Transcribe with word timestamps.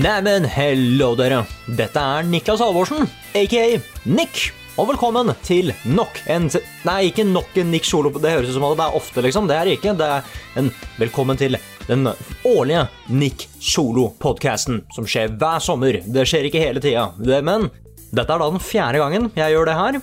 Neimen, 0.00 0.46
hello 0.48 1.10
dere. 1.18 1.42
Dette 1.76 2.00
er 2.00 2.24
Niklas 2.24 2.62
Halvorsen, 2.62 3.04
aka 3.36 3.64
Nick. 4.08 4.46
Og 4.80 4.86
velkommen 4.88 5.28
til 5.44 5.74
nok 5.92 6.22
en 6.30 6.46
Nei, 6.86 7.10
ikke 7.10 7.26
nok 7.28 7.58
en 7.60 7.68
Nick 7.74 7.84
Solo. 7.84 8.08
Det 8.14 8.32
høres 8.32 8.48
ut 8.48 8.56
som 8.56 8.64
at 8.70 8.78
det 8.78 8.86
er 8.86 8.96
ofte, 8.96 9.24
liksom. 9.26 9.50
Det 9.50 9.58
er 9.58 9.68
det 9.68 9.74
ikke. 9.76 9.92
Det 9.98 10.06
er 10.06 10.62
en 10.62 10.70
velkommen 10.96 11.36
til 11.36 11.58
den 11.90 12.08
årlige 12.48 12.86
Nick 13.12 13.44
Solo-podkasten 13.60 14.86
som 14.96 15.04
skjer 15.10 15.34
hver 15.36 15.60
sommer. 15.60 16.00
Det 16.00 16.24
skjer 16.24 16.48
ikke 16.48 16.64
hele 16.64 16.80
tida, 16.80 17.10
men 17.44 17.68
dette 18.08 18.24
er 18.24 18.40
da 18.40 18.48
den 18.48 18.64
fjerde 18.70 19.04
gangen 19.04 19.28
jeg 19.36 19.52
gjør 19.52 19.68
det 19.68 19.76
her. 19.82 20.00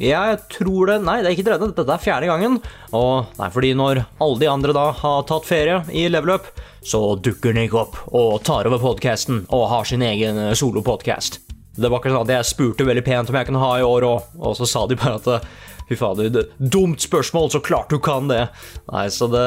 Jeg 0.00 0.38
tror 0.48 0.88
det 0.88 0.98
Nei, 1.04 1.18
det 1.20 1.28
er 1.28 1.36
ikke 1.36 1.46
tredje. 1.50 1.70
Dette 1.76 1.92
er 1.92 2.00
fjerde 2.02 2.28
gangen. 2.30 2.58
Og 2.96 3.28
det 3.36 3.44
er 3.46 3.52
fordi 3.52 3.72
når 3.76 4.02
alle 4.16 4.40
de 4.40 4.48
andre 4.48 4.74
da 4.76 4.86
har 4.96 5.26
tatt 5.28 5.48
ferie 5.48 5.82
i 5.92 6.06
Level 6.08 6.38
Up, 6.38 6.48
så 6.80 7.02
dukker 7.20 7.52
Nick 7.56 7.76
opp 7.76 7.98
og 8.08 8.38
tar 8.46 8.68
over 8.70 8.80
podkasten 8.80 9.44
og 9.52 9.68
har 9.72 9.88
sin 9.88 10.04
egen 10.06 10.40
eh, 10.40 10.54
solopodkast. 10.56 11.42
Det 11.76 11.88
var 11.88 12.00
ikke 12.00 12.14
sånn 12.14 12.24
at 12.24 12.32
jeg 12.32 12.48
spurte 12.48 12.86
veldig 12.88 13.04
pent 13.06 13.30
om 13.30 13.36
jeg 13.36 13.48
kunne 13.50 13.62
ha 13.62 13.74
i 13.78 13.84
år 13.84 14.08
òg, 14.08 14.32
og 14.40 14.56
så 14.58 14.68
sa 14.68 14.86
de 14.88 14.98
bare 15.00 15.20
at 15.20 15.28
eh, 15.36 15.50
Fy 15.90 15.96
fader, 15.98 16.44
dumt 16.62 17.02
spørsmål, 17.02 17.48
så 17.50 17.58
klart 17.66 17.90
du 17.90 17.98
kan 17.98 18.28
det. 18.30 18.44
Nei, 18.92 19.08
så 19.10 19.26
det 19.26 19.42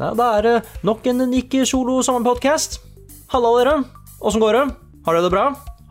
ja, 0.00 0.08
Det 0.18 0.24
er 0.26 0.72
nok 0.82 1.06
en 1.06 1.22
Nick 1.30 1.54
solo-sommerpodkast. 1.70 2.80
Halla, 3.30 3.52
dere. 3.60 3.76
Åssen 4.18 4.42
går 4.42 4.58
det? 4.58 4.64
Har 5.06 5.14
dere 5.14 5.28
det 5.28 5.30
bra? 5.36 5.44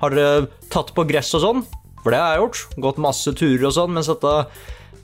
Har 0.03 0.11
dere 0.11 0.49
tatt 0.67 0.91
på 0.91 1.07
gress 1.07 1.31
og 1.39 1.45
sånn? 1.45 1.63
For 2.03 2.13
det 2.13 2.21
har 2.21 2.35
jeg 2.35 2.43
gjort. 2.43 2.63
Gått 2.85 3.03
masse 3.03 3.33
turer 3.39 3.67
og 3.69 3.75
sånn, 3.75 3.93
mens 3.95 4.11
dette 4.11 4.33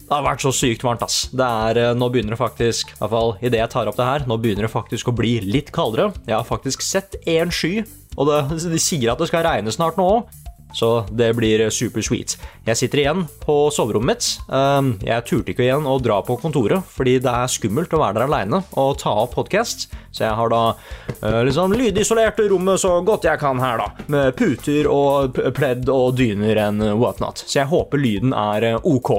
det 0.10 0.18
har 0.18 0.26
vært 0.26 0.42
så 0.42 0.50
sykt 0.58 0.82
varmt, 0.82 1.04
ass. 1.06 1.28
Det 1.30 1.46
er, 1.46 1.78
eh, 1.78 1.94
nå 1.94 2.08
begynner 2.10 2.34
det 2.34 2.40
faktisk, 2.42 2.96
i 2.96 2.98
hvert 2.98 3.12
fall 3.14 3.36
idet 3.46 3.60
jeg 3.60 3.70
tar 3.70 3.86
opp 3.92 3.98
det 4.00 4.08
her, 4.08 4.24
nå 4.26 4.40
begynner 4.42 4.66
det 4.66 4.74
faktisk 4.74 5.12
å 5.12 5.14
bli 5.14 5.36
litt 5.46 5.70
kaldere. 5.72 6.10
Jeg 6.26 6.34
har 6.34 6.48
faktisk 6.48 6.82
sett 6.82 7.14
én 7.30 7.54
sky, 7.54 7.86
og 8.18 8.26
det, 8.26 8.40
de 8.74 8.80
sier 8.82 9.12
at 9.12 9.22
det 9.22 9.28
skal 9.30 9.46
regne 9.46 9.70
snart 9.70 10.02
nå 10.02 10.08
òg. 10.10 10.40
Så 10.74 11.06
det 11.10 11.32
blir 11.38 11.64
super 11.74 12.04
sweet. 12.06 12.36
Jeg 12.68 12.78
sitter 12.78 13.02
igjen 13.02 13.24
på 13.42 13.56
soverommet 13.74 14.10
mitt. 14.10 14.28
Um, 14.48 14.92
Jeg 15.06 15.26
turte 15.28 15.54
ikke 15.54 15.66
igjen 15.66 15.88
å 15.90 15.98
dra 16.02 16.20
på 16.26 16.38
kontoret, 16.42 16.86
fordi 16.94 17.18
det 17.24 17.32
er 17.32 17.50
skummelt 17.52 17.94
å 17.94 18.02
være 18.02 18.20
der 18.20 18.28
aleine 18.28 18.62
og 18.78 19.00
ta 19.02 19.14
opp 19.24 19.34
podkast. 19.38 19.90
Så 20.14 20.26
jeg 20.28 20.38
har 20.38 20.54
da 20.54 20.62
uh, 20.76 21.42
liksom 21.48 21.74
lydisolert 21.78 22.40
rommet 22.52 22.82
så 22.82 23.00
godt 23.06 23.28
jeg 23.30 23.42
kan 23.42 23.62
her, 23.62 23.82
da. 23.82 24.06
Med 24.14 24.38
puter 24.40 24.90
og 24.92 25.42
pledd 25.58 25.90
og 25.94 26.16
dyner 26.20 26.64
and 26.68 26.86
whatnot. 27.02 27.44
Så 27.46 27.64
jeg 27.64 27.72
håper 27.74 28.02
lyden 28.02 28.36
er 28.38 28.76
uh, 28.76 28.88
ok. 28.88 29.14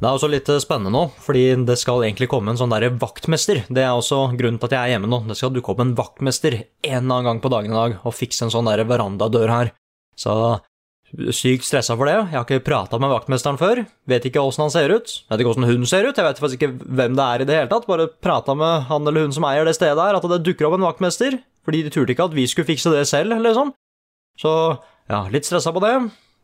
Det 0.00 0.08
er 0.08 0.16
også 0.16 0.30
litt 0.32 0.48
eh, 0.48 0.56
spennende 0.62 0.94
nå, 0.94 1.02
fordi 1.20 1.42
det 1.68 1.74
skal 1.76 2.00
egentlig 2.06 2.30
komme 2.32 2.54
en 2.54 2.56
sånn 2.56 2.72
der 2.72 2.86
vaktmester. 3.02 3.66
Det 3.68 3.82
er 3.84 3.92
også 3.92 4.30
grunnen 4.32 4.56
til 4.56 4.70
at 4.70 4.72
jeg 4.72 4.80
er 4.80 4.94
hjemme 4.94 5.10
nå. 5.12 5.18
Det 5.28 5.36
skal 5.36 5.52
dukke 5.52 5.74
opp 5.74 5.82
en 5.84 5.92
vaktmester 5.98 6.56
en 6.56 7.02
eller 7.02 7.02
annen 7.02 7.28
gang 7.28 7.42
på 7.44 7.50
dagen 7.52 7.74
i 7.74 7.76
dag 7.76 7.98
og 8.00 8.16
fikse 8.16 8.46
en 8.46 8.54
sånn 8.54 8.70
der 8.70 8.80
verandadør 8.88 9.52
her. 9.52 9.72
Så 10.16 10.32
sykt 11.34 11.66
stressa 11.66 11.96
for 11.98 12.06
det. 12.08 12.16
Jeg 12.30 12.36
har 12.36 12.46
ikke 12.46 12.64
prata 12.66 12.98
med 13.02 13.10
vaktmesteren 13.12 13.58
før. 13.60 13.82
Vet 14.10 14.26
ikke 14.28 14.42
åssen 14.42 14.64
han 14.66 14.72
ser 14.72 14.92
ut. 14.94 15.12
Vet 15.30 15.42
ikke 15.42 15.52
åssen 15.52 15.66
hun 15.66 15.86
ser 15.88 16.06
ut. 16.06 16.16
Jeg 16.16 16.26
vet 16.26 16.40
faktisk 16.42 16.60
ikke 16.60 16.72
hvem 16.86 17.18
det 17.18 17.26
er 17.26 17.42
i 17.42 17.48
det 17.48 17.56
hele 17.58 17.70
tatt. 17.72 17.88
Bare 17.90 18.08
prata 18.22 18.54
med 18.58 18.86
han 18.90 19.06
eller 19.08 19.26
hun 19.26 19.34
som 19.34 19.46
eier 19.48 19.66
det 19.66 19.76
stedet 19.78 19.98
her, 19.98 20.18
at 20.18 20.28
det 20.30 20.42
dukker 20.46 20.68
opp 20.68 20.78
en 20.78 20.86
vaktmester. 20.86 21.40
Fordi 21.66 21.82
de 21.84 21.92
turte 21.92 22.14
ikke 22.14 22.28
at 22.30 22.36
vi 22.36 22.46
skulle 22.48 22.70
fikse 22.70 22.92
det 22.94 23.04
selv, 23.10 23.34
liksom. 23.42 23.72
Så 24.40 24.52
ja, 25.10 25.24
litt 25.32 25.48
stressa 25.48 25.74
på 25.74 25.82
det. 25.84 25.94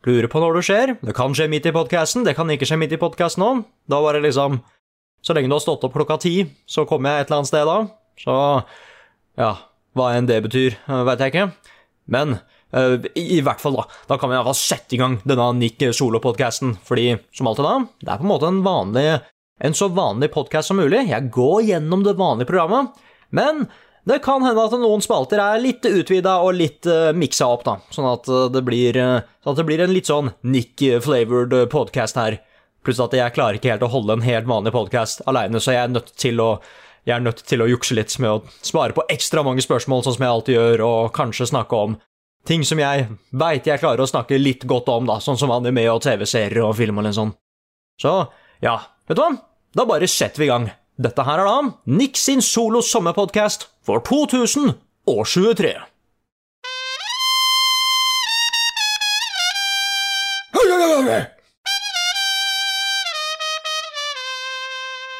Lurer 0.07 0.29
på 0.31 0.41
når 0.43 0.59
det 0.59 0.65
skjer. 0.67 0.93
Det 1.03 1.15
kan 1.17 1.33
skje 1.35 1.47
midt 1.51 1.67
i 1.67 1.73
podkasten, 1.75 2.23
det 2.27 2.35
kan 2.37 2.49
ikke 2.53 2.67
skje 2.69 2.77
midt 2.79 2.93
i 2.95 3.01
podkasten 3.01 3.43
nå. 3.43 3.51
Da 3.89 4.01
bare 4.03 4.21
liksom 4.23 4.61
Så 5.25 5.33
lenge 5.33 5.49
du 5.49 5.55
har 5.57 5.63
stått 5.63 5.83
opp 5.83 5.95
klokka 5.97 6.19
ti, 6.21 6.45
så 6.69 6.85
kommer 6.87 7.09
jeg 7.17 7.25
et 7.25 7.31
eller 7.31 7.39
annet 7.41 7.49
sted 7.49 7.65
da. 7.67 7.77
Så 8.21 8.35
ja, 9.41 9.49
hva 9.97 10.11
enn 10.15 10.29
det 10.29 10.37
betyr, 10.45 10.77
veit 10.87 11.23
jeg 11.23 11.33
ikke. 11.33 11.47
Men 12.07 12.37
eh, 12.73 12.97
i, 13.13 13.37
i 13.37 13.41
hvert 13.45 13.63
fall, 13.63 13.79
da. 13.79 13.87
Da 14.09 14.19
kan 14.19 14.31
vi 14.31 14.35
i 14.35 14.39
hvert 14.39 14.51
fall 14.51 14.59
sette 14.59 14.97
i 14.97 15.01
gang 15.01 15.19
denne 15.23 15.49
Nick 15.59 15.81
Solo-podkasten. 15.81 16.77
Fordi, 16.87 17.13
som 17.35 17.49
alltid 17.51 17.67
da, 17.67 17.79
det 18.03 18.13
er 18.13 18.21
på 18.21 18.27
en 18.27 18.33
måte 18.35 18.51
en 18.51 18.63
vanlig 18.65 19.09
en 19.59 19.73
så 19.73 19.87
vanlig 19.87 20.29
podkast 20.33 20.69
som 20.69 20.77
mulig. 20.77 21.07
Jeg 21.09 21.31
går 21.33 21.61
gjennom 21.71 22.03
det 22.05 22.17
vanlige 22.19 22.49
programmet. 22.51 22.93
Men 23.33 23.65
det 24.07 24.21
kan 24.23 24.43
hende 24.45 24.63
at 24.63 24.75
noen 24.79 25.01
spalter 25.03 25.41
er 25.41 25.59
litt 25.59 25.85
utvida 25.85 26.37
og 26.45 26.55
litt 26.55 26.87
uh, 26.87 27.09
miksa 27.17 27.49
opp, 27.51 27.65
da. 27.67 27.77
Sånn 27.91 28.07
at, 28.07 28.29
eh, 28.29 28.61
blir, 28.63 28.95
eh, 28.95 29.25
sånn 29.43 29.55
at 29.55 29.59
det 29.59 29.65
blir 29.67 29.83
en 29.83 29.91
litt 29.93 30.07
sånn 30.07 30.31
Nick-flavored 30.47 31.57
podkast 31.73 32.19
her. 32.21 32.37
Pluss 32.85 33.01
at 33.03 33.17
jeg 33.17 33.35
klarer 33.35 33.59
ikke 33.59 33.73
helt 33.73 33.83
å 33.83 33.91
holde 33.91 34.15
en 34.15 34.23
helt 34.23 34.47
vanlig 34.47 34.71
podkast 34.71 35.25
aleine, 35.27 35.59
så 35.59 35.75
jeg 35.75 35.83
er 35.83 35.95
nødt 35.95 36.13
til 36.15 36.39
å 36.43 36.51
jeg 37.07 37.15
er 37.15 37.23
nødt 37.23 37.39
til 37.47 37.61
å 37.63 37.69
jukse 37.71 37.95
litt 37.95 38.11
med 38.19 38.29
å 38.29 38.63
svare 38.67 38.91
på 38.91 39.05
ekstra 39.07 39.39
mange 39.39 39.63
spørsmål, 39.63 40.01
sånn 40.03 40.17
som 40.17 40.23
jeg 40.25 40.31
alltid 40.33 40.57
gjør, 40.57 40.81
og 40.83 41.13
kanskje 41.15 41.47
snakke 41.47 41.77
om 41.79 41.93
ting 42.45 42.63
som 42.65 42.79
jeg 42.79 43.07
veit 43.31 43.67
jeg 43.67 43.81
klarer 43.81 44.03
å 44.03 44.09
snakke 44.09 44.37
litt 44.39 44.65
godt 44.69 44.89
om, 44.93 45.07
da, 45.09 45.19
sånn 45.23 45.39
som 45.39 45.51
anime 45.55 45.87
og 45.91 46.03
TV-serier 46.05 46.63
og 46.63 46.75
film 46.77 47.01
og 47.01 47.07
litt 47.07 47.17
sånn. 47.17 47.33
Så 48.01 48.13
ja, 48.63 48.77
vet 49.07 49.17
du 49.17 49.23
hva? 49.23 49.33
Da 49.77 49.85
bare 49.87 50.07
setter 50.09 50.43
vi 50.43 50.47
i 50.47 50.51
gang. 50.51 50.69
Dette 50.97 51.25
her 51.27 51.43
er 51.43 51.45
da 51.45 51.59
Nick 51.93 52.17
sin 52.17 52.41
solo 52.41 52.81
sommerpodkast 52.81 53.67
for 53.85 54.01
2023. 54.05 55.75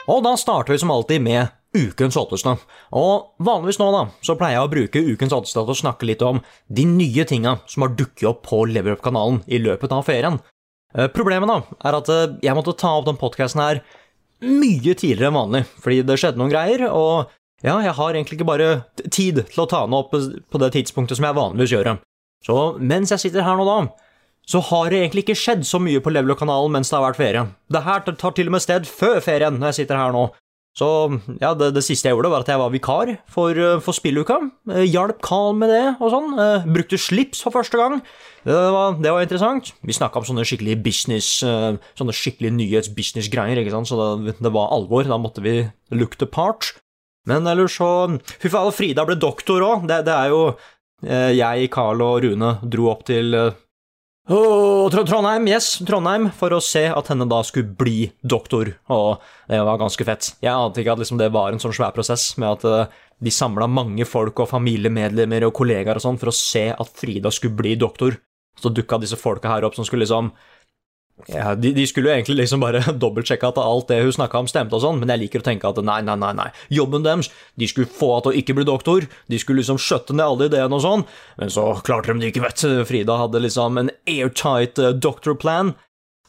Og 0.08 0.24
da 0.24 0.38
starter 0.40 0.74
vi 0.74 0.80
som 0.80 0.92
alltid 0.94 1.22
med 1.22 1.52
ukens 1.78 2.18
hotteste. 2.20 2.56
Og 2.98 3.44
vanligvis 3.44 3.80
nå 3.82 3.88
da, 3.94 4.04
så 4.26 4.36
pleier 4.40 4.58
jeg 4.58 4.66
å 4.68 4.72
bruke 4.74 5.04
ukens 5.14 5.36
hotteste 5.36 5.62
til 5.62 5.74
å 5.76 5.80
snakke 5.82 6.10
litt 6.10 6.26
om 6.26 6.42
de 6.68 6.86
nye 6.90 7.26
tinga 7.30 7.58
som 7.70 7.86
har 7.86 7.96
dukket 7.98 8.28
opp 8.32 8.44
på 8.50 8.64
Level 8.70 8.98
Up-kanalen 8.98 9.42
i 9.48 9.62
løpet 9.64 9.94
av 9.96 10.06
ferien. 10.08 10.40
Eh, 10.96 11.10
Problemet 11.14 11.50
da, 11.52 11.62
er 11.90 12.00
at 12.00 12.12
eh, 12.14 12.38
jeg 12.46 12.58
måtte 12.58 12.76
ta 12.80 12.96
opp 13.00 13.08
den 13.10 13.20
podcasten 13.22 13.64
her 13.64 13.82
mye 14.44 14.94
tidligere 14.94 15.32
enn 15.32 15.40
vanlig, 15.40 15.64
fordi 15.82 16.04
det 16.06 16.20
skjedde 16.22 16.38
noen 16.42 16.54
greier, 16.54 16.84
og 16.94 17.32
ja, 17.66 17.80
jeg 17.82 17.96
har 17.98 18.14
egentlig 18.14 18.38
ikke 18.38 18.52
bare 18.52 18.68
tid 19.10 19.42
til 19.50 19.64
å 19.64 19.70
ta 19.70 19.80
den 19.88 19.96
opp 19.98 20.12
på 20.14 20.60
det 20.62 20.74
tidspunktet 20.76 21.18
som 21.18 21.26
jeg 21.26 21.38
vanligvis 21.40 21.74
gjør. 21.74 21.96
Så 22.46 22.58
mens 22.78 23.10
jeg 23.14 23.24
sitter 23.24 23.48
her 23.48 23.58
nå 23.58 23.66
da, 23.66 23.78
så 24.48 24.62
har 24.70 24.92
det 24.92 25.00
egentlig 25.02 25.26
ikke 25.26 25.40
skjedd 25.42 25.66
så 25.68 25.80
mye 25.84 26.00
på 26.04 26.14
Level 26.14 26.32
Up-kanalen 26.36 26.72
mens 26.78 26.92
det 26.92 26.96
har 27.00 27.08
vært 27.10 27.20
ferie. 27.20 27.48
Det 27.74 27.82
her 27.84 28.06
tar 28.08 28.36
til 28.38 28.48
og 28.48 28.54
med 28.56 28.64
sted 28.64 28.86
før 28.88 29.18
ferien 29.26 29.58
når 29.58 29.72
jeg 29.74 29.80
sitter 29.82 30.00
her 30.00 30.14
nå. 30.16 30.28
Så 30.78 30.88
ja, 31.42 31.56
det, 31.58 31.72
det 31.74 31.82
siste 31.82 32.06
jeg 32.06 32.14
gjorde, 32.14 32.30
var 32.30 32.44
at 32.44 32.52
jeg 32.52 32.62
var 32.62 32.70
vikar 32.74 33.12
for, 33.34 33.58
eh, 33.58 33.80
for 33.82 33.98
spilluka. 33.98 34.38
Eh, 34.70 34.84
Hjalp 34.86 35.24
Carl 35.26 35.56
med 35.58 35.72
det 35.74 35.84
og 35.96 36.12
sånn. 36.14 36.36
Eh, 36.38 36.68
Brukte 36.70 37.00
slips 37.02 37.42
for 37.42 37.56
første 37.56 37.80
gang. 37.80 37.98
Det 38.46 38.54
var, 38.54 38.94
det 39.02 39.12
var 39.12 39.26
interessant. 39.26 39.72
Vi 39.82 39.96
snakka 39.98 40.22
om 40.22 40.28
sånne 40.30 40.46
skikkelig 40.48 40.78
business 40.80 41.42
Sånne 41.42 42.14
skikkelig 42.16 42.54
nyhets-business-greier, 42.56 43.60
ikke 43.60 43.74
sant, 43.74 43.90
så 43.90 43.98
det, 44.22 44.38
det 44.40 44.54
var 44.54 44.70
alvor. 44.76 45.04
Da 45.10 45.18
måtte 45.20 45.44
vi 45.44 45.58
look 45.92 46.16
the 46.22 46.30
part. 46.30 46.76
Men 47.28 47.50
ellers 47.50 47.76
så 47.82 47.90
Fy 48.38 48.48
faen, 48.54 48.72
Frida 48.72 49.04
ble 49.08 49.18
doktor 49.20 49.66
òg. 49.66 49.88
Det, 49.90 50.04
det 50.08 50.14
er 50.14 50.32
jo 50.32 50.44
Jeg, 51.04 51.68
Carl 51.74 52.02
og 52.02 52.22
Rune 52.24 52.54
dro 52.66 52.88
opp 52.94 53.04
til 53.10 53.34
Tro- 54.28 55.06
Trondheim, 55.08 55.46
yes, 55.48 55.78
Trondheim, 55.88 56.26
for 56.36 56.52
å 56.52 56.60
se 56.64 56.84
at 56.92 57.08
henne 57.12 57.28
da 57.32 57.40
skulle 57.48 57.72
bli 57.80 58.10
doktor, 58.28 58.74
og 58.92 59.22
det 59.48 59.62
var 59.64 59.80
ganske 59.80 60.04
fett. 60.08 60.34
Jeg 60.44 60.52
ante 60.52 60.82
ikke 60.84 60.98
at 60.98 61.00
liksom 61.04 61.22
det 61.22 61.30
var 61.32 61.54
en 61.56 61.62
sånn 61.64 61.76
svær 61.76 61.94
prosess 61.96 62.34
med 62.42 62.58
at 62.58 62.66
eh, 62.68 62.98
de 63.24 63.32
samla 63.32 63.70
mange 63.72 64.04
folk 64.08 64.42
og 64.44 64.50
familiemedlemmer 64.52 65.48
og 65.48 65.56
kollegaer 65.62 66.02
og 66.02 66.04
sånn 66.04 66.20
for 66.20 66.34
å 66.34 66.36
se 66.36 66.66
at 66.76 66.92
Frida 67.00 67.32
skulle 67.32 67.56
bli 67.56 67.78
doktor. 67.80 68.20
Så 68.60 68.72
dukka 68.74 69.00
disse 69.00 69.16
folka 69.22 69.52
her 69.54 69.64
opp 69.68 69.78
som 69.78 69.88
skulle 69.88 70.04
liksom 70.04 70.34
ja, 71.26 71.56
de, 71.56 71.72
de 71.74 71.84
skulle 71.90 72.12
jo 72.12 72.14
egentlig 72.14 72.36
liksom 72.44 72.62
bare 72.62 72.84
dobbeltsjekke 73.04 73.50
at 73.50 73.58
alt 73.62 73.90
det 73.90 74.00
hun 74.04 74.14
snakka 74.14 74.44
om, 74.44 74.50
stemte 74.50 74.78
og 74.78 74.84
sånn, 74.84 75.00
men 75.02 75.10
jeg 75.12 75.24
liker 75.24 75.42
å 75.42 75.48
tenke 75.48 75.70
at 75.70 75.82
nei, 75.84 76.00
nei, 76.06 76.16
nei, 76.22 76.30
nei. 76.38 76.48
Jobben 76.74 77.06
deres, 77.06 77.32
de 77.58 77.70
skulle 77.70 77.90
få 77.90 78.12
henne 78.14 78.28
til 78.28 78.36
å 78.36 78.44
ikke 78.44 78.58
bli 78.60 78.68
doktor, 78.70 79.10
de 79.28 79.42
skulle 79.42 79.64
liksom 79.64 79.82
skjøtte 79.82 80.16
ned 80.16 80.28
alle 80.28 80.50
ideene 80.52 80.78
og 80.78 80.86
sånn, 80.86 81.08
men 81.42 81.54
så 81.54 81.66
klarte 81.88 82.14
de 82.14 82.22
det 82.22 82.32
ikke, 82.32 82.46
vet 82.46 82.62
du. 82.62 82.86
Frida 82.88 83.18
hadde 83.24 83.44
liksom 83.44 83.82
en 83.82 83.92
airtight 84.06 84.82
uh, 84.84 84.94
doctor 84.94 85.38
plan, 85.42 85.74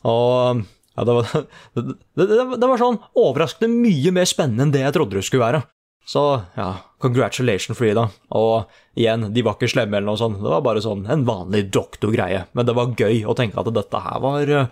og 0.09 0.65
ja, 0.65 1.05
det 1.05 1.19
var, 1.21 1.35
det, 1.77 1.89
det, 2.25 2.45
det 2.57 2.71
var 2.73 2.81
sånn 2.81 3.03
overraskende 3.13 3.71
mye 3.75 4.15
mer 4.15 4.31
spennende 4.31 4.67
enn 4.67 4.75
det 4.75 4.87
jeg 4.87 4.97
trodde 4.97 5.21
det 5.21 5.27
skulle 5.29 5.45
være. 5.45 5.67
Så 6.09 6.23
ja, 6.57 6.69
congratulations, 7.03 7.77
Frida. 7.77 8.07
Og 8.33 8.71
igjen, 8.97 9.27
de 9.35 9.45
var 9.45 9.59
ikke 9.59 9.69
slemme 9.69 9.99
eller 9.99 10.09
noe 10.09 10.21
sånt, 10.21 10.41
det 10.41 10.49
var 10.49 10.65
bare 10.65 10.81
sånn 10.81 11.05
en 11.11 11.27
vanlig 11.29 11.67
doktorgreie. 11.75 12.47
Men 12.57 12.69
det 12.69 12.77
var 12.79 12.95
gøy 12.97 13.27
å 13.29 13.37
tenke 13.37 13.61
at 13.61 13.69
dette 13.77 14.01
her 14.07 14.23
var 14.25 14.53
uh, 14.57 14.71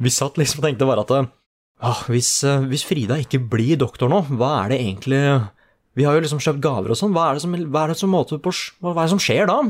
Vi 0.00 0.12
satt 0.12 0.40
liksom 0.40 0.62
og 0.62 0.66
tenkte 0.66 0.88
bare 0.88 1.04
at 1.04 1.12
ah, 1.12 2.00
hvis, 2.08 2.38
uh, 2.48 2.64
hvis, 2.70 2.86
Frida 2.88 3.20
ikke 3.20 3.42
blir 3.52 3.76
doktor 3.84 4.08
nå, 4.08 4.24
hva 4.32 4.62
er 4.62 4.72
det 4.72 4.80
egentlig 4.80 5.20
Vi 5.98 6.08
har 6.08 6.16
jo 6.16 6.24
liksom 6.24 6.40
kjøpt 6.40 6.64
gaver 6.64 6.94
og 6.94 6.98
sånn, 6.98 7.12
hva 7.12 7.34
hva 7.36 7.60
hva 7.68 7.84
er 7.84 7.92
det 7.92 9.12
som 9.12 9.20
skjer 9.20 9.52
da? 9.52 9.60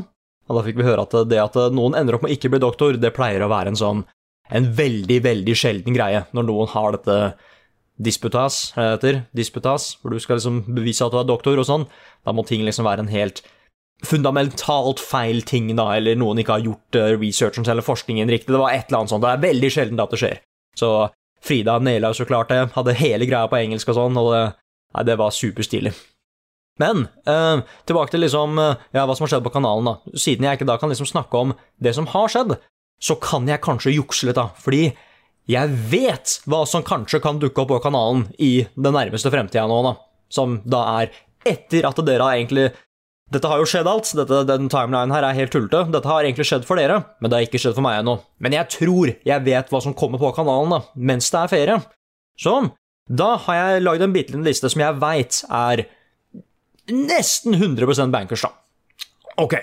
Og 0.51 0.59
da 0.59 0.63
fikk 0.67 0.79
vi 0.79 0.87
høre 0.87 1.03
at 1.03 1.15
det 1.27 1.43
at 1.43 1.59
noen 1.75 1.99
ender 1.99 2.15
opp 2.15 2.23
med 2.23 2.31
å 2.31 2.37
ikke 2.37 2.51
bli 2.53 2.63
doktor, 2.63 2.95
det 2.95 3.15
pleier 3.17 3.43
å 3.43 3.51
være 3.51 3.75
en 3.75 3.79
sånn 3.79 4.07
en 4.53 4.69
veldig, 4.77 5.19
veldig 5.25 5.55
sjelden 5.57 5.97
greie 5.97 6.27
når 6.37 6.47
noen 6.47 6.71
har 6.75 6.95
dette 6.95 7.19
disputas, 8.03 8.73
heter 8.77 9.23
disputas, 9.37 9.93
hvor 10.01 10.15
du 10.15 10.21
skal 10.23 10.39
liksom 10.39 10.63
bevise 10.75 11.05
at 11.05 11.15
du 11.15 11.21
er 11.21 11.29
doktor 11.29 11.61
og 11.61 11.69
sånn. 11.69 11.89
Da 12.27 12.35
må 12.35 12.45
ting 12.49 12.65
liksom 12.67 12.89
være 12.89 13.07
en 13.07 13.13
helt 13.13 13.43
fundamentalt 14.03 15.01
feil 15.03 15.43
ting, 15.47 15.71
da, 15.79 15.93
eller 15.97 16.19
noen 16.19 16.43
ikke 16.43 16.57
har 16.57 16.65
gjort 16.67 16.99
uh, 16.99 17.11
researchen 17.21 17.67
eller 17.69 17.87
forskningen 17.87 18.31
riktig. 18.31 18.51
Det 18.51 18.63
var 18.63 18.75
et 18.75 18.89
eller 18.89 19.03
annet 19.03 19.15
sånt. 19.15 19.25
Det 19.25 19.31
er 19.31 19.45
veldig 19.45 19.71
sjelden 19.73 20.03
at 20.03 20.15
det 20.15 20.23
skjer. 20.23 20.41
Så 20.79 20.89
Frida 21.43 21.79
naila 21.83 22.13
så 22.15 22.27
klart 22.27 22.53
det, 22.53 22.65
hadde 22.77 22.99
hele 22.99 23.27
greia 23.27 23.51
på 23.51 23.59
engelsk 23.59 23.91
og 23.91 23.99
sånn, 23.99 24.19
og 24.19 24.33
det, 24.35 24.43
nei, 24.95 25.07
det 25.09 25.17
var 25.19 25.35
superstilig. 25.35 25.95
Men 26.81 27.07
eh, 27.29 27.63
tilbake 27.87 28.15
til 28.15 28.23
liksom, 28.25 28.59
uh, 28.59 28.85
ja, 28.95 29.05
hva 29.07 29.17
som 29.19 29.27
har 29.27 29.35
skjedd 29.35 29.47
på 29.47 29.55
kanalen. 29.55 29.91
da. 29.91 30.19
Siden 30.19 30.47
jeg 30.47 30.59
ikke 30.59 30.69
da 30.71 30.79
kan 30.81 30.93
liksom 30.93 31.11
snakke 31.11 31.41
om 31.43 31.55
det 31.83 31.93
som 31.99 32.07
har 32.15 32.31
skjedd, 32.33 32.55
så 33.03 33.19
kan 33.21 33.51
jeg 33.51 33.63
kanskje 33.63 33.95
jukse 33.97 34.29
litt, 34.29 34.39
da. 34.39 34.49
Fordi 34.63 34.93
jeg 35.53 35.75
vet 35.93 36.39
hva 36.49 36.63
som 36.69 36.85
kanskje 36.87 37.21
kan 37.23 37.41
dukke 37.43 37.65
opp 37.65 37.73
på 37.75 37.83
kanalen 37.85 38.27
i 38.43 38.65
den 38.75 38.97
nærmeste 38.97 39.33
fremtida 39.33 39.67
nå, 39.69 39.83
da. 39.87 39.95
Som 40.33 40.61
da 40.65 40.83
er 41.03 41.13
etter 41.49 41.87
at 41.89 42.01
dere 42.07 42.25
har 42.25 42.39
egentlig 42.39 42.71
Dette 43.33 43.49
har 43.49 43.63
jo 43.63 43.67
skjedd 43.69 43.89
alt, 43.89 44.11
dette, 44.13 44.43
den 44.45 44.67
timelinen 44.69 45.13
her 45.15 45.25
er 45.25 45.37
helt 45.39 45.55
tullete. 45.55 45.87
Dette 45.89 46.09
har 46.11 46.27
egentlig 46.27 46.45
skjedd 46.45 46.67
for 46.69 46.77
dere, 46.77 46.99
men 47.17 47.31
det 47.31 47.39
har 47.39 47.47
ikke 47.47 47.61
skjedd 47.63 47.79
for 47.79 47.85
meg 47.87 48.03
ennå. 48.03 48.19
Men 48.45 48.53
jeg 48.53 48.69
tror 48.75 49.13
jeg 49.25 49.45
vet 49.47 49.73
hva 49.73 49.81
som 49.81 49.95
kommer 49.97 50.21
på 50.21 50.35
kanalen 50.37 50.75
da, 50.75 50.81
mens 51.01 51.31
det 51.33 51.41
er 51.41 51.49
ferie. 51.49 51.79
Så 52.37 52.53
da 53.09 53.31
har 53.47 53.57
jeg 53.57 53.87
lagd 53.87 54.05
en 54.05 54.13
bitte 54.13 54.35
liten 54.35 54.45
liste 54.45 54.69
som 54.69 54.85
jeg 54.85 55.01
veit 55.01 55.41
er 55.49 55.87
nesten 56.93 57.57
100 57.57 58.13
bankers, 58.13 58.45
da. 58.45 58.53
Ok. 59.41 59.57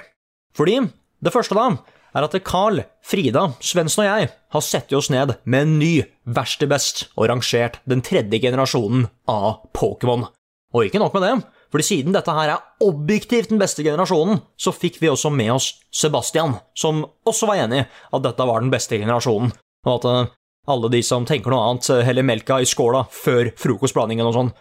Fordi 0.57 0.79
det 1.21 1.35
første, 1.35 1.53
da 1.53 1.69
er 2.15 2.25
at 2.25 2.35
Carl, 2.45 2.81
Frida, 3.05 3.49
Svendsen 3.61 4.03
og 4.03 4.09
jeg 4.09 4.31
har 4.53 4.65
satt 4.65 4.93
oss 4.97 5.11
ned 5.13 5.35
med 5.43 5.65
en 5.65 5.77
ny 5.81 5.93
verste 6.29 6.67
best 6.69 7.07
og 7.15 7.29
rangert 7.31 7.79
den 7.89 8.03
tredje 8.05 8.41
generasjonen 8.41 9.07
av 9.29 9.63
Pokémon. 9.77 10.27
Og 10.73 10.85
ikke 10.85 11.01
nok 11.01 11.15
med 11.17 11.25
det, 11.25 11.33
fordi 11.73 11.85
siden 11.85 12.15
dette 12.15 12.33
her 12.33 12.53
er 12.53 12.85
objektivt 12.85 13.51
den 13.51 13.61
beste 13.61 13.85
generasjonen, 13.85 14.41
så 14.57 14.73
fikk 14.73 14.99
vi 15.01 15.09
også 15.09 15.31
med 15.33 15.53
oss 15.55 15.71
Sebastian, 15.93 16.57
som 16.77 17.03
også 17.29 17.49
var 17.49 17.63
enig 17.65 17.85
at 17.85 18.25
dette 18.25 18.47
var 18.49 18.61
den 18.61 18.73
beste 18.73 18.97
generasjonen, 18.97 19.53
og 19.85 19.93
at 19.97 20.07
uh, 20.09 20.31
alle 20.69 20.89
de 20.93 21.01
som 21.05 21.25
tenker 21.29 21.53
noe 21.53 21.67
annet, 21.67 21.89
uh, 21.93 22.01
heller 22.05 22.25
melka 22.25 22.59
i 22.61 22.69
skåla 22.69 23.05
før 23.13 23.51
frokostblandingen 23.57 24.29
og 24.29 24.35
sånn. 24.37 24.51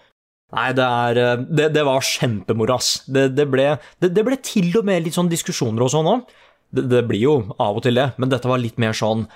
Nei, 0.56 0.68
det, 0.76 0.84
er, 0.84 1.20
uh, 1.20 1.46
det, 1.48 1.70
det 1.76 1.84
var 1.88 2.04
kjempemoro, 2.04 2.76
ass. 2.76 3.02
Det, 3.08 3.30
det, 3.36 3.48
ble, 3.52 3.70
det, 4.04 4.24
ble 4.24 4.40
til 4.44 4.72
og 4.80 4.88
med 4.88 5.04
litt 5.04 5.16
sånn 5.16 5.32
diskusjoner 5.32 5.84
og 5.84 5.92
sånn 5.92 6.12
òg. 6.12 6.36
Det, 6.74 6.84
det, 6.90 7.04
blir 7.08 7.22
jo 7.22 7.34
av 7.56 7.78
og 7.78 7.84
til 7.86 7.96
det, 7.96 8.10
men 8.20 8.32
dette 8.32 8.48
var 8.50 8.60
litt 8.60 8.80
mer 8.80 8.96
sånn 8.96 9.26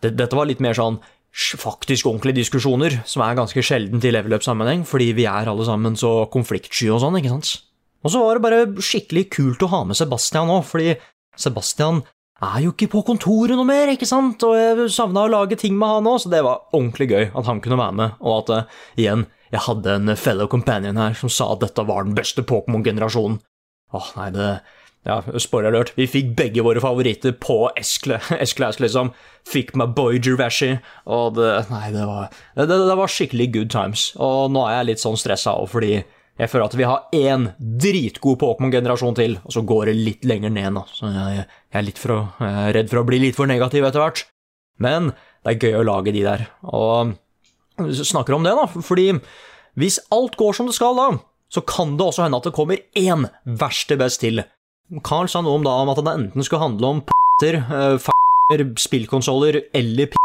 det, 0.00 0.14
Dette 0.16 0.36
var 0.36 0.48
litt 0.48 0.62
mer 0.64 0.76
sånn 0.76 0.96
faktisk 1.30 2.08
ordentlige 2.08 2.40
diskusjoner, 2.40 3.02
som 3.06 3.22
er 3.22 3.36
ganske 3.38 3.62
sjeldent 3.62 4.04
i 4.04 4.10
level 4.10 4.34
up-sammenheng, 4.34 4.86
fordi 4.88 5.12
vi 5.14 5.26
er 5.30 5.50
alle 5.50 5.66
sammen 5.68 5.98
så 5.98 6.24
konfliktsky 6.32 6.88
og 6.90 7.02
sånn, 7.04 7.18
ikke 7.20 7.34
sant? 7.34 7.52
Og 8.00 8.14
så 8.14 8.22
var 8.24 8.38
det 8.38 8.44
bare 8.46 8.82
skikkelig 8.82 9.26
kult 9.36 9.62
å 9.62 9.70
ha 9.70 9.82
med 9.86 9.98
Sebastian 9.98 10.50
òg, 10.50 10.64
fordi 10.66 10.96
Sebastian 11.38 12.00
er 12.40 12.64
jo 12.64 12.72
ikke 12.72 12.88
på 12.94 13.02
kontoret 13.06 13.54
noe 13.58 13.68
mer, 13.68 13.92
ikke 13.92 14.08
sant, 14.08 14.42
og 14.48 14.56
jeg 14.56 14.88
savna 14.94 15.26
å 15.26 15.32
lage 15.32 15.58
ting 15.60 15.76
med 15.78 15.92
han 15.92 16.08
òg, 16.08 16.22
så 16.22 16.32
det 16.32 16.40
var 16.46 16.64
ordentlig 16.72 17.10
gøy 17.12 17.28
at 17.28 17.46
han 17.46 17.60
kunne 17.62 17.78
være 17.78 17.98
med, 18.00 18.18
og 18.24 18.36
at 18.40 18.52
uh, 18.56 18.82
igjen, 18.98 19.26
jeg 19.52 19.64
hadde 19.66 19.96
en 19.98 20.16
fellow 20.16 20.48
companion 20.50 20.98
her 20.98 21.14
som 21.18 21.30
sa 21.32 21.52
at 21.52 21.62
dette 21.62 21.84
var 21.86 22.06
den 22.06 22.16
beste 22.16 22.42
Pokémon-generasjonen. 22.46 23.40
Åh, 23.98 24.12
nei, 24.16 24.28
det 24.34 24.50
ja, 25.08 25.16
spoiler 25.40 25.70
alert, 25.72 25.94
vi 25.96 26.04
fikk 26.10 26.34
begge 26.36 26.64
våre 26.64 26.80
favoritter 26.82 27.32
på 27.40 27.70
S-Class, 27.80 28.80
liksom. 28.82 29.12
Fikk 29.48 29.72
meg 29.80 29.94
Boy 29.96 30.20
Gervashi, 30.20 30.74
og 31.08 31.38
det 31.38 31.52
Nei, 31.70 31.86
det 31.94 32.04
var, 32.08 32.28
det, 32.58 32.66
det 32.68 32.96
var 32.98 33.12
skikkelig 33.12 33.46
good 33.54 33.70
times. 33.72 34.10
Og 34.20 34.50
nå 34.52 34.66
er 34.68 34.80
jeg 34.80 34.90
litt 34.90 35.04
sånn 35.04 35.16
stressa 35.20 35.56
òg, 35.56 35.70
fordi 35.72 35.94
jeg 36.40 36.48
føler 36.48 36.66
at 36.66 36.76
vi 36.76 36.88
har 36.88 37.16
én 37.16 37.48
dritgod 37.58 38.38
Pokémon-generasjon 38.40 39.16
til, 39.16 39.38
og 39.44 39.56
så 39.56 39.64
går 39.66 39.90
det 39.90 39.96
litt 39.98 40.28
lenger 40.28 40.52
ned 40.52 40.76
nå. 40.76 40.84
Så 40.92 41.08
jeg, 41.12 41.42
jeg, 41.42 41.48
er 41.80 41.88
litt 41.88 42.00
for, 42.00 42.30
jeg 42.40 42.68
er 42.68 42.76
redd 42.78 42.92
for 42.92 43.00
å 43.02 43.08
bli 43.08 43.18
litt 43.24 43.36
for 43.36 43.50
negativ 43.50 43.88
etter 43.88 44.04
hvert. 44.04 44.22
Men 44.80 45.10
det 45.44 45.54
er 45.54 45.66
gøy 45.66 45.80
å 45.80 45.88
lage 45.88 46.14
de 46.16 46.24
der. 46.24 46.46
Og 46.68 47.16
snakker 48.04 48.36
om 48.36 48.44
det, 48.44 48.54
da, 48.56 48.68
fordi 48.84 49.10
hvis 49.80 50.00
alt 50.12 50.36
går 50.40 50.56
som 50.56 50.68
det 50.68 50.76
skal, 50.76 50.96
da, 50.96 51.20
så 51.52 51.64
kan 51.66 51.96
det 51.98 52.06
også 52.06 52.24
hende 52.24 52.40
at 52.40 52.48
det 52.48 52.56
kommer 52.56 52.80
én 52.96 53.28
verste 53.44 53.96
best 54.00 54.22
til. 54.24 54.44
Carl 54.98 55.28
sa 55.30 55.42
noe 55.44 55.60
om, 55.60 55.66
da, 55.66 55.76
om 55.84 55.92
at 55.92 56.00
det 56.02 56.16
enten 56.16 56.46
skulle 56.46 56.64
handle 56.64 56.88
om 56.96 57.02
p***er, 57.06 57.60
uh, 57.62 57.94
f***er, 57.94 58.64
spillkonsoller 58.82 59.60
eller 59.76 60.10
p***. 60.10 60.18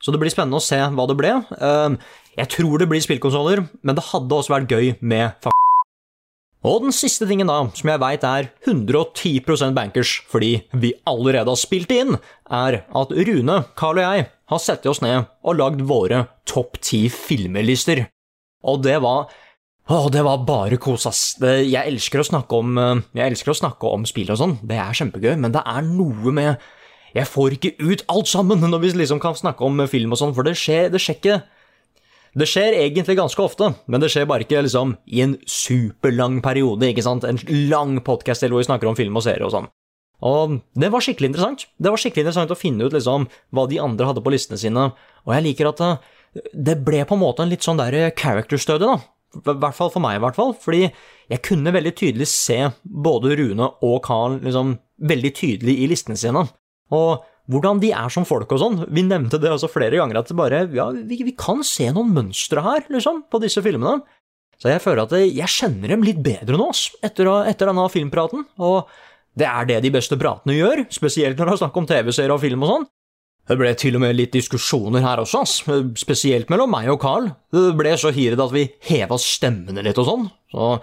Så 0.00 0.14
det 0.14 0.20
blir 0.22 0.32
spennende 0.32 0.60
å 0.60 0.64
se 0.64 0.78
hva 0.80 1.04
det 1.10 1.16
ble. 1.18 1.34
Uh, 1.60 1.98
jeg 2.38 2.52
tror 2.54 2.80
det 2.80 2.88
blir 2.88 3.04
spillkonsoller, 3.04 3.66
men 3.82 3.98
det 3.98 4.08
hadde 4.08 4.38
også 4.38 4.54
vært 4.54 4.72
gøy 4.72 4.94
med 5.00 5.36
f***. 5.36 5.52
Og 6.66 6.82
den 6.86 6.94
siste 6.96 7.28
tingen, 7.28 7.50
da, 7.50 7.60
som 7.76 7.90
jeg 7.92 8.02
veit 8.02 8.24
er 8.26 8.48
110% 8.66 9.76
bankers, 9.76 10.16
fordi 10.26 10.54
vi 10.72 10.94
allerede 11.06 11.52
har 11.52 11.60
spilt 11.60 11.92
inn, 11.94 12.16
er 12.50 12.80
at 12.82 13.12
Rune, 13.12 13.60
Carl 13.78 14.00
og 14.00 14.08
jeg 14.08 14.30
har 14.48 14.62
satt 14.64 14.88
oss 14.88 15.02
ned 15.04 15.28
og 15.44 15.60
lagd 15.60 15.84
våre 15.86 16.24
topp 16.48 16.80
ti 16.82 17.04
filmelister. 17.12 18.06
Og 18.66 18.82
det 18.82 18.96
var 19.04 19.28
å, 19.88 20.08
det 20.12 20.20
var 20.20 20.42
bare 20.44 20.76
kos, 20.76 21.06
ass. 21.08 21.22
Jeg, 21.40 21.80
elsker 21.80 22.20
å 22.20 22.26
snakke 22.26 22.58
om, 22.60 22.76
eh, 22.76 23.32
å 23.32 23.54
snakke 23.56 23.88
om 23.88 24.04
spill 24.08 24.28
og 24.34 24.40
sånn, 24.40 24.58
det 24.60 24.76
er 24.76 24.96
kjempegøy, 24.98 25.36
men 25.40 25.54
det 25.54 25.62
er 25.64 25.86
noe 25.86 26.32
med 26.32 26.58
Jeg 27.16 27.24
får 27.24 27.54
ikke 27.56 27.70
ut 27.80 28.02
alt 28.12 28.28
sammen 28.28 28.60
når 28.68 28.82
vi 28.82 28.90
liksom 29.00 29.20
kan 29.20 29.34
snakke 29.34 29.64
om 29.64 29.80
film 29.88 30.12
og 30.12 30.20
sånn, 30.20 30.34
for 30.36 30.44
det 30.44 30.58
skjer, 30.60 30.90
det 30.92 31.00
skjer 31.00 31.16
ikke 31.16 31.38
Det 32.36 32.46
skjer 32.46 32.76
egentlig 32.76 33.16
ganske 33.16 33.40
ofte, 33.42 33.72
men 33.88 34.00
det 34.00 34.10
skjer 34.12 34.28
bare 34.28 34.44
ikke 34.44 34.60
liksom 34.62 34.98
i 35.06 35.22
en 35.24 35.38
superlang 35.48 36.42
periode, 36.44 36.84
ikke 36.92 37.02
sant? 37.02 37.24
En 37.24 37.40
lang 37.70 37.96
podkast 38.04 38.44
hvor 38.44 38.60
vi 38.60 38.68
snakker 38.68 38.90
om 38.90 38.98
film 38.98 39.16
og 39.16 39.24
serie 39.24 39.46
og 39.46 39.54
sånn. 39.56 39.72
Og 40.28 40.60
det 40.76 40.90
var 40.92 41.00
skikkelig 41.00 41.30
interessant. 41.32 41.64
Det 41.78 41.90
var 41.90 42.00
skikkelig 42.02 42.26
interessant 42.26 42.52
å 42.52 42.58
finne 42.58 42.84
ut 42.84 42.94
liksom 42.94 43.26
hva 43.54 43.64
de 43.70 43.80
andre 43.80 44.06
hadde 44.10 44.22
på 44.22 44.32
listene 44.34 44.60
sine, 44.60 44.90
og 45.24 45.34
jeg 45.34 45.46
liker 45.48 45.72
at 45.72 45.80
eh, 45.80 46.00
det 46.52 46.76
ble 46.84 47.06
på 47.08 47.16
en 47.16 47.24
måte 47.24 47.42
en 47.42 47.50
litt 47.50 47.64
sånn 47.64 47.80
der 47.80 48.12
character 48.18 48.60
study, 48.60 48.84
da. 48.84 48.98
I 49.36 49.42
hvert 49.44 49.76
fall 49.76 49.90
for 49.92 50.02
meg, 50.04 50.18
i 50.18 50.22
hvert 50.24 50.38
fall. 50.38 50.54
Fordi 50.56 50.86
jeg 50.88 51.44
kunne 51.44 51.74
veldig 51.74 51.94
tydelig 51.98 52.28
se 52.32 52.60
både 52.82 53.36
Rune 53.40 53.72
og 53.84 53.98
Carl 54.06 54.38
liksom, 54.44 54.76
veldig 55.10 55.32
tydelig 55.36 55.74
i 55.82 55.88
listene 55.90 56.16
sine. 56.18 56.46
Og 56.96 57.26
hvordan 57.48 57.80
de 57.80 57.90
er 57.96 58.12
som 58.12 58.26
folk 58.28 58.50
og 58.52 58.60
sånn. 58.60 58.78
Vi 58.92 59.04
nevnte 59.06 59.40
det 59.40 59.50
også 59.54 59.70
flere 59.72 59.96
ganger, 59.96 60.20
at 60.20 60.32
bare, 60.36 60.66
ja, 60.74 60.90
vi, 60.92 61.20
vi, 61.24 61.34
kan 61.36 61.62
se 61.64 61.88
noen 61.94 62.12
mønstre 62.12 62.64
her, 62.64 62.84
liksom, 62.92 63.22
på 63.32 63.40
disse 63.40 63.62
filmene. 63.64 64.02
Så 64.58 64.72
jeg 64.72 64.82
føler 64.82 65.04
at 65.06 65.14
jeg 65.22 65.54
kjenner 65.54 65.94
dem 65.94 66.04
litt 66.04 66.18
bedre 66.24 66.58
nå, 66.58 66.68
etter, 67.06 67.30
etter 67.48 67.70
denne 67.70 67.86
filmpraten. 67.92 68.44
Og 68.60 68.90
det 69.38 69.48
er 69.48 69.68
det 69.68 69.80
de 69.84 69.92
beste 69.94 70.18
pratene 70.20 70.56
gjør, 70.58 70.84
spesielt 70.92 71.38
når 71.38 71.48
det 71.48 71.54
er 71.54 71.60
snakk 71.62 71.78
om 71.78 71.88
TV-serier 71.88 72.34
og 72.34 72.42
film 72.42 72.66
og 72.66 72.72
sånn. 72.72 72.88
Det 73.48 73.56
ble 73.56 73.70
til 73.80 73.96
og 73.96 74.02
med 74.04 74.16
litt 74.18 74.34
diskusjoner 74.36 75.00
her 75.04 75.22
også, 75.22 75.40
spesielt 75.96 76.50
mellom 76.52 76.70
meg 76.74 76.90
og 76.92 77.00
Carl. 77.00 77.30
Det 77.54 77.72
ble 77.78 77.94
så 77.96 78.12
hiret 78.12 78.42
at 78.44 78.52
vi 78.52 78.66
heva 78.90 79.16
stemmene 79.20 79.84
litt 79.86 80.00
og 80.00 80.08
sånn, 80.08 80.28
så 80.52 80.74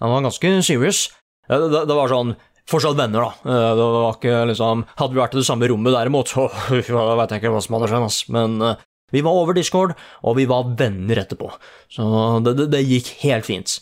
han 0.00 0.12
var 0.12 0.24
ganske 0.24 0.52
serious. 0.64 1.06
Det, 1.48 1.60
det, 1.68 1.84
det, 1.90 1.94
var 1.96 2.08
sånn 2.08 2.34
Fortsatt 2.64 2.96
venner, 2.96 3.20
da. 3.20 3.52
Eh, 3.52 3.70
det 3.76 3.86
var 3.92 4.14
ikke 4.14 4.36
liksom 4.48 4.84
Hadde 4.96 5.12
vi 5.12 5.20
vært 5.20 5.34
i 5.36 5.40
det 5.42 5.44
samme 5.44 5.68
rommet 5.68 5.92
derimot, 5.92 6.30
så 6.32 6.46
veit 7.20 7.34
jeg 7.34 7.42
ikke 7.42 7.52
hva 7.52 7.60
som 7.60 7.76
hadde 7.76 7.90
skjedd, 7.90 8.06
ass. 8.06 8.20
Men 8.32 8.54
uh, 8.64 8.78
vi 9.12 9.20
var 9.26 9.36
over 9.36 9.56
Discord, 9.56 9.92
og 10.24 10.38
vi 10.38 10.46
var 10.48 10.70
venner 10.78 11.20
etterpå. 11.20 11.50
Så 11.92 12.06
det, 12.46 12.70
det 12.72 12.80
gikk 12.88 13.10
helt 13.26 13.48
fint. 13.50 13.76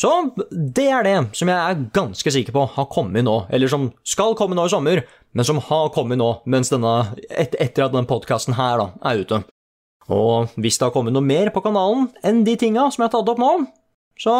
Så 0.00 0.10
det 0.50 0.86
er 0.88 1.04
det 1.04 1.16
som 1.36 1.50
jeg 1.50 1.60
er 1.60 1.80
ganske 1.92 2.32
sikker 2.32 2.54
på 2.56 2.64
har 2.72 2.86
kommet 2.88 3.26
nå, 3.26 3.34
eller 3.52 3.68
som 3.68 3.90
skal 4.06 4.32
komme 4.38 4.56
nå 4.56 4.64
i 4.64 4.72
sommer, 4.72 5.02
men 5.36 5.44
som 5.44 5.60
har 5.66 5.90
kommet 5.92 6.16
nå 6.20 6.30
denne, 6.48 6.94
et, 7.28 7.52
etter 7.60 7.84
at 7.84 7.92
denne 7.92 8.08
podkasten 8.08 8.56
her 8.56 8.80
da, 8.80 8.86
er 9.10 9.20
ute. 9.20 9.42
Og 10.10 10.54
hvis 10.56 10.80
det 10.80 10.88
har 10.88 10.94
kommet 10.94 11.12
noe 11.12 11.24
mer 11.24 11.52
på 11.52 11.60
kanalen 11.62 12.08
enn 12.24 12.40
de 12.48 12.56
tinga 12.58 12.88
som 12.88 13.04
jeg 13.04 13.10
har 13.10 13.18
tatt 13.18 13.28
opp 13.34 13.42
nå, 13.42 13.50
så 14.18 14.36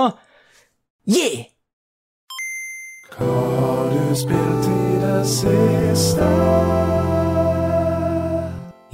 yeah! 1.04 1.44
Hva 3.18 3.28
har 3.60 3.92
du 3.92 4.16
spilt 4.16 4.70
i 4.70 4.96
det 5.02 5.20
siste? 5.28 6.30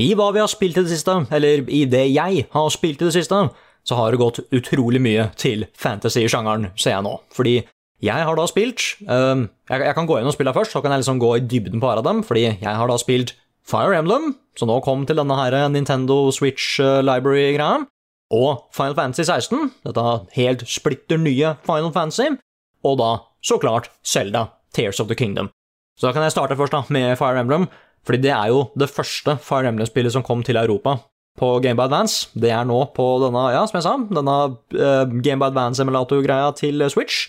I 0.03 0.11
hva 0.19 0.27
vi 0.35 0.43
har 0.43 0.51
spilt 0.51 0.77
i 0.77 0.83
det 0.85 0.93
siste, 0.93 1.15
eller 1.31 1.63
i 1.73 1.87
det 1.89 2.09
jeg 2.11 2.49
har 2.53 2.75
spilt 2.75 3.01
i 3.01 3.07
det 3.07 3.15
siste, 3.15 3.39
så 3.87 3.97
har 3.99 4.13
det 4.13 4.21
gått 4.21 4.43
utrolig 4.55 5.01
mye 5.03 5.29
til 5.39 5.65
fantasy-sjangeren, 5.79 6.73
ser 6.79 6.97
jeg 6.97 7.07
nå. 7.07 7.15
Fordi 7.35 7.57
jeg 8.05 8.29
har 8.29 8.37
da 8.37 8.45
spilt 8.51 8.83
um, 9.09 9.47
jeg, 9.71 9.81
jeg, 9.81 9.95
kan 9.97 10.09
gå 10.09 10.19
inn 10.19 10.29
og 10.29 10.35
spille 10.35 10.53
først, 10.53 10.75
så 10.75 10.83
kan 10.85 10.93
jeg 10.93 11.05
liksom 11.05 11.21
gå 11.23 11.31
i 11.39 11.45
dybden 11.45 11.81
på 11.81 11.89
hver 11.89 12.03
av 12.03 12.09
dem. 12.09 12.23
Fordi 12.27 12.49
jeg 12.51 12.75
har 12.81 12.91
da 12.91 12.99
spilt 13.01 13.37
Fire 13.67 13.97
Emblem, 13.99 14.35
som 14.59 14.71
nå 14.71 14.81
kom 14.85 15.07
til 15.07 15.19
denne 15.19 15.39
her 15.39 15.57
Nintendo 15.73 16.27
Switch 16.35 16.81
uh, 16.83 17.01
Library-greia. 17.07 17.87
Og 18.35 18.67
Final 18.75 18.97
Fantasy 18.99 19.23
16, 19.23 19.71
dette 19.87 20.05
helt 20.35 20.67
splitter 20.67 21.21
nye 21.23 21.55
Final 21.67 21.93
Fantasy. 21.95 22.33
Og 22.87 22.99
da, 22.99 23.11
så 23.43 23.59
klart, 23.63 23.93
Selda, 24.03 24.49
Tears 24.75 24.99
of 25.01 25.07
the 25.07 25.19
Kingdom. 25.19 25.53
Så 25.97 26.09
da 26.09 26.13
kan 26.13 26.27
jeg 26.27 26.35
starte 26.35 26.59
først 26.59 26.75
da, 26.75 26.83
med 26.91 27.15
Fire 27.21 27.39
Emblem. 27.41 27.71
Fordi 28.07 28.19
det 28.23 28.35
er 28.35 28.51
jo 28.51 28.67
det 28.79 28.91
første 28.91 29.39
Fire 29.43 29.71
Emblem-spillet 29.71 30.15
som 30.15 30.27
kom 30.27 30.43
til 30.47 30.59
Europa 30.59 30.99
på 31.39 31.57
Game 31.65 31.79
by 31.79 31.87
Advance. 31.87 32.31
Det 32.35 32.51
er 32.53 32.67
nå 32.69 32.79
på 32.97 33.07
denne, 33.23 33.49
ja, 33.55 33.65
som 33.69 33.79
jeg 33.79 33.87
sa, 33.87 33.97
denne 34.19 34.37
uh, 34.77 35.17
Game 35.25 35.41
by 35.43 35.51
Advance-emulator-greia 35.51 36.53
til 36.59 36.85
Switch. 36.93 37.27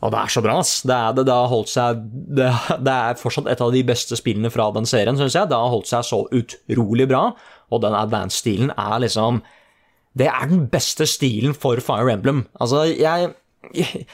Og 0.00 0.12
det 0.14 0.20
er 0.20 0.32
så 0.32 0.40
bra, 0.44 0.56
ass. 0.62 0.80
Det, 0.86 0.96
er, 0.96 1.16
det, 1.16 1.26
det, 1.28 1.36
har 1.36 1.50
holdt 1.50 1.70
seg 1.72 2.00
det, 2.38 2.48
det, 2.86 2.94
er 2.94 3.18
fortsatt 3.20 3.50
et 3.52 3.60
av 3.60 3.72
de 3.74 3.82
beste 3.84 4.16
spillene 4.16 4.52
fra 4.52 4.70
den 4.72 4.88
serien, 4.88 5.18
syns 5.18 5.36
jeg. 5.36 5.50
Det 5.50 5.58
har 5.60 5.72
holdt 5.74 5.90
seg 5.90 6.06
så 6.08 6.22
utrolig 6.32 7.08
bra, 7.10 7.26
og 7.68 7.82
den 7.84 7.96
advance-stilen 7.96 8.72
er 8.76 8.96
liksom 9.04 9.42
Det 10.16 10.26
er 10.26 10.48
den 10.50 10.64
beste 10.72 11.06
stilen 11.06 11.52
for 11.54 11.80
Fire 11.84 12.16
Emblem. 12.16 12.46
Altså, 12.60 12.86
jeg, 12.88 13.32
jeg 13.76 14.06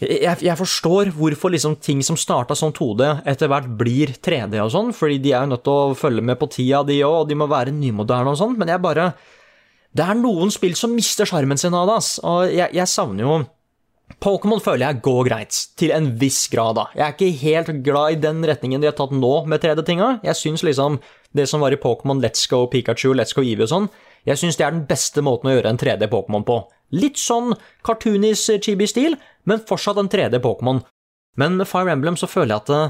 jeg, 0.00 0.42
jeg, 0.44 0.56
forstår 0.58 1.10
hvorfor 1.16 1.54
liksom 1.54 1.78
ting 1.80 2.02
som 2.04 2.18
starta 2.20 2.56
som 2.58 2.72
2D, 2.74 3.08
etter 3.32 3.48
hvert 3.48 3.70
blir 3.78 4.12
3D 4.20 4.58
og 4.60 4.72
sånn, 4.74 4.92
fordi 4.96 5.16
de 5.24 5.32
er 5.32 5.46
jo 5.46 5.54
nødt 5.54 5.64
til 5.64 5.72
å 5.72 5.96
følge 5.96 6.24
med 6.24 6.36
på 6.40 6.50
tida, 6.52 6.82
de 6.84 6.98
òg, 7.06 7.22
og 7.22 7.30
de 7.30 7.38
må 7.40 7.48
være 7.48 7.72
nymoderne 7.72 8.34
og 8.34 8.40
sånn, 8.40 8.56
men 8.60 8.74
jeg 8.74 8.84
bare 8.84 9.14
Det 9.96 10.04
er 10.04 10.18
noen 10.18 10.50
spill 10.52 10.74
som 10.76 10.92
mister 10.92 11.24
sjarmen 11.24 11.56
sin 11.56 11.72
av 11.72 11.88
det, 11.88 11.94
ass, 12.02 12.18
og 12.20 12.52
jeg, 12.52 12.68
jeg 12.76 12.92
savner 12.92 13.24
jo 13.24 13.36
Pokémon 14.22 14.60
føler 14.62 14.86
jeg 14.86 15.02
går 15.02 15.22
greit, 15.26 15.56
til 15.76 15.90
en 15.96 16.12
viss 16.20 16.46
grad, 16.52 16.76
da. 16.78 16.84
Jeg 16.94 17.04
er 17.06 17.14
ikke 17.14 17.40
helt 17.40 17.70
glad 17.84 18.12
i 18.12 18.20
den 18.20 18.44
retningen 18.46 18.80
de 18.80 18.86
har 18.86 18.94
tatt 18.96 19.10
nå 19.10 19.32
med 19.50 19.60
3D-tinga. 19.60 20.20
Jeg 20.24 20.38
syns 20.38 20.62
liksom 20.62 21.00
det 21.34 21.48
som 21.50 21.64
var 21.64 21.74
i 21.74 21.80
Pokémon 21.80 22.22
Let's 22.22 22.46
Go 22.48 22.68
Pikachu, 22.70 23.10
Let's 23.16 23.34
Go 23.34 23.42
Eevee 23.42 23.66
og 23.66 23.72
sånn, 23.72 23.88
jeg 24.26 24.40
syns 24.40 24.58
det 24.58 24.66
er 24.66 24.74
den 24.74 24.86
beste 24.88 25.22
måten 25.26 25.50
å 25.50 25.56
gjøre 25.56 25.74
en 25.74 25.80
3D-Pokémon 25.80 26.46
på. 26.46 26.60
Litt 26.94 27.18
sånn 27.18 27.56
cartoonis 27.86 28.44
chibi-stil, 28.62 29.16
men 29.46 29.64
fortsatt 29.66 29.98
en 29.98 30.10
3D-Pokémon. 30.12 30.84
Men 31.36 31.58
med 31.58 31.68
Fire 31.68 31.92
Emblem 31.92 32.16
så 32.18 32.28
føler 32.30 32.54
jeg 32.54 32.64
at 32.64 32.70
det, 32.70 32.82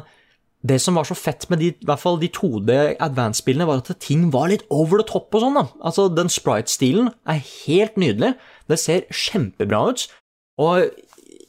det 0.67 0.81
som 0.83 0.99
var 0.99 1.07
så 1.09 1.17
fett 1.19 1.49
med 1.50 1.61
de, 1.62 1.73
hvert 1.87 2.03
fall 2.03 2.21
de 2.21 2.31
2D 2.33 2.76
Advance-spillene, 3.03 3.67
var 3.69 3.83
at 3.83 3.93
ting 4.03 4.29
var 4.35 4.50
litt 4.53 4.67
over 4.71 5.00
the 5.00 5.09
top 5.09 5.35
og 5.35 5.45
sånn. 5.45 5.59
da. 5.59 5.67
Altså, 5.81 6.09
Den 6.12 6.33
sprite-stilen 6.33 7.11
er 7.26 7.43
helt 7.67 7.99
nydelig. 8.00 8.35
Det 8.71 8.79
ser 8.83 9.09
kjempebra 9.11 9.83
ut. 9.93 10.07
Og 10.62 10.87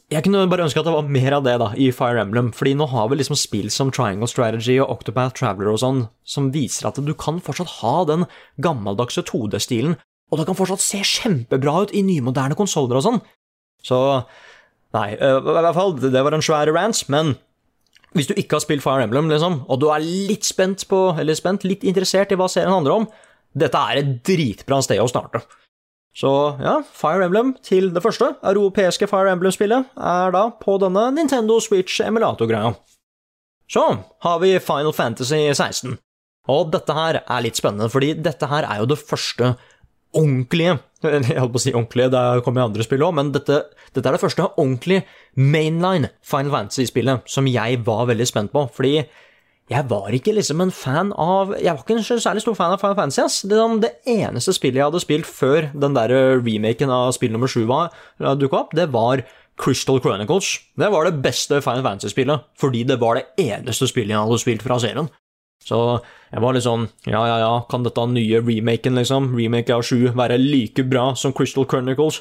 jeg 0.08 0.24
kunne 0.24 0.46
bare 0.48 0.64
ønske 0.64 0.80
at 0.80 0.86
det 0.88 0.94
var 0.94 1.08
mer 1.12 1.34
av 1.36 1.44
det 1.44 1.54
da, 1.60 1.68
i 1.76 1.90
Fire 1.92 2.22
Emblem, 2.22 2.48
fordi 2.56 2.72
nå 2.78 2.86
har 2.88 3.10
vi 3.10 3.18
liksom 3.20 3.36
spill 3.36 3.68
som 3.72 3.90
Triangle 3.92 4.28
Strategy 4.30 4.78
og 4.80 4.94
Octopath 4.94 5.36
Traveler 5.36 5.74
og 5.74 5.82
sånn, 5.82 5.98
som 6.24 6.48
viser 6.54 6.88
at 6.88 7.00
du 7.04 7.12
kan 7.12 7.42
fortsatt 7.44 7.80
ha 7.82 7.96
den 8.08 8.24
gammeldagse 8.64 9.24
2D-stilen, 9.28 9.98
og 10.28 10.38
det 10.40 10.46
kan 10.48 10.58
fortsatt 10.58 10.84
se 10.84 11.00
kjempebra 11.06 11.84
ut 11.84 11.94
i 11.96 12.04
nymoderne 12.04 12.56
konsoller 12.58 13.00
og 13.00 13.06
sånn. 13.06 13.20
Så 13.84 13.98
Nei, 14.96 15.12
eh, 15.20 15.36
i 15.36 15.52
hvert 15.52 15.76
fall, 15.76 15.94
det 16.00 16.22
var 16.24 16.32
en 16.32 16.44
svær 16.44 16.70
rant, 16.72 17.02
men 17.12 17.34
hvis 18.16 18.30
du 18.30 18.34
ikke 18.40 18.56
har 18.56 18.64
spilt 18.64 18.84
Fire 18.84 19.04
Emblem, 19.04 19.28
liksom, 19.28 19.62
og 19.68 19.80
du 19.82 19.90
er 19.92 20.00
litt 20.00 20.48
spent 20.48 20.86
på, 20.88 21.00
eller 21.20 21.36
spent, 21.36 21.66
litt 21.68 21.84
interessert 21.84 22.32
i 22.32 22.38
hva 22.40 22.48
serien 22.48 22.72
handler 22.72 23.02
om, 23.02 23.08
dette 23.58 23.76
er 23.76 24.00
et 24.00 24.14
dritbra 24.24 24.80
sted 24.84 25.00
å 25.02 25.08
starte. 25.10 25.42
Så 26.16 26.30
ja, 26.58 26.78
Fire 26.96 27.28
Emblem 27.28 27.52
til 27.62 27.92
det 27.94 28.02
første 28.02 28.32
europeiske 28.48 29.06
Fire 29.10 29.30
Emblem-spillet 29.36 29.92
er 30.00 30.32
da 30.34 30.48
på 30.56 30.78
denne 30.82 31.04
Nintendo 31.14 31.60
Switch 31.62 32.00
emulator-greia. 32.02 32.72
Så 33.68 33.84
har 34.24 34.38
vi 34.40 34.56
Final 34.64 34.96
Fantasy 34.96 35.44
16. 35.52 35.98
Og 36.48 36.70
dette 36.72 36.94
her 36.96 37.20
er 37.20 37.44
litt 37.44 37.60
spennende, 37.60 37.90
fordi 37.92 38.14
dette 38.16 38.48
her 38.48 38.64
er 38.64 38.80
jo 38.80 38.88
det 38.88 38.98
første 39.02 39.52
ordentlige 40.16 40.78
Jeg 41.02 41.38
holdt 41.38 41.54
på 41.54 41.60
å 41.60 41.62
si 41.62 41.72
ordentlige, 41.74 42.10
det 42.10 42.42
kommer 42.42 42.62
i 42.62 42.66
andre 42.66 42.82
spill 42.82 43.04
òg, 43.06 43.14
men 43.14 43.28
dette, 43.34 43.60
dette, 43.94 44.02
er 44.02 44.16
det 44.16 44.22
første 44.22 44.48
ordentlige 44.48 45.04
mainline 45.38 46.10
Final 46.26 46.50
Fantasy-spillet 46.56 47.28
som 47.30 47.46
jeg 47.46 47.82
var 47.86 48.08
veldig 48.10 48.26
spent 48.26 48.50
på. 48.50 48.64
Fordi 48.74 49.04
jeg 49.68 49.84
var 49.90 50.14
ikke 50.16 50.32
liksom 50.32 50.62
en 50.64 50.72
fan 50.72 51.10
av 51.12 51.52
Jeg 51.60 51.70
var 51.70 51.82
ikke 51.84 51.98
en 51.98 52.22
særlig 52.24 52.42
stor 52.42 52.56
fan 52.56 52.74
av 52.74 52.80
Final 52.80 52.96
Fantasy. 52.98 53.20
Ass. 53.22 53.42
Det, 53.44 53.60
sånn, 53.60 53.82
det 53.84 53.92
eneste 54.08 54.56
spillet 54.56 54.80
jeg 54.80 54.88
hadde 54.88 55.04
spilt 55.04 55.28
før 55.28 55.68
den 55.74 55.94
der 55.94 56.14
remaken 56.40 56.94
av 56.94 57.12
spill 57.14 57.34
nummer 57.34 57.52
sju 57.52 57.66
dukka 57.68 58.64
opp, 58.64 58.74
det 58.74 58.88
var 58.90 59.22
Crystal 59.58 60.00
Chronicles. 60.00 60.56
Det 60.78 60.90
var 60.90 61.04
det 61.04 61.22
beste 61.22 61.60
Final 61.62 61.84
Fantasy-spillet, 61.84 62.46
fordi 62.58 62.84
det 62.88 62.98
var 62.98 63.18
det 63.18 63.26
eneste 63.38 63.86
spillet 63.90 64.14
jeg 64.14 64.24
hadde 64.24 64.42
spilt 64.42 64.66
fra 64.66 64.78
serien. 64.82 65.10
Så 65.64 65.78
jeg 66.28 66.42
var 66.44 66.54
litt 66.54 66.64
sånn 66.64 66.86
Ja, 67.08 67.22
ja, 67.26 67.38
ja, 67.42 67.52
kan 67.70 67.84
dette 67.84 68.04
nye 68.10 68.40
remaken, 68.44 68.98
liksom, 69.00 69.30
remake 69.36 69.74
av 69.74 69.84
7, 69.86 70.14
være 70.18 70.38
like 70.40 70.84
bra 70.88 71.10
som 71.18 71.34
Crystal 71.36 71.66
Chronicles? 71.68 72.20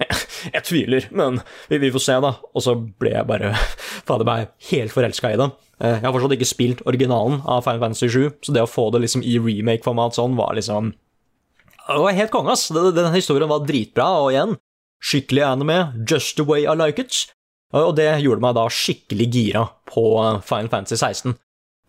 jeg, 0.00 0.20
jeg, 0.54 0.64
tviler, 0.66 1.08
men 1.14 1.40
vi, 1.70 1.80
vi, 1.82 1.92
får 1.94 2.04
se, 2.06 2.18
da. 2.24 2.34
Og 2.54 2.64
så 2.64 2.76
ble 2.78 3.14
jeg 3.16 3.28
bare 3.30 3.54
fader 4.08 4.28
meg 4.28 4.50
helt 4.70 4.94
forelska 4.94 5.34
i 5.34 5.40
det. 5.40 5.50
Eh, 5.80 5.98
jeg 5.98 6.06
har 6.06 6.14
fortsatt 6.14 6.36
ikke 6.38 6.50
spilt 6.50 6.84
originalen 6.88 7.40
av 7.42 7.64
Final 7.66 7.82
Fantasy 7.88 8.10
7, 8.10 8.40
så 8.46 8.56
det 8.56 8.64
å 8.64 8.70
få 8.70 8.88
det 8.94 9.04
liksom 9.04 9.24
i 9.26 9.38
remake-format 9.42 10.18
sånn, 10.18 10.38
var 10.38 10.54
liksom 10.58 10.94
Det 11.84 12.00
var 12.00 12.16
helt 12.16 12.32
konge, 12.32 12.54
ass. 12.54 12.70
Den 12.72 13.12
historien 13.14 13.50
var 13.50 13.66
dritbra, 13.66 14.08
og 14.24 14.32
igjen, 14.32 14.58
skikkelig 15.04 15.46
anime, 15.50 15.80
just 16.08 16.38
the 16.38 16.46
way 16.46 16.64
I 16.64 16.78
like 16.78 17.02
it. 17.02 17.26
Og 17.74 17.96
det 17.98 18.06
gjorde 18.22 18.44
meg 18.44 18.54
da 18.54 18.68
skikkelig 18.70 19.26
gira 19.34 19.64
på 19.90 20.04
Final 20.46 20.70
Fantasy 20.70 20.96
16. 21.00 21.34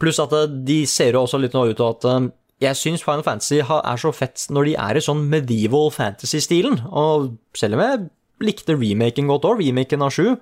Pluss 0.01 0.19
at 0.23 0.33
eh, 0.35 0.49
de 0.67 0.81
ser 0.89 1.15
jo 1.15 1.23
også 1.25 1.39
litt 1.41 1.55
nå 1.55 1.67
ut 1.69 1.77
til 1.79 1.87
at 1.87 2.07
eh, 2.09 2.27
jeg 2.65 2.79
syns 2.79 3.03
Final 3.03 3.25
Fantasy 3.25 3.59
er 3.59 3.99
så 3.99 4.11
fett 4.15 4.45
når 4.53 4.69
de 4.69 4.75
er 4.79 4.97
i 4.97 5.03
sånn 5.03 5.25
medieval 5.31 5.89
fantasy-stilen. 5.91 6.79
Og 6.87 7.33
selv 7.57 7.75
om 7.75 7.83
jeg 7.83 8.05
likte 8.45 8.77
remaken 8.79 9.27
godt 9.31 9.47
òg, 9.49 9.63
remaken 9.63 10.05
av 10.05 10.13
7, 10.15 10.35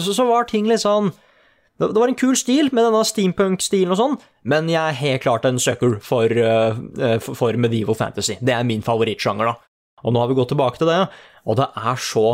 så, 0.00 0.24
var 0.24 0.48
ting 0.48 0.68
litt 0.70 0.80
sånn 0.84 1.10
det, 1.78 1.92
var 1.94 2.08
en 2.08 2.16
kul 2.18 2.32
stil 2.38 2.70
med 2.72 2.86
denne 2.86 3.04
steampunk-stilen 3.06 3.92
og 3.92 4.00
sånn, 4.00 4.16
men 4.48 4.70
jeg 4.72 4.80
er 4.80 4.96
helt 4.98 5.22
klart 5.22 5.44
en 5.46 5.60
sucker 5.62 5.98
for, 6.02 6.32
for 7.22 7.60
medieval 7.60 7.98
fantasy. 7.98 8.38
Det 8.40 8.54
er 8.56 8.66
min 8.66 8.82
favorittsjanger, 8.82 9.52
da. 9.52 9.68
Og 10.02 10.14
nå 10.14 10.22
har 10.22 10.30
vi 10.30 10.38
gått 10.38 10.50
tilbake 10.54 10.80
til 10.80 10.90
det, 10.90 10.98
og 11.44 11.60
det 11.60 11.68
er 11.78 12.02
så 12.02 12.26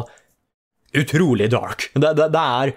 utrolig 0.95 1.51
dark. 1.53 1.89
Det, 1.95 2.15
det, 2.17 2.31
det 2.33 2.45
er 2.63 2.75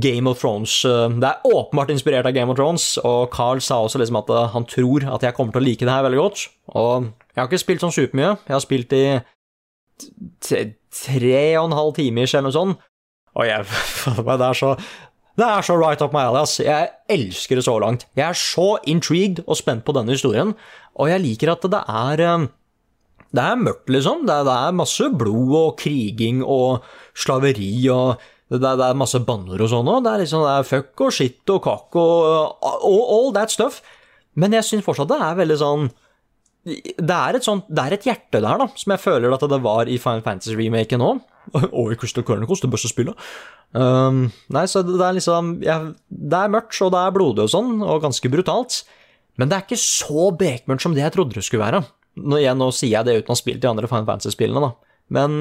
Game 0.00 0.30
of 0.30 0.40
Thrones 0.40 0.84
eh, 0.88 1.08
Det 1.20 1.28
er 1.28 1.46
åpenbart 1.48 1.90
inspirert 1.92 2.26
av 2.28 2.34
Game 2.36 2.52
of 2.52 2.58
Thrones, 2.58 2.96
og 3.04 3.30
Carl 3.34 3.60
sa 3.60 3.82
også 3.84 4.00
liksom 4.00 4.20
at 4.22 4.32
eh, 4.32 4.50
han 4.54 4.68
tror 4.68 5.06
at 5.16 5.26
jeg 5.26 5.36
kommer 5.36 5.56
til 5.56 5.62
å 5.62 5.66
like 5.66 5.84
det 5.84 5.92
her 5.92 6.06
veldig 6.06 6.20
godt. 6.20 6.44
Og 6.74 7.08
jeg 7.10 7.40
har 7.42 7.50
ikke 7.50 7.64
spilt 7.64 7.84
sånn 7.84 7.96
supermye. 7.96 8.36
Jeg 8.46 8.56
har 8.56 8.64
spilt 8.64 8.94
i 8.96 9.06
tre 10.92 11.42
og 11.56 11.70
en 11.70 11.76
halv 11.76 11.96
time 11.96 12.24
eller 12.24 12.46
noe 12.46 12.56
sånt. 12.56 12.86
Og 13.36 13.48
jeg 13.48 13.66
Det 14.26 14.48
er 14.50 14.56
så 14.56 14.76
det 15.36 15.44
er 15.44 15.64
så 15.66 15.74
right 15.76 16.00
up 16.00 16.14
my 16.16 16.22
alley, 16.24 16.40
ass. 16.40 16.54
Jeg 16.64 16.88
elsker 17.12 17.58
det 17.58 17.64
så 17.66 17.74
langt. 17.82 18.06
Jeg 18.16 18.24
er 18.24 18.38
så 18.40 18.78
intrigued 18.88 19.42
og 19.44 19.58
spent 19.58 19.84
på 19.84 19.92
denne 19.92 20.14
historien, 20.14 20.54
og 20.96 21.10
jeg 21.10 21.20
liker 21.20 21.52
at 21.52 21.66
det 21.68 21.82
er 21.92 22.22
eh, 22.24 22.46
Det 23.36 23.42
er 23.42 23.58
mørkt, 23.60 23.90
liksom. 23.92 24.24
Det 24.24 24.32
er, 24.32 24.46
det 24.48 24.54
er 24.56 24.78
masse 24.78 25.10
blod 25.12 25.52
og 25.58 25.76
kriging 25.76 26.40
og 26.40 26.86
slaveri 27.12 27.68
og 27.92 28.22
det, 28.52 28.62
det, 28.62 28.86
er 28.86 28.98
masse 28.98 29.18
banner 29.26 29.62
og 29.62 29.70
sånn 29.72 29.88
òg. 29.90 30.02
Det 30.04 30.12
er 30.12 30.22
liksom 30.22 30.44
det 30.46 30.54
er 30.54 30.66
fuck 30.68 31.06
og 31.06 31.14
shit 31.14 31.54
og 31.54 31.62
kakk 31.64 31.98
og, 31.98 32.66
og 32.86 33.14
all 33.16 33.32
that 33.34 33.54
stuff. 33.54 33.80
Men 34.38 34.54
jeg 34.54 34.68
syns 34.68 34.86
fortsatt 34.86 35.10
det 35.10 35.22
er 35.22 35.40
veldig 35.40 35.60
sånn 35.62 35.88
det 36.66 37.14
er, 37.14 37.36
sånt, 37.46 37.68
det 37.70 37.78
er 37.78 37.94
et 37.94 38.06
hjerte 38.08 38.40
der, 38.42 38.58
da, 38.58 38.66
som 38.74 38.90
jeg 38.90 38.98
føler 38.98 39.34
at 39.34 39.44
det 39.46 39.58
var 39.62 39.86
i 39.86 40.00
Final 40.02 40.24
Fantasy-remaken 40.24 41.04
òg. 41.04 41.20
Og 41.78 41.92
i 41.94 41.98
Crystal 41.98 42.24
Chronicles, 42.26 42.58
det 42.64 42.72
beste 42.72 42.90
spillet. 42.90 43.26
Um, 43.70 44.24
nei, 44.50 44.64
så 44.70 44.80
det 44.82 44.96
er 44.98 45.14
liksom 45.14 45.50
ja, 45.62 45.76
Det 46.08 46.38
er 46.38 46.50
mørkt, 46.50 46.74
og 46.82 46.90
det 46.94 47.02
er 47.02 47.14
blodig 47.14 47.44
og 47.44 47.52
sånn, 47.52 47.76
og 47.86 48.02
ganske 48.02 48.30
brutalt. 48.32 48.80
Men 49.38 49.50
det 49.50 49.54
er 49.54 49.66
ikke 49.66 49.78
så 49.78 50.32
bekmørkt 50.34 50.82
som 50.82 50.96
det 50.96 51.04
jeg 51.04 51.14
trodde 51.14 51.38
det 51.38 51.44
skulle 51.46 51.62
være. 51.62 51.84
Nå, 52.18 52.40
igjen, 52.40 52.58
nå 52.58 52.72
sier 52.74 52.96
jeg 52.96 53.06
det 53.06 53.16
uten 53.20 53.30
å 53.30 53.36
ha 53.36 53.38
spilt 53.38 53.62
de 53.62 53.70
andre 53.70 53.90
Final 53.90 54.08
Fantasy-spillene, 54.10 54.66
da. 54.66 54.98
Men 55.14 55.38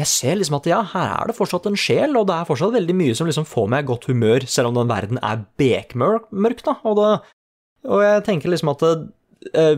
jeg 0.00 0.10
ser 0.10 0.38
liksom 0.38 0.58
at 0.58 0.66
ja, 0.70 0.80
her 0.92 1.12
er 1.14 1.30
det 1.30 1.36
fortsatt 1.36 1.68
en 1.70 1.78
sjel, 1.78 2.16
og 2.18 2.26
det 2.28 2.36
er 2.36 2.48
fortsatt 2.48 2.74
veldig 2.74 2.96
mye 2.96 3.16
som 3.18 3.28
liksom 3.28 3.46
får 3.48 3.70
meg 3.72 3.84
i 3.84 3.90
godt 3.90 4.08
humør, 4.10 4.46
selv 4.50 4.70
om 4.70 4.80
den 4.80 4.90
verden 4.90 5.20
er 5.22 5.44
bekmørk, 5.60 6.64
da. 6.66 6.76
Og, 6.88 7.00
det, 7.00 7.10
og 7.90 8.04
jeg 8.04 8.24
tenker 8.26 8.52
liksom 8.52 8.72
at 8.72 8.86
eh, 8.88 9.76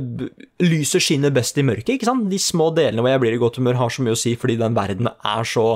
lyset 0.62 1.04
skinner 1.04 1.34
best 1.34 1.58
i 1.58 1.66
mørket, 1.66 1.96
ikke 1.96 2.08
sant? 2.08 2.30
De 2.30 2.40
små 2.42 2.70
delene 2.76 3.04
hvor 3.04 3.14
jeg 3.14 3.24
blir 3.24 3.36
i 3.36 3.42
godt 3.42 3.60
humør, 3.60 3.80
har 3.82 3.94
så 3.94 4.06
mye 4.06 4.16
å 4.16 4.22
si, 4.22 4.36
fordi 4.38 4.58
den 4.62 4.78
verden 4.78 5.10
er 5.10 5.48
så 5.48 5.66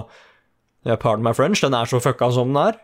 Pardon 0.87 1.25
my 1.27 1.33
French, 1.35 1.65
den 1.65 1.75
er 1.75 1.89
så 1.91 1.99
fucka 1.99 2.29
som 2.31 2.53
den 2.53 2.61
er. 2.63 2.77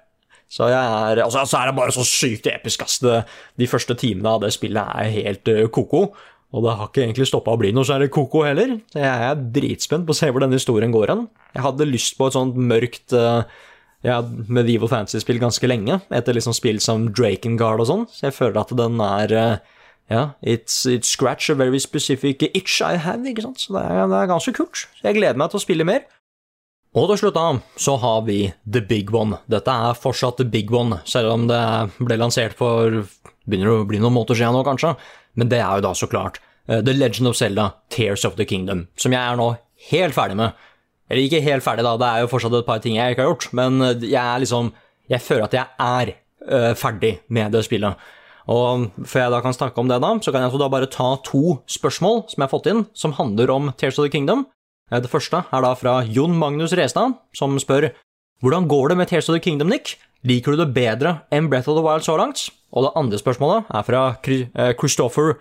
Så 0.51 0.67
er, 0.67 1.21
altså, 1.23 1.45
så 1.47 1.61
er 1.61 1.69
det 1.71 1.77
bare 1.79 1.93
så 1.95 2.03
sykt 2.03 2.49
episk, 2.51 2.83
ass. 2.83 2.99
De 2.99 3.69
første 3.71 3.95
timene 3.95 4.33
av 4.35 4.43
det 4.43 4.51
spillet 4.57 4.83
er 4.83 5.13
helt 5.15 5.47
koko. 5.71 5.85
ko-ko. 5.87 6.01
Og 6.53 6.65
det 6.67 6.77
har 6.77 6.89
ikke 6.91 7.05
egentlig 7.07 7.27
stoppa 7.31 7.55
å 7.55 7.61
bli 7.61 7.73
noe 7.73 7.89
særlig 7.89 8.11
ko-ko 8.13 8.45
heller. 8.45 8.75
Jeg 8.93 9.29
er 9.29 9.45
dritspent 9.55 10.05
på 10.09 10.13
å 10.13 10.19
se 10.19 10.29
hvor 10.29 10.45
denne 10.45 10.59
historien 10.59 10.93
går 10.93 11.15
hen. 11.15 11.27
Jeg 11.57 11.65
hadde 11.65 11.89
lyst 11.89 12.19
på 12.19 12.29
et 12.29 12.37
sånt 12.37 12.59
mørkt 12.61 13.15
uh, 13.17 13.47
ja, 14.05 14.19
medieval 14.53 14.91
fantasy-spill 14.93 15.41
ganske 15.41 15.71
lenge, 15.71 16.01
etter 16.13 16.37
liksom 16.37 16.57
spill 16.57 16.81
som 16.85 17.09
Drakengard 17.15 17.85
og 17.85 17.89
sånn, 17.89 18.09
så 18.13 18.29
jeg 18.29 18.37
føler 18.37 18.61
at 18.65 18.75
den 18.77 19.01
er 19.05 19.37
uh, 19.39 19.79
ja, 20.13 20.25
it's, 20.43 20.83
it's, 20.85 21.09
scratch 21.09 21.49
a 21.49 21.57
very 21.57 21.81
specific 21.81 22.43
itch 22.53 22.83
I 22.85 22.99
have, 23.01 23.25
ikke 23.29 23.47
sant, 23.47 23.63
så 23.63 23.79
det 23.79 23.87
er, 23.87 24.03
det 24.11 24.19
er 24.19 24.33
ganske 24.35 24.53
kult. 24.57 24.85
Så 24.99 25.09
jeg 25.09 25.21
gleder 25.21 25.41
meg 25.41 25.53
til 25.53 25.63
å 25.63 25.65
spille 25.65 25.89
mer. 25.89 26.05
Og 26.93 27.09
til 27.09 27.23
slutt 27.23 27.39
da, 27.39 27.47
så 27.81 27.97
har 28.03 28.27
vi 28.27 28.43
The 28.69 28.83
Big 28.85 29.15
One. 29.17 29.39
Dette 29.49 29.73
er 29.73 29.97
fortsatt 29.97 30.37
The 30.43 30.45
Big 30.45 30.69
One, 30.75 31.01
selv 31.09 31.33
om 31.33 31.47
det 31.49 31.63
ble 32.03 32.19
lansert 32.21 32.59
for 32.59 33.01
begynner 33.49 33.73
å 33.73 33.87
bli 33.89 34.03
noen 34.03 34.15
måneder 34.15 34.39
siden 34.39 34.55
nå, 34.59 34.65
kanskje. 34.67 34.93
Men 35.39 35.51
det 35.53 35.61
er 35.63 35.79
jo 35.79 35.87
da 35.87 35.93
så 35.97 36.09
klart 36.11 36.41
uh, 36.69 36.81
The 36.81 36.95
Legend 36.95 37.31
of 37.31 37.39
Zelda, 37.39 37.73
Tears 37.93 38.27
of 38.29 38.39
the 38.39 38.47
Kingdom, 38.49 38.87
som 38.97 39.15
jeg 39.15 39.21
er 39.21 39.39
nå 39.39 39.53
helt 39.91 40.17
ferdig 40.17 40.39
med. 40.39 40.57
Eller 41.11 41.27
ikke 41.27 41.45
helt 41.45 41.65
ferdig, 41.65 41.85
da, 41.85 41.97
det 42.01 42.09
er 42.09 42.25
jo 42.25 42.33
fortsatt 42.33 42.57
et 42.57 42.69
par 42.69 42.81
ting 42.85 42.97
jeg 42.97 43.15
ikke 43.15 43.25
har 43.25 43.33
gjort, 43.35 43.49
men 43.57 43.85
eh, 43.85 44.09
jeg 44.09 44.23
er 44.23 44.43
liksom 44.45 44.73
Jeg 45.11 45.21
føler 45.21 45.45
at 45.45 45.55
jeg 45.57 45.67
er 45.83 46.11
uh, 46.49 46.75
ferdig 46.79 47.17
med 47.29 47.53
det 47.53 47.65
spillet. 47.67 47.99
Og 48.49 48.87
før 49.05 49.25
jeg 49.27 49.33
da 49.35 49.41
kan 49.43 49.53
snakke 49.53 49.83
om 49.83 49.91
det, 49.91 49.99
da, 50.01 50.13
så 50.23 50.33
kan 50.33 50.45
jeg 50.45 50.61
da 50.63 50.69
bare 50.73 50.89
ta 50.89 51.09
to 51.27 51.59
spørsmål 51.69 52.23
som 52.31 52.39
jeg 52.39 52.47
har 52.47 52.53
fått 52.53 52.69
inn, 52.71 52.85
som 52.95 53.13
handler 53.19 53.51
om 53.51 53.73
Tears 53.77 53.99
of 53.99 54.07
the 54.07 54.15
Kingdom. 54.15 54.47
Det 54.89 55.11
første 55.11 55.43
er 55.43 55.65
da 55.67 55.75
fra 55.77 55.99
Jon 56.07 56.39
Magnus 56.39 56.73
Restad, 56.79 57.19
som 57.37 57.59
spør 57.61 57.91
hvordan 58.43 58.67
går 58.67 58.91
det 58.91 58.99
med 58.99 59.09
Tears 59.09 59.29
of 59.31 59.37
the 59.37 59.43
Kingdom, 59.43 59.71
Nick? 59.71 59.97
Liker 60.27 60.55
du 60.55 60.63
det 60.63 60.73
bedre 60.75 61.21
enn 61.35 61.49
Breath 61.51 61.71
of 61.71 61.77
the 61.79 61.85
Wild 61.85 62.03
så 62.03 62.17
langt? 62.19 62.49
Og 62.75 62.87
det 62.87 62.95
andre 62.99 63.19
spørsmålet 63.21 63.71
er 63.71 63.85
fra 63.87 64.01
eh, 64.27 64.73
Christopher 64.79 65.37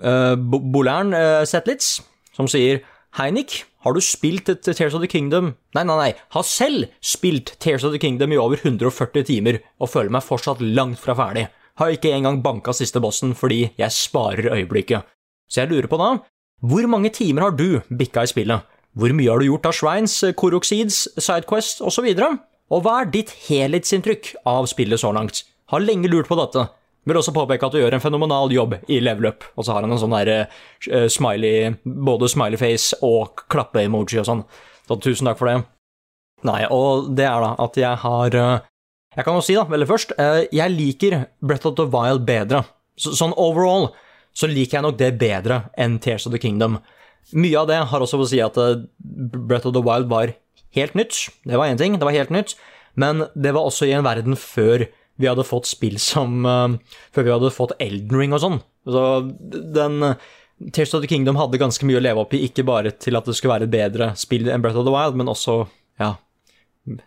uh, 0.00 0.36
Bolern 0.40 1.12
uh, 1.12 1.44
Zetlitz, 1.44 1.98
som 2.36 2.48
sier 2.48 2.80
Hei, 3.18 3.30
Nick. 3.34 3.64
Har 3.84 3.96
du 3.96 4.00
spilt 4.04 4.48
Tears 4.62 4.94
of 4.94 5.00
the 5.00 5.08
Kingdom 5.08 5.54
Nei, 5.74 5.84
nei, 5.84 5.96
nei. 5.96 6.10
Har 6.32 6.44
selv 6.46 6.88
spilt 7.00 7.56
Tears 7.60 7.84
of 7.84 7.92
the 7.92 8.00
Kingdom 8.00 8.32
i 8.32 8.38
over 8.38 8.60
140 8.60 9.24
timer, 9.26 9.60
og 9.80 9.90
føler 9.90 10.12
meg 10.12 10.24
fortsatt 10.24 10.60
langt 10.62 11.00
fra 11.00 11.16
ferdig. 11.18 11.48
Har 11.80 11.92
ikke 11.92 12.12
engang 12.12 12.42
banka 12.44 12.72
siste 12.76 13.00
bossen 13.00 13.32
fordi 13.36 13.66
jeg 13.80 13.96
sparer 13.96 14.52
øyeblikket. 14.52 15.08
Så 15.50 15.64
jeg 15.64 15.72
lurer 15.72 15.88
på 15.90 15.98
da, 16.00 16.12
hvor 16.60 16.86
mange 16.92 17.12
timer 17.12 17.48
har 17.48 17.56
du 17.56 17.80
bikka 17.88 18.24
i 18.24 18.30
spillet? 18.30 18.68
Hvor 18.98 19.12
mye 19.14 19.30
har 19.30 19.38
du 19.38 19.46
gjort 19.46 19.68
av 19.70 19.76
Shrines, 19.76 20.16
Koroxides, 20.36 21.04
Sidequest 21.14 21.82
osv.? 21.86 22.08
Og, 22.10 22.40
og 22.74 22.82
hva 22.84 23.00
er 23.00 23.12
ditt 23.14 23.30
helhetsinntrykk 23.46 24.34
av 24.50 24.66
spillet 24.70 25.02
så 25.02 25.12
langt? 25.14 25.44
Har 25.70 25.84
lenge 25.84 26.10
lurt 26.10 26.30
på 26.30 26.38
dette. 26.38 26.66
Vil 27.08 27.16
også 27.16 27.32
påpeke 27.32 27.64
at 27.64 27.74
du 27.74 27.80
gjør 27.80 27.96
en 27.96 28.02
fenomenal 28.02 28.52
jobb 28.52 28.74
i 28.92 28.98
level 29.00 29.30
up, 29.30 29.46
og 29.56 29.64
så 29.64 29.72
har 29.72 29.86
han 29.86 29.94
en 29.94 30.00
sånn 30.02 30.16
der 30.18 30.30
uh, 30.42 31.06
smiley, 31.08 31.72
både 31.84 32.28
smileyface 32.28 32.98
og 33.06 33.46
klappe-emoji 33.50 34.20
og 34.20 34.28
sånn. 34.28 34.42
Så 34.84 34.98
tusen 35.00 35.30
takk 35.30 35.38
for 35.40 35.48
det. 35.48 35.62
Nei, 36.46 36.64
og 36.72 37.12
det 37.16 37.28
er 37.28 37.40
da 37.44 37.54
at 37.62 37.78
jeg 37.78 38.00
har 38.02 38.36
uh, 38.36 38.66
Jeg 39.16 39.26
kan 39.26 39.36
jo 39.36 39.42
si, 39.42 39.56
da, 39.58 39.64
veldig 39.66 39.88
først, 39.90 40.12
uh, 40.20 40.44
jeg 40.54 40.76
liker 40.76 41.16
Breath 41.42 41.70
of 41.70 41.78
the 41.80 41.86
Wild 41.90 42.26
bedre. 42.28 42.62
Så, 43.00 43.14
sånn 43.18 43.34
overall 43.38 43.90
så 44.36 44.46
liker 44.46 44.78
jeg 44.78 44.86
nok 44.86 44.98
det 45.00 45.14
bedre 45.18 45.64
enn 45.80 45.98
Tears 46.02 46.28
of 46.28 46.34
the 46.34 46.38
Kingdom. 46.42 46.78
Mye 47.36 47.58
av 47.60 47.68
det 47.70 47.80
har 47.90 48.02
også 48.02 48.20
å 48.20 48.28
si 48.28 48.40
at 48.42 48.56
eh, 48.58 48.82
Breath 49.00 49.68
of 49.68 49.76
the 49.76 49.84
Wild 49.84 50.10
var 50.10 50.34
helt 50.76 50.96
nytt. 50.98 51.28
Det 51.46 51.58
var 51.58 51.70
én 51.70 51.78
ting, 51.78 51.98
det 51.98 52.06
var 52.06 52.16
helt 52.16 52.32
nytt. 52.34 52.56
Men 52.98 53.26
det 53.38 53.54
var 53.54 53.68
også 53.68 53.86
i 53.86 53.94
en 53.94 54.06
verden 54.06 54.36
før 54.38 54.88
vi 55.20 55.28
hadde 55.28 55.44
fått 55.46 55.68
spill 55.68 55.98
som 56.00 56.46
uh, 56.48 56.72
Før 57.14 57.26
vi 57.26 57.32
hadde 57.34 57.52
fått 57.52 57.74
Elden 57.82 58.18
Ring 58.18 58.32
og 58.34 58.40
sånn. 58.42 58.56
Så 58.88 59.02
den 59.76 60.00
uh, 60.02 60.30
Tears 60.72 60.94
of 60.96 61.04
the 61.04 61.10
Kingdom 61.10 61.38
hadde 61.40 61.60
ganske 61.60 61.86
mye 61.88 62.00
å 62.00 62.02
leve 62.04 62.24
opp 62.24 62.34
i, 62.36 62.42
ikke 62.48 62.64
bare 62.68 62.92
til 62.96 63.16
at 63.16 63.28
det 63.28 63.36
skulle 63.36 63.54
være 63.54 63.68
et 63.68 63.74
bedre 63.74 64.10
spill 64.18 64.48
enn 64.50 64.64
Breath 64.64 64.80
of 64.80 64.88
the 64.88 64.92
Wild, 64.92 65.16
men 65.16 65.30
også 65.32 65.62
ja, 66.00 66.14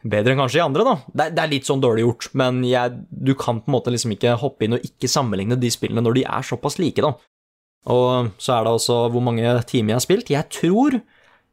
bedre 0.01 0.33
enn 0.33 0.41
kanskje 0.41 0.59
de 0.59 0.63
andre, 0.65 0.85
da. 0.87 0.95
Det, 1.05 1.27
det 1.37 1.43
er 1.43 1.51
litt 1.51 1.69
sånn 1.69 1.83
dårlig 1.83 2.07
gjort, 2.07 2.29
men 2.39 2.63
jeg, 2.65 2.97
du 3.09 3.33
kan 3.37 3.61
på 3.61 3.69
en 3.69 3.75
måte 3.75 3.93
liksom 3.93 4.15
ikke 4.15 4.33
hoppe 4.41 4.65
inn 4.65 4.77
og 4.77 4.87
ikke 4.87 5.11
sammenligne 5.11 5.59
de 5.61 5.69
spillene 5.73 6.01
når 6.01 6.17
de 6.17 6.25
er 6.25 6.49
såpass 6.49 6.79
like, 6.81 7.03
da. 7.05 7.13
Og 7.91 8.31
så 8.39 8.55
er 8.55 8.65
det 8.65 8.73
også 8.77 8.99
hvor 9.11 9.23
mange 9.23 9.43
timer 9.67 9.93
jeg 9.93 9.99
har 9.99 10.05
spilt. 10.05 10.31
Jeg 10.31 10.49
tror 10.53 10.99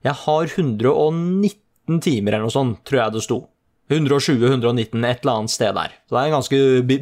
jeg 0.07 0.17
har 0.23 0.53
119 0.57 2.01
timer 2.01 2.37
eller 2.37 2.47
noe 2.47 2.55
sånt, 2.55 2.83
tror 2.89 3.03
jeg 3.03 3.17
det 3.17 3.25
sto. 3.27 3.41
120-119, 3.91 5.03
et 5.03 5.25
eller 5.25 5.33
annet 5.35 5.51
sted 5.51 5.75
der. 5.75 5.95
Så 6.07 6.15
det 6.15 6.21
er 6.21 6.29
en 6.29 6.37
ganske 6.37 6.59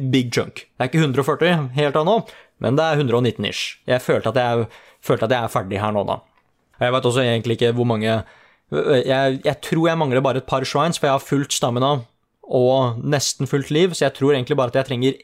big 0.09 0.31
chunk. 0.33 0.63
Det 0.65 0.81
er 0.81 0.89
ikke 0.89 1.03
140 1.03 1.69
helt 1.75 1.99
ennå, 2.01 2.15
men 2.65 2.79
det 2.79 2.85
er 2.85 3.03
119 3.03 3.45
ish. 3.45 3.77
Jeg 3.87 4.01
følte 4.01 4.33
at 4.33 4.39
jeg, 4.41 4.65
følte 5.05 5.29
at 5.29 5.35
jeg 5.35 5.45
er 5.45 5.53
ferdig 5.53 5.81
her 5.83 5.93
nå, 5.93 6.03
da. 6.09 6.17
Jeg 6.81 6.95
vet 6.95 7.05
også 7.05 7.21
egentlig 7.21 7.59
ikke 7.59 7.75
hvor 7.77 7.87
mange 7.87 8.07
jeg, 8.09 9.39
jeg, 9.45 9.55
tror 9.65 9.87
jeg 9.87 9.97
mangler 9.97 10.21
bare 10.21 10.41
et 10.41 10.49
par 10.49 10.65
shrines, 10.65 10.99
for 10.99 11.09
jeg 11.09 11.17
har 11.17 11.25
fullt 11.25 11.53
stamina 11.53 11.95
og 12.49 13.01
nesten 13.05 13.49
fullt 13.49 13.71
liv, 13.73 13.93
så 13.93 14.07
jeg 14.07 14.15
tror 14.17 14.33
egentlig 14.33 14.57
bare 14.57 14.73
at 14.73 14.79
jeg 14.79 14.89
trenger 14.89 15.17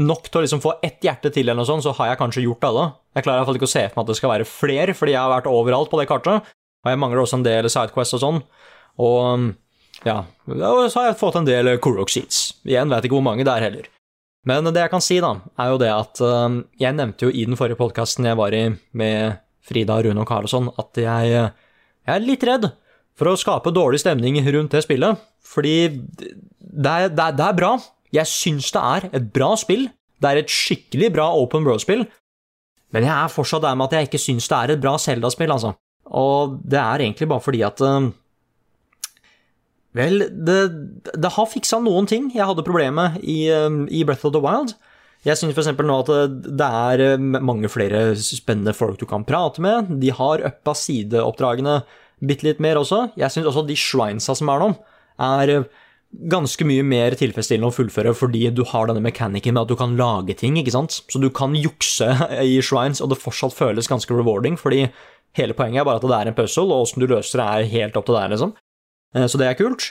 nok 0.00 0.28
til 0.28 0.40
å 0.40 0.44
liksom 0.44 0.62
få 0.64 0.76
ett 0.84 1.04
hjerte 1.04 1.30
til, 1.34 1.46
eller 1.46 1.62
noe 1.62 1.68
sånt, 1.68 1.84
så 1.86 1.94
har 1.98 2.12
jeg 2.12 2.20
kanskje 2.20 2.44
gjort 2.44 2.66
alle. 2.68 2.86
Jeg 3.14 3.26
klarer 3.26 3.38
i 3.38 3.42
hvert 3.42 3.50
fall 3.50 3.58
ikke 3.60 3.68
å 3.70 3.74
se 3.74 3.82
for 3.88 3.98
meg 3.98 4.04
at 4.04 4.12
det 4.12 4.18
skal 4.20 4.32
være 4.32 4.48
flere, 4.48 4.96
fordi 4.98 5.14
jeg 5.14 5.22
har 5.22 5.32
vært 5.32 5.50
overalt 5.50 5.90
på 5.92 6.00
det 6.00 6.08
kartet. 6.10 6.54
Og 6.84 6.92
jeg 6.92 7.00
mangler 7.00 7.22
også 7.22 7.38
en 7.38 7.46
del 7.46 7.68
Sidequest 7.72 8.16
og 8.18 8.22
sånn. 8.22 8.40
Og 9.04 9.50
ja, 10.04 10.18
så 10.44 11.00
har 11.00 11.08
jeg 11.08 11.20
fått 11.20 11.38
en 11.40 11.48
del 11.48 11.74
Kurok 11.82 12.12
Seats. 12.12 12.46
Igjen 12.68 12.92
vet 12.92 13.06
ikke 13.06 13.18
hvor 13.18 13.26
mange 13.26 13.46
det 13.46 13.54
er 13.54 13.68
heller. 13.68 13.90
Men 14.44 14.68
det 14.68 14.82
jeg 14.82 14.92
kan 14.92 15.04
si, 15.04 15.16
da, 15.24 15.38
er 15.56 15.72
jo 15.72 15.80
det 15.80 15.88
at 15.88 16.20
uh, 16.20 16.60
jeg 16.76 16.96
nevnte 16.98 17.26
jo 17.26 17.32
i 17.32 17.46
den 17.48 17.56
forrige 17.56 17.80
podkasten 17.80 18.28
jeg 18.28 18.36
var 18.36 18.52
i 18.52 18.66
med 18.92 19.40
Frida, 19.64 19.96
Rune 20.04 20.20
og 20.20 20.28
Karlsson, 20.28 20.68
at 20.76 21.00
jeg, 21.00 21.30
jeg 21.32 22.12
er 22.12 22.26
litt 22.26 22.44
redd 22.44 22.68
for 23.16 23.30
å 23.30 23.38
skape 23.40 23.72
dårlig 23.72 24.02
stemning 24.02 24.36
rundt 24.44 24.74
det 24.76 24.82
spillet. 24.84 25.22
Fordi 25.44 25.76
det 25.88 26.92
er, 26.92 27.08
det 27.08 27.24
er, 27.30 27.36
det 27.38 27.46
er 27.46 27.56
bra, 27.56 27.72
jeg 28.14 28.30
syns 28.30 28.70
det 28.74 28.82
er 28.82 29.08
et 29.18 29.30
bra 29.34 29.54
spill. 29.60 29.88
Det 30.22 30.30
er 30.30 30.40
et 30.40 30.52
skikkelig 30.52 31.10
bra 31.16 31.28
Open 31.36 31.66
World-spill. 31.66 32.04
Men 32.94 33.06
jeg 33.06 33.14
er 33.14 33.32
fortsatt 33.32 33.64
der 33.64 33.74
med 33.78 33.90
at 33.90 33.96
jeg 33.98 34.08
ikke 34.08 34.22
syns 34.22 34.46
det 34.50 34.58
er 34.58 34.74
et 34.74 34.82
bra 34.82 34.94
Zelda-spill, 35.02 35.50
altså. 35.50 35.74
Og 36.14 36.60
det 36.62 36.78
er 36.78 37.02
egentlig 37.02 37.28
bare 37.30 37.42
fordi 37.42 37.64
at 37.66 37.80
uh, 37.82 38.12
Vel, 39.94 40.24
det, 40.26 40.58
det, 41.14 41.30
har 41.36 41.46
fiksa 41.46 41.78
noen 41.78 42.08
ting 42.10 42.26
jeg 42.34 42.42
hadde 42.48 42.64
problemer 42.66 43.14
med 43.14 43.22
i, 43.22 43.46
uh, 43.50 43.84
i 43.86 44.02
Breath 44.06 44.26
of 44.26 44.34
the 44.34 44.42
Wild. 44.42 44.74
Jeg 45.24 45.38
syns 45.40 45.56
f.eks. 45.56 45.70
nå 45.78 45.98
at 46.02 46.10
det 46.44 46.66
er 46.66 47.14
mange 47.40 47.70
flere 47.72 48.10
spennende 48.18 48.74
folk 48.76 48.98
du 49.00 49.06
kan 49.08 49.24
prate 49.24 49.62
med. 49.64 49.94
De 50.02 50.10
har 50.12 50.42
uppa 50.50 50.74
sideoppdragene 50.76 51.78
bitte 52.20 52.44
litt 52.46 52.60
mer 52.62 52.76
også. 52.82 53.06
Jeg 53.16 53.32
syns 53.32 53.48
også 53.48 53.64
de 53.68 53.78
shrinesa 53.78 54.36
som 54.36 54.50
er 54.52 54.60
nå, 54.60 54.68
er 55.24 55.54
ganske 56.30 56.66
mye 56.66 56.84
mer 56.86 57.16
tilfredsstillende 57.18 57.70
å 57.70 57.74
fullføre 57.74 58.14
fordi 58.16 58.46
du 58.54 58.62
har 58.70 58.88
denne 58.88 59.02
mekanikken 59.04 59.56
med 59.56 59.64
at 59.64 59.72
du 59.72 59.76
kan 59.78 59.96
lage 59.98 60.36
ting, 60.38 60.58
ikke 60.60 60.74
sant. 60.74 61.00
Så 61.10 61.20
du 61.22 61.30
kan 61.34 61.56
jukse 61.58 62.10
i 62.54 62.60
shrines, 62.64 63.02
og 63.02 63.12
det 63.12 63.20
fortsatt 63.22 63.56
føles 63.56 63.90
ganske 63.90 64.14
rewarding, 64.14 64.58
fordi 64.60 64.86
hele 65.38 65.56
poenget 65.58 65.82
er 65.82 65.88
bare 65.88 66.00
at 66.00 66.06
det 66.06 66.18
er 66.18 66.30
en 66.30 66.38
puzzle, 66.38 66.68
og 66.70 66.86
åssen 66.86 67.02
du 67.02 67.08
løser 67.10 67.42
det, 67.42 67.46
er 67.46 67.72
helt 67.74 67.98
opp 67.98 68.08
til 68.08 68.18
deg, 68.18 68.34
liksom. 68.34 68.54
Eh, 69.16 69.28
så 69.30 69.40
det 69.40 69.48
er 69.50 69.58
kult. 69.58 69.90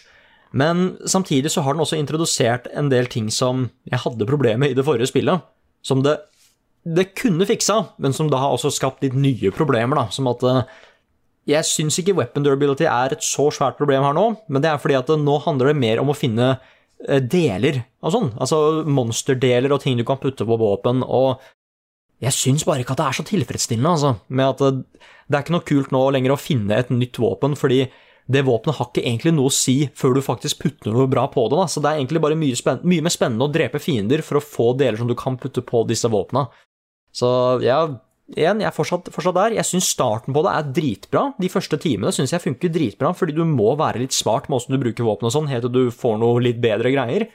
Men 0.53 0.93
samtidig 1.09 1.49
så 1.49 1.63
har 1.65 1.73
den 1.73 1.81
også 1.83 1.97
introdusert 1.97 2.69
en 2.77 2.91
del 2.93 3.09
ting 3.09 3.31
som 3.33 3.67
jeg 3.89 4.03
hadde 4.03 4.29
problemer 4.29 4.61
med 4.61 4.73
i 4.73 4.77
det 4.77 4.85
forrige 4.85 5.09
spillet, 5.09 5.41
som 5.83 6.03
det, 6.05 6.19
det 6.85 7.09
kunne 7.17 7.47
fiksa, 7.49 7.79
men 7.97 8.13
som 8.13 8.29
da 8.31 8.39
har 8.43 8.53
også 8.53 8.71
skapt 8.75 9.03
litt 9.03 9.17
nye 9.17 9.51
problemer, 9.55 9.97
da, 9.97 10.07
som 10.13 10.29
at 10.31 10.45
eh, 10.45 10.61
jeg 11.49 11.67
syns 11.67 11.97
ikke 11.99 12.15
weapon 12.17 12.45
durability 12.45 12.85
er 12.87 13.15
et 13.15 13.25
så 13.25 13.49
svært 13.51 13.79
problem 13.79 14.05
her 14.05 14.15
nå, 14.15 14.29
men 14.47 14.63
det 14.63 14.71
er 14.71 14.79
fordi 14.79 14.95
at 14.99 15.11
nå 15.19 15.39
handler 15.43 15.71
det 15.71 15.81
mer 15.81 15.99
om 16.03 16.13
å 16.13 16.17
finne 16.17 16.53
eh, 16.53 17.19
deler 17.19 17.81
og 18.03 18.15
sånn. 18.15 18.31
Altså 18.37 18.61
monsterdeler 18.87 19.75
og 19.75 19.83
ting 19.83 19.99
du 19.99 20.05
kan 20.07 20.21
putte 20.21 20.47
på 20.47 20.59
våpen, 20.59 21.03
og 21.03 21.43
jeg 22.23 22.35
syns 22.37 22.63
bare 22.67 22.85
ikke 22.85 22.95
at 22.95 23.01
det 23.01 23.09
er 23.09 23.19
så 23.19 23.27
tilfredsstillende, 23.27 23.91
altså, 23.97 24.15
med 24.31 24.53
at 24.53 24.63
det, 24.63 25.03
det 25.27 25.37
er 25.37 25.43
ikke 25.43 25.57
noe 25.57 25.67
kult 25.67 25.93
nå 25.95 26.05
lenger 26.15 26.35
å 26.35 26.39
finne 26.39 26.79
et 26.79 26.93
nytt 26.93 27.19
våpen, 27.19 27.57
fordi 27.59 27.83
det 28.31 28.45
våpenet 28.47 28.77
har 28.77 28.87
ikke 28.87 29.03
egentlig 29.03 29.33
noe 29.35 29.51
å 29.51 29.53
si 29.53 29.75
før 29.99 30.15
du 30.15 30.23
faktisk 30.23 30.61
putter 30.63 30.93
noe 30.95 31.09
bra 31.11 31.25
på 31.31 31.43
det. 31.51 31.59
Da. 31.59 31.67
Så 31.67 31.83
det 31.83 31.91
er 31.91 31.99
egentlig 31.99 32.21
bare 32.23 32.37
mye, 32.39 32.55
mye, 32.87 33.03
mer 33.03 33.11
spennende 33.11 33.49
å 33.49 33.51
drepe 33.51 33.81
fiender 33.83 34.23
for 34.23 34.39
å 34.39 34.45
få 34.45 34.69
deler 34.79 35.01
som 35.01 35.09
du 35.11 35.15
kan 35.19 35.35
putte 35.39 35.63
på 35.65 35.83
disse 35.89 36.07
våpna. 36.11 36.45
Så 37.13 37.27
ja, 37.65 37.81
igjen, 38.31 38.61
jeg 38.63 38.69
er 38.69 38.75
fortsatt, 38.75 39.09
fortsatt 39.13 39.37
der. 39.37 39.55
Jeg 39.57 39.67
syns 39.67 39.89
starten 39.93 40.35
på 40.35 40.43
det 40.45 40.53
er 40.53 40.69
dritbra. 40.79 41.23
De 41.41 41.49
første 41.51 41.79
timene 41.81 42.13
syns 42.15 42.33
jeg 42.35 42.43
funker 42.43 42.71
dritbra, 42.73 43.11
fordi 43.17 43.35
du 43.35 43.43
må 43.47 43.73
være 43.79 44.03
litt 44.03 44.15
smart 44.15 44.47
med 44.47 44.59
åssen 44.59 44.75
du 44.75 44.81
bruker 44.81 45.07
våpen 45.07 45.29
og 45.29 45.35
sånn, 45.35 45.49
helt 45.51 45.67
til 45.67 45.73
du 45.73 45.83
får 45.93 46.17
noe 46.21 46.41
litt 46.43 46.61
bedre 46.63 46.93
greier. 46.93 47.27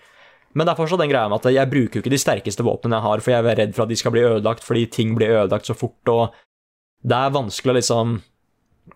Men 0.57 0.65
det 0.65 0.73
er 0.73 0.81
fortsatt 0.81 1.03
den 1.03 1.13
greia 1.13 1.29
med 1.29 1.43
at 1.43 1.53
jeg 1.53 1.71
bruker 1.71 1.99
jo 1.99 2.03
ikke 2.03 2.15
de 2.15 2.21
sterkeste 2.23 2.65
våpnene 2.67 2.99
jeg 2.99 3.05
har, 3.05 3.23
for 3.23 3.35
jeg 3.35 3.45
er 3.45 3.61
redd 3.61 3.77
for 3.77 3.85
at 3.85 3.93
de 3.93 3.99
skal 4.01 4.15
bli 4.15 4.25
ødelagt 4.25 4.65
fordi 4.65 4.87
ting 4.91 5.15
blir 5.19 5.35
ødelagt 5.43 5.69
så 5.69 5.77
fort, 5.77 6.01
og 6.09 6.37
det 7.05 7.15
er 7.15 7.35
vanskelig 7.37 7.75
å 7.75 7.79
liksom 7.79 8.19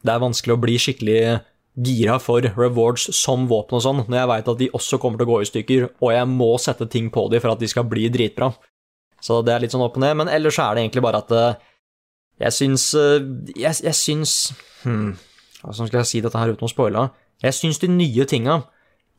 Det 0.03 0.09
er 0.09 0.23
vanskelig 0.23 0.55
å 0.57 0.59
bli 0.59 0.75
skikkelig 0.81 1.19
gira 1.85 2.15
for 2.19 2.47
rewards 2.57 3.11
som 3.15 3.45
våpen 3.49 3.77
og 3.77 3.83
sånn, 3.85 4.01
når 4.09 4.19
jeg 4.19 4.29
veit 4.31 4.49
at 4.49 4.59
de 4.59 4.69
også 4.73 4.99
kommer 4.99 5.21
til 5.21 5.29
å 5.29 5.33
gå 5.33 5.41
i 5.43 5.49
stykker, 5.51 5.85
og 6.01 6.13
jeg 6.15 6.29
må 6.33 6.49
sette 6.59 6.89
ting 6.89 7.11
på 7.13 7.27
dem 7.29 7.43
for 7.45 7.53
at 7.53 7.61
de 7.61 7.69
skal 7.69 7.85
bli 7.89 8.09
dritbra. 8.13 8.49
Så 9.21 9.43
det 9.45 9.53
er 9.53 9.63
litt 9.63 9.75
sånn 9.75 9.85
opp 9.85 9.99
og 10.01 10.03
ned, 10.03 10.17
men 10.19 10.33
ellers 10.33 10.59
er 10.59 10.75
det 10.75 10.83
egentlig 10.83 11.05
bare 11.05 11.21
at 11.21 11.35
eh, 11.37 11.61
jeg 12.41 12.55
syns 12.57 12.87
eh, 12.99 13.19
Jeg, 13.57 13.77
jeg 13.85 13.97
syns 13.99 14.35
hmm, 14.85 15.17
skal 15.63 16.01
jeg 16.01 16.09
si 16.11 16.23
dette 16.25 16.39
her 16.39 16.55
uten 16.55 16.69
å 16.69 16.71
spoile? 16.71 17.09
Jeg 17.43 17.57
syns 17.59 17.83
de 17.83 17.91
nye 17.91 18.27
tinga 18.29 18.63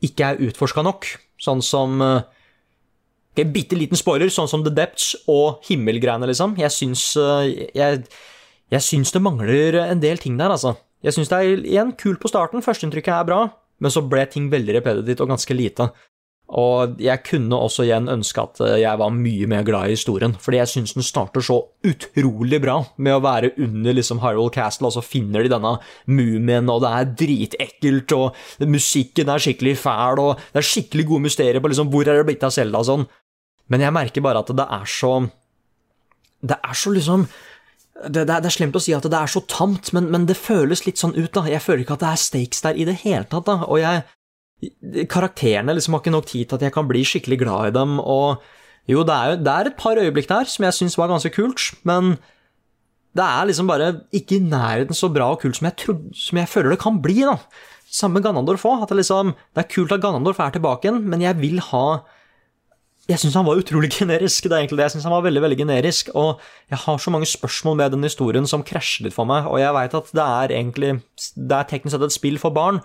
ikke 0.04 0.32
er 0.32 0.40
utforska 0.48 0.82
nok, 0.84 1.06
sånn 1.40 1.62
som 1.64 2.02
okay, 2.02 3.46
bitte 3.48 3.76
liten 3.78 3.96
spoiler, 3.96 4.28
sånn 4.32 4.50
som 4.50 4.64
The 4.64 4.72
Depths 4.74 5.14
og 5.30 5.64
himmelgreiene, 5.64 6.28
liksom. 6.28 6.56
Jeg 6.60 6.72
syns 6.74 7.04
jeg, 7.16 8.02
jeg 8.74 8.84
syns 8.84 9.14
det 9.14 9.22
mangler 9.24 9.78
en 9.86 10.02
del 10.02 10.20
ting 10.20 10.36
der, 10.40 10.52
altså. 10.52 10.74
Jeg 11.04 11.16
syns 11.16 11.30
det 11.32 11.38
er 11.38 11.64
igjen 11.68 11.92
kult 12.00 12.20
på 12.20 12.28
starten, 12.32 12.64
førsteinntrykket 12.64 13.16
er 13.16 13.28
bra, 13.28 13.40
men 13.80 13.92
så 13.92 14.02
ble 14.08 14.24
ting 14.32 14.50
veldig 14.52 14.78
repetitivt 14.78 15.24
og 15.24 15.32
ganske 15.34 15.56
lite. 15.56 15.88
Og 16.52 16.98
jeg 17.00 17.22
kunne 17.24 17.56
også 17.56 17.86
igjen 17.86 18.10
ønske 18.12 18.42
at 18.42 18.60
jeg 18.76 19.00
var 19.00 19.12
mye 19.16 19.46
mer 19.48 19.62
glad 19.64 19.88
i 19.88 19.94
historien, 19.94 20.34
fordi 20.36 20.58
jeg 20.60 20.70
syns 20.74 20.92
den 20.92 21.06
starter 21.06 21.42
så 21.42 21.56
utrolig 21.88 22.60
bra 22.60 22.76
med 23.00 23.16
å 23.16 23.22
være 23.24 23.54
under 23.64 23.96
liksom 23.96 24.20
Hyrule 24.20 24.52
Castle, 24.52 24.90
og 24.90 24.96
så 24.98 25.02
finner 25.04 25.42
de 25.42 25.52
denne 25.54 25.72
mumien, 26.04 26.68
og 26.68 26.82
det 26.84 26.90
er 26.92 27.14
dritekkelt, 27.22 28.12
og 28.18 28.68
musikken 28.68 29.32
er 29.32 29.40
skikkelig 29.40 29.78
fæl, 29.80 30.20
og 30.20 30.42
det 30.52 30.60
er 30.60 30.68
skikkelig 30.68 31.06
gode 31.08 31.26
mysterier 31.30 31.64
på 31.64 31.70
liksom 31.72 31.88
hvor 31.92 32.04
er 32.04 32.20
det 32.20 32.26
blitt 32.28 32.44
av 32.44 32.52
Selda 32.54 32.82
og 32.84 32.88
sånn. 32.90 33.06
Men 33.72 33.86
jeg 33.86 33.96
merker 33.96 34.24
bare 34.24 34.44
at 34.44 34.52
det 34.52 34.66
er 34.76 34.84
så 34.84 35.14
Det 36.44 36.58
er 36.60 36.76
så 36.76 36.90
liksom 36.92 37.24
det, 38.04 38.26
det, 38.26 38.42
det, 38.42 38.50
er 38.50 38.52
slemt 38.52 38.74
å 38.76 38.82
si 38.82 38.92
at 38.92 39.06
det 39.06 39.16
er 39.16 39.30
så 39.30 39.40
tamt, 39.48 39.92
men, 39.94 40.10
men, 40.12 40.26
det 40.26 40.34
føles 40.36 40.82
litt 40.84 40.98
sånn 41.00 41.14
ut, 41.14 41.30
da. 41.32 41.46
Jeg 41.48 41.62
føler 41.62 41.84
ikke 41.84 41.94
at 41.94 42.02
det 42.02 42.10
er 42.10 42.20
stakes 42.20 42.60
der 42.64 42.76
i 42.76 42.84
det 42.88 42.98
hele 43.04 43.24
tatt, 43.30 43.46
da. 43.46 43.54
Og 43.70 43.78
jeg 43.80 44.02
Karakterene 45.10 45.74
liksom 45.76 45.96
har 45.96 46.04
ikke 46.04 46.14
nok 46.14 46.28
tid 46.30 46.46
til 46.48 46.58
at 46.58 46.68
jeg 46.68 46.74
kan 46.74 46.86
bli 46.88 47.02
skikkelig 47.04 47.40
glad 47.42 47.72
i 47.72 47.74
dem, 47.78 47.98
og 48.00 48.42
jo, 48.88 49.02
det 49.06 49.16
er, 49.16 49.36
det 49.40 49.52
er 49.52 49.70
et 49.70 49.76
par 49.80 49.98
øyeblikk 50.00 50.28
der 50.28 50.48
som 50.48 50.66
jeg 50.66 50.76
syns 50.76 50.96
var 51.00 51.10
ganske 51.12 51.32
kult, 51.32 51.72
men 51.88 52.16
det 53.14 53.24
er 53.24 53.46
liksom 53.48 53.68
bare 53.70 53.92
ikke 54.12 54.38
i 54.38 54.44
nærheten 54.44 54.96
så 54.96 55.08
bra 55.12 55.30
og 55.32 55.40
kult 55.44 55.56
som 55.58 55.68
jeg, 55.70 55.76
tro, 55.80 55.94
som 56.18 56.40
jeg 56.40 56.50
føler 56.50 56.74
det 56.74 56.82
kan 56.82 56.98
bli, 57.02 57.22
da. 57.22 57.38
Samme 57.94 58.18
med 58.18 58.26
Ganondorf 58.26 58.64
òg. 58.66 58.82
Det, 58.90 58.98
liksom, 58.98 59.36
det 59.54 59.62
er 59.62 59.70
kult 59.70 59.92
at 59.94 60.02
Ganondorf 60.02 60.40
er 60.42 60.56
tilbake 60.56 60.88
igjen, 60.88 61.04
men 61.06 61.22
jeg 61.22 61.38
vil 61.38 61.60
ha 61.70 61.86
jeg 63.04 63.20
syns 63.20 63.36
han 63.36 63.44
var 63.44 63.60
utrolig 63.60 63.90
generisk. 63.98 64.48
det 64.48 64.52
er 64.52 64.64
egentlig 64.64 64.80
det. 64.80 64.88
Jeg 64.88 64.96
synes 64.96 65.06
han 65.08 65.14
var 65.14 65.24
veldig, 65.26 65.42
veldig 65.44 65.60
generisk, 65.60 66.10
og 66.16 66.40
jeg 66.72 66.80
har 66.86 66.98
så 66.98 67.12
mange 67.12 67.28
spørsmål 67.28 67.76
med 67.80 67.92
den 67.92 68.06
historien 68.08 68.48
som 68.48 68.64
krasjer 68.64 69.06
litt 69.06 69.16
for 69.16 69.28
meg, 69.28 69.46
og 69.46 69.60
jeg 69.60 69.76
veit 69.76 69.96
at 70.00 70.12
det 70.16 70.24
er 70.24 70.56
egentlig 70.58 70.92
Det 71.36 71.56
er 71.58 71.68
teknisk 71.68 71.94
sett 71.94 72.06
et 72.08 72.16
spill 72.16 72.40
for 72.40 72.54
barn, 72.56 72.80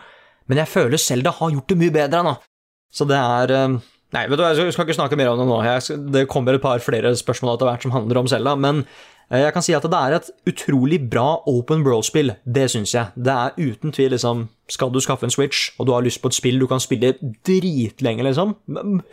men 0.49 0.63
jeg 0.63 0.71
føler 0.71 1.01
Selda 1.01 1.33
har 1.37 1.53
gjort 1.53 1.69
det 1.71 1.77
mye 1.79 1.93
bedre 1.93 2.25
nå. 2.25 2.35
Så 2.93 3.05
det 3.09 3.17
er 3.19 3.53
eh, 3.55 3.79
Nei, 4.09 4.23
vet 4.25 4.39
du, 4.41 4.41
jeg 4.41 4.73
skal 4.73 4.87
ikke 4.87 4.97
snakke 4.97 5.17
mer 5.19 5.29
om 5.29 5.37
det 5.37 5.45
nå. 5.45 5.59
Jeg, 5.67 6.01
det 6.09 6.25
kommer 6.31 6.57
et 6.57 6.63
par 6.63 6.81
flere 6.81 7.11
spørsmål 7.17 7.53
etter 7.53 7.69
hvert 7.69 7.83
som 7.85 7.93
handler 7.93 8.17
om 8.23 8.29
Selda, 8.31 8.55
men 8.57 8.79
eh, 9.29 9.43
jeg 9.43 9.53
kan 9.53 9.65
si 9.65 9.75
at 9.77 9.85
det 9.85 9.99
er 9.99 10.15
et 10.17 10.31
utrolig 10.49 10.97
bra 11.11 11.43
open 11.49 11.83
world-spill. 11.85 12.33
Det 12.41 12.65
syns 12.73 12.95
jeg. 12.97 13.13
Det 13.13 13.35
er 13.35 13.59
uten 13.59 13.93
tvil 13.93 14.15
liksom 14.15 14.47
Skal 14.73 14.89
du 14.93 14.97
skaffe 15.01 15.29
en 15.29 15.33
Switch, 15.33 15.69
og 15.77 15.85
du 15.85 15.93
har 15.93 16.05
lyst 16.05 16.23
på 16.23 16.31
et 16.31 16.39
spill 16.39 16.57
du 16.61 16.65
kan 16.69 16.81
spille 16.81 17.13
dritlenge, 17.45 18.25
liksom, 18.25 18.55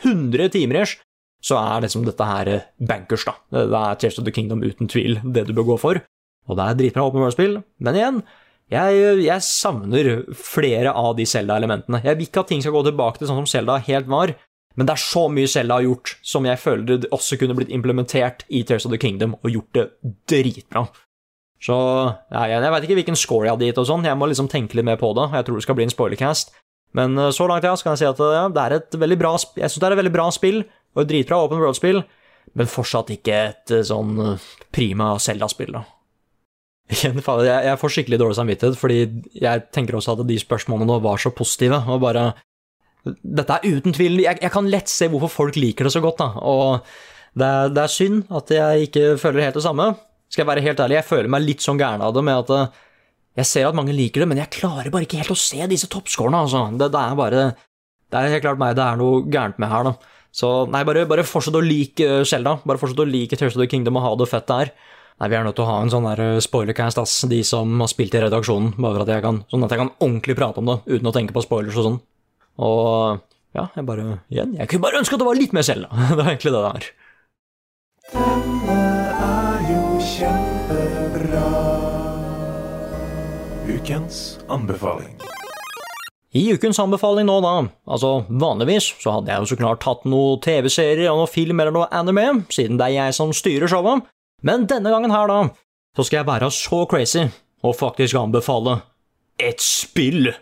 100 0.05 0.49
timer 0.57 0.81
ish, 0.83 0.97
så 1.45 1.61
er 1.61 1.85
liksom 1.85 2.09
dette 2.09 2.25
her 2.33 2.53
eh, 2.55 2.67
bankers, 2.81 3.29
da. 3.29 3.37
Det 3.53 3.69
er 3.69 4.01
Tears 4.01 4.19
of 4.21 4.25
the 4.25 4.33
Kingdom 4.33 4.65
uten 4.65 4.89
tvil 4.89 5.21
det 5.21 5.45
du 5.51 5.53
bør 5.53 5.75
gå 5.75 5.81
for. 5.85 6.01
Og 6.49 6.57
det 6.57 6.65
er 6.65 6.81
dritbra 6.81 7.05
open 7.05 7.21
world-spill, 7.21 7.61
men 7.85 8.01
igjen 8.01 8.25
jeg, 8.73 9.23
jeg, 9.23 9.43
savner 9.47 10.11
flere 10.35 10.91
av 10.91 11.15
de 11.19 11.27
Zelda-elementene. 11.29 12.01
Jeg 12.03 12.19
vil 12.19 12.27
ikke 12.27 12.43
at 12.43 12.51
ting 12.51 12.65
skal 12.65 12.75
gå 12.75 12.83
tilbake 12.89 13.21
til 13.21 13.31
sånn 13.31 13.39
som 13.45 13.49
Zelda 13.51 13.79
helt 13.87 14.11
var, 14.11 14.35
men 14.77 14.89
det 14.89 14.97
er 14.97 15.01
så 15.01 15.27
mye 15.33 15.49
Zelda 15.49 15.79
har 15.79 15.87
gjort 15.87 16.17
som 16.27 16.47
jeg 16.49 16.61
føler 16.61 16.89
det 17.05 17.13
også 17.15 17.39
kunne 17.41 17.57
blitt 17.57 17.73
implementert 17.73 18.43
i 18.51 18.65
Tears 18.67 18.89
of 18.89 18.93
the 18.93 19.01
Kingdom, 19.01 19.39
og 19.41 19.55
gjort 19.55 19.79
det 19.79 19.87
dritbra. 20.29 20.85
Så 21.63 21.77
ja, 21.77 22.43
jeg, 22.51 22.59
jeg 22.61 22.75
veit 22.75 22.87
ikke 22.89 22.99
hvilken 22.99 23.19
score 23.19 23.47
jeg 23.47 23.57
hadde 23.57 23.71
gitt 23.71 23.81
og 23.81 23.89
sånn, 23.89 24.05
jeg 24.05 24.19
må 24.19 24.29
liksom 24.29 24.51
tenke 24.53 24.77
litt 24.77 24.89
mer 24.89 25.01
på 25.01 25.15
det. 25.17 25.31
Jeg 25.39 25.47
tror 25.47 25.57
det 25.57 25.65
skal 25.65 25.79
bli 25.79 25.87
en 25.87 25.95
spoilercast. 25.95 26.53
Men 26.97 27.17
eh, 27.19 27.33
så 27.35 27.49
langt, 27.49 27.65
ja, 27.65 27.75
så 27.77 27.87
kan 27.87 27.97
jeg 27.97 28.05
si 28.05 28.11
at 28.11 28.23
ja, 28.23 28.45
det 28.53 28.63
er 28.63 28.79
et 28.81 29.01
veldig 29.01 29.19
bra, 29.21 29.35
jeg 29.39 29.71
synes 29.71 29.83
det 29.83 29.89
er 29.89 29.97
et 29.97 30.03
veldig 30.03 30.17
bra 30.19 30.29
spill, 30.35 30.63
og 30.97 31.03
et 31.03 31.11
dritbra 31.13 31.43
open 31.45 31.63
world-spill, 31.63 32.03
men 32.57 32.71
fortsatt 32.71 33.13
ikke 33.15 33.43
et 33.51 33.75
eh, 33.75 33.85
sånn 33.87 34.17
eh, 34.23 34.49
prima 34.75 35.15
Zelda-spill, 35.23 35.75
da. 35.77 35.87
Jeg 36.87 37.79
får 37.81 37.93
skikkelig 37.93 38.19
dårlig 38.21 38.39
samvittighet, 38.39 38.79
fordi 38.79 38.99
jeg 39.43 39.65
tenker 39.75 39.99
også 39.99 40.15
at 40.15 40.27
de 40.29 40.39
spørsmålene 40.39 40.87
nå 40.87 41.01
var 41.03 41.19
så 41.19 41.33
positive, 41.35 41.83
og 41.91 42.05
bare 42.05 42.31
Dette 43.07 43.55
er 43.55 43.77
uten 43.77 43.95
tvil 43.95 44.19
jeg, 44.19 44.41
jeg, 44.43 44.51
kan 44.51 44.67
lett 44.67 44.91
se 44.91 45.07
hvorfor 45.07 45.31
folk 45.31 45.59
liker 45.63 45.87
det 45.87 45.93
så 45.95 46.01
godt, 46.03 46.19
da, 46.19 46.27
og 46.43 46.89
det 47.39 47.47
er, 47.47 47.71
det 47.71 47.83
er, 47.85 47.93
synd 47.93 48.33
at 48.35 48.51
jeg 48.51 48.89
ikke 48.89 49.05
føler 49.21 49.45
helt 49.45 49.59
det 49.59 49.63
samme. 49.63 49.93
Skal 50.33 50.43
jeg 50.43 50.49
være 50.49 50.65
helt 50.65 50.81
ærlig, 50.83 50.97
jeg 50.99 51.07
føler 51.07 51.31
meg 51.31 51.45
litt 51.45 51.63
sånn 51.63 51.79
gæren 51.79 52.03
av 52.03 52.15
det 52.17 52.25
med 52.27 52.41
at 52.41 52.51
eh, 52.57 52.81
jeg 53.37 53.51
ser 53.51 53.69
at 53.69 53.77
mange 53.77 53.95
liker 53.95 54.25
det, 54.25 54.29
men 54.31 54.41
jeg 54.41 54.55
klarer 54.57 54.91
bare 54.91 55.07
ikke 55.07 55.21
helt 55.21 55.35
å 55.35 55.39
se 55.39 55.61
disse 55.71 55.91
toppscorene, 55.93 56.41
altså. 56.47 56.65
Det, 56.73 56.89
det, 56.95 57.03
er 57.03 57.19
bare 57.19 57.43
Det 58.11 58.19
er 58.19 58.33
helt 58.33 58.47
klart 58.47 58.63
meg 58.63 58.75
det 58.79 58.87
er 58.87 58.99
noe 58.99 59.23
gærent 59.29 59.61
med 59.63 59.71
her, 59.71 59.91
da. 59.91 60.17
Så 60.37 60.51
nei, 60.73 60.83
bare, 60.89 61.05
bare 61.09 61.25
fortsett 61.25 61.57
å 61.57 61.65
like 61.65 62.09
Selda. 62.29 62.59
Bare 62.67 62.81
fortsett 62.81 63.01
å 63.05 63.09
like 63.09 63.39
Tears 63.39 63.57
of 63.57 63.69
Kingdom 63.73 63.97
og 64.01 64.05
ha 64.05 64.11
det 64.21 64.29
fett 64.29 64.49
der. 64.51 64.73
Nei, 65.17 65.31
Vi 65.33 65.37
er 65.39 65.47
nødt 65.47 65.57
til 65.57 65.65
å 65.65 65.71
ha 65.71 65.77
en 65.81 65.89
sånn 65.93 66.05
der 66.11 66.21
eh, 66.21 66.43
spoilercast, 66.45 66.99
ass, 67.01 67.15
de 67.31 67.39
som 67.47 67.71
har 67.81 67.89
spilt 67.89 68.13
i 68.19 68.21
redaksjonen, 68.21 68.75
bare 68.77 68.99
for 68.99 69.05
at 69.07 69.13
jeg 69.15 69.25
kan, 69.25 69.39
sånn 69.49 69.65
at 69.65 69.73
jeg 69.73 69.81
kan 69.81 69.93
ordentlig 69.97 70.37
prate 70.37 70.61
om 70.61 70.69
det 70.69 70.77
uten 70.93 71.09
å 71.09 71.13
tenke 71.17 71.33
på 71.37 71.45
spoilers 71.45 71.79
og 71.81 71.87
sånn. 71.87 71.97
Og 72.61 73.23
ja, 73.57 73.65
jeg 73.73 73.87
bare 73.89 74.05
Igjen, 74.29 74.53
jeg 74.59 74.69
kunne 74.69 74.85
bare 74.85 75.01
ønske 75.01 75.17
at 75.17 75.23
det 75.23 75.29
var 75.29 75.39
litt 75.39 75.55
mer 75.57 75.65
selv, 75.65 75.89
da. 75.89 76.09
Det 76.17 76.21
er 76.21 76.29
egentlig 76.35 76.53
det 76.53 76.65
det 76.67 76.73
er. 76.75 76.89
Denne 78.13 78.77
er 79.27 79.71
jo 79.71 79.85
kjempebra. 80.05 81.47
Ukens 83.73 84.19
anbefaling. 84.53 85.17
I 86.37 86.43
ukens 86.53 86.77
anbefaling 86.83 87.25
nå, 87.31 87.39
da, 87.41 87.55
altså 87.89 88.11
vanligvis 88.29 88.91
så 89.01 89.15
hadde 89.15 89.33
jeg 89.33 89.41
jo 89.41 89.49
så 89.49 89.59
klart 89.63 89.81
tatt 89.81 90.05
noe 90.05 90.37
TV-serier 90.45 91.09
og 91.09 91.23
noe 91.23 91.31
film 91.33 91.63
eller 91.65 91.73
noe 91.73 91.89
anime, 91.97 92.27
siden 92.53 92.77
det 92.77 92.91
er 92.91 92.95
jeg 92.99 93.17
som 93.17 93.33
styrer 93.33 93.73
showet, 93.73 94.05
men 94.45 94.67
denne 94.69 94.93
gangen 94.93 95.15
her, 95.15 95.31
da, 95.31 95.39
så 95.97 96.05
skal 96.05 96.21
jeg 96.21 96.29
være 96.29 96.51
så 96.53 96.83
crazy 96.91 97.25
og 97.65 97.77
faktisk 97.79 98.19
anbefale 98.21 98.81
et 99.41 99.63
spill. 99.65 100.33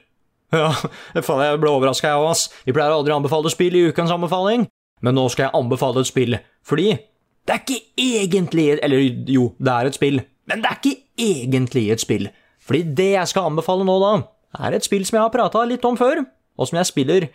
Ja, 0.55 0.71
faen, 1.19 1.43
jeg 1.43 1.61
ble 1.63 1.71
overraska, 1.73 2.13
jeg 2.13 2.23
òg, 2.23 2.31
ass. 2.31 2.49
Vi 2.67 2.75
pleier 2.75 2.95
aldri 2.95 3.15
å 3.15 3.19
anbefale 3.19 3.51
spill 3.53 3.75
i 3.79 3.89
ukens 3.91 4.13
anbefaling, 4.15 4.69
men 5.03 5.19
nå 5.19 5.27
skal 5.33 5.49
jeg 5.49 5.59
anbefale 5.59 6.05
et 6.05 6.11
spill, 6.11 6.39
fordi 6.67 6.93
det 7.45 7.53
er 7.53 7.61
ikke 7.61 7.81
egentlig 8.01 8.63
Eller 8.81 9.03
jo, 9.29 9.51
det 9.61 9.73
er 9.73 9.89
et 9.91 9.97
spill, 9.99 10.23
men 10.49 10.63
det 10.63 10.71
er 10.71 10.79
ikke 10.79 11.27
egentlig 11.27 11.89
et 11.93 12.01
spill. 12.01 12.29
Fordi 12.65 12.83
det 12.97 13.11
jeg 13.13 13.29
skal 13.29 13.51
anbefale 13.51 13.85
nå, 13.85 13.99
da, 14.01 14.13
er 14.65 14.77
et 14.77 14.87
spill 14.87 15.05
som 15.05 15.19
jeg 15.19 15.27
har 15.27 15.35
prata 15.35 15.65
litt 15.69 15.85
om 15.85 15.99
før, 16.01 16.23
og 16.57 16.71
som 16.71 16.79
jeg 16.81 16.89
spiller 16.89 17.27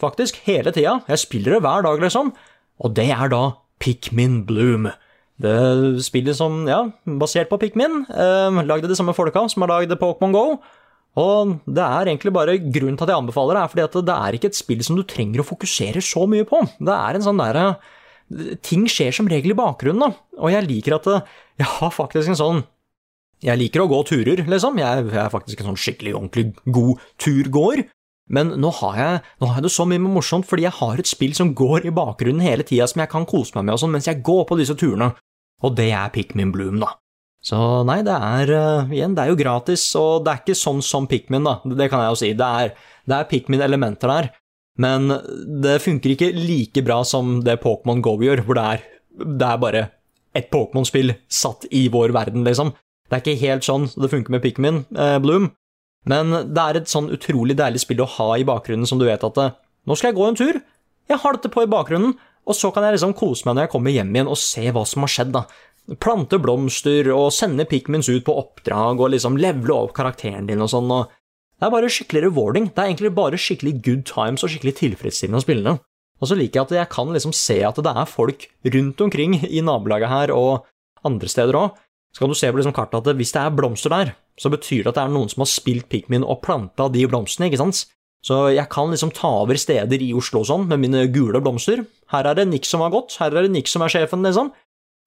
faktisk 0.00 0.38
hele 0.46 0.72
tida. 0.72 1.00
Jeg 1.10 1.22
spiller 1.22 1.56
det 1.56 1.64
hver 1.66 1.84
dag, 1.84 2.00
liksom. 2.06 2.32
Og 2.80 2.94
det 2.96 3.10
er 3.12 3.30
da 3.32 3.42
Pikmin 3.82 4.44
Bloom. 4.48 4.88
Det 5.42 6.02
spillet 6.06 6.36
som, 6.38 6.62
ja, 6.68 6.84
basert 7.18 7.50
på 7.50 7.58
Pikmin, 7.58 8.04
eh, 8.06 8.62
lagde 8.62 8.86
de 8.86 8.94
samme 8.94 9.14
folka 9.16 9.42
som 9.50 9.64
har 9.64 9.72
lagd 9.72 9.94
Pokémon 9.98 10.32
GO. 10.34 10.46
Og 11.18 11.58
det 11.66 11.82
er 11.82 12.10
egentlig 12.10 12.32
bare 12.34 12.58
grunnen 12.58 12.96
til 12.98 13.06
at 13.06 13.12
jeg 13.12 13.22
anbefaler 13.22 13.54
det, 13.54 13.62
er 13.62 13.70
fordi 13.70 13.84
at 13.84 13.98
det 14.06 14.14
er 14.14 14.36
ikke 14.36 14.50
et 14.50 14.58
spill 14.58 14.82
som 14.82 14.98
du 14.98 15.04
trenger 15.06 15.42
å 15.42 15.46
fokusere 15.46 16.02
så 16.02 16.24
mye 16.30 16.46
på. 16.46 16.62
Det 16.78 16.94
er 16.94 17.18
en 17.18 17.26
sånn 17.26 17.42
derre 17.42 17.74
Ting 18.64 18.86
skjer 18.88 19.12
som 19.12 19.26
regel 19.28 19.52
i 19.52 19.56
bakgrunnen, 19.58 20.00
da. 20.00 20.38
Og 20.40 20.48
jeg 20.48 20.64
liker 20.64 20.94
at 20.96 21.06
jeg 21.60 21.68
har 21.68 21.90
faktisk 21.92 22.32
en 22.32 22.38
sånn 22.38 22.62
Jeg 23.44 23.60
liker 23.60 23.82
å 23.82 23.88
gå 23.90 23.98
turer, 24.08 24.40
liksom. 24.48 24.78
Jeg, 24.80 25.04
jeg 25.12 25.20
er 25.20 25.30
faktisk 25.30 25.60
en 25.60 25.68
sånn 25.68 25.82
skikkelig 25.82 26.14
ordentlig 26.16 26.46
god 26.64 27.02
turgåer. 27.20 27.84
Men 28.32 28.54
nå 28.56 28.70
har, 28.80 28.96
jeg, 28.96 29.22
nå 29.40 29.48
har 29.50 29.58
jeg 29.58 29.66
det 29.66 29.74
så 29.74 29.84
mye 29.88 30.00
morsomt 30.00 30.46
fordi 30.48 30.64
jeg 30.64 30.78
har 30.78 31.00
et 31.00 31.08
spill 31.08 31.34
som 31.36 31.52
går 31.56 31.88
i 31.88 31.94
bakgrunnen 31.94 32.44
hele 32.44 32.64
tida, 32.64 32.86
som 32.88 33.02
jeg 33.02 33.12
kan 33.12 33.26
kose 33.28 33.52
meg 33.56 33.66
med 33.66 33.76
og 33.76 33.82
sånn 33.82 33.92
mens 33.92 34.08
jeg 34.08 34.22
går 34.24 34.46
på 34.48 34.58
disse 34.60 34.76
turene. 34.80 35.12
Og 35.64 35.74
det 35.76 35.90
er 35.96 36.12
Pikmin 36.12 36.52
Bloom, 36.52 36.80
da. 36.82 36.94
Så 37.44 37.58
nei, 37.84 37.98
det 38.04 38.14
er 38.16 38.52
uh, 38.56 38.92
igjen, 38.92 39.12
det 39.16 39.26
er 39.26 39.32
jo 39.32 39.36
gratis, 39.36 39.84
og 40.00 40.24
det 40.24 40.32
er 40.32 40.40
ikke 40.40 40.56
sånn 40.56 40.80
som 40.84 41.08
Pikmin, 41.08 41.44
da. 41.44 41.58
Det 41.64 41.90
kan 41.92 42.00
jeg 42.00 42.14
jo 42.14 42.20
si. 42.22 42.30
Det 42.38 42.48
er, 42.64 42.72
er 43.12 43.28
Pikmin-elementer 43.28 44.12
der, 44.12 44.30
men 44.80 45.12
det 45.62 45.76
funker 45.84 46.14
ikke 46.14 46.32
like 46.34 46.82
bra 46.86 47.02
som 47.06 47.36
det 47.44 47.60
Pokémon 47.62 48.00
Go 48.04 48.16
gjør, 48.24 48.42
hvor 48.46 48.58
det 48.58 48.64
er, 48.64 48.86
det 49.20 49.50
er 49.50 49.60
bare 49.60 49.84
et 50.34 50.48
Pokémon-spill 50.50 51.14
satt 51.30 51.68
i 51.70 51.86
vår 51.92 52.16
verden, 52.16 52.46
liksom. 52.48 52.72
Det 53.04 53.18
er 53.18 53.22
ikke 53.22 53.44
helt 53.44 53.66
sånn 53.66 53.84
det 54.00 54.10
funker 54.10 54.32
med 54.32 54.42
Pikmin 54.42 54.80
eh, 54.96 55.18
Bloom, 55.22 55.50
men 56.10 56.34
det 56.52 56.62
er 56.62 56.78
et 56.80 56.90
sånn 56.90 57.10
utrolig 57.14 57.56
deilig 57.58 57.84
spill 57.84 58.04
å 58.04 58.10
ha 58.18 58.28
i 58.38 58.46
bakgrunnen 58.46 58.88
som 58.88 59.00
du 59.00 59.06
vet 59.08 59.24
at 59.24 59.40
eh, 59.40 59.54
nå 59.88 59.96
skal 59.96 60.10
jeg 60.10 60.18
gå 60.18 60.26
en 60.28 60.38
tur, 60.38 60.60
jeg 61.10 61.20
har 61.20 61.36
dette 61.36 61.52
på 61.52 61.64
i 61.64 61.70
bakgrunnen, 61.70 62.14
og 62.44 62.56
så 62.56 62.70
kan 62.72 62.84
jeg 62.84 62.96
liksom 62.96 63.14
kose 63.16 63.46
meg 63.46 63.56
når 63.56 63.66
jeg 63.66 63.72
kommer 63.74 63.94
hjem 63.94 64.12
igjen 64.14 64.30
og 64.32 64.40
se 64.40 64.64
hva 64.72 64.84
som 64.88 65.04
har 65.04 65.12
skjedd, 65.12 65.32
da. 65.36 65.44
Plante 66.00 66.38
blomster 66.40 67.10
og 67.12 67.28
sende 67.36 67.66
Pikmins 67.68 68.08
ut 68.08 68.24
på 68.24 68.36
oppdrag 68.40 69.00
og 69.00 69.12
liksom 69.12 69.36
levele 69.40 69.76
opp 69.76 69.92
karakteren 69.96 70.48
din 70.48 70.64
og 70.64 70.70
sånn, 70.72 70.92
og 70.92 71.12
det 71.60 71.68
er 71.68 71.72
bare 71.72 71.90
skikkelig 71.92 72.26
rewarding. 72.26 72.70
Det 72.72 72.80
er 72.82 72.90
egentlig 72.90 73.12
bare 73.16 73.40
skikkelig 73.40 73.74
good 73.84 74.04
times 74.08 74.44
og 74.44 74.52
skikkelig 74.52 74.74
tilfredsstillende 74.80 75.40
å 75.40 75.44
spille. 75.44 75.76
Og 76.20 76.30
så 76.30 76.36
liker 76.38 76.60
jeg 76.60 76.66
at 76.66 76.74
jeg 76.78 76.90
kan 76.92 77.12
liksom 77.12 77.34
se 77.36 77.58
at 77.66 77.78
det 77.84 77.92
er 77.92 78.10
folk 78.10 78.46
rundt 78.74 79.00
omkring 79.04 79.36
i 79.44 79.62
nabolaget 79.64 80.10
her 80.10 80.32
og 80.34 80.66
andre 81.06 81.30
steder 81.30 81.58
òg. 81.58 81.78
Så 82.14 82.22
kan 82.22 82.32
du 82.32 82.38
se 82.38 82.50
på 82.50 82.60
liksom 82.60 82.74
kartet 82.76 83.00
at 83.00 83.18
hvis 83.18 83.34
det 83.34 83.42
er 83.42 83.54
blomster 83.54 83.92
der, 83.92 84.12
så 84.40 84.50
betyr 84.50 84.82
det 84.82 84.92
at 84.92 84.98
det 84.98 85.04
er 85.04 85.12
noen 85.14 85.30
som 85.30 85.44
har 85.44 85.50
spilt 85.50 85.88
Pikmin 85.92 86.26
og 86.26 86.40
planta 86.44 86.88
de 86.92 87.04
blomstene, 87.10 87.50
ikke 87.50 87.60
sant? 87.60 87.84
Så 88.24 88.38
jeg 88.54 88.66
kan 88.72 88.88
liksom 88.88 89.12
ta 89.14 89.30
over 89.42 89.58
steder 89.60 90.00
i 90.00 90.14
Oslo 90.16 90.40
og 90.42 90.48
sånn 90.48 90.64
med 90.70 90.80
mine 90.80 91.04
gule 91.12 91.42
blomster. 91.44 91.84
Her 92.12 92.30
er 92.30 92.38
det 92.38 92.48
Nick 92.48 92.66
som 92.68 92.80
har 92.80 92.92
gått, 92.94 93.18
her 93.20 93.34
er 93.34 93.44
det 93.44 93.52
Nick 93.52 93.68
som 93.68 93.84
er 93.84 93.92
sjefen, 93.92 94.24
liksom. 94.24 94.50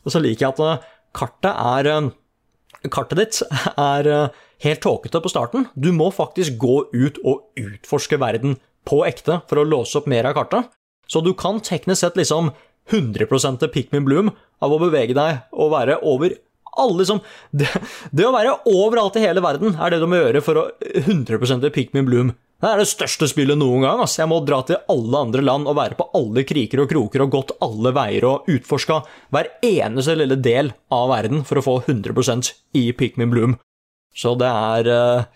Og 0.05 0.13
så 0.13 0.21
liker 0.21 0.45
jeg 0.45 0.53
at 0.53 0.63
eh, 0.63 0.87
kartet 1.17 1.51
er 1.51 1.91
eh, 1.95 2.09
Kartet 2.93 3.17
ditt 3.17 3.39
er 3.73 4.07
eh, 4.07 4.35
helt 4.63 4.83
tåkete 4.85 5.19
på 5.23 5.31
starten. 5.31 5.65
Du 5.73 5.89
må 5.95 6.11
faktisk 6.13 6.59
gå 6.61 6.75
ut 6.93 7.17
og 7.25 7.57
utforske 7.57 8.19
verden 8.21 8.59
på 8.87 9.01
ekte 9.07 9.41
for 9.49 9.59
å 9.59 9.67
låse 9.67 9.97
opp 9.99 10.07
mer 10.07 10.29
av 10.29 10.37
kartet. 10.37 10.69
Så 11.09 11.23
du 11.25 11.33
kan 11.37 11.57
teknisk 11.63 12.03
sett 12.03 12.19
liksom 12.19 12.51
100% 12.93 13.65
Pikmin 13.73 14.05
Bloom 14.05 14.29
av 14.63 14.73
å 14.73 14.79
bevege 14.79 15.15
deg 15.17 15.41
og 15.57 15.73
være 15.73 15.97
over 16.07 16.37
alle 16.79 17.05
som 17.09 17.21
det, 17.59 17.69
det, 18.11 18.25
å 18.27 18.33
være 18.35 18.59
overalt 18.69 19.19
i 19.19 19.25
hele 19.25 19.43
verden 19.43 19.77
er 19.77 19.93
det 19.93 20.01
du 20.03 20.09
må 20.09 20.19
gjøre 20.21 20.43
for 20.45 20.61
å 20.63 20.67
100 21.05 21.71
Pikmin 21.73 22.07
Bloom. 22.09 22.35
Det 22.57 22.69
er 22.71 22.79
det 22.81 22.89
største 22.89 23.27
spillet 23.29 23.59
noen 23.59 23.83
gang. 23.85 23.99
ass. 24.01 24.15
Jeg 24.17 24.29
må 24.31 24.39
dra 24.41 24.63
til 24.65 24.79
alle 24.89 25.19
andre 25.27 25.43
land 25.45 25.69
og 25.69 25.77
være 25.77 25.97
på 25.99 26.07
alle 26.17 26.41
kriker 26.47 26.81
og 26.81 26.89
kroker 26.89 27.21
og 27.21 27.33
gått 27.35 27.53
alle 27.61 27.91
veier 27.93 28.25
og 28.25 28.49
utforska 28.49 29.03
hver 29.35 29.51
eneste 29.61 30.15
lille 30.17 30.39
del 30.41 30.71
av 30.89 31.11
verden 31.13 31.43
for 31.45 31.61
å 31.61 31.65
få 31.65 31.75
100% 31.85 32.49
i 32.81 32.87
Pikmin 32.97 33.29
Bloom. 33.29 33.53
Så 34.17 34.33
det 34.41 34.49
er 34.49 34.89
eh, 34.93 35.27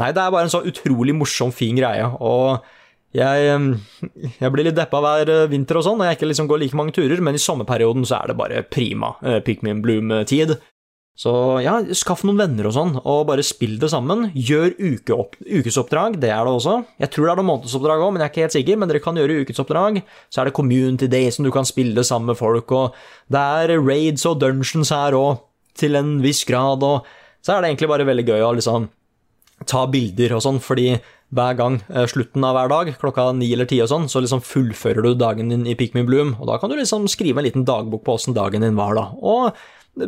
Nei, 0.00 0.08
det 0.16 0.22
er 0.22 0.32
bare 0.32 0.48
en 0.48 0.54
så 0.54 0.62
utrolig 0.64 1.12
morsom, 1.12 1.50
fin 1.52 1.76
greie. 1.76 2.06
Og 2.24 2.64
jeg, 3.12 3.50
eh, 3.52 4.30
jeg 4.40 4.52
blir 4.54 4.64
litt 4.64 4.78
deppa 4.78 5.02
hver 5.04 5.28
eh, 5.28 5.48
vinter 5.52 5.76
og 5.76 5.84
sånn, 5.84 6.00
og 6.00 6.08
jeg 6.08 6.16
ikke 6.16 6.30
liksom 6.30 6.48
går 6.48 6.62
like 6.62 6.78
mange 6.80 6.96
turer, 6.96 7.20
men 7.20 7.36
i 7.36 7.42
sommerperioden 7.42 8.08
så 8.08 8.22
er 8.22 8.32
det 8.32 8.38
bare 8.40 8.64
prima 8.64 9.12
Pikmin 9.44 9.84
Bloom-tid. 9.84 10.56
Så 11.12 11.30
ja, 11.60 11.74
skaff 11.94 12.22
noen 12.24 12.40
venner 12.40 12.66
og 12.70 12.72
sånn, 12.74 12.94
og 13.04 13.26
bare 13.28 13.44
spill 13.44 13.76
det 13.78 13.90
sammen. 13.92 14.30
Gjør 14.32 14.72
ukeopp, 14.80 15.36
ukesoppdrag, 15.44 16.16
det 16.22 16.30
er 16.32 16.40
det 16.48 16.54
også. 16.56 16.78
Jeg 17.04 17.12
tror 17.12 17.26
det 17.28 17.32
er 17.34 17.40
noen 17.42 17.50
månedsoppdrag 17.50 18.04
òg, 18.04 18.14
men 18.14 18.24
jeg 18.24 18.30
er 18.30 18.32
ikke 18.32 18.46
helt 18.46 18.56
sikker. 18.56 18.80
Men 18.80 18.90
dere 18.90 19.02
kan 19.04 19.20
gjøre 19.20 19.42
ukesoppdrag. 19.44 20.00
Så 20.32 20.40
er 20.40 20.48
det 20.48 20.56
Community 20.56 21.10
Day 21.12 21.28
som 21.34 21.44
du 21.46 21.52
kan 21.54 21.68
spille 21.68 22.04
sammen 22.08 22.32
med 22.32 22.40
folk, 22.40 22.72
og 22.72 22.96
det 23.32 23.42
er 23.42 23.76
raids 23.82 24.24
og 24.28 24.40
dungeons 24.40 24.94
her 24.94 25.18
òg, 25.18 25.44
til 25.78 25.96
en 25.96 26.18
viss 26.24 26.42
grad, 26.48 26.82
og 26.84 27.06
så 27.40 27.54
er 27.54 27.62
det 27.62 27.70
egentlig 27.70 27.88
bare 27.88 28.04
veldig 28.04 28.26
gøy 28.28 28.42
å 28.44 28.54
liksom 28.58 28.90
ta 29.68 29.86
bilder 29.88 30.34
og 30.36 30.42
sånn, 30.44 30.58
fordi 30.60 30.90
hver 31.32 31.56
gang, 31.56 31.78
eh, 31.88 32.04
slutten 32.10 32.44
av 32.44 32.56
hver 32.56 32.68
dag, 32.68 32.90
klokka 33.00 33.30
ni 33.36 33.48
eller 33.54 33.68
ti 33.68 33.78
og 33.80 33.88
sånn, 33.88 34.08
så 34.10 34.20
liksom 34.20 34.42
fullfører 34.44 35.06
du 35.06 35.14
dagen 35.16 35.48
din 35.48 35.64
i 35.66 35.74
Pikmin 35.78 36.04
Bloom, 36.04 36.34
og 36.40 36.50
da 36.50 36.58
kan 36.58 36.68
du 36.68 36.76
liksom 36.76 37.08
skrive 37.08 37.40
en 37.40 37.46
liten 37.46 37.64
dagbok 37.64 38.04
på 38.04 38.18
åssen 38.18 38.36
dagen 38.36 38.60
din 38.60 38.76
var, 38.76 38.94
da. 38.98 39.06
Og 39.22 39.56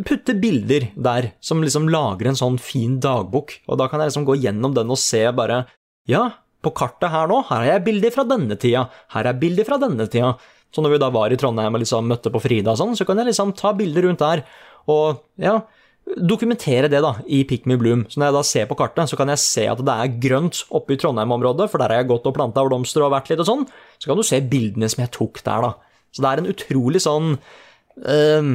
putte 0.06 0.34
bilder 0.40 0.88
der, 0.96 1.32
som 1.44 1.62
liksom 1.62 1.90
lager 1.92 2.30
en 2.30 2.38
sånn 2.38 2.56
fin 2.62 2.96
dagbok, 3.02 3.58
og 3.68 3.78
da 3.80 3.88
kan 3.90 4.00
jeg 4.00 4.12
liksom 4.12 4.26
gå 4.28 4.38
gjennom 4.40 4.74
den 4.76 4.92
og 4.92 5.00
se 5.00 5.26
bare 5.36 5.64
Ja, 6.08 6.24
på 6.64 6.72
kartet 6.76 7.12
her 7.12 7.28
nå, 7.28 7.42
her 7.48 7.62
har 7.62 7.70
jeg 7.74 7.84
bilder 7.86 8.12
fra 8.12 8.24
denne 8.28 8.56
tida, 8.60 8.88
her 9.14 9.28
er 9.28 9.38
bilder 9.40 9.64
fra 9.68 9.78
denne 9.80 10.04
tida. 10.08 10.34
Så 10.74 10.82
når 10.82 10.96
vi 10.96 11.00
da 11.00 11.08
var 11.14 11.32
i 11.32 11.38
Trondheim 11.38 11.76
og 11.76 11.80
liksom 11.80 12.08
møtte 12.10 12.32
på 12.34 12.42
Frida 12.42 12.72
og 12.72 12.80
sånn, 12.80 12.96
så 12.98 13.06
kan 13.06 13.20
jeg 13.20 13.30
liksom 13.30 13.54
ta 13.56 13.72
bilder 13.76 14.08
rundt 14.08 14.24
der, 14.24 14.42
og 14.90 15.22
ja, 15.40 15.60
dokumentere 16.04 16.90
det 16.92 17.00
da, 17.04 17.14
i 17.30 17.42
Pikmin 17.48 17.78
Bloom. 17.80 18.04
Så 18.10 18.20
når 18.20 18.28
jeg 18.28 18.36
da 18.36 18.42
ser 18.48 18.68
på 18.68 18.76
kartet, 18.80 19.08
så 19.10 19.18
kan 19.20 19.30
jeg 19.32 19.40
se 19.40 19.64
at 19.70 19.80
det 19.80 19.94
er 19.94 20.18
grønt 20.26 20.64
oppe 20.74 20.96
i 20.96 20.98
Trondheim-området, 21.00 21.70
for 21.70 21.80
der 21.80 21.94
har 21.94 22.02
jeg 22.02 22.10
gått 22.10 22.28
og 22.28 22.36
planta 22.36 22.64
blomster 22.66 23.06
og 23.06 23.14
vært 23.14 23.30
litt 23.32 23.44
og 23.44 23.48
sånn. 23.48 23.64
Så 23.96 24.10
kan 24.10 24.20
du 24.20 24.26
se 24.26 24.42
bildene 24.44 24.90
som 24.92 25.04
jeg 25.04 25.14
tok 25.14 25.40
der, 25.46 25.68
da. 25.68 26.00
Så 26.14 26.24
det 26.24 26.30
er 26.30 26.42
en 26.42 26.50
utrolig 26.52 27.02
sånn 27.02 27.30
øh, 27.34 28.50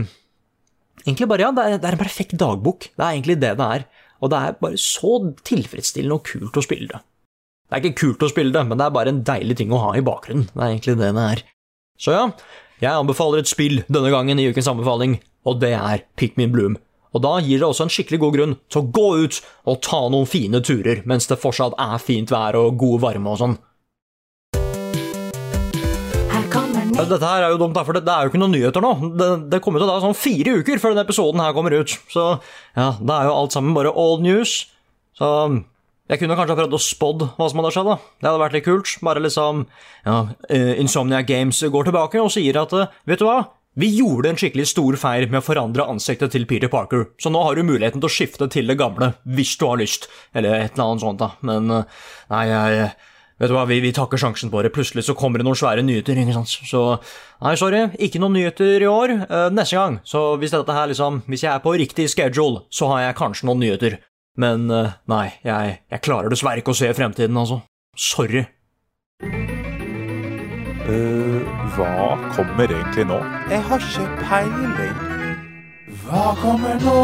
Egentlig 1.06 1.30
bare, 1.32 1.46
ja, 1.48 1.52
det 1.56 1.66
er, 1.66 1.78
det 1.78 1.88
er, 1.88 1.98
en 1.98 2.02
perfekt 2.02 2.36
dagbok. 2.40 2.90
Det 2.92 3.04
er 3.04 3.14
egentlig 3.14 3.40
det 3.42 3.54
det 3.60 3.70
er. 3.78 3.86
Og 4.20 4.32
det 4.34 4.40
er 4.40 4.58
bare 4.60 4.80
så 4.82 5.14
tilfredsstillende 5.48 6.18
og 6.18 6.26
kult 6.28 6.60
å 6.60 6.66
spille 6.66 6.90
det. 6.92 7.00
Det 7.70 7.78
er 7.78 7.86
ikke 7.86 8.02
kult 8.02 8.26
å 8.26 8.32
spille 8.32 8.54
det, 8.56 8.66
men 8.66 8.80
det 8.80 8.88
er 8.88 8.96
bare 8.96 9.14
en 9.14 9.24
deilig 9.26 9.60
ting 9.60 9.72
å 9.72 9.82
ha 9.84 9.94
i 9.96 10.04
bakgrunnen. 10.06 10.50
Det 10.52 10.60
er 10.60 10.74
egentlig 10.74 10.98
det 11.00 11.12
det 11.16 11.26
er. 11.36 11.44
Så 12.00 12.16
ja, 12.16 12.24
jeg 12.82 12.96
anbefaler 12.96 13.44
et 13.44 13.52
spill 13.52 13.84
denne 13.92 14.12
gangen 14.12 14.42
i 14.42 14.48
ukens 14.50 14.70
anbefaling, 14.72 15.20
og 15.48 15.60
det 15.62 15.76
er 15.78 16.06
Pikmin 16.20 16.54
Bloom. 16.56 16.80
Og 17.14 17.24
da 17.26 17.36
gir 17.42 17.62
det 17.62 17.68
også 17.68 17.88
en 17.88 17.94
skikkelig 17.94 18.20
god 18.22 18.36
grunn 18.36 18.58
til 18.70 18.82
å 18.82 18.90
gå 18.94 19.08
ut 19.24 19.40
og 19.70 19.80
ta 19.86 20.02
noen 20.14 20.30
fine 20.30 20.62
turer 20.66 21.02
mens 21.10 21.30
det 21.30 21.40
fortsatt 21.42 21.78
er 21.82 21.98
fint 22.02 22.30
vær 22.34 22.58
og 22.60 22.78
god 22.82 23.06
varme 23.06 23.34
og 23.34 23.42
sånn. 23.42 23.56
Dette 27.08 27.26
her 27.26 27.46
er 27.46 27.54
jo 27.54 27.62
dumt, 27.62 27.80
for 27.88 27.96
det, 27.96 28.04
er 28.04 28.26
jo 28.26 28.32
ikke 28.32 28.42
noen 28.42 28.56
nyheter 28.56 28.84
nå. 28.84 28.92
Det, 29.20 29.30
det 29.54 29.62
kommer 29.64 29.82
til 29.82 29.88
å 29.88 29.94
ta 29.94 30.04
sånn 30.04 30.18
fire 30.18 30.60
uker 30.60 30.82
før 30.82 30.96
denne 30.96 31.06
episoden 31.08 31.44
her 31.44 31.56
kommer 31.56 31.76
ut. 31.78 31.96
Så 32.12 32.26
ja, 32.76 32.94
det 33.00 33.16
er 33.16 33.30
jo 33.30 33.36
alt 33.36 33.56
sammen 33.56 33.76
bare 33.78 33.94
old 33.94 34.26
news. 34.26 34.62
Så 35.20 35.30
jeg 36.10 36.24
kunne 36.24 36.34
kanskje 36.38 36.56
ha 36.56 36.60
prøvd 36.64 36.74
å 36.74 36.82
spådd 36.82 37.24
hva 37.38 37.48
som 37.52 37.62
hadde 37.62 37.72
skjedd. 37.76 37.92
da. 37.92 37.98
Det 38.18 38.30
hadde 38.30 38.42
vært 38.42 38.58
litt 38.58 38.66
kult. 38.66 38.94
Bare 39.06 39.22
liksom 39.22 39.64
ja, 40.08 40.18
eh, 40.50 40.74
Insomnia 40.82 41.22
Games 41.22 41.62
går 41.62 41.90
tilbake 41.90 42.22
og 42.24 42.34
sier 42.34 42.58
at 42.64 42.74
eh, 42.74 42.90
vet 43.10 43.22
du 43.22 43.28
hva, 43.28 43.44
vi 43.80 43.92
gjorde 43.94 44.32
en 44.32 44.40
skikkelig 44.40 44.66
stor 44.72 44.98
feil 45.00 45.28
med 45.30 45.40
å 45.40 45.46
forandre 45.46 45.86
ansiktet 45.88 46.34
til 46.34 46.48
Peter 46.50 46.72
Parker, 46.72 47.06
så 47.22 47.30
nå 47.32 47.44
har 47.46 47.56
du 47.56 47.62
muligheten 47.64 48.02
til 48.02 48.10
å 48.10 48.12
skifte 48.12 48.50
til 48.52 48.68
det 48.68 48.80
gamle 48.80 49.14
hvis 49.30 49.54
du 49.62 49.68
har 49.70 49.78
lyst. 49.80 50.10
Eller 50.34 50.58
et 50.58 50.74
eller 50.74 50.88
annet 50.88 51.06
sånt, 51.06 51.22
da. 51.22 51.30
Men 51.46 51.70
eh, 51.78 52.02
nei, 52.34 52.44
jeg 52.50 52.90
Vet 53.40 53.48
du 53.48 53.56
hva, 53.56 53.64
vi, 53.70 53.78
vi 53.80 53.94
takker 53.96 54.20
sjansen 54.20 54.52
på 54.52 54.60
det. 54.66 54.74
Plutselig 54.76 55.06
så 55.08 55.16
kommer 55.18 55.40
det 55.40 55.48
noen 55.48 55.58
svære 55.58 55.84
nyheter. 55.86 56.20
ikke 56.20 56.36
sant? 56.36 56.52
Så 56.68 56.82
nei, 57.46 57.56
sorry, 57.60 57.86
ikke 57.96 58.20
noen 58.20 58.36
nyheter 58.36 58.84
i 58.84 58.90
år. 58.90 59.16
Uh, 59.32 59.48
neste 59.56 59.80
gang, 59.80 60.00
så 60.04 60.34
hvis 60.42 60.52
dette 60.56 60.76
her 60.76 60.92
liksom 60.92 61.22
Hvis 61.30 61.46
jeg 61.46 61.54
er 61.54 61.64
på 61.64 61.78
riktig 61.80 62.10
schedule, 62.12 62.66
så 62.70 62.92
har 62.92 63.08
jeg 63.08 63.20
kanskje 63.22 63.48
noen 63.48 63.64
nyheter. 63.64 64.00
Men 64.40 64.68
uh, 64.72 64.96
nei, 65.12 65.30
jeg, 65.48 65.80
jeg, 65.88 66.04
klarer 66.04 66.32
dessverre 66.32 66.60
ikke 66.64 66.76
å 66.76 66.80
se 66.82 66.92
fremtiden, 66.96 67.40
altså. 67.40 67.62
Sorry. 67.96 68.44
Uh, 70.90 71.40
hva 71.78 72.18
kommer 72.36 72.68
egentlig 72.68 73.08
nå? 73.08 73.22
Jeg 73.54 73.64
har 73.72 73.88
ikke 73.88 74.10
peiling. 74.26 75.09
Hva 76.08 76.32
kommer 76.40 76.80
nå? 76.80 76.96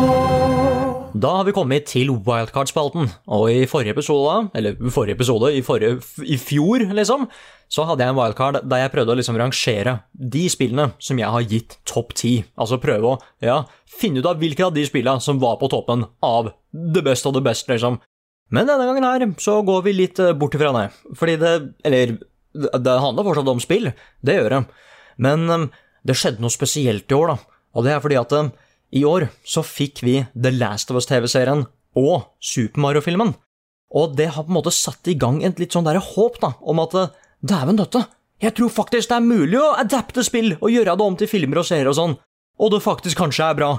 Da 1.15 1.31
har 1.38 1.45
vi 1.47 1.53
kommet 1.55 1.86
til 1.88 2.10
wildcard-spalten, 2.25 3.08
og 3.31 3.45
i 3.51 3.65
forrige 3.71 3.95
episode, 3.95 4.49
eller 4.55 4.75
forrige 4.91 5.15
episode, 5.15 5.51
i, 5.55 5.62
forrige, 5.63 5.99
i 6.27 6.38
fjor, 6.39 6.84
liksom, 6.95 7.27
så 7.71 7.86
hadde 7.88 8.03
jeg 8.03 8.13
en 8.13 8.17
wildcard 8.19 8.60
der 8.67 8.84
jeg 8.84 8.91
prøvde 8.93 9.13
å 9.13 9.17
liksom 9.19 9.39
rangere 9.39 9.93
de 10.13 10.43
spillene 10.51 10.89
som 10.99 11.19
jeg 11.19 11.31
har 11.36 11.47
gitt 11.51 11.77
topp 11.88 12.12
ti. 12.19 12.34
Altså 12.60 12.79
prøve 12.84 13.13
å 13.13 13.19
ja, 13.43 13.62
finne 13.89 14.19
ut 14.21 14.29
av 14.29 14.41
hvilke 14.43 14.67
av 14.67 14.75
de 14.75 14.84
spillene 14.88 15.23
som 15.23 15.39
var 15.43 15.55
på 15.62 15.71
toppen 15.71 16.03
av 16.25 16.51
the 16.73 17.03
best 17.05 17.27
of 17.27 17.36
the 17.38 17.43
best, 17.43 17.67
liksom. 17.71 18.01
Men 18.53 18.67
denne 18.69 18.86
gangen 18.88 19.08
her 19.08 19.25
så 19.41 19.62
går 19.65 19.88
vi 19.88 19.95
litt 19.95 20.21
eh, 20.21 20.36
bort 20.38 20.55
ifra 20.55 20.73
det, 20.75 20.89
fordi 21.17 21.39
det 21.41 21.53
Eller, 21.88 22.19
det 22.53 22.99
handler 23.01 23.25
fortsatt 23.25 23.49
om 23.51 23.63
spill, 23.63 23.89
det 24.23 24.38
gjør 24.38 24.53
det, 24.53 24.62
men 25.23 25.49
eh, 25.49 25.65
det 26.05 26.19
skjedde 26.19 26.43
noe 26.43 26.53
spesielt 26.53 27.10
i 27.10 27.17
år, 27.17 27.34
da, 27.34 27.58
og 27.75 27.88
det 27.88 27.95
er 27.95 28.03
fordi 28.03 28.19
at 28.19 28.36
eh, 28.36 28.53
i 28.95 29.03
år 29.08 29.27
så 29.43 29.63
fikk 29.65 30.03
vi 30.05 30.19
The 30.34 30.53
Last 30.55 30.91
of 30.91 30.99
Us-TV-serien 31.01 31.65
og 31.99 32.29
Super 32.39 32.84
Mario-filmen. 32.84 33.34
Og 33.95 34.15
det 34.17 34.31
har 34.34 34.45
på 34.45 34.51
en 34.51 34.58
måte 34.58 34.73
satt 34.75 35.08
i 35.12 35.17
gang 35.19 35.41
et 35.43 35.60
litt 35.62 35.75
sånn 35.75 35.88
der 35.88 36.01
håp 36.01 36.39
da, 36.41 36.55
om 36.63 36.81
at 36.84 36.95
dæven 37.45 37.79
døtte, 37.79 38.05
jeg 38.43 38.51
tror 38.58 38.71
faktisk 38.73 39.10
det 39.10 39.17
er 39.17 39.25
mulig 39.25 39.60
å 39.62 39.75
adapte 39.79 40.23
spill 40.25 40.55
og 40.58 40.71
gjøre 40.71 40.95
det 40.97 41.05
om 41.05 41.15
til 41.19 41.29
filmer 41.31 41.62
og 41.62 41.67
serier 41.67 41.88
og 41.91 41.97
sånn, 41.97 42.15
og 42.60 42.71
det 42.73 42.84
faktisk 42.84 43.19
kanskje 43.19 43.47
er 43.47 43.60
bra. 43.60 43.69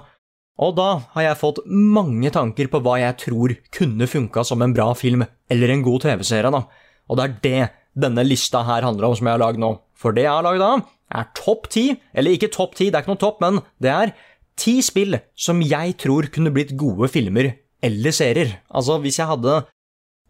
Og 0.65 0.73
da 0.79 0.89
har 1.13 1.27
jeg 1.27 1.41
fått 1.43 1.63
mange 1.69 2.31
tanker 2.33 2.71
på 2.73 2.81
hva 2.85 2.97
jeg 3.03 3.19
tror 3.27 3.53
kunne 3.77 4.09
funka 4.09 4.45
som 4.49 4.65
en 4.65 4.73
bra 4.77 4.89
film 4.97 5.27
eller 5.53 5.73
en 5.73 5.85
god 5.85 6.07
TV-serie, 6.07 6.53
da. 6.53 6.63
Og 7.07 7.19
det 7.19 7.27
er 7.27 7.35
det 7.45 7.67
denne 8.07 8.25
lista 8.25 8.63
her 8.65 8.85
handler 8.85 9.11
om, 9.11 9.17
som 9.19 9.29
jeg 9.29 9.37
har 9.37 9.45
lagd 9.45 9.61
nå. 9.61 9.75
For 9.97 10.17
det 10.17 10.25
jeg 10.25 10.33
har 10.33 10.47
lagd 10.47 10.65
da, 10.65 10.73
er 11.21 11.29
topp 11.37 11.69
ti, 11.73 11.85
eller 12.17 12.37
ikke 12.37 12.53
topp 12.53 12.75
ti, 12.77 12.89
det 12.89 12.99
er 12.99 13.05
ikke 13.05 13.15
noe 13.15 13.23
topp, 13.23 13.45
men 13.45 13.61
det 13.85 13.93
er 13.93 14.15
Ti 14.57 14.79
spill 14.85 15.19
som 15.37 15.61
jeg 15.65 15.97
tror 16.01 16.31
kunne 16.33 16.53
blitt 16.55 16.75
gode 16.79 17.11
filmer 17.13 17.53
eller 17.85 18.15
serier. 18.15 18.57
Altså, 18.73 18.97
hvis 19.03 19.19
jeg 19.21 19.29
hadde 19.29 19.59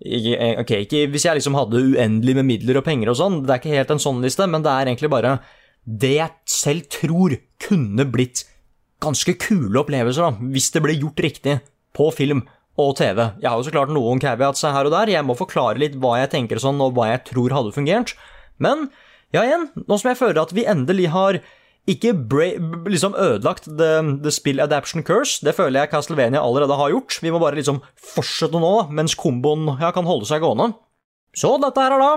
eh, 0.03 0.59
Ok, 0.61 0.73
ikke 0.83 1.05
hvis 1.13 1.29
jeg 1.29 1.39
liksom 1.39 1.57
hadde 1.59 1.85
uendelig 1.93 2.35
med 2.41 2.49
midler 2.51 2.81
og 2.81 2.87
penger 2.89 3.13
og 3.13 3.21
sånn, 3.21 3.39
det 3.45 3.55
er 3.55 3.63
ikke 3.63 3.77
helt 3.77 3.95
en 3.95 4.03
sånn 4.03 4.21
liste, 4.25 4.49
men 4.51 4.67
det 4.67 4.73
er 4.73 4.91
egentlig 4.91 5.13
bare 5.13 5.39
det 5.87 6.17
jeg 6.17 6.35
selv 6.51 6.91
tror 6.91 7.37
kunne 7.63 8.09
blitt 8.11 8.43
ganske 9.03 9.37
kule 9.39 9.79
opplevelser, 9.79 10.25
da, 10.27 10.51
hvis 10.53 10.73
det 10.75 10.83
ble 10.83 10.97
gjort 10.97 11.23
riktig 11.23 11.59
på 11.97 12.09
film 12.17 12.43
og 12.81 12.97
TV. 12.99 13.23
Jeg 13.41 13.49
har 13.49 13.61
jo 13.61 13.67
så 13.69 13.73
klart 13.73 13.93
noen 13.95 14.21
caveats 14.21 14.65
her 14.67 14.89
og 14.89 14.93
der, 14.93 15.13
jeg 15.15 15.25
må 15.25 15.37
forklare 15.39 15.81
litt 15.81 15.97
hva 16.01 16.17
jeg 16.21 16.33
tenker 16.35 16.61
sånn, 16.61 16.81
og 16.83 16.97
hva 16.97 17.13
jeg 17.13 17.23
tror 17.31 17.55
hadde 17.57 17.75
fungert. 17.77 18.17
Men 18.61 18.89
ja, 19.35 19.45
igjen, 19.45 19.69
nå 19.87 19.99
som 20.01 20.11
jeg 20.11 20.21
føler 20.21 20.43
at 20.43 20.53
vi 20.57 20.67
endelig 20.69 21.11
har 21.15 21.41
ikke 21.87 22.13
liksom 22.91 23.15
ødelagt 23.15 23.69
the, 23.79 24.19
the 24.23 24.33
spill 24.35 24.61
adaption 24.61 25.05
curse, 25.07 25.39
det 25.47 25.55
føler 25.55 25.85
jeg 25.85 25.93
Castlevania 25.93 26.43
allerede 26.43 26.75
har 26.75 26.91
gjort. 26.91 27.21
Vi 27.23 27.31
må 27.31 27.39
bare 27.43 27.59
liksom 27.59 27.79
fortsette 28.15 28.59
nå, 28.59 28.89
mens 28.91 29.15
komboen 29.19 29.69
ja, 29.79 29.93
kan 29.95 30.09
holde 30.09 30.27
seg 30.27 30.43
gående. 30.43 30.73
Så 31.37 31.53
dette 31.63 31.83
her 31.83 31.95
er 31.95 32.03
da 32.03 32.13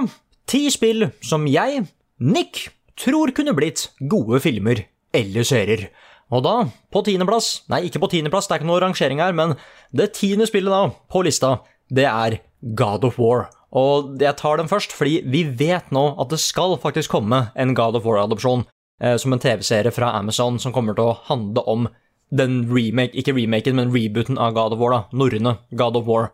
ti 0.49 0.65
spill 0.73 1.12
som 1.21 1.45
jeg, 1.49 1.84
Nick, 2.19 2.69
tror 2.99 3.32
kunne 3.36 3.53
blitt 3.55 3.91
gode 4.12 4.41
filmer 4.43 4.82
eller 5.15 5.45
serier. 5.45 5.88
Og 6.29 6.43
da, 6.45 6.55
på 6.93 7.01
tiendeplass 7.05 7.63
Nei, 7.71 7.86
ikke 7.88 8.01
på 8.03 8.10
tiendeplass, 8.12 8.49
det 8.49 8.58
er 8.58 8.62
ikke 8.62 8.69
noe 8.69 8.82
rangering 8.84 9.21
her, 9.21 9.34
men 9.38 9.55
det 9.95 10.12
tiende 10.17 10.49
spillet 10.49 10.73
da, 10.73 10.89
på 11.10 11.23
lista, 11.25 11.60
det 11.89 12.05
er 12.10 12.39
God 12.77 13.05
of 13.08 13.21
War. 13.21 13.47
Og 13.69 14.17
jeg 14.21 14.34
tar 14.38 14.58
den 14.58 14.69
først, 14.69 14.93
fordi 14.97 15.21
vi 15.29 15.43
vet 15.45 15.93
nå 15.93 16.03
at 16.21 16.34
det 16.34 16.41
skal 16.41 16.77
faktisk 16.82 17.13
komme 17.13 17.47
en 17.53 17.75
God 17.77 17.97
of 17.97 18.05
War-adopsjon 18.10 18.65
som 18.99 19.31
en 19.31 19.39
TV-serie 19.39 19.93
fra 19.95 20.12
Amazon 20.17 20.57
som 20.59 20.73
kommer 20.75 20.97
til 20.97 21.07
å 21.07 21.17
handle 21.29 21.63
om 21.71 21.88
den 22.29 22.62
remake, 22.69 23.15
ikke 23.17 23.33
remaken, 23.33 23.77
men 23.79 23.93
rebooten 23.93 24.38
av 24.38 24.53
God 24.57 24.75
of 24.75 24.81
War, 24.81 24.93
da. 24.93 25.01
Norrøne 25.17 25.55
God 25.71 25.97
of 25.97 26.07
War. 26.09 26.31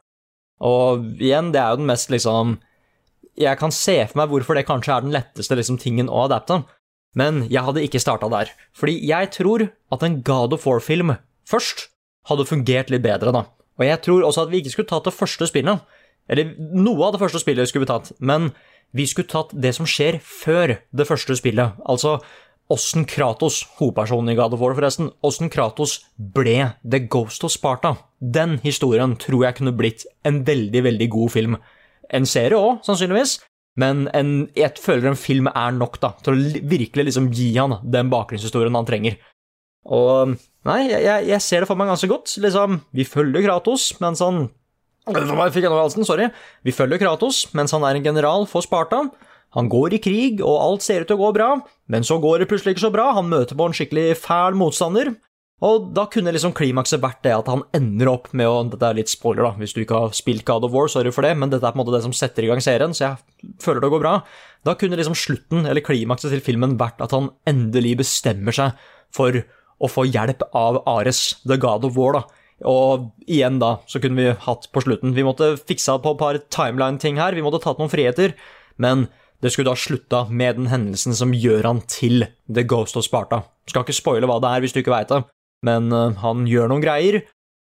Og 0.65 1.06
igjen, 1.19 1.51
det 1.54 1.62
er 1.62 1.73
jo 1.73 1.82
den 1.82 1.89
mest 1.89 2.12
liksom 2.13 2.58
Jeg 3.36 3.60
kan 3.60 3.73
se 3.75 3.97
for 4.08 4.21
meg 4.21 4.30
hvorfor 4.32 4.56
det 4.56 4.63
kanskje 4.63 4.93
er 4.95 5.04
den 5.04 5.12
letteste 5.12 5.58
liksom, 5.60 5.78
tingen 5.82 6.08
å 6.08 6.23
adapte. 6.23 6.62
Men 7.19 7.43
jeg 7.51 7.63
hadde 7.67 7.84
ikke 7.84 7.99
starta 7.99 8.30
der. 8.32 8.51
Fordi 8.75 8.95
jeg 9.04 9.32
tror 9.36 9.65
at 9.91 10.04
en 10.04 10.21
God 10.23 10.56
of 10.56 10.63
War-film 10.67 11.17
først 11.47 11.89
hadde 12.32 12.47
fungert 12.47 12.91
litt 12.91 13.04
bedre, 13.04 13.34
da. 13.36 13.43
Og 13.75 13.84
jeg 13.84 13.99
tror 14.06 14.23
også 14.23 14.45
at 14.45 14.54
vi 14.54 14.62
ikke 14.63 14.71
skulle 14.71 14.91
tatt 14.91 15.08
det 15.08 15.15
første 15.15 15.47
spillet. 15.51 15.84
Eller 16.32 16.56
noe 16.58 17.08
av 17.08 17.15
det 17.15 17.21
første 17.21 17.43
spillet 17.43 17.69
skulle 17.69 17.84
vi 17.84 17.91
tatt, 17.91 18.13
men 18.23 18.54
vi 18.95 19.04
skulle 19.10 19.30
tatt 19.30 19.51
det 19.51 19.73
som 19.75 19.88
skjer 19.89 20.21
før 20.23 20.78
det 20.95 21.08
første 21.08 21.36
spillet. 21.36 21.75
Altså 21.84 22.17
åssen 22.71 23.06
Kratos, 23.06 23.62
hovedpersonen 23.78 24.34
i 24.34 24.38
God 24.38 24.56
of 24.56 24.62
War, 24.63 24.73
forresten, 24.78 25.12
åssen 25.25 25.51
Kratos 25.54 25.99
ble 26.17 26.71
The 26.82 27.04
Ghost 27.12 27.45
of 27.45 27.54
Sparta. 27.54 27.95
Den 28.19 28.58
historien 28.63 29.15
tror 29.21 29.45
jeg 29.45 29.60
kunne 29.60 29.75
blitt 29.78 30.08
en 30.25 30.41
veldig, 30.47 30.82
veldig 30.88 31.10
god 31.13 31.34
film. 31.36 31.60
En 32.13 32.25
serie 32.30 32.58
òg, 32.58 32.82
sannsynligvis, 32.86 33.38
men 33.82 34.08
en, 34.15 34.34
jeg 34.56 34.80
føler 34.82 35.12
en 35.12 35.19
film 35.19 35.49
er 35.51 35.75
nok 35.75 35.99
da, 36.01 36.13
til 36.23 36.34
å 36.34 36.65
virkelig 36.65 37.10
liksom 37.10 37.32
gi 37.36 37.51
han 37.58 37.78
den 37.84 38.12
bakgrunnshistorien 38.13 38.78
han 38.78 38.88
trenger. 38.88 39.17
Og 39.86 40.38
Nei, 40.65 40.88
jeg, 40.89 41.28
jeg 41.30 41.43
ser 41.45 41.62
det 41.62 41.69
for 41.69 41.78
meg 41.78 41.91
ganske 41.91 42.10
godt. 42.10 42.32
Liksom, 42.41 42.80
vi 42.97 43.06
følger 43.06 43.43
Kratos 43.45 43.91
mens 44.01 44.23
han 44.25 44.47
Fikk 45.06 45.60
jeg 45.62 45.69
i 45.69 45.69
halsen, 45.69 46.01
sorry. 46.08 46.32
Vi 46.65 46.73
følger 46.73 46.97
Kratos 46.97 47.43
mens 47.54 47.75
han 47.75 47.84
er 47.86 47.99
en 47.99 48.08
general 48.08 48.47
for 48.49 48.65
Sparta. 48.65 49.04
Han 49.56 49.70
går 49.72 49.96
i 49.96 50.02
krig, 50.04 50.41
og 50.44 50.60
alt 50.60 50.84
ser 50.86 51.06
ut 51.06 51.10
til 51.10 51.18
å 51.18 51.24
gå 51.28 51.32
bra, 51.38 51.52
men 51.91 52.04
så 52.04 52.20
går 52.22 52.44
det 52.44 52.50
plutselig 52.52 52.76
ikke 52.76 52.88
så 52.88 52.94
bra. 52.94 53.12
Han 53.15 53.32
møter 53.32 53.58
på 53.58 53.70
en 53.70 53.76
skikkelig 53.76 54.18
fæl 54.20 54.58
motstander. 54.60 55.13
Og 55.63 55.86
da 55.96 56.04
kunne 56.12 56.34
liksom 56.36 56.52
klimakset 56.56 57.00
vært 57.00 57.22
det 57.24 57.32
at 57.32 57.48
han 57.48 57.63
ender 57.78 58.10
opp 58.12 58.28
med 58.36 58.50
å 58.50 58.58
Dette 58.74 58.89
er 58.89 58.98
litt 58.98 59.12
spoiler, 59.12 59.46
da, 59.46 59.54
hvis 59.62 59.72
du 59.72 59.82
ikke 59.86 60.02
har 60.04 60.15
spilt 60.18 60.44
God 60.48 60.68
of 60.68 60.74
War, 60.76 60.89
sorry 60.91 61.13
for 61.15 61.24
det, 61.24 61.32
men 61.39 61.54
dette 61.54 61.63
er 61.63 61.72
på 61.72 61.80
en 61.80 61.86
måte 61.86 61.96
det 61.96 62.04
som 62.04 62.15
setter 62.15 62.44
i 62.44 62.50
gang 62.52 62.60
serien, 62.63 62.91
så 62.96 63.06
jeg 63.06 63.54
føler 63.63 63.86
det 63.86 63.91
går 63.94 64.04
bra. 64.04 64.15
Da 64.68 64.76
kunne 64.80 65.00
liksom 65.00 65.15
slutten, 65.15 65.63
eller 65.63 65.86
klimakset 65.86 66.36
til 66.36 66.44
filmen, 66.44 66.76
vært 66.82 67.00
at 67.06 67.15
han 67.15 67.32
endelig 67.48 67.96
bestemmer 68.04 68.56
seg 68.56 68.76
for 69.15 69.39
å 69.80 69.91
få 69.91 70.06
hjelp 70.10 70.44
av 70.56 70.82
Ares, 70.91 71.38
the 71.48 71.60
God 71.62 71.88
of 71.88 71.96
War, 71.96 72.20
da. 72.20 72.44
Og 72.68 73.10
igjen, 73.24 73.60
da, 73.63 73.78
så 73.88 74.00
kunne 74.04 74.20
vi 74.20 74.36
hatt 74.46 74.70
på 74.72 74.80
slutten 74.80 75.12
Vi 75.12 75.26
måtte 75.28 75.58
fiksa 75.60 75.98
på 76.00 76.13
et 76.13 76.22
par 76.22 76.38
timeline-ting 76.56 77.20
her, 77.20 77.36
vi 77.36 77.44
måtte 77.44 77.60
tatt 77.63 77.82
noen 77.82 77.91
friheter, 77.91 78.36
men 78.80 79.08
det 79.45 79.53
skulle 79.53 79.69
da 79.69 79.77
slutta 79.77 80.25
med 80.34 80.58
den 80.58 80.71
hendelsen 80.71 81.13
som 81.15 81.34
gjør 81.38 81.69
han 81.69 81.84
til 81.86 82.25
The 82.49 82.65
Ghost 82.65 82.97
of 82.97 83.05
Sparta. 83.05 83.43
Skal 83.69 83.86
ikke 83.86 83.95
spoile 83.95 84.29
hva 84.29 84.41
det 84.41 84.51
er 84.51 84.65
hvis 84.65 84.73
du 84.73 84.81
ikke 84.81 84.93
veit 84.95 85.13
det 85.13 85.21
men 85.65 85.91
eh, 85.93 86.15
han 86.23 86.45
gjør 86.49 86.71
noen 86.71 86.84
greier. 86.84 87.21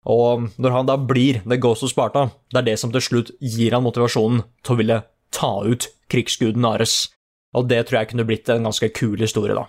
Og 0.08 0.48
når 0.56 0.74
han 0.74 0.88
da 0.88 0.96
blir 0.96 1.42
The 1.44 1.58
Ghost 1.60 1.84
of 1.84 1.92
Sparta, 1.92 2.28
det 2.52 2.62
er 2.62 2.68
det 2.70 2.76
som 2.80 2.92
til 2.94 3.04
slutt 3.04 3.34
gir 3.44 3.76
han 3.76 3.84
motivasjonen 3.84 4.44
til 4.64 4.74
å 4.74 4.80
ville 4.80 5.00
ta 5.34 5.52
ut 5.66 5.90
krigsguden 6.10 6.64
Ares. 6.66 7.02
Og 7.56 7.68
det 7.68 7.82
tror 7.86 8.00
jeg 8.00 8.12
kunne 8.12 8.26
blitt 8.28 8.48
en 8.52 8.68
ganske 8.68 8.88
kul 8.96 9.20
historie, 9.20 9.56
da. 9.58 9.66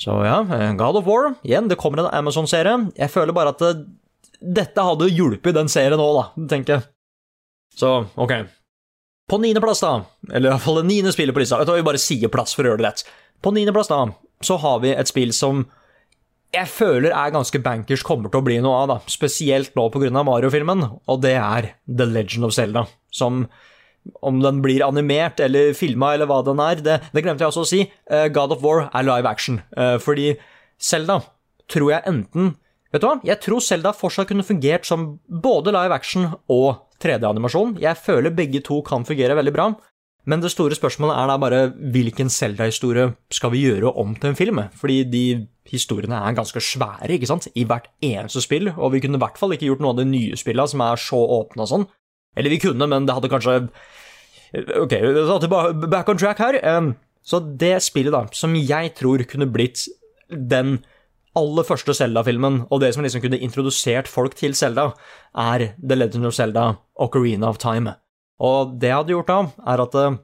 Så 0.00 0.14
ja, 0.24 0.38
eh, 0.56 0.70
God 0.78 1.02
of 1.02 1.08
War. 1.08 1.34
Igjen, 1.44 1.68
det 1.68 1.78
kommer 1.80 2.04
en 2.04 2.14
Amazon-serie. 2.22 2.92
Jeg 2.96 3.12
føler 3.12 3.36
bare 3.36 3.52
at 3.52 3.60
det, 3.60 3.74
dette 4.40 4.86
hadde 4.86 5.10
hjulpet 5.12 5.58
den 5.58 5.68
serien 5.68 6.00
òg, 6.00 6.22
da, 6.22 6.46
tenker 6.54 6.78
jeg. 6.78 6.88
Så, 7.76 7.92
ok. 8.16 8.32
På 9.30 9.38
niendeplass, 9.38 9.82
da, 9.84 9.92
eller 10.34 10.50
iallfall 10.50 10.80
det 10.80 10.88
niende 10.88 11.12
spillet 11.14 11.36
på 11.36 11.42
lista 11.42 11.60
Jeg 11.60 11.68
hva, 11.68 11.76
vi 11.78 11.86
bare 11.86 12.02
sier 12.02 12.32
plass 12.32 12.56
for 12.56 12.66
å 12.66 12.72
gjøre 12.72 12.82
det 12.82 12.88
rett. 12.88 13.04
På 13.40 13.52
niendeplass, 13.54 13.90
da, 13.92 14.00
så 14.42 14.56
har 14.58 14.80
vi 14.82 14.90
et 14.90 15.10
spill 15.10 15.30
som 15.36 15.68
jeg 16.50 16.66
føler 16.66 17.12
er 17.14 17.30
ganske 17.30 17.60
bankers 17.62 18.02
kommer 18.02 18.30
til 18.30 18.40
å 18.40 18.46
bli 18.46 18.56
noe 18.62 18.80
av, 18.82 18.88
da. 18.90 18.96
Spesielt 19.10 19.76
nå 19.78 19.84
pga. 19.94 20.10
Mario-filmen, 20.26 20.82
og 21.06 21.20
det 21.22 21.36
er 21.38 21.74
The 21.86 22.08
Legend 22.10 22.48
of 22.48 22.56
Zelda. 22.56 22.88
Som 23.14 23.44
om 24.24 24.40
den 24.42 24.58
blir 24.64 24.82
animert 24.82 25.38
eller 25.44 25.74
filma 25.78 26.14
eller 26.16 26.26
hva 26.26 26.40
den 26.42 26.62
er, 26.64 26.80
det, 26.82 26.96
det 27.12 27.22
glemte 27.22 27.44
jeg 27.44 27.52
også 27.52 27.66
å 27.66 27.70
si. 27.70 27.84
Uh, 28.10 28.26
God 28.32 28.56
of 28.56 28.64
War 28.64 28.88
er 28.88 29.06
live 29.06 29.30
action. 29.30 29.60
Uh, 29.76 29.94
fordi 30.02 30.32
Zelda 30.82 31.20
tror 31.70 31.92
jeg 31.94 32.08
enten 32.10 32.54
Vet 32.90 33.04
du 33.04 33.06
hva? 33.06 33.18
Jeg 33.26 33.38
tror 33.44 33.62
Zelda 33.62 33.92
fortsatt 33.94 34.30
kunne 34.30 34.46
fungert 34.46 34.88
som 34.88 35.12
både 35.30 35.70
live 35.74 35.94
action 35.94 36.26
og 36.50 36.86
3D-animasjon. 37.02 37.76
Jeg 37.80 37.98
føler 38.02 38.34
begge 38.34 38.62
to 38.66 38.80
kan 38.86 39.06
fungere 39.06 39.36
veldig 39.38 39.54
bra. 39.54 39.68
Men 40.28 40.42
det 40.42 40.50
store 40.52 40.76
spørsmålet 40.76 41.16
er 41.16 41.30
da 41.30 41.36
bare 41.40 41.60
hvilken 41.94 42.28
Zelda-historie 42.30 43.14
skal 43.32 43.54
vi 43.54 43.62
gjøre 43.64 43.94
om 44.02 44.12
til 44.18 44.32
en 44.32 44.36
film? 44.36 44.60
Fordi 44.76 44.98
de 45.08 45.24
historiene 45.70 46.18
er 46.18 46.36
ganske 46.36 46.60
svære 46.60 47.14
ikke 47.14 47.30
sant? 47.30 47.48
i 47.54 47.64
hvert 47.64 47.88
eneste 48.04 48.42
spill, 48.44 48.72
og 48.76 48.92
vi 48.92 49.00
kunne 49.00 49.16
i 49.16 49.22
hvert 49.22 49.38
fall 49.38 49.54
ikke 49.54 49.70
gjort 49.70 49.80
noe 49.84 49.94
av 49.94 50.02
de 50.02 50.08
nye 50.10 50.36
spillene 50.38 50.68
som 50.68 50.84
er 50.84 51.00
så 51.00 51.22
åpne 51.38 51.64
og 51.64 51.70
sånn. 51.70 51.88
Eller 52.36 52.52
vi 52.52 52.60
kunne, 52.62 52.86
men 52.90 53.06
det 53.06 53.16
hadde 53.16 53.32
kanskje 53.32 53.58
Ok, 54.50 54.96
back 55.86 56.08
on 56.10 56.18
track 56.18 56.40
her. 56.42 56.56
Så 57.22 57.38
det 57.38 57.76
spillet 57.86 58.10
da, 58.10 58.24
som 58.34 58.56
jeg 58.58 58.90
tror 58.98 59.22
kunne 59.30 59.46
blitt 59.46 59.84
den 60.26 60.80
aller 61.38 61.66
første 61.66 61.94
Zelda-filmen, 61.94 62.64
og 62.70 62.82
det 62.82 62.92
som 62.94 63.04
liksom 63.04 63.22
kunne 63.22 63.38
introdusert 63.38 64.10
folk 64.10 64.34
til 64.38 64.56
Zelda, 64.58 64.90
er 65.38 65.70
The 65.78 65.98
Legend 65.98 66.26
of 66.26 66.34
Zelda 66.34 66.66
Ocarina 66.98 67.48
of 67.50 67.60
Time. 67.62 67.94
Og 68.40 68.76
det 68.80 68.90
jeg 68.90 68.98
hadde 68.98 69.14
gjort 69.14 69.30
da, 69.30 69.40
er 69.72 69.84
at 69.84 69.98
eh, 70.00 70.18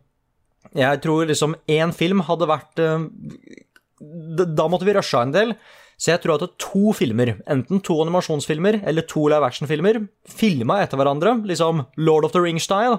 jeg 0.82 1.02
tror 1.04 1.28
liksom 1.28 1.56
én 1.70 1.92
film 1.94 2.24
hadde 2.26 2.48
vært 2.50 2.80
eh, 2.82 3.04
Da 4.56 4.66
måtte 4.68 4.84
vi 4.88 4.94
rusha 4.96 5.22
en 5.24 5.34
del. 5.34 5.54
Så 5.96 6.10
jeg 6.10 6.20
tror 6.20 6.42
at 6.42 6.56
to 6.60 6.92
filmer, 6.92 7.38
enten 7.48 7.80
to 7.80 7.94
animasjonsfilmer 8.02 8.82
eller 8.84 9.06
to 9.08 9.22
live 9.32 9.46
action-filmer, 9.46 10.02
filma 10.28 10.82
etter 10.82 11.00
hverandre, 11.00 11.38
liksom 11.48 11.86
Lord 11.96 12.26
of 12.28 12.34
the 12.34 12.42
Ring-style, 12.44 12.98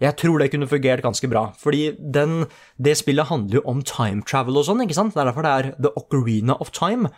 jeg 0.00 0.14
tror 0.16 0.38
det 0.38 0.52
kunne 0.52 0.68
fungert 0.70 1.02
ganske 1.02 1.28
bra. 1.28 1.48
Fordi 1.58 1.90
den, 1.98 2.46
det 2.78 2.96
spillet 3.00 3.28
handler 3.28 3.58
jo 3.58 3.64
om 3.68 3.82
time 3.82 4.22
travel 4.24 4.60
og 4.60 4.68
sånn, 4.68 4.84
ikke 4.84 4.96
sant? 4.96 5.12
Det 5.14 5.22
er 5.22 5.30
derfor 5.30 5.44
det 5.44 5.54
er 5.54 5.70
The 5.76 5.92
Ocarina 5.98 6.56
of 6.62 6.70
Time. 6.72 7.10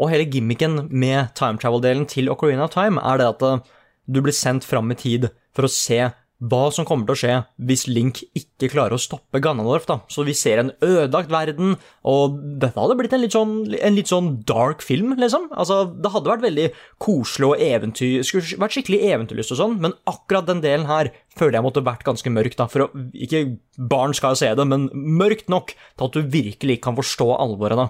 Og 0.00 0.10
hele 0.10 0.26
gimmicken 0.30 0.88
med 0.90 1.34
time 1.38 1.60
travel-delen 1.62 2.08
til 2.10 2.30
Ocarina 2.32 2.66
of 2.66 2.74
Time 2.74 3.02
er 3.02 3.20
det 3.20 3.30
at 3.36 3.46
eh, 3.46 3.64
du 4.10 4.20
blir 4.24 4.36
sendt 4.36 4.66
fram 4.66 4.90
i 4.92 4.98
tid 4.98 5.30
for 5.54 5.66
å 5.66 5.72
se 5.72 6.02
hva 6.44 6.66
som 6.74 6.84
kommer 6.86 7.06
til 7.06 7.14
å 7.14 7.20
skje 7.20 7.34
hvis 7.68 7.84
Link 7.88 8.20
ikke 8.36 8.68
klarer 8.72 8.96
å 8.96 9.00
stoppe 9.00 9.40
Ganondorf. 9.42 9.86
da. 9.86 10.00
Så 10.10 10.24
vi 10.26 10.34
ser 10.36 10.60
en 10.60 10.72
ødelagt 10.82 11.30
verden, 11.32 11.76
og 12.04 12.38
dette 12.60 12.80
hadde 12.80 12.96
blitt 12.98 13.14
en 13.16 13.22
litt 13.22 13.36
sånn, 13.36 13.54
en 13.78 13.96
litt 13.96 14.10
sånn 14.10 14.30
dark 14.48 14.82
film, 14.84 15.14
liksom. 15.20 15.48
Altså, 15.52 15.84
Det 15.94 16.12
hadde 16.12 16.32
vært 16.32 16.44
veldig 16.44 16.68
koselig 16.98 17.48
og 17.48 17.64
eventyr, 17.64 18.24
skulle 18.26 18.60
vært 18.60 18.76
skikkelig 18.76 19.02
eventyrlyst 19.14 19.54
og 19.54 19.60
sånn, 19.62 19.80
men 19.80 19.96
akkurat 20.10 20.50
den 20.50 20.60
delen 20.64 20.86
her 20.90 21.12
føler 21.38 21.58
jeg 21.58 21.66
måtte 21.66 21.86
vært 21.86 22.04
ganske 22.04 22.30
mørk, 22.30 22.58
da. 22.58 22.68
For 22.68 22.86
å, 22.86 22.90
ikke 23.14 23.58
barn 23.78 24.14
skal 24.14 24.36
se 24.36 24.52
det, 24.54 24.66
men 24.68 24.90
mørkt 24.92 25.48
nok 25.48 25.72
til 25.74 26.08
at 26.08 26.18
du 26.18 26.22
virkelig 26.22 26.82
kan 26.84 26.98
forstå 26.98 27.30
alvoret, 27.38 27.78
da. 27.78 27.88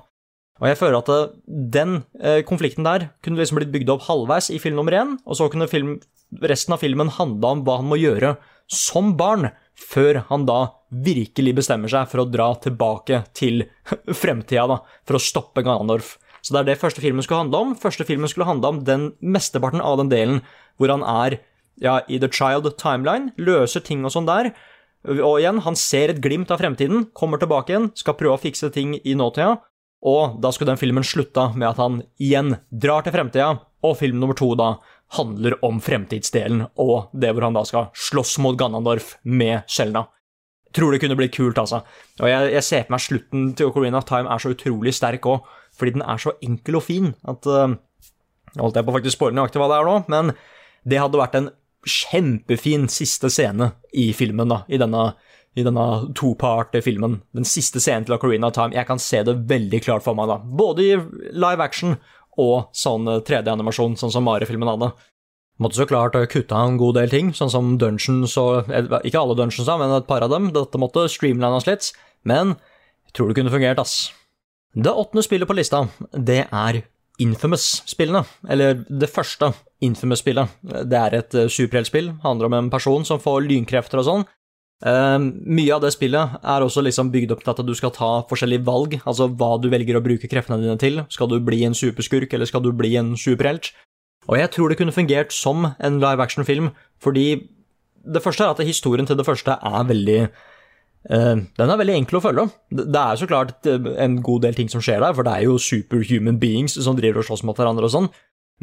Og 0.64 0.70
jeg 0.70 0.81
føler 0.81 0.96
at 0.96 1.11
eh, 1.12 1.33
den 1.77 1.98
eh, 2.24 2.40
konflikten 2.48 2.87
der 2.87 3.11
kunne 3.20 3.37
liksom 3.37 3.61
blitt 3.61 3.72
bygd 3.74 3.92
opp 3.92 4.07
halvveis 4.09 4.48
i 4.48 4.61
film 4.62 4.81
nummer 4.81 4.97
én, 4.97 5.18
og 5.28 5.36
så 5.36 5.51
kunne 5.53 5.68
film, 5.68 5.99
resten 6.41 6.72
av 6.72 6.80
filmen 6.80 7.12
handla 7.12 7.53
om 7.53 7.64
hva 7.66 7.76
han 7.82 7.91
må 7.91 8.01
gjøre 8.01 8.38
som 8.72 9.12
barn, 9.18 9.51
før 9.76 10.22
han 10.30 10.47
da 10.49 10.59
virkelig 11.05 11.53
bestemmer 11.59 11.91
seg 11.93 12.09
for 12.09 12.22
å 12.22 12.28
dra 12.30 12.49
tilbake 12.64 13.24
til 13.36 13.66
fremtida, 14.22 14.64
da, 14.70 14.80
for 15.05 15.18
å 15.18 15.22
stoppe 15.22 15.66
Ganondorf. 15.66 16.14
Så 16.41 16.55
det 16.55 16.62
er 16.62 16.70
det 16.70 16.80
første 16.80 17.05
filmen 17.05 17.24
skulle 17.24 17.43
handle 17.43 17.61
om. 17.61 17.74
Første 17.80 18.05
filmen 18.09 18.28
skulle 18.28 18.49
handle 18.49 18.72
om 18.72 18.80
den 18.84 19.11
mesteparten 19.20 19.84
av 19.84 19.99
den 20.01 20.12
delen 20.12 20.41
hvor 20.80 20.93
han 20.93 21.05
er 21.05 21.38
ja, 21.80 21.99
i 22.09 22.20
The 22.20 22.30
Child 22.32 22.70
Timeline, 22.80 23.32
løser 23.41 23.84
ting 23.84 24.05
og 24.05 24.12
sånn 24.14 24.28
der. 24.28 24.53
Og 25.05 25.41
igjen, 25.41 25.61
han 25.64 25.76
ser 25.76 26.12
et 26.12 26.20
glimt 26.24 26.53
av 26.53 26.61
fremtiden, 26.61 27.09
kommer 27.16 27.41
tilbake 27.41 27.72
igjen, 27.72 27.91
skal 27.99 28.16
prøve 28.16 28.38
å 28.38 28.45
fikse 28.45 28.70
ting 28.72 28.95
i 29.01 29.16
nåtida, 29.18 29.59
Og 30.05 30.36
da 30.42 30.50
skulle 30.52 30.72
den 30.72 30.80
filmen 30.80 31.07
slutta 31.07 31.48
med 31.57 31.70
at 31.70 31.80
han 31.80 32.02
igjen 32.20 32.59
drar 32.68 33.05
til 33.05 33.14
fremtida, 33.14 33.55
og 33.84 33.96
film 34.00 34.20
nummer 34.20 34.36
to 34.36 34.50
da 34.59 34.74
handler 35.16 35.57
om 35.64 35.80
fremtidsdelen 35.84 36.64
og 36.80 37.12
det 37.12 37.30
hvor 37.32 37.46
han 37.46 37.57
da 37.57 37.64
skal 37.68 37.90
slåss 37.96 38.38
mot 38.42 38.57
Ganondorf 38.59 39.14
med 39.24 39.68
Selna. 39.70 40.07
Tror 40.74 40.92
det 40.92 41.00
kunne 41.05 41.16
blitt 41.18 41.36
kult, 41.36 41.59
altså. 41.61 41.84
Og 42.18 42.28
jeg, 42.28 42.50
jeg 42.57 42.66
ser 42.66 42.86
på 42.86 42.94
meg 42.96 43.05
slutten 43.05 43.50
til 43.55 43.70
Ocarina 43.70 44.00
of 44.00 44.09
Time 44.09 44.30
er 44.32 44.42
så 44.42 44.55
utrolig 44.55 44.94
sterk 44.96 45.28
òg, 45.30 45.44
fordi 45.76 45.96
den 45.96 46.07
er 46.07 46.20
så 46.20 46.34
enkel 46.44 46.80
og 46.80 46.86
fin 46.86 47.12
at 47.30 47.50
uh, 47.50 47.76
Holdt 48.55 48.76
jeg 48.78 48.86
på 48.86 48.92
faktisk 48.94 49.16
spoile 49.16 49.34
nøyaktig 49.34 49.59
hva 49.59 49.66
det 49.66 49.76
er 49.80 49.88
nå, 49.88 49.94
men 50.12 50.28
det 50.86 50.98
hadde 51.02 51.18
vært 51.18 51.32
en 51.34 51.48
kjempefin 51.90 52.84
siste 52.92 53.26
scene 53.32 53.72
i 53.90 54.12
filmen, 54.14 54.46
da, 54.46 54.61
i 54.70 54.78
denne, 54.78 55.09
i 55.55 55.62
denne 55.62 55.86
topart-filmen. 56.18 57.20
Den 57.34 57.46
siste 57.46 57.80
scenen 57.82 58.07
til 58.07 58.16
Ocarina 58.16 58.48
of 58.50 58.57
Time. 58.57 58.74
Jeg 58.74 58.88
kan 58.88 58.98
se 59.02 59.22
det 59.22 59.36
veldig 59.50 59.80
klart 59.84 60.05
for 60.07 60.18
meg, 60.18 60.30
da. 60.30 60.40
Både 60.42 60.82
i 60.82 60.96
live 61.32 61.62
action 61.62 61.96
og 62.40 62.70
sånn 62.74 63.07
3D-animasjon, 63.22 63.94
sånn 64.00 64.11
som 64.11 64.26
Mario-filmen 64.26 64.72
hadde. 64.72 64.90
Måtte 65.62 65.78
så 65.78 65.86
klart 65.86 66.16
kutte 66.32 66.59
en 66.59 66.80
god 66.80 66.96
del 66.98 67.12
ting, 67.12 67.30
sånn 67.30 67.52
som 67.52 67.76
Dungeons 67.78 68.34
og 68.42 68.72
Ikke 69.07 69.20
alle 69.20 69.36
Dungeons, 69.38 69.70
men 69.78 69.94
et 69.94 70.09
par 70.09 70.26
av 70.26 70.32
dem. 70.32 70.50
Dette 70.57 70.80
måtte 70.82 71.07
streamlines 71.12 71.68
litt, 71.70 71.92
men 72.26 72.57
jeg 73.07 73.14
tror 73.14 73.30
det 73.30 73.38
kunne 73.38 73.55
fungert, 73.55 73.78
ass. 73.78 74.11
Det 74.74 74.90
åttende 74.90 75.22
spillet 75.22 75.46
på 75.46 75.55
lista, 75.55 75.84
det 76.11 76.48
er 76.50 76.82
Infamous-spillene. 77.22 78.24
Eller 78.50 78.80
det 78.90 79.07
første 79.07 79.52
Infamous-spillet. 79.86 80.59
Det 80.90 80.98
er 80.98 81.14
et 81.20 81.36
superheltspill, 81.46 82.16
handler 82.24 82.50
om 82.50 82.57
en 82.59 82.70
person 82.74 83.07
som 83.07 83.22
får 83.22 83.46
lynkrefter 83.46 84.02
og 84.02 84.09
sånn. 84.09 84.26
Uh, 84.83 85.31
mye 85.47 85.70
av 85.72 85.81
det 85.85 85.93
spillet 85.95 86.35
er 86.43 86.64
også 86.64 86.83
liksom 86.85 87.12
bygd 87.14 87.33
opp 87.33 87.45
til 87.45 87.53
at 87.55 87.62
du 87.64 87.72
skal 87.79 87.93
ta 87.95 88.11
forskjellige 88.29 88.66
valg, 88.66 88.97
altså 89.07 89.31
hva 89.31 89.55
du 89.62 89.70
velger 89.72 89.97
å 89.97 90.03
bruke 90.05 90.29
kreftene 90.29 90.61
dine 90.61 90.77
til. 90.81 91.01
Skal 91.14 91.31
du 91.31 91.39
bli 91.45 91.62
en 91.64 91.77
superskurk, 91.79 92.35
eller 92.35 92.51
skal 92.51 92.64
du 92.64 92.72
bli 92.77 92.95
en 93.01 93.14
superhelt? 93.16 93.70
Og 94.29 94.37
jeg 94.41 94.51
tror 94.53 94.72
det 94.72 94.79
kunne 94.81 94.97
fungert 94.97 95.33
som 95.37 95.70
en 95.79 96.01
live 96.03 96.25
action-film, 96.25 96.72
fordi 97.01 97.47
det 98.05 98.20
første 98.25 98.45
er 98.45 98.53
at 98.53 98.66
historien 98.66 99.09
til 99.09 99.16
det 99.16 99.25
første 99.25 99.55
er 99.57 99.89
veldig 99.89 100.18
uh, 100.27 101.37
Den 101.41 101.70
er 101.70 101.81
veldig 101.81 101.99
enkel 102.03 102.20
å 102.20 102.25
følge. 102.27 102.49
Det 102.75 103.01
er 103.01 103.20
så 103.20 103.31
klart 103.31 103.68
en 103.70 104.20
god 104.27 104.45
del 104.45 104.59
ting 104.59 104.72
som 104.72 104.85
skjer 104.85 105.01
der, 105.01 105.16
for 105.16 105.25
det 105.25 105.39
er 105.39 105.47
jo 105.47 105.57
superhuman 105.57 106.41
beings 106.43 106.77
som 106.77 106.99
driver 106.99 107.22
og 107.22 107.31
slåss 107.31 107.47
mot 107.47 107.57
hverandre 107.57 107.89
og 107.89 107.95
sånn, 107.95 108.12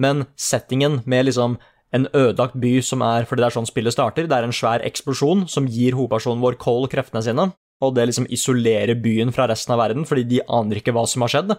men 0.01 0.25
settingen 0.39 1.01
med 1.09 1.31
liksom 1.31 1.57
en 1.95 2.07
ødelagt 2.15 2.55
by 2.61 2.77
som 2.85 3.03
er 3.03 3.27
fordi 3.27 3.43
det 3.43 3.49
er 3.49 3.57
sånn 3.57 3.69
spillet 3.69 3.95
starter. 3.95 4.29
Det 4.29 4.37
er 4.37 4.47
en 4.47 4.55
svær 4.55 4.83
eksplosjon 4.87 5.45
som 5.51 5.67
gir 5.67 5.97
hovedpersonen 5.97 6.43
vår 6.43 6.57
Cole 6.61 6.89
kreftene 6.91 7.23
sine, 7.25 7.49
og 7.81 7.95
det 7.97 8.07
liksom 8.09 8.29
isolerer 8.31 8.99
byen 9.01 9.33
fra 9.35 9.49
resten 9.51 9.75
av 9.75 9.81
verden, 9.83 10.07
fordi 10.07 10.25
de 10.29 10.41
aner 10.47 10.79
ikke 10.79 10.95
hva 10.95 11.03
som 11.09 11.25
har 11.25 11.33
skjedd. 11.33 11.55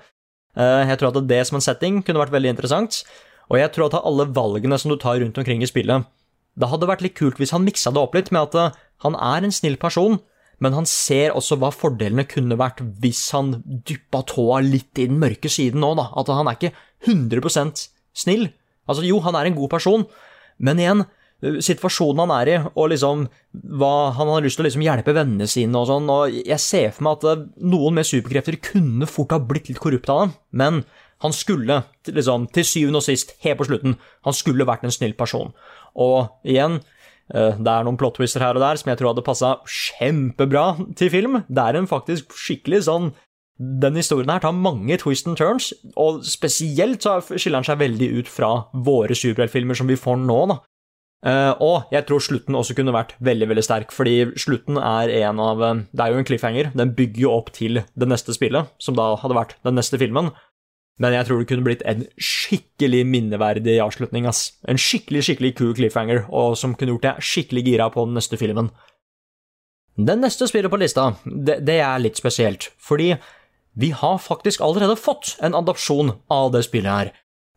Eh, 0.57 0.80
jeg 0.89 1.01
tror 1.01 1.12
at 1.12 1.28
det 1.28 1.43
som 1.49 1.59
en 1.59 1.64
setting 1.64 2.01
kunne 2.07 2.22
vært 2.22 2.35
veldig 2.35 2.55
interessant, 2.55 3.03
og 3.51 3.59
jeg 3.61 3.72
tror 3.74 3.91
at 3.91 4.01
alle 4.01 4.28
valgene 4.33 4.78
som 4.80 4.93
du 4.93 4.99
tar 5.01 5.20
rundt 5.20 5.37
omkring 5.37 5.64
i 5.64 5.68
spillet 5.68 6.07
Det 6.57 6.68
hadde 6.70 6.87
vært 6.89 7.03
litt 7.03 7.16
kult 7.18 7.41
hvis 7.41 7.51
han 7.53 7.64
miksa 7.66 7.91
det 7.91 8.01
opp 8.01 8.14
litt 8.14 8.30
med 8.33 8.49
at 8.49 8.59
eh, 8.61 8.76
han 9.05 9.16
er 9.16 9.45
en 9.45 9.55
snill 9.55 9.76
person, 9.80 10.20
men 10.62 10.76
han 10.76 10.87
ser 10.87 11.35
også 11.35 11.59
hva 11.59 11.72
fordelene 11.74 12.24
kunne 12.28 12.59
vært 12.61 12.80
hvis 13.03 13.24
han 13.35 13.57
dyppa 13.66 14.22
tåa 14.30 14.61
litt 14.62 15.01
i 15.01 15.09
den 15.11 15.18
mørke 15.18 15.51
siden 15.51 15.83
nå, 15.83 15.95
da. 15.99 16.07
At 16.14 16.30
han 16.30 16.47
er 16.47 16.59
ikke 16.59 16.74
100% 17.09 17.89
snill. 18.14 18.47
Altså, 18.89 19.05
jo, 19.07 19.20
han 19.24 19.37
er 19.39 19.49
en 19.49 19.59
god 19.59 19.70
person, 19.72 20.07
men 20.62 20.80
igjen, 20.83 21.05
situasjonen 21.43 22.22
han 22.22 22.33
er 22.37 22.51
i, 22.53 22.57
og 22.78 22.91
liksom 22.93 23.24
hva 23.51 24.12
Han 24.14 24.30
har 24.30 24.45
lyst 24.45 24.59
til 24.59 24.62
å 24.62 24.68
liksom 24.68 24.85
hjelpe 24.85 25.14
vennene 25.16 25.49
sine 25.51 25.80
og 25.80 25.89
sånn, 25.91 26.11
og 26.12 26.35
jeg 26.39 26.62
ser 26.62 26.93
for 26.95 27.07
meg 27.07 27.18
at 27.18 27.28
eh, 27.33 27.47
noen 27.66 27.99
med 27.99 28.09
superkrefter 28.09 28.61
kunne 28.62 29.09
fort 29.11 29.35
ha 29.35 29.41
blitt 29.43 29.70
litt 29.70 29.83
korrupt 29.83 30.11
av 30.12 30.22
dem, 30.22 30.37
men 30.62 30.83
han 31.22 31.35
skulle, 31.35 31.83
liksom, 32.07 32.49
til 32.55 32.66
syvende 32.66 32.99
og 32.99 33.07
sist, 33.07 33.37
helt 33.45 33.61
på 33.61 33.68
slutten, 33.68 33.99
han 34.26 34.35
skulle 34.35 34.66
vært 34.66 34.87
en 34.87 34.95
snill 34.95 35.14
person. 35.18 35.53
Og 35.95 36.33
igjen, 36.47 36.80
eh, 37.35 37.59
det 37.59 37.74
er 37.74 37.87
noen 37.87 37.99
plot 38.01 38.18
twister 38.18 38.43
her 38.43 38.59
og 38.59 38.64
der 38.64 38.80
som 38.80 38.91
jeg 38.91 38.99
tror 38.99 39.12
hadde 39.12 39.26
passa 39.26 39.53
kjempebra 39.66 40.66
til 40.99 41.12
film. 41.14 41.43
Det 41.47 41.66
er 41.66 41.78
en 41.78 41.91
faktisk 41.91 42.35
skikkelig 42.39 42.85
sånn 42.89 43.12
den 43.59 43.99
historien 43.99 44.31
her 44.33 44.43
tar 44.43 44.55
mange 44.57 44.97
twists 44.99 45.29
and 45.29 45.39
turns, 45.39 45.71
og 45.97 46.23
spesielt 46.27 47.05
så 47.05 47.19
skiller 47.23 47.61
den 47.61 47.69
seg 47.69 47.81
veldig 47.83 48.09
ut 48.19 48.31
fra 48.31 48.53
våre 48.73 49.15
superheltfilmer 49.15 49.79
som 49.79 49.91
vi 49.91 49.99
får 50.01 50.23
nå, 50.25 50.39
da. 50.51 50.61
Uh, 51.23 51.53
og 51.63 51.93
jeg 51.95 52.03
tror 52.09 52.23
slutten 52.25 52.57
også 52.59 52.75
kunne 52.75 52.95
vært 52.95 53.13
veldig 53.23 53.47
veldig 53.53 53.63
sterk, 53.63 53.93
fordi 53.95 54.33
slutten 54.43 54.81
er 54.81 55.13
en 55.21 55.39
av 55.39 55.61
eh, 55.63 55.83
Det 55.95 56.03
er 56.03 56.11
jo 56.11 56.19
en 56.19 56.27
cliffhanger. 56.27 56.73
Den 56.75 56.97
bygger 56.99 57.23
jo 57.23 57.35
opp 57.37 57.53
til 57.55 57.79
det 57.79 58.09
neste 58.11 58.35
spillet, 58.35 58.73
som 58.83 58.97
da 58.99 59.13
hadde 59.21 59.37
vært 59.39 59.55
den 59.63 59.79
neste 59.79 60.01
filmen. 60.03 60.33
Men 60.99 61.15
jeg 61.15 61.29
tror 61.29 61.39
det 61.39 61.47
kunne 61.53 61.67
blitt 61.67 61.85
en 61.87 62.03
skikkelig 62.19 63.05
minneverdig 63.07 63.79
avslutning. 63.85 64.27
ass. 64.27 64.59
En 64.67 64.81
skikkelig 64.81 65.23
skikkelig 65.29 65.55
kul 65.61 65.77
cliffhanger, 65.79 66.25
og 66.29 66.57
som 66.59 66.75
kunne 66.75 66.97
gjort 66.97 67.07
deg 67.07 67.23
skikkelig 67.23 67.65
gira 67.71 67.87
på 67.95 68.05
den 68.09 68.19
neste 68.19 68.41
filmen. 68.41 68.73
Den 69.97 70.25
neste 70.25 70.49
spillet 70.51 70.73
på 70.73 70.81
lista, 70.81 71.13
det, 71.23 71.61
det 71.69 71.79
er 71.85 72.03
litt 72.03 72.19
spesielt, 72.19 72.73
fordi 72.83 73.13
vi 73.75 73.91
har 73.97 74.18
faktisk 74.18 74.61
allerede 74.61 74.97
fått 75.01 75.37
en 75.41 75.55
adopsjon 75.55 76.12
av 76.29 76.53
det 76.53 76.64
spillet 76.66 76.93
her. 76.93 77.12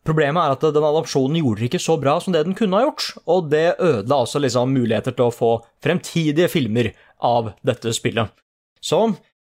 Problemet 0.05 0.37
er 0.43 0.53
at 0.53 0.65
den 0.75 0.85
adopsjonen 0.85 1.39
gjorde 1.39 1.63
det 1.63 1.69
ikke 1.71 1.81
så 1.81 1.95
bra 1.97 2.19
som 2.21 2.33
det 2.35 2.43
den 2.45 2.55
kunne 2.57 2.77
ha 2.77 2.85
gjort, 2.85 3.07
og 3.25 3.49
det 3.49 3.79
ødela 3.81 4.21
altså 4.21 4.39
liksom 4.41 4.73
muligheter 4.75 5.15
til 5.17 5.27
å 5.27 5.33
få 5.33 5.51
fremtidige 5.83 6.51
filmer 6.51 6.91
av 7.25 7.55
dette 7.65 7.93
spillet. 7.95 8.29
Så 8.85 9.01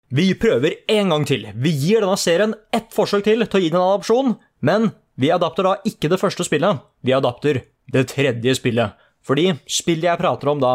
vi 0.09 0.31
prøver 0.39 0.79
en 0.89 1.13
gang 1.13 1.27
til. 1.29 1.45
Vi 1.53 1.73
gir 1.75 2.01
denne 2.01 2.17
serien 2.17 2.55
ett 2.73 2.89
forsøk 2.95 3.27
til 3.27 3.45
til 3.45 3.59
å 3.59 3.63
gi 3.63 3.69
den 3.69 3.79
en 3.79 3.89
adopsjon, 3.91 4.35
men 4.65 4.91
vi 5.17 5.29
adapter 5.33 5.67
da 5.67 5.75
ikke 5.85 6.09
det 6.09 6.19
første 6.21 6.45
spillet, 6.47 6.81
vi 7.05 7.13
adapter 7.13 7.61
det 7.93 8.07
tredje 8.13 8.57
spillet. 8.57 8.97
Fordi 9.25 9.51
spillet 9.69 10.09
jeg 10.09 10.21
prater 10.21 10.49
om 10.49 10.63
da, 10.63 10.73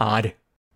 er 0.00 0.32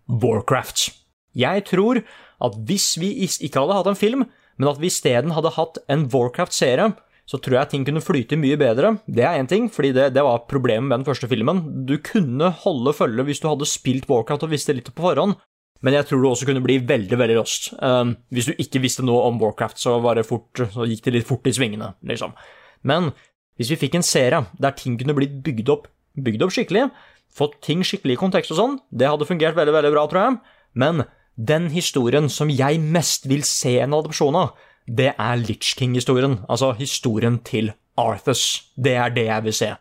Warcraft. 0.07 0.91
Jeg 1.35 1.65
tror 1.67 1.99
at 2.45 2.57
hvis 2.67 2.93
vi 3.01 3.11
ikke 3.25 3.59
hadde 3.59 3.79
hatt 3.79 3.91
en 3.91 3.99
film, 3.99 4.27
men 4.59 4.71
at 4.71 4.79
vi 4.81 4.91
isteden 4.91 5.33
hadde 5.35 5.55
hatt 5.57 5.79
en 5.91 6.05
Warcraft-serie, 6.11 6.93
så 7.25 7.39
tror 7.41 7.57
jeg 7.57 7.71
ting 7.71 7.85
kunne 7.87 8.03
flyte 8.05 8.37
mye 8.37 8.57
bedre. 8.59 8.95
Det 9.09 9.25
er 9.25 9.39
én 9.39 9.49
ting, 9.49 9.65
fordi 9.73 9.91
det, 9.95 10.11
det, 10.13 10.23
var 10.23 10.45
problemet 10.49 10.87
med 10.87 10.99
den 10.99 11.07
første 11.07 11.29
filmen. 11.29 11.63
Du 11.89 11.97
kunne 12.05 12.51
holde 12.61 12.93
følge 12.93 13.25
hvis 13.25 13.41
du 13.41 13.49
hadde 13.49 13.67
spilt 13.69 14.05
Warcraft 14.11 14.45
og 14.45 14.53
visste 14.53 14.75
litt 14.77 14.91
på 14.93 15.07
forhånd, 15.07 15.39
men 15.83 15.97
jeg 15.97 16.07
tror 16.07 16.21
du 16.21 16.29
også 16.29 16.47
kunne 16.47 16.63
bli 16.65 16.77
veldig 16.87 17.17
veldig 17.19 17.37
lost. 17.37 17.71
Um, 17.81 18.15
hvis 18.33 18.47
du 18.49 18.61
ikke 18.61 18.81
visste 18.85 19.05
noe 19.05 19.25
om 19.27 19.41
Warcraft, 19.41 19.81
så, 19.81 19.97
fort, 20.25 20.61
så 20.73 20.85
gikk 20.87 21.03
det 21.07 21.17
litt 21.17 21.27
fort 21.27 21.49
i 21.49 21.53
svingene, 21.53 21.91
liksom. 22.05 22.37
Men 22.85 23.11
hvis 23.57 23.73
vi 23.73 23.81
fikk 23.85 23.97
en 23.97 24.05
serie 24.05 24.45
der 24.61 24.77
ting 24.77 24.97
kunne 24.99 25.17
blitt 25.17 25.41
bygd 25.45 25.69
opp, 25.73 25.89
bygd 26.15 26.45
opp 26.45 26.53
skikkelig, 26.55 26.87
fått 27.35 27.59
ting 27.65 27.83
skikkelig 27.83 28.15
i 28.15 28.21
kontekst 28.21 28.53
og 28.53 28.59
sånn, 28.61 28.79
det 28.93 29.09
hadde 29.09 29.27
fungert 29.27 29.57
veldig, 29.57 29.75
veldig 29.75 29.93
bra, 29.95 30.05
tror 30.11 30.21
jeg. 30.21 30.37
Men 30.79 31.05
den 31.35 31.69
historien 31.73 32.29
som 32.31 32.49
jeg 32.49 32.79
mest 32.79 33.27
vil 33.29 33.43
se 33.47 33.77
en 33.83 33.95
adopsjon 33.97 34.37
av, 34.39 34.53
det 34.87 35.13
er 35.17 35.39
Litch 35.41 35.75
King-historien. 35.77 36.39
Altså 36.49 36.73
historien 36.77 37.39
til 37.43 37.73
Arthus. 37.97 38.71
Det 38.75 38.95
er 38.95 39.13
det 39.13 39.27
jeg 39.27 39.43
vil 39.47 39.55
se. 39.55 39.71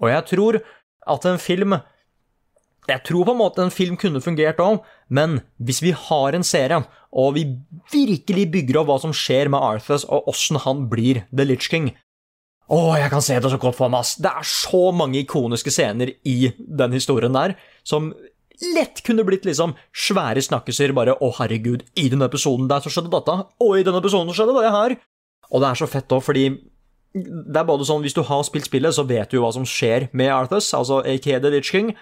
Og 0.00 0.10
jeg 0.10 0.28
tror 0.30 0.60
at 1.06 1.26
en 1.26 1.38
film 1.38 1.80
Jeg 2.88 3.04
tror 3.06 3.24
på 3.24 3.30
en 3.30 3.38
måte 3.38 3.62
en 3.62 3.70
film 3.70 3.96
kunne 3.96 4.20
fungert 4.20 4.58
òg, 4.58 4.80
men 5.08 5.40
hvis 5.62 5.78
vi 5.84 5.92
har 5.94 6.34
en 6.34 6.42
serie, 6.42 6.80
og 7.14 7.36
vi 7.36 7.44
virkelig 7.92 8.48
bygger 8.50 8.80
opp 8.80 8.88
hva 8.88 8.96
som 8.98 9.12
skjer 9.14 9.46
med 9.48 9.62
Arthus, 9.62 10.02
og 10.02 10.26
åssen 10.26 10.58
han 10.64 10.88
blir 10.90 11.22
The 11.30 11.46
Litch 11.46 11.70
King 11.70 11.92
Å, 12.66 12.96
jeg 12.98 13.10
kan 13.12 13.22
se 13.22 13.38
det 13.38 13.52
så 13.52 13.60
godt 13.62 13.78
for 13.78 13.92
meg, 13.92 14.02
ass! 14.02 14.16
Det 14.18 14.32
er 14.32 14.42
så 14.42 14.90
mange 14.90 15.20
ikoniske 15.20 15.70
scener 15.70 16.10
i 16.26 16.50
den 16.58 16.98
historien 16.98 17.38
der 17.38 17.54
som 17.86 18.10
lett 18.74 19.02
kunne 19.06 19.24
blitt 19.26 19.46
liksom 19.48 19.74
svære 19.94 20.42
snakkiser. 20.42 20.94
Bare 20.94 21.16
'Å, 21.16 21.32
herregud, 21.38 21.82
i 21.96 22.08
denne 22.08 22.28
episoden 22.28 22.68
der 22.68 22.80
så 22.80 22.90
skjedde 22.90 23.10
dette', 23.10 23.46
og 23.60 23.78
i 23.78 23.82
denne 23.82 23.98
episoden 23.98 24.28
så 24.30 24.42
skjedde 24.42 24.60
det 24.60 24.72
her'. 24.72 24.96
Og 25.50 25.60
det 25.60 25.68
er 25.68 25.74
så 25.74 25.88
fett 25.88 26.08
òg, 26.08 26.22
fordi 26.22 26.58
det 27.14 27.56
er 27.56 27.64
både 27.64 27.84
sånn, 27.84 28.02
Hvis 28.02 28.14
du 28.14 28.22
har 28.22 28.42
spilt 28.42 28.64
spillet, 28.64 28.94
så 28.94 29.06
vet 29.06 29.28
du 29.30 29.36
jo 29.36 29.42
hva 29.42 29.52
som 29.52 29.64
skjer 29.64 30.08
med 30.12 30.30
Arthus, 30.30 30.72
altså 30.72 31.04
aka 31.04 31.38
The 31.38 31.50
Litch 31.50 31.70
King. 31.70 31.94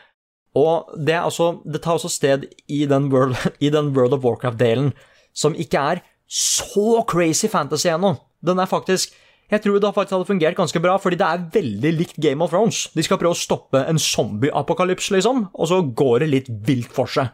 Og 0.55 0.87
det, 0.97 1.15
altså, 1.15 1.63
det 1.65 1.83
tar 1.83 1.99
også 1.99 2.11
sted 2.11 2.47
i 2.69 2.87
den 2.87 3.11
World, 3.13 3.37
i 3.61 3.71
den 3.71 3.95
World 3.97 4.15
of 4.15 4.25
Warcraft-delen, 4.25 4.93
som 5.35 5.55
ikke 5.55 5.79
er 5.79 6.03
så 6.29 7.03
crazy 7.07 7.49
fantasy 7.49 7.89
ennå. 7.89 8.17
Den 8.47 8.59
er 8.59 8.67
faktisk 8.67 9.15
jeg 9.51 9.63
tror 9.65 9.81
det 9.83 9.93
faktisk 9.97 10.15
hadde 10.15 10.29
fungert 10.29 10.59
ganske 10.59 10.83
bra, 10.83 10.97
fordi 11.03 11.19
det 11.19 11.27
er 11.27 11.47
veldig 11.57 11.93
likt 11.99 12.19
Game 12.23 12.45
of 12.45 12.53
Thrones. 12.55 12.85
De 12.95 13.03
skal 13.03 13.19
prøve 13.19 13.35
å 13.35 13.39
stoppe 13.39 13.83
en 13.83 13.99
zombie-apokalypse, 13.99 15.11
liksom, 15.17 15.49
og 15.51 15.71
så 15.71 15.81
går 15.83 16.23
det 16.23 16.29
litt 16.31 16.51
vilt 16.69 16.93
for 16.95 17.11
seg. 17.11 17.33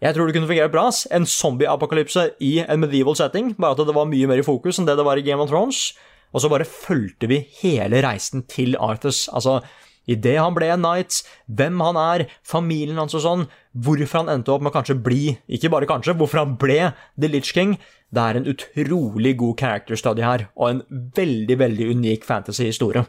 Jeg 0.00 0.16
tror 0.16 0.26
det 0.26 0.38
kunne 0.38 0.48
fungert 0.48 0.72
bra. 0.72 0.86
En 1.12 1.28
zombie-apokalypse 1.28 2.30
i 2.40 2.54
en 2.64 2.80
medieval 2.80 3.18
setting, 3.18 3.52
bare 3.60 3.76
at 3.76 3.84
det 3.84 3.96
var 3.96 4.08
mye 4.08 4.30
mer 4.30 4.40
i 4.40 4.46
fokus 4.46 4.80
enn 4.80 4.88
det 4.88 4.96
det 4.96 5.04
var 5.04 5.20
i 5.20 5.24
Game 5.26 5.44
of 5.44 5.52
Thrones. 5.52 5.90
Og 6.32 6.40
så 6.40 6.48
bare 6.48 6.68
fulgte 6.68 7.28
vi 7.28 7.42
hele 7.60 8.00
reisen 8.06 8.46
til 8.48 8.78
Arthus. 8.80 9.26
Altså, 9.28 9.58
idet 10.08 10.38
han 10.40 10.56
ble 10.56 10.70
en 10.72 10.80
knight, 10.80 11.20
hvem 11.52 11.82
han 11.84 11.98
er, 12.00 12.24
familien 12.46 13.00
hans 13.02 13.16
og 13.18 13.26
sånn, 13.26 13.44
hvorfor 13.70 14.24
han 14.24 14.32
endte 14.32 14.50
opp 14.52 14.64
med 14.64 14.72
å 14.72 14.76
kanskje 14.78 14.98
bli, 14.98 15.36
ikke 15.46 15.70
bare 15.70 15.88
kanskje, 15.88 16.16
hvorfor 16.18 16.42
han 16.42 16.56
ble 16.60 16.78
The 17.20 17.30
Litch 17.30 17.54
King, 17.54 17.76
det 18.10 18.22
er 18.24 18.38
en 18.38 18.48
utrolig 18.50 19.36
god 19.38 19.60
character 19.60 19.98
study 19.98 20.24
her, 20.26 20.48
og 20.58 20.68
en 20.70 20.82
veldig, 21.16 21.58
veldig 21.60 21.90
unik 21.94 22.26
fantasy-historie. 22.26 23.04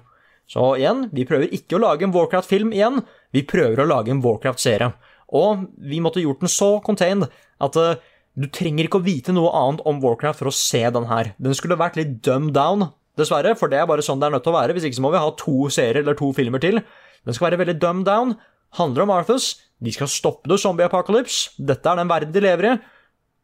Så 0.52 0.74
igjen, 0.78 1.08
vi 1.16 1.26
prøver 1.26 1.54
ikke 1.56 1.78
å 1.78 1.82
lage 1.86 2.06
en 2.06 2.14
Warcraft-film 2.14 2.74
igjen, 2.76 3.02
vi 3.34 3.46
prøver 3.48 3.82
å 3.82 3.90
lage 3.90 4.14
en 4.14 4.22
Warcraft-serie. 4.24 4.92
Og 5.32 5.68
vi 5.80 6.02
måtte 6.04 6.22
gjort 6.22 6.44
den 6.44 6.52
så 6.52 6.74
contained 6.84 7.30
at 7.64 7.78
uh, 7.80 7.96
du 8.36 8.50
trenger 8.52 8.88
ikke 8.88 9.00
å 9.00 9.06
vite 9.06 9.34
noe 9.36 9.52
annet 9.56 9.84
om 9.88 10.02
Warcraft 10.04 10.42
for 10.42 10.52
å 10.52 10.56
se 10.56 10.84
den 10.92 11.08
her. 11.08 11.32
Den 11.40 11.56
skulle 11.56 11.80
vært 11.80 11.98
litt 12.00 12.18
dumbed 12.26 12.54
down, 12.58 12.90
dessverre, 13.20 13.56
for 13.60 13.72
det 13.72 13.80
er 13.80 13.88
bare 13.90 14.04
sånn 14.06 14.20
det 14.20 14.28
er 14.28 14.36
nødt 14.36 14.46
til 14.46 14.54
å 14.54 14.60
være. 14.60 14.76
Hvis 14.76 14.90
ikke 14.90 15.00
så 15.00 15.06
må 15.06 15.14
vi 15.16 15.24
ha 15.24 15.32
to 15.40 15.56
serier 15.72 16.04
eller 16.04 16.20
to 16.20 16.34
filmer 16.36 16.64
til. 16.64 16.82
Den 17.28 17.38
skal 17.38 17.50
være 17.50 17.62
veldig 17.64 17.78
dumbed 17.80 18.10
down. 18.10 18.36
Handler 18.80 19.06
om 19.06 19.14
Arthus. 19.18 19.54
De 19.82 19.92
skal 19.92 20.10
stoppe 20.12 20.50
det 20.52 20.60
zombie 20.62 20.86
apocalypse. 20.86 21.52
Dette 21.58 21.90
er 21.90 22.00
den 22.00 22.12
verden 22.12 22.34
de 22.36 22.44
lever 22.44 22.68
i, 22.70 22.74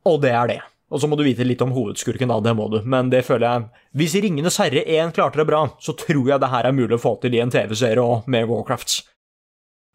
og 0.07 0.21
det 0.23 0.31
er 0.31 0.51
det. 0.51 0.59
Og 0.87 1.01
så 1.01 1.09
må 1.09 1.17
du 1.19 1.25
vite 1.25 1.43
litt 1.43 1.61
om 1.65 1.73
hovedskurken, 1.75 2.29
da, 2.31 2.37
det 2.39 2.53
må 2.55 2.69
du, 2.71 2.77
men 2.87 3.09
det 3.11 3.25
føler 3.27 3.47
jeg 3.47 3.83
Hvis 3.99 4.15
Ringenes 4.23 4.59
herre 4.61 4.85
1 4.85 5.11
klarte 5.17 5.41
det 5.41 5.47
bra, 5.49 5.65
så 5.83 5.91
tror 5.99 6.29
jeg 6.31 6.39
det 6.39 6.51
her 6.53 6.69
er 6.69 6.75
mulig 6.77 6.95
å 6.95 7.03
få 7.03 7.17
til 7.19 7.35
i 7.35 7.41
en 7.43 7.51
TV-serie 7.51 8.03
og 8.03 8.29
med 8.31 8.47
Warcrafts. 8.47 9.01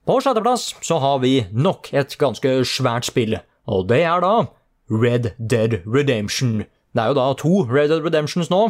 På 0.05 0.18
sjetteplass 0.20 0.74
så 0.85 0.99
har 1.01 1.22
vi 1.22 1.47
nok 1.55 1.93
et 1.97 2.18
ganske 2.20 2.59
svært 2.68 3.09
spill, 3.09 3.39
og 3.70 3.87
det 3.89 4.03
er 4.03 4.20
da 4.24 4.35
Red 4.91 5.33
Dead 5.39 5.78
Redemption. 5.87 6.66
Det 6.93 7.01
er 7.01 7.12
jo 7.12 7.16
da 7.16 7.28
to 7.41 7.62
Red 7.70 7.95
Dead 7.95 8.05
Redemptions 8.05 8.51
nå, 8.53 8.66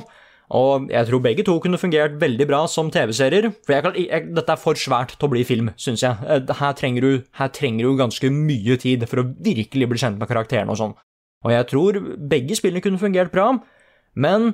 og 0.52 0.90
jeg 0.92 1.08
tror 1.08 1.22
begge 1.24 1.44
to 1.46 1.54
kunne 1.64 1.80
fungert 1.80 2.18
veldig 2.20 2.46
bra 2.48 2.64
som 2.68 2.90
TV-serier. 2.92 3.48
For 3.64 3.76
jeg, 3.76 4.08
jeg, 4.08 4.26
dette 4.36 4.52
er 4.52 4.60
for 4.60 4.76
svært 4.76 5.14
til 5.16 5.28
å 5.28 5.32
bli 5.32 5.44
film, 5.48 5.70
syns 5.80 6.04
jeg. 6.04 6.18
Eh, 6.28 6.52
her 6.58 6.74
trenger, 6.76 7.06
du, 7.06 7.30
her 7.38 7.52
trenger 7.54 7.88
du 7.88 7.96
ganske 8.00 8.32
mye 8.34 8.76
tid 8.82 9.06
for 9.08 9.22
å 9.22 9.28
virkelig 9.44 9.88
bli 9.88 10.02
kjent 10.02 10.20
med 10.20 10.28
karakterene 10.28 10.74
og 10.74 10.80
sånn. 10.80 10.96
Og 11.42 11.54
jeg 11.54 11.68
tror 11.72 11.98
begge 12.30 12.58
spillene 12.58 12.84
kunne 12.84 13.00
fungert 13.00 13.32
bra, 13.32 13.48
men 14.14 14.52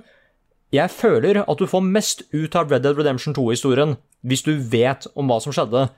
jeg 0.75 0.93
føler 0.93 1.43
at 1.43 1.61
du 1.61 1.67
får 1.69 1.85
mest 1.85 2.23
ut 2.33 2.57
av 2.57 2.71
Red 2.71 2.85
Dead 2.85 2.97
Redemption 2.97 3.35
2-historien 3.37 3.97
hvis 4.29 4.45
du 4.45 4.55
vet 4.55 5.07
om 5.19 5.31
hva 5.31 5.39
som 5.43 5.55
skjedde 5.55 5.89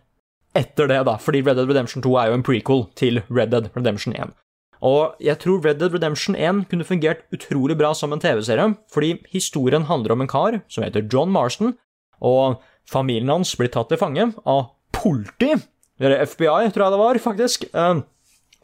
etter 0.56 0.90
det, 0.90 0.98
da, 1.06 1.16
fordi 1.22 1.42
Red 1.44 1.58
Dead 1.58 1.68
Redemption 1.70 2.02
2 2.02 2.14
er 2.18 2.30
jo 2.30 2.38
en 2.38 2.46
prequel 2.46 2.84
til 2.98 3.20
Red 3.30 3.52
Dead 3.54 3.68
Redemption 3.76 4.14
1. 4.16 4.32
Og 4.80 5.16
jeg 5.20 5.36
tror 5.42 5.60
Red 5.64 5.80
Dead 5.80 5.92
Redemption 5.92 6.36
1 6.36 6.64
kunne 6.70 6.86
fungert 6.88 7.26
utrolig 7.34 7.76
bra 7.76 7.92
som 7.96 8.14
en 8.14 8.22
TV-serie, 8.22 8.70
fordi 8.92 9.18
historien 9.32 9.84
handler 9.90 10.14
om 10.14 10.24
en 10.24 10.30
kar 10.30 10.62
som 10.72 10.86
heter 10.86 11.04
John 11.12 11.32
Marston, 11.32 11.74
og 12.20 12.62
familien 12.88 13.28
hans 13.32 13.52
blir 13.60 13.68
tatt 13.72 13.92
til 13.92 14.00
fange 14.00 14.30
av 14.48 14.70
politi, 14.96 15.52
eller 16.00 16.24
FBI, 16.24 16.70
tror 16.72 16.86
jeg 16.86 16.94
det 16.94 17.02
var, 17.02 17.20
faktisk. 17.20 17.68
Uh, 17.76 18.00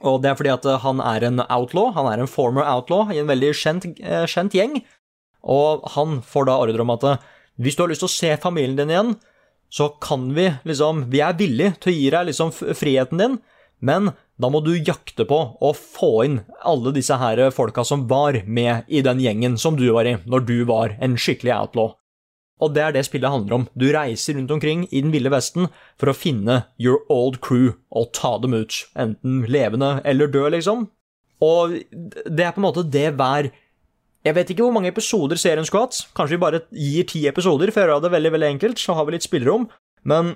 og 0.04 0.20
det 0.22 0.30
er 0.30 0.36
fordi 0.36 0.52
at 0.52 0.66
eh, 0.68 0.82
han 0.82 1.00
er 1.00 1.24
en 1.24 1.40
outlaw, 1.46 1.90
han 1.96 2.08
er 2.10 2.20
en 2.20 2.30
former 2.30 2.66
outlaw 2.68 3.08
i 3.12 3.20
en 3.22 3.30
veldig 3.30 3.52
kjent, 3.56 3.86
eh, 3.96 4.26
kjent 4.28 4.56
gjeng. 4.56 4.82
Og 5.46 5.86
han 5.94 6.20
får 6.26 6.48
da 6.48 6.58
ordre 6.60 6.84
om 6.84 6.92
at 6.92 7.06
eh, 7.08 7.24
hvis 7.62 7.78
du 7.78 7.84
har 7.84 7.92
lyst 7.92 8.04
til 8.04 8.10
å 8.10 8.16
se 8.16 8.34
familien 8.42 8.76
din 8.76 8.92
igjen, 8.92 9.14
så 9.72 9.88
kan 9.98 10.28
vi 10.36 10.46
liksom 10.68 11.08
Vi 11.10 11.20
er 11.24 11.34
villige 11.34 11.74
til 11.80 11.90
å 11.90 11.96
gi 11.96 12.10
deg 12.12 12.28
liksom 12.28 12.52
friheten 12.54 13.18
din, 13.18 13.38
men 13.80 14.12
da 14.36 14.50
må 14.52 14.60
du 14.64 14.74
jakte 14.76 15.24
på 15.28 15.38
å 15.64 15.70
få 15.76 16.10
inn 16.26 16.40
alle 16.66 16.92
disse 16.92 17.16
her 17.16 17.40
folka 17.56 17.84
som 17.88 18.04
var 18.10 18.42
med 18.44 18.84
i 18.88 19.00
den 19.04 19.20
gjengen 19.22 19.56
som 19.60 19.78
du 19.78 19.86
var 19.94 20.08
i 20.08 20.18
når 20.28 20.44
du 20.48 20.58
var 20.68 20.96
en 21.00 21.16
skikkelig 21.16 21.54
outlaw. 21.56 21.94
Og 22.60 22.72
det 22.72 22.82
er 22.82 22.94
det 22.96 23.04
spillet 23.04 23.32
handler 23.32 23.58
om. 23.58 23.64
Du 23.76 23.86
reiser 23.92 24.36
rundt 24.36 24.52
omkring 24.52 24.86
i 24.88 25.02
den 25.04 25.12
ville 25.12 25.32
vesten 25.32 25.68
for 26.00 26.08
å 26.08 26.16
finne 26.16 26.62
your 26.80 27.02
old 27.12 27.40
crew 27.44 27.74
og 27.92 28.12
ta 28.16 28.36
dem 28.40 28.56
ut. 28.56 28.78
Enten 28.96 29.42
levende 29.52 29.98
eller 30.08 30.30
død, 30.32 30.54
liksom. 30.56 30.86
Og 31.44 31.76
det 31.92 32.46
er 32.46 32.54
på 32.56 32.62
en 32.62 32.68
måte 32.68 32.86
det 32.88 33.10
hver 33.18 33.50
Jeg 34.26 34.34
vet 34.34 34.48
ikke 34.50 34.64
hvor 34.64 34.72
mange 34.74 34.90
episoder 34.90 35.38
serien 35.38 35.66
skulle 35.68 35.84
hatt. 35.84 36.00
Kanskje 36.16 36.34
vi 36.34 36.42
bare 36.42 36.60
gir 36.74 37.04
ti 37.06 37.20
episoder 37.30 37.70
for 37.70 37.84
å 37.84 37.92
gjøre 37.92 38.06
det 38.08 38.14
veldig 38.16 38.32
veldig 38.34 38.48
enkelt, 38.56 38.80
så 38.82 38.96
har 38.98 39.06
vi 39.06 39.14
litt 39.14 39.26
spillerom. 39.26 39.68
Men 40.02 40.32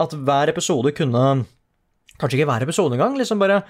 at 0.00 0.14
hver 0.16 0.48
episode 0.48 0.94
kunne 0.96 1.44
Kanskje 2.20 2.38
ikke 2.38 2.50
hver 2.52 2.62
episode 2.62 2.94
engang, 2.94 3.16
liksom 3.18 3.40
bare 3.42 3.62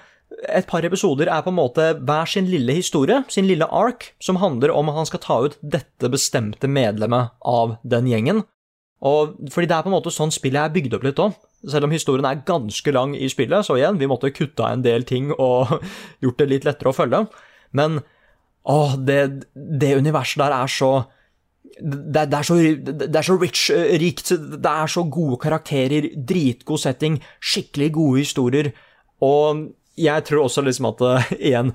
et 0.49 0.67
par 0.69 0.85
episoder 0.85 1.29
er 1.29 1.41
på 1.45 1.51
en 1.53 1.57
måte 1.57 1.85
hver 2.05 2.29
sin 2.29 2.47
lille 2.49 2.75
historie, 2.77 3.23
sin 3.29 3.47
lille 3.49 3.65
ark, 3.65 4.11
som 4.21 4.39
handler 4.41 4.73
om 4.73 4.89
at 4.89 4.99
han 4.99 5.07
skal 5.09 5.21
ta 5.23 5.37
ut 5.47 5.57
dette 5.61 6.09
bestemte 6.13 6.69
medlemmet 6.69 7.33
av 7.45 7.77
den 7.85 8.09
gjengen. 8.09 8.43
Og 9.05 9.35
fordi 9.53 9.69
det 9.69 9.77
er 9.77 9.85
på 9.85 9.91
en 9.91 9.97
måte 9.97 10.13
sånn 10.13 10.33
spillet 10.33 10.61
er 10.61 10.73
bygd 10.73 10.97
opp 10.97 11.05
litt 11.05 11.21
òg. 11.21 11.35
Selv 11.69 11.87
om 11.87 11.93
historien 11.93 12.25
er 12.29 12.43
ganske 12.45 12.93
lang 12.93 13.15
i 13.17 13.29
spillet, 13.31 13.65
så 13.65 13.77
igjen, 13.79 13.99
vi 14.01 14.09
måtte 14.09 14.33
kutte 14.33 14.65
av 14.65 14.75
en 14.75 14.85
del 14.85 15.05
ting 15.09 15.31
og 15.33 15.77
gjort 16.23 16.41
det 16.41 16.49
litt 16.51 16.67
lettere 16.69 16.93
å 16.93 16.97
følge. 16.97 17.25
Men 17.77 17.99
åh, 18.69 18.95
det, 18.97 19.19
det 19.53 19.95
universet 19.97 20.41
der 20.41 20.57
er 20.57 20.71
så 20.71 20.91
det, 21.75 22.25
det, 22.31 22.37
er 22.37 22.47
så, 22.47 22.55
det, 22.55 23.15
er 23.15 23.25
så, 23.25 23.37
rich, 23.41 23.69
eh, 23.73 23.95
rikt. 23.99 24.31
Det 24.35 24.71
er 24.71 24.91
så 24.91 25.03
gode 25.11 25.39
karakterer, 25.43 26.09
dritgod 26.15 26.81
setting, 26.81 27.19
skikkelig 27.43 27.91
gode 27.97 28.23
historier. 28.23 28.71
Og 29.25 29.67
jeg 29.99 30.25
tror 30.27 30.45
også 30.45 30.63
liksom 30.65 30.89
at 30.91 31.03
uh, 31.03 31.31
igjen 31.39 31.73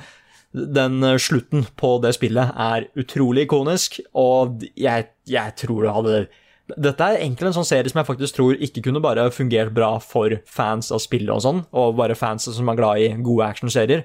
den 0.53 1.05
uh, 1.05 1.17
slutten 1.21 1.67
på 1.79 1.97
det 2.03 2.15
spillet 2.17 2.55
er 2.59 2.89
utrolig 2.99 3.47
ikonisk, 3.47 4.01
og 4.19 4.65
jeg, 4.75 5.11
jeg, 5.31 5.57
tror 5.61 5.85
det 5.87 5.97
hadde 5.99 6.23
Dette 6.71 7.03
er 7.03 7.19
egentlig 7.19 7.49
en 7.49 7.57
sånn 7.57 7.67
serie 7.67 7.91
som 7.91 7.99
jeg 7.99 8.07
faktisk 8.07 8.37
tror 8.37 8.61
ikke 8.63 8.85
kunne 8.85 9.03
bare 9.03 9.25
fungert 9.35 9.73
bra 9.75 9.97
for 9.99 10.37
fans 10.47 10.93
av 10.95 11.03
spillet 11.03 11.33
og 11.35 11.43
sånn, 11.43 11.65
og 11.75 11.97
bare 11.99 12.19
fans 12.19 12.47
som 12.47 12.71
er 12.71 12.79
glad 12.79 13.03
i 13.03 13.09
gode 13.27 13.49
actionserier. 13.49 14.05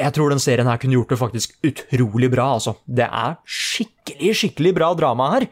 Jeg 0.00 0.14
tror 0.16 0.32
den 0.32 0.40
serien 0.40 0.68
her 0.68 0.78
kunne 0.80 0.96
gjort 0.96 1.12
det 1.12 1.20
faktisk 1.20 1.56
utrolig 1.66 2.30
bra, 2.32 2.54
altså. 2.56 2.76
Det 2.86 3.06
er 3.06 3.36
skikkelig, 3.44 4.36
skikkelig 4.40 4.74
bra 4.78 4.92
drama 4.98 5.28
her. 5.34 5.48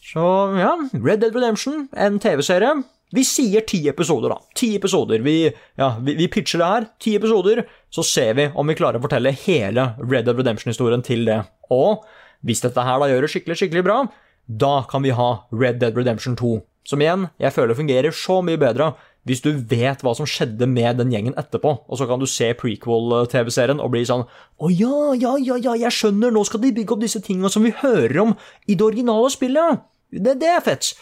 Så 0.00 0.22
ja, 0.56 0.72
Red 0.94 1.20
Dead 1.20 1.34
Redemption, 1.36 1.88
en 1.92 2.16
TV-serie. 2.22 2.78
Vi 3.12 3.24
sier 3.24 3.64
ti 3.68 3.80
episoder, 3.88 4.32
da. 4.34 4.38
Ti 4.56 4.74
episoder. 4.76 5.20
Vi, 5.24 5.36
ja, 5.80 5.88
vi, 6.04 6.14
vi, 6.18 6.28
pitcher 6.32 6.60
det 6.60 6.70
her. 6.72 6.86
Ti 7.00 7.14
episoder, 7.16 7.62
så 7.92 8.04
ser 8.04 8.34
vi 8.36 8.48
om 8.54 8.68
vi 8.68 8.76
klarer 8.76 9.00
å 9.00 9.04
fortelle 9.04 9.32
hele 9.44 9.90
Red 10.00 10.28
Dead 10.28 10.36
Redemption-historien 10.36 11.04
til 11.04 11.24
det. 11.28 11.40
Og 11.72 12.04
hvis 12.44 12.64
dette 12.64 12.84
her 12.84 13.00
da 13.00 13.08
gjør 13.10 13.24
det 13.24 13.32
skikkelig, 13.32 13.60
skikkelig 13.62 13.84
bra, 13.84 14.00
da 14.48 14.74
kan 14.88 15.04
vi 15.04 15.12
ha 15.16 15.30
Red 15.52 15.80
Dead 15.82 15.96
Redemption 15.96 16.36
2. 16.40 16.56
Som 16.88 17.04
igjen, 17.04 17.26
jeg 17.40 17.52
føler 17.52 17.76
fungerer 17.76 18.14
så 18.16 18.40
mye 18.44 18.60
bedre 18.60 18.92
hvis 19.26 19.42
du 19.44 19.50
vet 19.70 20.02
hva 20.04 20.14
som 20.16 20.28
skjedde 20.28 20.68
med 20.70 21.00
den 21.00 21.12
gjengen 21.12 21.36
etterpå, 21.40 21.74
og 21.84 22.00
så 22.00 22.06
kan 22.08 22.20
du 22.20 22.26
se 22.30 22.52
prequel-TV-serien 22.56 23.82
og 23.82 23.92
bli 23.92 24.04
sånn 24.08 24.24
Å 24.24 24.70
ja, 24.72 25.12
ja, 25.18 25.34
ja, 25.36 25.58
ja, 25.58 25.74
jeg 25.86 25.94
skjønner, 25.94 26.32
nå 26.34 26.44
skal 26.48 26.62
de 26.62 26.74
bygge 26.76 26.96
opp 26.96 27.02
disse 27.04 27.22
tingene 27.24 27.50
som 27.52 27.66
vi 27.66 27.74
hører 27.82 28.22
om 28.24 28.36
i 28.66 28.76
det 28.76 28.86
originale 28.86 29.30
spillet. 29.34 29.82
Det, 30.14 30.38
det 30.40 30.52
er 30.54 30.64
fett. 30.64 30.92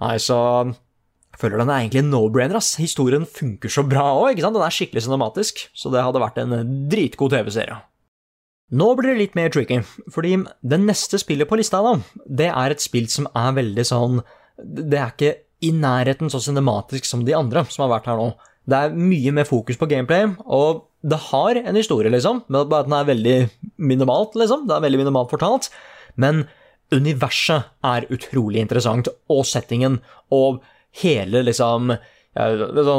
Nei, 0.00 0.16
så 0.22 0.38
føler 1.40 1.60
den 1.60 1.70
er 1.70 1.84
egentlig 1.84 2.02
en 2.02 2.10
no-brainer. 2.12 2.58
ass. 2.58 2.74
Historien 2.80 3.26
funker 3.28 3.72
så 3.72 3.84
bra 3.86 4.08
òg, 4.16 4.32
ikke 4.32 4.46
sant? 4.46 4.58
Den 4.58 4.66
er 4.66 4.74
skikkelig 4.74 5.04
cinematisk, 5.06 5.62
så 5.76 5.92
det 5.92 6.02
hadde 6.04 6.22
vært 6.22 6.40
en 6.42 6.56
dritgod 6.90 7.36
TV-serie. 7.36 7.78
Nå 8.70 8.92
blir 8.94 9.12
det 9.12 9.18
litt 9.18 9.38
mer 9.38 9.50
tricky, 9.50 9.80
fordi 10.14 10.36
det 10.62 10.78
neste 10.78 11.18
spillet 11.18 11.48
på 11.50 11.58
lista, 11.58 11.80
da, 11.82 11.96
det 12.26 12.50
er 12.52 12.74
et 12.74 12.82
spill 12.82 13.08
som 13.10 13.26
er 13.34 13.56
veldig 13.56 13.86
sånn 13.86 14.20
Det 14.60 14.98
er 14.98 15.10
ikke 15.10 15.32
i 15.60 15.72
nærheten 15.76 16.30
så 16.32 16.40
cinematisk 16.42 17.04
som 17.08 17.24
de 17.26 17.34
andre 17.36 17.64
som 17.68 17.84
har 17.84 17.92
vært 17.98 18.08
her 18.10 18.20
nå. 18.20 18.30
Det 18.70 18.76
er 18.76 18.94
mye 18.96 19.32
mer 19.34 19.48
fokus 19.48 19.78
på 19.80 19.88
gameplay, 19.90 20.28
og 20.46 20.86
det 21.02 21.18
har 21.30 21.58
en 21.60 21.78
historie, 21.78 22.12
liksom, 22.12 22.42
men 22.48 22.68
bare 22.68 22.84
at 22.84 22.90
den 22.90 22.96
er 22.98 23.08
veldig 23.08 23.36
minimalt, 23.80 24.36
liksom. 24.38 24.66
Det 24.68 24.76
er 24.76 24.84
veldig 24.84 25.00
minimalt 25.00 25.32
fortalt. 25.32 25.70
Men 26.20 26.44
universet 26.92 27.70
er 27.86 28.08
utrolig 28.12 28.60
interessant, 28.60 29.08
og 29.32 29.46
settingen, 29.48 30.00
og 30.30 30.60
hele 31.02 31.44
liksom 31.46 31.94
Hva, 32.30 32.46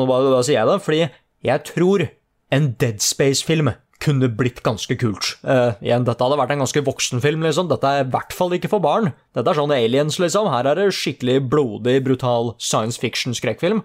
hva 0.06 0.42
sier 0.44 0.58
jeg 0.58 0.68
da? 0.68 0.76
Fordi 0.84 1.06
jeg 1.48 1.64
tror 1.70 2.04
en 2.52 2.74
Dead 2.82 3.00
Space-film 3.04 3.72
kunne 4.02 4.30
blitt 4.34 4.62
ganske 4.66 4.96
kult. 5.00 5.36
Uh, 5.46 5.78
igjen, 5.84 6.06
dette 6.08 6.24
hadde 6.26 6.40
vært 6.40 6.56
en 6.56 6.64
ganske 6.64 6.84
voksen 6.86 7.22
film, 7.24 7.46
liksom. 7.46 7.70
Dette 7.72 7.88
er 7.88 8.06
i 8.06 8.12
hvert 8.14 8.34
fall 8.36 8.56
ikke 8.58 8.72
for 8.72 8.84
barn. 8.84 9.12
Dette 9.38 9.54
er 9.54 9.60
sånn 9.60 9.74
aliens, 9.76 10.20
liksom. 10.22 10.50
Her 10.54 10.72
er 10.72 10.82
det 10.82 10.92
skikkelig 10.98 11.40
blodig, 11.52 12.00
brutal 12.06 12.56
science 12.62 13.02
fiction-skrekkfilm. 13.02 13.84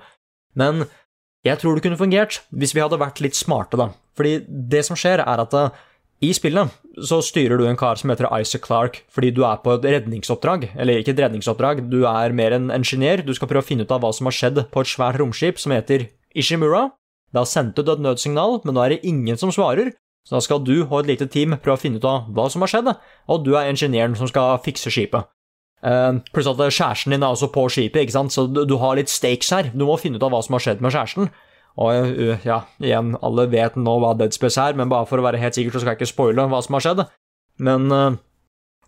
Men 0.57 0.87
jeg 1.47 1.61
tror 1.61 1.77
det 1.77 1.85
kunne 1.85 2.01
fungert 2.01 2.41
hvis 2.51 2.73
vi 2.75 2.83
hadde 2.83 3.01
vært 3.01 3.21
litt 3.25 3.39
smarte, 3.39 3.79
da. 3.79 3.93
Fordi 4.17 4.41
det 4.49 4.83
som 4.89 4.99
skjer, 4.99 5.23
er 5.23 5.45
at 5.45 5.55
uh, 5.55 5.85
i 6.25 6.33
spillet 6.33 6.73
så 7.05 7.19
styrer 7.21 7.61
du 7.61 7.67
en 7.69 7.77
kar 7.77 7.99
som 8.01 8.09
heter 8.09 8.31
Isaac 8.41 8.65
Clark, 8.65 9.03
fordi 9.13 9.35
du 9.37 9.43
er 9.45 9.61
på 9.61 9.75
et 9.77 9.85
redningsoppdrag. 9.85 10.71
Eller 10.81 11.03
ikke 11.03 11.13
et 11.13 11.21
redningsoppdrag, 11.27 11.85
du 11.93 12.07
er 12.09 12.33
mer 12.33 12.57
en 12.57 12.71
ingeniør. 12.73 13.21
Du 13.27 13.35
skal 13.37 13.51
prøve 13.51 13.65
å 13.65 13.69
finne 13.69 13.85
ut 13.85 13.93
av 13.93 14.01
hva 14.01 14.15
som 14.17 14.29
har 14.31 14.37
skjedd 14.37 14.63
på 14.73 14.83
et 14.83 14.93
svært 14.93 15.21
romskip 15.21 15.61
som 15.61 15.77
heter 15.77 16.09
Ishimura. 16.33 16.87
Det 17.33 17.43
har 17.43 17.51
sendt 17.51 17.77
ut 17.77 17.91
et 17.93 18.01
nødsignal, 18.01 18.63
men 18.65 18.77
nå 18.77 18.85
er 18.85 18.95
det 18.95 19.05
ingen 19.05 19.37
som 19.37 19.53
svarer. 19.53 19.93
Så 20.27 20.35
da 20.35 20.43
skal 20.43 20.63
du 20.67 20.81
og 20.81 20.99
et 21.05 21.13
lite 21.13 21.29
team 21.31 21.55
prøve 21.63 21.79
å 21.79 21.81
finne 21.81 22.01
ut 22.03 22.07
av 22.09 22.27
hva 22.35 22.49
som 22.51 22.65
har 22.65 22.73
skjedd, 22.73 22.91
og 23.31 23.45
du 23.47 23.53
er 23.55 23.71
ingeniøren 23.71 24.17
som 24.19 24.27
skal 24.27 24.59
fikse 24.65 24.91
skipet. 24.91 25.29
Uh, 25.87 26.19
pluss 26.35 26.49
at 26.51 26.59
kjæresten 26.59 27.13
din 27.15 27.23
er 27.23 27.35
også 27.35 27.53
på 27.55 27.67
skipet, 27.71 28.01
ikke 28.03 28.17
sant? 28.17 28.35
så 28.35 28.47
du, 28.51 28.65
du, 28.67 28.75
har 28.83 28.97
litt 28.99 29.13
stakes 29.13 29.53
her. 29.55 29.71
Du 29.71 29.85
må 29.87 29.99
finne 30.03 30.19
ut 30.19 30.25
av 30.27 30.33
hva 30.35 30.41
som 30.43 30.57
har 30.57 30.65
skjedd 30.65 30.83
med 30.83 30.95
kjæresten. 30.95 31.31
Og 31.79 32.17
uh, 32.19 32.47
ja, 32.47 32.63
igjen, 32.83 33.15
alle 33.23 33.47
vet 33.53 33.77
nå 33.79 33.99
hva 34.03 34.17
Dead 34.19 34.35
Space 34.35 34.59
er, 34.59 34.75
men 34.75 34.91
bare 34.91 35.07
for 35.07 35.23
å 35.23 35.27
være 35.29 35.43
helt 35.43 35.59
sikker 35.59 35.77
så 35.77 35.85
skal 35.85 35.95
jeg 35.95 36.01
ikke 36.01 36.11
spoile 36.11 36.49
hva 36.51 36.63
som 36.65 36.79
har 36.79 36.87
skjedd. 36.89 37.05
Men 37.63 37.87
uh, 37.95 38.19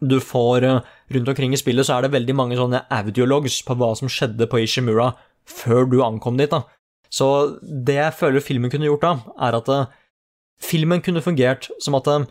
du 0.03 0.19
får 0.23 0.67
Rundt 1.09 1.31
omkring 1.33 1.55
i 1.57 1.59
spillet 1.59 1.87
så 1.89 1.97
er 1.97 2.05
det 2.05 2.13
veldig 2.13 2.35
mange 2.37 2.57
sånne 2.59 2.83
audiologs 2.93 3.63
på 3.65 3.75
hva 3.81 3.95
som 3.97 4.11
skjedde 4.13 4.45
på 4.51 4.61
Ishimura 4.61 5.15
før 5.49 5.87
du 5.89 6.03
ankom 6.05 6.37
dit. 6.37 6.51
da. 6.53 6.67
Så 7.09 7.57
det 7.63 7.97
jeg 7.97 8.17
føler 8.19 8.45
filmen 8.45 8.71
kunne 8.71 8.91
gjort 8.91 9.07
da, 9.07 9.13
er 9.49 9.57
at 9.57 9.71
filmen 10.63 11.03
kunne 11.05 11.25
fungert 11.25 11.71
som 11.83 11.97
at 11.99 12.11
øh, 12.11 12.27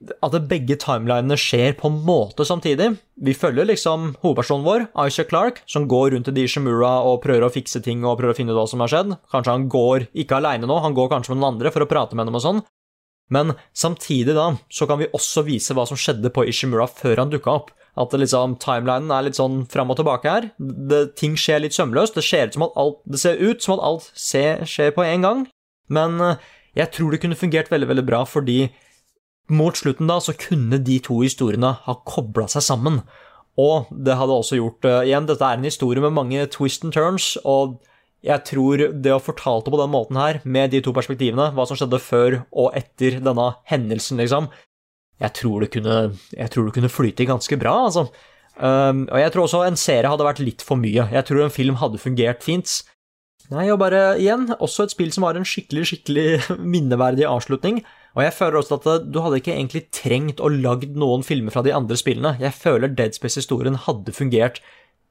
at 0.00 0.36
begge 0.48 0.78
timelinene 0.80 1.36
skjer 1.36 1.74
på 1.76 1.90
en 1.90 1.98
måte 2.06 2.46
samtidig. 2.48 2.94
Vi 3.20 3.34
følger 3.36 3.68
liksom 3.68 4.14
hovedpersonen 4.22 4.64
vår, 4.64 4.86
Isaac 5.06 5.28
Clark, 5.28 5.60
som 5.68 5.88
går 5.90 6.14
rundt 6.14 6.30
i 6.32 6.34
Dishimura 6.38 6.92
og 7.04 7.20
prøver 7.24 7.44
å 7.44 7.52
fikse 7.52 7.82
ting 7.84 8.04
og 8.04 8.16
prøver 8.18 8.32
å 8.32 8.38
finne 8.38 8.54
ut 8.54 8.58
hva 8.58 8.66
som 8.70 8.80
har 8.80 8.92
skjedd. 8.92 9.16
Kanskje 9.32 9.56
han 9.56 9.66
går 9.72 10.08
ikke 10.24 10.38
aleine 10.38 10.68
nå, 10.68 10.78
han 10.80 10.96
går 10.96 11.10
kanskje 11.12 11.34
med 11.34 11.42
noen 11.42 11.54
andre 11.54 11.72
for 11.74 11.84
å 11.84 11.90
prate 11.90 12.16
med 12.16 12.30
dem 12.30 12.38
og 12.38 12.44
sånn. 12.46 12.62
Men 13.30 13.52
samtidig 13.76 14.34
da, 14.34 14.54
så 14.72 14.88
kan 14.90 14.98
vi 15.02 15.10
også 15.14 15.44
vise 15.46 15.76
hva 15.76 15.84
som 15.86 16.00
skjedde 16.00 16.32
på 16.34 16.46
Ishimura 16.48 16.88
før 16.90 17.20
han 17.22 17.34
dukka 17.34 17.52
opp. 17.60 17.68
At 18.00 18.14
liksom, 18.16 18.56
timelinen 18.62 19.12
er 19.12 19.26
litt 19.26 19.38
sånn 19.38 19.66
fram 19.70 19.92
og 19.92 20.00
tilbake 20.00 20.32
her. 20.32 20.48
Det, 20.58 21.02
ting 21.20 21.36
skjer 21.38 21.60
litt 21.62 21.76
sømløst. 21.76 22.16
Det, 22.16 22.24
ser 22.24 22.48
ut 22.48 22.56
som 22.56 22.64
at 22.66 22.80
alt, 22.80 23.04
ser 23.20 23.36
som 23.60 23.76
at 23.76 23.84
alt 23.86 24.08
ser, 24.16 24.64
skjer 24.64 24.94
på 24.96 25.04
en 25.04 25.26
gang. 25.26 25.44
Men 25.92 26.16
jeg 26.76 26.92
tror 26.94 27.12
det 27.12 27.20
kunne 27.22 27.38
fungert 27.38 27.70
veldig, 27.72 27.88
veldig 27.90 28.06
bra 28.06 28.22
fordi 28.28 28.60
mot 29.50 29.74
slutten 29.74 30.10
da, 30.10 30.20
så 30.22 30.36
kunne 30.38 30.78
de 30.86 31.00
to 31.02 31.20
historiene 31.24 31.72
ha 31.84 31.96
kobla 32.06 32.46
seg 32.50 32.62
sammen. 32.62 33.00
Og 33.58 33.90
det 33.90 34.14
hadde 34.16 34.36
også 34.36 34.60
gjort 34.60 34.86
uh, 34.86 35.00
Igjen, 35.02 35.26
dette 35.26 35.42
er 35.42 35.58
en 35.58 35.66
historie 35.66 36.02
med 36.02 36.14
mange 36.14 36.44
twist 36.54 36.86
and 36.86 36.94
turns, 36.94 37.34
og 37.42 37.80
jeg 38.22 38.44
tror 38.46 38.84
det 38.92 39.12
å 39.14 39.22
fortale 39.22 39.64
det 39.64 39.72
på 39.72 39.80
den 39.80 39.92
måten 39.92 40.18
her, 40.20 40.40
med 40.44 40.70
de 40.74 40.82
to 40.84 40.92
perspektivene, 40.94 41.50
hva 41.56 41.66
som 41.66 41.78
skjedde 41.78 42.02
før 42.04 42.42
og 42.52 42.76
etter 42.78 43.18
denne 43.24 43.48
hendelsen, 43.70 44.20
liksom, 44.20 44.50
jeg 45.20 45.36
tror 45.36 45.64
det 45.64 45.70
kunne, 45.74 45.96
tror 46.52 46.68
det 46.68 46.76
kunne 46.76 46.92
flyte 46.92 47.28
ganske 47.28 47.58
bra, 47.60 47.74
altså. 47.88 48.06
Um, 48.60 49.06
og 49.08 49.20
jeg 49.20 49.32
tror 49.32 49.46
også 49.46 49.60
en 49.64 49.78
serie 49.78 50.08
hadde 50.10 50.26
vært 50.26 50.42
litt 50.42 50.64
for 50.64 50.80
mye. 50.80 51.06
Jeg 51.12 51.26
tror 51.28 51.44
en 51.44 51.52
film 51.52 51.78
hadde 51.80 52.00
fungert 52.00 52.44
fint. 52.44 52.80
Nei, 53.50 53.66
og 53.72 53.80
bare 53.82 54.02
igjen, 54.20 54.44
også 54.62 54.86
et 54.86 54.92
spill 54.94 55.10
som 55.14 55.24
har 55.26 55.38
en 55.38 55.46
skikkelig, 55.48 55.86
skikkelig 55.90 56.26
minneverdig 56.74 57.26
avslutning. 57.26 57.80
Og 58.18 58.24
jeg 58.24 58.34
føler 58.36 58.60
også 58.60 58.78
at 58.78 59.08
du 59.10 59.18
hadde 59.22 59.40
ikke 59.40 59.54
egentlig 59.54 59.86
trengt 59.94 60.42
å 60.42 60.50
lagd 60.52 60.94
noen 60.98 61.24
filmer 61.26 61.54
fra 61.54 61.64
de 61.66 61.74
andre 61.74 61.98
spillene. 61.98 62.36
Jeg 62.42 62.54
føler 62.58 62.92
Dead 62.94 63.16
Space-historien 63.16 63.78
hadde 63.86 64.14
fungert 64.14 64.60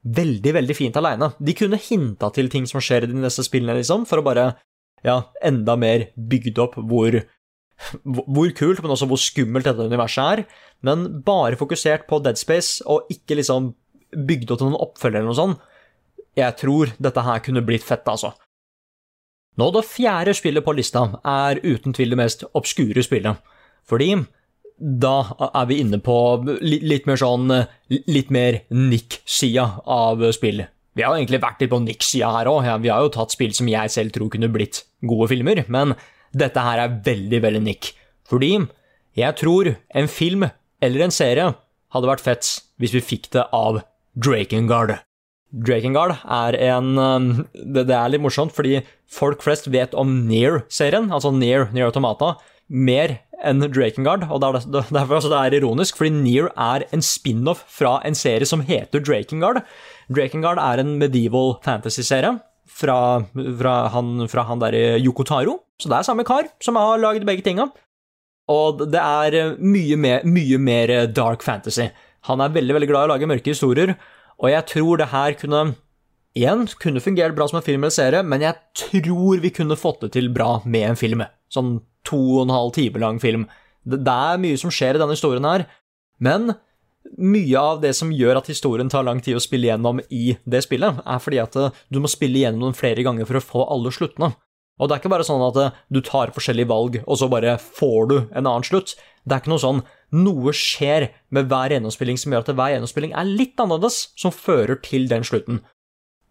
veldig, 0.00 0.54
veldig 0.56 0.76
fint 0.76 0.96
aleine. 0.96 1.32
De 1.40 1.56
kunne 1.56 1.80
hinta 1.80 2.30
til 2.36 2.48
ting 2.52 2.68
som 2.68 2.80
skjer 2.84 3.04
i 3.04 3.10
de 3.10 3.20
neste 3.20 3.44
spillene, 3.44 3.76
liksom, 3.80 4.06
for 4.08 4.20
å 4.20 4.24
bare, 4.24 4.46
ja, 5.04 5.18
enda 5.44 5.76
mer 5.80 6.08
bygd 6.16 6.60
opp 6.64 6.78
hvor 6.80 7.20
hvor 8.04 8.50
kult, 8.56 8.82
men 8.82 8.92
også 8.92 9.08
hvor 9.08 9.20
skummelt 9.20 9.64
dette 9.64 9.86
universet 9.88 10.20
er. 10.20 10.42
Men 10.84 11.06
bare 11.24 11.58
fokusert 11.60 12.06
på 12.10 12.20
Dead 12.24 12.36
Space, 12.36 12.84
og 12.84 13.08
ikke 13.12 13.38
liksom 13.38 13.72
bygd 14.10 14.50
opp 14.50 14.60
til 14.60 14.68
noen 14.68 14.82
oppfølger 14.84 15.22
eller 15.22 15.30
noe 15.30 15.38
sånt. 15.38 15.62
Jeg 16.38 16.56
tror 16.60 16.92
dette 17.02 17.24
her 17.26 17.42
kunne 17.44 17.64
blitt 17.66 17.86
fett, 17.86 18.06
altså. 18.08 18.32
Nå, 19.58 19.70
det 19.74 19.86
fjerde 19.88 20.34
spillet 20.36 20.64
på 20.64 20.74
lista 20.78 21.06
er 21.26 21.58
uten 21.64 21.94
tvil 21.96 22.14
det 22.14 22.20
mest 22.20 22.44
obskure 22.56 23.02
spillet, 23.04 23.40
fordi 23.88 24.14
da 24.80 25.16
er 25.50 25.66
vi 25.68 25.80
inne 25.82 25.98
på 26.00 26.14
litt 26.64 27.08
mer 27.08 27.18
sånn 27.20 27.50
litt 27.90 28.30
mer 28.32 28.62
nikk-sida 28.72 29.82
av 29.84 30.22
spill. 30.32 30.62
Vi 30.96 31.04
har 31.04 31.12
jo 31.12 31.20
egentlig 31.20 31.42
vært 31.42 31.60
litt 31.60 31.72
på 31.72 31.82
nikk-sida 31.84 32.30
her 32.38 32.48
òg, 32.50 32.64
vi 32.80 32.92
har 32.92 33.04
jo 33.04 33.12
tatt 33.12 33.34
spill 33.34 33.52
som 33.56 33.68
jeg 33.68 33.92
selv 33.92 34.14
tror 34.14 34.32
kunne 34.32 34.48
blitt 34.52 34.84
gode 35.04 35.28
filmer, 35.34 35.64
men 35.68 35.92
dette 36.32 36.64
her 36.64 36.80
er 36.80 36.96
veldig, 37.04 37.42
veldig 37.44 37.62
nikk. 37.66 37.92
Fordi 38.30 38.54
jeg 39.18 39.36
tror 39.36 39.74
en 39.74 40.08
film 40.08 40.48
eller 40.80 41.04
en 41.04 41.14
serie 41.14 41.50
hadde 41.92 42.10
vært 42.10 42.24
fett 42.24 42.50
hvis 42.80 42.96
vi 42.96 43.04
fikk 43.04 43.30
det 43.34 43.44
av 43.52 43.82
Drakengard. 44.16 44.96
Drakengard 45.50 46.14
er 46.22 46.56
en 46.70 46.92
um, 46.98 47.30
det, 47.54 47.88
det, 47.88 47.96
er 47.96 48.12
litt 48.12 48.22
morsomt, 48.22 48.54
fordi 48.54 48.80
folk 49.10 49.42
flest 49.42 49.66
vet 49.72 49.96
om 49.98 50.12
Near-serien, 50.28 51.10
altså 51.10 51.32
Near, 51.34 51.68
Near 51.74 51.90
Automata, 51.90 52.36
mer 52.70 53.16
enn 53.42 53.64
Drakengard. 53.72 54.28
Og 54.30 54.42
det 54.42 54.50
er 54.50 54.68
derfor 54.94 55.18
altså 55.18 55.32
det 55.32 55.40
er 55.40 55.58
ironisk, 55.58 55.98
fordi 55.98 56.12
Near 56.14 56.52
er 56.54 56.86
en 56.94 57.02
spin-off 57.02 57.64
fra 57.72 57.98
en 58.06 58.18
serie 58.18 58.46
som 58.46 58.62
heter 58.66 59.02
Drakengard. 59.02 59.64
Drakengard 60.12 60.62
er 60.62 60.82
en 60.82 60.94
medieval 61.00 61.56
fantasy-serie 61.66 62.36
fra, 62.70 62.98
fra, 63.34 63.74
han, 63.94 64.28
fra 64.30 64.46
han 64.46 64.62
Yoko 65.02 65.26
Taro, 65.26 65.60
Så 65.80 65.90
det 65.90 65.98
er 65.98 66.06
samme 66.06 66.24
kar 66.28 66.46
som 66.62 66.78
har 66.78 67.00
lagd 67.02 67.26
begge 67.26 67.42
tinga. 67.42 67.70
Og 68.50 68.86
det 68.90 69.00
er 69.00 69.56
mye 69.58 69.96
mer, 69.98 70.24
mye 70.26 70.58
mer 70.58 70.94
dark 71.06 71.42
fantasy. 71.42 71.90
Han 72.28 72.40
er 72.40 72.54
veldig 72.54 72.74
veldig 72.76 72.88
glad 72.90 73.04
i 73.04 73.08
å 73.08 73.12
lage 73.14 73.28
mørke 73.30 73.54
historier, 73.54 73.94
og 74.40 74.50
jeg 74.52 74.66
tror 74.72 75.00
det 75.00 75.12
her 75.12 75.38
kunne 75.38 75.70
Igjen, 76.38 76.68
kunne 76.78 77.02
fungert 77.02 77.34
bra 77.34 77.48
som 77.50 77.56
en 77.58 77.64
film 77.66 77.82
eller 77.82 77.90
serie, 77.90 78.20
men 78.22 78.44
jeg 78.44 78.54
tror 78.78 79.40
vi 79.42 79.50
kunne 79.50 79.74
fått 79.74 80.04
det 80.04 80.12
til 80.14 80.28
bra 80.30 80.60
med 80.62 80.92
en 80.92 80.98
film. 80.98 81.24
Sånn 81.50 81.80
to 82.06 82.20
og 82.36 82.44
en 82.44 82.52
halv 82.54 82.70
time 82.76 83.02
lang 83.02 83.18
film. 83.18 83.48
Det, 83.82 83.98
er 84.06 84.38
mye 84.38 84.60
som 84.60 84.70
skjer 84.70 84.94
i 84.94 85.00
denne 85.02 85.16
historien 85.16 85.48
her, 85.48 85.64
men 86.22 86.52
mye 87.18 87.58
av 87.58 87.80
det 87.82 87.96
som 87.98 88.12
gjør 88.14 88.38
at 88.38 88.50
historien 88.52 88.90
tar 88.92 89.02
lang 89.08 89.18
tid 89.24 89.40
å 89.40 89.42
spille 89.42 89.72
gjennom 89.72 89.98
i 90.06 90.36
det 90.46 90.62
spillet, 90.68 91.02
er 91.02 91.24
fordi 91.24 91.40
at 91.42 91.58
eh, 91.58 91.74
du 91.90 91.98
må 91.98 92.10
spille 92.12 92.44
gjennom 92.44 92.68
den 92.68 92.78
flere 92.78 93.02
ganger 93.02 93.26
for 93.26 93.40
å 93.40 93.44
få 93.44 93.66
alle 93.74 93.90
sluttene. 93.94 94.30
Og 94.80 94.88
det 94.88 94.96
er 94.96 95.02
ikke 95.02 95.12
bare 95.12 95.26
sånn 95.28 95.44
at 95.44 95.58
eh, 95.60 95.80
du 95.92 96.00
tar 96.04 96.32
forskjellige 96.34 96.70
valg, 96.70 97.00
og 97.04 97.20
så 97.20 97.28
bare 97.30 97.58
får 97.60 98.10
du 98.10 98.16
en 98.22 98.46
annen 98.46 98.66
slutt. 98.66 98.96
Det 99.28 99.36
er 99.36 99.42
ikke 99.42 99.52
noe 99.52 99.62
sånn 99.62 99.82
noe 100.16 100.54
skjer 100.56 101.10
med 101.30 101.50
hver 101.50 101.74
gjennomspilling 101.74 102.18
som 102.18 102.32
gjør 102.32 102.46
at 102.46 102.54
hver 102.58 102.72
gjennomspilling 102.74 103.12
er 103.14 103.28
litt 103.28 103.60
annerledes, 103.62 104.08
som 104.18 104.34
fører 104.34 104.80
til 104.82 105.06
den 105.10 105.26
slutten. 105.26 105.60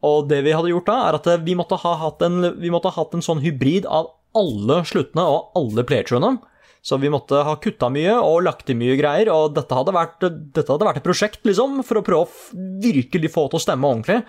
Og 0.05 0.29
det 0.31 0.41
vi 0.45 0.55
hadde 0.55 0.71
gjort 0.71 0.89
da, 0.89 0.97
er 1.07 1.17
at 1.19 1.27
vi 1.45 1.55
måtte 1.59 1.79
ha 1.79 1.95
hatt 2.01 2.23
en, 2.25 2.41
ha 2.43 2.93
hatt 2.95 3.15
en 3.15 3.23
sånn 3.23 3.43
hybrid 3.43 3.87
av 3.87 4.13
alle 4.37 4.81
sluttene 4.87 5.25
og 5.27 5.57
alle 5.59 5.85
playthroughene. 5.87 6.39
Så 6.81 6.95
vi 7.01 7.11
måtte 7.11 7.41
ha 7.43 7.57
kutta 7.59 7.89
mye 7.91 8.13
og 8.23 8.45
lagt 8.45 8.69
i 8.71 8.77
mye 8.77 8.95
greier, 8.99 9.31
og 9.33 9.57
dette 9.57 9.75
hadde, 9.75 9.93
vært, 9.95 10.23
dette 10.23 10.67
hadde 10.71 10.87
vært 10.87 11.01
et 11.01 11.07
prosjekt, 11.07 11.41
liksom, 11.47 11.81
for 11.83 11.99
å 11.99 12.05
prøve 12.05 12.27
å 12.27 12.59
virkelig 12.83 13.33
få 13.33 13.49
til 13.51 13.59
å 13.59 13.63
stemme 13.63 13.89
ordentlig. 13.89 14.21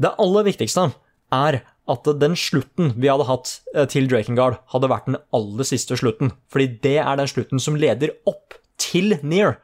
Det 0.00 0.14
aller 0.22 0.46
viktigste 0.46 0.86
er 1.34 1.60
at 1.90 2.06
den 2.20 2.36
slutten 2.38 2.94
vi 2.96 3.10
hadde 3.10 3.26
hatt 3.28 3.56
eh, 3.74 3.86
til 3.90 4.08
Drakengard, 4.10 4.60
hadde 4.72 4.90
vært 4.92 5.08
den 5.10 5.18
aller 5.36 5.66
siste 5.66 5.98
slutten. 5.98 6.32
Fordi 6.52 6.68
det 6.84 6.98
er 7.02 7.18
den 7.20 7.30
slutten 7.30 7.62
som 7.62 7.78
leder 7.80 8.14
opp 8.30 8.56
til 8.80 9.16
Near. 9.26 9.58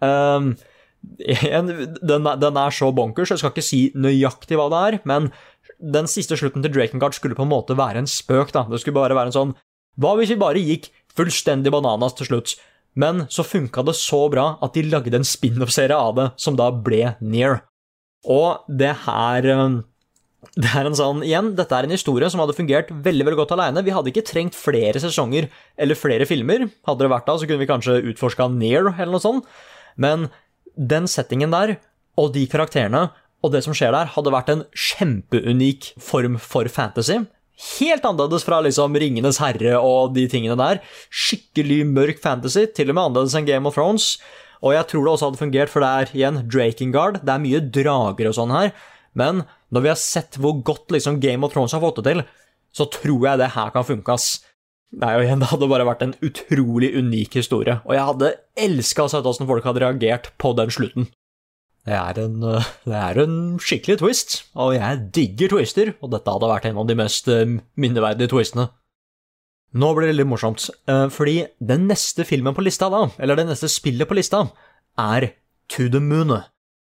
Um, 0.00 0.54
den, 1.00 1.70
den, 2.42 2.58
er 2.60 2.74
så 2.76 2.90
bonkers, 2.92 3.32
jeg 3.32 3.40
skal 3.40 3.52
ikke 3.54 3.64
si 3.64 3.80
nøyaktig 3.96 4.58
hva 4.60 4.68
det 4.72 4.80
er, 4.88 4.98
men 5.08 5.30
den 5.80 6.08
siste 6.10 6.36
slutten 6.36 6.64
til 6.64 6.74
Drakengard 6.74 7.16
skulle 7.16 7.36
på 7.38 7.46
en 7.46 7.52
måte 7.52 7.76
være 7.78 8.02
en 8.02 8.10
spøk. 8.10 8.52
da. 8.56 8.66
Det 8.68 8.82
skulle 8.82 8.98
bare 8.98 9.16
være 9.16 9.32
en 9.32 9.38
sånn 9.38 9.54
Hva 10.00 10.14
hvis 10.18 10.32
vi 10.32 10.40
bare 10.40 10.60
gikk 10.62 10.90
fullstendig 11.16 11.72
bananas 11.72 12.14
til 12.18 12.28
slutt? 12.28 12.54
Men 12.98 13.24
så 13.30 13.44
funka 13.46 13.84
det 13.86 13.94
så 13.98 14.24
bra 14.32 14.56
at 14.62 14.74
de 14.74 14.84
lagde 14.88 15.14
en 15.16 15.26
spin-off-serie 15.26 15.96
av 15.96 16.16
det, 16.16 16.26
som 16.40 16.56
da 16.58 16.70
ble 16.74 17.14
Near. 17.20 17.62
Og 18.28 18.66
det 18.68 18.92
her 19.06 19.46
ehm, 19.48 19.76
det 20.56 20.70
er 20.72 20.88
en 20.88 20.96
sånn, 20.96 21.20
igjen, 21.26 21.52
Dette 21.58 21.76
er 21.76 21.86
en 21.86 21.92
historie 21.92 22.28
som 22.32 22.40
hadde 22.42 22.56
fungert 22.56 22.88
veldig 22.90 23.26
veldig 23.28 23.38
godt 23.42 23.52
alene. 23.58 23.84
Vi 23.84 23.92
hadde 23.92 24.08
ikke 24.10 24.24
trengt 24.26 24.56
flere 24.56 25.02
sesonger 25.02 25.50
eller 25.76 25.98
flere 25.98 26.26
filmer. 26.28 26.64
Hadde 26.88 27.04
det 27.04 27.10
vært 27.12 27.28
da, 27.28 27.36
så 27.36 27.48
kunne 27.48 27.60
vi 27.60 27.68
kanskje 27.68 27.98
utforska 28.12 28.48
Near 28.54 28.88
eller 28.88 29.12
noe 29.12 29.22
sånt. 29.22 29.50
Men 30.00 30.30
den 30.74 31.08
settingen 31.10 31.52
der, 31.52 31.76
og 32.18 32.32
de 32.34 32.46
karakterene, 32.50 33.10
og 33.44 33.52
det 33.54 33.62
som 33.64 33.76
skjer 33.76 33.92
der, 33.94 34.10
hadde 34.16 34.32
vært 34.32 34.50
en 34.52 34.64
kjempeunik 34.72 35.92
form 36.00 36.40
for 36.40 36.68
fantasy. 36.72 37.20
Helt 37.76 38.06
annerledes 38.08 38.44
fra 38.46 38.62
liksom 38.64 38.96
Ringenes 38.96 39.40
herre 39.42 39.76
og 39.84 40.14
de 40.16 40.24
tingene 40.32 40.56
der. 40.56 40.80
Skikkelig 41.12 41.82
mørk 41.88 42.20
fantasy, 42.24 42.64
til 42.72 42.92
og 42.92 42.96
med 42.96 43.10
annerledes 43.10 43.36
enn 43.36 43.48
Game 43.48 43.68
of 43.68 43.76
Thrones. 43.76 44.14
Og 44.64 44.74
jeg 44.76 44.88
tror 44.88 45.04
det 45.04 45.12
også 45.14 45.30
hadde 45.30 45.40
fungert, 45.40 45.72
for 45.72 45.84
det 45.84 45.90
er 45.90 46.14
igjen 46.16 46.42
Drakengard. 46.48 47.20
Det 47.24 47.32
er 47.32 47.44
mye 47.44 47.64
drager 47.76 48.30
og 48.30 48.36
sånn 48.36 48.54
her. 48.56 48.72
Men 49.16 49.44
når 49.70 49.84
vi 49.84 49.92
har 49.92 49.98
sett 50.00 50.38
hvor 50.40 50.58
godt 50.66 50.92
liksom, 50.94 51.20
Game 51.22 51.46
of 51.46 51.54
Thrones 51.54 51.74
har 51.76 51.82
fått 51.82 52.00
det 52.00 52.10
til, 52.10 52.22
så 52.74 52.86
tror 52.90 53.26
jeg 53.26 53.40
det 53.40 53.52
her 53.56 53.72
kan 53.74 53.86
funke, 53.86 54.14
ass. 54.14 54.40
Nei, 54.90 55.12
og 55.14 55.22
igjen, 55.22 55.38
Det 55.42 55.52
hadde 55.52 55.70
bare 55.70 55.86
vært 55.86 56.02
en 56.02 56.16
utrolig 56.26 56.90
unik 56.98 57.38
historie, 57.38 57.78
og 57.86 57.94
jeg 57.94 58.06
hadde 58.08 58.34
elska 58.58 59.06
å 59.06 59.10
se 59.12 59.22
hvordan 59.22 59.50
folk 59.50 59.68
hadde 59.68 59.84
reagert 59.84 60.32
på 60.42 60.50
den 60.58 60.72
slutten. 60.74 61.06
Det 61.86 61.94
er, 61.96 62.18
en, 62.20 62.42
øh, 62.44 62.66
det 62.84 62.98
er 62.98 63.18
en 63.22 63.36
skikkelig 63.62 64.00
twist, 64.02 64.34
og 64.52 64.74
jeg 64.76 64.98
digger 65.16 65.54
twister, 65.54 65.94
og 66.02 66.10
dette 66.12 66.34
hadde 66.34 66.50
vært 66.50 66.66
en 66.68 66.80
av 66.82 66.90
de 66.90 66.96
mest 66.98 67.30
øh, 67.32 67.56
minneverdige 67.80 68.28
twistene. 68.34 68.66
Nå 69.80 69.92
blir 69.94 70.10
det 70.10 70.18
litt 70.18 70.28
morsomt, 70.28 70.66
øh, 70.90 71.06
fordi 71.14 71.46
den 71.62 71.86
neste 71.88 72.26
filmen 72.28 72.56
på 72.56 72.66
lista, 72.66 72.90
da, 72.92 73.06
eller 73.22 73.38
det 73.38 73.46
neste 73.48 73.70
spillet 73.70 74.10
på 74.10 74.18
lista, 74.18 74.42
er 74.98 75.30
To 75.70 75.86
the 75.88 76.02
Moon. 76.02 76.34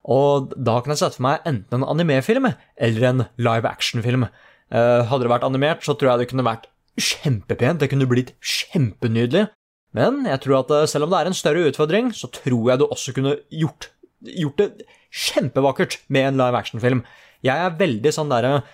Og 0.10 0.54
da 0.58 0.80
kan 0.82 0.96
jeg 0.96 1.04
sette 1.04 1.20
for 1.20 1.28
meg 1.28 1.46
enten 1.50 1.80
en 1.80 1.90
animefilm 1.92 2.50
eller 2.50 3.08
en 3.12 3.24
live 3.38 3.70
action-film. 3.70 4.26
Eh, 4.26 5.02
hadde 5.10 5.26
det 5.26 5.32
vært 5.32 5.46
animert, 5.46 5.86
så 5.86 5.94
tror 5.94 6.14
jeg 6.14 6.24
det 6.24 6.30
kunne 6.32 6.48
vært 6.48 6.68
kjempepent. 7.00 7.82
Det 7.82 7.90
kunne 7.92 8.10
blitt 8.10 8.34
kjempenydelig. 8.42 9.48
Men 9.98 10.24
jeg 10.30 10.42
tror 10.44 10.62
at 10.64 10.74
eh, 10.74 10.88
selv 10.90 11.08
om 11.08 11.14
det 11.14 11.22
er 11.22 11.30
en 11.30 11.38
større 11.38 11.70
utfordring, 11.70 12.12
så 12.14 12.30
tror 12.34 12.72
jeg 12.72 12.82
du 12.82 12.88
også 12.90 13.14
kunne 13.16 13.38
gjort, 13.54 13.92
gjort 14.26 14.62
det 14.62 14.88
kjempevakkert 15.10 16.00
med 16.14 16.32
en 16.32 16.42
live 16.42 16.58
action-film. 16.58 17.04
Jeg 17.46 17.66
er 17.66 17.78
veldig 17.80 18.12
sånn 18.12 18.32
derre 18.34 18.66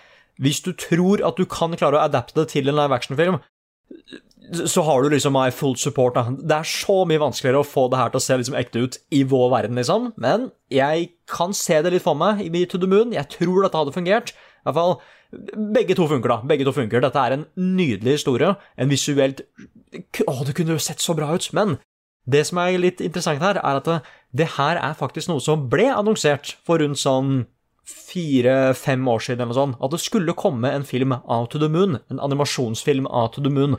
Hvis 0.42 0.64
du 0.66 0.74
tror 0.74 1.22
at 1.24 1.38
du 1.38 1.46
kan 1.48 1.76
klare 1.78 1.96
å 2.00 2.04
adapte 2.04 2.36
det 2.42 2.50
til 2.52 2.68
en 2.68 2.76
live 2.76 2.96
action-film, 2.96 3.38
så 4.54 4.84
har 4.86 5.04
du 5.04 5.10
liksom 5.10 5.34
my 5.34 5.50
full 5.52 5.76
support. 5.80 6.16
Da. 6.16 6.30
Det 6.30 6.58
er 6.58 6.68
så 6.70 7.02
mye 7.08 7.22
vanskeligere 7.22 7.64
å 7.64 7.68
få 7.68 7.88
det 7.92 8.00
her 8.00 8.14
til 8.14 8.22
å 8.22 8.26
se 8.26 8.38
liksom 8.40 8.58
ekte 8.60 8.84
ut 8.86 8.98
i 9.16 9.24
vår 9.28 9.50
verden, 9.54 9.80
liksom. 9.80 10.12
Men 10.22 10.50
jeg 10.74 11.12
kan 11.32 11.56
se 11.56 11.82
det 11.82 11.94
litt 11.94 12.06
for 12.06 12.18
meg 12.20 12.44
i 12.46 12.66
to 12.70 12.82
the 12.82 12.90
Moon. 12.90 13.16
Jeg 13.16 13.32
tror 13.34 13.64
dette 13.66 13.80
hadde 13.80 13.96
fungert. 13.96 14.36
I 14.36 14.70
hvert 14.70 14.80
fall, 14.80 14.98
Begge 15.36 15.96
to 15.98 16.06
funker, 16.08 16.32
da. 16.32 16.38
Begge 16.48 16.66
to 16.68 16.72
funker. 16.72 17.02
Dette 17.04 17.20
er 17.20 17.34
en 17.36 17.46
nydelig 17.58 18.20
historie. 18.20 18.54
En 18.78 18.92
visuelt 18.92 19.42
Å, 19.96 20.34
det 20.44 20.56
kunne 20.56 20.76
jo 20.76 20.82
sett 20.82 21.04
så 21.04 21.16
bra 21.16 21.34
ut. 21.36 21.48
Men 21.56 21.78
det 22.28 22.46
som 22.50 22.60
er 22.60 22.78
litt 22.82 23.02
interessant 23.04 23.44
her, 23.44 23.60
er 23.60 23.80
at 23.80 23.90
det 24.36 24.48
her 24.58 24.80
er 24.82 24.96
faktisk 24.98 25.30
noe 25.32 25.44
som 25.44 25.68
ble 25.72 25.88
annonsert 25.94 26.56
for 26.68 26.82
rundt 26.84 27.00
sånn 27.00 27.46
fire-fem 27.86 29.06
år 29.08 29.22
siden, 29.22 29.44
eller 29.44 29.54
noe 29.54 29.60
sånt, 29.60 29.78
at 29.80 29.94
det 29.94 30.02
skulle 30.02 30.38
komme 30.38 30.72
en 30.74 30.88
film 30.88 31.14
av 31.14 31.48
to 31.54 31.62
the 31.62 31.70
Moon, 31.70 32.00
en 32.10 32.22
animasjonsfilm 32.28 33.06
av 33.06 33.30
to 33.36 33.44
the 33.46 33.54
Moon. 33.54 33.78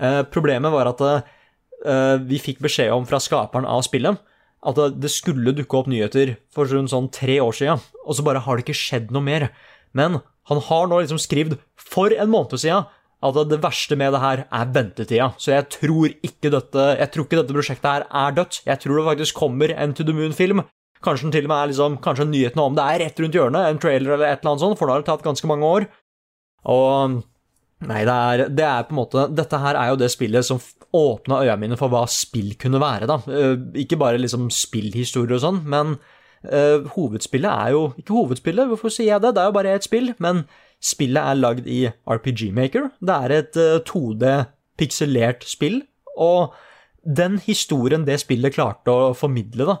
Eh, 0.00 0.22
problemet 0.34 0.74
var 0.74 0.90
at 0.90 1.02
eh, 1.04 2.16
vi 2.24 2.40
fikk 2.42 2.62
beskjed 2.64 2.92
om 2.94 3.06
fra 3.08 3.20
skaperen 3.22 3.68
av 3.68 3.84
spillet 3.86 4.20
at 4.64 4.78
det 4.96 5.10
skulle 5.12 5.52
dukke 5.56 5.76
opp 5.76 5.88
nyheter 5.92 6.38
for 6.54 6.68
sånn 6.68 7.10
tre 7.12 7.36
år 7.44 7.56
siden, 7.56 7.82
og 8.04 8.16
så 8.16 8.24
bare 8.24 8.42
har 8.44 8.56
det 8.56 8.64
ikke 8.64 8.78
skjedd 8.78 9.10
noe 9.12 9.24
mer. 9.24 9.50
Men 9.92 10.22
han 10.48 10.60
har 10.68 10.88
nå 10.88 11.02
liksom 11.02 11.20
skrevet 11.20 11.60
for 11.76 12.14
en 12.16 12.32
måned 12.32 12.56
siden 12.60 12.88
at 13.24 13.38
det 13.48 13.60
verste 13.62 13.96
med 13.96 14.12
det 14.12 14.20
her 14.20 14.44
er 14.44 14.72
ventetida. 14.72 15.30
Så 15.40 15.54
jeg 15.54 15.68
tror 15.72 16.12
dette, 16.12 16.86
jeg 17.00 17.10
tror 17.12 17.26
ikke 17.26 17.38
dette 17.40 17.56
prosjektet 17.56 17.88
her 17.88 18.06
er 18.08 18.34
dødt. 18.36 18.60
Jeg 18.66 18.82
tror 18.82 18.98
det 18.98 19.06
faktisk 19.08 19.38
kommer 19.38 19.72
en 19.72 19.94
To 19.96 20.04
the 20.04 20.16
Moon-film. 20.16 20.64
Kanskje 21.04 21.28
den 21.28 21.36
til 21.36 21.46
og 21.46 21.52
med 21.52 21.60
er 21.60 21.70
liksom, 21.72 21.96
kanskje 22.04 22.28
nyhetene 22.28 22.64
om 22.64 22.76
det 22.76 22.84
er 22.84 23.00
rett 23.04 23.20
rundt 23.20 23.36
hjørnet, 23.36 23.68
en 23.68 23.80
trailer 23.80 24.16
eller 24.16 24.28
et 24.28 24.40
eller 24.40 24.54
annet 24.54 24.64
sånt, 24.64 24.78
for 24.80 24.88
da 24.88 24.96
har 24.96 25.04
det 25.04 25.08
tatt 25.08 25.24
ganske 25.24 25.48
mange 25.48 25.68
år. 25.68 25.88
Og 26.72 27.18
Nei, 27.88 28.02
det 28.06 28.14
er, 28.14 28.42
det 28.48 28.64
er, 28.64 28.86
på 28.88 28.94
en 28.94 29.00
måte 29.02 29.26
Dette 29.34 29.60
her 29.60 29.78
er 29.78 29.92
jo 29.92 30.00
det 30.00 30.10
spillet 30.12 30.46
som 30.46 30.60
åpna 30.94 31.40
øya 31.42 31.56
mine 31.58 31.78
for 31.78 31.90
hva 31.90 32.04
spill 32.10 32.52
kunne 32.60 32.80
være, 32.82 33.08
da. 33.10 33.18
Eh, 33.26 33.56
ikke 33.82 33.98
bare 34.00 34.20
liksom 34.20 34.46
spillhistorier 34.54 35.36
og 35.36 35.42
sånn, 35.42 35.62
men 35.66 35.96
uh, 35.96 36.84
hovedspillet 36.94 37.50
er 37.50 37.72
jo 37.74 37.88
Ikke 37.98 38.14
hovedspillet, 38.14 38.68
hvorfor 38.70 38.92
sier 38.94 39.14
jeg 39.14 39.24
det? 39.24 39.32
Det 39.34 39.42
er 39.42 39.50
jo 39.50 39.56
bare 39.56 39.72
ett 39.74 39.88
spill, 39.88 40.12
men 40.22 40.44
spillet 40.84 41.18
er 41.18 41.40
lagd 41.40 41.66
i 41.70 41.80
RPG 41.88 42.52
Maker. 42.54 42.92
Det 43.02 43.16
er 43.26 43.34
et 43.40 43.58
uh, 43.58 43.64
eh, 43.78 43.82
2D 43.88 44.36
pikselert 44.78 45.42
spill, 45.46 45.82
og 46.14 46.54
den 47.04 47.40
historien 47.42 48.06
det 48.06 48.20
spillet 48.22 48.54
klarte 48.54 48.90
å 48.94 49.10
formidle, 49.18 49.66
da, 49.68 49.76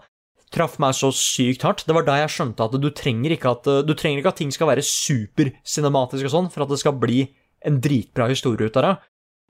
traff 0.54 0.76
meg 0.82 0.94
så 0.98 1.10
sykt 1.14 1.64
hardt. 1.66 1.86
Det 1.86 1.94
var 1.96 2.06
da 2.06 2.18
jeg 2.20 2.34
skjønte 2.34 2.66
at 2.66 2.76
du 2.78 2.90
trenger 2.94 3.34
ikke 3.34 3.54
at, 3.56 3.70
trenger 3.94 4.20
ikke 4.20 4.34
at 4.34 4.40
ting 4.42 4.52
skal 4.54 4.70
være 4.70 4.84
supersinematisk 4.86 6.28
og 6.28 6.34
sånn 6.34 6.52
for 6.52 6.66
at 6.66 6.74
det 6.74 6.82
skal 6.82 6.98
bli 7.00 7.24
en 7.66 7.80
dritbra 7.82 8.28
historie 8.30 8.68
ut 8.68 8.78
av 8.80 8.86
det. 8.86 8.94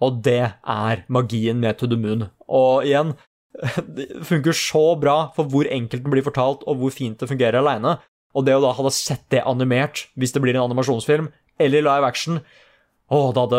Og 0.05 0.19
det 0.27 0.41
er 0.43 1.05
magien 1.13 1.61
med 1.63 1.79
To 1.79 1.89
the 1.91 1.99
Moon. 1.99 2.27
Og 2.49 2.87
igjen, 2.87 3.15
det 3.97 4.09
funker 4.27 4.57
så 4.57 4.87
bra 5.01 5.17
for 5.37 5.51
hvor 5.51 5.69
enkelt 5.71 6.05
den 6.05 6.15
blir 6.15 6.27
fortalt, 6.27 6.67
og 6.67 6.81
hvor 6.81 6.95
fint 6.95 7.21
det 7.21 7.31
fungerer 7.31 7.61
aleine. 7.61 7.99
Og 8.35 8.47
det 8.47 8.57
å 8.57 8.63
da 8.63 8.75
hadde 8.75 8.95
sett 8.95 9.25
det 9.31 9.45
animert, 9.47 10.09
hvis 10.19 10.35
det 10.35 10.43
blir 10.43 10.57
en 10.57 10.67
animasjonsfilm, 10.67 11.31
eller 11.63 11.87
live 11.87 12.07
action 12.07 12.41
Å, 13.13 13.19
det 13.37 13.43
hadde, 13.45 13.59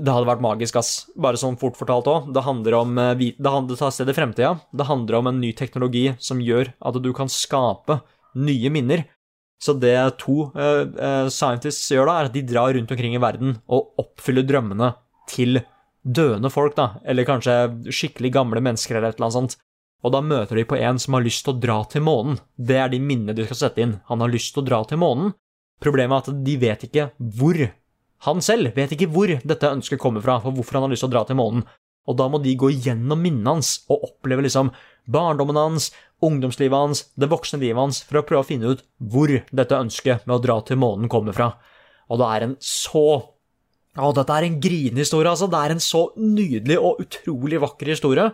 det 0.00 0.08
hadde 0.08 0.26
vært 0.26 0.42
magisk, 0.42 0.78
ass. 0.80 1.04
Bare 1.14 1.38
sånn 1.38 1.58
fort 1.60 1.76
fortalt 1.78 2.08
òg. 2.10 2.30
Det 2.34 2.42
handler 2.42 2.78
om 2.78 2.96
eh, 2.98 3.26
Det 3.36 3.52
handler 3.52 3.76
tar 3.78 3.92
sted 3.92 4.08
i 4.08 4.14
fremtida. 4.16 4.54
Det 4.72 4.86
handler 4.88 5.18
om 5.18 5.28
en 5.28 5.38
ny 5.38 5.50
teknologi 5.54 6.06
som 6.18 6.40
gjør 6.42 6.72
at 6.88 6.96
du 7.04 7.10
kan 7.14 7.28
skape 7.30 8.00
nye 8.40 8.72
minner. 8.72 9.04
Så 9.60 9.74
det 9.76 9.96
to 10.22 10.46
uh, 10.56 10.86
uh, 10.88 11.28
scientists 11.28 11.90
gjør 11.92 12.08
da, 12.08 12.14
er 12.16 12.30
at 12.30 12.36
de 12.36 12.44
drar 12.48 12.72
rundt 12.76 12.92
omkring 12.94 13.16
i 13.16 13.20
verden 13.20 13.58
og 13.68 14.00
oppfyller 14.00 14.46
drømmene 14.48 14.94
til 15.28 15.60
døende 16.00 16.48
folk, 16.52 16.72
da, 16.78 16.94
eller 17.04 17.28
kanskje 17.28 17.56
skikkelig 17.92 18.32
gamle 18.38 18.62
mennesker 18.64 18.96
eller 18.96 19.12
et 19.12 19.18
eller 19.20 19.28
annet 19.28 19.38
sånt. 19.38 19.58
Og 20.00 20.14
da 20.14 20.22
møter 20.24 20.56
de 20.56 20.64
på 20.64 20.78
en 20.80 20.98
som 21.02 21.16
har 21.16 21.24
lyst 21.26 21.44
til 21.44 21.52
å 21.52 21.60
dra 21.60 21.76
til 21.92 22.04
månen. 22.06 22.38
Det 22.56 22.78
er 22.80 22.88
de 22.88 23.02
minnene 23.04 23.36
de 23.36 23.44
skal 23.44 23.58
sette 23.66 23.84
inn. 23.84 23.98
Han 24.08 24.24
har 24.24 24.32
lyst 24.32 24.54
til 24.54 24.62
å 24.62 24.68
dra 24.70 24.80
til 24.88 25.00
månen. 25.02 25.34
Problemet 25.80 26.28
er 26.28 26.32
at 26.32 26.42
de 26.46 26.56
vet 26.60 26.86
ikke 26.88 27.10
hvor. 27.36 27.60
Han 28.24 28.40
selv 28.44 28.72
vet 28.76 28.94
ikke 28.96 29.10
hvor 29.12 29.28
dette 29.28 29.74
ønsket 29.76 30.00
kommer 30.00 30.24
fra, 30.24 30.38
for 30.40 30.56
hvorfor 30.56 30.78
han 30.78 30.88
har 30.88 30.94
lyst 30.94 31.04
til 31.04 31.10
å 31.10 31.16
dra 31.18 31.26
til 31.28 31.36
månen. 31.40 31.66
Og 32.10 32.18
da 32.18 32.26
må 32.30 32.40
de 32.42 32.56
gå 32.58 32.72
gjennom 32.74 33.20
minnene 33.22 33.56
hans 33.56 33.78
og 33.90 34.08
oppleve 34.10 34.44
liksom 34.46 34.72
barndommen 35.10 35.58
hans, 35.58 35.90
ungdomslivet 36.24 36.76
hans, 36.76 37.04
det 37.16 37.30
voksne 37.30 37.60
livet 37.62 37.80
hans, 37.80 38.02
for 38.06 38.20
å 38.20 38.24
prøve 38.26 38.44
å 38.44 38.48
finne 38.48 38.74
ut 38.74 38.84
hvor 38.98 39.30
dette 39.30 39.78
ønsket 39.78 40.26
med 40.26 40.36
å 40.36 40.42
dra 40.42 40.58
til 40.66 40.80
månen 40.82 41.10
kommer 41.12 41.36
fra. 41.36 41.52
Og 42.10 42.20
det 42.20 42.30
er 42.34 42.48
en 42.48 42.56
så 42.64 43.06
Å, 43.98 44.12
dette 44.14 44.30
er 44.30 44.44
en 44.46 44.60
grinehistorie, 44.62 45.26
altså. 45.32 45.48
Det 45.50 45.58
er 45.58 45.72
en 45.74 45.80
så 45.82 46.04
nydelig 46.14 46.76
og 46.78 47.00
utrolig 47.02 47.58
vakker 47.58 47.88
historie. 47.90 48.28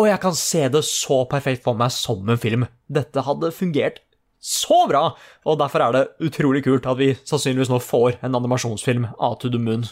Og 0.00 0.08
jeg 0.08 0.20
kan 0.22 0.32
se 0.36 0.62
det 0.72 0.80
så 0.88 1.18
perfekt 1.28 1.66
for 1.66 1.76
meg 1.76 1.92
som 1.92 2.24
en 2.32 2.40
film. 2.40 2.64
Dette 2.88 3.24
hadde 3.26 3.52
fungert 3.52 4.00
så 4.40 4.86
bra, 4.88 5.10
og 5.44 5.58
derfor 5.60 5.84
er 5.84 5.94
det 5.96 6.02
utrolig 6.28 6.64
kult 6.64 6.88
at 6.88 6.96
vi 7.00 7.10
sannsynligvis 7.28 7.70
nå 7.72 7.80
får 7.84 8.18
en 8.24 8.40
animasjonsfilm 8.40 9.08
av 9.18 9.36
To 9.42 9.52
the 9.52 9.60
Moon. 9.60 9.84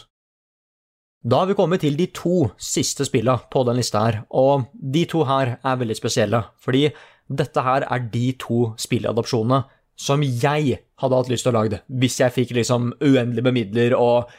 Da 1.25 1.41
har 1.41 1.49
vi 1.49 1.57
kommet 1.57 1.81
til 1.81 1.95
de 1.97 2.05
to 2.13 2.51
siste 2.61 3.05
spillene 3.07 3.49
på 3.49 3.63
den 3.65 3.79
lista 3.79 4.03
her, 4.05 4.17
og 4.29 4.67
de 4.77 5.05
to 5.09 5.23
her 5.25 5.55
er 5.57 5.79
veldig 5.81 5.97
spesielle, 5.97 6.43
fordi 6.61 6.91
dette 7.25 7.61
her 7.65 7.87
er 7.89 8.03
de 8.13 8.27
to 8.37 8.75
spilleadopsjonene 8.77 9.63
som 9.97 10.21
jeg 10.21 10.77
hadde 11.01 11.17
hatt 11.17 11.31
lyst 11.31 11.47
til 11.47 11.53
å 11.53 11.55
lage 11.55 11.79
hvis 11.87 12.19
jeg 12.19 12.33
fikk 12.35 12.51
liksom 12.57 12.91
uendelig 12.99 13.43
med 13.45 13.55
midler 13.55 13.95
og 13.97 14.29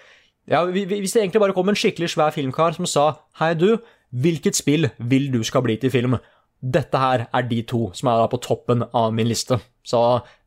ja, 0.46 0.60
Hvis 0.62 1.10
det 1.10 1.24
egentlig 1.24 1.40
bare 1.42 1.54
kom 1.56 1.72
en 1.72 1.74
skikkelig 1.74 2.12
svær 2.12 2.30
filmkar 2.30 2.76
som 2.76 2.86
sa 2.86 3.06
hei, 3.40 3.56
du, 3.58 3.80
hvilket 4.14 4.54
spill 4.54 4.86
vil 5.02 5.32
du 5.32 5.40
skal 5.42 5.64
bli 5.66 5.74
til 5.82 5.90
film? 5.90 6.14
Dette 6.60 6.98
her 6.98 7.26
er 7.28 7.48
de 7.50 7.60
to 7.68 7.90
som 7.96 8.08
er 8.10 8.22
da 8.22 8.28
på 8.32 8.40
toppen 8.42 8.84
av 8.96 9.12
min 9.14 9.28
liste. 9.28 9.58
Så 9.86 10.00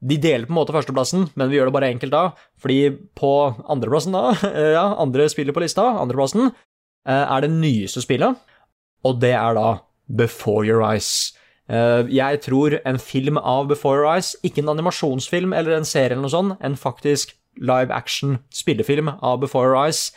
de 0.03 0.17
deler 0.19 0.47
på 0.47 0.51
en 0.51 0.59
måte 0.59 0.75
førsteplassen, 0.75 1.29
men 1.39 1.51
vi 1.51 1.59
gjør 1.59 1.69
det 1.69 1.75
bare 1.77 1.91
enkelt 1.93 2.13
da. 2.13 2.23
Fordi 2.59 2.79
på 3.15 3.33
andreplassen, 3.71 4.15
da, 4.15 4.33
ja, 4.77 4.85
andre 4.99 5.29
spillet 5.31 5.55
på 5.55 5.63
lista, 5.63 5.85
andreplassen, 6.01 6.49
eh, 7.07 7.25
er 7.25 7.45
det 7.45 7.53
nyeste 7.53 8.03
spillet, 8.03 8.39
og 9.07 9.21
det 9.21 9.35
er 9.37 9.55
da 9.55 9.69
Before 10.09 10.65
Your 10.67 10.83
Eyes. 10.83 11.31
Eh, 11.69 12.09
jeg 12.11 12.41
tror 12.43 12.79
en 12.83 12.99
film 12.99 13.39
av 13.39 13.69
Before 13.69 14.01
Your 14.01 14.09
Eyes, 14.15 14.33
ikke 14.43 14.65
en 14.65 14.73
animasjonsfilm 14.75 15.53
eller 15.53 15.77
en 15.77 15.87
serie 15.87 16.17
eller 16.17 16.25
noe 16.25 16.35
sånt, 16.35 16.57
en 16.59 16.75
faktisk 16.79 17.37
live 17.59 17.93
action 17.95 18.39
spillefilm 18.55 19.13
av 19.15 19.39
Before 19.45 19.69
Your 19.69 19.79
Eyes, 19.85 20.09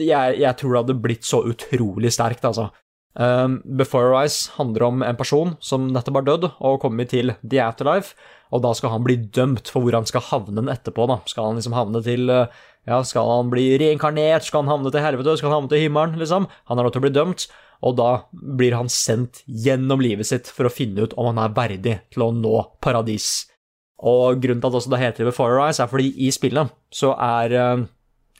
jeg, 0.00 0.38
jeg 0.40 0.56
tror 0.56 0.72
det 0.72 0.80
hadde 0.80 1.00
blitt 1.04 1.26
så 1.28 1.42
utrolig 1.44 2.12
sterkt, 2.14 2.46
altså. 2.48 2.70
Um, 3.16 3.62
Before 3.64 4.10
Your 4.10 4.28
handler 4.58 4.82
om 4.82 5.02
en 5.02 5.16
person 5.16 5.54
som 5.60 5.88
nettopp 5.88 6.18
har 6.20 6.26
dødd 6.26 6.48
og 6.60 6.80
kommet 6.82 7.14
til 7.14 7.32
The 7.40 7.62
Afterlife, 7.64 8.12
og 8.52 8.60
da 8.62 8.74
skal 8.76 8.92
han 8.92 9.06
bli 9.06 9.16
dømt 9.16 9.70
for 9.72 9.82
hvor 9.82 9.96
han 9.96 10.06
skal 10.06 10.24
havne 10.28 10.66
etterpå. 10.70 11.06
da. 11.08 11.18
Skal 11.26 11.48
han 11.48 11.56
liksom 11.56 11.76
havne 11.76 12.02
til 12.04 12.30
uh, 12.30 12.46
Ja, 12.86 13.00
skal 13.02 13.26
han 13.26 13.48
bli 13.50 13.72
reinkarnert? 13.80 14.44
Skal 14.46 14.62
han 14.62 14.70
havne 14.70 14.92
til 14.92 15.02
helvete? 15.02 15.38
Skal 15.40 15.50
han 15.50 15.62
havne 15.62 15.72
til 15.72 15.82
himmelen? 15.82 16.20
liksom? 16.20 16.46
Han 16.68 16.78
er 16.78 16.86
nødt 16.86 16.94
til 16.94 17.02
å 17.02 17.06
bli 17.08 17.16
dømt, 17.16 17.48
og 17.82 17.96
da 17.98 18.10
blir 18.30 18.76
han 18.76 18.92
sendt 18.92 19.42
gjennom 19.46 20.00
livet 20.04 20.28
sitt 20.28 20.52
for 20.52 20.68
å 20.68 20.72
finne 20.72 21.02
ut 21.02 21.16
om 21.16 21.32
han 21.32 21.42
er 21.42 21.56
verdig 21.56 21.98
til 22.12 22.28
å 22.28 22.30
nå 22.36 22.54
paradis. 22.84 23.48
Og 24.04 24.38
grunnen 24.44 24.60
til 24.60 24.70
at 24.70 24.78
også 24.78 24.92
det 24.92 25.02
heter 25.02 25.28
Before 25.30 25.56
Your 25.56 25.64
er 25.72 25.88
fordi 25.88 26.12
i 26.20 26.30
spillet 26.30 26.68
så 26.92 27.14
er 27.16 27.56
uh, 27.56 27.84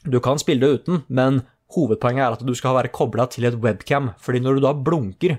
Du 0.05 0.21
kan 0.21 0.37
spille 0.39 0.61
det 0.61 0.81
uten, 0.81 1.03
men 1.09 1.41
Hovedpoenget 1.75 2.23
er 2.23 2.35
at 2.37 2.43
du 2.47 2.53
skal 2.55 2.77
være 2.77 2.93
kobla 2.95 3.27
til 3.31 3.47
et 3.49 3.57
webcam, 3.63 4.11
fordi 4.23 4.39
når 4.43 4.57
du 4.57 4.65
da 4.65 4.73
blunker 4.73 5.37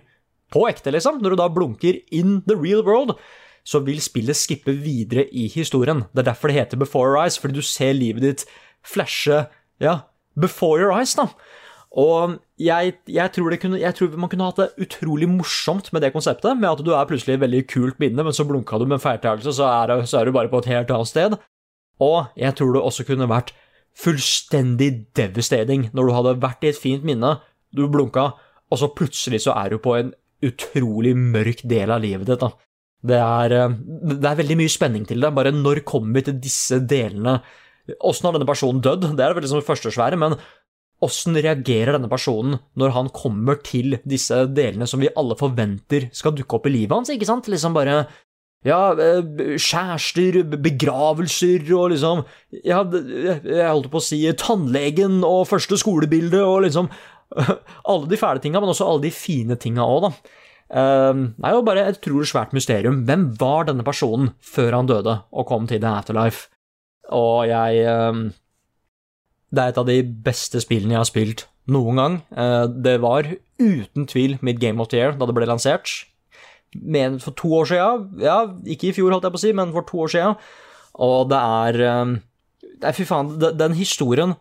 på 0.53 0.65
ekte, 0.69 0.93
liksom, 0.93 1.23
når 1.23 1.35
du 1.35 1.41
da 1.41 1.49
blunker 1.53 2.01
in 2.13 2.43
the 2.49 2.57
real 2.57 2.85
world, 2.85 3.17
så 3.69 3.81
vil 3.85 4.01
spillet 4.01 4.37
skippe 4.37 4.73
videre 4.73 5.27
i 5.29 5.47
historien. 5.53 6.05
Det 6.13 6.23
er 6.23 6.31
derfor 6.31 6.49
det 6.49 6.57
heter 6.57 6.81
Before 6.81 7.11
Your 7.11 7.23
Eyes, 7.23 7.39
fordi 7.39 7.59
du 7.61 7.65
ser 7.65 7.97
livet 7.97 8.25
ditt 8.25 8.45
flashe 8.87 9.47
ja, 9.81 10.01
before 10.41 10.81
your 10.81 10.95
eyes, 10.97 11.15
da. 11.15 11.29
Og 11.99 12.37
jeg, 12.61 12.95
jeg, 13.09 13.33
tror 13.33 13.55
kunne, 13.61 13.81
jeg, 13.81 13.95
tror 13.97 14.17
man 14.21 14.29
kunne 14.29 14.49
hatt 14.49 14.61
det 14.61 14.87
utrolig 14.87 15.29
morsomt 15.31 15.89
med 15.93 16.05
det 16.05 16.13
konseptet, 16.13 16.59
med 16.59 16.69
at 16.71 16.83
du 16.85 16.93
er 16.93 17.09
plutselig 17.09 17.41
veldig 17.41 17.63
kult 17.71 18.01
minne, 18.03 18.25
men 18.25 18.37
så 18.37 18.45
blunka 18.49 18.79
du 18.79 18.85
med 18.87 18.99
en 18.99 19.05
feiltagelse, 19.05 19.55
så, 19.57 19.71
så 20.05 20.21
er 20.21 20.29
du 20.29 20.37
bare 20.37 20.53
på 20.53 20.61
et 20.63 20.71
helt 20.75 20.93
annet 20.93 21.09
sted. 21.11 21.39
Og 22.05 22.29
jeg 22.39 22.55
tror 22.59 22.77
det 22.77 22.85
også 22.85 23.07
kunne 23.09 23.31
vært 23.31 23.55
fullstendig 23.99 24.91
devastating 25.17 25.89
når 25.97 26.09
du 26.09 26.15
hadde 26.17 26.39
vært 26.43 26.65
i 26.65 26.73
et 26.73 26.79
fint 26.79 27.05
minne, 27.07 27.37
du 27.75 27.87
blunka, 27.91 28.33
og 28.69 28.81
så 28.81 28.91
plutselig 28.93 29.43
så 29.47 29.57
er 29.59 29.75
du 29.75 29.83
på 29.83 29.97
en 29.99 30.13
utrolig 30.45 31.15
mørk 31.19 31.65
del 31.69 31.91
av 31.91 32.03
livet 32.05 32.29
ditt. 32.29 32.41
da. 32.41 32.53
Det 33.09 33.19
er, 33.19 33.53
eh, 33.53 33.75
det 34.19 34.29
er 34.29 34.41
veldig 34.43 34.59
mye 34.59 34.75
spenning 34.75 35.07
til 35.07 35.21
det. 35.21 35.35
Bare 35.35 35.55
når 35.55 35.85
kommer 35.85 36.15
vi 36.15 36.29
til 36.29 36.39
disse 36.41 36.81
delene 36.81 37.41
Åssen 38.05 38.27
har 38.27 38.35
denne 38.35 38.45
personen 38.45 38.83
dødd? 38.85 39.17
Det 39.17 39.25
er 39.25 39.33
veldig 39.33 39.47
liksom 39.47 39.63
det 39.63 39.65
første 39.65 39.89
svære, 39.89 40.19
men 40.21 40.35
åssen 41.01 41.33
reagerer 41.39 41.95
denne 41.97 42.11
personen 42.11 42.59
når 42.77 42.91
han 42.93 43.09
kommer 43.09 43.57
til 43.65 43.97
disse 44.05 44.43
delene 44.53 44.85
som 44.85 45.01
vi 45.01 45.09
alle 45.17 45.39
forventer 45.39 46.11
skal 46.13 46.35
dukke 46.37 46.59
opp 46.59 46.67
i 46.69 46.75
livet 46.75 46.93
hans, 46.93 47.09
ikke 47.09 47.25
sant? 47.25 47.49
Liksom 47.49 47.73
bare 47.73 48.03
ja, 48.67 48.81
eh, 48.99 49.55
kjærester, 49.55 50.41
begravelser 50.59 51.69
og 51.77 51.93
liksom 51.93 52.25
Ja, 52.65 52.83
jeg 52.83 53.69
holdt 53.69 53.91
på 53.93 54.01
å 54.01 54.05
si 54.05 54.19
tannlegen 54.41 55.21
og 55.27 55.47
første 55.51 55.79
skolebilde 55.79 56.43
og 56.43 56.65
liksom 56.67 56.91
Alle 57.91 58.11
de 58.11 58.19
fæle 58.19 58.43
tinga, 58.43 58.61
men 58.61 58.73
også 58.73 58.89
alle 58.89 59.05
de 59.05 59.15
fine 59.15 59.59
tinga 59.61 59.85
òg, 59.85 60.09
da. 60.09 60.37
Ehm, 60.69 61.23
det 61.37 61.49
er 61.49 61.57
jo 61.57 61.65
bare 61.65 61.85
et 61.89 61.99
utrolig 62.01 62.29
svært 62.31 62.55
mysterium. 62.57 63.03
Hvem 63.09 63.27
var 63.41 63.69
denne 63.69 63.85
personen 63.85 64.33
før 64.45 64.79
han 64.79 64.89
døde 64.89 65.19
og 65.33 65.49
kom 65.49 65.69
til 65.69 65.81
The 65.83 65.93
Afterlife? 66.01 66.49
Og 67.13 67.49
jeg 67.49 67.85
ehm, 67.89 68.31
Det 69.49 69.63
er 69.63 69.73
et 69.73 69.79
av 69.81 69.87
de 69.89 70.03
beste 70.03 70.61
spillene 70.61 70.93
jeg 70.93 71.01
har 71.01 71.09
spilt 71.09 71.47
noen 71.73 71.97
gang. 72.01 72.17
Eh, 72.37 72.67
det 72.69 72.99
var 73.01 73.29
uten 73.59 74.09
tvil 74.09 74.37
mitt 74.45 74.61
Game 74.61 74.81
of 74.81 74.91
the 74.93 75.01
Year 75.01 75.15
da 75.17 75.29
det 75.29 75.37
ble 75.37 75.49
lansert 75.49 75.89
men 76.77 77.21
for 77.23 77.37
to 77.39 77.53
år 77.61 77.71
siden. 77.71 78.09
Ja, 78.25 78.41
ikke 78.69 78.91
i 78.91 78.97
fjor, 78.97 79.13
holdt 79.15 79.29
jeg 79.29 79.37
på 79.37 79.41
å 79.41 79.45
si, 79.47 79.55
men 79.57 79.73
for 79.75 79.87
to 79.89 80.03
år 80.05 80.13
siden. 80.15 80.43
Og 80.99 81.31
det 81.31 81.39
er 81.39 81.81
Nei, 82.79 82.93
fy 82.95 83.03
faen, 83.09 83.33
den 83.39 83.73
historien 83.75 84.37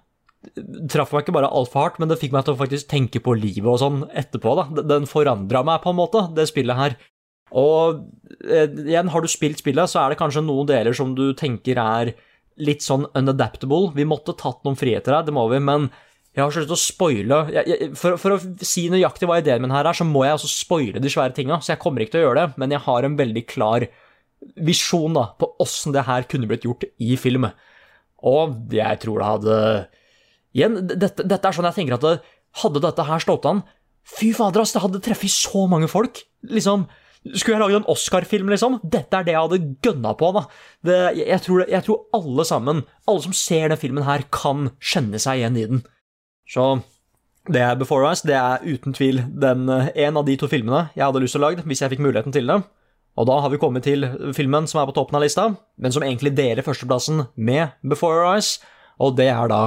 traff 0.91 1.11
meg 1.13 1.25
ikke 1.25 1.35
bare 1.35 1.49
altfor 1.49 1.83
hardt, 1.83 1.99
men 2.01 2.11
det 2.11 2.19
fikk 2.21 2.33
meg 2.35 2.45
til 2.45 2.55
å 2.55 2.59
faktisk 2.59 2.89
tenke 2.91 3.21
på 3.23 3.35
livet 3.37 3.67
og 3.67 3.79
sånn 3.81 4.01
etterpå. 4.15 4.53
da. 4.59 4.83
Den 4.93 5.07
forandra 5.09 5.63
meg 5.65 5.81
på 5.83 5.91
en 5.91 5.99
måte, 5.99 6.23
det 6.37 6.47
spillet 6.51 6.77
her. 6.77 6.97
Og 7.57 8.03
eh, 8.43 8.67
igjen, 8.67 9.11
har 9.13 9.23
du 9.23 9.29
spilt 9.31 9.61
spillet, 9.61 9.89
så 9.89 10.03
er 10.03 10.13
det 10.13 10.19
kanskje 10.21 10.45
noen 10.45 10.67
deler 10.69 10.95
som 10.95 11.13
du 11.17 11.31
tenker 11.37 11.79
er 11.81 12.13
litt 12.57 12.83
sånn 12.83 13.07
unadaptable. 13.15 13.93
Vi 13.95 14.07
måtte 14.07 14.35
tatt 14.37 14.63
noen 14.65 14.79
friheter 14.79 15.15
her, 15.15 15.25
det 15.27 15.35
må 15.35 15.47
vi, 15.51 15.61
men 15.63 15.89
jeg 16.37 16.43
har 16.43 16.53
så 16.53 16.61
til 16.67 16.75
å 16.75 16.77
spoile 16.77 17.37
for, 17.97 18.17
for, 18.21 18.35
å 18.35 18.65
si 18.65 18.83
nøyaktig 18.93 19.25
hva 19.25 19.39
ideen 19.41 19.63
min 19.63 19.73
her 19.73 19.87
er, 19.89 19.97
så 19.97 20.05
må 20.05 20.21
jeg 20.21 20.37
også 20.37 20.51
spoile 20.51 21.01
de 21.01 21.09
svære 21.09 21.33
tinga, 21.33 21.57
så 21.57 21.73
jeg 21.73 21.81
kommer 21.81 22.03
ikke 22.03 22.13
til 22.13 22.21
å 22.21 22.27
gjøre 22.27 22.43
det, 22.43 22.61
men 22.61 22.75
jeg 22.75 22.85
har 22.85 23.07
en 23.07 23.15
veldig 23.17 23.43
klar 23.49 23.87
visjon 24.67 25.17
da, 25.17 25.31
på 25.33 25.49
åssen 25.63 25.95
det 25.95 26.05
her 26.05 26.27
kunne 26.29 26.49
blitt 26.49 26.67
gjort 26.67 26.85
i 27.01 27.15
film. 27.17 27.49
Og 28.29 28.73
jeg 28.73 29.01
tror 29.01 29.21
det 29.21 29.31
hadde 29.31 29.57
Igjen, 30.57 30.77
dette, 30.89 31.25
dette 31.27 31.49
er 31.49 31.53
sånn 31.53 31.67
jeg 31.67 31.75
tenker 31.75 31.97
at 31.97 32.05
det, 32.05 32.13
hadde 32.63 32.81
dette 32.81 33.03
her 33.05 33.21
stått 33.21 33.45
an 33.49 33.59
Fy 34.07 34.31
fader, 34.33 34.63
ass, 34.63 34.71
det 34.73 34.81
hadde 34.81 35.01
treffet 35.03 35.33
så 35.33 35.65
mange 35.67 35.89
folk. 35.91 36.21
Liksom, 36.47 36.85
skulle 37.33 37.57
jeg 37.57 37.59
lagd 37.59 37.81
en 37.81 37.89
Oscar-film, 37.91 38.47
liksom? 38.53 38.77
Dette 38.87 39.19
er 39.19 39.25
det 39.27 39.33
jeg 39.33 39.41
hadde 39.43 39.73
gønna 39.83 40.13
på, 40.15 40.29
da. 40.37 40.43
Det, 40.87 40.99
jeg, 41.19 41.41
tror, 41.43 41.65
jeg 41.67 41.83
tror 41.83 42.05
alle 42.15 42.45
sammen, 42.47 42.79
alle 43.03 43.25
som 43.25 43.35
ser 43.35 43.67
den 43.73 43.81
filmen 43.81 44.07
her, 44.07 44.23
kan 44.31 44.69
kjenne 44.79 45.19
seg 45.19 45.41
igjen 45.41 45.59
i 45.59 45.65
den. 45.73 45.83
Så 46.47 46.79
det 47.51 47.61
er 47.63 47.77
Before 47.79 48.07
Eyes 48.07 48.23
det 48.27 48.35
er 48.35 48.63
uten 48.63 48.95
tvil 48.95 49.21
den, 49.39 49.69
eh, 49.69 49.91
en 50.07 50.17
av 50.17 50.25
de 50.27 50.35
to 50.39 50.49
filmene 50.51 50.89
jeg 50.95 51.05
hadde 51.05 51.21
lyst 51.23 51.35
til 51.35 51.43
å 51.43 51.47
lage 51.47 51.63
hvis 51.67 51.83
jeg 51.83 51.93
fikk 51.93 52.03
muligheten 52.03 52.35
til 52.35 52.47
det. 52.47 52.61
Og 53.17 53.25
da 53.25 53.39
har 53.41 53.49
vi 53.49 53.57
kommet 53.57 53.83
til 53.87 54.05
filmen 54.35 54.67
som 54.69 54.81
er 54.81 54.89
på 54.89 54.93
toppen 54.93 55.17
av 55.17 55.23
lista, 55.23 55.47
men 55.77 55.93
som 55.93 56.03
egentlig 56.05 56.35
deler 56.37 56.65
førsteplassen 56.65 57.27
med 57.35 57.73
Before 57.81 58.27
Eyes, 58.29 58.59
og 59.01 59.15
det 59.17 59.31
er 59.31 59.49
da 59.49 59.61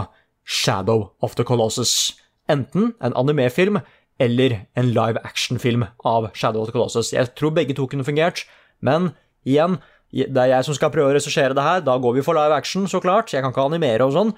Shadow 0.45 1.11
of 1.22 1.35
the 1.35 1.45
Colossus. 1.45 2.14
Enten 2.51 2.95
en 3.03 3.16
animefilm 3.16 3.81
eller 4.20 4.66
en 4.76 4.93
live 4.93 5.18
action-film 5.24 5.87
av 6.05 6.31
Shadow 6.35 6.62
of 6.62 6.68
the 6.68 6.76
Colossus. 6.76 7.12
Jeg 7.12 7.35
tror 7.35 7.55
begge 7.57 7.74
to 7.74 7.89
kunne 7.91 8.07
fungert, 8.07 8.45
men 8.81 9.12
igjen, 9.49 9.81
det 10.12 10.37
er 10.37 10.55
jeg 10.55 10.68
som 10.68 10.76
skal 10.76 10.93
prøve 10.95 11.11
å 11.11 11.16
regissere 11.16 11.55
det 11.57 11.64
her, 11.64 11.83
da 11.87 11.97
går 11.99 12.18
vi 12.18 12.24
for 12.26 12.39
live 12.39 12.55
action, 12.55 12.87
så 12.91 13.01
klart. 13.03 13.33
Jeg 13.33 13.43
kan 13.43 13.55
ikke 13.55 13.66
animere 13.66 14.07
og 14.07 14.14
sånn. 14.14 14.35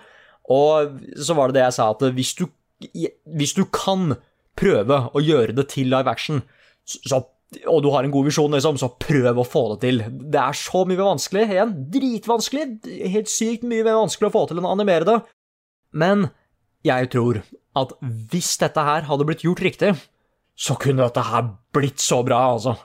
Og 0.53 0.99
så 1.17 1.37
var 1.39 1.51
det 1.51 1.61
det 1.61 1.67
jeg 1.67 1.77
sa, 1.79 1.91
at 1.95 2.05
hvis 2.17 2.35
du, 2.39 2.47
hvis 3.39 3.55
du 3.57 3.65
kan 3.73 4.17
prøve 4.59 4.99
å 5.13 5.23
gjøre 5.23 5.57
det 5.57 5.69
til 5.73 5.89
live 5.93 6.11
action, 6.13 6.43
så, 6.85 7.23
og 7.69 7.81
du 7.85 7.91
har 7.95 8.05
en 8.05 8.13
god 8.13 8.29
visjon, 8.29 8.53
liksom, 8.53 8.79
så 8.81 8.91
prøv 9.01 9.41
å 9.41 9.47
få 9.47 9.65
det 9.75 9.79
til. 9.87 10.05
Det 10.33 10.41
er 10.41 10.59
så 10.59 10.85
mye 10.89 11.01
vanskelig. 11.01 11.47
Igjen, 11.55 11.75
dritvanskelig. 11.95 12.69
Helt 13.15 13.33
sykt 13.33 13.67
mye 13.69 13.87
mer 13.87 14.01
vanskelig 14.03 14.31
å 14.31 14.37
få 14.37 14.47
til 14.49 14.61
enn 14.61 14.69
å 14.69 14.75
animere 14.77 15.09
det. 15.09 15.19
Men 15.93 16.31
jeg 16.87 17.11
tror 17.13 17.43
at 17.79 17.93
hvis 18.33 18.55
dette 18.61 18.85
her 18.85 19.07
hadde 19.09 19.27
blitt 19.29 19.45
gjort 19.47 19.63
riktig, 19.65 19.93
så 20.59 20.77
kunne 20.81 21.07
dette 21.07 21.25
her 21.25 21.47
blitt 21.75 22.03
så 22.03 22.21
bra, 22.27 22.41
altså. 22.57 22.77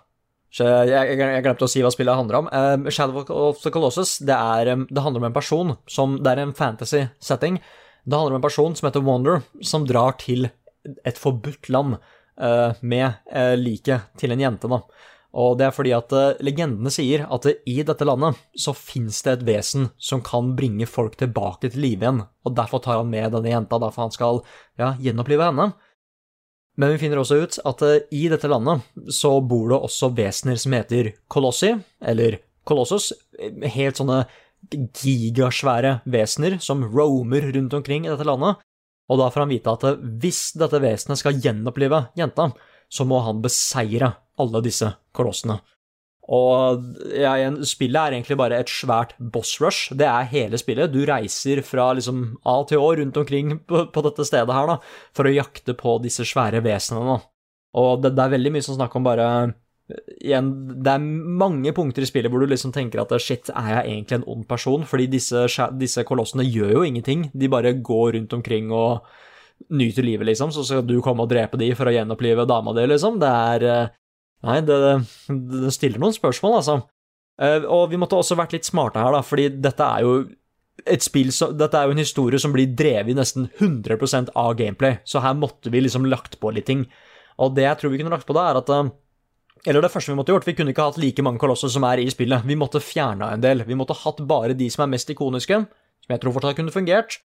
Jeg, 0.56 0.88
jeg, 0.90 1.18
jeg, 1.20 1.44
glemte 1.44 1.68
å 1.68 1.70
si 1.70 1.82
hva 1.84 1.92
spillet 1.94 2.18
handler 2.18 2.40
om. 2.40 2.48
Um, 2.52 2.88
Shadow 2.94 3.20
of 3.22 3.60
the 3.62 3.72
Colossus 3.74 4.18
det, 4.24 4.36
er, 4.36 4.72
um, 4.74 4.86
det, 4.90 5.04
handler 5.04 5.24
om 5.24 5.28
en 5.30 5.36
person 5.36 5.76
som 5.92 6.16
Det 6.24 6.34
er 6.34 6.44
en 6.46 6.56
fantasy-setting. 6.56 7.60
Det 8.08 8.16
handler 8.16 8.38
om 8.38 8.40
en 8.40 8.48
person 8.48 8.78
som 8.78 8.88
heter 8.88 9.04
Wonder, 9.04 9.44
som 9.62 9.86
drar 9.88 10.16
til 10.22 10.50
et 11.04 11.20
forbudt 11.20 11.68
land 11.74 11.98
uh, 12.40 12.72
med 12.80 13.20
uh, 13.34 13.54
liket 13.60 14.08
til 14.18 14.34
en 14.34 14.44
jente. 14.46 14.72
da. 14.72 14.82
Og 15.38 15.58
det 15.60 15.68
er 15.68 15.76
fordi 15.76 15.92
at 15.94 16.14
legendene 16.42 16.90
sier 16.90 17.26
at 17.28 17.46
i 17.68 17.76
dette 17.86 18.08
landet 18.08 18.40
så 18.58 18.72
fins 18.74 19.20
det 19.26 19.36
et 19.36 19.44
vesen 19.46 19.90
som 20.00 20.24
kan 20.26 20.56
bringe 20.58 20.88
folk 20.90 21.20
tilbake 21.20 21.68
til 21.68 21.84
live 21.84 22.08
igjen, 22.08 22.24
og 22.48 22.56
derfor 22.58 22.82
tar 22.82 23.04
han 23.04 23.12
med 23.12 23.36
denne 23.36 23.52
jenta, 23.52 23.78
derfor 23.84 24.08
han 24.08 24.16
skal 24.16 24.40
ja, 24.80 24.96
gjenopplive 25.04 25.52
henne. 25.52 25.68
Men 26.78 26.94
vi 26.94 27.00
finner 27.02 27.22
også 27.22 27.40
ut 27.42 27.58
at 27.66 27.84
eh, 27.86 28.04
i 28.14 28.28
dette 28.32 28.50
landet 28.50 28.86
så 29.14 29.38
bor 29.42 29.72
det 29.72 29.80
også 29.80 30.12
vesener 30.18 30.60
som 30.62 30.76
heter 30.78 31.14
kolossi, 31.32 31.74
eller 32.02 32.40
kolossus. 32.68 33.12
Helt 33.38 33.98
sånne 33.98 34.26
gigasvære 34.72 36.00
vesener 36.10 36.58
som 36.64 36.84
roamer 36.86 37.50
rundt 37.56 37.74
omkring 37.78 38.06
i 38.06 38.12
dette 38.12 38.28
landet. 38.28 38.62
Og 39.08 39.22
da 39.22 39.30
får 39.32 39.46
han 39.46 39.54
vite 39.54 39.74
at 39.74 39.88
eh, 39.88 40.04
hvis 40.22 40.52
dette 40.60 40.82
vesenet 40.84 41.22
skal 41.22 41.42
gjenopplive 41.42 42.06
jenta, 42.20 42.52
så 42.88 43.08
må 43.08 43.20
han 43.26 43.42
beseire 43.44 44.14
alle 44.38 44.62
disse 44.64 44.92
kolossene. 45.18 45.58
Og 46.28 46.98
ja, 47.16 47.36
spillet 47.64 47.98
er 48.02 48.16
egentlig 48.18 48.36
bare 48.40 48.58
et 48.60 48.72
svært 48.72 49.14
boss 49.18 49.54
rush. 49.64 49.94
Det 49.96 50.08
er 50.10 50.28
hele 50.34 50.60
spillet. 50.60 50.92
Du 50.92 51.06
reiser 51.08 51.62
fra 51.64 51.94
liksom 51.96 52.26
A 52.44 52.58
til 52.68 52.84
Å 52.84 52.90
rundt 53.00 53.20
omkring 53.22 53.54
på, 53.64 53.86
på, 53.94 54.04
dette 54.04 54.26
stedet 54.28 54.56
her, 54.56 54.68
da, 54.68 54.76
for 55.16 55.30
å 55.30 55.32
jakte 55.32 55.78
på 55.78 55.96
disse 56.04 56.28
svære 56.28 56.60
vesenene. 56.66 57.22
Og 57.80 58.04
det, 58.04 58.12
det, 58.18 58.26
er 58.26 58.34
veldig 58.36 58.52
mye 58.58 58.66
som 58.66 58.76
snakk 58.76 58.98
om 59.00 59.08
bare 59.08 59.30
Igjen, 60.20 60.50
det 60.84 60.92
er 60.92 61.04
mange 61.40 61.72
punkter 61.72 62.04
i 62.04 62.08
spillet 62.10 62.28
hvor 62.28 62.42
du 62.44 62.50
liksom 62.52 62.74
tenker 62.76 63.00
at 63.00 63.14
shit, 63.24 63.48
er 63.56 63.70
jeg 63.72 63.94
egentlig 63.94 64.18
en 64.18 64.26
ond 64.34 64.44
person? 64.50 64.82
Fordi 64.84 65.06
disse, 65.08 65.46
disse 65.80 66.04
kolossene 66.04 66.44
gjør 66.44 66.74
jo 66.74 66.82
ingenting. 66.84 67.30
De 67.32 67.48
bare 67.48 67.72
går 67.72 68.18
rundt 68.18 68.36
omkring 68.36 68.68
og 68.76 69.08
nyter 69.72 70.04
livet, 70.04 70.28
liksom. 70.28 70.52
Så 70.52 70.66
skal 70.68 70.84
du 70.84 70.98
komme 71.06 71.24
og 71.24 71.32
drepe 71.32 71.56
de 71.62 71.72
for 71.72 71.88
å 71.88 71.96
gjenopplive 71.96 72.44
dama 72.52 72.76
di, 72.76 72.84
liksom. 72.92 73.16
Det 73.24 73.32
er 73.32 73.96
Nei, 74.46 74.60
det, 74.66 74.78
det 75.28 75.74
stiller 75.74 76.02
noen 76.02 76.16
spørsmål, 76.16 76.60
altså. 76.60 76.82
Uh, 77.38 77.66
og 77.70 77.90
vi 77.92 78.00
måtte 78.02 78.18
også 78.18 78.38
vært 78.38 78.54
litt 78.56 78.68
smarte 78.68 79.02
her, 79.02 79.14
da, 79.14 79.24
fordi 79.26 79.50
dette 79.62 79.86
er 79.86 80.06
jo 80.06 80.14
et 80.86 81.02
spill 81.02 81.32
som, 81.34 81.54
Dette 81.58 81.78
er 81.78 81.90
jo 81.90 81.96
en 81.96 82.02
historie 82.02 82.40
som 82.42 82.54
blir 82.54 82.70
drevet 82.78 83.18
nesten 83.18 83.48
100% 83.58 84.32
av 84.38 84.56
gameplay, 84.60 85.00
så 85.06 85.22
her 85.26 85.38
måtte 85.38 85.72
vi 85.74 85.82
liksom 85.82 86.06
lagt 86.10 86.40
på 86.42 86.54
litt 86.54 86.68
ting. 86.70 86.86
Og 87.42 87.54
det 87.58 87.66
jeg 87.66 87.82
tror 87.82 87.94
vi 87.94 88.02
kunne 88.02 88.14
lagt 88.14 88.28
på 88.30 88.36
da, 88.38 88.48
er 88.52 88.62
at 88.62 88.72
uh, 88.74 88.90
Eller 89.66 89.84
det 89.84 89.92
første 89.94 90.14
vi 90.14 90.18
måtte 90.20 90.34
gjort, 90.34 90.48
vi 90.48 90.56
kunne 90.58 90.74
ikke 90.74 90.90
hatt 90.90 91.00
like 91.02 91.26
mange 91.26 91.42
kolosser 91.42 91.72
som 91.74 91.86
er 91.90 92.02
i 92.02 92.10
spillet. 92.14 92.46
Vi 92.46 92.58
måtte 92.58 92.82
fjerna 92.82 93.32
en 93.34 93.44
del. 93.44 93.66
Vi 93.68 93.78
måtte 93.78 93.98
hatt 93.98 94.22
bare 94.30 94.58
de 94.58 94.70
som 94.74 94.86
er 94.86 94.94
mest 94.94 95.10
ikoniske, 95.10 95.58
som 96.06 96.14
jeg 96.14 96.22
tror 96.22 96.38
fortsatt 96.38 96.58
kunne 96.60 96.74
fungert. 96.74 97.20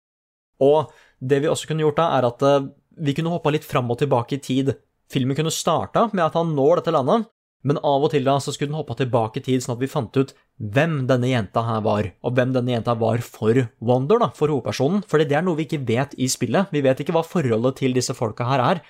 Og 0.62 0.94
det 1.20 1.42
vi 1.44 1.50
også 1.50 1.68
kunne 1.70 1.84
gjort 1.84 2.00
da, 2.00 2.12
er 2.18 2.30
at 2.30 2.46
uh, 2.46 2.70
vi 3.02 3.18
kunne 3.18 3.34
hoppa 3.34 3.54
litt 3.54 3.66
fram 3.66 3.90
og 3.92 4.00
tilbake 4.02 4.38
i 4.38 4.44
tid 4.44 4.74
Filmen 5.10 5.38
kunne 5.38 5.54
starta 5.54 6.08
med 6.14 6.26
at 6.28 6.38
han 6.38 6.54
når 6.58 6.82
dette 6.82 6.94
landet, 6.94 7.28
men 7.68 7.80
av 7.84 8.06
og 8.06 8.14
til 8.14 8.24
da 8.24 8.38
så 8.40 8.54
skulle 8.56 8.72
den 8.72 8.80
hoppa 8.80 8.96
tilbake 8.96 9.42
i 9.42 9.44
tid, 9.44 9.64
sånn 9.64 9.76
at 9.76 9.82
vi 9.82 9.90
fant 9.92 10.16
ut 10.16 10.32
hvem 10.60 11.02
denne 11.10 11.32
jenta 11.32 11.64
her 11.68 11.82
var, 11.84 12.08
og 12.24 12.38
hvem 12.38 12.54
denne 12.56 12.72
jenta 12.72 12.96
var 13.00 13.24
for 13.26 13.66
Wonder, 13.84 14.22
da, 14.22 14.30
for 14.36 14.52
hovedpersonen, 14.54 15.04
Fordi 15.10 15.28
det 15.28 15.40
er 15.40 15.44
noe 15.44 15.60
vi 15.60 15.68
ikke 15.68 15.82
vet 15.88 16.16
i 16.16 16.30
spillet. 16.32 16.72
Vi 16.72 16.84
vet 16.86 17.02
ikke 17.04 17.16
hva 17.16 17.26
forholdet 17.26 17.82
til 17.82 17.96
disse 17.98 18.16
folka 18.16 18.48
her 18.48 18.64
er. 18.64 18.82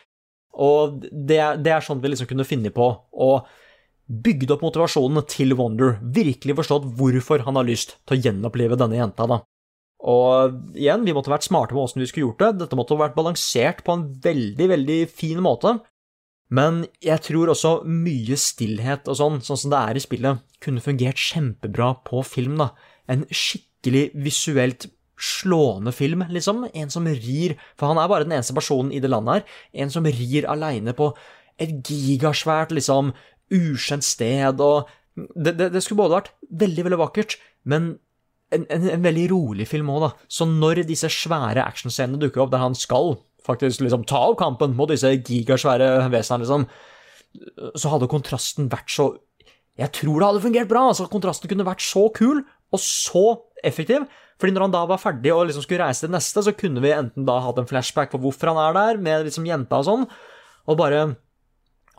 Og 0.54 1.02
det, 1.02 1.40
det 1.64 1.74
er 1.74 1.86
sånn 1.86 2.02
vi 2.04 2.12
liksom 2.12 2.30
kunne 2.30 2.46
finne 2.46 2.70
på 2.74 2.92
å 3.10 3.32
bygge 4.10 4.50
opp 4.54 4.66
motivasjonen 4.66 5.26
til 5.30 5.54
Wonder, 5.58 5.98
virkelig 6.02 6.58
forstått 6.62 6.90
hvorfor 6.98 7.46
han 7.46 7.58
har 7.58 7.68
lyst 7.68 7.98
til 8.10 8.18
å 8.18 8.22
gjenopplive 8.28 8.78
denne 8.78 8.98
jenta, 8.98 9.30
da. 9.30 9.42
Og 10.10 10.78
igjen, 10.80 11.04
vi 11.04 11.14
måtte 11.14 11.32
vært 11.32 11.46
smarte 11.46 11.76
med 11.76 11.84
åssen 11.84 12.02
vi 12.02 12.08
skulle 12.08 12.30
gjort 12.30 12.42
det. 12.42 12.52
Dette 12.62 12.78
måtte 12.80 12.98
vært 12.98 13.18
balansert 13.18 13.82
på 13.86 13.98
en 13.98 14.06
veldig, 14.24 14.68
veldig 14.72 15.00
fin 15.12 15.42
måte. 15.44 15.76
Men 16.50 16.84
jeg 17.06 17.22
tror 17.28 17.52
også 17.54 17.80
mye 17.86 18.38
stillhet 18.40 19.10
og 19.10 19.18
sånn, 19.20 19.42
sånn 19.46 19.60
som 19.64 19.74
det 19.74 19.82
er 19.82 20.00
i 20.00 20.04
spillet, 20.04 20.46
kunne 20.64 20.82
fungert 20.82 21.22
kjempebra 21.22 21.92
på 22.08 22.24
film, 22.26 22.58
da. 22.62 22.72
En 23.10 23.28
skikkelig 23.30 24.10
visuelt 24.26 24.90
slående 25.20 25.94
film, 25.94 26.24
liksom. 26.32 26.64
En 26.74 26.90
som 26.90 27.06
rir 27.06 27.58
For 27.78 27.92
han 27.92 28.00
er 28.02 28.10
bare 28.10 28.26
den 28.26 28.38
eneste 28.38 28.56
personen 28.58 28.92
i 28.96 29.02
det 29.04 29.12
landet 29.12 29.42
her. 29.42 29.58
En 29.84 29.94
som 29.94 30.08
rir 30.08 30.48
aleine 30.50 30.96
på 30.98 31.12
et 31.60 31.76
gigasvært, 31.86 32.74
liksom, 32.74 33.14
ukjent 33.52 34.06
sted, 34.06 34.62
og 34.64 34.90
det, 35.36 35.58
det, 35.58 35.74
det, 35.74 35.82
skulle 35.84 36.06
både 36.06 36.16
vært 36.22 36.30
veldig, 36.62 36.86
veldig 36.88 37.00
vakkert, 37.02 37.36
men 37.68 37.98
en, 38.56 38.64
en, 38.72 38.86
en 38.96 39.04
veldig 39.04 39.26
rolig 39.34 39.68
film 39.70 39.92
òg, 39.92 40.06
da. 40.06 40.12
Så 40.32 40.48
når 40.50 40.86
disse 40.88 41.10
svære 41.12 41.66
actionscenene 41.66 42.22
dukker 42.22 42.46
opp, 42.46 42.54
der 42.54 42.64
han 42.64 42.78
skal 42.78 43.18
faktisk 43.50 43.84
liksom 43.84 44.06
ta 44.10 44.22
opp 44.30 44.40
kampen 44.42 44.78
mot 44.78 44.92
disse 44.92 45.12
gigasvære 45.18 46.08
vesenene, 46.14 46.46
liksom, 46.46 46.70
så 47.78 47.92
hadde 47.94 48.10
kontrasten 48.10 48.72
vært 48.72 48.94
så 48.94 49.12
Jeg 49.80 49.94
tror 49.96 50.20
det 50.20 50.28
hadde 50.28 50.42
fungert 50.44 50.68
bra. 50.68 50.88
altså 50.90 51.06
Kontrasten 51.08 51.48
kunne 51.48 51.64
vært 51.64 51.84
så 51.86 52.10
kul 52.12 52.42
og 52.44 52.82
så 52.84 53.24
effektiv. 53.64 54.04
Fordi 54.40 54.52
når 54.56 54.66
han 54.66 54.74
da 54.74 54.82
var 54.90 55.00
ferdig 55.00 55.32
og 55.32 55.46
liksom 55.48 55.64
skulle 55.64 55.84
reise 55.84 56.06
til 56.06 56.12
neste, 56.12 56.44
så 56.44 56.52
kunne 56.56 56.84
vi 56.84 56.92
enten 56.96 57.28
da 57.28 57.38
hatt 57.44 57.60
en 57.60 57.68
flashback 57.68 58.12
på 58.12 58.20
hvorfor 58.24 58.52
han 58.52 58.60
er 58.60 58.76
der, 58.76 59.02
med 59.04 59.28
liksom 59.28 59.48
jenta 59.48 59.82
og 59.82 59.88
sånn, 59.88 60.06
og 60.70 60.78
bare 60.80 61.02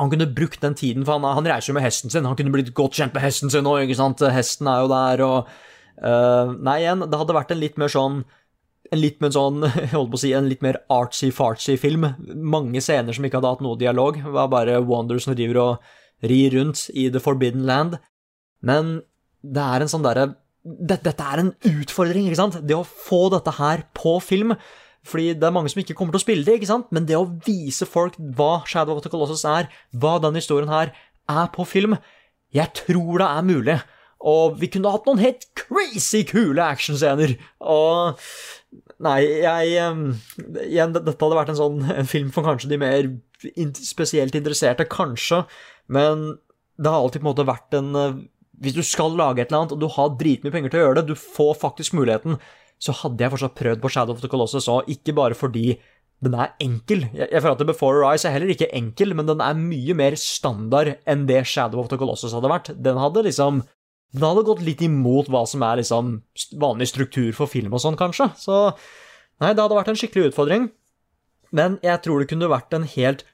han 0.01 0.12
kunne 0.12 0.30
brukt 0.32 0.62
den 0.64 0.76
tiden, 0.76 1.05
for 1.05 1.18
han, 1.18 1.26
han 1.36 1.48
reiser 1.48 1.72
jo 1.72 1.76
med 1.76 1.84
hesten 1.84 2.12
sin. 2.12 2.24
Han 2.24 2.36
kunne 2.38 2.53
blitt 2.55 2.72
godt 2.76 2.96
kjent 2.96 3.12
med 3.12 3.24
hesten 3.24 3.53
sin 3.53 3.68
òg, 3.68 3.82
ikke 3.84 3.98
sant. 3.98 4.22
Hesten 4.32 4.70
er 4.72 4.84
jo 4.84 4.88
der, 4.92 5.24
og 5.26 5.51
uh, 6.01 6.55
Nei, 6.57 6.78
igjen, 6.86 7.05
det 7.05 7.20
hadde 7.20 7.36
vært 7.36 7.53
en 7.53 7.61
litt 7.61 7.76
mer 7.80 7.92
sånn 7.92 8.22
en 8.91 9.01
litt 9.01 9.22
sånn, 9.34 9.64
si, 10.20 10.32
en 10.34 10.51
litt 10.51 10.64
mer 10.66 10.80
artsy-fartsy 10.91 11.76
film. 11.80 12.09
Mange 12.34 12.82
scener 12.84 13.16
som 13.16 13.26
ikke 13.26 13.41
hadde 13.41 13.55
hatt 13.55 13.64
noe 13.64 13.78
dialog. 13.80 14.18
Det 14.20 14.34
var 14.34 14.51
bare 14.53 14.80
Wonder 14.82 15.20
som 15.22 15.36
driver 15.38 15.62
og 15.62 16.28
rir 16.30 16.57
rundt 16.57 16.88
i 16.93 17.09
The 17.12 17.22
Forbidden 17.22 17.66
Land. 17.68 17.99
Men 18.66 19.01
det 19.41 19.64
er 19.64 19.84
en 19.84 19.93
sånn 19.93 20.05
derre 20.05 20.32
dette, 20.61 21.07
dette 21.07 21.24
er 21.24 21.41
en 21.41 21.55
utfordring, 21.70 22.26
ikke 22.28 22.36
sant? 22.36 22.59
Det 22.68 22.76
å 22.76 22.84
få 22.84 23.30
dette 23.32 23.55
her 23.57 23.86
på 23.97 24.18
film. 24.20 24.53
Fordi 25.07 25.30
det 25.32 25.47
er 25.49 25.55
mange 25.55 25.70
som 25.72 25.80
ikke 25.80 25.95
kommer 25.97 26.12
til 26.12 26.20
å 26.20 26.24
spille 26.26 26.45
det, 26.45 26.59
ikke 26.59 26.68
sant? 26.68 26.91
men 26.93 27.07
det 27.09 27.16
å 27.16 27.28
vise 27.47 27.86
folk 27.88 28.18
hva 28.36 28.66
Shadow 28.68 28.99
of 28.99 29.05
the 29.05 29.12
Colossus 29.12 29.47
er, 29.49 29.70
hva 29.97 30.18
denne 30.20 30.43
historien 30.43 30.68
her 30.68 30.93
er 31.30 31.49
på 31.55 31.64
film, 31.64 31.97
jeg 32.53 32.68
tror 32.76 33.22
det 33.22 33.28
er 33.30 33.47
mulig. 33.47 33.78
Og 34.20 34.58
vi 34.60 34.68
kunne 34.72 34.92
hatt 34.92 35.06
noen 35.08 35.22
helt 35.22 35.46
crazy 35.58 36.22
kule 36.28 36.64
actionscener. 36.64 37.36
Og 37.64 38.20
Nei, 39.00 39.20
jeg 39.24 39.70
Igjen, 40.68 40.92
dette 40.92 41.16
hadde 41.16 41.38
vært 41.38 41.52
en 41.54 41.58
sånn 41.58 41.78
en 42.02 42.08
film 42.08 42.28
for 42.34 42.46
kanskje 42.46 42.70
de 42.70 42.80
mer 42.80 43.08
spesielt 43.80 44.36
interesserte, 44.36 44.84
kanskje. 44.90 45.44
Men 45.88 46.34
det 46.76 46.92
har 46.92 47.00
alltid 47.00 47.22
på 47.22 47.26
en 47.26 47.32
måte 47.32 47.48
vært 47.48 47.76
en 47.78 47.94
Hvis 48.60 48.76
du 48.76 48.82
skal 48.84 49.16
lage 49.16 49.40
et 49.40 49.48
eller 49.48 49.62
annet, 49.62 49.72
og 49.76 49.80
du 49.80 49.88
har 49.88 50.16
dritmye 50.20 50.52
penger 50.52 50.72
til 50.72 50.82
å 50.82 50.84
gjøre 50.84 51.00
det, 51.00 51.14
du 51.14 51.16
får 51.16 51.56
faktisk 51.62 51.96
muligheten, 51.96 52.36
så 52.80 52.92
hadde 52.96 53.24
jeg 53.24 53.32
fortsatt 53.32 53.56
prøvd 53.56 53.80
på 53.80 53.90
Shadow 53.92 54.16
of 54.16 54.20
the 54.20 54.28
Colossus 54.28 54.68
òg, 54.68 54.88
ikke 54.88 55.16
bare 55.16 55.36
fordi 55.36 55.78
den 56.20 56.36
er 56.36 56.52
enkel. 56.60 57.06
Jeg 57.16 57.40
føler 57.40 57.56
at 57.56 57.68
Before 57.68 58.02
Our 58.02 58.12
Eyes 58.12 58.26
er 58.28 58.34
heller 58.34 58.52
ikke 58.52 58.68
enkel, 58.76 59.14
men 59.16 59.28
den 59.28 59.40
er 59.40 59.56
mye 59.56 59.96
mer 59.96 60.16
standard 60.20 60.98
enn 61.08 61.24
det 61.28 61.46
Shadow 61.48 61.80
of 61.80 61.88
the 61.88 61.96
Colossus 62.00 62.34
hadde 62.36 62.52
vært. 62.52 62.72
Den 62.76 63.00
hadde 63.00 63.24
liksom 63.24 63.62
den 64.14 64.26
hadde 64.26 64.46
gått 64.46 64.62
litt 64.66 64.82
imot 64.82 65.30
hva 65.30 65.44
som 65.46 65.62
er 65.66 65.80
liksom 65.80 66.16
vanlig 66.58 66.90
struktur 66.90 67.30
for 67.36 67.50
film 67.50 67.74
og 67.76 67.82
sånn, 67.82 67.98
kanskje. 67.98 68.30
Så 68.40 68.56
nei, 69.42 69.52
det 69.52 69.62
hadde 69.62 69.76
vært 69.78 69.92
en 69.92 70.00
skikkelig 70.00 70.32
utfordring. 70.32 70.70
Men 71.54 71.78
jeg 71.84 72.02
tror 72.04 72.22
det 72.22 72.30
kunne 72.30 72.50
vært 72.50 72.74
en 72.74 72.86
helt 72.90 73.24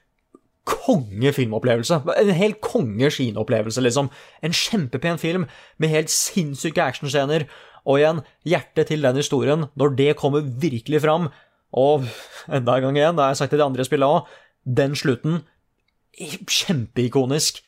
konge 0.67 1.31
filmopplevelse. 1.33 2.01
En 2.17 2.33
helt 2.35 2.59
konge 2.65 3.09
kinoopplevelse, 3.13 3.81
liksom. 3.85 4.11
En 4.43 4.55
kjempepen 4.55 5.19
film 5.21 5.47
med 5.79 5.93
helt 5.93 6.11
sinnssyke 6.13 6.83
actionscener. 6.83 7.47
Og 7.87 8.01
igjen, 8.01 8.23
hjertet 8.45 8.91
til 8.91 9.05
den 9.05 9.17
historien, 9.17 9.67
når 9.79 9.95
det 9.97 10.17
kommer 10.19 10.43
virkelig 10.43 11.01
fram. 11.05 11.29
Og 11.77 12.07
enda 12.51 12.77
en 12.77 12.89
gang 12.89 12.99
igjen, 12.99 13.15
det 13.17 13.23
har 13.23 13.33
jeg 13.33 13.41
sagt 13.41 13.55
til 13.55 13.61
de 13.63 13.67
andre 13.69 13.85
spillene 13.87 14.19
òg, 14.19 14.33
den 14.67 14.97
slutten 14.99 15.45
Kjempeikonisk. 16.17 17.61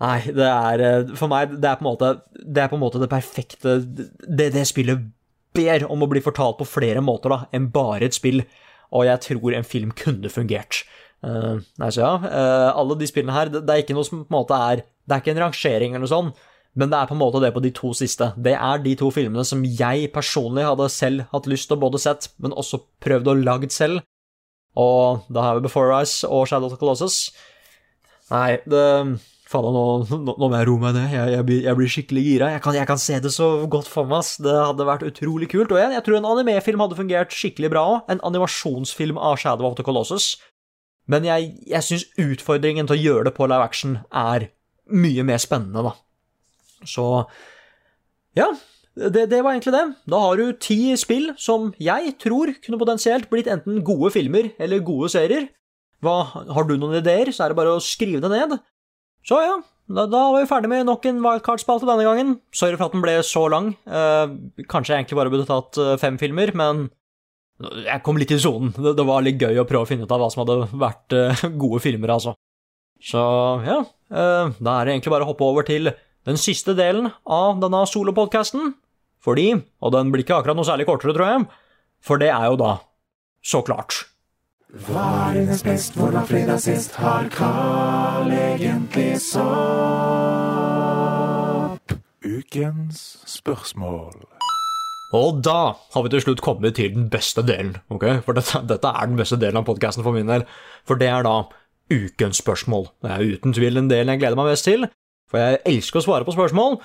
Nei, 0.00 0.18
det 0.32 0.48
er 0.48 0.82
eh, 0.84 1.14
For 1.18 1.28
meg, 1.30 1.56
det 1.60 1.68
er 1.68 1.78
på 1.78 1.84
en 1.84 1.90
måte 1.90 2.12
det, 2.40 2.64
en 2.64 2.80
måte 2.80 3.00
det 3.02 3.10
perfekte 3.12 3.76
det, 3.84 4.50
det 4.54 4.64
spillet 4.68 5.10
ber 5.56 5.84
om 5.90 6.04
å 6.04 6.08
bli 6.08 6.22
fortalt 6.24 6.60
på 6.60 6.68
flere 6.68 7.02
måter 7.02 7.32
da, 7.32 7.40
enn 7.56 7.68
bare 7.74 8.06
et 8.06 8.16
spill. 8.16 8.44
Og 8.94 9.06
jeg 9.06 9.22
tror 9.26 9.54
en 9.54 9.66
film 9.66 9.90
kunne 9.98 10.30
fungert. 10.32 10.84
Uh, 11.26 11.58
nei, 11.82 11.90
så 11.92 12.04
ja, 12.04 12.12
uh, 12.22 12.68
alle 12.78 12.96
de 12.96 13.08
spillene 13.10 13.34
her, 13.34 13.50
det, 13.52 13.64
det, 13.66 13.74
er 13.74 13.82
ikke 13.82 13.96
noe 13.98 14.06
som 14.06 14.22
på 14.22 14.30
en 14.30 14.38
måte 14.38 14.56
er 14.56 14.80
Det 14.80 15.12
er 15.12 15.20
ikke 15.20 15.34
en 15.34 15.42
rangering 15.42 15.92
eller 15.92 16.06
noe 16.06 16.12
sånt, 16.12 16.38
men 16.80 16.88
det 16.88 16.96
er 16.96 17.10
på 17.10 17.16
en 17.16 17.20
måte 17.20 17.42
det 17.42 17.50
på 17.52 17.62
de 17.64 17.72
to 17.74 17.90
siste. 17.98 18.30
Det 18.38 18.54
er 18.54 18.84
de 18.84 18.94
to 18.96 19.10
filmene 19.12 19.44
som 19.44 19.64
jeg 19.66 20.12
personlig 20.14 20.64
hadde 20.68 20.86
selv 20.94 21.26
hatt 21.34 21.50
lyst 21.50 21.68
til 21.68 21.76
å 21.76 21.82
både 21.82 22.00
sett, 22.00 22.30
men 22.38 22.54
også 22.54 22.80
prøvd 23.02 23.32
å 23.32 23.36
lagd 23.42 23.74
selv. 23.74 24.06
Og 24.78 25.26
da 25.34 25.48
har 25.48 25.58
vi 25.58 25.66
Before 25.66 25.90
Eyes 25.98 26.20
og 26.24 26.46
Shadow 26.46 26.70
of 26.70 26.76
the 26.76 26.80
Colossus. 26.80 27.32
Nei, 28.30 28.60
det 28.70 28.86
Faen, 29.50 29.66
nå, 29.74 29.84
nå, 30.06 30.18
nå, 30.38 30.46
må 30.46 30.50
jeg 30.54 30.66
roe 30.68 30.78
meg 30.78 30.94
ned. 30.94 31.08
Jeg, 31.10 31.30
jeg, 31.34 31.46
jeg, 31.64 31.76
blir, 31.78 31.90
skikkelig 31.90 32.22
gira. 32.22 32.50
Jeg 32.54 32.62
kan, 32.62 32.76
jeg 32.78 32.86
kan, 32.86 33.00
se 33.02 33.16
det 33.22 33.32
så 33.34 33.48
godt 33.70 33.88
for 33.90 34.06
meg. 34.06 34.22
ass. 34.22 34.36
Det 34.38 34.54
hadde 34.54 34.86
vært 34.86 35.08
utrolig 35.08 35.50
kult. 35.50 35.74
Og 35.74 35.80
jeg, 35.80 35.90
jeg 35.96 36.06
tror 36.06 36.20
en 36.20 36.28
animefilm 36.36 36.84
hadde 36.84 36.98
fungert 37.00 37.34
skikkelig 37.34 37.72
bra 37.72 37.82
òg. 37.96 38.12
En 38.14 38.22
animasjonsfilm 38.30 39.18
av 39.18 39.40
Shadow 39.42 39.66
of 39.66 39.74
the 39.80 39.86
Colossus. 39.86 40.36
Men 41.10 41.26
jeg, 41.26 41.50
jeg 41.66 41.86
syns 41.86 42.06
utfordringen 42.20 42.86
til 42.86 42.98
å 42.98 43.02
gjøre 43.02 43.26
det 43.26 43.34
på 43.34 43.50
live 43.50 43.66
action 43.66 43.98
er 44.14 44.52
mye 44.90 45.26
mer 45.26 45.42
spennende, 45.42 45.82
da. 45.90 45.96
Så 46.86 47.06
ja, 48.38 48.46
det, 48.94 49.26
det, 49.32 49.42
var 49.42 49.56
egentlig 49.56 49.74
det. 49.74 49.84
Da 50.14 50.20
har 50.22 50.38
du 50.38 50.54
ti 50.62 50.94
spill 50.98 51.32
som 51.40 51.72
jeg 51.82 52.14
tror 52.22 52.54
kunne 52.62 52.78
potensielt 52.80 53.26
blitt 53.32 53.50
enten 53.50 53.82
gode 53.86 54.12
filmer 54.14 54.52
eller 54.62 54.86
gode 54.86 55.10
serier. 55.12 55.50
Hva, 56.04 56.22
har 56.30 56.66
du 56.68 56.76
noen 56.78 57.00
ideer, 57.02 57.34
så 57.34 57.44
er 57.44 57.52
det 57.52 57.58
bare 57.58 57.74
å 57.76 57.82
skrive 57.84 58.22
det 58.22 58.30
ned. 58.32 58.60
Så 59.26 59.40
ja, 59.42 59.58
da, 59.90 60.06
da, 60.06 60.22
var 60.30 60.38
vi 60.38 60.48
ferdig 60.48 60.70
med 60.70 60.86
nok 60.88 61.06
en 61.10 61.20
wildcard-spalte 61.24 61.88
denne 61.88 62.06
gangen. 62.06 62.36
Sorry 62.54 62.78
for 62.78 62.88
at 62.88 62.94
den 62.94 63.02
ble 63.04 63.16
så 63.26 63.44
lang. 63.52 63.72
Eh, 63.90 64.34
kanskje 64.70 64.94
jeg 64.94 65.04
egentlig 65.04 65.18
bare 65.18 65.32
burde 65.32 65.48
tatt 65.48 65.80
eh, 65.82 65.96
fem 66.00 66.18
filmer, 66.20 66.52
men 66.56 66.86
jeg 67.60 68.02
kom 68.06 68.20
litt 68.20 68.32
i 68.32 68.38
sonen. 68.40 68.70
Det, 68.76 68.94
det, 68.96 69.06
var 69.08 69.24
litt 69.24 69.40
gøy 69.40 69.58
å 69.60 69.66
prøve 69.68 69.84
å 69.84 69.90
finne 69.90 70.06
ut 70.06 70.14
av 70.14 70.22
hva 70.22 70.30
som 70.32 70.44
hadde 70.44 70.60
vært 70.80 71.16
eh, 71.16 71.42
gode 71.64 71.82
filmer, 71.84 72.14
altså. 72.16 72.36
Så 73.00 73.24
ja, 73.66 73.80
eh, 74.12 74.54
da 74.60 74.76
er 74.76 74.86
det 74.86 74.94
egentlig 74.94 75.14
bare 75.16 75.26
å 75.26 75.32
hoppe 75.32 75.48
over 75.48 75.66
til 75.66 75.90
den 76.28 76.38
siste 76.40 76.76
delen 76.76 77.10
av 77.24 77.58
denne 77.62 77.82
solopodkasten. 77.88 78.74
Fordi, 79.20 79.50
og 79.84 79.92
den 79.92 80.12
blir 80.12 80.24
ikke 80.24 80.38
akkurat 80.38 80.56
noe 80.56 80.68
særlig 80.68 80.86
kortere, 80.88 81.12
tror 81.16 81.28
jeg, 81.28 81.48
for 82.04 82.20
det 82.20 82.30
er 82.32 82.46
jo 82.48 82.60
da 82.60 82.76
så 83.44 83.60
klart 83.64 84.04
hva 84.70 85.32
er 85.32 85.40
hennes 85.40 85.64
best, 85.66 85.96
hvor 85.98 86.12
var 86.14 86.28
fredag 86.28 86.60
sist, 86.62 86.92
har 87.02 87.26
Carl 87.34 88.30
egentlig 88.30 89.18
sopp? 89.24 89.40
Ukens 92.22 93.18
spørsmål. 93.26 94.14
Og 95.18 95.40
da 95.42 95.74
har 95.74 96.02
vi 96.06 96.12
til 96.12 96.22
slutt 96.22 96.44
kommet 96.46 96.76
til 96.78 96.94
den 96.94 97.08
beste 97.10 97.42
delen, 97.42 97.76
ok? 97.90 98.22
For 98.22 98.32
dette, 98.38 98.62
dette 98.70 98.88
er 98.94 99.10
den 99.10 99.18
beste 99.18 99.40
delen 99.42 99.58
av 99.58 99.66
podkasten 99.66 100.06
for 100.06 100.14
min 100.14 100.30
del. 100.30 100.46
For 100.86 100.94
det 101.00 101.10
er 101.10 101.26
da 101.26 101.50
ukens 101.90 102.38
spørsmål. 102.38 102.86
Det 103.02 103.10
er 103.10 103.26
uten 103.34 103.50
tvil 103.56 103.74
den 103.80 103.90
delen 103.90 104.14
jeg 104.14 104.22
gleder 104.22 104.38
meg 104.38 104.52
mest 104.52 104.68
til, 104.70 104.86
for 105.26 105.42
jeg 105.42 105.64
elsker 105.66 105.98
å 105.98 106.06
svare 106.06 106.26
på 106.28 106.36
spørsmål. 106.38 106.78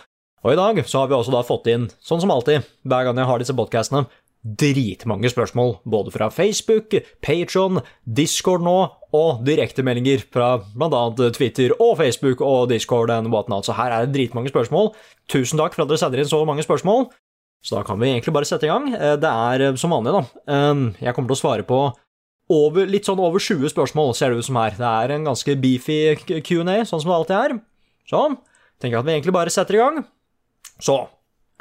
Og 0.46 0.50
i 0.54 0.58
dag 0.58 0.82
så 0.90 1.04
har 1.04 1.08
vi 1.10 1.18
også 1.18 1.34
da 1.34 1.46
fått 1.46 1.70
inn, 1.70 1.86
sånn 2.02 2.22
som 2.22 2.34
alltid, 2.34 2.66
hver 2.82 3.06
gang 3.06 3.18
jeg 3.22 3.30
har 3.30 3.42
disse 3.42 3.58
podkastene, 3.58 4.10
dritmange 4.46 5.30
spørsmål, 5.34 5.80
både 5.89 6.14
fra 6.14 6.30
Facebook, 6.30 6.93
Patron, 7.26 7.82
Discord 8.06 8.62
nå, 8.66 8.78
og 9.16 9.43
direktemeldinger 9.48 10.26
fra 10.32 10.56
bl.a. 10.76 11.04
Twitter 11.34 11.74
og 11.80 11.98
Facebook 12.02 12.41
og 12.46 12.70
Discord 12.70 13.14
and 13.14 13.32
whatnot. 13.34 13.66
Så 13.66 13.76
her 13.78 13.91
er 13.91 14.06
det 14.06 14.14
dritmange 14.16 14.52
spørsmål. 14.54 14.91
Tusen 15.32 15.62
takk 15.62 15.76
for 15.76 15.86
at 15.86 15.91
dere 15.91 16.02
sender 16.02 16.22
inn 16.22 16.30
så 16.30 16.43
mange 16.46 16.66
spørsmål. 16.66 17.08
Så 17.66 17.80
da 17.80 17.86
kan 17.88 17.98
vi 17.98 18.12
egentlig 18.12 18.34
bare 18.36 18.46
sette 18.46 18.68
i 18.68 18.70
gang. 18.70 18.91
Eh, 18.93 19.16
det 19.18 19.30
er 19.30 19.70
eh, 19.72 19.78
som 19.82 19.93
vanlig, 19.96 20.14
da. 20.14 20.41
Ehm, 20.54 20.84
jeg 21.02 21.16
kommer 21.16 21.32
til 21.32 21.39
å 21.39 21.41
svare 21.41 21.66
på 21.66 21.80
over, 22.54 22.86
litt 22.86 23.08
sånn 23.08 23.22
over 23.24 23.41
20 23.41 23.72
spørsmål, 23.74 24.14
ser 24.14 24.30
det 24.30 24.43
ut 24.43 24.46
som 24.46 24.60
her. 24.62 24.76
Det 24.78 24.86
er 24.86 25.16
en 25.16 25.26
ganske 25.26 25.56
beefy 25.58 25.98
Q&A, 26.46 26.84
sånn 26.86 27.02
som 27.02 27.10
det 27.10 27.16
alltid 27.16 27.38
er. 27.39 27.56
Så 28.06 28.22
tenker 28.78 29.00
jeg 29.00 29.02
at 29.02 29.08
vi 29.08 29.16
egentlig 29.16 29.34
bare 29.34 29.54
setter 29.54 29.80
i 29.80 29.82
gang. 29.82 30.04
Så 30.78 31.00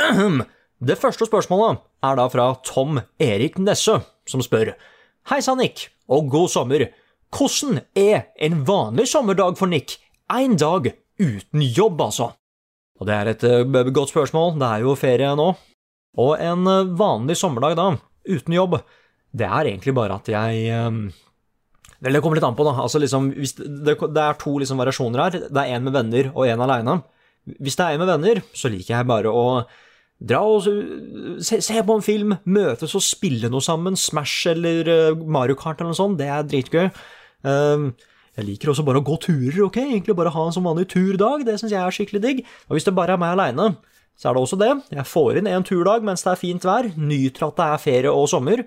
Det 0.83 0.97
første 0.99 1.27
spørsmålet 1.29 1.85
er 2.03 2.17
da 2.19 2.25
fra 2.33 2.49
Tom 2.67 2.99
Erik 3.23 3.61
Nesse, 3.63 4.01
som 4.27 4.43
spør 4.43 4.73
Hei 5.31 5.39
sann, 5.41 5.61
Nick, 5.63 5.87
og 6.11 6.27
god 6.33 6.51
sommer. 6.53 6.89
Hvordan 7.33 7.79
er 7.97 8.27
en 8.43 8.65
vanlig 8.67 9.07
sommerdag 9.09 9.57
for 9.57 9.71
Nick? 9.71 9.97
En 10.29 10.57
dag 10.59 10.91
uten 11.21 11.63
jobb, 11.63 12.03
altså. 12.03 12.33
Og 13.01 13.09
det 13.09 13.15
er 13.15 13.31
et 13.31 13.47
uh, 13.47 13.93
godt 13.95 14.13
spørsmål, 14.13 14.59
det 14.59 14.67
er 14.67 14.85
jo 14.85 14.97
ferie 14.99 15.31
nå. 15.39 15.47
Og 16.21 16.35
en 16.43 16.67
uh, 16.69 16.91
vanlig 16.99 17.39
sommerdag, 17.39 17.79
da, 17.79 17.87
uten 18.29 18.59
jobb, 18.59 18.77
det 19.35 19.47
er 19.47 19.71
egentlig 19.71 19.95
bare 19.97 20.19
at 20.19 20.29
jeg 20.31 20.69
um, 20.87 21.07
Vel, 22.05 22.19
det 22.19 22.21
kommer 22.21 22.37
litt 22.37 22.45
an 22.45 22.59
på, 22.59 22.67
da. 22.67 22.75
Altså, 22.83 23.01
liksom, 23.01 23.31
det, 23.33 23.95
det, 23.97 24.21
er 24.21 24.37
to 24.37 24.59
liksom, 24.61 24.77
variasjoner 24.83 25.23
her. 25.23 25.37
Det 25.49 25.63
er 25.63 25.73
en 25.73 25.87
med 25.87 25.95
venner 25.95 26.27
og 26.35 26.45
en 26.51 26.65
aleine. 26.67 26.99
Hvis 27.65 27.79
det 27.79 27.87
er 27.87 27.97
en 27.97 28.03
med 28.03 28.11
venner, 28.11 28.41
så 28.53 28.69
liker 28.69 28.99
jeg 28.99 29.09
bare 29.09 29.33
å 29.33 29.45
Dra 30.25 30.41
og 30.47 30.65
se, 31.45 31.61
se, 31.61 31.77
på 31.85 31.97
en 31.99 32.05
film, 32.05 32.35
møtes 32.49 32.95
og 32.97 33.05
spille 33.05 33.51
noe 33.53 33.65
sammen. 33.65 33.99
Smash 33.99 34.49
eller 34.55 34.89
uh, 34.89 35.23
Mario 35.25 35.57
Kart 35.61 35.81
eller 35.83 35.93
noe 35.93 35.99
sånt. 36.01 36.19
Det 36.21 36.29
er 36.33 36.47
dritgøy. 36.49 36.87
Um, 37.45 37.91
jeg 38.35 38.49
liker 38.49 38.73
også 38.73 38.83
bare 38.87 38.99
å 39.03 39.07
gå 39.07 39.19
turer, 39.23 39.61
ok? 39.67 39.79
Egentlig 39.85 40.17
bare 40.19 40.33
ha 40.35 40.47
en 40.47 40.55
som 40.55 40.65
vanlig 40.67 40.89
turdag. 40.91 41.45
Det 41.47 41.59
syns 41.61 41.75
jeg 41.75 41.83
er 41.83 41.95
skikkelig 41.95 42.23
digg. 42.25 42.41
Og 42.67 42.79
hvis 42.79 42.87
det 42.89 42.97
bare 42.97 43.15
er 43.15 43.21
meg 43.21 43.37
aleine, 43.37 43.75
så 44.19 44.31
er 44.31 44.37
det 44.37 44.43
også 44.43 44.59
det. 44.59 44.73
Jeg 44.95 45.07
får 45.11 45.39
inn 45.41 45.51
en 45.51 45.67
turdag 45.67 46.05
mens 46.07 46.25
det 46.25 46.33
er 46.33 46.41
fint 46.41 46.67
vær, 46.67 46.89
nyter 46.99 47.49
at 47.49 47.61
det 47.61 47.69
er 47.69 47.83
ferie 47.83 48.15
og 48.15 48.29
sommer. 48.31 48.65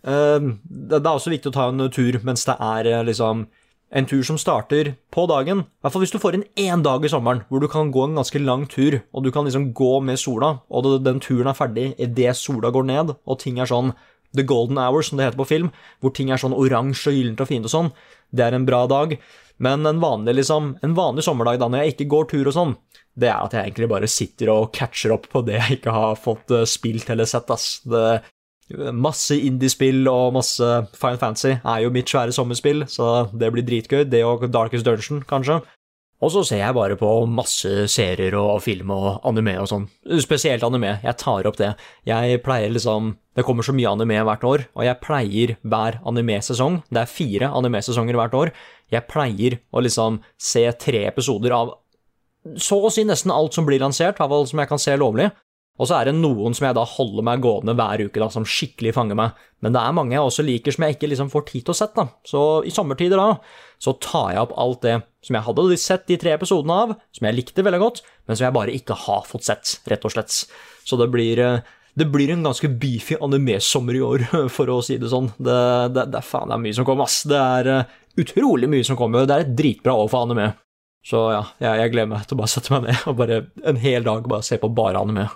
Eh, 0.00 0.48
Det 0.64 1.00
er 1.00 1.10
også 1.12 1.32
viktig 1.32 1.52
å 1.52 1.56
ta 1.56 1.68
en 1.68 1.88
tur 1.92 2.20
mens 2.24 2.46
det 2.48 2.56
er 2.56 2.88
eh, 2.88 3.04
liksom 3.08 3.46
en 3.90 4.06
tur 4.06 4.22
som 4.26 4.38
starter 4.38 4.94
på 5.10 5.26
dagen. 5.30 5.64
I 5.64 5.82
hvert 5.82 5.94
fall 5.94 6.04
hvis 6.04 6.14
du 6.14 6.20
får 6.22 6.38
inn 6.38 6.46
én 6.60 6.84
dag 6.86 7.04
i 7.04 7.10
sommeren 7.10 7.42
hvor 7.48 7.62
du 7.62 7.68
kan 7.70 7.90
gå 7.94 8.06
en 8.06 8.16
ganske 8.20 8.42
lang 8.42 8.66
tur, 8.70 9.00
og 9.12 9.26
du 9.26 9.32
kan 9.34 9.46
liksom 9.48 9.72
gå 9.76 9.92
med 10.06 10.20
sola, 10.20 10.60
og 10.70 10.88
den 11.04 11.20
turen 11.22 11.50
er 11.50 11.58
ferdig 11.58 11.90
idet 11.98 12.36
sola 12.38 12.70
går 12.74 12.88
ned, 12.90 13.14
og 13.26 13.40
ting 13.42 13.58
er 13.58 13.70
sånn 13.70 13.92
The 14.36 14.46
Golden 14.46 14.78
Hour, 14.78 15.02
som 15.02 15.18
det 15.18 15.26
heter 15.26 15.40
på 15.40 15.48
film, 15.50 15.70
hvor 15.98 16.14
ting 16.14 16.30
er 16.30 16.38
sånn 16.38 16.54
oransje 16.54 17.10
og 17.10 17.16
gyllent 17.18 17.42
og 17.42 17.50
fint 17.50 17.66
og 17.66 17.72
sånn. 17.72 17.94
Det 18.30 18.46
er 18.46 18.54
en 18.54 18.66
bra 18.68 18.84
dag. 18.90 19.16
Men 19.60 19.84
en 19.84 19.98
vanlig, 20.00 20.38
liksom, 20.38 20.76
en 20.80 20.94
vanlig 20.96 21.26
sommerdag 21.26 21.58
da 21.60 21.66
når 21.68 21.82
jeg 21.82 21.94
ikke 21.94 22.10
går 22.14 22.28
tur 22.30 22.48
og 22.48 22.54
sånn, 22.56 22.76
det 23.20 23.28
er 23.28 23.42
at 23.42 23.52
jeg 23.52 23.66
egentlig 23.66 23.90
bare 23.90 24.08
sitter 24.08 24.52
og 24.54 24.70
catcher 24.72 25.12
opp 25.12 25.26
på 25.28 25.42
det 25.44 25.58
jeg 25.58 25.80
ikke 25.80 25.92
har 25.92 26.14
fått 26.16 26.54
eh, 26.54 26.68
spilt 26.68 27.10
eller 27.12 27.28
sett, 27.28 27.50
ass. 27.52 27.82
Det, 27.84 28.22
masse 28.94 29.36
indiespill 29.36 30.06
og 30.10 30.34
masse 30.36 30.66
Fine 30.98 31.18
Fantasy 31.20 31.56
er 31.58 31.82
jo 31.84 31.92
mitt 31.94 32.10
svære 32.10 32.34
sommerspill, 32.34 32.86
så 32.90 33.28
det 33.32 33.50
blir 33.54 33.66
dritgøy. 33.66 34.04
Det 34.10 34.22
og 34.26 34.46
Darkest 34.52 34.86
Dungeon, 34.86 35.24
kanskje. 35.28 35.60
Og 36.20 36.28
så 36.34 36.42
ser 36.44 36.60
jeg 36.60 36.76
bare 36.76 36.98
på 37.00 37.08
masse 37.32 37.86
serier 37.88 38.34
og 38.36 38.60
film 38.60 38.92
og 38.92 39.22
anime 39.28 39.54
og 39.62 39.70
sånn. 39.70 39.86
Spesielt 40.20 40.64
anime. 40.66 40.98
Jeg 41.00 41.16
tar 41.20 41.48
opp 41.48 41.56
det. 41.56 41.72
Jeg 42.08 42.42
pleier 42.44 42.72
liksom 42.72 43.14
Det 43.36 43.44
kommer 43.46 43.64
så 43.64 43.72
mye 43.72 43.88
anime 43.88 44.18
hvert 44.26 44.44
år, 44.44 44.64
og 44.74 44.84
jeg 44.84 45.00
pleier 45.00 45.52
hver 45.62 46.00
anime-sesong 46.04 46.80
Det 46.90 46.98
er 47.04 47.08
fire 47.08 47.48
anime-sesonger 47.56 48.18
hvert 48.18 48.34
år. 48.36 48.50
Jeg 48.92 49.06
pleier 49.08 49.60
å 49.72 49.80
liksom 49.80 50.18
se 50.36 50.66
tre 50.82 51.06
episoder 51.08 51.54
av 51.56 51.76
så 52.56 52.78
å 52.80 52.90
si 52.92 53.04
nesten 53.04 53.32
alt 53.32 53.52
som 53.52 53.66
blir 53.68 53.80
lansert, 53.82 54.16
i 54.16 54.20
hvert 54.20 54.32
fall 54.32 54.46
som 54.48 54.60
jeg 54.62 54.68
kan 54.70 54.80
se 54.80 54.94
lovlig. 54.96 55.28
Og 55.80 55.88
så 55.88 55.96
er 55.96 56.10
det 56.10 56.18
noen 56.18 56.52
som 56.56 56.66
jeg 56.66 56.76
da 56.76 56.84
holder 56.84 57.24
meg 57.24 57.40
gående 57.40 57.72
hver 57.78 58.02
uke, 58.04 58.20
da, 58.20 58.28
som 58.32 58.44
skikkelig 58.44 58.92
fanger 58.96 59.16
meg. 59.16 59.38
Men 59.64 59.72
det 59.72 59.80
er 59.80 59.96
mange 59.96 60.12
jeg 60.12 60.26
også 60.26 60.44
liker 60.44 60.74
som 60.76 60.84
jeg 60.84 60.96
ikke 60.96 61.08
liksom 61.08 61.30
får 61.32 61.46
tid 61.48 61.64
til 61.64 61.72
å 61.72 61.78
sette. 61.78 62.04
da. 62.04 62.20
Så 62.28 62.42
i 62.68 62.72
sommertider 62.74 63.20
da, 63.20 63.38
så 63.80 63.96
tar 63.96 64.34
jeg 64.34 64.42
opp 64.44 64.54
alt 64.60 64.84
det 64.84 64.98
som 65.24 65.36
jeg 65.38 65.46
hadde 65.48 65.80
sett 65.80 66.06
de 66.08 66.20
tre 66.20 66.36
episodene 66.36 66.78
av, 66.84 66.94
som 67.16 67.28
jeg 67.28 67.38
likte 67.38 67.64
veldig 67.64 67.80
godt, 67.80 68.02
men 68.28 68.36
som 68.36 68.46
jeg 68.46 68.56
bare 68.56 68.76
ikke 68.76 68.98
har 69.06 69.24
fått 69.28 69.48
sett, 69.48 69.78
rett 69.88 70.04
og 70.04 70.12
slett. 70.12 70.36
Så 70.84 71.00
det 71.00 71.08
blir, 71.12 71.40
eh, 71.40 71.64
det 71.96 72.08
blir 72.12 72.32
en 72.34 72.44
ganske 72.44 72.68
beefy 72.80 73.16
anime-sommer 73.20 73.96
i 73.96 74.04
år, 74.04 74.28
for 74.56 74.68
å 74.68 74.80
si 74.84 75.00
det 75.00 75.12
sånn. 75.12 75.32
Det, 75.40 75.60
det, 75.96 76.10
det 76.12 76.24
faen 76.28 76.52
det 76.52 76.58
er 76.58 76.64
mye 76.68 76.76
som 76.76 76.88
kommer, 76.88 77.08
ass. 77.08 77.22
Det 77.28 77.40
er 77.40 77.72
eh, 77.72 78.00
utrolig 78.20 78.68
mye 78.68 78.84
som 78.84 79.00
kommer. 79.00 79.24
Det 79.24 79.36
er 79.36 79.48
et 79.48 79.56
dritbra 79.56 79.96
år 79.96 80.12
for 80.12 80.28
anime. 80.28 80.52
Så 81.08 81.20
ja, 81.32 81.44
jeg, 81.62 81.80
jeg 81.80 81.92
gleder 81.94 82.10
meg 82.12 82.26
til 82.28 82.36
å 82.36 82.40
bare 82.42 82.52
sette 82.52 82.74
meg 82.74 82.90
ned 82.90 83.06
og 83.08 83.14
bare 83.16 83.44
en 83.70 83.78
hel 83.80 84.04
dag 84.04 84.26
bare 84.28 84.44
se 84.44 84.60
på 84.60 84.68
bare 84.76 85.00
anime. 85.00 85.30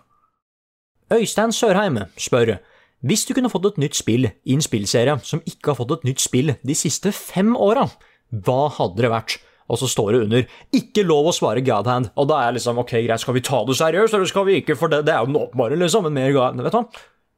Øystein 1.12 1.52
Sørheim 1.52 1.98
spør 2.16 2.58
hvis 3.04 3.26
du 3.28 3.34
kunne 3.36 3.50
fått 3.52 3.66
et 3.68 3.80
nytt 3.82 3.98
spill 3.98 4.30
i 4.30 4.54
en 4.54 4.64
spillserie 4.64 5.18
som 5.28 5.42
ikke 5.44 5.72
har 5.72 5.76
fått 5.76 5.90
et 5.98 6.06
nytt 6.08 6.22
spill 6.24 6.54
de 6.64 6.76
siste 6.78 7.10
fem 7.12 7.52
åra, 7.52 7.84
hva 8.32 8.70
hadde 8.72 9.04
det 9.04 9.10
vært? 9.12 9.34
Og 9.68 9.80
så 9.80 9.88
står 9.88 10.12
det 10.12 10.22
under 10.24 10.46
'ikke 10.72 11.04
lov 11.04 11.28
å 11.28 11.34
svare 11.36 11.64
Godhand', 11.64 12.10
og 12.16 12.28
da 12.28 12.40
er 12.40 12.46
jeg 12.48 12.54
liksom 12.60 12.78
ok, 12.78 12.92
greit, 13.04 13.20
skal 13.20 13.34
vi 13.34 13.40
ta 13.40 13.64
det 13.64 13.76
seriøst, 13.76 14.14
eller 14.14 14.28
skal 14.28 14.44
vi 14.44 14.60
ikke, 14.60 14.76
for 14.76 14.88
det, 14.88 15.04
det 15.04 15.12
er 15.12 15.20
jo 15.20 15.32
den 15.32 15.40
åpenbare, 15.40 15.76
liksom, 15.76 16.04
men 16.04 16.14
mer 16.14 16.32
God... 16.32 16.56
Vet 16.56 16.72
du 16.72 16.78
hva? 16.78 16.88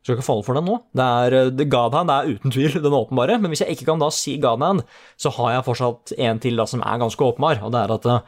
Skal 0.02 0.16
ikke 0.16 0.26
falle 0.26 0.44
for 0.46 0.54
den 0.54 0.66
nå. 0.66 0.78
Det 0.94 1.02
er, 1.02 1.34
eh, 1.34 1.66
Godhand 1.66 2.10
er 2.10 2.30
uten 2.30 2.50
tvil 2.50 2.78
den 2.78 2.94
åpenbare, 2.94 3.40
men 3.40 3.50
hvis 3.50 3.62
jeg 3.66 3.74
ikke 3.74 3.90
kan 3.90 3.98
da 3.98 4.10
si 4.10 4.38
Godhand, 4.38 4.84
så 5.18 5.30
har 5.34 5.50
jeg 5.50 5.66
fortsatt 5.66 6.12
en 6.18 6.38
til 6.38 6.56
da 6.56 6.66
som 6.66 6.82
er 6.82 6.98
ganske 7.02 7.18
åpenbar, 7.18 7.62
og 7.62 7.72
det 7.74 7.82
er 7.82 7.94
at 7.94 8.06
eh, 8.06 8.20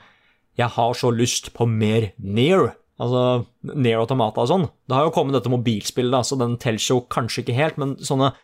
jeg 0.59 0.69
har 0.75 0.93
så 0.95 1.11
lyst 1.15 1.55
på 1.55 1.67
mer 1.67 2.11
Near. 2.19 2.75
Altså 2.99 3.23
Near 3.79 4.03
Automata 4.03 4.43
og 4.43 4.51
sånn. 4.51 4.67
Det 4.89 4.97
har 4.97 5.07
jo 5.07 5.15
kommet 5.15 5.37
dette 5.37 5.53
mobilspillet, 5.53 6.11
da, 6.15 6.25
så 6.27 6.39
den 6.41 6.57
teller 6.59 6.83
jo 6.83 7.05
kanskje 7.11 7.45
ikke 7.45 7.59
helt, 7.59 7.81
men 7.81 7.97
sånne 8.03 8.35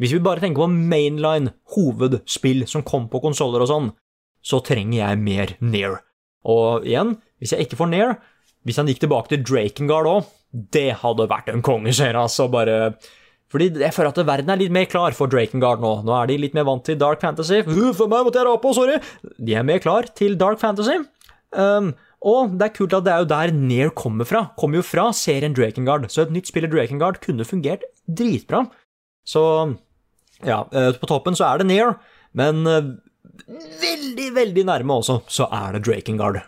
Hvis 0.00 0.14
vi 0.16 0.22
bare 0.24 0.40
tenker 0.40 0.64
på 0.64 0.72
mainline 0.72 1.52
hovedspill 1.74 2.64
som 2.66 2.82
kom 2.82 3.10
på 3.12 3.20
konsoller 3.22 3.62
og 3.62 3.68
sånn, 3.70 3.88
så 4.42 4.58
trenger 4.64 4.98
jeg 4.98 5.18
mer 5.20 5.52
Near. 5.60 5.98
Og 6.48 6.86
igjen, 6.88 7.18
hvis 7.38 7.52
jeg 7.54 7.66
ikke 7.66 7.78
får 7.78 7.90
Near, 7.92 8.14
hvis 8.66 8.78
han 8.80 8.88
gikk 8.90 9.02
tilbake 9.04 9.30
til 9.30 9.44
Drakengard 9.46 10.08
òg, 10.08 10.30
det 10.74 10.88
hadde 11.02 11.28
vært 11.30 11.50
en 11.52 11.62
kongeserie, 11.64 12.18
altså. 12.18 12.48
Bare 12.52 12.94
fordi 13.52 13.68
jeg 13.82 13.92
føler 13.92 14.12
at 14.12 14.20
verden 14.26 14.52
er 14.52 14.60
litt 14.62 14.72
mer 14.74 14.88
klar 14.88 15.14
for 15.16 15.30
Drakengard 15.30 15.82
nå. 15.84 15.92
Nå 16.06 16.14
er 16.16 16.30
de 16.30 16.38
litt 16.40 16.56
mer 16.56 16.66
vant 16.68 16.84
til 16.86 16.98
dark 17.00 17.20
fantasy. 17.20 17.60
For 17.68 18.08
meg 18.08 18.24
måtte 18.24 18.40
jeg 18.40 18.48
rape, 18.48 18.72
sorry! 18.76 18.96
De 19.36 19.56
er 19.58 19.66
mer 19.68 19.82
klar 19.84 20.08
til 20.16 20.38
dark 20.40 20.60
fantasy. 20.62 20.96
Um, 21.52 21.92
og 22.22 22.54
det 22.58 22.68
er 22.68 22.74
kult 22.76 22.94
at 22.94 23.06
det 23.06 23.12
er 23.12 23.22
jo 23.24 23.30
der 23.32 23.52
Near 23.56 23.90
kommer 23.98 24.28
fra. 24.28 24.44
Kommer 24.58 24.78
jo 24.78 24.86
fra 24.86 25.08
serien 25.16 25.54
Drakengard. 25.56 26.06
Så 26.12 26.22
et 26.22 26.34
nytt 26.34 26.50
spill 26.50 26.68
i 26.68 26.70
Drakengard 26.70 27.18
kunne 27.24 27.46
fungert 27.46 27.82
dritbra. 28.06 28.64
Så 29.26 29.42
ja, 30.46 30.62
eh, 30.70 30.92
på 30.98 31.08
toppen 31.10 31.38
så 31.38 31.48
er 31.48 31.62
det 31.62 31.68
Near, 31.70 31.96
men 32.38 32.62
eh, 32.66 32.94
veldig, 33.82 34.30
veldig 34.38 34.64
nærme 34.68 35.00
også, 35.02 35.20
så 35.30 35.48
er 35.50 35.76
det 35.76 35.84
Drakengard. 35.86 36.40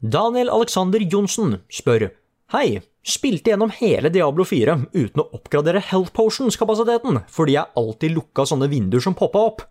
Daniel 0.00 0.50
Alexander 0.50 1.02
Johnsen 1.02 1.60
spør 1.70 2.08
Hei, 2.50 2.80
spilte 3.06 3.52
gjennom 3.52 3.70
hele 3.76 4.10
Diablo 4.10 4.42
4 4.48 4.74
uten 4.90 5.20
å 5.22 5.28
oppgradere 5.36 5.82
health 5.86 6.10
potions-kapasiteten, 6.16 7.20
fordi 7.30 7.54
jeg 7.54 7.70
alltid 7.78 8.16
lukka 8.16 8.46
sånne 8.48 8.66
vinduer 8.72 9.04
som 9.04 9.14
poppa 9.14 9.44
opp. 9.52 9.62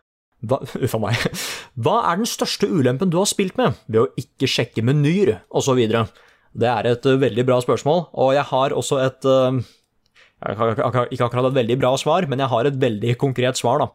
Hva, 0.45 0.61
uff 0.85 0.95
a 0.95 1.01
meg. 1.03 1.23
Hva 1.79 1.97
er 2.11 2.21
den 2.21 2.29
største 2.29 2.69
ulempen 2.69 3.11
du 3.11 3.19
har 3.19 3.29
spilt 3.29 3.57
med 3.59 3.79
ved 3.87 4.01
å 4.03 4.07
ikke 4.19 4.49
sjekke 4.49 4.83
menyer, 4.85 5.39
osv.? 5.51 5.79
Det 6.59 6.69
er 6.71 6.89
et 6.89 7.05
uh, 7.05 7.17
veldig 7.21 7.45
bra 7.47 7.59
spørsmål, 7.61 8.07
og 8.13 8.33
jeg 8.37 8.47
har 8.51 8.75
også 8.77 9.01
et 9.03 9.27
har 10.39 11.09
ikke 11.11 11.25
akkurat- 11.27 11.49
et 11.51 11.57
veldig 11.59 11.79
bra 11.81 11.91
svar, 11.99 12.27
men 12.31 12.39
jeg 12.39 12.49
har 12.49 12.65
et 12.65 12.79
veldig 12.79 13.17
konkret 13.19 13.59
svar, 13.59 13.83
da. 13.83 13.89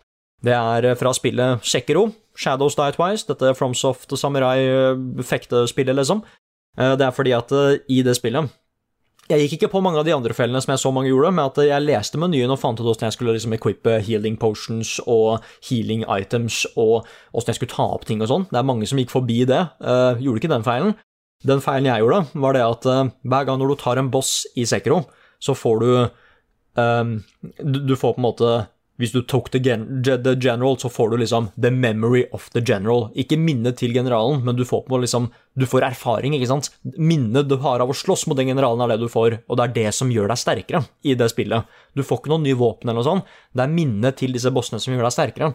Det 0.45 0.53
er 0.53 0.91
uh, 0.93 0.97
fra 1.01 1.15
spillet 1.17 1.65
Sekiro, 1.65 2.11
Shadows 2.37 2.77
Die 2.77 2.93
Twice, 2.93 3.27
dette 3.27 3.55
FromSoft 3.57 4.13
Samurai-fektespillet, 4.13 5.97
liksom. 5.97 6.23
Det 6.75 7.05
er 7.07 7.13
fordi 7.15 7.31
at 7.31 7.53
i 7.87 8.01
det 8.03 8.17
spillet 8.19 8.51
jeg 9.31 9.41
gikk 9.41 9.55
ikke 9.57 9.71
på 9.73 9.81
mange 9.85 10.01
av 10.01 10.05
de 10.05 10.13
andre 10.13 10.35
fellene 10.37 10.61
som 10.61 10.75
jeg 10.75 10.83
så 10.83 10.91
mange 10.93 11.09
gjorde, 11.09 11.31
med 11.33 11.49
at 11.49 11.61
jeg 11.65 11.85
leste 11.85 12.21
menyen 12.21 12.53
og 12.53 12.61
fant 12.61 12.81
ut 12.81 12.85
hvordan 12.85 13.09
jeg 13.09 13.17
skulle 13.17 13.33
liksom 13.37 13.55
equippe 13.57 13.97
healing 14.05 14.37
potions 14.41 14.99
og 15.09 15.45
healing 15.69 16.05
items, 16.13 16.65
og 16.77 17.07
hvordan 17.33 17.53
jeg 17.53 17.61
skulle 17.61 17.73
ta 17.73 17.87
opp 17.97 18.05
ting 18.09 18.21
og 18.25 18.29
sånn. 18.31 18.45
Det 18.51 18.61
er 18.61 18.69
mange 18.69 18.89
som 18.91 19.01
gikk 19.01 19.15
forbi 19.15 19.41
det. 19.49 19.63
Uh, 19.81 20.21
gjorde 20.21 20.43
ikke 20.43 20.53
den 20.53 20.67
feilen. 20.67 20.93
Den 21.45 21.65
feilen 21.65 21.89
jeg 21.89 22.05
gjorde, 22.05 22.21
var 22.45 22.57
det 22.57 22.67
at 22.67 22.91
uh, 22.91 23.09
hver 23.25 23.49
gang 23.49 23.61
når 23.61 23.73
du 23.73 23.81
tar 23.81 24.01
en 24.01 24.13
boss 24.13 24.43
i 24.61 24.69
Sekiro, 24.69 25.03
så 25.41 25.57
får 25.57 25.81
du 25.81 25.91
um, 26.81 27.17
du 27.65 27.97
får 27.97 28.17
på 28.17 28.21
en 28.21 28.29
måte 28.29 28.53
Hvis 29.01 29.11
du 29.11 29.25
tok 29.27 29.49
the, 29.51 29.59
gen 29.59 30.03
the 30.05 30.35
general, 30.39 30.77
så 30.79 30.87
får 30.93 31.11
du 31.11 31.17
liksom 31.19 31.49
the 31.59 31.71
memory 31.75 32.25
of 32.33 32.47
the 32.55 32.63
general. 32.63 33.09
Ikke 33.19 33.39
minnet 33.41 33.81
til 33.81 33.95
generalen, 33.95 34.45
men 34.47 34.55
du 34.55 34.63
får 34.65 34.87
liksom 35.03 35.33
Du 35.59 35.67
får 35.67 35.87
erfaring, 35.87 36.35
ikke 36.35 36.51
sant? 36.51 36.71
Minnet 36.99 37.49
du 37.51 37.57
har 37.63 37.83
av 37.83 37.91
å 37.91 37.95
slåss 37.95 38.27
mot 38.27 38.39
den 38.39 38.53
generalen, 38.53 38.81
er 38.83 38.95
det 38.95 39.07
du 39.07 39.11
får, 39.11 39.41
og 39.49 39.59
det 39.59 39.65
er 39.65 39.75
det 39.75 39.95
som 39.95 40.11
gjør 40.11 40.31
deg 40.31 40.39
sterkere 40.39 40.85
i 41.03 41.15
det 41.15 41.31
spillet. 41.31 41.67
Du 41.95 42.03
får 42.03 42.23
ikke 42.23 42.33
noen 42.33 42.47
nye 42.47 42.59
våpen 42.59 42.89
eller 42.91 43.01
noe 43.01 43.07
sånt, 43.07 43.37
det 43.55 43.67
er 43.67 43.75
minnet 43.75 44.19
til 44.19 44.35
disse 44.35 44.51
bossene 44.55 44.83
som 44.83 44.95
gjør 44.95 45.07
deg 45.07 45.15
sterkere. 45.15 45.53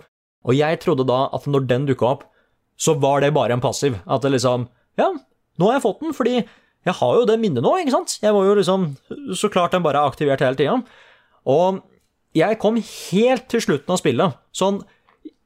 Og 0.48 0.56
jeg 0.56 0.80
trodde 0.84 1.08
da 1.08 1.26
at 1.36 1.48
når 1.48 1.68
den 1.68 1.88
dukka 1.88 2.08
opp, 2.14 2.24
så 2.80 2.96
var 2.96 3.20
det 3.24 3.34
bare 3.36 3.56
en 3.56 3.64
passiv. 3.64 4.00
At 4.08 4.24
det 4.24 4.36
liksom 4.36 4.68
Ja, 5.00 5.12
nå 5.60 5.68
har 5.68 5.78
jeg 5.78 5.84
fått 5.84 6.04
den, 6.04 6.16
fordi 6.16 6.36
jeg 6.88 6.96
har 6.96 7.16
jo 7.20 7.28
det 7.28 7.40
minnet 7.40 7.64
nå, 7.64 7.74
ikke 7.82 7.92
sant? 7.98 8.18
Jeg 8.24 8.36
var 8.36 8.48
jo 8.48 8.56
liksom 8.56 8.86
Så 9.36 9.52
klart 9.52 9.76
den 9.76 9.84
bare 9.84 10.00
er 10.00 10.12
aktivert 10.12 10.44
hele 10.44 10.56
tida. 10.60 10.78
Og 11.50 11.82
jeg 12.38 12.60
kom 12.62 12.78
helt 12.78 13.48
til 13.50 13.64
slutten 13.64 13.96
av 13.96 14.02
spillet. 14.02 14.40
Sånn 14.56 14.84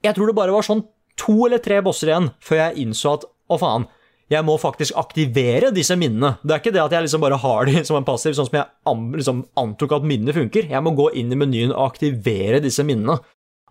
Jeg 0.04 0.18
tror 0.18 0.28
det 0.28 0.36
bare 0.36 0.52
var 0.52 0.66
sånn 0.68 0.84
to 1.20 1.46
eller 1.46 1.62
tre 1.64 1.78
bosser 1.86 2.10
igjen 2.10 2.32
før 2.44 2.60
jeg 2.60 2.84
innså 2.84 3.14
at 3.18 3.24
å, 3.24 3.58
faen. 3.62 3.86
Jeg 4.32 4.44
må 4.48 4.56
faktisk 4.60 4.98
aktivere 4.98 5.70
disse 5.76 5.96
minnene. 6.00 6.34
Det 6.44 6.56
er 6.56 6.62
ikke 6.62 6.74
det 6.74 6.82
at 6.84 6.96
jeg 6.96 7.06
liksom 7.06 7.24
bare 7.24 7.40
har 7.40 7.70
de 7.70 7.84
som 7.88 8.00
en 8.00 8.08
passiv, 8.08 8.36
sånn 8.36 8.50
som 8.50 8.60
jeg 8.60 9.00
liksom 9.20 9.44
antok 9.60 9.98
at 10.00 10.08
minnene 10.10 10.36
funker. 10.36 10.68
Jeg 10.72 10.84
må 10.84 10.96
gå 10.98 11.10
inn 11.20 11.32
i 11.32 11.40
menyen 11.40 11.76
og 11.76 11.94
aktivere 11.94 12.62
disse 12.64 12.86
minnene. 12.88 13.20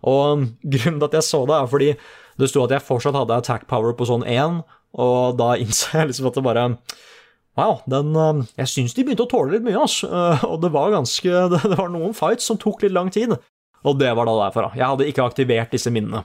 Og 0.03 0.47
grunnen 0.75 1.01
til 1.01 1.09
at 1.09 1.17
jeg 1.19 1.29
så 1.29 1.43
det, 1.49 1.57
er 1.57 1.71
fordi 1.71 1.91
det 2.41 2.49
sto 2.49 2.63
at 2.65 2.73
jeg 2.73 2.87
fortsatt 2.87 3.17
hadde 3.17 3.41
attack 3.43 3.67
power 3.69 3.93
på 3.97 4.07
sånn 4.09 4.25
1, 4.25 4.61
og 5.03 5.37
da 5.37 5.53
innså 5.61 5.99
jeg 5.99 6.09
liksom 6.09 6.29
at 6.29 6.37
det 6.39 6.45
bare 6.45 6.69
Wow, 7.57 7.81
den 7.85 8.15
eh, 8.17 8.43
Jeg 8.63 8.71
syns 8.71 8.95
de 8.97 9.03
begynte 9.05 9.27
å 9.27 9.29
tåle 9.29 9.53
litt 9.55 9.65
mye. 9.65 9.77
Eh, 9.85 10.45
Og 10.49 10.61
det 10.63 10.71
var 10.73 10.93
ganske 10.95 11.47
Det 11.53 11.77
var 11.77 11.91
noen 11.93 12.15
fights 12.17 12.47
som 12.49 12.57
tok 12.61 12.81
litt 12.85 12.95
lang 12.95 13.11
tid. 13.13 13.35
Og 13.83 13.97
det 13.99 14.13
var 14.15 14.25
da 14.29 14.37
derfor, 14.45 14.69
da. 14.69 14.77
Jeg 14.79 14.87
hadde 14.89 15.09
ikke 15.11 15.25
aktivert 15.27 15.73
disse 15.75 15.91
minnene. 15.93 16.23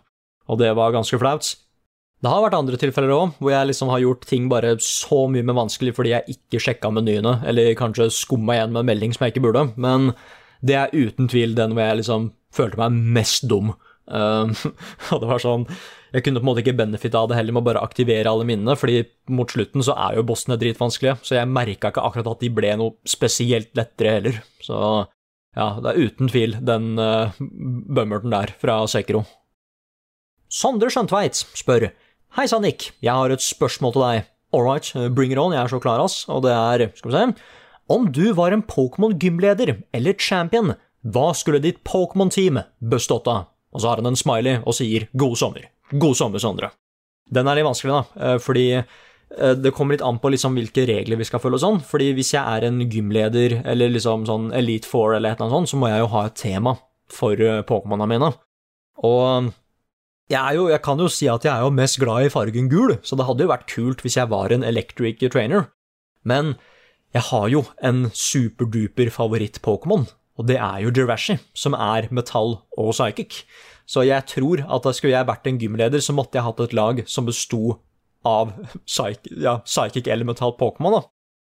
Og 0.48 0.60
det 0.60 0.70
var 0.78 0.94
ganske 0.94 1.18
flaut. 1.20 1.50
Det 2.18 2.30
har 2.32 2.42
vært 2.42 2.56
andre 2.58 2.78
tilfeller 2.80 3.12
òg, 3.14 3.34
hvor 3.38 3.52
jeg 3.52 3.68
liksom 3.68 3.90
har 3.92 4.00
gjort 4.02 4.24
ting 4.26 4.48
bare 4.50 4.72
så 4.82 5.20
mye 5.30 5.44
mer 5.46 5.54
vanskelig 5.60 5.92
fordi 5.94 6.10
jeg 6.16 6.34
ikke 6.34 6.58
sjekka 6.64 6.90
menyene, 6.90 7.36
eller 7.46 7.76
kanskje 7.78 8.08
skumma 8.10 8.56
igjen 8.56 8.72
med 8.74 8.80
en 8.82 8.88
melding 8.90 9.14
som 9.14 9.22
jeg 9.26 9.36
ikke 9.36 9.44
burde. 9.44 9.62
Men 9.78 10.08
det 10.66 10.74
er 10.80 10.94
uten 10.96 11.28
tvil 11.30 11.54
den 11.54 11.76
hvor 11.76 11.84
jeg 11.84 12.00
liksom 12.00 12.30
følte 12.54 12.80
meg 12.80 12.96
mest 13.20 13.46
dum. 13.50 13.70
Um, 14.08 14.54
og 15.12 15.20
det 15.20 15.28
var 15.28 15.42
sånn 15.42 15.66
Jeg 16.14 16.24
kunne 16.24 16.40
på 16.40 16.46
en 16.46 16.48
måte 16.48 16.62
ikke 16.62 16.78
benefitte 16.78 17.20
av 17.20 17.26
det 17.28 17.36
heller 17.36 17.52
med 17.52 17.60
å 17.60 17.66
bare 17.66 17.82
aktivere 17.84 18.30
alle 18.30 18.46
minnene, 18.48 18.72
fordi 18.80 19.02
mot 19.36 19.50
slutten 19.52 19.84
så 19.84 19.92
er 20.08 20.16
jo 20.16 20.24
bossene 20.30 20.56
dritvanskelige, 20.60 21.18
så 21.20 21.36
jeg 21.36 21.50
merka 21.52 21.92
ikke 21.92 22.04
akkurat 22.08 22.30
at 22.32 22.40
de 22.40 22.48
ble 22.56 22.70
noe 22.80 22.96
spesielt 23.04 23.74
lettere 23.76 24.14
heller. 24.16 24.38
Så 24.64 24.78
ja, 25.58 25.68
det 25.82 25.92
er 25.92 26.08
uten 26.08 26.32
tvil 26.32 26.56
den 26.64 26.94
uh, 26.96 27.36
bummerten 27.36 28.32
der 28.32 28.54
fra 28.56 28.80
Sekiro. 28.88 29.26
Sondre 30.48 30.88
Skjøntveit 30.92 31.36
spør 31.36 31.90
Hei 32.36 32.44
sann, 32.48 32.64
Nick, 32.64 32.90
jeg 33.04 33.12
har 33.12 33.32
et 33.32 33.44
spørsmål 33.44 33.94
til 33.94 34.04
deg. 34.04 34.26
All 34.56 35.12
bring 35.12 35.32
it 35.32 35.40
on, 35.40 35.52
jeg 35.52 35.60
er 35.60 35.72
så 35.72 35.80
klar, 35.80 36.00
ass. 36.00 36.22
Og 36.28 36.42
det 36.44 36.52
er, 36.54 36.88
skal 36.96 37.10
vi 37.10 37.16
se 37.16 37.24
Om 37.92 38.08
du 38.12 38.32
var 38.36 38.52
en 38.52 38.64
Pokémon-gymleder 38.64 39.74
eller 39.92 40.16
champion, 40.16 40.74
hva 41.04 41.32
skulle 41.36 41.60
ditt 41.60 41.84
Pokémon-team 41.84 42.60
bestått 42.80 43.28
av? 43.28 43.48
Og 43.74 43.82
så 43.82 43.90
har 43.90 44.00
han 44.00 44.10
en 44.10 44.18
smiley 44.18 44.62
og 44.64 44.76
sier 44.76 45.08
god 45.18 45.36
sommer. 45.40 45.68
God 45.92 46.16
sommer, 46.16 46.42
Sondre. 46.42 46.72
Den 47.28 47.48
er 47.48 47.58
litt 47.58 47.68
vanskelig, 47.68 47.92
da, 47.92 48.24
eh, 48.24 48.38
fordi 48.40 48.66
eh, 48.78 49.54
det 49.60 49.74
kommer 49.76 49.94
litt 49.94 50.04
an 50.04 50.20
på 50.20 50.32
liksom 50.32 50.56
hvilke 50.56 50.86
regler 50.88 51.20
vi 51.20 51.26
skal 51.28 51.42
følge 51.42 51.60
og 51.60 51.64
sånn. 51.64 51.80
Fordi 51.84 52.10
hvis 52.16 52.32
jeg 52.36 52.42
er 52.42 52.68
en 52.68 52.80
gymleder 52.88 53.58
eller 53.68 53.92
liksom 53.92 54.24
sånn 54.28 54.50
Elite 54.56 54.88
Four 54.88 55.16
eller 55.16 55.36
et 55.36 55.42
eller 55.42 55.56
sånt, 55.58 55.72
så 55.72 55.80
må 55.80 55.92
jeg 55.92 56.04
jo 56.04 56.12
ha 56.14 56.26
et 56.28 56.38
tema 56.40 56.78
for 57.12 57.40
eh, 57.40 57.64
Pokémonene 57.68 58.12
mine. 58.14 58.32
Og 59.04 59.52
jeg, 60.28 60.56
jo, 60.58 60.66
jeg 60.68 60.82
kan 60.84 61.00
jo 61.00 61.08
si 61.12 61.28
at 61.30 61.44
jeg 61.46 61.52
er 61.52 61.64
jo 61.64 61.72
mest 61.72 62.00
glad 62.00 62.26
i 62.26 62.32
fargen 62.32 62.68
gul, 62.72 62.96
så 63.00 63.16
det 63.16 63.28
hadde 63.28 63.46
jo 63.46 63.52
vært 63.52 63.70
kult 63.70 64.02
hvis 64.04 64.18
jeg 64.18 64.32
var 64.32 64.52
en 64.52 64.66
electric 64.66 65.22
trainer. 65.32 65.70
Men 66.28 66.56
jeg 67.16 67.24
har 67.30 67.46
jo 67.48 67.62
en 67.84 68.08
superduper 68.12 69.08
favoritt-Pokémon, 69.14 70.04
og 70.38 70.46
det 70.46 70.56
er 70.62 70.84
jo 70.84 70.92
Jirashi, 70.94 71.38
som 71.58 71.74
er 71.74 72.08
metall 72.14 72.60
og 72.78 72.92
psychic. 72.94 73.42
Så 73.88 74.04
jeg 74.06 74.26
tror 74.30 74.62
at 74.62 74.84
da 74.84 74.92
skulle 74.94 75.16
jeg 75.16 75.28
vært 75.28 75.48
en 75.48 75.58
gymleder, 75.60 76.02
så 76.04 76.14
måtte 76.14 76.38
jeg 76.38 76.46
hatt 76.46 76.60
et 76.62 76.76
lag 76.76 77.02
som 77.10 77.26
besto 77.26 77.78
av 78.28 78.52
psychic, 78.84 79.32
ja, 79.42 79.58
psychic 79.66 80.10
eller 80.10 80.28
metall 80.28 80.54
Pokémon, 80.58 80.98
da. 80.98 81.02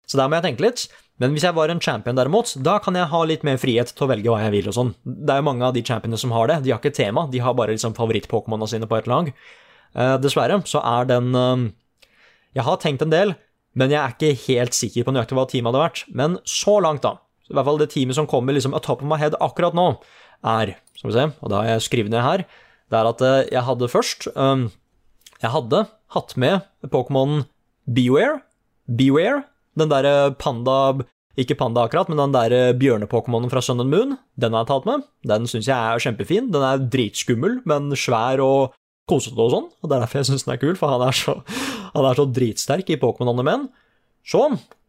Så 0.10 0.20
der 0.20 0.28
må 0.28 0.40
jeg 0.40 0.50
tenke 0.50 0.66
litt. 0.66 0.88
Men 1.22 1.36
hvis 1.36 1.46
jeg 1.46 1.54
var 1.54 1.70
en 1.70 1.80
champion 1.84 2.18
derimot, 2.18 2.56
da 2.66 2.80
kan 2.82 2.98
jeg 2.98 3.12
ha 3.12 3.20
litt 3.30 3.44
mer 3.46 3.60
frihet 3.62 3.94
til 3.94 4.08
å 4.08 4.10
velge 4.10 4.32
hva 4.32 4.40
jeg 4.42 4.56
vil 4.56 4.72
og 4.72 4.76
sånn. 4.76 4.96
Det 5.06 5.36
er 5.36 5.40
jo 5.40 5.48
mange 5.48 5.68
av 5.68 5.76
de 5.76 5.84
championene 5.86 6.20
som 6.20 6.34
har 6.34 6.50
det. 6.50 6.58
De 6.66 6.74
har 6.74 6.82
ikke 6.82 6.96
tema, 6.98 7.28
de 7.32 7.44
har 7.46 7.56
bare 7.56 7.76
liksom 7.76 7.94
favoritt-Pokémona 7.96 8.68
sine 8.68 8.90
på 8.90 8.98
et 8.98 9.10
lag. 9.12 9.30
Uh, 9.94 10.16
dessverre 10.24 10.58
så 10.72 10.82
er 10.88 11.08
den 11.10 11.36
uh, 11.36 11.68
Jeg 12.56 12.64
har 12.64 12.80
tenkt 12.82 13.04
en 13.06 13.12
del, 13.12 13.36
men 13.78 13.92
jeg 13.94 14.00
er 14.02 14.16
ikke 14.16 14.46
helt 14.48 14.76
sikker 14.76 15.06
på 15.06 15.14
nøyaktig 15.14 15.38
hva 15.38 15.46
teamet 15.52 15.70
hadde 15.72 15.84
vært. 15.84 16.04
Men 16.10 16.40
så 16.48 16.80
langt, 16.84 17.06
da. 17.06 17.20
I 17.52 17.57
hvert 17.57 17.68
fall 17.68 17.80
det 17.82 17.91
teamet 17.94 18.18
som 18.18 18.30
kommer 18.30 18.56
liksom 18.56 18.76
a 18.78 18.82
top 18.84 19.03
of 19.03 19.10
my 19.10 19.19
head 19.19 19.38
akkurat 19.44 19.76
nå, 19.78 19.94
er 20.41 20.76
Skal 20.98 21.11
vi 21.11 21.15
se, 21.15 21.26
og 21.41 21.52
da 21.52 21.61
har 21.61 21.76
jeg 21.76 21.88
skrevet 21.88 22.14
ned 22.14 22.23
her. 22.26 22.45
Det 22.91 22.98
er 22.98 23.10
at 23.10 23.23
uh, 23.23 23.40
jeg 23.48 23.65
hadde 23.68 23.90
først 23.91 24.28
um, 24.36 24.69
Jeg 25.41 25.53
hadde 25.53 25.86
hatt 26.15 26.36
med 26.38 26.68
Pokémon 26.91 27.45
Beware. 27.86 28.41
Beware 28.86 29.44
den 29.80 29.91
derre 29.91 30.34
panda 30.36 30.99
Ikke 31.40 31.56
panda 31.56 31.86
akkurat, 31.86 32.10
men 32.11 32.19
den 32.19 32.34
der 32.36 32.76
bjørne-pokémonen 32.76 33.49
fra 33.49 33.61
Sun 33.64 33.80
and 33.80 33.90
Moon, 33.90 34.18
den 34.36 34.52
har 34.52 34.65
jeg 34.65 34.72
tatt 34.73 34.88
med. 34.90 35.06
Den 35.23 35.48
syns 35.48 35.69
jeg 35.69 35.78
er 35.78 36.03
kjempefin. 36.03 36.49
Den 36.52 36.65
er 36.68 36.84
dritskummel, 36.91 37.61
men 37.65 37.88
svær 37.95 38.44
og 38.44 38.76
kosete 39.10 39.40
og 39.40 39.53
sånn. 39.53 39.69
Og 39.80 39.88
Det 39.88 39.95
er 39.95 40.03
derfor 40.03 40.19
jeg 40.19 40.30
syns 40.32 40.44
den 40.44 40.53
er 40.57 40.61
kul, 40.61 40.76
for 40.76 40.91
han 40.91 41.06
er 41.07 41.15
så, 41.15 41.38
han 41.95 42.07
er 42.10 42.19
så 42.19 42.28
dritsterk 42.28 42.91
i 42.91 42.99
Pokémon-animen. 42.99 43.69
Så 44.28 44.44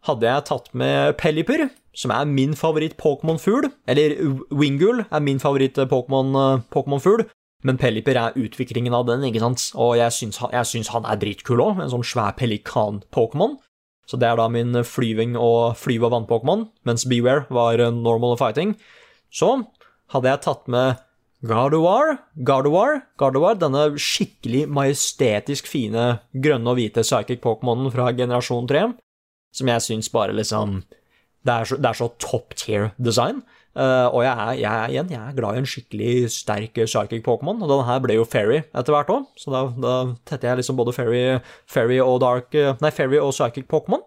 hadde 0.09 0.27
jeg 0.27 0.47
tatt 0.49 0.73
med 0.75 1.17
Pelipper, 1.21 1.69
som 1.95 2.13
er 2.15 2.29
min 2.29 2.57
favoritt-Pokémon-fugl. 2.59 3.69
Eller 3.91 4.17
Wingull 4.51 5.05
er 5.05 5.23
min 5.25 5.41
favoritt-Pokémon-fugl. 5.43 7.27
Men 7.63 7.79
Pelipper 7.79 8.19
er 8.19 8.39
utviklingen 8.39 8.95
av 8.97 9.07
den, 9.07 9.23
ikke 9.29 9.43
sant? 9.45 9.69
og 9.79 9.95
jeg 10.01 10.11
syns, 10.17 10.41
jeg 10.51 10.67
syns 10.67 10.91
han 10.91 11.07
er 11.07 11.21
dritkul 11.21 11.63
òg. 11.63 11.79
En 11.85 11.93
sånn 11.93 12.07
svær 12.07 12.35
pelikan-Pokémon. 12.41 13.55
Så 14.11 14.19
det 14.19 14.27
er 14.27 14.41
da 14.41 14.49
min 14.51 14.75
flyving 14.83 15.37
og 15.39 15.79
flyve- 15.79 16.09
og 16.09 16.17
vann-Pokémon, 16.17 16.67
mens 16.89 17.07
Beware 17.07 17.47
var 17.55 17.79
normal 17.95 18.35
fighting. 18.41 18.75
Så 19.31 19.55
hadde 20.13 20.29
jeg 20.29 20.43
tatt 20.43 20.67
med 20.69 20.99
Gardevoir, 21.43 22.19
Gardevoir, 22.47 23.01
Gardevoir, 23.19 23.57
denne 23.59 23.97
skikkelig 23.99 24.67
majestetisk 24.71 25.67
fine 25.67 26.21
grønne 26.35 26.71
og 26.71 26.79
hvite 26.79 27.03
psychic 27.03 27.41
Pokémonen 27.43 27.91
fra 27.95 28.13
generasjon 28.15 28.69
3, 28.71 28.85
som 29.53 29.69
jeg 29.69 29.85
syns 29.85 30.11
bare 30.13 30.35
liksom 30.37 30.83
Det 31.43 31.53
er 31.53 31.67
så, 31.67 31.77
det 31.77 31.89
er 31.91 31.99
så 31.99 32.07
top 32.23 32.55
tier 32.55 32.93
design. 33.03 33.41
Uh, 33.75 34.07
og 34.13 34.21
jeg 34.23 34.31
er, 34.31 34.53
jeg, 34.61 34.91
igjen, 34.93 35.09
jeg 35.11 35.19
er 35.19 35.35
glad 35.35 35.57
i 35.57 35.61
en 35.63 35.67
skikkelig 35.67 36.13
sterk 36.31 36.77
psychic 36.85 37.25
Pokémon, 37.25 37.59
og 37.59 37.71
denne 37.71 37.87
her 37.89 38.03
ble 38.05 38.19
jo 38.19 38.27
Fairy 38.29 38.61
etter 38.61 38.95
hvert 38.95 39.11
òg, 39.11 39.25
så 39.41 39.51
da, 39.51 39.63
da 39.81 39.95
tetter 40.29 40.51
jeg 40.51 40.61
liksom 40.61 40.79
både 40.79 40.93
Fairy, 40.95 41.23
Fairy 41.67 41.97
og 42.05 42.21
Dark 42.23 42.55
Nei, 42.55 42.93
Fairy 42.95 43.19
og 43.19 43.33
psychic 43.33 43.67
Pokémon. 43.73 44.05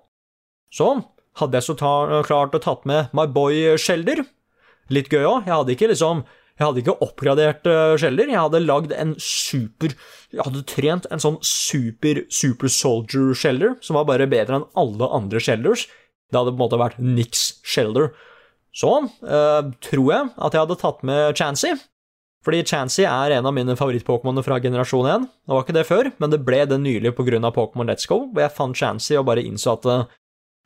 Så 0.72 0.94
hadde 1.42 1.60
jeg 1.60 1.68
så 1.68 1.76
ta, 1.80 1.92
klart 2.28 2.56
å 2.56 2.62
tatt 2.64 2.86
med 2.88 3.12
My 3.18 3.26
Boy 3.28 3.76
Shelder. 3.82 4.24
Litt 4.94 5.10
gøy 5.12 5.26
òg. 5.26 5.48
Jeg 5.48 5.56
hadde 5.56 5.74
ikke 5.76 5.90
liksom 5.92 6.24
jeg 6.56 6.64
hadde 6.64 6.82
ikke 6.84 6.98
oppgradert 7.04 7.68
skjeller. 8.00 8.30
Jeg 8.32 8.40
hadde 8.40 8.62
lagd 8.64 8.94
en 8.96 9.10
super 9.20 9.92
Jeg 10.32 10.40
hadde 10.46 10.62
trent 10.72 11.08
en 11.12 11.20
sånn 11.20 11.36
super 11.44 12.22
super 12.32 12.72
soldier-skjeller 12.72 13.76
som 13.84 14.00
var 14.00 14.08
bare 14.08 14.30
bedre 14.32 14.62
enn 14.62 14.70
alle 14.80 15.10
andre 15.18 15.42
skjellers. 15.44 15.84
Det 16.32 16.40
hadde 16.40 16.54
på 16.54 16.60
en 16.60 16.64
måte 16.64 16.80
vært 16.80 17.02
Nix 17.04 17.44
Shelder. 17.68 18.14
Så 18.76 18.92
øh, 19.04 19.74
tror 19.84 20.08
jeg 20.12 20.32
at 20.36 20.56
jeg 20.56 20.64
hadde 20.64 20.80
tatt 20.82 21.04
med 21.08 21.38
Chansey. 21.40 21.78
Fordi 22.46 22.62
Chansey 22.68 23.08
er 23.10 23.34
en 23.38 23.48
av 23.50 23.56
mine 23.56 23.74
favoritt-Pokémoner 23.78 24.46
fra 24.46 24.60
generasjon 24.62 25.08
1. 25.10 25.28
Det 25.48 25.56
var 25.56 25.64
ikke 25.64 25.78
det 25.78 25.88
før, 25.90 26.12
men 26.22 26.34
det 26.34 26.44
ble 26.46 26.62
det 26.70 26.78
nylig 26.82 27.16
pga. 27.18 27.40
Pokémon 27.56 27.90
Let's 27.90 28.06
Go, 28.10 28.28
hvor 28.30 28.44
jeg 28.44 28.54
fant 28.54 28.78
Chansey 28.78 29.18
og 29.18 29.26
bare 29.32 29.46
innså 29.46 29.74
at 29.74 29.88
uh, 29.90 30.12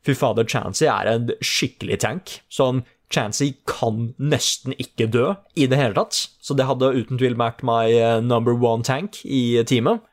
fy 0.04 0.16
fader, 0.18 0.48
Chansey 0.50 0.90
er 0.92 1.08
en 1.14 1.30
skikkelig 1.40 2.02
tank. 2.04 2.34
Sånn, 2.52 2.84
Chansey 3.10 3.56
kan 3.70 4.12
nesten 4.22 4.76
ikke 4.78 5.10
dø 5.10 5.32
i 5.58 5.66
det 5.70 5.80
hele 5.80 5.98
tatt, 5.98 6.18
så 6.42 6.54
det 6.54 6.68
hadde 6.70 6.92
uten 6.94 7.18
tvil 7.18 7.38
vært 7.40 7.64
my 7.66 7.88
uh, 7.98 8.20
number 8.22 8.54
one 8.54 8.86
tank 8.86 9.22
i 9.26 9.62
teamet. 9.66 10.04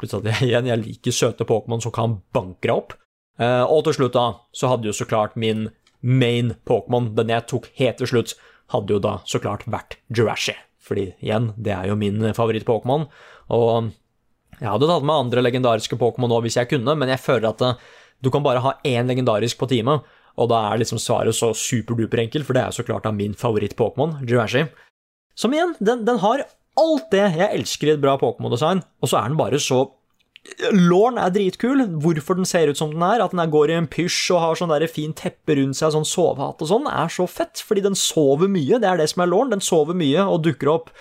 Plutselig 0.00 0.32
at 0.32 0.44
igjen, 0.48 0.70
jeg 0.70 0.82
liker 0.84 1.16
søte 1.16 1.48
Pokémon 1.48 1.84
som 1.84 1.94
kan 1.94 2.20
banke 2.36 2.68
deg 2.68 2.76
opp. 2.76 2.96
og 3.36 3.82
til 3.84 3.98
slutt, 3.98 4.14
da, 4.16 4.40
så 4.56 4.70
hadde 4.72 4.88
jo 4.88 4.96
så 4.96 5.04
klart 5.08 5.36
min 5.36 5.68
main 6.00 6.54
Pokémon, 6.68 7.10
den 7.16 7.32
jeg 7.32 7.48
tok 7.50 7.68
helt 7.76 8.00
til 8.00 8.08
slutt, 8.08 8.36
hadde 8.72 8.96
jo 8.96 9.02
da 9.02 9.18
så 9.28 9.40
klart 9.42 9.66
vært 9.68 9.98
Jurashi. 10.08 10.56
Fordi 10.86 11.10
igjen, 11.24 11.50
det 11.58 11.74
er 11.74 11.90
jo 11.90 11.98
min 11.98 12.22
favoritt-Pokémon. 12.36 13.06
Og 13.54 13.90
jeg 14.60 14.70
hadde 14.70 14.88
tatt 14.88 15.06
med 15.06 15.16
andre 15.16 15.44
legendariske 15.44 15.98
Pokémon 16.00 16.30
nå 16.32 16.40
hvis 16.44 16.58
jeg 16.60 16.70
kunne, 16.70 16.94
men 16.98 17.12
jeg 17.12 17.22
føler 17.22 17.50
at 17.50 17.64
eh, 17.66 17.80
du 18.24 18.30
kan 18.32 18.44
bare 18.44 18.62
ha 18.64 18.76
én 18.86 19.10
legendarisk 19.10 19.58
på 19.60 19.68
teamet, 19.70 20.06
og 20.36 20.50
da 20.52 20.62
er 20.70 20.82
liksom 20.82 21.00
svaret 21.00 21.36
så 21.36 21.52
superduper 21.56 22.22
enkelt, 22.26 22.46
for 22.46 22.56
det 22.56 22.62
er 22.62 22.72
jo 22.72 22.78
så 22.80 22.86
klart 22.86 23.06
da 23.08 23.12
min 23.14 23.36
favoritt-Pokémon, 23.36 24.18
Jurashi. 24.28 24.66
Som 25.36 25.54
igjen, 25.56 25.74
den, 25.80 26.04
den 26.08 26.20
har 26.22 26.44
alt 26.76 27.06
det 27.12 27.24
jeg 27.24 27.52
elsker 27.60 27.90
i 27.90 27.94
et 27.96 28.02
bra 28.02 28.16
Pokémon-design, 28.20 28.82
og 29.00 29.10
så 29.10 29.20
er 29.20 29.30
den 29.32 29.40
bare 29.40 29.60
så 29.62 29.86
Lauren 30.70 31.18
er 31.18 31.32
dritkul. 31.34 31.80
Hvorfor 32.02 32.36
den 32.38 32.46
ser 32.46 32.70
ut 32.70 32.78
som 32.78 32.92
den 32.92 33.02
er, 33.02 33.24
at 33.24 33.32
den 33.34 33.50
går 33.50 33.72
i 33.72 33.78
en 33.80 33.88
pysj 33.90 34.36
og 34.36 34.42
har 34.44 34.58
sånn 34.60 34.70
der 34.70 34.86
fin 34.86 35.14
teppe 35.16 35.56
rundt 35.58 35.74
seg, 35.74 35.90
sånn 35.90 36.06
sovehatt 36.06 36.62
og 36.62 36.70
sånn, 36.70 36.86
er 36.86 37.10
så 37.10 37.26
fett. 37.26 37.58
Fordi 37.66 37.82
den 37.82 37.98
sover 37.98 38.46
mye. 38.46 38.78
Det 38.78 38.86
er 38.86 39.00
det 39.00 39.08
som 39.10 39.24
er 39.24 39.32
Lauren. 39.32 39.50
Den 39.50 39.64
sover 39.64 39.98
mye 39.98 40.22
og 40.22 40.44
dukker 40.46 40.70
opp 40.70 40.92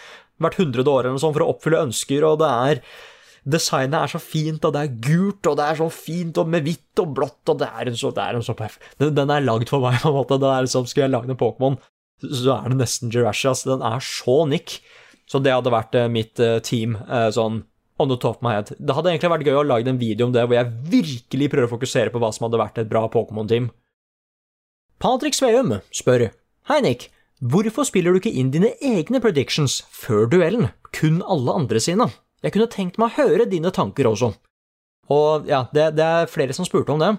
hvert 0.41 0.57
hundrede 0.60 0.91
år 0.91 1.06
eller 1.06 1.16
noe 1.16 1.24
sånt 1.24 1.38
for 1.38 1.45
å 1.45 1.52
oppfylle 1.53 1.84
ønsker, 1.88 2.26
og 2.28 2.41
det 2.41 2.49
er 2.49 2.82
Designet 3.46 4.00
er 4.00 4.10
så 4.10 4.20
fint, 4.22 4.64
og 4.66 4.74
det 4.74 4.82
er 4.82 4.94
gult, 5.06 5.46
og 5.46 5.58
det 5.60 5.66
er 5.68 5.78
så 5.78 5.90
fint, 5.94 6.38
og 6.42 6.50
med 6.50 6.66
hvitt 6.66 7.02
og 7.04 7.12
blått, 7.18 7.44
og 7.52 7.60
det 7.62 7.68
er 7.70 7.92
en 7.92 8.00
så, 8.00 8.10
det 8.16 8.24
er 8.24 8.40
en 8.40 8.46
så 8.46 8.56
den, 8.58 9.14
den, 9.14 9.30
er 9.30 9.46
lagd 9.46 9.70
for 9.70 9.86
meg, 9.86 10.00
på 10.02 10.10
en 10.10 10.18
måte. 10.18 10.40
Det 10.42 10.50
er 10.50 10.66
liksom, 10.66 10.88
Skulle 10.90 11.06
jeg 11.06 11.14
lage 11.14 11.30
en 11.30 11.40
Pokémon, 11.40 11.78
så 12.26 12.58
er 12.58 12.74
det 12.74 12.80
nesten 12.80 13.14
Jurassic. 13.14 13.52
Altså, 13.52 13.76
den 13.76 13.86
er 13.86 14.02
så 14.02 14.40
nick. 14.50 14.80
Så 15.30 15.42
det 15.42 15.54
hadde 15.54 15.74
vært 15.74 15.96
eh, 15.98 16.10
mitt 16.12 16.42
eh, 16.42 16.60
team 16.62 17.00
sånn 17.34 17.64
on 17.98 18.10
the 18.12 18.18
top 18.18 18.38
of 18.38 18.44
my 18.46 18.54
head. 18.58 18.74
Det 18.78 18.96
hadde 18.96 19.14
egentlig 19.14 19.32
vært 19.32 19.48
gøy 19.48 19.58
å 19.62 19.66
lage 19.66 19.90
en 19.90 20.00
video 20.02 20.28
om 20.28 20.34
det, 20.36 20.44
hvor 20.46 20.58
jeg 20.58 20.74
virkelig 20.92 21.50
prøver 21.54 21.70
å 21.70 21.72
fokusere 21.72 22.12
på 22.12 22.22
hva 22.22 22.32
som 22.36 22.48
hadde 22.48 22.60
vært 22.60 22.82
et 22.82 22.92
bra 22.92 23.06
Pokémon-team. 23.12 23.70
Patrick 25.00 25.38
Sveum 25.38 25.78
spør 25.96 26.30
Hei, 26.70 26.82
Nick. 26.84 27.10
Hvorfor 27.44 27.86
spiller 27.88 28.16
du 28.16 28.22
ikke 28.22 28.34
inn 28.34 28.52
dine 28.54 28.74
egne 28.84 29.20
predictions 29.24 29.82
før 29.92 30.28
duellen, 30.32 30.70
kun 30.96 31.22
alle 31.22 31.56
andre 31.62 31.82
sine? 31.84 32.08
Jeg 32.46 32.54
kunne 32.54 32.70
tenkt 32.70 33.00
meg 33.02 33.10
å 33.10 33.24
høre 33.24 33.48
dine 33.50 33.72
tanker 33.74 34.06
også. 34.06 34.36
Og 35.14 35.50
ja, 35.50 35.66
det, 35.74 35.96
det 35.98 36.06
er 36.06 36.30
flere 36.30 36.54
som 36.54 36.68
spurte 36.68 36.94
om 36.94 37.02
det. 37.02 37.16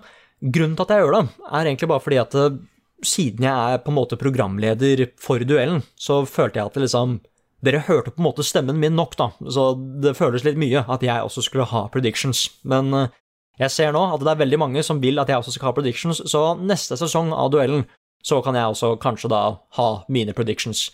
Grunnen 0.55 0.77
til 0.79 0.87
at 0.87 0.93
jeg 0.95 1.03
gjør 1.03 1.17
det, 1.17 1.23
er 1.51 1.69
egentlig 1.69 1.89
bare 1.91 2.05
fordi 2.05 2.19
at 2.21 2.35
eh, 2.39 2.59
siden 3.07 3.47
jeg 3.47 3.73
er 3.73 3.81
på 3.83 3.93
en 3.93 3.99
måte 3.99 4.19
programleder 4.21 5.07
for 5.21 5.43
duellen, 5.43 5.83
så 5.99 6.21
følte 6.29 6.61
jeg 6.61 6.71
at 6.71 6.77
det 6.77 6.85
liksom 6.87 7.19
dere 7.67 7.83
hørte 7.87 8.13
på 8.13 8.21
en 8.21 8.27
måte 8.29 8.45
stemmen 8.45 8.79
min 8.79 8.95
nok, 8.95 9.17
da, 9.19 9.31
så 9.51 9.71
det 9.75 10.15
føles 10.19 10.45
litt 10.45 10.59
mye 10.61 10.85
at 10.93 11.03
jeg 11.03 11.25
også 11.25 11.43
skulle 11.47 11.67
ha 11.71 11.87
predictions. 11.93 12.47
Men 12.69 12.93
eh, 12.95 13.15
jeg 13.63 13.73
ser 13.73 13.97
nå 13.97 14.03
at 14.13 14.23
det 14.23 14.35
er 14.35 14.43
veldig 14.45 14.61
mange 14.61 14.85
som 14.87 15.01
vil 15.03 15.19
at 15.23 15.33
jeg 15.33 15.41
også 15.41 15.57
skal 15.57 15.71
ha 15.71 15.79
predictions, 15.79 16.21
så 16.29 16.51
neste 16.61 16.99
sesong 17.01 17.33
av 17.35 17.51
duellen 17.55 17.87
så 18.27 18.43
kan 18.45 18.59
jeg 18.59 18.75
også 18.75 18.97
kanskje 19.01 19.31
da 19.33 19.43
ha 19.79 19.89
mine 20.13 20.35
predictions. 20.37 20.91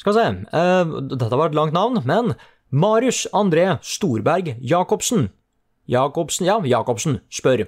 Skal 0.00 0.14
vi 0.14 0.20
se 0.20 0.56
eh, 0.56 0.96
Dette 1.10 1.36
var 1.36 1.50
et 1.50 1.58
langt 1.58 1.76
navn, 1.76 2.00
men 2.08 2.34
Marius 2.70 3.26
André 3.32 3.78
Storberg 3.82 4.56
Jacobsen. 4.60 5.28
Jacobsen, 5.90 6.46
ja, 6.46 6.60
Jacobsen 6.62 7.18
spør. 7.26 7.64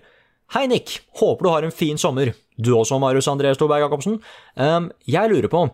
Hei, 0.54 0.68
Nick. 0.70 1.00
Håper 1.18 1.42
du 1.42 1.50
har 1.50 1.64
en 1.66 1.74
fin 1.74 1.98
sommer. 1.98 2.30
Du 2.54 2.70
også, 2.76 3.00
Marius 3.02 3.26
André 3.26 3.50
Storberg 3.56 3.82
Jacobsen. 3.82 4.20
Um, 4.54 4.92
jeg 5.02 5.30
lurer 5.32 5.50
på, 5.50 5.64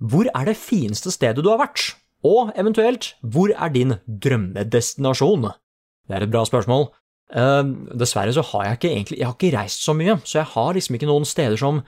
hvor 0.00 0.30
er 0.32 0.48
det 0.48 0.56
fineste 0.56 1.12
stedet 1.12 1.44
du 1.44 1.50
har 1.52 1.60
vært? 1.60 1.98
Og 2.24 2.54
eventuelt, 2.56 3.12
hvor 3.20 3.52
er 3.52 3.74
din 3.74 3.98
drømmedestinasjon? 4.08 5.50
Det 6.08 6.16
er 6.16 6.24
et 6.24 6.32
bra 6.32 6.46
spørsmål. 6.48 6.88
Um, 7.28 7.74
dessverre 7.92 8.32
så 8.32 8.40
har 8.54 8.64
jeg 8.64 8.78
ikke 8.78 8.88
egentlig 8.88 9.18
Jeg 9.18 9.26
har 9.26 9.34
ikke 9.36 9.52
reist 9.52 9.82
så 9.84 9.92
mye, 9.92 10.14
så 10.24 10.38
jeg 10.38 10.48
har 10.54 10.72
liksom 10.72 10.96
ikke 10.96 11.10
noen 11.10 11.28
steder 11.28 11.60
som 11.60 11.82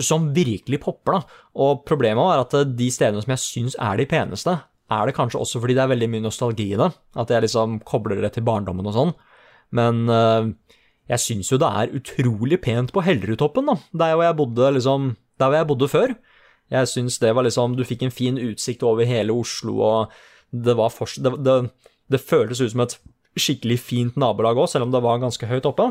som 0.00 0.30
virkelig 0.32 0.78
popper, 0.80 1.18
da. 1.18 1.40
Og 1.60 1.82
problemet 1.84 2.22
er 2.24 2.40
at 2.40 2.54
de 2.78 2.86
stedene 2.94 3.20
som 3.20 3.34
jeg 3.34 3.42
syns 3.42 3.74
er 3.76 3.98
de 4.00 4.06
peneste, 4.08 4.54
er 4.92 5.08
det 5.08 5.16
kanskje 5.16 5.40
også 5.40 5.60
fordi 5.62 5.76
det 5.76 5.84
er 5.84 5.92
veldig 5.94 6.10
mye 6.12 6.24
nostalgi 6.26 6.66
i 6.74 6.80
det. 6.80 6.90
At 7.16 7.30
jeg 7.32 7.46
liksom 7.46 7.78
kobler 7.88 8.20
det 8.24 8.34
til 8.34 8.44
barndommen 8.46 8.88
og 8.90 8.96
sånn. 8.96 9.12
Men 9.74 10.04
uh, 10.12 10.50
jeg 11.10 11.22
syns 11.22 11.50
jo 11.52 11.60
det 11.60 11.70
er 11.70 11.96
utrolig 11.96 12.60
pent 12.64 12.92
på 12.94 13.04
Hellerudtoppen, 13.04 13.70
da. 13.70 13.78
Der 13.92 14.14
hvor 14.14 14.26
jeg 14.26 14.38
bodde 14.40 14.70
liksom 14.76 15.14
Der 15.40 15.50
hvor 15.50 15.58
jeg 15.58 15.68
bodde 15.68 15.88
før. 15.90 16.14
Jeg 16.70 16.88
syns 16.88 17.18
det 17.18 17.34
var 17.34 17.44
liksom 17.44 17.76
Du 17.76 17.84
fikk 17.84 18.04
en 18.04 18.14
fin 18.14 18.38
utsikt 18.38 18.82
over 18.82 19.04
hele 19.08 19.32
Oslo, 19.32 19.80
og 19.80 20.12
det 20.54 20.76
var 20.78 20.92
for, 20.94 21.10
det, 21.18 21.32
det, 21.42 21.56
det 22.12 22.20
føltes 22.22 22.60
ut 22.62 22.70
som 22.70 22.84
et 22.84 22.94
skikkelig 23.34 23.80
fint 23.82 24.18
nabolag 24.20 24.60
òg, 24.60 24.68
selv 24.70 24.86
om 24.86 24.92
det 24.94 25.02
var 25.02 25.18
ganske 25.18 25.48
høyt 25.50 25.66
oppe. 25.66 25.88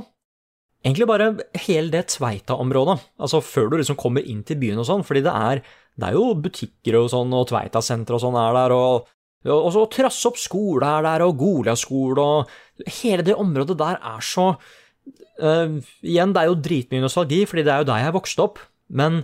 Egentlig 0.83 1.07
bare 1.07 1.27
hele 1.65 1.91
det 1.91 2.05
Tveita-området, 2.11 2.97
altså 3.19 3.41
før 3.43 3.69
du 3.71 3.77
liksom 3.79 3.99
kommer 3.99 4.23
inn 4.23 4.41
til 4.47 4.59
byen 4.59 4.79
og 4.79 4.87
sånn, 4.87 5.03
fordi 5.07 5.23
det 5.23 5.33
er, 5.35 5.61
det 5.99 6.09
er 6.09 6.17
jo 6.17 6.31
butikker 6.41 6.97
og 6.97 7.11
sånn, 7.13 7.33
og 7.37 7.47
Tveita-senter 7.51 8.17
og 8.17 8.23
sånn 8.23 8.37
er 8.39 8.57
der, 8.57 8.73
og, 8.73 9.11
og 9.53 9.69
så 9.75 9.85
Trassopp 9.93 10.39
skole 10.41 10.89
er 10.89 11.05
der, 11.05 11.25
og 11.27 11.37
Goliaskole, 11.41 12.23
og 12.23 12.89
hele 13.01 13.25
det 13.25 13.37
området 13.37 13.77
der 13.79 13.99
er 13.99 14.25
så 14.25 14.53
uh, 14.55 15.79
Igjen, 16.01 16.33
det 16.33 16.43
er 16.43 16.49
jo 16.49 16.59
dritmye 16.65 17.05
nostalgi, 17.05 17.43
fordi 17.49 17.65
det 17.67 17.73
er 17.75 17.83
jo 17.83 17.89
der 17.91 18.05
jeg 18.07 18.17
vokste 18.17 18.47
opp, 18.47 18.61
men 18.89 19.21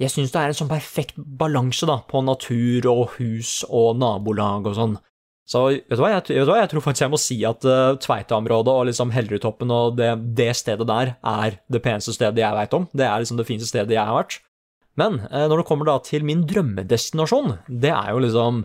jeg 0.00 0.12
syns 0.12 0.32
det 0.34 0.40
er 0.40 0.52
en 0.52 0.58
sånn 0.62 0.70
perfekt 0.70 1.18
balanse 1.18 1.86
da, 1.88 1.98
på 2.08 2.22
natur 2.24 2.86
og 2.90 3.16
hus 3.18 3.60
og 3.68 3.98
nabolag 4.00 4.70
og 4.70 4.78
sånn. 4.78 4.94
Så 5.48 5.64
vet 5.68 5.90
du, 5.90 5.98
hva, 5.98 6.12
jeg, 6.14 6.22
vet 6.30 6.46
du 6.46 6.52
hva, 6.52 6.60
jeg 6.62 6.70
tror 6.70 6.84
faktisk 6.84 7.04
jeg 7.04 7.12
må 7.12 7.20
si 7.20 7.36
at 7.44 7.66
uh, 7.66 7.98
Tveita-området 8.00 8.72
og 8.72 8.86
liksom 8.88 9.10
Hellerudtoppen 9.12 9.74
og 9.74 9.98
det, 9.98 10.14
det, 10.38 10.52
stedet 10.56 10.86
der 10.88 11.16
er 11.18 11.58
det 11.66 11.82
peneste 11.84 12.14
stedet 12.14 12.40
jeg 12.40 12.56
veit 12.56 12.76
om. 12.78 12.86
Det 12.94 13.08
er 13.08 13.20
liksom 13.20 13.40
det 13.40 13.48
fineste 13.48 13.72
stedet 13.72 13.96
jeg 13.96 14.06
har 14.06 14.16
vært. 14.16 14.38
Men 15.00 15.20
uh, 15.28 15.46
når 15.48 15.62
det 15.62 15.68
kommer 15.68 15.88
da 15.88 15.98
til 16.04 16.26
min 16.28 16.44
drømmedestinasjon, 16.48 17.56
det 17.68 17.92
er 17.94 18.12
jo 18.12 18.22
liksom 18.24 18.64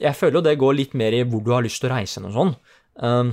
Jeg 0.00 0.14
føler 0.14 0.38
jo 0.38 0.44
det 0.46 0.58
går 0.60 0.78
litt 0.78 0.94
mer 0.98 1.14
i 1.14 1.24
hvor 1.26 1.42
du 1.42 1.50
har 1.54 1.64
lyst 1.64 1.82
til 1.82 1.90
å 1.90 1.96
reise 1.96 2.22
og 2.22 2.36
sånn. 2.36 2.54
Uh, 3.02 3.32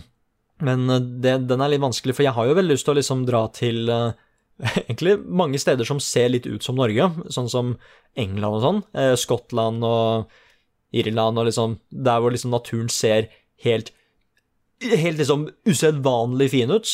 men 0.66 0.90
det, 1.24 1.38
den 1.48 1.62
er 1.64 1.72
litt 1.72 1.84
vanskelig, 1.84 2.18
for 2.18 2.26
jeg 2.26 2.36
har 2.36 2.50
jo 2.50 2.58
veldig 2.58 2.76
lyst 2.76 2.88
til 2.88 2.92
å 2.96 3.00
liksom 3.00 3.22
dra 3.28 3.46
til 3.56 3.78
egentlig 4.82 5.14
mange 5.24 5.62
steder 5.62 5.88
som 5.88 6.02
ser 6.04 6.34
litt 6.34 6.50
ut 6.50 6.66
som 6.66 6.76
Norge, 6.76 7.06
sånn 7.32 7.48
som 7.48 7.70
England 8.20 8.58
og 8.58 8.66
sånn. 8.66 8.82
Skottland 9.22 9.86
og 9.88 10.34
Irland 10.92 11.40
og 11.40 11.48
liksom 11.48 11.78
Der 11.90 12.20
hvor 12.20 12.34
liksom 12.34 12.52
naturen 12.52 12.90
ser 12.90 13.30
helt 13.64 13.94
Helt 14.80 15.20
liksom 15.20 15.50
usedvanlig 15.68 16.52
fin 16.54 16.72
ut. 16.72 16.88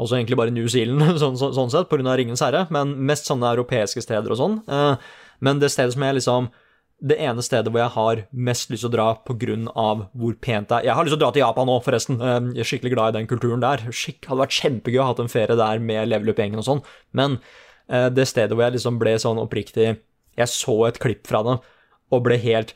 Altså 0.00 0.18
egentlig 0.18 0.38
bare 0.40 0.54
New 0.54 0.66
Zealand, 0.70 1.18
sånn, 1.22 1.38
så, 1.38 1.52
sånn 1.54 1.72
sett, 1.72 1.88
pga. 1.90 2.16
Ringens 2.18 2.42
herre, 2.44 2.66
men 2.74 2.96
mest 3.06 3.30
sånne 3.30 3.54
europeiske 3.54 4.02
steder 4.02 4.34
og 4.34 4.40
sånn. 4.40 4.60
Eh, 4.66 5.08
men 5.44 5.62
det 5.62 5.72
stedet 5.74 5.96
som 5.96 6.06
jeg 6.06 6.20
liksom 6.20 6.52
Det 7.04 7.16
ene 7.20 7.42
stedet 7.42 7.72
hvor 7.74 7.82
jeg 7.82 7.90
har 7.90 8.20
mest 8.30 8.70
lyst 8.70 8.84
til 8.86 8.88
å 8.88 8.94
dra 8.94 9.06
pga. 9.26 9.56
hvor 10.14 10.34
pent 10.40 10.68
det 10.68 10.76
er 10.76 10.84
Jeg 10.86 10.94
har 10.94 11.04
lyst 11.04 11.12
til 11.12 11.18
å 11.18 11.24
dra 11.24 11.32
til 11.34 11.42
Japan 11.42 11.66
nå, 11.66 11.76
forresten. 11.82 12.20
Eh, 12.20 12.40
jeg 12.54 12.64
er 12.64 12.70
skikkelig 12.70 12.94
glad 12.94 13.14
i 13.14 13.18
den 13.18 13.26
kulturen 13.26 13.60
der. 13.60 13.84
Skikk, 13.90 14.24
hadde 14.26 14.44
vært 14.44 14.58
kjempegøy 14.60 15.00
å 15.02 15.08
ha 15.10 15.14
en 15.18 15.28
ferie 15.28 15.56
der 15.58 15.78
med 15.78 16.08
Level 16.08 16.32
Up-gjengen 16.32 16.62
og 16.62 16.68
sånn. 16.68 16.82
Men 17.12 17.38
eh, 17.88 18.08
det 18.14 18.28
stedet 18.30 18.54
hvor 18.54 18.64
jeg 18.66 18.78
liksom 18.78 18.98
ble 19.02 19.18
sånn 19.18 19.42
oppriktig 19.42 19.98
Jeg 20.34 20.50
så 20.50 20.86
et 20.86 20.98
klipp 20.98 21.26
fra 21.26 21.42
det 21.46 21.58
og 22.12 22.24
ble 22.26 22.36
helt 22.38 22.74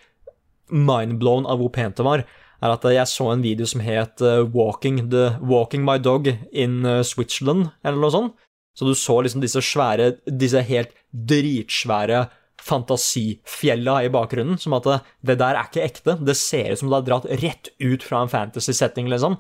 mindblown 0.69 1.47
av 1.49 1.61
hvor 1.61 1.73
pent 1.74 1.97
det 1.99 2.07
var, 2.07 2.24
er 2.59 2.74
at 2.74 2.86
jeg 2.90 3.10
så 3.10 3.28
en 3.32 3.44
video 3.44 3.68
som 3.68 3.82
het 3.85 4.22
uh, 4.24 4.43
Walking, 4.55 5.05
the, 5.12 5.36
Walking 5.40 5.85
My 5.86 5.98
Dog 6.02 6.30
in 6.51 6.80
uh, 6.86 7.02
Switzerland, 7.06 7.70
eller 7.86 8.02
noe 8.02 8.14
sånt. 8.14 8.35
Så 8.78 8.86
du 8.86 8.94
så 8.94 9.16
liksom 9.24 9.43
disse 9.43 9.62
svære, 9.64 10.12
disse 10.39 10.60
helt 10.68 10.93
dritsvære 11.10 12.28
fantasifjella 12.62 14.01
i 14.06 14.10
bakgrunnen, 14.12 14.59
som 14.60 14.76
at 14.76 14.86
det, 14.86 14.98
det 15.30 15.39
der 15.40 15.59
er 15.59 15.70
ikke 15.70 15.86
ekte. 15.86 16.16
Det 16.22 16.36
ser 16.39 16.72
ut 16.72 16.82
som 16.82 16.93
det 16.93 17.01
er 17.01 17.09
dratt 17.09 17.28
rett 17.43 17.70
ut 17.82 18.06
fra 18.06 18.22
en 18.22 18.30
fantasy-setting, 18.30 19.10
liksom. 19.10 19.39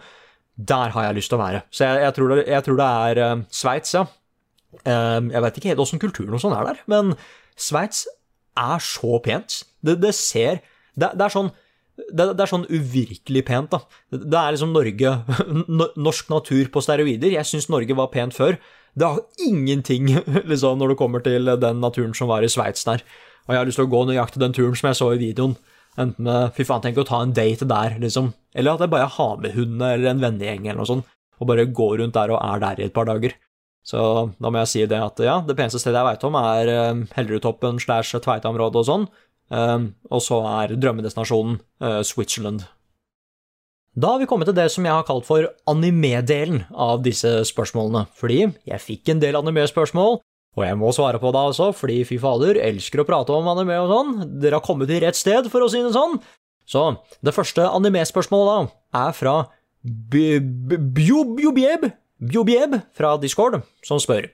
Der 0.58 0.94
har 0.94 1.06
jeg 1.06 1.18
lyst 1.20 1.30
til 1.30 1.38
å 1.38 1.42
være. 1.44 1.62
Så 1.70 1.86
jeg, 1.86 2.02
jeg, 2.02 2.16
tror, 2.16 2.34
det, 2.34 2.46
jeg 2.50 2.66
tror, 2.66 2.80
det, 2.80 2.88
er 2.88 3.22
uh, 3.22 3.44
Sveits, 3.60 3.94
ja. 3.94 4.06
Uh, 4.82 5.30
jeg 5.30 5.44
vet 5.44 5.60
ikke 5.60 5.72
helt 5.72 5.84
åssen 5.84 6.02
kulturen 6.02 6.34
og 6.36 6.42
sånn 6.42 6.56
er 6.58 6.72
der, 6.72 6.82
men 6.90 7.14
Sveits 7.58 8.04
er 8.58 8.82
så 8.82 9.18
pent. 9.22 9.62
Det, 9.86 9.96
det 10.02 10.12
ser 10.18 10.60
det, 10.98 11.12
det 11.14 11.28
er 11.28 11.34
sånn 11.34 11.52
det, 11.98 12.24
det, 12.32 12.42
er 12.42 12.50
sånn 12.50 12.66
uvirkelig 12.70 13.44
pent, 13.48 13.74
da. 13.74 13.80
Det 14.14 14.38
er 14.40 14.54
liksom 14.54 14.74
Norge 14.74 15.14
Norsk 16.06 16.30
natur 16.32 16.70
på 16.74 16.82
steroider. 16.84 17.32
Jeg 17.34 17.48
syns 17.48 17.68
Norge 17.72 17.96
var 17.98 18.12
pent 18.12 18.36
før. 18.36 18.58
Det 18.98 19.08
har 19.08 19.24
ingenting 19.44 20.12
liksom, 20.50 20.78
når 20.78 20.94
det 20.94 21.00
kommer 21.00 21.24
til 21.24 21.50
den 21.60 21.82
naturen 21.82 22.14
som 22.16 22.30
var 22.30 22.46
i 22.46 22.52
Sveits 22.52 22.86
der. 22.88 23.04
Og 23.48 23.54
jeg 23.54 23.62
har 23.62 23.68
lyst 23.68 23.80
til 23.80 23.88
å 23.88 23.92
gå 23.92 24.04
nøyaktig 24.08 24.42
den 24.42 24.54
turen 24.56 24.76
som 24.78 24.90
jeg 24.90 25.00
så 25.00 25.10
i 25.14 25.20
videoen. 25.20 25.56
Enten 25.98 26.28
med 26.28 26.54
Fy 26.54 26.66
faen, 26.68 26.82
tenk 26.84 27.00
å 27.00 27.06
ta 27.08 27.22
en 27.24 27.34
date 27.34 27.66
der, 27.66 27.96
liksom. 27.98 28.30
Eller 28.54 28.76
at 28.76 28.84
jeg 28.84 28.92
bare 28.92 29.10
har 29.18 29.38
med 29.42 29.56
hundene 29.56 29.94
eller 29.96 30.12
en 30.12 30.22
vennegjeng 30.22 30.68
eller 30.68 30.82
noe 30.82 30.90
sånt, 30.90 31.08
og 31.40 31.50
bare 31.50 31.66
går 31.74 31.98
rundt 32.02 32.14
der 32.14 32.34
og 32.34 32.38
er 32.38 32.62
der 32.62 32.82
i 32.82 32.86
et 32.86 32.94
par 32.94 33.08
dager. 33.08 33.34
Så 33.88 34.00
da 34.36 34.50
må 34.52 34.60
jeg 34.62 34.70
si 34.70 34.84
det 34.90 34.98
at 35.00 35.20
ja, 35.24 35.38
det 35.46 35.56
peneste 35.56 35.80
stedet 35.80 35.96
jeg 35.96 36.08
veit 36.10 36.26
om, 36.28 36.36
er 36.36 36.70
eh, 36.70 37.02
Hellerudtoppen 37.16 37.78
slash 37.80 38.20
Tveita-området 38.20 38.82
og 38.82 38.86
sånn. 38.86 39.06
Um, 39.48 39.94
og 40.12 40.20
så 40.20 40.42
er 40.44 40.76
drømmedestinasjonen 40.76 41.56
uh, 41.80 42.02
Switzerland. 42.04 42.66
Da 43.98 44.12
har 44.12 44.20
vi 44.20 44.28
kommet 44.30 44.46
til 44.46 44.56
det 44.58 44.68
som 44.70 44.84
jeg 44.86 44.94
har 44.94 45.06
kalt 45.08 45.26
for 45.26 45.48
anime-delen 45.70 46.66
av 46.70 47.00
disse 47.02 47.30
spørsmålene, 47.48 48.04
fordi 48.18 48.44
jeg 48.68 48.84
fikk 48.84 49.08
en 49.10 49.22
del 49.22 49.38
anime-spørsmål, 49.40 50.20
og 50.58 50.62
jeg 50.64 50.76
må 50.78 50.92
svare 50.94 51.18
på 51.22 51.32
det 51.34 51.40
altså, 51.50 51.70
fordi 51.74 52.04
fy 52.06 52.18
fader, 52.22 52.60
elsker 52.62 53.02
å 53.02 53.06
prate 53.08 53.34
om 53.34 53.48
anime 53.50 53.78
og 53.82 53.90
sånn, 53.90 54.12
dere 54.42 54.58
har 54.60 54.66
kommet 54.66 54.90
til 54.90 55.00
rett 55.02 55.18
sted, 55.18 55.48
for 55.50 55.64
å 55.64 55.70
si 55.72 55.80
det 55.82 55.94
sånn. 55.96 56.14
Så 56.68 56.82
det 57.24 57.34
første 57.34 57.64
anime-spørsmålet 57.72 58.48
da 58.52 59.06
er 59.08 59.12
fra 59.16 59.36
Bjobieb 61.38 61.82
fra 62.98 63.16
Discord, 63.22 63.62
som 63.86 63.98
spør 64.02 64.28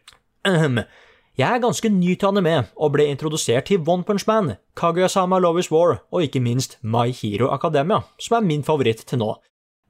jeg 1.35 1.51
er 1.51 1.62
ganske 1.62 1.89
ny 1.90 2.12
til 2.15 2.31
anime, 2.31 2.69
og 2.78 2.93
ble 2.94 3.09
introdusert 3.11 3.66
til 3.66 3.82
One 3.90 4.06
Punch 4.06 4.23
Man, 4.31 4.52
Kaguya-sama 4.78 5.40
Love 5.43 5.65
is 5.65 5.70
War 5.73 5.97
og 6.15 6.23
ikke 6.23 6.43
minst 6.43 6.77
My 6.82 7.09
Hero 7.11 7.48
Academia, 7.51 8.05
som 8.23 8.36
er 8.39 8.47
min 8.47 8.62
favoritt 8.62 9.02
til 9.09 9.19
nå. 9.19 9.32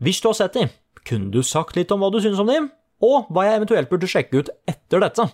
Hvis 0.00 0.22
du 0.24 0.30
har 0.30 0.38
sett 0.38 0.56
de, 0.56 0.70
kunne 1.04 1.28
du 1.34 1.42
sagt 1.44 1.76
litt 1.76 1.92
om 1.92 2.00
hva 2.00 2.08
du 2.08 2.16
synes 2.24 2.40
om 2.40 2.48
de, 2.48 2.62
og 3.04 3.28
hva 3.28 3.44
jeg 3.44 3.60
eventuelt 3.60 3.90
burde 3.92 4.08
sjekke 4.08 4.40
ut 4.40 4.48
etter 4.70 5.04
dette? 5.04 5.26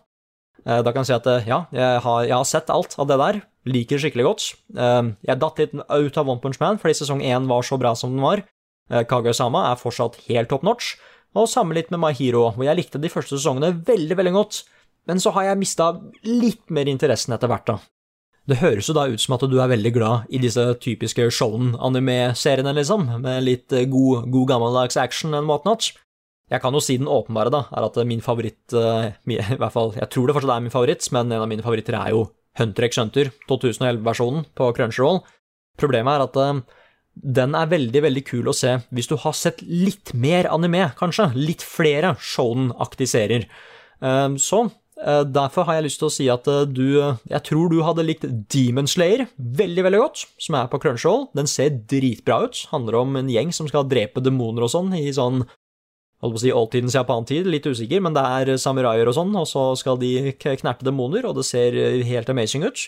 Eh, 0.66 0.80
da 0.82 0.90
kan 0.90 1.04
jeg 1.04 1.12
si 1.12 1.16
at 1.16 1.28
eh, 1.30 1.46
ja, 1.48 1.60
jeg 1.72 2.02
har, 2.02 2.24
jeg 2.26 2.36
har 2.36 2.48
sett 2.48 2.72
alt 2.74 2.98
av 2.98 3.06
det 3.06 3.20
der, 3.20 3.40
liker 3.70 3.96
det 3.96 4.02
skikkelig 4.02 4.26
godt. 4.26 4.48
Eh, 4.74 5.12
jeg 5.30 5.42
datt 5.44 5.62
litt 5.62 5.78
ut 5.78 6.18
av 6.18 6.26
One 6.26 6.42
Punch 6.42 6.58
Man 6.58 6.80
fordi 6.82 6.98
sesong 7.04 7.22
én 7.22 7.46
var 7.50 7.62
så 7.66 7.78
bra 7.80 7.94
som 7.94 8.16
den 8.16 8.24
var. 8.24 8.42
Kaguya-sama 8.90 9.68
er 9.68 9.78
fortsatt 9.78 10.16
helt 10.26 10.50
top 10.50 10.64
notch, 10.66 10.96
og 11.38 11.46
samme 11.46 11.76
litt 11.76 11.92
med 11.94 12.00
My 12.02 12.10
Hero, 12.10 12.48
hvor 12.56 12.66
jeg 12.66 12.74
likte 12.74 12.98
de 12.98 13.06
første 13.12 13.36
sesongene 13.38 13.70
veldig, 13.86 14.16
veldig 14.18 14.32
godt. 14.34 14.64
Men 15.10 15.18
så 15.18 15.32
har 15.34 15.50
jeg 15.50 15.58
mista 15.58 15.90
litt 16.22 16.70
mer 16.70 16.86
interessen 16.86 17.34
etter 17.34 17.50
hvert, 17.50 17.66
da. 17.66 17.80
Det 18.50 18.58
høres 18.58 18.88
jo 18.88 18.94
da 18.96 19.04
ut 19.10 19.20
som 19.20 19.36
at 19.36 19.44
du 19.50 19.58
er 19.60 19.70
veldig 19.70 19.90
glad 19.94 20.30
i 20.32 20.40
disse 20.42 20.62
typiske 20.82 21.28
shonen-anime-seriene, 21.36 22.72
liksom, 22.78 23.06
med 23.22 23.44
litt 23.46 23.74
eh, 23.76 23.86
god, 23.90 24.30
god 24.32 24.48
gammeldags 24.50 24.98
action 24.98 25.36
and 25.36 25.50
whatnot. 25.50 25.90
Jeg 26.50 26.62
kan 26.64 26.74
jo 26.74 26.82
si 26.82 26.96
den 26.98 27.10
åpenbare, 27.10 27.52
da, 27.54 27.62
er 27.70 27.86
at 27.86 28.00
min 28.08 28.24
favoritt 28.24 28.74
eh, 28.74 29.12
I 29.36 29.60
hvert 29.60 29.76
fall, 29.76 29.94
jeg 29.98 30.10
tror 30.10 30.26
det 30.26 30.38
fortsatt 30.38 30.56
er 30.56 30.64
min 30.66 30.74
favoritt, 30.74 31.06
men 31.14 31.30
en 31.30 31.44
av 31.44 31.50
mine 31.50 31.66
favoritter 31.66 31.98
er 32.00 32.14
jo 32.16 32.26
Hunter 32.58 32.88
x 32.88 32.98
Hunter 32.98 33.30
2011-versjonen 33.50 34.48
på 34.58 34.72
Crunchyroll. 34.78 35.22
Problemet 35.78 36.16
er 36.16 36.26
at 36.26 36.40
eh, 36.42 36.80
den 37.38 37.54
er 37.58 37.70
veldig, 37.70 38.02
veldig 38.08 38.24
kul 38.26 38.50
å 38.50 38.56
se 38.56 38.78
hvis 38.94 39.10
du 39.10 39.18
har 39.20 39.36
sett 39.36 39.60
litt 39.66 40.14
mer 40.16 40.48
anime, 40.50 40.88
kanskje. 40.98 41.28
Litt 41.36 41.62
flere 41.66 42.16
shonen-aktige 42.18 43.10
serier. 43.10 43.46
Så 44.40 44.62
derfor 45.24 45.64
har 45.64 45.78
jeg 45.78 45.86
lyst 45.86 46.00
til 46.02 46.08
å 46.08 46.12
si 46.12 46.26
at 46.32 46.48
eh, 46.50 46.66
du 46.68 47.00
Jeg 47.28 47.42
tror 47.46 47.70
du 47.72 47.80
hadde 47.86 48.04
likt 48.04 48.26
Demon 48.52 48.88
Slayer 48.90 49.26
veldig, 49.36 49.84
veldig 49.86 50.02
godt, 50.02 50.26
som 50.40 50.58
er 50.58 50.68
på 50.70 50.80
Crunchyroll. 50.82 51.28
Den 51.36 51.48
ser 51.50 51.72
dritbra 51.90 52.42
ut. 52.46 52.66
Handler 52.72 53.00
om 53.00 53.16
en 53.20 53.32
gjeng 53.32 53.54
som 53.56 53.68
skal 53.70 53.88
drepe 53.88 54.22
demoner 54.24 54.66
og 54.66 54.72
sånn 54.74 54.92
i 54.98 55.08
sånn 55.16 55.44
holdt 56.20 56.34
på 56.36 56.36
å 56.36 56.42
si 56.42 56.50
oldtidens 56.52 56.94
japantid, 56.98 57.46
litt 57.48 57.64
usikker, 57.64 58.02
men 58.04 58.12
det 58.12 58.20
er 58.20 58.58
samuraier 58.60 59.08
og 59.08 59.14
sånn, 59.16 59.30
og 59.40 59.46
så 59.48 59.70
skal 59.80 59.96
de 59.96 60.34
knerte 60.36 60.84
demoner, 60.84 61.24
og 61.24 61.38
det 61.38 61.46
ser 61.48 61.72
helt 62.04 62.28
amazing 62.28 62.66
ut. 62.66 62.82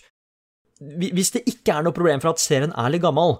Hvis 1.01 1.33
det 1.33 1.47
ikke 1.49 1.79
er 1.79 1.87
noe 1.87 1.97
problem 1.97 2.21
for 2.21 2.35
at 2.35 2.43
serien 2.43 2.75
er 2.77 2.93
litt 2.93 3.01
gammel, 3.01 3.39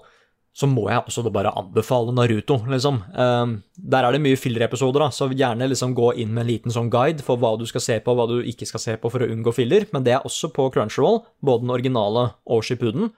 så 0.53 0.67
må 0.69 0.85
jeg 0.85 1.01
også 1.01 1.31
bare 1.33 1.51
anbefale 1.57 2.13
Naruto, 2.13 2.59
liksom. 2.69 2.99
Ehm, 3.17 3.55
der 3.73 4.05
er 4.05 4.13
det 4.13 4.21
mye 4.21 4.37
fillerepisoder, 4.37 5.07
så 5.09 5.25
gjerne 5.33 5.65
liksom 5.71 5.95
gå 5.97 6.11
inn 6.21 6.29
med 6.35 6.45
en 6.45 6.51
liten 6.51 6.73
sånn 6.75 6.91
guide 6.93 7.25
for 7.25 7.41
hva 7.41 7.55
du 7.57 7.65
skal 7.69 7.81
se 7.81 7.97
på, 8.05 8.13
hva 8.13 8.27
du 8.29 8.37
ikke 8.45 8.67
skal 8.69 8.83
se 8.83 8.95
på 9.01 9.09
for 9.09 9.25
å 9.25 9.31
unngå 9.33 9.53
filler, 9.57 9.87
men 9.95 10.05
det 10.05 10.13
er 10.13 10.29
også 10.29 10.51
på 10.53 10.67
Crunchyroll, 10.75 11.23
både 11.41 11.65
den 11.65 11.73
originale 11.73 12.27
og 12.45 12.61
Shippuden, 12.67 13.09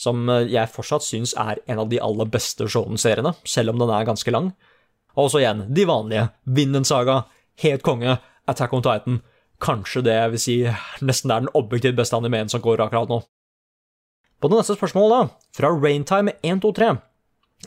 som 0.00 0.24
eh, 0.32 0.48
jeg 0.48 0.72
fortsatt 0.72 1.04
syns 1.04 1.36
er 1.36 1.60
en 1.68 1.84
av 1.84 1.92
de 1.92 2.00
aller 2.00 2.32
beste 2.32 2.64
Shonen-seriene, 2.64 3.34
selv 3.44 3.74
om 3.74 3.84
den 3.84 3.92
er 3.92 4.08
ganske 4.08 4.32
lang. 4.32 4.54
Og 5.18 5.28
så 5.32 5.42
igjen, 5.42 5.66
de 5.74 5.84
vanlige. 5.88 6.28
Vinden 6.56 6.88
Saga, 6.88 7.26
Helt 7.58 7.82
konge, 7.82 8.20
Attack 8.46 8.72
on 8.72 8.84
Titan. 8.86 9.16
Kanskje 9.58 10.04
det 10.06 10.14
jeg 10.14 10.30
vil 10.30 10.40
si 10.40 10.54
nesten 11.02 11.32
er 11.34 11.42
den 11.42 11.56
objektivt 11.58 11.98
beste 11.98 12.14
animeen 12.14 12.48
som 12.48 12.62
går 12.62 12.84
akkurat 12.84 13.10
nå. 13.10 13.18
På 14.38 14.50
det 14.50 14.60
neste 14.60 14.76
spørsmålet, 14.78 15.14
da, 15.14 15.50
fra 15.56 15.70
Raintime123. 15.74 16.90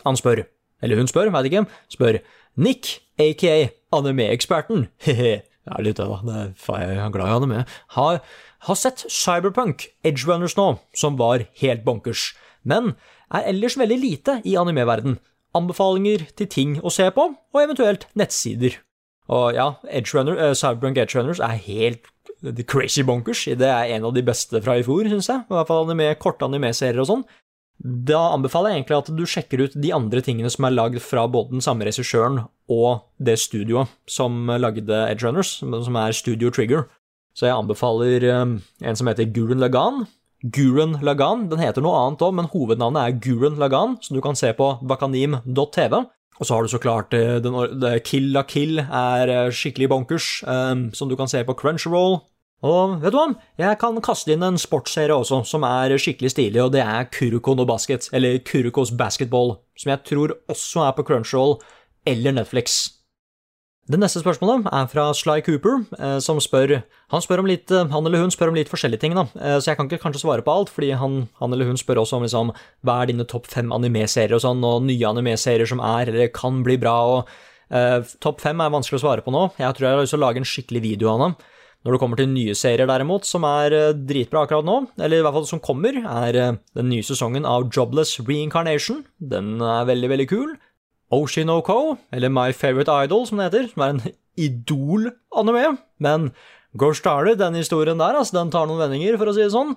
Han 0.05 0.19
spør, 0.19 0.45
eller 0.81 0.99
hun 1.01 1.09
spør, 1.11 1.31
veit 1.33 1.49
ikke, 1.49 1.65
spør 1.91 2.19
Nick, 2.55 3.01
aka 3.19 3.71
anime-eksperten, 3.95 4.87
he-he, 5.05 5.41
det 5.61 5.73
er 5.77 5.85
litt 5.85 5.99
det, 5.99 6.07
da, 6.07 6.45
jeg 6.81 6.97
er 6.97 7.11
glad 7.13 7.27
i 7.27 7.35
anime, 7.35 7.65
har, 7.97 8.21
har 8.67 8.79
sett 8.79 9.03
Cyberpunk 9.11 9.89
Edge 10.07 10.25
Runners 10.29 10.55
nå, 10.57 10.69
som 10.97 11.19
var 11.19 11.43
helt 11.61 11.83
bonkers, 11.85 12.31
men 12.63 12.95
er 13.31 13.51
ellers 13.51 13.77
veldig 13.79 13.99
lite 13.99 14.39
i 14.47 14.55
anime-verden. 14.59 15.19
Anbefalinger 15.57 16.23
til 16.39 16.47
ting 16.47 16.77
å 16.79 16.91
se 16.93 17.09
på, 17.11 17.27
og 17.35 17.59
eventuelt 17.61 18.07
nettsider. 18.15 18.79
Og 19.31 19.55
ja, 19.55 19.73
Edge 19.91 20.15
Runner, 20.15 20.39
eh, 20.39 20.55
Cyberpunk 20.55 20.97
Edge 20.97 21.19
Runners 21.19 21.39
er 21.43 21.59
helt 21.67 22.07
the 22.41 22.65
crazy 22.65 23.03
bonkers. 23.05 23.45
Det 23.45 23.67
er 23.67 23.95
en 23.95 24.09
av 24.09 24.15
de 24.15 24.23
beste 24.25 24.61
fra 24.63 24.77
i 24.79 24.85
fjor, 24.85 25.07
syns 25.09 25.29
jeg. 25.29 25.45
I 25.45 25.55
hvert 25.55 25.69
fall 25.69 25.85
anime, 25.85 26.11
korte 26.21 26.47
anime-serier 26.47 27.01
og 27.03 27.09
sånn. 27.09 27.25
Da 27.81 28.19
anbefaler 28.35 28.71
jeg 28.71 28.81
egentlig 28.81 28.97
at 28.99 29.11
du 29.17 29.23
sjekker 29.25 29.63
ut 29.65 29.75
de 29.81 29.93
andre 29.95 30.21
tingene 30.21 30.49
som 30.53 30.67
er 30.67 30.75
lagd 30.75 30.99
fra 31.01 31.25
både 31.31 31.55
den 31.55 31.65
samme 31.65 31.87
regissøren 31.87 32.43
og 32.69 33.07
det 33.17 33.39
studioet 33.41 33.89
som 34.09 34.51
lagde 34.61 34.99
Edge 35.07 35.25
Runners, 35.25 35.57
som 35.61 35.97
er 35.97 36.13
Studio 36.17 36.51
Trigger. 36.53 36.85
Så 37.33 37.47
jeg 37.47 37.55
anbefaler 37.55 38.25
um, 38.43 38.57
en 38.83 38.97
som 38.99 39.09
heter 39.09 39.29
Gurren 39.33 39.61
Lagan. 39.63 40.05
Gurren 40.43 40.97
Lagan, 41.05 41.47
den 41.49 41.61
heter 41.61 41.83
noe 41.85 41.97
annet 42.03 42.21
òg, 42.25 42.35
men 42.37 42.49
hovednavnet 42.51 43.01
er 43.01 43.19
Gurren 43.23 43.57
Lagan, 43.61 43.95
som 44.03 44.17
du 44.17 44.21
kan 44.21 44.37
se 44.37 44.51
på 44.57 44.73
bakanim.tv. 44.85 46.03
Og 46.41 46.47
så 46.47 46.55
har 46.55 46.65
du 46.65 46.71
så 46.73 46.81
klart 46.81 47.13
eh, 47.13 47.37
den, 47.43 47.55
Kill 48.05 48.31
la 48.33 48.41
Kill 48.49 48.81
er 48.81 49.29
eh, 49.29 49.53
skikkelig 49.53 49.91
bonkers, 49.91 50.29
um, 50.49 50.89
som 50.97 51.09
du 51.09 51.15
kan 51.17 51.29
se 51.29 51.43
på 51.45 51.55
Crunchyroll. 51.57 52.19
Og 52.61 52.99
vet 53.01 53.13
du 53.13 53.17
hva, 53.17 53.27
jeg 53.57 53.77
kan 53.81 53.97
kaste 54.05 54.35
inn 54.35 54.45
en 54.45 54.59
sportsserie 54.61 55.15
også, 55.15 55.41
som 55.49 55.65
er 55.65 55.95
skikkelig 55.97 56.29
stilig, 56.35 56.61
og 56.61 56.73
det 56.75 56.83
er 56.85 57.09
Kuruko 57.09 57.55
no 57.57 57.65
Basket, 57.65 58.05
eller 58.13 58.37
Kurukos 58.45 58.93
Basketball, 58.93 59.55
som 59.73 59.95
jeg 59.95 60.03
tror 60.05 60.35
også 60.51 60.85
er 60.85 60.97
på 60.97 61.05
Crunchyroll 61.07 61.57
eller 62.05 62.37
Netflix. 62.37 62.83
Det 63.89 63.97
neste 63.97 64.21
spørsmålet 64.21 64.69
er 64.69 64.85
fra 64.91 65.07
Sly 65.17 65.41
Cooper, 65.41 65.81
eh, 65.97 66.19
som 66.21 66.37
spør 66.39 66.83
Han 67.11 67.21
spør 67.21 67.41
om 67.41 67.47
litt, 67.49 67.71
eh, 67.71 67.87
han 67.89 68.05
eller 68.05 68.21
hun 68.21 68.31
spør 68.31 68.49
om 68.49 68.55
litt 68.55 68.69
forskjellige 68.69 69.01
ting, 69.01 69.15
da, 69.17 69.25
eh, 69.41 69.57
så 69.57 69.71
jeg 69.71 69.77
kan 69.77 69.89
ikke 69.89 70.03
kanskje 70.03 70.21
svare 70.21 70.45
på 70.45 70.53
alt, 70.53 70.69
fordi 70.69 70.91
han, 70.95 71.27
han 71.41 71.51
eller 71.51 71.65
hun 71.65 71.81
spør 71.81 72.05
også 72.05 72.17
om 72.17 72.23
liksom, 72.23 72.53
hva 72.85 73.01
er 73.01 73.09
dine 73.09 73.25
topp 73.25 73.49
fem 73.49 73.73
anime-serier 73.73 74.37
og 74.37 74.45
sånn, 74.45 74.61
og 74.63 74.85
nye 74.85 75.09
anime-serier 75.09 75.67
som 75.67 75.81
er 75.81 76.13
eller 76.13 76.29
kan 76.29 76.61
bli 76.63 76.77
bra, 76.77 76.93
og 77.09 77.27
eh, 77.73 78.05
topp 78.21 78.39
fem 78.45 78.61
er 78.61 78.69
vanskelig 78.69 79.01
å 79.01 79.03
svare 79.07 79.25
på 79.25 79.33
nå. 79.33 79.49
Jeg 79.57 79.73
tror 79.73 79.87
jeg 79.87 79.97
har 79.97 80.05
lyst 80.05 80.13
til 80.15 80.21
å 80.21 80.27
lage 80.27 80.37
en 80.37 80.47
skikkelig 80.53 80.83
video 80.85 81.09
av 81.09 81.25
det. 81.25 81.31
Når 81.81 81.95
det 81.95 81.99
kommer 82.03 82.19
til 82.19 82.29
nye 82.29 82.53
serier, 82.57 82.85
derimot, 82.85 83.25
som 83.25 83.45
er 83.47 83.73
eh, 83.73 83.93
dritbra 83.97 84.43
akkurat 84.45 84.67
nå, 84.67 84.75
eller 85.01 85.17
i 85.17 85.25
hvert 85.25 85.37
fall 85.39 85.47
som 85.49 85.61
kommer, 85.63 85.97
er 85.97 86.37
eh, 86.37 86.59
den 86.77 86.91
nye 86.91 87.05
sesongen 87.05 87.47
av 87.49 87.71
Jobless 87.73 88.19
Reincarnation. 88.21 89.01
Den 89.17 89.55
er 89.65 89.87
veldig, 89.89 90.11
veldig 90.13 90.27
kul. 90.29 90.51
Oshinoko, 91.11 91.97
eller 92.13 92.31
My 92.31 92.51
Favorite 92.53 92.93
Idol, 93.07 93.25
som 93.27 93.41
det 93.41 93.49
heter, 93.49 93.71
som 93.73 93.85
er 93.85 93.95
en 93.95 94.03
idol-anime. 94.45 95.73
Men 96.05 96.29
Go 96.77 96.93
Started, 96.95 97.41
den 97.41 97.57
historien 97.59 97.99
der, 97.99 98.19
altså, 98.19 98.37
den 98.37 98.53
tar 98.53 98.69
noen 98.69 98.85
vendinger, 98.85 99.17
for 99.17 99.31
å 99.31 99.35
si 99.35 99.41
det 99.43 99.51
sånn. 99.55 99.73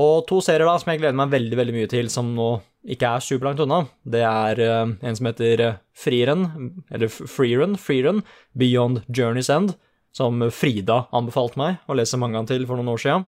Og 0.00 0.24
to 0.24 0.40
serier 0.40 0.64
da, 0.64 0.78
som 0.80 0.88
jeg 0.88 1.02
gleder 1.02 1.20
meg 1.20 1.34
veldig 1.34 1.58
veldig 1.60 1.76
mye 1.76 1.92
til, 1.92 2.08
som 2.10 2.32
nå 2.32 2.48
ikke 2.96 3.12
er 3.12 3.22
superlangt 3.22 3.60
unna. 3.62 3.84
Det 4.08 4.24
er 4.24 4.60
uh, 4.64 4.88
en 4.88 5.18
som 5.18 5.28
heter 5.28 5.66
Freerun, 5.92 6.46
eller 6.88 7.12
Freeren, 7.12 7.76
Freerun, 7.76 8.22
Beyond 8.58 9.04
Journey's 9.12 9.52
End, 9.52 9.76
som 10.16 10.42
Frida 10.52 11.06
anbefalte 11.16 11.60
meg 11.60 11.78
å 11.88 11.96
lese 11.96 12.20
mangaen 12.20 12.48
til 12.48 12.66
for 12.68 12.76
noen 12.80 12.92
år 12.92 13.00
siden. 13.00 13.24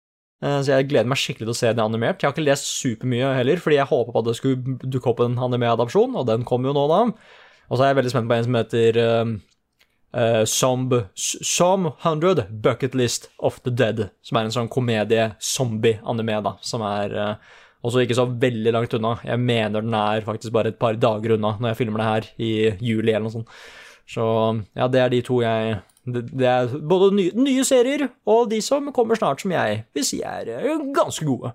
Eh, 0.44 0.62
Så 0.64 0.72
jeg 0.72 0.88
gleder 0.90 1.10
meg 1.12 1.20
skikkelig 1.20 1.50
til 1.50 1.56
å 1.56 1.60
se 1.60 1.74
den 1.74 1.84
animert. 1.84 2.22
Jeg 2.22 2.30
har 2.30 2.36
ikke 2.36 2.48
lest 2.48 2.70
supermye 2.72 3.36
heller, 3.36 3.60
fordi 3.60 3.76
jeg 3.80 3.92
håpa 3.92 4.14
på 4.16 4.24
at 4.24 4.30
det 4.30 4.38
skulle 4.40 4.80
dukke 4.88 5.12
opp 5.12 5.20
en 5.26 5.38
anime-adopsjon, 5.50 6.16
og 6.16 6.28
den 6.30 6.46
kom 6.48 6.66
jo 6.66 6.74
nå, 6.76 6.88
da. 6.88 7.02
Og 7.70 7.78
så 7.78 7.84
er 7.84 7.92
jeg 7.92 8.00
veldig 8.00 8.14
spent 8.16 8.30
på 8.32 8.38
en 8.38 8.48
som 8.48 8.60
heter 8.60 9.00
Zomb... 9.00 9.40
uh, 10.16 10.44
Somb, 10.50 10.94
Som 11.14 11.92
100 12.02 12.48
Bucket 12.50 12.96
List 12.96 13.30
of 13.38 13.60
the 13.62 13.70
Dead, 13.70 14.08
som 14.26 14.40
er 14.40 14.48
en 14.48 14.56
sånn 14.56 14.72
komedie-zombie-anime, 14.72 16.40
da, 16.48 16.56
som 16.66 16.82
er 16.88 17.14
uh, 17.14 17.60
også 17.86 18.02
ikke 18.04 18.18
så 18.18 18.26
veldig 18.26 18.74
langt 18.74 18.96
unna. 18.98 19.18
Jeg 19.24 19.40
mener 19.44 19.84
den 19.86 19.94
er 19.94 20.26
faktisk 20.26 20.56
bare 20.56 20.74
et 20.74 20.80
par 20.80 20.98
dager 21.00 21.36
unna 21.36 21.54
når 21.60 21.72
jeg 21.72 21.80
filmer 21.84 22.02
det 22.02 22.10
her 22.10 22.32
i 22.42 22.52
juli 22.84 23.14
eller 23.14 23.28
noe 23.28 23.36
sånt. 23.38 23.54
Så 24.10 24.26
ja, 24.74 24.88
det 24.90 25.04
er 25.04 25.14
de 25.14 25.22
to 25.22 25.44
jeg 25.44 25.78
Det, 26.16 26.46
er 26.48 26.72
både 26.90 27.12
nye, 27.16 27.34
nye 27.38 27.66
serier 27.68 28.08
og 28.30 28.50
de 28.52 28.62
som 28.64 28.92
kommer 28.96 29.20
snart, 29.20 29.44
som 29.44 29.54
jeg 29.54 29.84
vil 29.96 30.06
si 30.06 30.22
er 30.26 30.50
eh, 30.56 30.86
ganske 30.96 31.26
gode. 31.28 31.54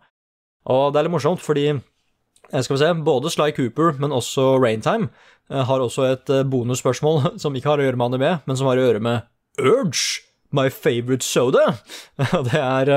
Og 0.71 0.91
det 0.93 1.01
er 1.01 1.07
litt 1.07 1.15
morsomt, 1.15 1.43
fordi 1.45 1.69
eh, 1.73 2.61
skal 2.61 2.77
vi 2.77 2.83
se, 2.83 2.91
både 3.07 3.33
Sly 3.33 3.51
Cooper, 3.57 3.95
men 4.01 4.15
også 4.17 4.55
Raintime 4.63 5.11
eh, 5.51 5.65
har 5.69 5.85
også 5.85 6.09
et 6.13 6.35
bonusspørsmål 6.51 7.35
som 7.43 7.57
ikke 7.57 7.73
har 7.73 7.83
å 7.83 7.89
gjøre 7.89 8.01
med 8.01 8.15
anime, 8.15 8.37
men 8.47 8.61
som 8.61 8.71
har 8.71 8.81
å 8.81 8.89
gjøre 8.89 9.05
med 9.05 9.31
Urge, 9.61 10.25
my 10.55 10.69
favorite 10.71 11.27
soda. 11.27 11.81
Det 12.51 12.61
er, 12.61 12.91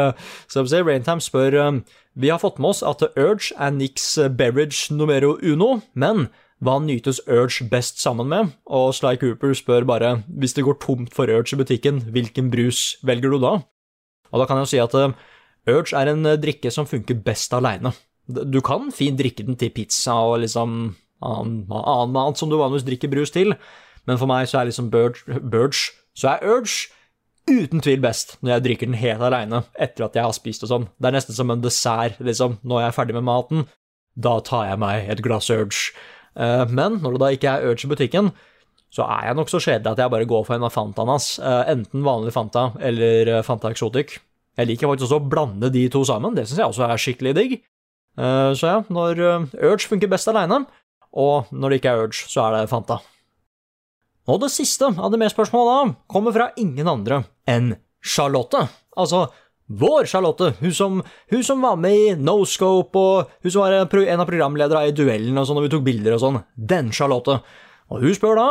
skal 0.45 0.65
vi 0.65 0.73
se, 0.73 0.81
Raintime 0.85 1.23
spør 1.23 1.55
Vi 2.13 2.29
har 2.29 2.41
fått 2.41 2.59
med 2.61 2.75
oss 2.75 2.83
at 2.85 3.01
Urge 3.13 3.55
er 3.57 3.73
Nicks 3.73 4.15
beverage 4.37 4.93
numero 4.93 5.35
uno, 5.41 5.79
men 5.93 6.27
hva 6.63 6.77
nytes 6.81 7.19
Urge 7.29 7.67
best 7.69 8.01
sammen 8.01 8.29
med? 8.31 8.53
Og 8.65 8.93
Sly 8.97 9.17
Cooper 9.21 9.53
spør 9.57 9.85
bare 9.87 10.15
hvis 10.27 10.55
det 10.57 10.65
går 10.65 10.79
tomt 10.81 11.13
for 11.13 11.29
Urge 11.29 11.53
i 11.53 11.59
butikken, 11.59 12.01
hvilken 12.13 12.49
brus 12.53 12.97
velger 13.05 13.33
du 13.33 13.39
da? 13.43 13.57
Og 14.31 14.41
da 14.41 14.47
kan 14.47 14.59
jeg 14.59 14.65
jo 14.65 14.71
si 14.73 14.81
at 14.81 14.95
eh, 14.97 15.13
Urge 15.69 15.95
er 15.97 16.11
en 16.11 16.25
eh, 16.25 16.39
drikke 16.41 16.71
som 16.73 16.89
funker 16.89 17.19
best 17.25 17.53
aleine. 17.53 17.93
Du 18.27 18.59
kan 18.65 18.89
fint 18.91 19.19
drikke 19.19 19.45
den 19.47 19.55
til 19.59 19.71
pizza 19.71 20.17
og 20.27 20.41
liksom 20.43 20.95
annen, 21.23 21.61
annen 21.69 22.15
mat 22.15 22.39
som 22.39 22.49
du 22.49 22.57
vanligvis 22.59 22.87
drikker 22.89 23.11
brus 23.11 23.31
til, 23.31 23.53
men 24.07 24.19
for 24.19 24.29
meg 24.29 24.49
så 24.49 24.61
er 24.61 24.69
liksom 24.71 24.89
Burge, 24.91 25.39
Burge 25.39 25.93
så 26.17 26.33
er 26.33 26.57
Urge 26.57 26.89
uten 27.47 27.79
tvil 27.83 28.01
best 28.03 28.35
når 28.41 28.57
jeg 28.57 28.65
drikker 28.65 28.89
den 28.89 28.99
helt 28.99 29.23
aleine 29.23 29.61
etter 29.79 30.07
at 30.07 30.17
jeg 30.17 30.25
har 30.25 30.35
spist 30.35 30.65
og 30.65 30.73
sånn. 30.73 30.89
Det 30.97 31.09
er 31.09 31.15
nesten 31.15 31.37
som 31.37 31.53
en 31.53 31.63
dessert, 31.63 32.19
liksom. 32.19 32.59
Når 32.67 32.81
jeg 32.81 32.89
er 32.89 32.97
ferdig 32.97 33.15
med 33.15 33.27
maten, 33.29 33.67
da 34.17 34.39
tar 34.43 34.71
jeg 34.71 34.81
meg 34.81 35.11
et 35.13 35.23
glass 35.23 35.51
Urge. 35.53 35.93
Eh, 36.37 36.65
Men 36.69 36.99
når 37.01 37.15
det 37.17 37.21
da 37.23 37.31
ikke 37.35 37.53
er 37.55 37.67
Urge 37.71 37.85
i 37.87 37.91
butikken, 37.91 38.31
så 38.93 39.03
er 39.03 39.27
jeg 39.27 39.35
nok 39.35 39.49
så 39.51 39.59
kjedelig 39.59 39.91
at 39.91 40.01
jeg 40.03 40.13
bare 40.13 40.29
går 40.29 40.45
for 40.47 40.55
en 40.55 40.63
av 40.67 40.73
Fantaen 40.73 41.11
hans. 41.11 41.29
Eh, 41.39 41.63
Enten 41.73 42.05
vanlig 42.05 42.33
Fanta 42.35 42.69
eller 42.79 43.33
eh, 43.37 43.43
Fanta 43.43 43.71
Exotic. 43.73 44.17
Jeg 44.57 44.69
liker 44.71 44.89
faktisk 44.89 45.09
også 45.09 45.19
å 45.21 45.29
blande 45.29 45.69
de 45.73 45.83
to 45.93 46.01
sammen, 46.07 46.33
det 46.33 46.47
syns 46.47 46.61
jeg 46.63 46.71
også 46.71 46.87
er 46.87 47.01
skikkelig 47.01 47.33
digg. 47.37 47.51
Så 48.17 48.65
ja, 48.65 48.79
når 48.89 49.19
Urge 49.53 49.85
funker 49.85 50.09
best 50.09 50.25
aleine, 50.31 50.63
og 51.13 51.51
når 51.53 51.69
det 51.69 51.77
ikke 51.77 51.91
er 51.91 51.99
Urge, 52.07 52.23
så 52.25 52.47
er 52.47 52.55
det 52.55 52.71
Fanta. 52.71 52.97
Og 54.25 54.39
det 54.41 54.49
siste 54.49 54.89
av 54.89 55.11
det 55.13 55.19
med 55.21 55.29
spørsmålet 55.29 55.69
da, 55.69 55.93
kommer 56.09 56.33
fra 56.33 56.47
ingen 56.57 56.89
andre 56.89 57.19
enn 57.45 57.75
Charlotte. 58.01 58.63
Altså 58.97 59.27
vår 59.67 60.07
Charlotte, 60.07 60.53
hun 60.59 60.73
som, 60.73 60.99
hun 61.31 61.43
som 61.43 61.61
var 61.61 61.75
med 61.75 61.95
i 61.95 62.15
No 62.15 62.39
Scope, 62.47 62.97
og 62.99 63.31
hun 63.43 63.51
som 63.51 63.65
var 63.65 63.75
en 63.75 64.21
av 64.23 64.29
programlederne 64.29 64.87
i 64.87 64.95
Duellen 64.95 65.37
og 65.37 65.47
sånn, 65.47 65.59
og 65.59 65.67
vi 65.67 65.71
tok 65.73 65.85
bilder 65.87 66.15
og 66.15 66.23
sånn. 66.23 66.41
Den 66.55 66.93
Charlotte. 66.95 67.41
Og 67.91 68.03
hun 68.03 68.15
spør 68.15 68.39
da 68.39 68.49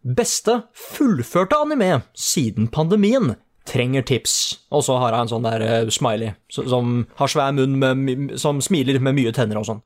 Beste 0.00 0.62
fullførte 0.72 1.58
anime 1.60 1.98
siden 2.16 2.70
pandemien 2.72 3.34
trenger 3.68 4.02
tips. 4.08 4.36
Og 4.72 4.84
så 4.86 4.96
har 4.96 5.12
hun 5.12 5.26
en 5.26 5.32
sånn 5.32 5.44
der 5.44 5.64
uh, 5.84 5.90
smiley 5.92 6.32
som 6.48 7.04
har 7.18 7.28
svær 7.28 7.52
munn, 7.52 7.76
med, 7.76 8.32
som 8.40 8.62
smiler 8.64 8.96
med 9.04 9.18
mye 9.18 9.34
tenner 9.36 9.60
og 9.60 9.68
sånn. 9.68 9.82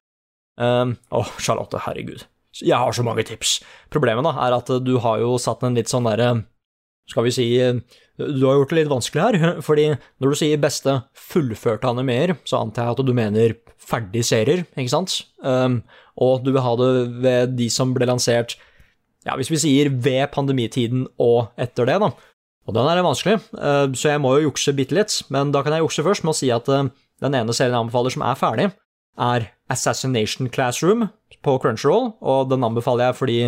Um, 0.54 0.94
Åh, 1.10 1.34
Charlotte, 1.42 1.82
herregud. 1.88 2.22
Jeg 2.62 2.78
har 2.78 2.94
så 2.94 3.02
mange 3.02 3.24
tips. 3.26 3.58
Problemet 3.90 4.22
da 4.22 4.36
er 4.46 4.54
at 4.54 4.70
du 4.86 4.94
har 5.02 5.18
jo 5.18 5.34
satt 5.42 5.66
en 5.66 5.74
litt 5.74 5.90
sånn 5.90 6.06
derre 6.06 6.44
Skal 7.10 7.26
vi 7.26 7.32
si 7.34 7.46
Du 8.20 8.44
har 8.46 8.60
gjort 8.60 8.70
det 8.70 8.78
litt 8.78 8.92
vanskelig 8.92 9.22
her, 9.24 9.56
fordi 9.68 9.88
når 9.94 10.34
du 10.34 10.38
sier 10.38 10.60
beste 10.62 10.98
fullførte 11.18 11.90
animeer, 11.90 12.36
så 12.46 12.62
antar 12.62 12.90
jeg 12.90 12.98
at 12.98 13.08
du 13.08 13.14
mener 13.16 13.56
ferdige 13.84 14.26
serier, 14.26 14.62
ikke 14.76 14.92
sant? 14.92 15.16
Um, 15.42 15.82
og 16.20 16.44
du 16.44 16.52
vil 16.54 16.62
ha 16.64 16.76
det 16.78 16.92
ved 17.24 17.58
de 17.58 17.66
som 17.72 17.92
ble 17.96 18.06
lansert 18.08 18.56
ja, 19.24 19.34
hvis 19.40 19.48
vi 19.48 19.58
sier 19.60 19.88
ved 19.88 20.28
pandemitiden 20.34 21.06
og 21.22 21.54
etter 21.60 21.88
det, 21.88 21.96
da. 22.02 22.10
Og 22.64 22.76
den 22.76 22.88
er 22.88 23.04
vanskelig, 23.04 23.38
uh, 23.56 23.88
så 23.96 24.14
jeg 24.14 24.22
må 24.22 24.36
jo 24.36 24.50
jukse 24.50 24.74
bitte 24.76 24.96
litt, 24.96 25.18
men 25.32 25.52
da 25.52 25.64
kan 25.64 25.74
jeg 25.74 25.84
jukse 25.84 26.04
først 26.04 26.24
med 26.24 26.34
å 26.34 26.38
si 26.38 26.50
at 26.54 26.68
uh, 26.70 26.86
den 27.24 27.36
ene 27.36 27.56
serien 27.56 27.74
jeg 27.74 27.86
anbefaler 27.86 28.14
som 28.14 28.24
er 28.26 28.40
ferdig, 28.40 28.70
er 29.24 29.48
Assassination 29.70 30.50
Classroom 30.52 31.08
på 31.44 31.54
Crunchyroll, 31.62 32.12
og 32.20 32.50
den 32.50 32.66
anbefaler 32.66 33.10
jeg 33.10 33.18
fordi 33.20 33.38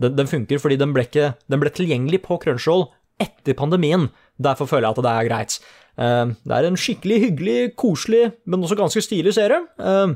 den, 0.00 0.16
den 0.18 0.28
funker 0.28 0.60
fordi 0.60 0.78
den 0.80 0.92
ble, 0.94 1.04
ikke, 1.06 1.32
den 1.50 1.62
ble 1.62 1.72
tilgjengelig 1.72 2.24
på 2.24 2.38
Crunchyroll 2.42 2.88
etter 3.22 3.56
pandemien. 3.58 4.08
Derfor 4.40 4.68
føler 4.70 4.88
jeg 4.88 4.96
at 4.96 5.04
det 5.06 5.14
er 5.14 5.28
greit. 5.30 5.58
Eh, 5.94 6.34
det 6.34 6.54
er 6.56 6.68
en 6.68 6.78
skikkelig 6.78 7.18
hyggelig, 7.28 7.58
koselig, 7.80 8.28
men 8.46 8.64
også 8.64 8.78
ganske 8.78 9.02
stilig 9.04 9.34
serie. 9.36 9.60
Eh, 9.78 10.14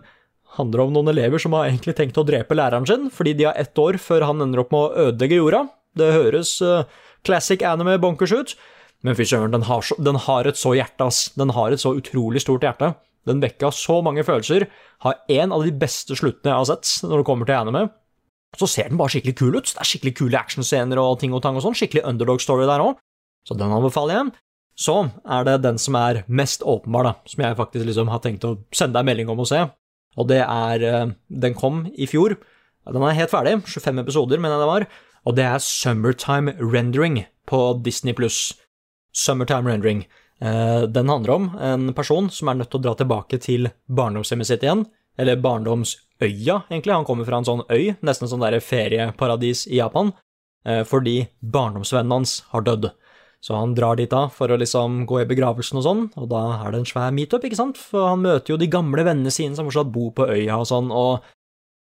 handler 0.59 0.85
om 0.85 0.95
noen 0.95 1.13
elever 1.13 1.43
som 1.43 1.55
har 1.57 1.69
egentlig 1.69 1.97
tenkt 1.99 2.19
å 2.19 2.27
drepe 2.27 2.57
læreren 2.57 2.89
sin, 2.89 3.11
fordi 3.15 3.37
de 3.39 3.49
har 3.49 3.59
ett 3.61 3.79
år 3.79 4.01
før 4.03 4.27
han 4.31 4.43
ender 4.45 4.65
opp 4.65 4.73
med 4.75 4.81
å 4.87 5.09
ødelegge 5.09 5.39
jorda. 5.41 5.67
Det 5.99 6.09
høres 6.15 6.55
uh, 6.65 6.89
classic 7.27 7.63
anime 7.67 7.99
bonkers 8.01 8.33
ut, 8.33 8.55
men 9.05 9.17
fy 9.19 9.27
søren, 9.29 9.53
den, 9.55 9.67
den 10.05 10.19
har 10.25 10.49
et 10.49 10.59
så 10.59 10.73
hjerte, 10.75 11.07
ass. 11.07 11.29
Den 11.39 11.53
har 11.55 11.75
et 11.75 11.83
så 11.83 11.93
utrolig 11.99 12.43
stort 12.43 12.65
hjerte. 12.67 12.95
Den 13.29 13.43
vekka 13.45 13.71
så 13.75 14.01
mange 14.03 14.25
følelser. 14.27 14.67
Har 15.05 15.21
en 15.29 15.55
av 15.55 15.65
de 15.67 15.75
beste 15.75 16.17
sluttene 16.19 16.55
jeg 16.55 16.59
har 16.59 16.69
sett 16.71 17.07
når 17.07 17.21
det 17.21 17.29
kommer 17.29 17.49
til 17.49 17.61
anime. 17.61 17.85
Så 18.57 18.69
ser 18.71 18.89
den 18.89 18.99
bare 19.01 19.13
skikkelig 19.13 19.37
kul 19.37 19.57
ut. 19.59 19.69
Det 19.75 19.83
er 19.83 19.89
skikkelig 19.89 20.15
kule 20.17 20.39
actionscener 20.39 21.01
og 21.03 21.19
ting 21.21 21.35
og 21.37 21.43
tang 21.45 21.59
og 21.59 21.65
sånn. 21.67 21.77
Skikkelig 21.77 22.07
underdog-story 22.09 22.69
der 22.69 22.85
òg. 22.85 23.01
Så 23.47 23.57
den 23.59 23.73
anbefaler 23.75 24.17
jeg. 24.17 24.33
Så 24.79 24.95
er 25.27 25.45
det 25.45 25.57
den 25.65 25.81
som 25.83 25.97
er 25.99 26.23
mest 26.31 26.63
åpenbar, 26.63 27.05
da, 27.09 27.13
som 27.27 27.43
jeg 27.43 27.59
faktisk 27.59 27.89
liksom 27.89 28.13
har 28.13 28.23
tenkt 28.23 28.47
å 28.47 28.55
sende 28.71 28.95
deg 29.01 29.09
melding 29.09 29.33
om 29.33 29.43
å 29.43 29.49
se. 29.49 29.65
Og 30.19 30.29
det 30.31 30.41
er 30.45 30.85
eh, 30.87 31.11
Den 31.29 31.57
kom 31.59 31.85
i 31.93 32.07
fjor. 32.11 32.37
Den 32.89 33.05
er 33.05 33.19
helt 33.19 33.33
ferdig. 33.35 33.59
25 33.67 34.01
episoder, 34.05 34.41
mener 34.41 34.57
jeg 34.57 34.65
det 34.65 34.71
var. 34.71 34.87
Og 35.29 35.37
det 35.37 35.45
er 35.45 35.61
Summertime 35.65 36.55
Rendering 36.63 37.25
på 37.51 37.61
Disney 37.85 38.15
pluss. 38.17 38.55
Summertime 39.13 39.69
Rendering. 39.69 40.07
Eh, 40.41 40.87
Den 40.87 41.11
handler 41.11 41.35
om 41.35 41.51
en 41.61 41.93
person 41.95 42.31
som 42.31 42.49
er 42.49 42.63
nødt 42.63 42.71
til 42.71 42.81
å 42.81 42.87
dra 42.87 42.95
tilbake 42.97 43.41
til 43.43 43.69
barndomshjemmet 43.91 44.47
sitt 44.49 44.65
igjen. 44.65 44.87
Eller 45.19 45.37
barndomsøya, 46.19 46.63
egentlig. 46.71 46.95
Han 46.95 47.05
kommer 47.05 47.25
fra 47.25 47.39
en 47.39 47.45
sånn 47.45 47.65
øy, 47.71 47.97
nesten 48.03 48.29
som 48.29 48.41
sånn 48.41 48.47
er 48.53 48.61
ferieparadis 48.61 49.67
i 49.69 49.79
Japan. 49.79 50.13
eh, 50.65 50.85
Fordi 50.85 51.29
barndomsvennen 51.41 52.11
hans 52.11 52.45
har 52.51 52.63
dødd. 52.63 52.91
Så 53.41 53.55
han 53.55 53.75
drar 53.75 53.97
dit 53.97 54.11
da 54.11 54.29
for 54.29 54.49
å 54.49 54.59
liksom 54.59 55.07
gå 55.07 55.23
i 55.23 55.25
begravelsen 55.25 55.79
og 55.79 55.85
sånn, 55.85 56.11
og 56.17 56.29
da 56.29 56.67
er 56.67 56.73
det 56.73 56.81
en 56.81 56.85
svær 56.85 57.13
meetup, 57.15 57.45
ikke 57.45 57.55
sant? 57.57 57.79
For 57.79 58.09
han 58.09 58.23
møter 58.23 58.51
jo 58.51 58.57
de 58.57 58.67
gamle 58.67 59.05
vennene 59.05 59.31
sine 59.31 59.55
som 59.55 59.65
fortsatt 59.65 59.93
bor 59.93 60.11
på 60.11 60.27
øya 60.27 60.59
og 60.59 60.67
sånn, 60.67 60.91
og 60.91 61.23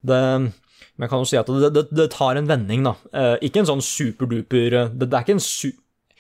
det 0.02 0.52
Men 0.97 1.06
jeg 1.06 1.11
kan 1.11 1.19
jo 1.19 1.24
si 1.24 1.36
at 1.36 1.47
det, 1.47 1.70
det, 1.74 1.82
det 1.90 2.11
tar 2.12 2.36
en 2.36 2.47
vending, 2.47 2.85
da. 2.85 2.94
Eh, 3.12 3.36
ikke 3.48 3.61
en 3.61 3.66
sånn 3.66 3.82
superduper 3.82 4.70
det, 4.94 5.09
det 5.09 5.16
er 5.16 5.24
ikke 5.24 5.35
en 5.35 5.40
su... 5.43 5.73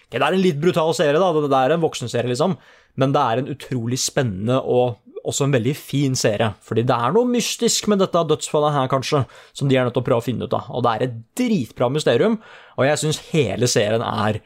Okay, 0.08 0.18
det 0.18 0.26
er 0.26 0.34
en 0.34 0.42
litt 0.42 0.58
brutal 0.58 0.94
serie, 0.94 1.20
da. 1.20 1.30
Det, 1.30 1.50
det 1.50 1.60
er 1.60 1.74
en 1.76 1.82
voksenserie, 1.84 2.26
liksom. 2.32 2.56
Men 2.96 3.12
det 3.14 3.20
er 3.22 3.38
en 3.38 3.50
utrolig 3.54 3.98
spennende 4.02 4.58
og 4.58 4.96
også 5.24 5.46
en 5.46 5.54
veldig 5.54 5.74
fin 5.78 6.16
serie. 6.18 6.50
Fordi 6.64 6.84
det 6.86 6.94
er 6.94 7.14
noe 7.16 7.28
mystisk 7.28 7.88
med 7.90 8.02
dette 8.02 8.24
dødsfallet 8.30 8.74
her, 8.76 8.88
kanskje, 8.92 9.24
som 9.56 9.70
de 9.70 9.78
er 9.78 9.86
nødt 9.86 9.96
til 9.96 10.04
å 10.04 10.06
prøve 10.06 10.22
å 10.22 10.26
finne 10.26 10.48
ut 10.48 10.56
av. 10.56 10.68
Og 10.74 10.84
det 10.84 10.94
er 10.94 11.06
et 11.06 11.20
dritbra 11.40 11.88
mysterium, 11.92 12.40
og 12.76 12.88
jeg 12.88 13.00
syns 13.02 13.22
hele 13.30 13.70
serien 13.70 14.04
er 14.04 14.42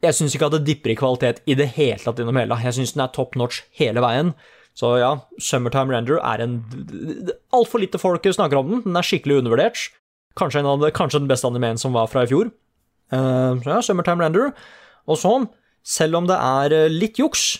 jeg 0.00 0.16
syns 0.16 0.32
ikke 0.32 0.48
at 0.48 0.54
det 0.56 0.64
dipper 0.64 0.94
i 0.94 0.96
kvalitet 0.96 1.42
i 1.50 1.54
det 1.58 1.66
hele 1.74 2.00
tatt 2.00 2.20
innom 2.22 2.38
hele. 2.40 2.56
Jeg 2.64 2.78
syns 2.78 2.94
den 2.94 3.04
er 3.04 3.12
top 3.12 3.36
notch 3.36 3.60
hele 3.76 4.00
veien. 4.00 4.32
Så 4.78 4.94
ja, 5.00 5.10
Summertime 5.42 5.92
Render 5.92 6.20
er 6.24 6.40
en 6.40 6.54
Altfor 7.52 7.82
lite 7.82 8.00
folk 8.00 8.24
snakker 8.24 8.62
om 8.62 8.70
den. 8.70 8.82
Den 8.86 8.96
er 8.96 9.04
skikkelig 9.04 9.42
undervurdert. 9.42 9.90
Kanskje, 10.40 10.62
en 10.62 10.70
av 10.70 10.80
det, 10.80 10.94
kanskje 10.96 11.20
den 11.20 11.28
beste 11.28 11.48
animeen 11.50 11.80
som 11.80 11.92
var 11.92 12.08
fra 12.08 12.24
i 12.24 12.30
fjor. 12.30 12.52
Uh, 13.12 13.58
så 13.60 13.74
ja, 13.74 13.80
Summertime 13.84 14.24
Render. 14.24 14.54
Og 15.10 15.20
så, 15.20 15.34
selv 15.84 16.20
om 16.20 16.28
det 16.30 16.38
er 16.38 16.76
eh, 16.76 16.92
litt 16.92 17.18
juks, 17.18 17.58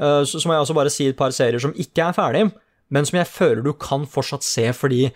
så, 0.00 0.38
så 0.40 0.48
må 0.48 0.54
jeg 0.56 0.64
også 0.64 0.76
bare 0.78 0.92
si 0.92 1.08
et 1.10 1.18
par 1.18 1.34
serier 1.36 1.60
som 1.62 1.74
ikke 1.76 2.06
er 2.06 2.16
ferdig, 2.16 2.46
men 2.90 3.06
som 3.06 3.20
jeg 3.20 3.28
føler 3.30 3.64
du 3.66 3.74
kan 3.76 4.06
fortsatt 4.08 4.46
se 4.46 4.64
fordi 4.76 5.10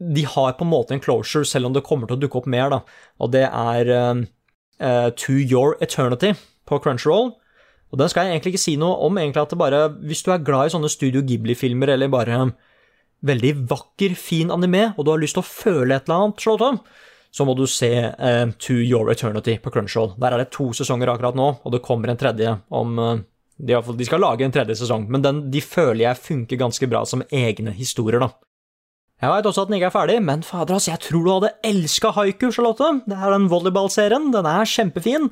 de 0.00 0.24
har 0.24 0.56
på 0.56 0.64
en 0.64 0.72
måte 0.72 0.96
en 0.96 1.02
closure, 1.02 1.44
selv 1.44 1.68
om 1.68 1.74
det 1.76 1.84
kommer 1.84 2.08
til 2.08 2.16
å 2.16 2.22
dukke 2.22 2.40
opp 2.40 2.48
mer, 2.48 2.70
da. 2.72 2.80
Og 3.20 3.32
det 3.34 3.44
er 3.46 3.90
eh, 3.92 4.22
eh, 4.80 5.08
To 5.24 5.36
Your 5.36 5.76
Eternity 5.84 6.32
på 6.68 6.80
Crunchyroll. 6.80 7.34
Og 7.90 8.00
den 8.00 8.08
skal 8.08 8.26
jeg 8.26 8.38
egentlig 8.38 8.54
ikke 8.54 8.62
si 8.62 8.76
noe 8.80 8.96
om, 9.04 9.18
egentlig 9.18 9.42
at 9.42 9.52
det 9.52 9.58
bare 9.58 9.80
Hvis 10.06 10.22
du 10.22 10.30
er 10.32 10.44
glad 10.46 10.68
i 10.68 10.72
sånne 10.72 10.88
Studio 10.92 11.20
Ghibli-filmer, 11.26 11.92
eller 11.96 12.12
bare 12.12 12.40
veldig 13.26 13.52
vakker, 13.68 14.14
fin 14.16 14.52
anime, 14.54 14.94
og 14.96 15.04
du 15.04 15.12
har 15.12 15.20
lyst 15.20 15.36
til 15.36 15.44
å 15.44 15.50
føle 15.50 15.96
et 15.96 16.06
eller 16.08 16.24
annet, 16.24 16.40
Charlotte, 16.40 17.00
så 17.30 17.44
må 17.44 17.52
du 17.54 17.66
se 17.68 17.90
uh, 18.08 18.46
To 18.64 18.76
Your 18.78 19.10
Eternity 19.12 19.58
på 19.60 19.72
Crunchyroll. 19.74 20.14
Der 20.22 20.32
er 20.32 20.42
det 20.42 20.54
to 20.54 20.70
sesonger 20.74 21.12
akkurat 21.12 21.36
nå, 21.36 21.50
og 21.60 21.74
det 21.74 21.82
kommer 21.84 22.10
en 22.10 22.18
tredje 22.18 22.56
om 22.74 22.96
eh, 22.98 23.20
de, 23.66 23.76
fall, 23.84 23.96
de 23.98 24.06
skal 24.08 24.22
lage 24.22 24.46
en 24.46 24.54
tredje 24.54 24.78
sesong, 24.80 25.08
men 25.12 25.24
den, 25.24 25.42
de 25.52 25.60
føler 25.64 26.04
jeg 26.06 26.22
funker 26.22 26.60
ganske 26.60 26.88
bra 26.90 27.04
som 27.08 27.24
egne 27.28 27.74
historier, 27.76 28.22
da. 28.22 28.32
Jeg 29.20 29.28
veit 29.34 29.46
også 29.50 29.66
at 29.66 29.68
den 29.68 29.76
ikke 29.76 29.90
er 29.90 29.92
ferdig, 29.92 30.16
men 30.24 30.42
fader, 30.46 30.78
ass, 30.78 30.88
jeg 30.88 31.00
tror 31.04 31.24
du 31.26 31.30
hadde 31.34 31.52
elska 31.68 32.14
haiku, 32.16 32.48
Charlotte. 32.54 32.88
Det 33.04 33.18
er 33.18 33.34
den 33.34 33.50
volleyballserien, 33.52 34.30
den 34.32 34.48
er 34.48 34.68
kjempefin. 34.68 35.28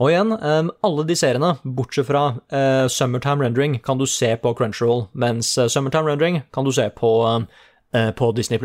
Og 0.00 0.12
igjen, 0.12 0.32
eh, 0.32 0.68
alle 0.84 1.04
de 1.08 1.16
seriene, 1.16 1.54
bortsett 1.64 2.08
fra 2.08 2.22
uh, 2.36 2.86
Summertime 2.88 3.44
Rendering, 3.44 3.78
kan 3.84 4.00
du 4.00 4.06
se 4.08 4.32
på 4.40 4.52
Crunchyroll, 4.56 5.06
mens 5.12 5.52
eh, 5.60 5.68
Summertime 5.72 6.08
Rendering 6.08 6.40
kan 6.52 6.64
du 6.64 6.72
se 6.72 6.86
på, 6.96 7.10
uh, 7.28 8.10
på 8.16 8.30
Disney+. 8.36 8.60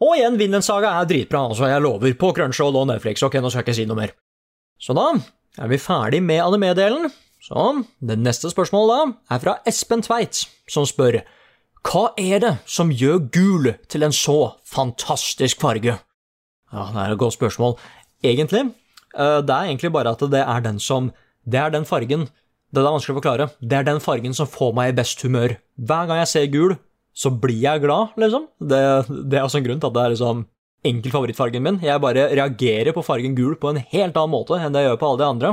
Og 0.00 0.14
igjen, 0.16 0.38
Vinland 0.40 0.64
Saga 0.64 0.94
er 0.96 1.08
dritbra, 1.08 1.46
altså, 1.50 1.68
jeg 1.68 1.84
lover, 1.84 2.16
på 2.16 2.32
Crunchyroll 2.36 2.80
og 2.80 2.88
Netflix. 2.88 3.24
Ok, 3.24 3.36
nå 3.40 3.52
skal 3.52 3.60
jeg 3.60 3.68
ikke 3.68 3.78
si 3.82 3.88
noe 3.88 4.00
mer. 4.00 4.14
Så 4.80 4.96
da 4.96 5.10
er 5.60 5.68
vi 5.72 5.80
ferdig 5.80 6.22
med 6.24 6.40
anime-delen. 6.40 7.10
Så 7.50 7.70
det 7.98 8.16
neste 8.22 8.50
spørsmålet 8.52 8.90
da 8.90 9.34
er 9.34 9.42
fra 9.42 9.56
Espen 9.66 10.04
Tveit, 10.06 10.44
som 10.70 10.86
spør 10.86 11.20
Hva 11.82 12.10
er 12.20 12.42
det 12.44 12.52
som 12.68 12.92
gjør 12.94 13.24
gul 13.34 13.72
til 13.90 14.06
en 14.06 14.14
så 14.14 14.54
fantastisk 14.68 15.62
farge? 15.62 15.96
Ja, 16.70 16.84
det 16.94 17.00
er 17.02 17.14
et 17.16 17.18
godt 17.18 17.34
spørsmål. 17.34 17.74
Egentlig, 18.22 18.68
eh, 19.16 19.40
det 19.42 19.50
er 19.54 19.66
egentlig 19.66 19.90
bare 19.90 20.12
at 20.14 20.22
det 20.30 20.44
er 20.44 20.60
den 20.60 20.78
som 20.78 21.12
Det 21.42 21.58
er 21.58 21.70
den 21.70 21.84
fargen 21.84 22.28
Det 22.70 22.78
er 22.78 22.86
vanskelig 22.86 23.16
å 23.16 23.18
forklare. 23.18 23.50
Det 23.58 23.76
er 23.76 23.82
den 23.82 23.98
fargen 23.98 24.34
som 24.34 24.46
får 24.46 24.72
meg 24.74 24.92
i 24.92 24.96
best 25.02 25.20
humør. 25.22 25.56
Hver 25.74 26.06
gang 26.06 26.18
jeg 26.20 26.28
ser 26.28 26.46
gul, 26.46 26.76
så 27.12 27.30
blir 27.30 27.58
jeg 27.58 27.80
glad, 27.82 28.14
liksom. 28.16 28.46
Det, 28.60 28.78
det 29.26 29.38
er 29.38 29.42
også 29.42 29.58
en 29.58 29.64
grunn 29.64 29.80
til 29.80 29.88
at 29.90 29.96
det 29.96 30.04
er 30.04 30.12
liksom 30.14 30.44
enkel 30.86 31.10
favorittfargen 31.10 31.64
min. 31.64 31.80
Jeg 31.82 32.00
bare 32.00 32.28
reagerer 32.30 32.94
på 32.94 33.02
fargen 33.02 33.34
gul 33.34 33.56
på 33.58 33.72
en 33.72 33.82
helt 33.82 34.14
annen 34.14 34.30
måte 34.30 34.54
enn 34.54 34.70
det 34.70 34.84
jeg 34.84 34.92
gjør 34.92 35.00
på 35.00 35.08
alle 35.08 35.18
de 35.18 35.26
andre. 35.26 35.50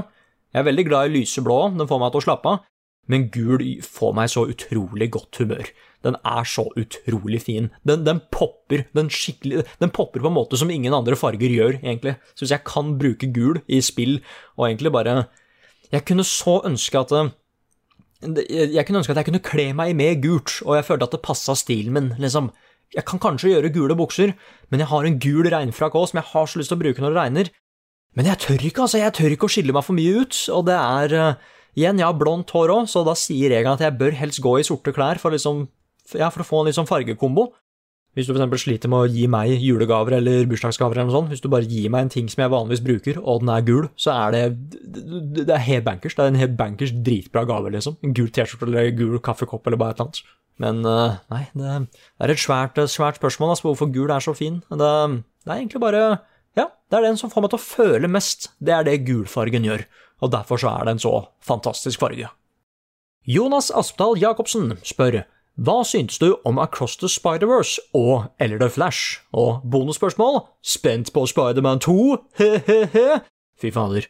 Jeg 0.53 0.61
er 0.61 0.67
veldig 0.69 0.87
glad 0.87 1.09
i 1.09 1.19
lyseblå, 1.19 1.57
den 1.77 1.89
får 1.89 2.01
meg 2.01 2.13
til 2.13 2.21
å 2.21 2.25
slappe 2.27 2.53
av, 2.53 2.65
men 3.11 3.27
gul 3.31 3.63
får 3.83 4.15
meg 4.17 4.31
så 4.31 4.43
utrolig 4.51 5.09
godt 5.15 5.39
humør. 5.41 5.69
Den 6.05 6.17
er 6.27 6.47
så 6.47 6.67
utrolig 6.77 7.41
fin. 7.45 7.69
Den, 7.87 8.03
den 8.07 8.19
popper 8.33 8.85
den 8.95 9.09
skikkelig, 9.11 9.63
den 9.81 9.93
popper 9.95 10.23
på 10.23 10.29
en 10.29 10.37
måte 10.37 10.59
som 10.59 10.71
ingen 10.71 10.95
andre 10.95 11.17
farger 11.19 11.51
gjør, 11.51 11.79
egentlig. 11.81 12.17
Så 12.35 12.45
hvis 12.45 12.55
jeg 12.55 12.67
kan 12.67 12.95
bruke 12.99 13.31
gul 13.33 13.61
i 13.67 13.81
spill, 13.83 14.19
og 14.57 14.69
egentlig 14.69 14.93
bare 14.93 15.25
Jeg 15.87 16.03
kunne 16.03 16.23
så 16.27 16.61
ønske 16.67 16.99
at 16.99 17.11
eh, 17.15 17.29
jeg 18.75 18.83
kunne 18.85 18.99
ønske 18.99 19.13
at 19.13 19.21
jeg 19.21 19.27
kunne 19.29 19.39
kle 19.39 19.71
meg 19.73 19.93
med 19.95 20.19
gult, 20.19 20.57
og 20.65 20.75
jeg 20.75 20.83
følte 20.83 21.07
at 21.07 21.13
det 21.15 21.21
passa 21.23 21.55
stilen 21.55 21.93
min, 21.93 22.09
liksom. 22.19 22.51
Jeg 22.95 23.05
kan 23.07 23.19
kanskje 23.19 23.53
gjøre 23.53 23.71
gule 23.71 23.95
bukser, 23.95 24.33
men 24.69 24.79
jeg 24.79 24.87
har 24.87 25.05
en 25.05 25.19
gul 25.19 25.47
regnfrakk 25.47 25.95
òg 25.95 26.09
som 26.09 26.19
jeg 26.19 26.31
har 26.33 26.45
så 26.47 26.59
lyst 26.59 26.71
til 26.71 26.77
å 26.77 26.81
bruke 26.81 27.03
når 27.03 27.13
det 27.13 27.21
regner. 27.21 27.49
Men 28.17 28.31
jeg 28.31 28.41
tør 28.41 28.65
ikke, 28.65 28.87
altså. 28.87 28.97
Jeg 29.01 29.13
tør 29.13 29.35
ikke 29.35 29.47
å 29.47 29.53
skille 29.53 29.75
meg 29.75 29.85
for 29.85 29.97
mye 29.97 30.23
ut, 30.23 30.41
og 30.55 30.65
det 30.69 30.79
er 30.79 31.15
eh, 31.17 31.45
Igjen, 31.77 31.99
jeg 32.01 32.07
har 32.07 32.17
blondt 32.17 32.49
hår 32.55 32.71
òg, 32.73 32.87
så 32.89 33.03
da 33.05 33.13
sier 33.13 33.51
regelen 33.53 33.77
at 33.77 33.83
jeg 33.85 33.93
bør 33.99 34.15
helst 34.17 34.41
gå 34.41 34.55
i 34.57 34.65
sorte 34.65 34.89
klær 34.95 35.19
for, 35.21 35.29
liksom, 35.29 35.67
ja, 36.17 36.31
for 36.33 36.41
å 36.41 36.47
få 36.47 36.61
en 36.63 36.73
sånn 36.73 36.89
fargekombo. 36.89 37.51
Hvis 38.17 38.25
du 38.25 38.33
f.eks. 38.33 38.63
sliter 38.63 38.89
med 38.89 39.03
å 39.03 39.09
gi 39.13 39.27
meg 39.29 39.61
julegaver 39.61 40.15
eller 40.17 40.47
bursdagsgaver, 40.49 40.97
eller 40.97 41.11
noe 41.11 41.13
sånt, 41.19 41.29
hvis 41.29 41.43
du 41.43 41.51
bare 41.53 41.69
gir 41.69 41.91
meg 41.93 42.07
en 42.07 42.09
ting 42.15 42.31
som 42.33 42.41
jeg 42.41 42.49
vanligvis 42.49 42.81
bruker, 42.87 43.19
og 43.21 43.43
den 43.43 43.51
er 43.53 43.67
gul, 43.67 43.85
så 43.93 44.15
er 44.15 44.33
det 44.33 44.41
Det 44.81 45.43
det 45.43 45.53
er 45.53 45.61
helt 45.67 45.85
bankers. 45.85 46.15
Det 46.17 46.23
er 46.23 46.31
en 46.31 46.41
helt 46.41 46.55
bankers 46.57 46.95
dritbra 47.05 47.43
gave, 47.45 47.69
liksom. 47.75 47.99
En 48.01 48.17
gul 48.17 48.31
T-skjorte 48.33 48.65
eller 48.65 48.89
en 48.89 48.97
gul 48.97 49.21
kaffekopp 49.21 49.69
eller 49.69 49.77
bare 49.77 49.93
et 49.93 50.01
eller 50.01 50.09
annet. 50.09 50.23
Men 50.57 50.81
eh, 50.89 51.19
nei, 51.29 51.43
det 51.53 51.69
er 52.25 52.33
et 52.33 52.41
svært, 52.41 52.81
svært 52.89 53.21
spørsmål 53.21 53.53
altså, 53.53 53.67
hvorfor 53.67 53.93
gul 53.93 54.09
er 54.09 54.25
så 54.25 54.33
fin. 54.33 54.57
Det, 54.65 54.89
det 55.45 55.53
er 55.53 55.59
egentlig 55.59 55.83
bare 55.85 56.01
Ja, 56.57 56.71
det 56.89 56.97
er 56.97 57.05
den 57.05 57.19
som 57.19 57.29
får 57.29 57.45
meg 57.45 57.53
til 57.53 57.59
å 57.59 57.67
føle 57.67 58.09
mest. 58.09 58.49
Det 58.57 58.73
er 58.73 58.85
det 58.87 59.03
gulfargen 59.05 59.67
gjør. 59.67 59.85
Og 60.25 60.33
derfor 60.33 60.57
så 60.61 60.73
er 60.73 60.87
det 60.87 60.95
en 60.95 61.03
så 61.03 61.13
fantastisk 61.45 62.01
farge. 62.01 62.31
Jonas 63.27 63.69
Aspdal 63.75 64.17
Jacobsen 64.17 64.77
spør 64.87 65.21
hva 65.57 65.79
syntes 65.85 66.19
du 66.21 66.35
om 66.45 66.59
Across 66.61 66.99
the 67.01 67.09
Spider-Verse 67.09 67.81
og 67.97 68.27
Eller 68.39 68.61
The 68.61 68.69
Flash? 68.69 69.21
Og 69.33 69.63
bonusspørsmål 69.65 70.43
spent 70.61 71.09
på 71.13 71.25
Spiderman 71.25 71.81
2, 71.81 71.95
he-he-he. 72.39 73.21
Fy 73.57 73.73
fader. 73.73 74.05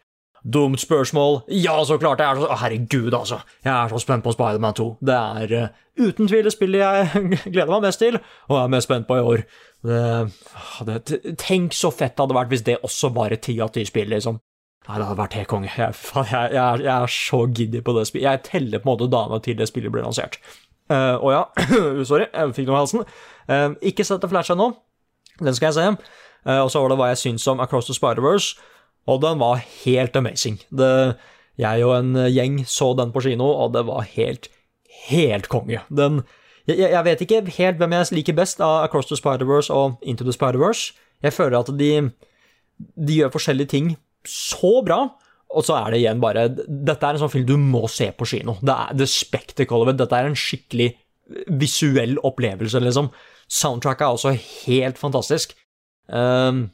Dumt 0.54 0.80
spørsmål. 0.80 1.42
Ja, 1.52 1.84
så 1.86 1.98
klart. 1.98 2.22
Jeg 2.24 2.32
er 2.32 2.40
så, 2.40 2.48
å, 2.48 2.58
herregud, 2.62 3.14
altså. 3.14 3.42
Jeg 3.66 3.74
er 3.74 3.92
så 3.92 4.00
spent 4.00 4.24
på 4.24 4.32
Spiderman 4.32 4.78
2. 4.78 4.88
Det 5.04 5.16
er 5.16 5.56
uh, 5.60 5.82
uten 6.00 6.30
tvil 6.30 6.52
spillet 6.54 6.84
jeg 6.84 7.24
gleder 7.54 7.72
meg 7.74 7.88
mest 7.90 8.00
til, 8.04 8.20
og 8.48 8.60
er 8.62 8.72
mest 8.72 8.88
spent 8.88 9.10
på 9.10 9.18
i 9.18 9.26
år. 9.34 9.44
Det, 9.88 10.04
det, 10.88 11.36
tenk 11.42 11.76
så 11.76 11.92
fett 11.92 12.16
det 12.16 12.24
hadde 12.24 12.38
vært 12.38 12.54
hvis 12.54 12.64
det 12.68 12.78
også 12.80 13.12
var 13.16 13.36
et 13.36 13.44
ti 13.44 13.58
av 13.64 13.74
ti 13.76 13.84
spill, 13.88 14.08
liksom. 14.16 14.40
Nei, 14.88 15.02
det 15.02 15.08
hadde 15.10 15.20
vært 15.20 15.36
helt 15.36 15.52
konge. 15.52 15.72
Jeg, 15.76 15.96
jeg, 16.16 16.54
jeg, 16.56 16.86
jeg 16.86 16.94
er 16.94 17.12
så 17.12 17.42
giddy 17.52 17.84
på 17.84 17.98
det 17.98 18.06
spillet. 18.08 18.30
Jeg 18.30 18.44
teller 18.48 18.80
på 18.80 18.88
en 18.88 18.94
måte 18.94 19.10
dagene 19.12 19.42
til 19.44 19.58
det 19.60 19.68
spillet 19.68 19.92
ble 19.92 20.06
lansert. 20.06 20.40
Uh, 20.88 21.20
og 21.20 21.34
ja, 21.34 21.44
sorry, 22.08 22.30
jeg 22.32 22.56
fikk 22.56 22.70
noe 22.70 22.78
i 22.78 22.80
halsen. 22.80 23.04
Uh, 23.52 23.76
ikke 23.84 24.08
sett 24.08 24.24
The 24.24 24.32
Flash 24.32 24.56
ennå. 24.56 24.70
Den 25.42 25.58
skal 25.58 25.74
jeg 25.74 25.76
se. 25.76 26.14
Uh, 26.48 26.62
og 26.62 26.72
så 26.72 26.80
var 26.80 26.94
det 26.94 27.00
hva 27.02 27.12
jeg 27.12 27.20
syns 27.26 27.48
om 27.52 27.60
Across 27.60 27.92
the 27.92 27.98
Spider-Verse, 27.98 28.56
og 29.08 29.22
den 29.24 29.40
var 29.40 29.64
helt 29.86 30.16
amazing. 30.20 30.60
Det, 30.70 31.16
jeg 31.58 31.86
og 31.88 31.96
en 31.98 32.18
gjeng 32.30 32.60
så 32.70 32.92
den 32.98 33.14
på 33.16 33.24
kino, 33.26 33.48
og 33.64 33.74
det 33.74 33.86
var 33.88 34.08
helt, 34.14 34.50
helt 35.08 35.50
konge. 35.52 35.82
Den 35.90 36.22
jeg, 36.68 36.92
jeg 36.92 37.04
vet 37.06 37.22
ikke 37.24 37.44
helt 37.58 37.80
hvem 37.80 37.94
jeg 37.96 38.16
liker 38.18 38.36
best 38.36 38.60
av 38.64 38.84
Across 38.84 39.08
the 39.12 39.18
Spider-Verse 39.20 39.72
og 39.74 40.02
Into 40.04 40.28
the 40.28 40.36
Spider-Verse. 40.36 40.92
Jeg 41.24 41.34
føler 41.34 41.62
at 41.62 41.72
de, 41.80 41.92
de 43.08 43.22
gjør 43.22 43.32
forskjellige 43.34 43.72
ting 43.72 43.94
så 44.28 44.82
bra, 44.86 45.06
og 45.48 45.64
så 45.64 45.78
er 45.80 45.94
det 45.94 46.02
igjen 46.02 46.20
bare 46.20 46.50
Dette 46.52 47.00
er 47.00 47.16
en 47.16 47.22
sånn 47.22 47.32
film 47.32 47.46
du 47.48 47.56
må 47.62 47.86
se 47.88 48.10
på 48.12 48.28
kino. 48.28 48.58
Det 48.60 48.74
er 48.76 49.72
of 49.72 49.88
it. 49.88 50.00
Dette 50.02 50.18
er 50.18 50.28
en 50.28 50.36
skikkelig 50.36 50.90
visuell 51.60 52.18
opplevelse, 52.28 52.80
liksom. 52.84 53.10
Soundtracket 53.48 54.04
er 54.04 54.18
også 54.18 54.36
helt 54.68 55.00
fantastisk. 55.00 55.56
Um, 56.08 56.70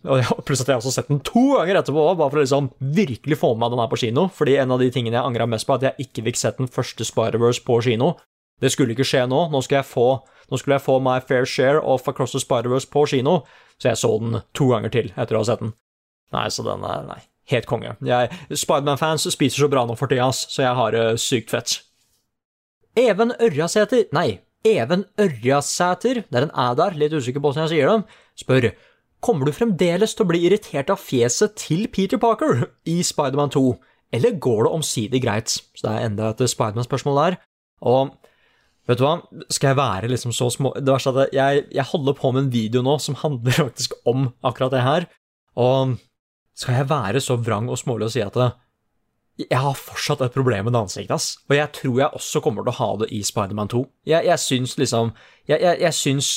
pluss 0.45 0.61
at 0.61 0.68
jeg 0.69 0.76
har 0.76 0.84
også 0.84 0.93
sett 0.93 1.10
den 1.10 1.22
to 1.26 1.55
ganger 1.55 1.80
etterpå, 1.80 2.03
bare 2.19 2.30
for 2.30 2.38
å 2.38 2.43
liksom 2.43 2.69
virkelig 2.93 3.39
få 3.41 3.53
med 3.55 3.64
meg 3.64 3.73
den 3.73 3.81
her 3.81 3.89
på 3.89 3.99
kino. 4.03 4.27
Fordi 4.34 4.60
en 4.61 4.76
av 4.76 4.84
de 4.84 4.91
tingene 4.93 5.18
jeg 5.18 5.26
angra 5.26 5.47
mest 5.49 5.68
på, 5.68 5.76
er 5.76 5.81
at 5.81 5.88
jeg 5.89 6.07
ikke 6.07 6.27
fikk 6.30 6.39
sett 6.41 6.61
den 6.61 6.69
første 6.72 7.07
Spider-Verse 7.07 7.65
på 7.65 7.80
kino. 7.85 8.14
Det 8.61 8.72
skulle 8.72 8.93
ikke 8.95 9.07
skje 9.07 9.26
nå. 9.30 9.47
Nå, 9.51 9.64
jeg 9.69 9.88
få, 9.89 10.07
nå 10.49 10.60
skulle 10.61 10.77
jeg 10.77 10.85
få 10.85 10.99
my 11.03 11.18
fair 11.26 11.49
share 11.49 11.81
of 11.81 12.07
Across 12.07 12.38
the 12.38 12.43
Spider-Verse 12.43 12.89
på 12.93 13.07
kino, 13.10 13.41
så 13.81 13.91
jeg 13.91 14.01
så 14.03 14.14
den 14.22 14.41
to 14.55 14.69
ganger 14.72 14.93
til 14.93 15.11
etter 15.18 15.35
å 15.35 15.41
ha 15.41 15.49
sett 15.49 15.65
den. 15.65 15.73
Nei, 16.34 16.47
så 16.53 16.65
den 16.65 16.85
er 16.88 17.10
Nei, 17.10 17.19
helt 17.51 17.68
konge. 17.69 17.97
Spiderman-fans 18.53 19.27
spiser 19.34 19.65
så 19.65 19.69
bra 19.72 19.84
nå 19.89 19.97
for 19.99 20.11
tida, 20.11 20.30
så 20.34 20.64
jeg 20.64 20.77
har 20.80 20.97
uh, 20.97 21.11
sykt 21.19 21.53
fett. 21.53 21.80
Even 22.99 23.34
Ørjasæter 23.41 24.05
Nei, 24.14 24.43
Even 24.64 25.03
Ørjasæter, 25.19 26.22
det 26.30 26.39
er 26.39 26.45
en 26.45 26.55
æ 26.55 26.69
der, 26.80 26.93
litt 26.95 27.14
usikker 27.18 27.41
på 27.41 27.49
hvordan 27.49 27.65
jeg 27.65 27.73
sier 27.73 27.89
det, 27.89 28.19
spør 28.39 28.69
Kommer 29.23 29.47
du 29.47 29.55
fremdeles 29.55 30.15
til 30.17 30.25
å 30.25 30.29
bli 30.33 30.41
irritert 30.49 30.91
av 30.91 30.99
fjeset 30.99 31.55
til 31.59 31.87
Peter 31.91 32.19
Parker 32.19 32.65
i 32.89 32.97
Spiderman 33.07 33.53
2, 33.53 33.63
eller 34.13 34.35
går 34.43 34.65
det 34.65 34.73
omsider 34.75 35.23
greit? 35.23 35.53
Så 35.53 35.85
det 35.85 35.93
er 35.93 36.07
enda 36.09 36.33
et 36.33 36.43
Spiderman-spørsmål 36.51 37.19
der. 37.21 37.39
Og 37.87 38.13
Vet 38.83 38.99
du 38.99 39.05
hva, 39.05 39.13
skal 39.47 39.71
jeg 39.71 39.79
være 39.79 40.09
liksom 40.11 40.33
så 40.35 40.49
små 40.51 40.73
Det 40.75 40.91
verste 40.91 41.13
er 41.13 41.19
at 41.21 41.35
jeg, 41.35 41.61
jeg, 41.71 41.85
holder 41.87 42.17
på 42.17 42.33
med 42.33 42.41
en 42.41 42.49
video 42.51 42.81
nå 42.83 42.97
som 42.99 43.15
handler 43.15 43.55
faktisk 43.61 43.95
om 44.09 44.27
akkurat 44.43 44.73
det 44.75 44.83
her. 44.83 45.07
Og 45.55 45.95
skal 46.57 46.81
jeg 46.81 46.89
være 46.89 47.21
så 47.23 47.37
vrang 47.39 47.69
og 47.71 47.79
smålig 47.79 48.09
og 48.09 48.13
si 48.13 48.23
at 48.25 48.37
jeg 49.39 49.57
har 49.57 49.73
fortsatt 49.79 50.21
et 50.21 50.35
problem 50.35 50.67
med 50.67 50.75
ansiktet, 50.77 51.15
ass. 51.15 51.39
Og 51.49 51.55
jeg 51.55 51.71
tror 51.73 51.95
jeg 51.97 52.19
også 52.19 52.41
kommer 52.43 52.65
til 52.65 52.73
å 52.73 52.79
ha 52.81 52.89
det 53.01 53.07
i 53.15 53.23
Spiderman 53.25 53.71
2. 53.71 53.81
Jeg, 54.05 54.27
jeg 54.27 54.39
syns 54.39 54.75
liksom 54.77 55.15
Jeg, 55.47 55.57
jeg, 55.63 55.79
jeg 55.81 55.93
syns 55.97 56.35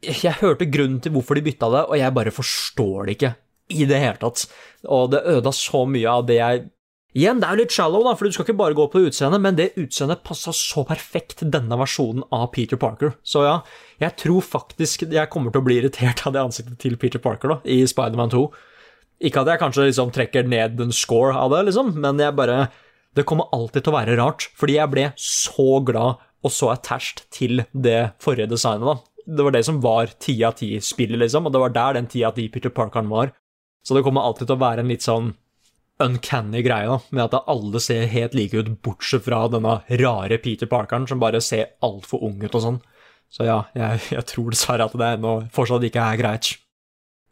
Jeg 0.00 0.38
hørte 0.40 0.68
grunnen 0.72 1.00
til 1.04 1.12
hvorfor 1.12 1.36
de 1.36 1.44
bytta 1.44 1.68
det, 1.74 1.86
og 1.88 1.98
jeg 1.98 2.16
bare 2.16 2.32
forstår 2.32 3.08
det 3.08 3.16
ikke 3.18 3.32
i 3.70 3.86
det 3.88 4.00
hele 4.02 4.20
tatt. 4.20 4.46
Og 4.88 5.10
det 5.12 5.24
øda 5.28 5.52
så 5.54 5.84
mye 5.88 6.18
av 6.18 6.28
det 6.28 6.40
jeg 6.40 6.68
Igjen, 7.10 7.40
det 7.42 7.46
er 7.48 7.56
jo 7.56 7.62
litt 7.64 7.72
shallow, 7.74 8.04
da, 8.06 8.12
for 8.14 8.28
du 8.28 8.34
skal 8.36 8.44
ikke 8.44 8.60
bare 8.60 8.76
gå 8.78 8.84
på 8.92 9.00
utseendet, 9.08 9.42
men 9.42 9.56
det 9.58 9.72
utseendet 9.82 10.20
passa 10.22 10.52
så 10.54 10.84
perfekt 10.86 11.42
denne 11.42 11.74
versjonen 11.80 12.22
av 12.30 12.52
Peter 12.54 12.78
Parker. 12.78 13.16
Så 13.26 13.42
ja, 13.42 13.56
jeg 13.98 14.14
tror 14.20 14.44
faktisk 14.46 15.02
jeg 15.08 15.30
kommer 15.32 15.50
til 15.50 15.58
å 15.58 15.66
bli 15.66 15.80
irritert 15.80 16.22
av 16.22 16.36
det 16.36 16.44
ansiktet 16.44 16.78
til 16.78 16.94
Peter 17.02 17.18
Parker 17.18 17.56
da, 17.56 17.58
i 17.66 17.80
Spiderman 17.90 18.30
2. 18.30 18.44
Ikke 19.26 19.42
at 19.42 19.50
jeg 19.50 19.62
kanskje 19.64 19.88
liksom 19.88 20.14
trekker 20.14 20.46
ned 20.46 20.78
en 20.86 20.94
score 20.94 21.34
av 21.34 21.50
det, 21.50 21.64
liksom, 21.72 21.96
men 21.98 22.22
jeg 22.22 22.36
bare 22.38 22.68
Det 23.18 23.24
kommer 23.26 23.50
alltid 23.50 23.82
til 23.82 23.90
å 23.90 23.96
være 23.96 24.14
rart, 24.20 24.44
fordi 24.54 24.76
jeg 24.76 24.90
ble 24.92 25.08
så 25.18 25.80
glad 25.82 26.20
og 26.46 26.52
så 26.54 26.70
attached 26.70 27.24
til 27.34 27.64
det 27.74 28.12
forrige 28.22 28.52
designet, 28.52 28.86
da. 28.86 29.09
Det 29.26 29.44
var 29.46 29.54
det 29.54 29.64
som 29.66 29.80
var 29.84 30.12
ti 30.22 30.34
av 30.46 30.56
ti-spillet, 30.58 31.18
liksom, 31.20 31.46
og 31.46 31.54
det 31.54 31.62
var 31.62 31.74
der 31.74 31.98
den 31.98 32.08
ti 32.10 32.24
av 32.26 32.36
ti 32.38 32.48
Peter 32.52 32.72
Parkeren 32.74 33.10
var. 33.10 33.34
Så 33.86 33.96
det 33.96 34.04
kommer 34.04 34.24
alltid 34.24 34.48
til 34.48 34.58
å 34.58 34.62
være 34.64 34.84
en 34.84 34.92
litt 34.92 35.06
sånn 35.06 35.32
uncanny 36.00 36.62
greie, 36.64 36.88
da, 36.88 36.98
med 37.12 37.26
at 37.26 37.50
alle 37.50 37.80
ser 37.82 38.08
helt 38.08 38.34
like 38.36 38.56
ut, 38.56 38.70
bortsett 38.84 39.26
fra 39.26 39.44
denne 39.52 39.80
rare 40.00 40.40
Peter 40.40 40.68
Parkeren 40.70 41.06
som 41.08 41.20
bare 41.20 41.42
ser 41.44 41.74
altfor 41.84 42.24
ung 42.24 42.40
ut 42.40 42.54
og 42.54 42.64
sånn. 42.64 42.80
Så 43.30 43.46
ja, 43.46 43.60
jeg, 43.76 44.00
jeg 44.10 44.26
tror 44.26 44.50
dessverre 44.50 44.88
at 44.88 44.96
det 44.98 45.10
ennå 45.16 45.34
fortsatt 45.54 45.84
ikke 45.86 46.02
er 46.02 46.18
greit. 46.18 46.54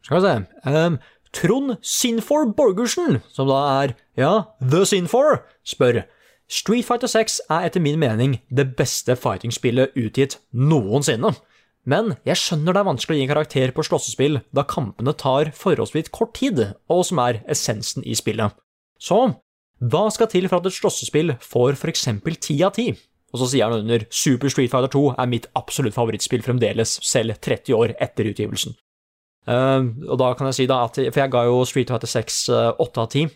Skal 0.07 0.21
vi 0.21 0.29
se 0.29 0.77
um, 0.77 1.01
Trond 1.35 1.75
Sinfor 1.85 2.47
Borgersen, 2.57 3.19
som 3.35 3.51
da 3.51 3.59
er, 3.83 3.97
ja, 4.17 4.33
The 4.63 4.85
Sinfor, 4.89 5.43
spør 5.67 6.05
Street 6.49 6.87
Fighter 6.89 7.11
6 7.11 7.43
er 7.53 7.67
etter 7.67 7.83
min 7.85 7.99
mening 8.01 8.39
det 8.49 8.71
beste 8.79 9.19
fighting-spillet 9.21 9.97
utgitt 10.01 10.39
noensinne. 10.57 11.35
Men 11.89 12.17
jeg 12.29 12.37
skjønner 12.37 12.77
det 12.77 12.83
er 12.83 12.89
vanskelig 12.91 13.17
å 13.17 13.19
gi 13.19 13.25
en 13.25 13.31
karakter 13.31 13.73
på 13.73 13.85
slåssespill, 13.87 14.41
da 14.53 14.65
kampene 14.69 15.15
tar 15.17 15.53
forholdsvis 15.57 16.11
kort 16.13 16.35
tid, 16.37 16.61
og 16.93 17.05
som 17.09 17.21
er 17.25 17.41
essensen 17.49 18.05
i 18.05 18.17
spillet. 18.19 18.53
Så 19.01 19.23
hva 19.79 20.09
skal 20.11 20.29
til 20.29 20.49
for 20.51 20.59
at 20.59 20.67
et 20.69 20.75
slåssespill 20.75 21.37
får 21.41 21.79
eksempel 21.89 22.37
ti 22.43 22.59
av 22.67 22.75
ti? 22.77 22.91
Og 23.33 23.41
så 23.43 23.49
sier 23.53 23.69
han 23.69 23.85
under 23.85 24.05
Super 24.11 24.51
Street 24.53 24.73
Fighter 24.73 24.91
2 24.93 25.03
er 25.21 25.31
mitt 25.31 25.49
absolutt 25.59 25.97
favorittspill 25.97 26.45
fremdeles, 26.45 26.97
selv 27.05 27.39
30 27.45 27.77
år 27.77 27.95
etter 28.01 28.29
utgivelsen. 28.31 28.77
Uh, 29.49 29.87
og 30.09 30.19
da 30.21 30.33
kan 30.37 30.51
jeg 30.51 30.59
si 30.59 30.65
da 30.69 30.83
at 30.85 30.99
For 30.99 31.23
jeg 31.23 31.33
ga 31.33 31.47
jo 31.47 31.63
Street 31.65 31.89
Fighter 31.89 32.11
6 32.11 32.41
uh, 32.53 32.81
8 32.85 33.05
av 33.05 33.13
10, 33.15 33.31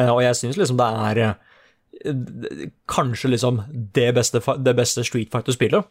uh, 0.00 0.10
og 0.16 0.22
jeg 0.24 0.38
synes 0.40 0.58
liksom 0.58 0.80
det 0.80 0.88
er 1.06 1.20
uh, 1.28 2.64
kanskje 2.90 3.30
liksom 3.34 3.60
det 3.94 4.08
beste, 4.16 4.42
det 4.58 4.74
beste 4.78 5.04
Street 5.06 5.30
Fighter-spillet. 5.30 5.86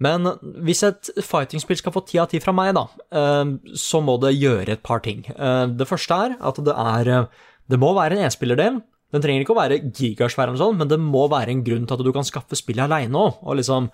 Men 0.00 0.26
hvis 0.64 0.82
et 0.86 1.10
fighting-spill 1.22 1.78
skal 1.78 1.94
få 1.94 2.04
ti 2.08 2.18
av 2.18 2.30
ti 2.32 2.40
fra 2.42 2.54
meg, 2.56 2.72
da, 2.74 2.86
eh, 3.14 3.52
så 3.78 4.00
må 4.02 4.16
det 4.22 4.34
gjøre 4.34 4.76
et 4.76 4.82
par 4.82 5.02
ting. 5.04 5.24
Eh, 5.30 5.66
det 5.68 5.88
første 5.88 6.14
er 6.14 6.36
at 6.40 6.62
det 6.64 6.74
er 6.74 7.28
Det 7.70 7.78
må 7.78 7.94
være 7.94 8.18
en 8.18 8.26
enspillerdel. 8.26 8.82
Den 9.12 9.22
trenger 9.22 9.44
ikke 9.44 9.54
å 9.54 9.60
være 9.60 9.92
gigasvær, 9.92 10.48
eller 10.48 10.58
sånn, 10.58 10.78
men 10.80 10.88
det 10.88 10.98
må 11.00 11.28
være 11.30 11.52
en 11.52 11.62
grunn 11.64 11.86
til 11.86 11.94
at 11.94 12.04
du 12.04 12.12
kan 12.12 12.26
skaffe 12.26 12.56
spillet 12.58 12.84
aleine 12.84 13.14
òg, 13.16 13.38
og 13.44 13.56
liksom 13.56 13.90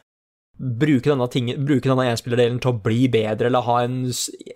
bruke 0.58 1.06
denne, 1.06 1.28
ting, 1.30 1.50
bruke 1.66 1.86
denne 1.86 2.06
enspillerdelen 2.10 2.58
til 2.62 2.72
å 2.72 2.80
bli 2.82 3.06
bedre, 3.12 3.46
eller 3.46 3.66
ha 3.66 3.76
en 3.84 4.00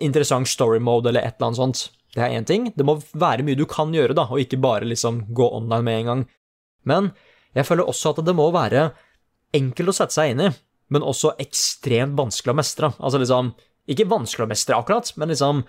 interessant 0.01 0.49
story 0.49 0.81
mode, 0.83 1.11
eller 1.11 1.23
et 1.23 1.37
eller 1.37 1.51
annet 1.51 1.61
sånt. 1.61 1.83
Det 2.15 2.23
er 2.23 2.35
én 2.35 2.47
ting. 2.47 2.67
Det 2.75 2.85
må 2.85 2.97
være 3.13 3.45
mye 3.45 3.59
du 3.59 3.65
kan 3.69 3.93
gjøre, 3.93 4.15
da, 4.17 4.27
og 4.29 4.41
ikke 4.41 4.59
bare 4.63 4.89
liksom 4.89 5.23
gå 5.35 5.47
online 5.61 5.87
med 5.87 5.99
en 5.99 6.11
gang. 6.11 6.25
Men 6.89 7.11
jeg 7.55 7.67
føler 7.69 7.87
også 7.87 8.13
at 8.13 8.25
det 8.25 8.35
må 8.35 8.49
være 8.53 8.91
enkelt 9.55 9.93
å 9.93 9.95
sette 9.95 10.15
seg 10.15 10.33
inn 10.33 10.47
i 10.47 10.51
men 10.91 11.05
også 11.05 11.33
ekstremt 11.41 12.17
vanskelig 12.19 12.53
å 12.53 12.57
mestre. 12.59 12.91
Altså 12.99 13.21
liksom 13.21 13.53
Ikke 13.89 14.07
vanskelig 14.07 14.45
å 14.45 14.51
mestre, 14.51 14.77
akkurat, 14.77 15.09
men 15.19 15.31
liksom 15.33 15.63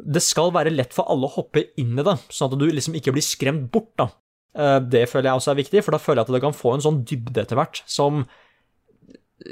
Det 0.00 0.22
skal 0.24 0.52
være 0.54 0.72
lett 0.72 0.94
for 0.96 1.10
alle 1.12 1.28
å 1.28 1.34
hoppe 1.36 1.66
inn 1.80 1.98
i 1.98 2.06
det, 2.06 2.16
sånn 2.32 2.52
at 2.52 2.58
du 2.58 2.66
liksom 2.70 2.96
ikke 2.98 3.12
blir 3.12 3.24
skremt 3.26 3.68
bort, 3.72 3.92
da. 4.00 4.08
Eh, 4.56 4.78
det 4.80 5.04
føler 5.10 5.30
jeg 5.30 5.40
også 5.40 5.52
er 5.52 5.60
viktig, 5.60 5.82
for 5.84 5.94
da 5.94 6.00
føler 6.02 6.22
jeg 6.22 6.28
at 6.28 6.34
det 6.38 6.44
kan 6.46 6.56
få 6.56 6.74
en 6.74 6.84
sånn 6.86 7.02
dybde 7.06 7.44
etter 7.44 7.58
hvert 7.58 7.82
som 7.86 8.24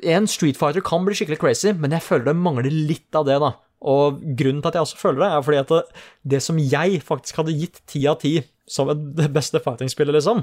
En 0.05 0.27
Street 0.29 0.59
Fighter 0.59 0.85
kan 0.85 1.05
bli 1.07 1.15
skikkelig 1.17 1.39
crazy, 1.41 1.73
men 1.73 1.95
jeg 1.97 2.05
føler 2.05 2.27
det 2.29 2.37
mangler 2.37 2.69
litt 2.73 3.17
av 3.17 3.25
det, 3.29 3.39
da. 3.41 3.55
Og 3.89 4.19
grunnen 4.37 4.61
til 4.61 4.69
at 4.69 4.77
jeg 4.77 4.85
også 4.85 4.99
føler 5.01 5.23
det, 5.23 5.29
er 5.33 5.45
fordi 5.47 5.61
at 5.63 6.01
det, 6.35 6.41
som 6.45 6.59
jeg 6.59 7.03
faktisk 7.07 7.39
hadde 7.41 7.55
gitt 7.57 7.79
ti 7.89 8.03
av 8.11 8.19
ti 8.21 8.35
som 8.69 8.91
det 8.91 9.31
beste 9.39 9.63
fighting-spillet, 9.65 10.19
liksom, 10.19 10.43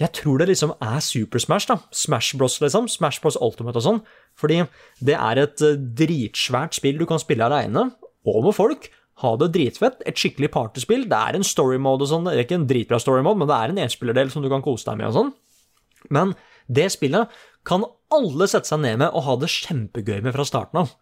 jeg 0.00 0.10
tror 0.16 0.40
det 0.40 0.48
liksom 0.50 0.72
er 0.82 0.98
Super 1.04 1.38
Smash, 1.38 1.68
da. 1.70 1.76
Smash 1.94 2.34
Bros, 2.38 2.58
liksom. 2.62 2.88
Smash 2.90 3.22
Bros 3.22 3.38
Ultimate 3.38 3.78
og 3.78 3.84
sånn. 3.84 4.00
Fordi 4.38 4.64
det 5.06 5.14
er 5.14 5.40
et 5.44 5.62
eh, 5.62 5.78
dritsvært 6.00 6.74
spill 6.74 6.98
du 6.98 7.06
kan 7.06 7.22
spille 7.22 7.46
aleine, 7.46 7.92
og 8.26 8.40
med 8.48 8.56
folk. 8.56 8.88
Ha 9.22 9.36
det 9.38 9.52
dritfett. 9.54 10.02
Et 10.08 10.18
skikkelig 10.18 10.50
partyspill. 10.56 11.06
Det 11.10 11.20
er 11.20 11.38
en 11.38 11.46
story 11.46 11.78
mode 11.78 12.02
og 12.02 12.10
sånn. 12.10 12.26
Det 12.26 12.34
er 12.34 12.42
ikke 12.42 12.58
en 12.58 12.66
dritbra 12.70 12.98
story 12.98 13.22
mode, 13.22 13.38
men 13.42 13.50
det 13.50 13.58
er 13.60 13.70
en 13.70 13.82
enspillerdel 13.84 14.32
som 14.34 14.42
du 14.42 14.50
kan 14.50 14.64
kose 14.64 14.88
deg 14.88 14.98
med 14.98 15.12
og 15.12 15.18
sånn. 15.18 15.30
Men 16.14 16.34
det 16.66 16.88
spillet 16.90 17.30
kan 17.68 17.86
alle 18.14 18.48
sette 18.50 18.68
seg 18.68 18.82
ned 18.82 18.98
med 19.04 19.14
og 19.14 19.26
ha 19.28 19.36
det 19.38 19.52
kjempegøy 19.52 20.18
med 20.24 20.34
fra 20.34 20.46
starten 20.48 20.82
av. 20.82 20.96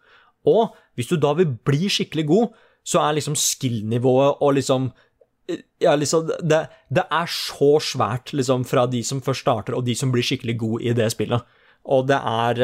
Og 0.45 0.75
hvis 0.99 1.09
du 1.09 1.17
da 1.17 1.33
vil 1.39 1.55
bli 1.65 1.89
skikkelig 1.89 2.27
god, 2.29 2.53
så 2.85 3.01
er 3.01 3.17
liksom 3.17 3.35
skill-nivået 3.39 4.43
og 4.43 4.57
liksom 4.59 4.91
ja, 5.79 5.95
liksom, 5.99 6.29
det, 6.39 6.63
det, 6.93 7.03
er 7.11 7.29
så 7.31 7.75
svært 7.83 8.33
liksom, 8.35 8.63
fra 8.67 8.85
de 8.87 9.03
som 9.05 9.21
først 9.23 9.43
starter, 9.43 9.75
og 9.75 9.85
de 9.87 9.95
som 9.97 10.11
blir 10.13 10.25
skikkelig 10.25 10.55
gode 10.61 10.85
i 10.87 10.93
det 10.95 11.09
spillet. 11.13 11.43
Og 11.91 12.07
det 12.07 12.19
er, 12.19 12.61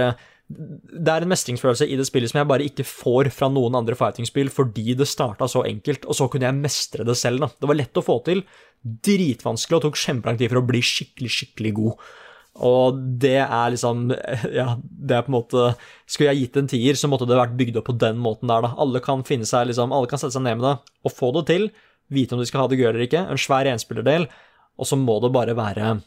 det 0.48 1.12
er 1.12 1.26
en 1.26 1.34
mestringsfølelse 1.34 1.90
i 1.90 1.98
det 2.00 2.08
spillet 2.08 2.32
som 2.32 2.40
jeg 2.40 2.50
bare 2.52 2.70
ikke 2.70 2.88
får 2.88 3.32
fra 3.36 3.52
noen 3.52 3.76
andre 3.82 3.98
fighting-spill, 4.00 4.52
fordi 4.54 4.96
det 5.00 5.10
starta 5.12 5.50
så 5.52 5.66
enkelt, 5.68 6.08
og 6.08 6.18
så 6.18 6.30
kunne 6.32 6.48
jeg 6.48 6.62
mestre 6.62 7.08
det 7.08 7.18
selv. 7.20 7.44
Da. 7.44 7.52
Det 7.60 7.72
var 7.72 7.82
lett 7.82 8.00
å 8.00 8.06
få 8.06 8.22
til, 8.28 8.46
dritvanskelig, 8.80 9.80
og 9.82 9.86
tok 9.90 10.00
kjempelang 10.00 10.40
tid 10.40 10.54
for 10.54 10.64
å 10.64 10.68
bli 10.70 10.84
skikkelig, 10.86 11.36
skikkelig 11.36 11.76
god. 11.82 12.10
Og 12.66 12.98
det 13.22 13.38
er 13.46 13.70
liksom 13.72 14.10
Ja, 14.60 14.74
det 14.82 15.16
er 15.16 15.22
på 15.24 15.30
en 15.30 15.36
måte 15.38 15.68
Skulle 16.10 16.34
jeg 16.34 16.48
gitt 16.48 16.58
en 16.60 16.68
tier, 16.68 16.98
så 16.98 17.08
måtte 17.08 17.28
det 17.30 17.38
vært 17.38 17.54
bygd 17.60 17.78
opp 17.80 17.86
på 17.92 17.96
den 18.02 18.18
måten 18.20 18.50
der, 18.50 18.66
da. 18.66 18.72
Alle 18.82 19.00
kan 19.06 19.22
finne 19.28 19.48
seg 19.48 19.70
liksom 19.70 19.94
Alle 19.96 20.10
kan 20.10 20.20
sette 20.20 20.34
seg 20.36 20.44
ned 20.44 20.58
med 20.58 20.66
det 20.66 20.74
og 21.06 21.14
få 21.14 21.30
det 21.38 21.46
til 21.48 21.70
vite 22.14 22.36
om 22.36 22.42
de 22.42 22.48
skal 22.50 22.66
ha 22.66 22.70
det 22.72 22.80
gøy 22.80 22.92
eller 22.92 23.06
ikke, 23.06 23.26
en 23.30 23.42
svær 23.42 23.70
enspillerdel, 23.72 24.30
og 24.80 24.88
så 24.88 24.98
må 25.00 25.20
det 25.24 25.34
bare 25.36 25.58
være 25.58 25.98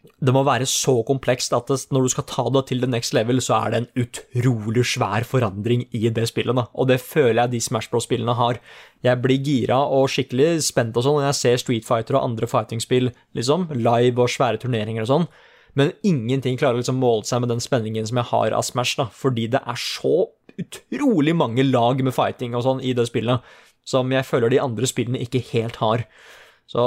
det 0.00 0.32
må 0.32 0.40
være 0.44 0.66
så 0.68 0.94
komplekst 1.04 1.52
at 1.56 1.70
når 1.92 2.04
du 2.04 2.10
skal 2.12 2.26
ta 2.28 2.44
det 2.52 2.62
til 2.70 2.80
the 2.80 2.88
next 2.88 3.14
level, 3.16 3.40
så 3.44 3.58
er 3.58 3.72
det 3.72 3.80
en 3.80 4.04
utrolig 4.04 4.84
svær 4.88 5.26
forandring 5.28 5.86
i 5.96 6.08
det 6.08 6.26
spillet. 6.30 6.56
Da. 6.56 6.66
Og 6.72 6.88
det 6.88 7.00
føler 7.04 7.42
jeg 7.42 7.52
de 7.54 7.60
Smash 7.64 7.92
Bros-spillene 7.92 8.36
har. 8.36 8.60
Jeg 9.04 9.20
blir 9.20 9.44
gira 9.44 9.80
og 9.84 10.08
skikkelig 10.12 10.64
spent 10.64 10.96
og 10.96 11.04
sånn 11.04 11.20
når 11.20 11.28
jeg 11.30 11.40
ser 11.40 11.62
Street 11.64 11.88
Fighter 11.88 12.16
og 12.16 12.30
andre 12.30 12.48
fighting-spill 12.48 13.12
liksom, 13.36 13.68
live 13.76 14.24
og 14.24 14.32
svære 14.32 14.60
turneringer 14.64 15.04
og 15.04 15.12
sånn. 15.12 15.30
Men 15.78 15.92
ingenting 16.02 16.56
klarer 16.58 16.80
å 16.80 16.82
liksom 16.82 17.00
måle 17.00 17.28
seg 17.28 17.44
med 17.44 17.52
den 17.52 17.62
spenningen 17.62 18.08
som 18.08 18.20
jeg 18.20 18.30
har 18.32 18.56
av 18.56 18.64
Smash, 18.66 18.96
da, 18.98 19.06
fordi 19.12 19.46
det 19.52 19.60
er 19.60 19.80
så 19.80 20.30
utrolig 20.60 21.36
mange 21.36 21.64
lag 21.68 22.00
med 22.04 22.16
fighting 22.16 22.56
og 22.56 22.64
sånn 22.66 22.82
i 22.84 22.96
det 22.96 23.06
spillet, 23.08 23.44
som 23.90 24.14
jeg 24.14 24.26
føler 24.28 24.52
de 24.52 24.62
andre 24.62 24.88
spillene 24.88 25.20
ikke 25.24 25.42
helt 25.50 25.80
har. 25.82 26.06
Så 26.70 26.84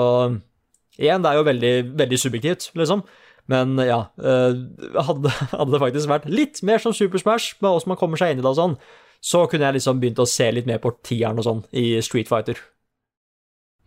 igjen, 0.96 1.24
det 1.24 1.32
er 1.32 1.40
jo 1.40 1.48
veldig, 1.50 1.74
veldig 2.00 2.20
subjektivt, 2.22 2.72
liksom. 2.80 3.04
Men 3.52 3.76
ja, 3.84 4.06
eh, 4.24 4.60
hadde, 5.04 5.32
hadde, 5.58 5.72
det 5.74 5.82
faktisk 5.84 6.12
vært 6.12 6.30
litt 6.32 6.62
mer 6.64 6.80
som 6.80 6.96
Super 6.96 7.20
Smash, 7.20 7.58
med 7.60 7.72
åssen 7.74 7.92
man 7.92 8.00
kommer 8.00 8.20
seg 8.20 8.34
inn 8.34 8.40
i 8.40 8.46
det 8.46 8.54
og 8.54 8.60
sånn, 8.60 8.78
så 9.24 9.46
kunne 9.52 9.68
jeg 9.68 9.80
liksom 9.80 10.00
begynt 10.00 10.22
å 10.24 10.28
se 10.28 10.50
litt 10.52 10.68
mer 10.68 10.80
på 10.84 10.94
tieren 11.06 11.40
og 11.40 11.48
sånn 11.48 11.66
i 11.80 11.98
Street 12.04 12.32
Fighter. 12.32 12.60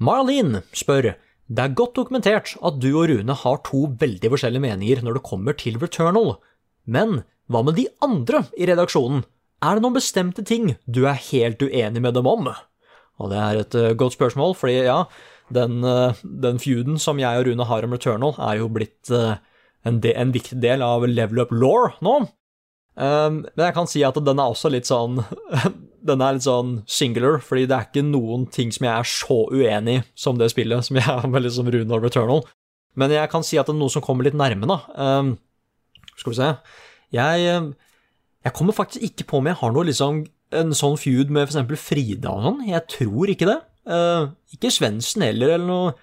Marlene 0.00 0.62
spør 0.76 1.14
det 1.46 1.62
er 1.62 1.76
godt 1.78 1.94
dokumentert 1.94 2.56
at 2.58 2.78
du 2.82 2.88
og 2.90 3.06
Rune 3.12 3.34
har 3.38 3.60
to 3.64 3.84
veldig 4.00 4.32
forskjellige 4.32 4.64
meninger 4.64 5.02
når 5.04 5.18
det 5.18 5.26
kommer 5.28 5.56
til 5.56 5.78
Returnal, 5.78 6.34
men 6.84 7.20
hva 7.46 7.62
med 7.62 7.78
de 7.78 7.86
andre 8.02 8.42
i 8.58 8.66
redaksjonen? 8.66 9.22
Er 9.62 9.76
det 9.76 9.84
noen 9.84 9.94
bestemte 9.94 10.42
ting 10.46 10.74
du 10.84 11.04
er 11.06 11.20
helt 11.30 11.62
uenig 11.62 12.02
med 12.02 12.16
dem 12.18 12.26
om? 12.28 12.50
Og 13.22 13.32
det 13.32 13.40
er 13.40 13.60
et 13.60 13.76
uh, 13.78 13.92
godt 13.98 14.16
spørsmål, 14.16 14.54
fordi 14.58 14.80
ja, 14.86 15.02
den, 15.54 15.80
uh, 15.84 16.16
den 16.22 16.60
feuden 16.62 16.98
som 17.00 17.20
jeg 17.22 17.40
og 17.40 17.48
Rune 17.48 17.68
har 17.68 17.86
om 17.86 17.94
Returnal, 17.96 18.34
er 18.48 18.60
jo 18.60 18.68
blitt 18.72 19.12
uh, 19.14 19.38
en, 19.86 20.00
de, 20.02 20.12
en, 20.12 20.34
viktig 20.34 20.58
del 20.62 20.84
av 20.84 21.06
level 21.08 21.44
up 21.44 21.54
law 21.54 21.92
nå. 22.04 22.16
Um, 22.96 23.42
men 23.52 23.66
jeg 23.66 23.76
kan 23.76 23.88
si 23.90 24.02
at 24.08 24.16
den 24.24 24.40
er 24.40 24.48
også 24.48 24.70
litt 24.72 24.88
sånn 24.88 25.18
Den 26.06 26.22
er 26.24 26.38
litt 26.38 26.46
sånn 26.46 26.78
singular, 26.88 27.42
fordi 27.44 27.66
det 27.68 27.74
er 27.76 27.88
ikke 27.88 28.04
noen 28.06 28.46
ting 28.54 28.70
som 28.72 28.86
jeg 28.86 28.94
er 28.94 29.08
så 29.10 29.40
uenig 29.50 29.96
i 29.98 30.04
som 30.16 30.38
det 30.38 30.46
spillet, 30.52 30.86
som 30.86 30.96
jeg 30.96 31.04
er 31.10 31.26
med 31.28 31.42
liksom 31.42 31.66
Rune 31.74 31.96
og 31.96 32.04
Returnal. 32.06 32.44
Men 32.96 33.10
jeg 33.10 33.28
kan 33.32 33.42
si 33.44 33.58
at 33.58 33.66
det 33.66 33.74
er 33.74 33.80
noe 33.80 33.92
som 33.92 34.04
kommer 34.04 34.24
litt 34.24 34.36
nærme, 34.38 34.68
da. 34.70 34.76
Um, 34.94 35.32
skal 36.14 36.32
vi 36.32 36.38
se 36.38 36.52
jeg, 37.16 37.42
jeg, 38.44 38.52
kommer 38.54 38.76
faktisk 38.76 39.02
ikke 39.02 39.26
på 39.28 39.40
om 39.40 39.50
jeg 39.50 39.58
har 39.60 39.74
noe 39.74 39.86
liksom 39.88 40.22
en 40.54 40.74
sånn 40.76 40.98
feud 41.00 41.32
med 41.34 41.48
f.eks. 41.48 41.80
Frida 41.82 42.32
og 42.32 42.44
sånn. 42.44 42.60
Jeg 42.68 42.84
tror 42.92 43.32
ikke 43.32 43.48
det. 43.48 43.60
Uh, 43.86 44.32
ikke 44.54 44.72
Svendsen 44.74 45.24
heller, 45.26 45.56
eller 45.56 45.68
noe 45.68 45.94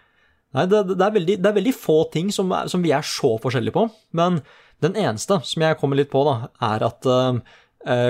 Nei, 0.54 0.68
det, 0.70 0.84
det, 0.92 1.02
er 1.02 1.14
veldig, 1.16 1.36
det, 1.42 1.50
er 1.50 1.56
veldig, 1.56 1.72
få 1.74 1.96
ting 2.14 2.28
som, 2.30 2.52
er, 2.54 2.68
som, 2.70 2.84
vi 2.86 2.92
er 2.94 3.06
så 3.08 3.32
forskjellige 3.42 3.74
på. 3.74 3.88
Men 4.14 4.38
den 4.86 4.94
eneste 5.02 5.40
som 5.50 5.66
jeg 5.66 5.80
kommer 5.80 5.98
litt 5.98 6.12
på, 6.12 6.22
da, 6.28 6.52
er 6.68 6.86
at 6.86 7.08
uh, 7.10 7.40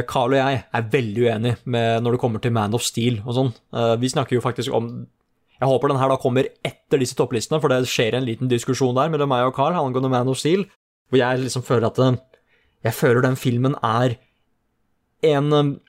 Carl 0.09 0.35
og 0.35 0.41
jeg 0.41 0.59
er 0.67 0.89
veldig 0.91 1.23
uenige 1.23 1.61
med 1.63 2.03
når 2.03 2.17
det 2.17 2.21
kommer 2.21 2.43
til 2.43 2.51
Man 2.53 2.75
of 2.75 2.83
Steel 2.83 3.21
og 3.23 3.37
sånn. 3.37 3.53
Uh, 3.71 3.93
vi 4.01 4.11
snakker 4.11 4.35
jo 4.35 4.43
faktisk 4.43 4.75
om 4.75 4.91
Jeg 5.55 5.69
håper 5.71 5.93
den 5.93 6.01
her 6.01 6.11
da 6.11 6.19
kommer 6.19 6.49
etter 6.67 6.99
disse 6.99 7.15
topplistene, 7.15 7.61
for 7.63 7.71
det 7.71 7.87
skjer 7.87 8.19
en 8.19 8.27
liten 8.27 8.51
diskusjon 8.51 8.99
der 8.99 9.13
mellom 9.13 9.31
meg 9.31 9.47
og 9.47 9.55
Carl 9.55 9.79
angående 9.79 10.11
Man 10.11 10.33
of 10.33 10.41
Steel, 10.41 10.67
hvor 11.07 11.23
jeg 11.23 11.45
liksom 11.45 11.63
føler 11.63 11.87
at 11.87 12.19
Jeg 12.83 12.99
føler 12.99 13.23
den 13.23 13.39
filmen 13.39 13.79
er 13.79 14.17
en, 15.23 15.79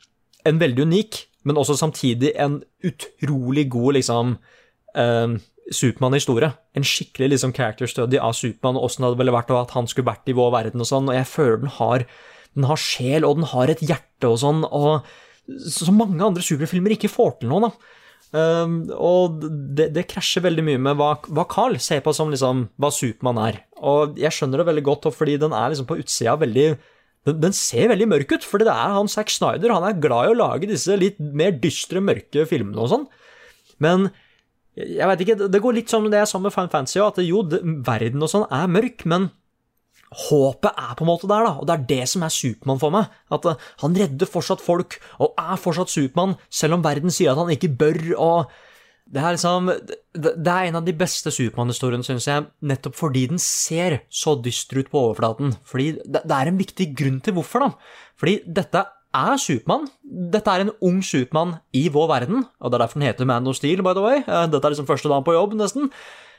en 0.49 0.61
veldig 0.61 0.87
unik, 0.89 1.25
men 1.45 1.61
også 1.61 1.77
samtidig 1.79 2.33
en 2.41 2.61
utrolig 2.85 3.67
god 3.73 3.99
liksom 3.99 4.37
eh, 4.97 5.37
Supermann-historie. 5.73 6.53
En 6.77 6.87
skikkelig 6.87 7.35
liksom, 7.35 7.55
character 7.57 7.89
study 7.91 8.21
av 8.21 8.37
Supermann, 8.37 8.79
og 8.79 8.89
åssen 8.89 9.05
det 9.05 9.11
hadde 9.11 9.23
vel 9.23 9.35
vært 9.35 9.53
at 9.57 9.75
han 9.77 9.89
skulle 9.91 10.11
vært 10.11 10.29
i 10.29 10.37
vår 10.37 10.53
verden 10.55 10.85
og 10.85 10.91
sånn, 10.91 11.11
og 11.11 11.19
jeg 11.19 11.31
føler 11.31 11.61
den 11.65 11.75
har, 11.79 12.07
den 12.57 12.69
har 12.71 12.81
sjel, 12.81 13.27
og 13.27 13.41
den 13.41 13.51
har 13.55 13.73
et 13.73 13.85
hjerte 13.85 14.31
og 14.31 14.41
sånn, 14.45 14.65
og 14.69 15.05
som 15.69 16.01
mange 16.01 16.25
andre 16.25 16.45
superfilmer 16.45 16.95
ikke 16.97 17.13
får 17.13 17.39
til 17.41 17.53
nå, 17.53 17.61
da. 17.67 17.75
Um, 18.35 18.81
og 18.99 19.45
det, 19.47 19.93
det, 19.95 20.09
krasjer 20.11 20.43
veldig 20.43 20.63
mye 20.67 20.81
med 20.89 20.97
hva, 20.99 21.13
hva 21.31 21.45
Carl 21.47 21.77
ser 21.83 22.01
på 22.03 22.11
som 22.17 22.33
liksom, 22.33 22.65
hva 22.83 22.91
Supermann 22.91 23.39
er. 23.39 23.61
Og 23.87 24.19
jeg 24.19 24.35
skjønner 24.35 24.61
det 24.61 24.67
veldig 24.71 24.85
godt, 24.89 25.07
fordi 25.15 25.37
den 25.39 25.55
er 25.55 25.71
liksom 25.71 25.87
på 25.87 26.01
utsida 26.01 26.35
veldig 26.41 26.73
den, 27.25 27.39
den, 27.41 27.55
ser 27.57 27.89
veldig 27.93 28.09
mørk 28.11 28.35
ut, 28.37 28.45
fordi 28.47 28.67
det 28.69 28.75
er 28.75 28.97
han 28.99 29.09
Zack 29.09 29.33
Snyder. 29.33 29.73
Han 29.73 29.87
er 29.89 30.01
glad 30.01 30.29
i 30.29 30.35
å 30.35 30.39
lage 30.39 30.69
disse 30.69 30.97
litt 31.01 31.21
mer 31.21 31.55
dystre, 31.61 32.03
mørke 32.05 32.45
filmene 32.51 32.83
og 32.85 32.91
sånn. 32.93 33.07
Men 33.83 34.11
jeg 34.75 35.07
vet 35.07 35.23
ikke, 35.23 35.49
Det 35.49 35.63
går 35.63 35.77
litt 35.77 35.93
sånn 35.93 36.11
det 36.11 36.19
er 36.19 36.29
sa 36.29 36.41
med 36.43 36.53
Fine 36.55 36.73
Fantasy 36.73 37.01
at 37.03 37.21
jo, 37.23 37.45
det, 37.47 37.61
verden 37.87 38.23
og 38.27 38.31
sånn 38.31 38.47
er 38.53 38.71
mørk, 38.71 39.07
men 39.11 39.31
håpet 40.15 40.77
er 40.79 40.93
på 40.95 41.05
en 41.05 41.11
måte 41.11 41.31
der, 41.31 41.47
da. 41.47 41.55
Og 41.59 41.67
det 41.69 41.75
er 41.75 41.87
det 41.91 42.05
som 42.11 42.23
er 42.27 42.35
Supermann 42.35 42.83
for 42.83 42.95
meg. 42.95 43.11
At 43.35 43.47
uh, 43.49 43.59
han 43.83 43.97
redder 43.99 44.31
fortsatt 44.31 44.63
folk, 44.63 44.99
og 45.19 45.35
er 45.41 45.59
fortsatt 45.61 45.91
Supermann, 45.91 46.37
selv 46.51 46.79
om 46.79 46.85
verden 46.85 47.15
sier 47.15 47.33
at 47.33 47.41
han 47.41 47.51
ikke 47.55 47.73
bør, 47.81 48.01
og 48.15 48.55
det 49.05 49.21
er 49.21 49.37
liksom 49.37 49.69
Det, 49.69 50.33
er 50.49 50.69
en 50.69 50.79
av 50.81 50.85
de 50.87 50.95
beste 50.97 51.31
Supermann-historiene, 51.35 52.07
syns 52.07 52.29
jeg, 52.29 52.47
nettopp 52.65 52.97
fordi 52.97 53.27
den 53.31 53.41
ser 53.43 54.01
så 54.09 54.37
dyster 54.41 54.81
ut 54.81 54.91
på 54.91 55.01
overflaten. 55.11 55.57
Fordi 55.69 55.93
det 56.07 56.25
er 56.25 56.51
en 56.51 56.61
viktig 56.61 56.93
grunn 56.97 57.21
til 57.25 57.37
hvorfor, 57.37 57.67
da. 57.67 57.71
Fordi 58.21 58.39
dette 58.47 58.85
er 59.15 59.39
Supermann. 59.39 59.89
Dette 60.33 60.51
er 60.51 60.65
en 60.65 60.75
ung 60.83 61.01
Supermann 61.05 61.59
i 61.77 61.87
vår 61.93 62.09
verden, 62.11 62.45
og 62.61 62.71
det 62.71 62.79
er 62.79 62.85
derfor 62.87 63.01
den 63.01 63.09
heter 63.09 63.29
Man 63.29 63.51
of 63.51 63.59
Steel, 63.59 63.83
by 63.83 63.95
the 63.95 64.05
way. 64.05 64.23
Eh, 64.23 64.47
dette 64.51 64.65
er 64.65 64.75
liksom 64.75 64.89
første 64.89 65.11
dagen 65.11 65.27
på 65.27 65.37
jobb, 65.37 65.55
nesten. 65.59 65.91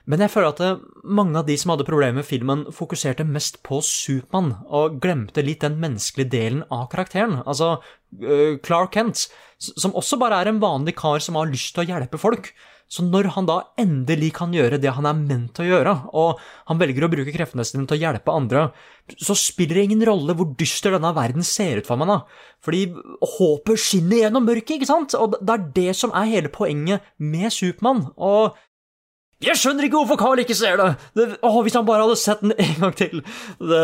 Men 0.05 0.21
jeg 0.21 0.33
føler 0.35 0.51
at 0.51 0.61
eh, 0.61 0.83
mange 1.17 1.39
av 1.39 1.47
de 1.47 1.55
som 1.57 1.73
hadde 1.73 1.87
problemer 1.87 2.19
med 2.19 2.27
filmen, 2.27 2.65
fokuserte 2.73 3.25
mest 3.27 3.61
på 3.65 3.81
Supermann, 3.85 4.53
og 4.65 4.99
glemte 5.03 5.43
litt 5.45 5.65
den 5.65 5.79
menneskelige 5.81 6.33
delen 6.35 6.61
av 6.69 6.87
karakteren. 6.93 7.39
Altså 7.45 7.79
eh, 8.21 8.61
Clark 8.65 8.93
Kent, 8.95 9.27
som 9.57 9.95
også 9.97 10.19
bare 10.21 10.43
er 10.43 10.51
en 10.51 10.61
vanlig 10.63 10.97
kar 10.99 11.23
som 11.23 11.39
har 11.39 11.49
lyst 11.49 11.73
til 11.75 11.85
å 11.85 11.89
hjelpe 11.95 12.21
folk. 12.21 12.53
Så 12.85 13.01
når 13.01 13.31
han 13.33 13.47
da 13.49 13.55
endelig 13.81 14.29
kan 14.37 14.51
gjøre 14.53 14.77
det 14.77 14.91
han 14.93 15.07
er 15.09 15.17
ment 15.17 15.55
til 15.57 15.65
å 15.65 15.71
gjøre, 15.71 15.93
og 16.13 16.41
han 16.69 16.77
velger 16.77 17.07
å 17.07 17.09
bruke 17.09 17.33
kreftene 17.33 17.65
sine 17.65 17.87
til 17.89 17.97
å 17.97 18.03
hjelpe 18.03 18.35
andre, 18.35 18.67
så 19.17 19.33
spiller 19.37 19.79
det 19.79 19.87
ingen 19.87 20.05
rolle 20.05 20.35
hvor 20.37 20.51
dyster 20.59 20.93
denne 20.93 21.09
verden 21.17 21.45
ser 21.45 21.81
ut 21.81 21.89
for 21.89 21.97
meg, 21.97 22.11
da. 22.13 22.19
Fordi 22.65 22.83
håpet 23.39 23.81
skinner 23.81 24.21
gjennom 24.21 24.45
mørket, 24.45 24.77
ikke 24.77 24.91
sant? 24.91 25.17
Og 25.17 25.33
det 25.41 25.55
er 25.55 25.65
det 25.79 25.97
som 25.97 26.13
er 26.13 26.29
hele 26.29 26.53
poenget 26.53 27.09
med 27.17 27.49
Supermann. 27.53 28.05
Og 28.21 28.53
jeg 29.43 29.59
skjønner 29.59 29.87
ikke 29.87 29.99
hvorfor 29.99 30.19
Carl 30.21 30.39
ikke 30.43 30.55
ser 30.57 30.79
det! 30.79 30.93
det 31.17 31.27
å, 31.43 31.51
hvis 31.65 31.75
han 31.75 31.87
bare 31.87 32.05
hadde 32.05 32.21
sett 32.21 32.43
den 32.45 32.55
en 32.55 32.79
gang 32.79 32.95
til! 32.95 33.21
Det, 33.59 33.83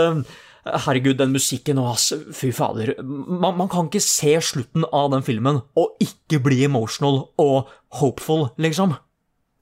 Herregud, 0.62 1.18
den 1.18 1.32
musikken 1.34 1.80
og 1.82 1.96
ass, 1.96 2.12
fy 2.38 2.52
fader. 2.54 2.94
Man, 3.02 3.56
man, 3.58 3.70
kan 3.72 3.88
ikke 3.90 4.04
se 4.06 4.36
slutten 4.46 4.86
av 4.94 5.08
den 5.10 5.24
filmen 5.26 5.64
og 5.80 6.04
ikke 6.04 6.38
bli 6.46 6.60
emotional 6.68 7.24
og 7.42 7.72
hopeful, 7.98 8.52
liksom. 8.62 8.94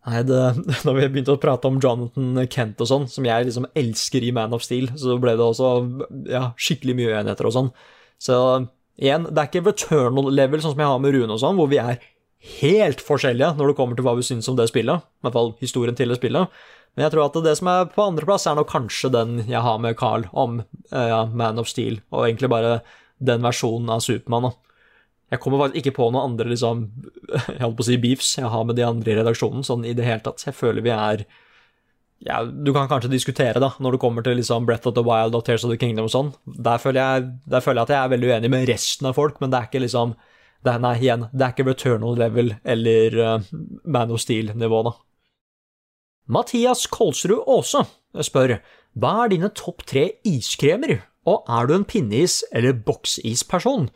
Nei, 0.09 0.23
det, 0.27 0.41
da 0.85 0.95
vi 0.97 1.07
begynte 1.07 1.37
å 1.37 1.41
prate 1.41 1.71
om 1.71 1.79
Jonathan 1.79 2.43
Kent 2.51 2.83
og 2.83 2.91
sånn, 2.91 3.07
som 3.11 3.27
jeg 3.27 3.47
liksom 3.47 3.69
elsker 3.79 4.27
i 4.27 4.33
Man 4.35 4.55
of 4.57 4.65
Steel, 4.65 4.91
så 4.99 5.15
ble 5.21 5.37
det 5.39 5.45
også 5.45 5.71
ja, 6.27 6.49
skikkelig 6.59 6.97
mye 6.99 7.13
uenigheter 7.13 7.47
og 7.47 7.55
sånn. 7.55 7.71
Så 8.19 8.35
igjen, 8.99 9.29
det 9.29 9.39
er 9.39 9.51
ikke 9.51 9.65
returnal 9.69 10.33
level 10.35 10.63
sånn 10.63 10.75
som 10.75 10.83
jeg 10.83 10.91
har 10.91 11.03
med 11.03 11.15
Rune 11.15 11.35
og 11.35 11.41
sånn, 11.41 11.59
hvor 11.59 11.71
vi 11.71 11.79
er 11.79 12.03
helt 12.61 13.01
forskjellige 13.03 13.55
når 13.57 13.71
det 13.71 13.77
kommer 13.79 13.97
til 13.97 14.05
hva 14.07 14.15
vi 14.17 14.25
syns 14.25 14.47
om 14.51 14.57
det 14.59 14.69
spillet. 14.71 15.03
I 15.03 15.25
hvert 15.25 15.35
fall 15.35 15.51
historien 15.59 15.97
til 15.97 16.11
det 16.11 16.19
spillet. 16.19 16.61
Men 16.95 17.05
jeg 17.05 17.13
tror 17.13 17.27
at 17.27 17.37
det 17.45 17.55
som 17.59 17.69
er 17.71 17.91
på 17.91 18.05
andreplass, 18.05 18.47
er 18.49 18.57
nok 18.57 18.71
kanskje 18.71 19.11
den 19.13 19.43
jeg 19.45 19.61
har 19.63 19.77
med 19.81 19.97
Carl 19.99 20.25
om 20.31 20.61
eh, 20.63 21.09
ja, 21.11 21.25
Man 21.27 21.61
of 21.61 21.69
Steel, 21.69 22.01
og 22.09 22.25
egentlig 22.25 22.49
bare 22.51 22.79
den 23.19 23.43
versjonen 23.45 23.91
av 23.93 24.01
Supermann. 24.05 24.53
Jeg 25.29 25.43
kommer 25.43 25.61
faktisk 25.61 25.83
ikke 25.83 25.97
på 25.99 26.07
noen 26.09 26.31
andre 26.31 26.49
liksom, 26.49 26.87
jeg 27.29 27.61
holdt 27.61 27.77
på 27.77 27.85
å 27.85 27.89
si 27.91 27.99
beefs 28.01 28.33
jeg 28.39 28.49
har 28.49 28.65
med 28.65 28.79
de 28.79 28.87
andre 28.87 29.13
i 29.13 29.19
redaksjonen, 29.19 29.65
sånn 29.67 29.85
i 29.85 29.93
det 29.97 30.07
hele 30.07 30.23
tatt. 30.25 30.47
Jeg 30.47 30.57
føler 30.57 30.85
vi 30.85 30.95
er 30.95 31.27
ja, 32.25 32.41
Du 32.43 32.73
kan 32.75 32.89
kanskje 32.91 33.11
diskutere, 33.13 33.61
da, 33.63 33.69
når 33.79 33.95
det 33.95 34.01
kommer 34.03 34.25
til 34.25 34.35
liksom 34.39 34.65
Breath 34.67 34.89
of 34.89 34.97
the 34.97 35.05
Wild 35.05 35.37
og 35.37 35.45
Tears 35.47 35.63
of 35.63 35.71
the 35.71 35.79
Kingdom 35.79 36.09
og 36.09 36.15
sånn. 36.15 36.33
Der 36.43 36.81
føler, 36.81 36.99
jeg, 36.99 37.29
der 37.47 37.63
føler 37.63 37.83
jeg 37.83 37.87
at 37.87 37.93
jeg 37.95 38.01
er 38.01 38.11
veldig 38.15 38.33
uenig 38.33 38.51
med 38.51 38.67
resten 38.67 39.07
av 39.07 39.15
folk, 39.15 39.39
men 39.39 39.53
det 39.53 39.59
er 39.59 39.69
ikke 39.69 39.85
liksom 39.85 40.17
det 40.65 40.75
Nei, 40.83 40.95
igjen, 40.99 41.27
det 41.31 41.45
er 41.45 41.53
ikke 41.53 41.67
Returnal 41.69 42.17
level 42.19 42.53
eller 42.67 43.15
uh, 43.15 43.51
Man 43.87 44.11
of 44.11 44.19
Steel-nivå, 44.23 44.81
da. 44.89 44.95
Mathias 46.29 46.85
Kolsrud 46.91 47.47
Aase 47.49 47.85
spør 48.25 48.59
hva 48.99 49.13
er 49.23 49.31
dine 49.31 49.49
topp 49.55 49.85
tre 49.87 50.05
iskremer, 50.27 50.99
og 51.29 51.47
er 51.49 51.69
du 51.69 51.75
en 51.77 51.87
pinneis- 51.87 52.43
eller 52.51 52.73
boksisperson? 52.73 53.89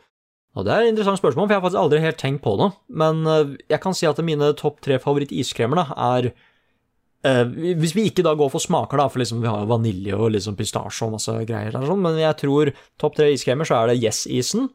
Og 0.54 0.64
Det 0.64 0.70
er 0.70 0.84
et 0.84 0.92
interessant 0.92 1.18
spørsmål, 1.18 1.48
for 1.48 1.52
jeg 1.52 1.58
har 1.60 1.64
faktisk 1.64 1.82
aldri 1.82 2.00
helt 2.04 2.20
tenkt 2.20 2.42
på 2.44 2.54
det. 2.60 2.68
Men 2.88 3.26
eh, 3.26 3.56
jeg 3.74 3.80
kan 3.82 3.94
si 3.96 4.06
at 4.06 4.20
mine 4.22 4.52
topp 4.54 4.78
tre 4.86 5.00
favoritt-iskremer 5.02 5.90
er 5.90 6.28
eh, 6.30 7.42
Hvis 7.74 7.96
vi 7.96 8.06
ikke 8.06 8.22
da 8.22 8.36
går 8.38 8.52
for 8.52 8.62
smaker, 8.62 9.02
da, 9.02 9.08
for 9.10 9.18
liksom 9.18 9.42
vi 9.42 9.50
har 9.50 9.66
vanilje 9.66 10.14
og 10.14 10.30
liksom 10.36 10.54
pistasje 10.54 11.08
og 11.08 11.16
masse 11.16 11.34
greier 11.48 11.74
der, 11.74 11.88
sånn, 11.88 12.04
men 12.06 12.20
jeg 12.22 12.38
tror 12.44 12.70
topp 13.02 13.18
tre 13.18 13.32
iskremer, 13.34 13.66
så 13.66 13.80
er 13.82 13.90
det 13.90 13.98
Yes-isen, 14.04 14.70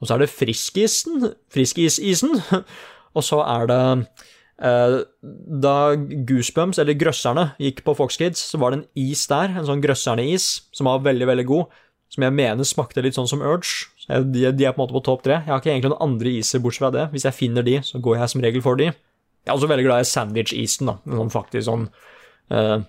og 0.00 0.08
så 0.08 0.16
er 0.16 0.24
det 0.24 0.32
Friskisen, 0.32 1.30
Friskisisen, 1.52 2.40
og 3.16 3.26
så 3.26 3.42
er 3.44 3.70
det 3.70 3.80
Eh, 4.60 4.94
da 5.64 5.76
Goosebumps, 6.28 6.78
eller 6.82 6.98
Grøsserne, 7.00 7.46
gikk 7.60 7.80
på 7.86 7.94
Fox 7.96 8.18
Kids, 8.20 8.42
så 8.52 8.60
var 8.60 8.72
det 8.72 8.80
en 8.80 8.88
is 9.08 9.22
der, 9.30 9.54
en 9.56 9.68
sånn 9.68 9.80
Grøsserne-is, 9.80 10.48
som 10.76 10.90
var 10.90 11.00
veldig, 11.06 11.28
veldig 11.30 11.46
god, 11.48 11.78
som 12.12 12.26
jeg 12.26 12.36
mener 12.36 12.68
smakte 12.68 13.04
litt 13.04 13.16
sånn 13.16 13.30
som 13.30 13.40
Urge. 13.40 13.88
De, 14.10 14.44
er 14.50 14.74
på 14.74 14.80
en 14.80 14.82
måte 14.82 14.96
på 14.96 15.04
topp 15.06 15.22
tre. 15.24 15.38
Jeg 15.38 15.52
har 15.52 15.62
ikke 15.62 15.70
egentlig 15.72 15.92
noen 15.92 16.08
andre 16.10 16.32
iser 16.40 16.60
bortsett 16.60 16.82
fra 16.82 16.90
det. 16.92 17.04
Hvis 17.14 17.24
jeg 17.28 17.36
finner 17.36 17.64
de, 17.64 17.76
så 17.86 18.00
går 18.02 18.18
jeg 18.18 18.32
som 18.32 18.42
regel 18.42 18.64
for 18.64 18.80
de. 18.80 18.88
Jeg 18.90 19.48
er 19.48 19.54
også 19.54 19.68
veldig 19.70 19.84
glad 19.86 20.02
i 20.02 20.08
sandwich-isen, 20.10 20.90
da. 20.90 20.96
Sånn 21.20 21.30
faktisk 21.32 21.68
sånn 21.68 21.86
eh, 22.50 22.82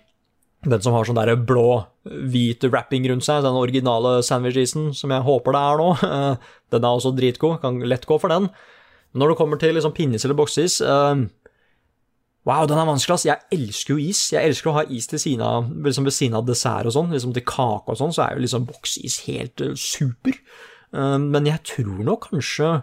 Den 0.62 0.82
som 0.84 0.94
har 0.94 1.08
sånn 1.08 1.18
der 1.18 1.34
blå, 1.42 1.82
hvit 2.06 2.62
wrapping 2.68 3.08
rundt 3.10 3.26
seg, 3.26 3.42
den 3.42 3.58
originale 3.58 4.20
sandwich-isen, 4.26 4.92
som 4.98 5.14
jeg 5.14 5.26
håper 5.26 5.56
det 5.56 5.62
er 5.62 5.82
nå. 5.82 5.90
Eh, 6.06 6.50
den 6.76 6.86
er 6.86 6.98
også 7.00 7.14
dritgod, 7.18 7.60
kan 7.64 7.80
lett 7.82 8.06
gå 8.10 8.18
for 8.22 8.34
den. 8.34 8.52
Når 9.18 9.34
det 9.34 9.38
kommer 9.42 9.60
til 9.60 9.74
liksom 9.76 9.96
pinnis 9.96 10.24
eller 10.24 10.38
bokseis 10.40 10.78
eh, 10.86 11.26
Wow, 12.48 12.66
den 12.66 12.80
er 12.82 12.88
vanskelig, 12.90 13.20
ass. 13.20 13.26
Jeg 13.28 13.54
elsker 13.54 13.94
jo 13.94 14.02
is. 14.02 14.20
Jeg 14.34 14.50
elsker 14.50 14.72
å 14.72 14.78
ha 14.80 14.84
is 14.90 15.06
til 15.10 15.22
siden 15.22 15.44
av, 15.46 15.68
liksom 15.86 16.08
ved 16.08 16.16
siden 16.16 16.38
av 16.40 16.48
dessert 16.48 16.90
og 16.90 16.96
sånn. 16.96 17.12
Liksom 17.14 17.36
til 17.36 17.44
kake 17.46 17.94
og 17.94 18.00
sånn, 18.00 18.14
så 18.16 18.24
er 18.26 18.34
jo 18.34 18.42
liksom 18.42 18.66
bokseis 18.66 19.20
helt 19.28 19.62
uh, 19.62 19.76
super. 19.78 20.40
Uh, 20.90 21.20
men 21.22 21.46
jeg 21.46 21.62
tror 21.70 22.02
nok 22.08 22.32
kanskje 22.32 22.80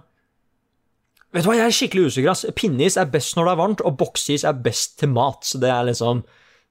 Vet 1.35 1.45
du 1.45 1.51
hva, 1.51 1.59
jeg 1.59 1.69
er 1.69 1.75
skikkelig 1.77 2.07
usikker, 2.09 2.31
ass. 2.33 2.47
Pinneis 2.57 2.95
er 2.97 3.11
best 3.13 3.35
når 3.37 3.45
det 3.45 3.51
er 3.51 3.59
varmt, 3.61 3.83
og 3.85 3.99
bokseis 4.01 4.47
er 4.49 4.63
best 4.65 4.95
til 5.03 5.11
mat. 5.13 5.43
Så 5.45 5.59
det 5.61 5.69
er 5.75 5.91
liksom 5.91 6.23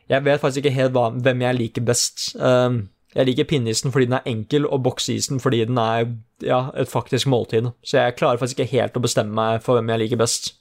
Jeg 0.10 0.24
vet 0.26 0.42
faktisk 0.42 0.64
ikke 0.64 0.76
helt 0.78 0.96
hva, 0.96 1.10
hvem 1.12 1.42
jeg 1.44 1.58
liker 1.58 1.86
best. 1.88 2.30
Uh, 2.40 2.88
jeg 3.18 3.30
liker 3.30 3.48
pinneisen 3.50 3.92
fordi 3.94 4.10
den 4.10 4.20
er 4.20 4.30
enkel, 4.30 4.68
og 4.68 4.84
bokseisen 4.86 5.42
fordi 5.42 5.64
den 5.66 5.80
er 5.82 6.06
ja, 6.44 6.68
et 6.78 6.92
faktisk 6.92 7.28
måltid. 7.32 7.72
Så 7.84 8.02
jeg 8.02 8.18
klarer 8.20 8.40
faktisk 8.42 8.62
ikke 8.62 8.76
helt 8.76 8.98
å 8.98 9.04
bestemme 9.04 9.36
meg 9.36 9.64
for 9.66 9.78
hvem 9.78 9.90
jeg 9.94 10.04
liker 10.04 10.22
best. 10.22 10.52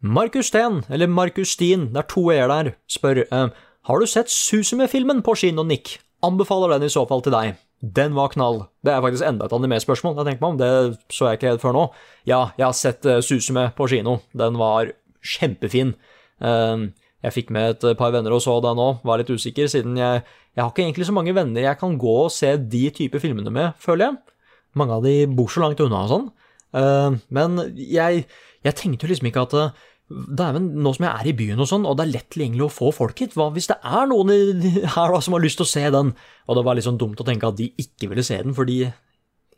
Markus 0.00 0.46
Steen, 0.52 0.84
eller 0.88 1.10
Markus 1.10 1.56
Stien, 1.56 1.88
det 1.94 2.04
er 2.04 2.10
to 2.10 2.28
e-er 2.30 2.50
der, 2.52 2.74
spør 2.86 3.24
eh, 3.24 3.48
Har 3.88 3.98
du 3.98 4.06
sett 4.06 4.30
Susume-filmen 4.30 5.24
på 5.26 5.34
kino, 5.34 5.64
Nick? 5.66 5.96
Anbefaler 6.22 6.76
den 6.76 6.86
i 6.86 6.92
så 6.92 7.02
fall 7.08 7.24
til 7.24 7.34
deg. 7.34 7.56
Den 7.80 8.14
var 8.14 8.30
knall. 8.30 8.64
Det 8.82 8.92
er 8.92 9.02
faktisk 9.02 9.26
enda 9.26 9.46
et 9.46 9.54
anime-spørsmål 9.54 10.18
jeg 10.18 10.38
meg 10.38 10.46
om, 10.46 10.58
det 10.58 10.70
så 11.14 11.30
jeg 11.30 11.38
ikke 11.38 11.50
helt 11.52 11.64
før 11.64 11.74
nå. 11.74 11.84
Ja, 12.26 12.40
jeg 12.58 12.66
har 12.66 12.76
sett 12.78 13.06
uh, 13.06 13.18
Susume 13.22 13.70
på 13.74 13.88
kino. 13.90 14.18
Den 14.34 14.58
var 14.58 14.92
kjempefin. 15.22 15.94
Uh, 16.42 16.90
jeg 17.24 17.34
fikk 17.34 17.52
med 17.54 17.74
et 17.74 17.98
par 17.98 18.12
venner 18.14 18.34
og 18.34 18.42
så 18.44 18.54
den 18.62 18.78
òg, 18.82 19.02
var 19.06 19.20
litt 19.20 19.30
usikker, 19.32 19.66
siden 19.70 19.98
jeg, 19.98 20.22
jeg 20.54 20.62
har 20.62 20.70
ikke 20.70 20.84
egentlig 20.86 21.08
så 21.08 21.16
mange 21.16 21.34
venner 21.34 21.66
jeg 21.66 21.80
kan 21.80 21.96
gå 21.98 22.14
og 22.24 22.32
se 22.34 22.54
de 22.56 22.84
type 22.94 23.20
filmene 23.22 23.52
med, 23.54 23.74
føler 23.82 24.08
jeg. 24.08 24.36
Mange 24.78 24.98
av 24.98 25.06
de 25.06 25.14
bor 25.26 25.50
så 25.50 25.64
langt 25.64 25.80
unna 25.82 26.04
og 26.06 26.12
sånn. 26.12 26.28
Uh, 26.76 27.18
men 27.34 27.58
jeg, 27.80 28.26
jeg 28.66 28.76
tenkte 28.78 29.06
jo 29.06 29.12
liksom 29.14 29.30
ikke 29.30 29.46
at 29.48 29.60
Dæven, 30.08 30.70
nå 30.80 30.94
som 30.96 31.04
jeg 31.04 31.20
er 31.20 31.26
i 31.28 31.34
byen 31.36 31.60
og 31.60 31.66
sånn, 31.68 31.84
og 31.84 31.98
det 31.98 32.06
er 32.06 32.12
lett 32.14 32.30
tilgjengelig 32.32 32.64
å 32.64 32.72
få 32.72 32.92
folk 32.96 33.18
hit, 33.20 33.34
hva 33.36 33.50
hvis 33.52 33.68
det 33.68 33.76
er 33.84 34.06
noen 34.08 34.30
her 34.94 35.12
da 35.12 35.18
som 35.20 35.36
har 35.36 35.42
lyst 35.44 35.60
til 35.60 35.66
å 35.66 35.68
se 35.68 35.82
den? 35.92 36.14
Og 36.48 36.56
det 36.56 36.62
var 36.64 36.78
litt 36.78 36.86
sånn 36.86 37.00
dumt 37.00 37.20
å 37.20 37.26
tenke 37.28 37.50
at 37.50 37.58
de 37.58 37.66
ikke 37.76 38.08
ville 38.08 38.24
se 38.24 38.38
den, 38.40 38.56
fordi 38.56 38.78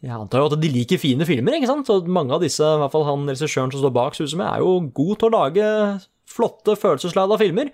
jeg 0.00 0.16
antar 0.16 0.42
jo 0.42 0.48
at 0.48 0.56
de 0.58 0.72
liker 0.72 0.98
fine 0.98 1.26
filmer, 1.28 1.54
ikke 1.54 1.70
sant? 1.70 1.92
Og 1.94 2.08
mange 2.10 2.34
av 2.34 2.42
disse, 2.42 2.64
i 2.64 2.80
hvert 2.82 2.94
fall 2.94 3.06
han 3.06 3.28
regissøren 3.30 3.70
som 3.70 3.84
står 3.84 3.94
bak 3.94 4.18
Susume, 4.18 4.48
er 4.48 4.64
jo 4.64 4.78
god 4.96 5.20
til 5.20 5.28
å 5.28 5.34
lage 5.36 5.68
flotte, 6.30 6.76
følelseslada 6.78 7.38
filmer. 7.40 7.72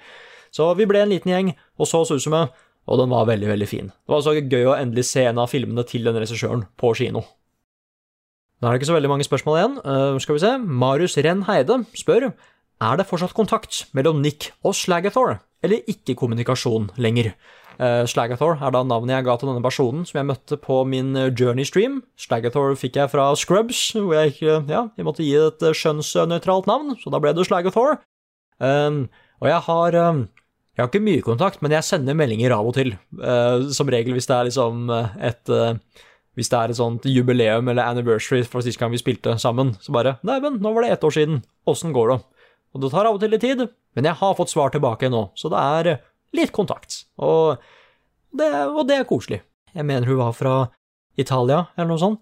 Så 0.54 0.68
vi 0.78 0.86
ble 0.88 1.02
en 1.04 1.12
liten 1.12 1.32
gjeng 1.32 1.52
og 1.76 1.90
så 1.90 2.04
Susume, 2.08 2.46
og 2.86 3.00
den 3.00 3.12
var 3.12 3.26
veldig, 3.28 3.48
veldig 3.50 3.68
fin. 3.68 3.90
Det 3.90 4.12
var 4.12 4.22
også 4.22 4.36
gøy 4.38 4.70
å 4.70 4.76
endelig 4.78 5.08
se 5.10 5.26
en 5.26 5.42
av 5.42 5.50
filmene 5.52 5.84
til 5.88 6.06
den 6.06 6.18
regissøren 6.18 6.64
på 6.78 6.94
kino. 6.98 7.24
Da 8.62 8.70
er 8.70 8.76
det 8.76 8.80
ikke 8.80 8.88
så 8.88 8.96
veldig 8.96 9.12
mange 9.12 9.26
spørsmål 9.26 9.58
igjen. 9.58 9.74
Uh, 9.84 10.20
skal 10.22 10.38
vi 10.38 10.44
se. 10.46 10.52
Marius 10.56 11.18
Renn 11.20 11.44
Heide 11.48 11.82
spør 11.98 12.30
er 12.30 12.96
det 12.98 13.08
fortsatt 13.08 13.36
kontakt 13.36 13.84
mellom 13.96 14.22
Nick 14.24 14.50
og 14.64 14.74
Slagathor, 14.76 15.38
eller 15.64 15.84
ikke 15.90 16.16
kommunikasjon 16.16 16.90
lenger. 17.00 17.34
Uh, 17.76 18.08
Slagathor 18.08 18.56
er 18.64 18.72
da 18.72 18.80
navnet 18.88 19.18
jeg 19.18 19.26
ga 19.26 19.36
til 19.36 19.50
denne 19.50 19.64
personen 19.64 20.06
som 20.08 20.16
jeg 20.20 20.28
møtte 20.30 20.56
på 20.60 20.78
min 20.88 21.12
eh, 21.16 21.28
Journey-stream. 21.28 21.98
Slagathor 22.16 22.72
fikk 22.80 22.96
jeg 22.96 23.12
fra 23.12 23.28
Scrubs, 23.36 23.90
hvor 23.92 24.16
jeg 24.16 24.38
Ja, 24.40 24.86
jeg 24.96 25.04
måtte 25.04 25.24
gi 25.24 25.34
et 25.36 25.60
eh, 25.60 25.76
skjønnsnøytralt 25.76 26.68
navn, 26.70 26.94
så 27.02 27.12
da 27.12 27.20
ble 27.20 27.34
det 27.36 27.44
Slagathor. 27.48 27.98
Um, 28.62 29.06
og 29.42 29.48
jeg 29.50 29.62
har 29.68 29.98
um, 30.00 30.20
jeg 30.76 30.82
har 30.82 30.90
ikke 30.90 31.06
mye 31.06 31.24
kontakt, 31.24 31.62
men 31.64 31.72
jeg 31.72 31.86
sender 31.88 32.16
meldinger 32.16 32.52
av 32.52 32.68
og 32.68 32.76
til. 32.76 32.94
Uh, 33.16 33.68
som 33.72 33.88
regel 33.92 34.16
hvis 34.16 34.28
det 34.28 34.36
er 34.36 34.48
liksom 34.50 34.90
et 34.92 35.52
uh, 35.52 35.78
Hvis 36.36 36.50
det 36.52 36.58
er 36.58 36.72
et 36.72 36.76
sånt 36.76 37.06
jubileum 37.08 37.68
eller 37.72 37.88
anniversary 37.88 38.42
fra 38.44 38.60
sist 38.60 38.76
gang 38.76 38.92
vi 38.92 39.00
spilte 39.00 39.38
sammen, 39.40 39.72
så 39.80 39.92
bare 39.92 40.18
Neimen, 40.20 40.58
nå 40.60 40.72
var 40.76 40.84
det 40.84 40.90
ett 40.92 41.04
år 41.08 41.14
siden. 41.16 41.38
Åssen 41.64 41.94
går 41.96 42.12
det? 42.12 42.18
Og 42.76 42.82
det 42.82 42.90
tar 42.92 43.08
av 43.08 43.16
og 43.16 43.22
til 43.22 43.32
litt 43.32 43.40
tid, 43.40 43.62
men 43.96 44.04
jeg 44.04 44.20
har 44.20 44.36
fått 44.36 44.52
svar 44.52 44.68
tilbake 44.74 45.08
nå, 45.08 45.30
så 45.32 45.48
det 45.48 45.62
er 45.80 45.88
litt 46.36 46.52
kontakt. 46.52 47.06
Og 47.16 47.56
det, 48.36 48.50
og 48.68 48.82
det 48.84 48.98
er 49.00 49.08
koselig. 49.08 49.40
Jeg 49.72 49.88
mener 49.88 50.08
hun 50.10 50.20
var 50.20 50.36
fra 50.36 50.56
Italia, 51.16 51.62
eller 51.76 51.88
noe 51.94 52.02
sånt, 52.02 52.20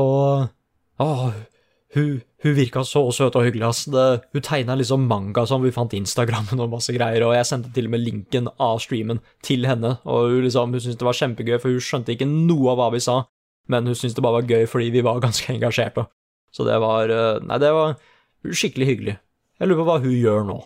og 0.00 0.48
åh, 1.04 1.26
hun, 1.94 2.20
hun 2.44 2.54
virka 2.54 2.84
så 2.86 3.02
søt 3.14 3.36
og 3.38 3.44
hyggelig, 3.46 3.66
ass. 3.66 3.84
Det, 3.90 4.04
hun 4.34 4.44
tegna 4.46 4.76
liksom 4.78 5.08
manga 5.10 5.42
som 5.48 5.64
vi 5.64 5.72
fant 5.74 5.94
Instagrammen 5.96 6.62
og 6.62 6.70
masse 6.76 6.94
greier, 6.94 7.24
og 7.26 7.34
jeg 7.34 7.48
sendte 7.48 7.72
til 7.74 7.88
og 7.88 7.94
med 7.96 8.04
linken 8.04 8.46
av 8.62 8.78
streamen 8.84 9.22
til 9.46 9.66
henne, 9.66 9.96
og 10.06 10.30
hun 10.30 10.46
liksom, 10.46 10.76
hun 10.76 10.84
syntes 10.84 11.00
det 11.00 11.08
var 11.08 11.18
kjempegøy, 11.18 11.58
for 11.58 11.74
hun 11.74 11.84
skjønte 11.84 12.14
ikke 12.14 12.30
noe 12.30 12.72
av 12.72 12.80
hva 12.80 12.88
vi 12.94 13.02
sa, 13.02 13.18
men 13.70 13.90
hun 13.90 13.98
syntes 13.98 14.16
det 14.18 14.24
bare 14.26 14.40
var 14.40 14.50
gøy 14.50 14.70
fordi 14.70 14.90
vi 14.94 15.04
var 15.06 15.22
ganske 15.26 15.50
engasjerte. 15.54 16.06
Så 16.50 16.66
det 16.66 16.78
var 16.82 17.10
eh, 17.14 17.42
Nei, 17.46 17.60
det 17.62 17.70
var 17.74 17.94
skikkelig 18.42 18.88
hyggelig. 18.88 19.18
Jeg 19.60 19.68
lurer 19.68 19.82
på 19.82 19.86
hva 19.90 20.00
hun 20.02 20.16
gjør 20.16 20.46
nå. 20.48 20.58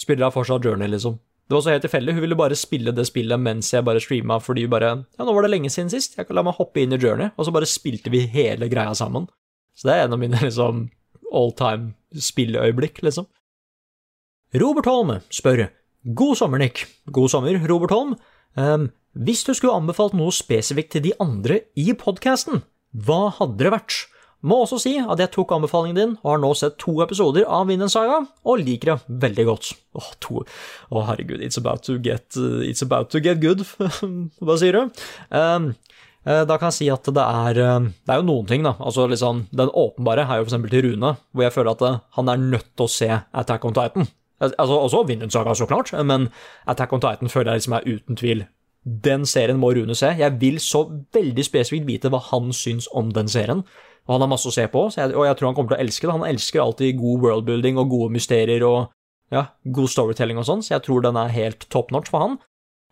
Spiller 0.00 0.30
hun 0.30 0.34
fortsatt 0.34 0.64
Journey, 0.66 0.90
liksom? 0.90 1.20
Det 1.44 1.52
var 1.52 1.60
så 1.60 1.74
helt 1.74 1.84
tilfeldig. 1.84 2.14
Hun 2.16 2.24
ville 2.24 2.38
bare 2.38 2.56
spille 2.56 2.94
det 2.96 3.04
spillet 3.06 3.40
mens 3.40 3.68
jeg 3.74 3.84
bare 3.84 4.00
streama, 4.02 4.40
fordi 4.40 4.64
hun 4.64 4.72
bare 4.72 4.90
Ja, 5.18 5.26
nå 5.26 5.34
var 5.36 5.44
det 5.44 5.52
lenge 5.52 5.70
siden 5.70 5.92
sist, 5.92 6.16
jeg 6.18 6.26
kan 6.26 6.38
la 6.38 6.46
meg 6.46 6.56
hoppe 6.56 6.80
inn 6.80 6.94
i 6.96 6.98
Journey, 6.98 7.34
og 7.36 7.46
så 7.46 7.52
bare 7.54 7.68
spilte 7.68 8.10
vi 8.10 8.24
hele 8.32 8.70
greia 8.72 8.94
sammen. 8.96 9.28
Så 9.74 9.88
det 9.88 9.96
er 9.96 10.06
en 10.06 10.16
av 10.16 10.22
mine 10.22 10.40
liksom 10.42 10.88
all 11.34 11.52
time 11.58 11.94
spilleøyeblikk, 12.14 13.02
liksom. 13.06 13.26
Robert 14.54 14.86
Holm 14.86 15.16
spør 15.34 15.66
God 16.14 16.36
sommer, 16.38 16.60
Nick. 16.60 16.84
God 17.10 17.32
sommer, 17.32 17.56
Robert 17.66 17.94
Holm. 17.94 18.14
Um, 18.54 18.90
hvis 19.14 19.42
du 19.46 19.54
skulle 19.54 19.74
anbefalt 19.74 20.14
noe 20.14 20.34
spesifikt 20.34 20.94
til 20.94 21.06
de 21.06 21.14
andre 21.22 21.62
i 21.78 21.88
podkasten, 21.98 22.62
hva 22.94 23.32
hadde 23.38 23.62
det 23.62 23.72
vært? 23.74 23.96
Må 24.44 24.58
også 24.60 24.76
si 24.82 24.92
at 25.00 25.22
jeg 25.22 25.32
tok 25.32 25.54
anbefalingen 25.56 25.96
din 25.96 26.12
og 26.18 26.34
har 26.34 26.40
nå 26.42 26.50
sett 26.58 26.76
to 26.82 26.98
episoder 27.00 27.46
av 27.48 27.70
Vinden 27.70 27.88
Saga, 27.88 28.20
og 28.44 28.60
liker 28.60 28.92
det 28.92 29.18
veldig 29.24 29.46
godt. 29.48 29.70
Åh, 29.96 30.10
to 30.20 30.42
Å, 30.44 31.04
herregud, 31.08 31.40
it's 31.40 31.56
about 31.56 31.86
to 31.88 31.96
get, 31.96 32.26
uh, 32.36 32.60
it's 32.60 32.84
about 32.84 33.08
to 33.14 33.22
get 33.24 33.40
good, 33.40 33.64
hva 34.44 34.58
sier 34.60 34.76
du? 34.76 35.06
Um, 35.32 35.72
da 36.24 36.56
kan 36.56 36.70
jeg 36.70 36.76
si 36.78 36.86
at 36.88 37.04
det 37.04 37.20
er 37.20 37.58
um, 37.76 37.90
Det 38.00 38.14
er 38.14 38.20
jo 38.22 38.26
noen 38.30 38.46
ting, 38.48 38.62
da. 38.64 38.74
Altså 38.80 39.04
liksom, 39.10 39.44
Den 39.52 39.68
åpenbare 39.68 40.24
er 40.24 40.40
jo 40.40 40.46
f.eks. 40.46 40.56
til 40.70 40.86
Rune, 40.86 41.14
hvor 41.32 41.44
jeg 41.44 41.52
føler 41.52 41.74
at 41.74 41.84
uh, 41.84 42.02
han 42.16 42.32
er 42.32 42.40
nødt 42.40 42.70
til 42.72 42.86
å 42.86 42.92
se 42.92 43.10
Attack 43.12 43.64
on 43.68 43.76
Titan. 43.76 44.08
Altså 44.40 44.78
Også 44.78 45.04
Vinland 45.08 45.32
Saga, 45.32 45.54
så 45.54 45.68
klart, 45.68 45.92
men 46.04 46.30
Attack 46.66 46.92
on 46.92 47.02
Titan 47.04 47.32
føler 47.32 47.52
jeg 47.52 47.62
liksom 47.62 47.76
er 47.76 47.88
uten 47.88 48.20
tvil. 48.20 48.44
Den 48.84 49.24
serien 49.28 49.60
må 49.60 49.72
Rune 49.76 49.96
se. 49.96 50.10
Jeg 50.18 50.40
vil 50.40 50.58
så 50.60 50.84
veldig 51.14 51.44
spesifikt 51.44 51.86
vite 51.88 52.10
hva 52.12 52.20
han 52.32 52.52
syns 52.56 52.88
om 52.92 53.12
den 53.16 53.30
serien. 53.32 53.62
Og 54.04 54.16
han 54.16 54.24
har 54.24 54.32
masse 54.34 54.50
å 54.50 54.52
se 54.52 54.66
på, 54.68 54.82
jeg, 54.92 55.14
og 55.16 55.24
jeg 55.24 55.36
tror 55.38 55.48
han 55.48 55.56
kommer 55.56 55.72
til 55.72 55.78
å 55.78 55.84
elske 55.86 56.08
det. 56.08 56.16
Han 56.18 56.26
elsker 56.28 56.60
alltid 56.60 56.98
god 56.98 57.22
worldbuilding 57.24 57.80
og 57.80 57.94
gode 57.94 58.12
mysterier 58.12 58.64
og 58.68 58.90
ja, 59.32 59.46
god 59.64 59.88
storytelling 59.88 60.40
og 60.40 60.44
sånn, 60.44 60.64
så 60.64 60.74
jeg 60.74 60.84
tror 60.84 61.06
den 61.06 61.16
er 61.16 61.32
helt 61.32 61.64
top 61.72 61.88
notch 61.94 62.12
for 62.12 62.20
han. 62.20 62.36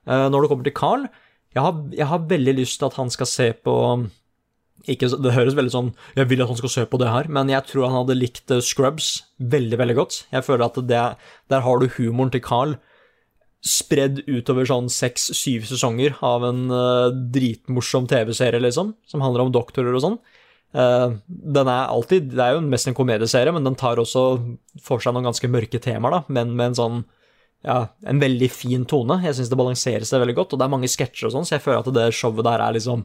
Når 0.08 0.42
det 0.42 0.48
kommer 0.50 0.66
til 0.66 0.74
Carl, 0.74 1.04
jeg 1.52 1.62
har, 1.62 1.78
jeg 1.92 2.08
har, 2.08 2.26
veldig 2.28 2.56
lyst 2.58 2.80
til 2.80 2.88
at 2.88 2.98
han 3.00 3.12
skal 3.12 3.28
se 3.28 3.48
på 3.64 3.76
ikke, 4.90 5.12
Det 5.22 5.34
høres 5.36 5.54
veldig 5.54 5.70
sånn 5.70 5.90
Jeg 6.16 6.26
vil 6.30 6.42
at 6.42 6.50
han 6.50 6.58
skal 6.58 6.72
se 6.74 6.84
på 6.90 6.98
det 6.98 7.10
her, 7.12 7.28
men 7.30 7.50
jeg 7.52 7.68
tror 7.68 7.86
han 7.86 8.00
hadde 8.00 8.18
likt 8.18 8.50
eh, 8.50 8.62
Scrubs 8.64 9.12
veldig, 9.38 9.78
veldig 9.78 9.94
godt. 9.98 10.16
Jeg 10.32 10.46
føler 10.46 10.66
at 10.66 10.80
det, 10.88 11.02
der 11.52 11.62
har 11.62 11.78
du 11.78 11.92
humoren 11.98 12.32
til 12.34 12.42
Carl 12.42 12.74
spredd 13.62 14.24
utover 14.26 14.66
sånn 14.66 14.88
seks-syv 14.90 15.68
sesonger 15.70 16.16
av 16.26 16.42
en 16.48 16.64
uh, 16.74 17.14
dritmorsom 17.14 18.08
TV-serie, 18.10 18.58
liksom, 18.58 18.90
som 19.06 19.22
handler 19.22 19.44
om 19.44 19.52
doktorer 19.54 19.94
og 19.94 20.02
sånn. 20.02 20.16
Uh, 20.74 21.14
den 21.28 21.68
er 21.68 21.92
alltid 21.92 22.32
Det 22.32 22.42
er 22.42 22.56
jo 22.56 22.64
mest 22.66 22.88
en 22.90 22.96
komedieserie, 22.98 23.54
men 23.54 23.62
den 23.62 23.78
tar 23.78 24.02
også 24.02 24.24
for 24.82 25.04
seg 25.04 25.14
noen 25.14 25.28
ganske 25.30 25.50
mørke 25.52 25.78
temaer, 25.84 26.16
da, 26.16 26.20
men 26.34 26.56
med 26.56 26.72
en 26.72 26.78
sånn 26.80 26.98
ja, 27.62 27.78
en 28.10 28.20
veldig 28.22 28.48
fin 28.50 28.84
tone. 28.88 29.20
Jeg 29.22 29.38
syns 29.38 29.50
det 29.52 29.58
balanserer 29.58 30.06
seg 30.08 30.22
veldig 30.22 30.34
godt, 30.38 30.54
og 30.54 30.60
det 30.60 30.66
er 30.66 30.72
mange 30.72 30.90
sketsjer 30.90 31.28
og 31.28 31.34
sånn, 31.36 31.46
så 31.46 31.56
jeg 31.56 31.64
føler 31.64 31.82
at 31.82 31.94
det 31.94 32.06
showet 32.18 32.46
der 32.46 32.64
er 32.64 32.74
liksom 32.74 33.04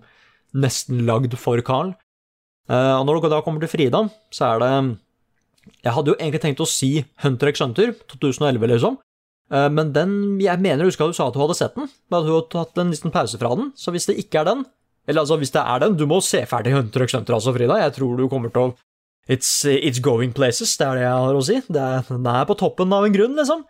nesten 0.57 1.03
lagd 1.05 1.35
for 1.37 1.61
Carl. 1.65 1.93
Uh, 2.67 2.97
og 2.99 3.05
når 3.07 3.21
det 3.23 3.31
da 3.35 3.43
kommer 3.45 3.63
til 3.63 3.71
Frida, 3.71 4.07
så 4.33 4.49
er 4.49 4.63
det 4.63 4.71
Jeg 5.83 5.93
hadde 5.95 6.11
jo 6.11 6.15
egentlig 6.17 6.41
tenkt 6.43 6.63
å 6.63 6.67
si 6.67 6.89
Hunter 7.23 7.51
x 7.51 7.61
Hunter 7.63 7.93
2011, 8.11 8.67
liksom. 8.73 8.97
Uh, 9.47 9.69
men 9.71 9.93
den 9.95 10.11
Jeg 10.43 10.59
mener 10.59 10.83
jeg 10.83 10.91
husker 10.91 11.07
at 11.07 11.15
du 11.15 11.19
sa 11.19 11.29
at 11.29 11.37
du 11.37 11.39
hadde 11.39 11.55
sett 11.59 11.77
den, 11.77 11.87
men 12.09 12.17
at 12.19 12.27
du 12.27 12.33
hadde 12.33 12.51
tatt 12.51 12.81
en 12.81 12.91
liten 12.91 13.13
pause 13.13 13.39
fra 13.39 13.53
den. 13.55 13.71
Så 13.77 13.93
hvis 13.95 14.09
det 14.09 14.17
ikke 14.19 14.41
er 14.41 14.49
den, 14.49 14.65
eller 15.07 15.23
altså, 15.23 15.37
hvis 15.39 15.53
det 15.55 15.63
er 15.63 15.85
den, 15.85 15.95
du 15.95 16.03
må 16.09 16.19
se 16.25 16.43
ferdig 16.49 16.75
Hunter 16.75 17.05
x 17.05 17.15
Hunter, 17.15 17.37
altså, 17.37 17.55
Frida. 17.55 17.79
Jeg 17.85 17.95
tror 17.95 18.19
du 18.19 18.27
kommer 18.31 18.51
til 18.51 18.71
å 18.71 18.75
It's, 19.27 19.65
it's 19.67 19.99
going 19.99 20.31
places, 20.31 20.77
det 20.79 20.85
er 20.87 20.95
det 20.95 21.01
jeg 21.03 21.23
har 21.27 21.35
å 21.35 21.41
si. 21.43 21.57
Det 21.67 21.81
er, 21.83 22.05
den 22.07 22.27
er 22.31 22.45
på 22.47 22.55
toppen 22.55 22.93
av 22.95 23.03
en 23.03 23.11
grunn, 23.11 23.33
liksom. 23.35 23.65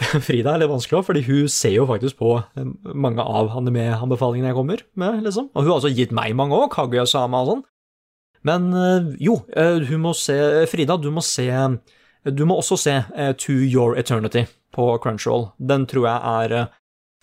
Frida 0.26 0.54
er 0.54 0.62
litt 0.62 0.70
vanskelig 0.70 1.00
òg, 1.00 1.06
fordi 1.08 1.22
hun 1.26 1.50
ser 1.52 1.74
jo 1.74 1.86
faktisk 1.88 2.18
på 2.20 2.34
eh, 2.40 2.68
mange 2.96 3.24
av 3.24 3.52
anime-anbefalingene 3.60 4.50
jeg 4.50 4.56
kommer 4.56 4.84
med, 5.00 5.20
liksom. 5.26 5.50
Og 5.52 5.64
hun 5.64 5.70
har 5.70 5.80
også 5.80 5.92
gitt 5.94 6.14
meg 6.16 6.36
mange 6.38 6.56
òg, 6.56 6.70
Kaguya-sama 6.74 7.42
og 7.44 7.50
sånn. 7.50 7.64
Men 8.48 8.68
eh, 8.72 9.10
jo, 9.20 9.40
eh, 9.52 9.82
hun 9.90 10.04
må 10.06 10.14
se 10.16 10.36
Frida, 10.70 10.96
du 10.96 11.10
må 11.12 11.24
se 11.24 11.48
Du 12.20 12.44
må 12.44 12.58
også 12.60 12.76
se 12.76 12.94
To 13.40 13.52
Your 13.64 13.96
Eternity 13.96 14.44
på 14.76 14.90
Crunchyroll. 15.00 15.50
Den 15.56 15.86
tror 15.88 16.04
jeg 16.04 16.20
er 16.20 16.68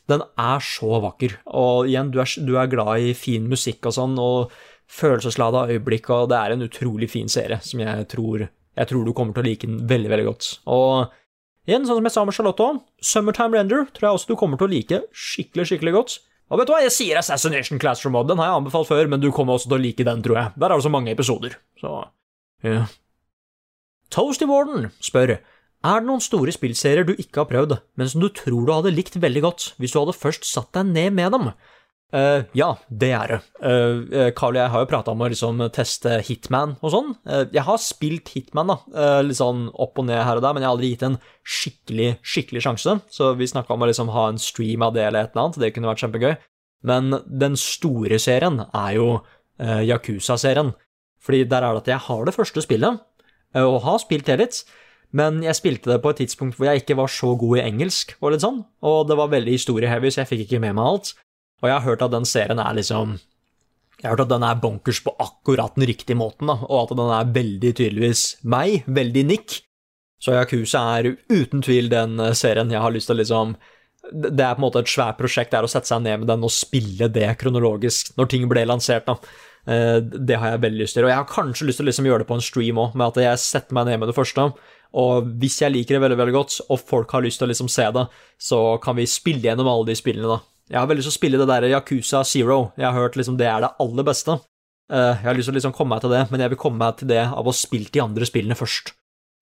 Den 0.09 0.23
er 0.41 0.63
så 0.63 0.97
vakker. 1.03 1.35
Og 1.53 1.89
igjen, 1.89 2.09
du 2.09 2.17
er, 2.21 2.31
du 2.41 2.55
er 2.57 2.71
glad 2.71 3.03
i 3.05 3.13
fin 3.13 3.45
musikk 3.49 3.85
og 3.85 3.93
sånn, 3.93 4.17
og 4.17 4.53
følelseslada 4.87 5.67
øyeblikk, 5.67 6.09
og 6.15 6.29
det 6.31 6.37
er 6.39 6.55
en 6.55 6.63
utrolig 6.63 7.09
fin 7.11 7.27
serie 7.29 7.59
som 7.61 7.81
jeg 7.83 8.07
tror, 8.07 8.47
jeg 8.47 8.89
tror 8.89 9.03
du 9.03 9.13
kommer 9.13 9.35
til 9.35 9.43
å 9.43 9.47
like 9.49 9.67
den 9.67 9.81
veldig, 9.89 10.11
veldig 10.13 10.27
godt. 10.29 10.49
Og 10.71 11.11
igjen, 11.67 11.85
sånn 11.87 11.99
som 11.99 12.07
jeg 12.07 12.15
sa 12.15 12.23
med 12.27 12.37
Charlotte 12.37 12.69
Summertime 13.03 13.59
Render 13.59 13.85
tror 13.93 14.07
jeg 14.07 14.19
også 14.19 14.31
du 14.31 14.39
kommer 14.39 14.59
til 14.59 14.69
å 14.69 14.71
like 14.71 15.01
skikkelig, 15.11 15.67
skikkelig 15.71 15.95
godt. 15.97 16.17
Og 16.47 16.61
vet 16.61 16.69
du 16.69 16.71
hva, 16.71 16.79
jeg 16.85 16.95
sier 16.95 17.19
Assassination 17.19 17.79
Classroom 17.81 18.15
Mod, 18.15 18.29
den 18.29 18.39
har 18.39 18.51
jeg 18.51 18.61
anbefalt 18.61 18.87
før, 18.87 19.09
men 19.11 19.19
du 19.23 19.27
kommer 19.35 19.57
også 19.57 19.67
til 19.67 19.77
å 19.77 19.83
like 19.83 20.05
den, 20.07 20.23
tror 20.23 20.39
jeg. 20.39 20.53
Der 20.55 20.71
er 20.71 20.79
det 20.79 20.85
så 20.87 20.93
mange 20.93 21.11
episoder, 21.11 21.57
så 21.81 21.97
ja. 22.63 22.87
Toasty 24.13 24.47
Warden 24.47 24.87
spør 25.03 25.35
er 25.37 25.99
det 26.01 26.07
noen 26.07 26.23
store 26.23 26.53
spillserier 26.55 27.05
du 27.05 27.13
ikke 27.19 27.43
har 27.43 27.49
prøvd, 27.51 27.75
men 27.99 28.09
som 28.09 28.23
du 28.23 28.31
tror 28.33 28.65
du 28.65 28.71
hadde 28.73 28.95
likt 28.95 29.19
veldig 29.21 29.43
godt 29.45 29.65
hvis 29.77 29.93
du 29.93 29.99
hadde 29.99 30.15
først 30.17 30.47
satt 30.47 30.71
deg 30.73 30.89
ned 30.89 31.13
med 31.19 31.35
dem? 31.35 31.51
Uh, 32.15 32.45
ja, 32.55 32.69
det 32.87 33.09
er 33.11 33.31
det. 33.33 33.37
Uh, 33.59 34.31
og 34.31 34.55
jeg 34.55 34.71
har 34.71 34.83
jo 34.83 34.87
prata 34.87 35.11
om 35.11 35.23
å 35.25 35.27
liksom 35.27 35.59
teste 35.75 36.21
Hitman 36.23 36.77
og 36.79 36.93
sånn. 36.93 37.09
Uh, 37.27 37.43
jeg 37.51 37.65
har 37.67 37.81
spilt 37.83 38.31
Hitman, 38.31 38.71
da, 38.71 38.77
litt 39.27 39.39
sånn 39.41 39.65
opp 39.75 39.99
og 39.99 40.07
ned 40.07 40.23
her 40.23 40.39
og 40.39 40.45
der, 40.45 40.55
men 40.55 40.63
jeg 40.63 40.69
har 40.69 40.77
aldri 40.77 40.91
gitt 40.93 41.03
en 41.03 41.17
skikkelig 41.43 42.13
skikkelig 42.23 42.63
sjanse. 42.63 42.95
Så 43.11 43.33
vi 43.39 43.49
snakka 43.51 43.75
om 43.75 43.83
å 43.83 43.91
liksom 43.91 44.13
ha 44.15 44.29
en 44.31 44.39
stream 44.39 44.87
av 44.87 44.95
det 44.95 45.03
eller 45.03 45.27
et 45.27 45.35
eller 45.35 45.49
annet, 45.49 45.59
det 45.65 45.73
kunne 45.75 45.91
vært 45.91 46.05
kjempegøy. 46.05 46.37
Men 46.87 47.19
den 47.27 47.59
store 47.59 48.21
serien 48.21 48.61
er 48.69 48.91
jo 48.95 49.09
Yakuza-serien. 49.57 50.75
Fordi 51.25 51.43
der 51.49 51.65
er 51.65 51.73
det 51.73 51.81
at 51.81 51.93
jeg 51.95 52.05
har 52.07 52.27
det 52.27 52.35
første 52.35 52.61
spillet, 52.63 52.99
og 53.57 53.79
har 53.83 53.97
spilt 53.99 54.29
det 54.29 54.37
litt. 54.39 54.59
Men 55.17 55.41
jeg 55.43 55.57
spilte 55.57 55.89
det 55.89 56.01
på 56.03 56.13
et 56.13 56.21
tidspunkt 56.21 56.59
hvor 56.59 56.69
jeg 56.69 56.83
ikke 56.83 56.99
var 56.99 57.09
så 57.11 57.33
god 57.39 57.57
i 57.57 57.63
engelsk, 57.65 58.13
og 58.21 58.35
litt 58.35 58.45
sånn, 58.45 58.61
og 58.85 59.07
det 59.09 59.17
var 59.17 59.33
veldig 59.33 59.55
historieheavy, 59.57 60.13
så 60.13 60.21
jeg 60.21 60.29
fikk 60.29 60.45
ikke 60.45 60.61
med 60.63 60.77
meg 60.77 60.91
alt. 60.91 61.15
Og 61.61 61.69
jeg 61.69 61.75
har 61.77 61.85
hørt 61.85 62.03
at 62.05 62.13
den 62.13 62.27
serien 62.27 62.59
er 62.61 62.77
liksom 62.77 63.17
Jeg 63.97 64.05
har 64.05 64.13
hørt 64.13 64.27
at 64.27 64.33
den 64.35 64.45
er 64.45 64.59
bonkers 64.61 64.99
på 65.01 65.15
akkurat 65.17 65.73
den 65.75 65.87
riktige 65.89 66.17
måten, 66.17 66.51
da, 66.51 66.59
og 66.67 66.83
at 66.83 66.97
den 66.97 67.09
er 67.09 67.31
veldig 67.33 67.71
tydeligvis 67.79 68.25
meg, 68.45 68.83
veldig 68.85 69.23
Nick. 69.25 69.55
Så 70.21 70.35
Yakuza 70.35 70.83
er 70.97 71.15
uten 71.29 71.63
tvil 71.65 71.89
den 71.89 72.19
eh, 72.21 72.35
serien 72.37 72.69
jeg 72.73 72.81
har 72.81 72.93
lyst 72.93 73.09
til 73.09 73.17
å 73.17 73.21
liksom 73.21 73.55
Det 74.07 74.43
er 74.43 74.53
på 74.55 74.61
en 74.61 74.65
måte 74.67 74.81
et 74.83 74.89
svært 74.91 75.17
prosjekt, 75.17 75.51
det 75.51 75.59
er 75.59 75.65
å 75.65 75.71
sette 75.71 75.89
seg 75.89 76.03
ned 76.05 76.21
med 76.21 76.29
den 76.29 76.45
og 76.45 76.53
spille 76.53 77.09
det 77.11 77.27
kronologisk 77.41 78.13
når 78.17 78.29
ting 78.31 78.45
ble 78.49 78.63
lansert, 78.69 79.09
da. 79.09 79.17
Eh, 79.67 79.97
det 79.99 80.37
har 80.39 80.53
jeg 80.53 80.63
veldig 80.63 80.83
lyst 80.83 80.95
til. 80.95 81.07
Og 81.07 81.11
jeg 81.11 81.19
har 81.19 81.29
kanskje 81.31 81.67
lyst 81.67 81.81
til 81.81 81.87
å 81.87 81.89
liksom 81.89 82.07
gjøre 82.07 82.23
det 82.23 82.29
på 82.29 82.37
en 82.37 82.45
stream 82.45 82.81
òg, 82.81 82.95
med 82.95 83.09
at 83.09 83.23
jeg 83.25 83.43
setter 83.43 83.75
meg 83.75 83.89
ned 83.89 84.03
med 84.03 84.11
det 84.11 84.15
første. 84.17 84.51
Og 84.97 85.33
hvis 85.41 85.57
jeg 85.61 85.73
liker 85.73 85.97
det 85.97 86.03
veldig 86.05 86.19
veldig 86.21 86.37
godt, 86.37 86.59
og 86.69 86.79
folk 86.79 87.17
har 87.17 87.25
lyst 87.25 87.41
til 87.41 87.49
å 87.49 87.51
liksom 87.51 87.71
se 87.71 87.89
det, 87.97 88.05
så 88.39 88.61
kan 88.83 88.95
vi 88.97 89.09
spille 89.09 89.43
gjennom 89.49 89.67
alle 89.73 89.89
de 89.89 89.97
spillene, 89.99 90.37
da. 90.37 90.56
Jeg 90.67 90.81
har 90.81 90.87
veldig 90.89 90.99
lyst 90.99 91.07
til 91.07 91.15
å 91.15 91.19
spille 91.21 91.39
det 91.39 91.47
der 91.47 91.69
Yakuza 91.71 92.21
Zero. 92.27 92.59
Jeg 92.75 92.89
har 92.89 92.97
hørt 92.97 93.15
liksom 93.15 93.37
det 93.39 93.47
er 93.47 93.63
det 93.63 93.73
aller 93.79 94.07
beste. 94.07 94.35
Uh, 94.91 95.15
jeg 95.15 95.27
har 95.27 95.37
lyst 95.37 95.47
til 95.47 95.55
å 95.55 95.59
liksom 95.59 95.75
komme 95.75 95.95
meg 95.95 96.03
til 96.03 96.11
det, 96.11 96.23
men 96.31 96.43
jeg 96.43 96.51
vil 96.53 96.59
komme 96.59 96.81
meg 96.81 96.97
til 96.99 97.11
det 97.11 97.23
av 97.23 97.47
å 97.47 97.55
spille 97.55 97.91
de 97.91 98.03
andre 98.03 98.27
spillene 98.27 98.57
først. 98.59 98.91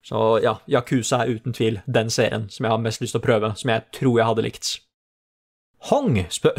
Så 0.06 0.22
ja, 0.42 0.54
Yakuza 0.70 1.24
er 1.24 1.32
uten 1.34 1.54
tvil 1.54 1.80
den 1.90 2.12
serien 2.14 2.46
som 2.50 2.66
jeg 2.66 2.70
har 2.70 2.82
mest 2.82 3.02
lyst 3.02 3.16
til 3.16 3.22
å 3.22 3.26
prøve, 3.26 3.50
som 3.58 3.72
jeg 3.72 3.86
tror 3.96 4.20
jeg 4.20 4.28
hadde 4.28 4.44
likt. 4.46 4.68
Hong 5.90 6.20
spør 6.32 6.54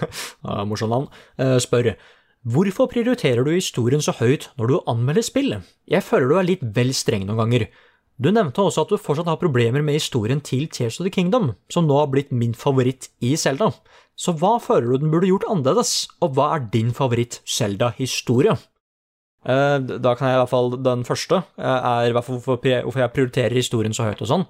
Morsomt 0.70 0.94
navn. 0.94 1.10
Uh, 1.40 1.58
spør 1.62 1.96
Hvorfor 2.44 2.90
prioriterer 2.92 3.42
du 3.42 3.54
historien 3.54 4.02
så 4.04 4.12
høyt 4.18 4.50
når 4.60 4.70
du 4.70 4.76
anmelder 4.90 5.24
spill? 5.26 5.56
Jeg 5.90 6.04
føler 6.06 6.30
du 6.30 6.38
er 6.38 6.48
litt 6.52 6.64
vel 6.76 6.92
streng 6.94 7.24
noen 7.26 7.40
ganger. 7.40 7.66
Du 8.20 8.28
nevnte 8.30 8.62
også 8.62 8.84
at 8.84 8.92
du 8.92 9.00
fortsatt 9.00 9.26
har 9.26 9.40
problemer 9.40 9.82
med 9.82 9.96
historien 9.96 10.42
til 10.44 10.68
Tears 10.70 11.00
of 11.00 11.08
the 11.08 11.10
Kingdom, 11.10 11.54
som 11.72 11.88
nå 11.88 11.96
har 11.98 12.12
blitt 12.12 12.30
min 12.30 12.52
favoritt 12.54 13.08
i 13.24 13.32
Selda. 13.40 13.72
Så 14.14 14.34
hva 14.38 14.56
føler 14.62 14.92
du 14.92 15.04
den 15.04 15.12
burde 15.12 15.28
gjort 15.28 15.46
annerledes, 15.50 16.06
og 16.22 16.36
hva 16.36 16.52
er 16.54 16.68
din 16.72 16.92
favoritt-Selda-historie? 16.94 18.56
Eh, 19.44 19.78
da 20.00 20.14
kan 20.16 20.30
jeg 20.30 20.38
i 20.38 20.40
hvert 20.40 20.48
fall 20.48 20.70
Den 20.80 21.02
første 21.04 21.42
eh, 21.60 21.88
er 22.08 22.14
hvorfor 22.16 22.62
jeg 22.64 23.12
prioriterer 23.12 23.52
historien 23.52 23.92
så 23.92 24.06
høyt 24.06 24.22
og 24.24 24.30
sånn, 24.30 24.46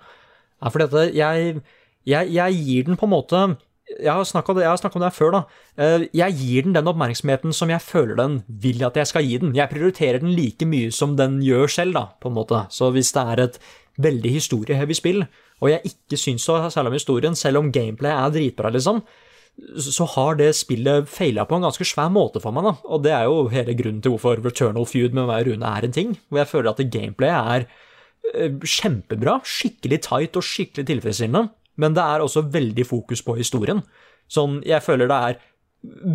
er 0.62 0.70
fordi 0.70 0.84
at 0.86 1.16
jeg, 1.18 1.62
jeg, 2.06 2.28
jeg 2.30 2.60
gir 2.60 2.84
den 2.86 3.00
på 3.00 3.08
en 3.08 3.14
måte 3.16 3.40
jeg 3.84 4.08
har 4.08 4.24
snakka 4.24 4.52
om 4.52 4.58
det 4.58 5.10
her 5.10 5.12
før, 5.12 5.34
da. 5.34 5.40
Eh, 5.76 6.06
jeg 6.16 6.36
gir 6.38 6.64
den 6.64 6.76
den 6.76 6.88
oppmerksomheten 6.88 7.52
som 7.52 7.68
jeg 7.68 7.84
føler 7.84 8.16
den 8.16 8.38
vil 8.48 8.80
at 8.86 8.96
jeg 8.96 9.10
skal 9.10 9.26
gi 9.26 9.38
den. 9.42 9.54
Jeg 9.56 9.68
prioriterer 9.70 10.22
den 10.22 10.32
like 10.32 10.64
mye 10.66 10.92
som 10.94 11.16
den 11.18 11.40
gjør 11.44 11.68
selv, 11.68 11.94
da, 11.98 12.06
på 12.20 12.30
en 12.30 12.38
måte. 12.38 12.64
Så 12.72 12.90
hvis 12.94 13.12
det 13.12 13.24
er 13.34 13.42
et 13.44 13.58
veldig 14.00 14.32
historieheavy 14.38 14.96
spill, 14.96 15.26
og 15.60 15.70
jeg 15.70 15.92
ikke 15.92 16.18
syns 16.18 16.46
så 16.48 16.62
særlig 16.72 16.94
om 16.94 16.98
historien, 16.98 17.36
selv 17.36 17.60
om 17.60 17.70
gameplay 17.72 18.10
er 18.10 18.32
dritbra, 18.32 18.72
liksom, 18.74 19.02
så 19.78 20.06
har 20.16 20.38
det 20.40 20.50
spillet 20.58 21.08
feila 21.08 21.44
på 21.46 21.56
en 21.58 21.66
ganske 21.68 21.86
svær 21.86 22.10
måte 22.12 22.42
for 22.42 22.54
meg, 22.54 22.66
da. 22.66 22.72
Og 22.90 23.02
det 23.04 23.12
er 23.14 23.28
jo 23.30 23.48
hele 23.52 23.76
grunnen 23.78 24.02
til 24.02 24.14
hvorfor 24.14 24.42
Returnal 24.42 24.88
Feud 24.90 25.14
med 25.14 25.28
meg 25.28 25.44
og 25.44 25.52
Rune 25.52 25.74
er 25.78 25.86
en 25.86 25.94
ting. 25.94 26.16
Hvor 26.28 26.42
jeg 26.42 26.50
føler 26.50 26.72
at 26.72 26.82
gameplayet 26.90 27.52
er 27.54 27.66
eh, 28.34 28.56
kjempebra, 28.58 29.38
skikkelig 29.46 30.00
tight 30.08 30.40
og 30.40 30.46
skikkelig 30.46 30.88
tilfredsstillende 30.90 31.46
men 31.80 31.96
det 31.96 32.04
er 32.04 32.22
også 32.22 32.44
veldig 32.54 32.86
fokus 32.86 33.22
på 33.24 33.36
historien. 33.38 33.82
Sånn, 34.30 34.60
jeg 34.66 34.82
føler 34.84 35.10
det 35.10 35.18
er 35.28 35.40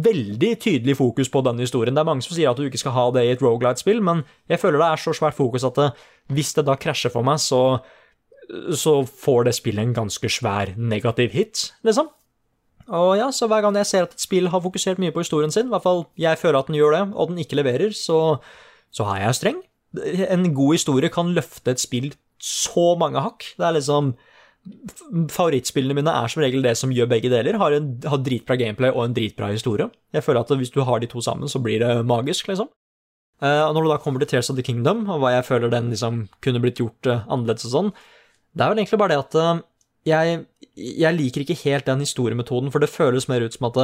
veldig 0.07 0.51
tydelig 0.63 0.95
fokus 0.97 1.29
på 1.29 1.43
den 1.45 1.61
historien. 1.61 1.93
Det 1.93 2.01
er 2.01 2.09
mange 2.09 2.25
som 2.25 2.33
sier 2.33 2.49
at 2.49 2.57
du 2.57 2.65
ikke 2.65 2.81
skal 2.81 2.95
ha 2.95 3.05
det 3.13 3.25
i 3.25 3.33
et 3.35 3.43
Rogalight-spill, 3.43 4.01
men 4.05 4.23
jeg 4.49 4.61
føler 4.61 4.81
det 4.81 4.87
er 4.87 5.03
så 5.03 5.13
svært 5.17 5.37
fokus 5.37 5.67
at 5.67 5.77
det, 5.77 5.89
hvis 6.33 6.55
det 6.57 6.65
da 6.69 6.77
krasjer 6.79 7.13
for 7.13 7.27
meg, 7.27 7.41
så, 7.43 7.81
så 8.73 8.95
får 9.05 9.49
det 9.49 9.57
spillet 9.59 9.85
en 9.85 9.97
ganske 10.01 10.31
svær 10.39 10.73
negativ 10.77 11.35
hit, 11.35 11.67
liksom. 11.85 12.09
Og 12.89 13.11
ja, 13.19 13.27
så 13.35 13.47
hver 13.49 13.61
gang 13.65 13.77
jeg 13.77 13.89
ser 13.89 14.07
at 14.07 14.15
et 14.15 14.23
spill 14.23 14.49
har 14.49 14.63
fokusert 14.63 15.01
mye 15.01 15.13
på 15.13 15.21
historien 15.23 15.53
sin, 15.53 15.69
i 15.69 15.73
hvert 15.73 15.85
fall 15.85 16.07
jeg 16.19 16.39
føler 16.41 16.59
at 16.59 16.71
den 16.71 16.79
gjør 16.79 16.95
det, 16.95 17.03
og 17.13 17.31
den 17.31 17.43
ikke 17.43 17.59
leverer, 17.59 17.93
så, 17.95 18.39
så 18.93 19.05
er 19.13 19.27
jeg 19.27 19.37
streng. 19.37 19.61
En 20.29 20.49
god 20.57 20.77
historie 20.77 21.09
kan 21.13 21.31
løfte 21.35 21.73
et 21.73 21.81
spill 21.81 22.11
så 22.39 22.93
mange 22.99 23.21
hakk. 23.21 23.45
Det 23.57 23.67
er 23.67 23.77
liksom 23.77 24.13
Favorittspillene 25.31 25.95
mine 25.95 26.11
er 26.11 26.29
som 26.29 26.41
regel 26.43 26.61
det 26.61 26.75
som 26.77 26.91
gjør 26.93 27.07
begge 27.09 27.29
deler. 27.31 27.57
Har, 27.57 27.73
en, 27.73 27.93
har 28.05 28.19
dritbra 28.21 28.57
gameplay 28.59 28.91
og 28.91 29.05
en 29.05 29.15
dritbra 29.15 29.47
historie. 29.53 29.87
Jeg 30.13 30.25
føler 30.25 30.43
at 30.43 30.51
hvis 30.59 30.73
du 30.75 30.81
har 30.85 30.99
de 30.99 31.07
to 31.09 31.23
sammen, 31.25 31.49
så 31.49 31.61
blir 31.63 31.79
det 31.81 31.93
magisk, 32.05 32.51
liksom. 32.51 32.67
Uh, 33.39 33.69
og 33.69 33.73
når 33.73 33.85
du 33.85 33.89
da 33.93 33.97
kommer 34.03 34.21
til 34.21 34.33
Tears 34.33 34.51
of 34.51 34.57
the 34.59 34.65
Kingdom, 34.67 35.05
og 35.07 35.21
hva 35.23 35.31
jeg 35.37 35.47
føler 35.47 35.71
den 35.71 35.87
liksom 35.93 36.25
kunne 36.43 36.59
blitt 36.59 36.81
gjort 36.81 37.07
uh, 37.07 37.23
annerledes 37.31 37.69
og 37.69 37.71
sånn, 37.71 37.91
det 38.51 38.65
er 38.65 38.73
vel 38.73 38.81
egentlig 38.81 38.99
bare 38.99 39.15
det 39.15 39.21
at 39.23 39.37
uh, 39.39 39.61
jeg, 40.07 40.45
jeg, 40.75 41.15
liker 41.15 41.43
ikke 41.43 41.59
helt 41.65 41.89
den 41.89 42.05
historiemetoden, 42.05 42.71
for 42.71 42.83
det 42.83 42.91
føles 42.91 43.27
mer 43.31 43.43
ut 43.43 43.55
som 43.55 43.67
at 43.69 43.79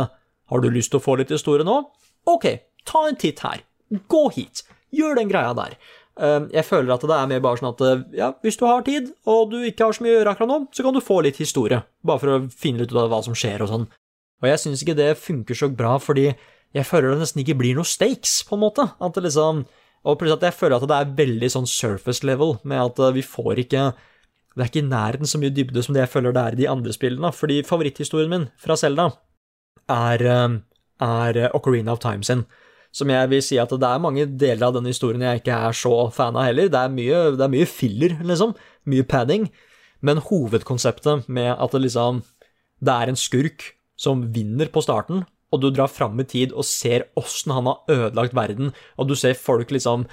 har 0.52 0.62
du 0.62 0.70
lyst 0.70 0.94
til 0.94 1.02
å 1.02 1.04
få 1.04 1.18
litt 1.20 1.34
historie 1.34 1.66
nå? 1.66 1.82
Ok, 2.30 2.48
ta 2.88 3.06
en 3.10 3.20
titt 3.20 3.42
her. 3.46 3.66
Gå 4.12 4.28
hit. 4.36 4.64
Gjør 4.96 5.20
den 5.20 5.30
greia 5.30 5.54
der. 5.58 5.76
Ehm, 6.22 6.48
jeg 6.54 6.64
føler 6.64 6.96
at 6.96 7.04
det 7.04 7.16
er 7.16 7.30
mer 7.30 7.42
bare 7.44 7.60
sånn 7.60 7.74
at 7.74 7.84
eh, 7.84 8.04
ja, 8.22 8.32
hvis 8.46 8.58
du 8.60 8.66
har 8.70 8.86
tid, 8.88 9.12
og 9.28 9.52
du 9.52 9.58
ikke 9.68 9.90
har 9.90 9.96
så 9.98 10.06
mye 10.06 10.14
å 10.14 10.18
gjøre 10.20 10.34
akkurat 10.36 10.52
nå, 10.52 10.60
så 10.72 10.86
kan 10.86 10.96
du 10.96 11.04
få 11.04 11.20
litt 11.26 11.40
historie, 11.42 11.82
bare 12.06 12.22
for 12.22 12.34
å 12.34 12.42
finne 12.56 12.84
litt 12.84 12.94
ut 12.94 13.02
av 13.02 13.12
hva 13.12 13.22
som 13.26 13.36
skjer 13.38 13.66
og 13.66 13.72
sånn. 13.72 13.88
Og 14.44 14.50
jeg 14.50 14.62
syns 14.62 14.84
ikke 14.84 14.98
det 14.98 15.10
funker 15.20 15.58
så 15.58 15.70
bra, 15.72 15.96
fordi 16.02 16.30
jeg 16.76 16.88
føler 16.88 17.14
det 17.14 17.24
nesten 17.24 17.44
ikke 17.44 17.58
blir 17.60 17.76
noe 17.78 17.88
stakes, 17.88 18.42
på 18.48 18.56
en 18.58 18.64
måte. 18.66 18.88
At 19.00 19.18
det 19.18 19.28
liksom 19.28 19.66
Og 20.06 20.20
plutselig 20.20 20.38
at 20.38 20.44
jeg 20.46 20.54
føler 20.54 20.76
at 20.78 20.84
det 20.86 20.98
er 21.02 21.14
veldig 21.18 21.48
sånn 21.50 21.66
surface 21.66 22.22
level, 22.22 22.60
med 22.62 22.78
at 22.78 23.00
eh, 23.02 23.16
vi 23.16 23.24
får 23.26 23.64
ikke 23.64 23.88
Det 24.56 24.64
er 24.64 24.72
ikke 24.72 24.86
i 24.86 24.90
nærheten 24.90 25.28
så 25.28 25.40
mye 25.42 25.52
dybde 25.52 25.84
som 25.84 25.96
det 25.96 26.06
jeg 26.06 26.14
føler 26.14 26.36
det 26.36 26.44
er 26.44 26.56
i 26.56 26.62
de 26.64 26.70
andre 26.72 26.94
spillene, 26.96 27.32
fordi 27.36 27.62
favoritthistorien 27.68 28.32
min 28.32 28.48
fra 28.58 28.78
Selda 28.80 29.10
er, 29.92 30.22
eh, 30.26 30.60
er 31.04 31.50
Ocarina 31.54 31.92
of 31.92 32.00
Time 32.00 32.24
sin 32.24 32.46
som 32.96 33.12
jeg 33.12 33.30
vil 33.32 33.44
si 33.44 33.58
at 33.60 33.72
det 33.76 33.88
er 33.88 34.02
mange 34.02 34.26
deler 34.40 34.70
av 34.70 34.78
denne 34.78 34.92
historien 34.94 35.24
jeg 35.26 35.42
ikke 35.42 35.60
er 35.68 35.76
så 35.76 35.94
fan 36.16 36.38
av 36.40 36.48
heller. 36.48 36.70
Det 36.72 36.80
er 36.80 36.94
mye, 36.94 37.22
det 37.36 37.44
er 37.44 37.52
mye 37.52 37.68
filler, 37.68 38.16
liksom. 38.24 38.56
Mye 38.88 39.04
padding. 39.04 39.50
Men 40.06 40.24
hovedkonseptet 40.24 41.28
med 41.28 41.52
at 41.56 41.76
det 41.76 41.86
liksom 41.88 42.24
Det 42.84 42.92
er 42.92 43.08
en 43.10 43.16
skurk 43.16 43.72
som 43.98 44.26
vinner 44.36 44.68
på 44.68 44.82
starten, 44.84 45.24
og 45.54 45.62
du 45.62 45.70
drar 45.72 45.88
fram 45.88 46.20
i 46.20 46.26
tid 46.28 46.52
og 46.52 46.68
ser 46.68 47.06
åssen 47.16 47.54
han 47.56 47.70
har 47.70 47.80
ødelagt 47.88 48.36
verden, 48.36 48.74
og 49.00 49.08
du 49.08 49.16
ser 49.16 49.34
folk 49.34 49.72
liksom 49.72 50.04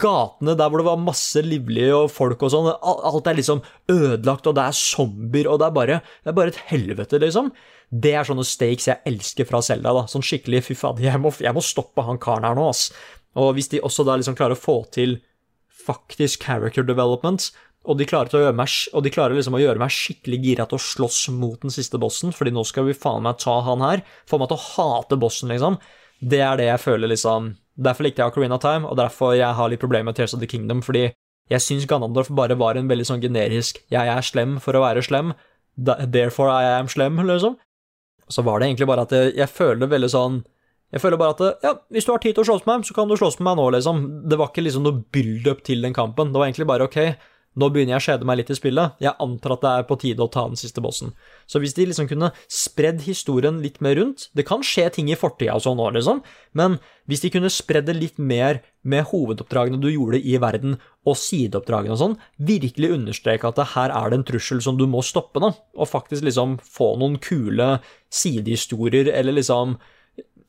Gatene 0.00 0.54
der 0.56 0.70
hvor 0.70 0.80
det 0.80 0.86
var 0.86 1.00
masse 1.00 1.40
livlige 1.44 1.92
og 1.96 2.10
folk 2.12 2.42
og 2.44 2.52
sånn, 2.52 2.70
alt 2.80 3.28
er 3.28 3.38
liksom 3.38 3.62
ødelagt, 3.92 4.48
og 4.48 4.56
det 4.56 4.64
er 4.64 4.76
zombier, 4.76 5.48
og 5.48 5.60
det 5.60 5.68
er 5.68 5.76
bare, 5.78 5.98
det 6.24 6.32
er 6.32 6.36
bare 6.36 6.52
et 6.52 6.60
helvete, 6.70 7.20
liksom. 7.22 7.50
Det 7.88 8.14
er 8.16 8.26
sånne 8.26 8.46
stakes 8.48 8.88
jeg 8.90 9.02
elsker 9.08 9.48
fra 9.48 9.60
Selda. 9.64 9.92
da, 9.96 10.06
Sånn 10.10 10.24
skikkelig 10.24 10.64
fy 10.68 10.76
faen, 10.78 11.02
jeg, 11.02 11.20
jeg, 11.44 11.54
må 11.56 11.64
stoppe 11.64 12.04
han 12.04 12.20
karen 12.20 12.48
her 12.48 12.56
nå, 12.58 12.66
ass. 12.72 12.88
Og 13.40 13.54
hvis 13.56 13.70
de 13.72 13.82
også 13.84 14.06
da 14.06 14.16
liksom 14.18 14.36
klarer 14.38 14.56
å 14.56 14.60
få 14.60 14.80
til 14.94 15.18
faktisk 15.84 16.44
character 16.44 16.86
development, 16.86 17.50
og 17.84 17.98
de 18.00 18.06
klarer, 18.08 18.30
til 18.32 18.40
å 18.40 18.46
gjøre 18.46 18.56
meg, 18.56 18.76
og 18.96 19.04
de 19.04 19.12
klarer 19.12 19.36
liksom 19.36 19.58
å 19.58 19.60
gjøre 19.60 19.80
meg 19.82 19.92
skikkelig 19.92 20.38
gira 20.40 20.64
til 20.68 20.78
å 20.78 20.84
slåss 20.84 21.26
mot 21.36 21.60
den 21.60 21.74
siste 21.74 22.00
bossen, 22.00 22.32
fordi 22.32 22.54
nå 22.56 22.64
skal 22.64 22.88
vi 22.88 22.96
faen 22.96 23.26
meg 23.26 23.36
ta 23.42 23.58
han 23.66 23.84
her, 23.84 24.04
få 24.28 24.40
meg 24.40 24.48
til 24.50 24.56
å 24.56 24.64
hate 24.70 25.20
bossen, 25.20 25.52
liksom, 25.52 25.76
det 26.24 26.40
er 26.40 26.56
det 26.60 26.70
jeg 26.70 26.80
føler, 26.80 27.12
liksom 27.12 27.52
Derfor 27.76 28.06
likte 28.06 28.22
jeg 28.22 28.30
Ocarina 28.30 28.54
of 28.54 28.62
Time, 28.62 28.86
og 28.86 28.96
derfor 28.96 29.34
jeg 29.34 29.54
har 29.54 29.68
litt 29.70 29.82
problemer 29.82 30.12
med 30.12 30.16
Tears 30.16 30.34
of 30.34 30.40
the 30.40 30.46
Kingdom, 30.50 30.82
fordi 30.82 31.08
jeg 31.50 31.60
syns 31.60 31.86
Ganondorf 31.86 32.30
bare 32.32 32.56
var 32.56 32.78
en 32.78 32.88
veldig 32.88 33.04
sånn 33.04 33.20
generisk 33.20 33.82
'jeg 33.90 34.08
er 34.08 34.22
slem 34.22 34.60
for 34.60 34.72
å 34.74 34.80
være 34.80 35.02
slem', 35.02 35.34
therefore 35.76 36.50
I 36.50 36.78
am 36.78 36.88
slem, 36.88 37.16
liksom. 37.26 37.56
Så 38.28 38.42
var 38.42 38.60
det 38.60 38.68
egentlig 38.68 38.86
bare 38.86 39.02
at 39.02 39.10
jeg, 39.10 39.36
jeg 39.36 39.48
føler 39.48 39.86
veldig 39.86 40.10
sånn 40.10 40.44
jeg 40.94 41.02
føler 41.02 41.18
bare 41.18 41.34
at 41.34 41.62
ja, 41.64 41.72
hvis 41.90 42.04
du 42.06 42.12
har 42.12 42.20
tid 42.22 42.36
til 42.36 42.44
å 42.44 42.46
slåss 42.46 42.66
med 42.66 42.78
meg, 42.78 42.86
så 42.86 42.94
kan 42.94 43.08
du 43.08 43.16
slåss 43.16 43.40
med 43.40 43.48
meg 43.48 43.56
nå, 43.58 43.70
liksom. 43.74 44.28
Det 44.30 44.38
var 44.38 44.52
ikke 44.52 44.62
liksom 44.62 44.84
noe 44.86 45.02
build-up 45.10 45.64
til 45.66 45.82
den 45.82 45.92
kampen. 45.96 46.30
Det 46.30 46.38
var 46.38 46.46
egentlig 46.46 46.68
bare 46.70 46.86
ok, 46.86 46.98
nå 47.54 47.68
begynner 47.70 47.94
jeg 47.94 48.02
å 48.02 48.06
kjede 48.08 48.26
meg 48.28 48.38
litt 48.40 48.50
i 48.50 48.56
spillet. 48.58 48.96
Jeg 49.02 49.14
antar 49.22 49.54
at 49.54 49.62
det 49.64 49.72
er 49.72 49.86
på 49.88 49.98
tide 50.02 50.24
å 50.24 50.30
ta 50.32 50.44
den 50.50 50.58
siste 50.58 50.82
bossen. 50.84 51.12
Så 51.46 51.60
hvis 51.62 51.76
de 51.76 51.86
liksom 51.86 52.08
kunne 52.10 52.32
spredd 52.50 53.04
historien 53.06 53.60
litt 53.62 53.80
mer 53.84 53.96
rundt 53.98 54.28
Det 54.34 54.46
kan 54.48 54.64
skje 54.64 54.88
ting 54.96 55.10
i 55.12 55.18
fortida 55.18 55.54
og 55.54 55.62
sånn 55.64 55.78
nå, 55.78 55.90
liksom, 55.94 56.22
men 56.58 56.78
hvis 57.10 57.22
de 57.24 57.30
kunne 57.34 57.52
spredd 57.52 57.86
det 57.86 57.96
litt 57.98 58.18
mer 58.18 58.62
med 58.82 59.06
hovedoppdragene 59.10 59.80
du 59.80 59.90
gjorde 59.92 60.20
i 60.20 60.36
verden, 60.40 60.78
og 61.04 61.18
sideoppdragene 61.20 61.94
og 61.94 62.00
sånn, 62.00 62.18
virkelig 62.40 62.94
understreke 62.96 63.48
at 63.48 63.60
det 63.60 63.70
her 63.74 63.92
er 63.92 64.10
det 64.10 64.20
en 64.20 64.28
trussel 64.28 64.62
som 64.64 64.78
du 64.80 64.86
må 64.90 65.02
stoppe, 65.04 65.42
da, 65.42 65.52
og 65.76 65.90
faktisk 65.90 66.24
liksom 66.26 66.58
få 66.64 66.94
noen 67.00 67.18
kule 67.22 67.78
sidehistorier 68.12 69.12
eller 69.12 69.36
liksom 69.36 69.76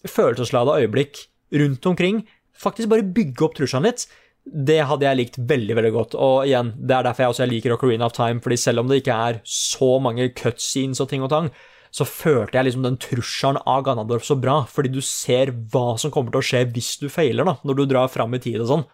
følelsesladede 0.05 0.85
øyeblikk 0.85 1.25
rundt 1.59 1.85
omkring, 1.89 2.23
faktisk 2.55 2.91
bare 2.91 3.07
bygge 3.15 3.45
opp 3.45 3.57
trusselen 3.57 3.89
litt 3.89 4.07
det 4.45 4.81
hadde 4.85 5.07
jeg 5.07 5.19
likt 5.19 5.39
veldig 5.49 5.75
veldig 5.77 5.91
godt. 5.95 6.17
Og 6.21 6.45
igjen, 6.45 6.73
det 6.77 6.95
er 6.95 7.07
derfor 7.07 7.25
jeg 7.25 7.33
også 7.33 7.47
liker 7.49 7.73
Ocarina 7.75 8.09
of 8.09 8.15
Time, 8.15 8.41
fordi 8.43 8.57
selv 8.61 8.83
om 8.83 8.91
det 8.91 9.01
ikke 9.01 9.15
er 9.29 9.39
så 9.49 9.95
mange 10.03 10.29
cutscenes 10.37 11.01
og 11.01 11.09
ting 11.09 11.25
og 11.25 11.31
tang, 11.33 11.49
så 11.95 12.05
følte 12.05 12.57
jeg 12.57 12.67
liksom 12.67 12.83
den 12.83 12.99
trusselen 12.99 13.61
av 13.63 13.85
Ganadorf 13.87 14.25
så 14.27 14.35
bra, 14.37 14.59
fordi 14.67 14.91
du 14.91 14.99
ser 15.05 15.53
hva 15.71 15.95
som 16.01 16.11
kommer 16.11 16.33
til 16.33 16.41
å 16.41 16.45
skje 16.45 16.65
hvis 16.75 16.91
du 17.01 17.07
feiler, 17.11 17.47
da, 17.47 17.55
når 17.63 17.79
du 17.79 17.85
drar 17.89 18.11
fram 18.11 18.35
i 18.35 18.41
tid 18.43 18.59
og 18.61 18.69
sånn. 18.71 18.85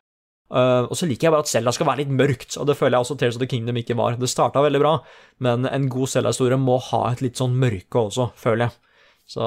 Uh, 0.52 0.84
og 0.92 0.98
så 1.00 1.08
liker 1.08 1.30
jeg 1.30 1.34
bare 1.34 1.46
at 1.46 1.50
Selda 1.50 1.72
skal 1.72 1.88
være 1.88 2.04
litt 2.04 2.14
mørkt, 2.14 2.58
og 2.60 2.68
det 2.68 2.76
føler 2.78 2.98
jeg 2.98 3.06
også 3.06 3.18
Tales 3.18 3.38
of 3.40 3.44
the 3.44 3.50
Kingdom 3.50 3.80
ikke 3.80 3.98
var. 3.98 4.20
Det 4.20 4.30
starta 4.30 4.64
veldig 4.64 4.82
bra, 4.84 4.94
men 5.44 5.68
en 5.68 5.90
god 5.92 6.12
Selda-historie 6.12 6.60
må 6.62 6.78
ha 6.92 7.06
et 7.10 7.24
litt 7.26 7.40
sånn 7.40 7.56
mørke 7.60 8.06
også, 8.06 8.30
føler 8.40 8.68
jeg. 8.68 8.78
Så 9.32 9.46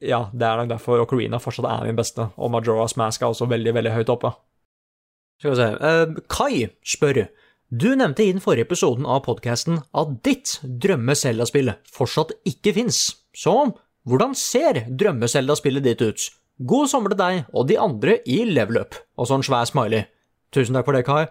ja, 0.00 0.24
det 0.32 0.46
er 0.48 0.62
nok 0.62 0.70
derfor 0.72 1.02
Ocarina 1.04 1.40
fortsatt 1.42 1.68
er 1.68 1.84
min 1.86 1.98
beste, 1.98 2.30
og 2.34 2.52
Majora's 2.54 2.96
Mask 3.00 3.22
er 3.22 3.30
også 3.30 3.48
veldig, 3.50 3.76
veldig 3.76 3.92
høyt 3.94 4.12
oppe. 4.14 4.32
Skal 5.42 5.50
vi 5.50 5.58
se 5.58 5.70
uh, 5.82 6.18
Kai 6.30 6.68
spør 6.86 7.24
Du 7.66 7.88
nevnte 7.98 8.22
i 8.22 8.30
den 8.30 8.42
forrige 8.42 8.68
episoden 8.68 9.08
av 9.10 9.24
podkasten 9.24 9.80
at 9.98 10.12
ditt 10.22 10.60
drømme-Selda-spill 10.62 11.72
fortsatt 11.90 12.30
ikke 12.46 12.76
fins. 12.76 13.00
Så 13.34 13.50
hvordan 14.06 14.36
ser 14.38 14.84
drømme-Selda-spillet 14.86 15.82
ditt 15.82 16.04
ut? 16.04 16.28
God 16.62 16.92
sommer 16.92 17.10
til 17.10 17.18
deg 17.18 17.48
og 17.50 17.66
de 17.66 17.78
andre 17.80 18.20
i 18.22 18.44
level 18.46 18.84
up. 18.84 18.94
Og 19.18 19.26
så 19.26 19.34
en 19.34 19.42
svær 19.42 19.66
smiley. 19.66 20.04
Tusen 20.54 20.78
takk 20.78 20.86
for 20.86 20.94
det, 20.94 21.02
Kai. 21.08 21.24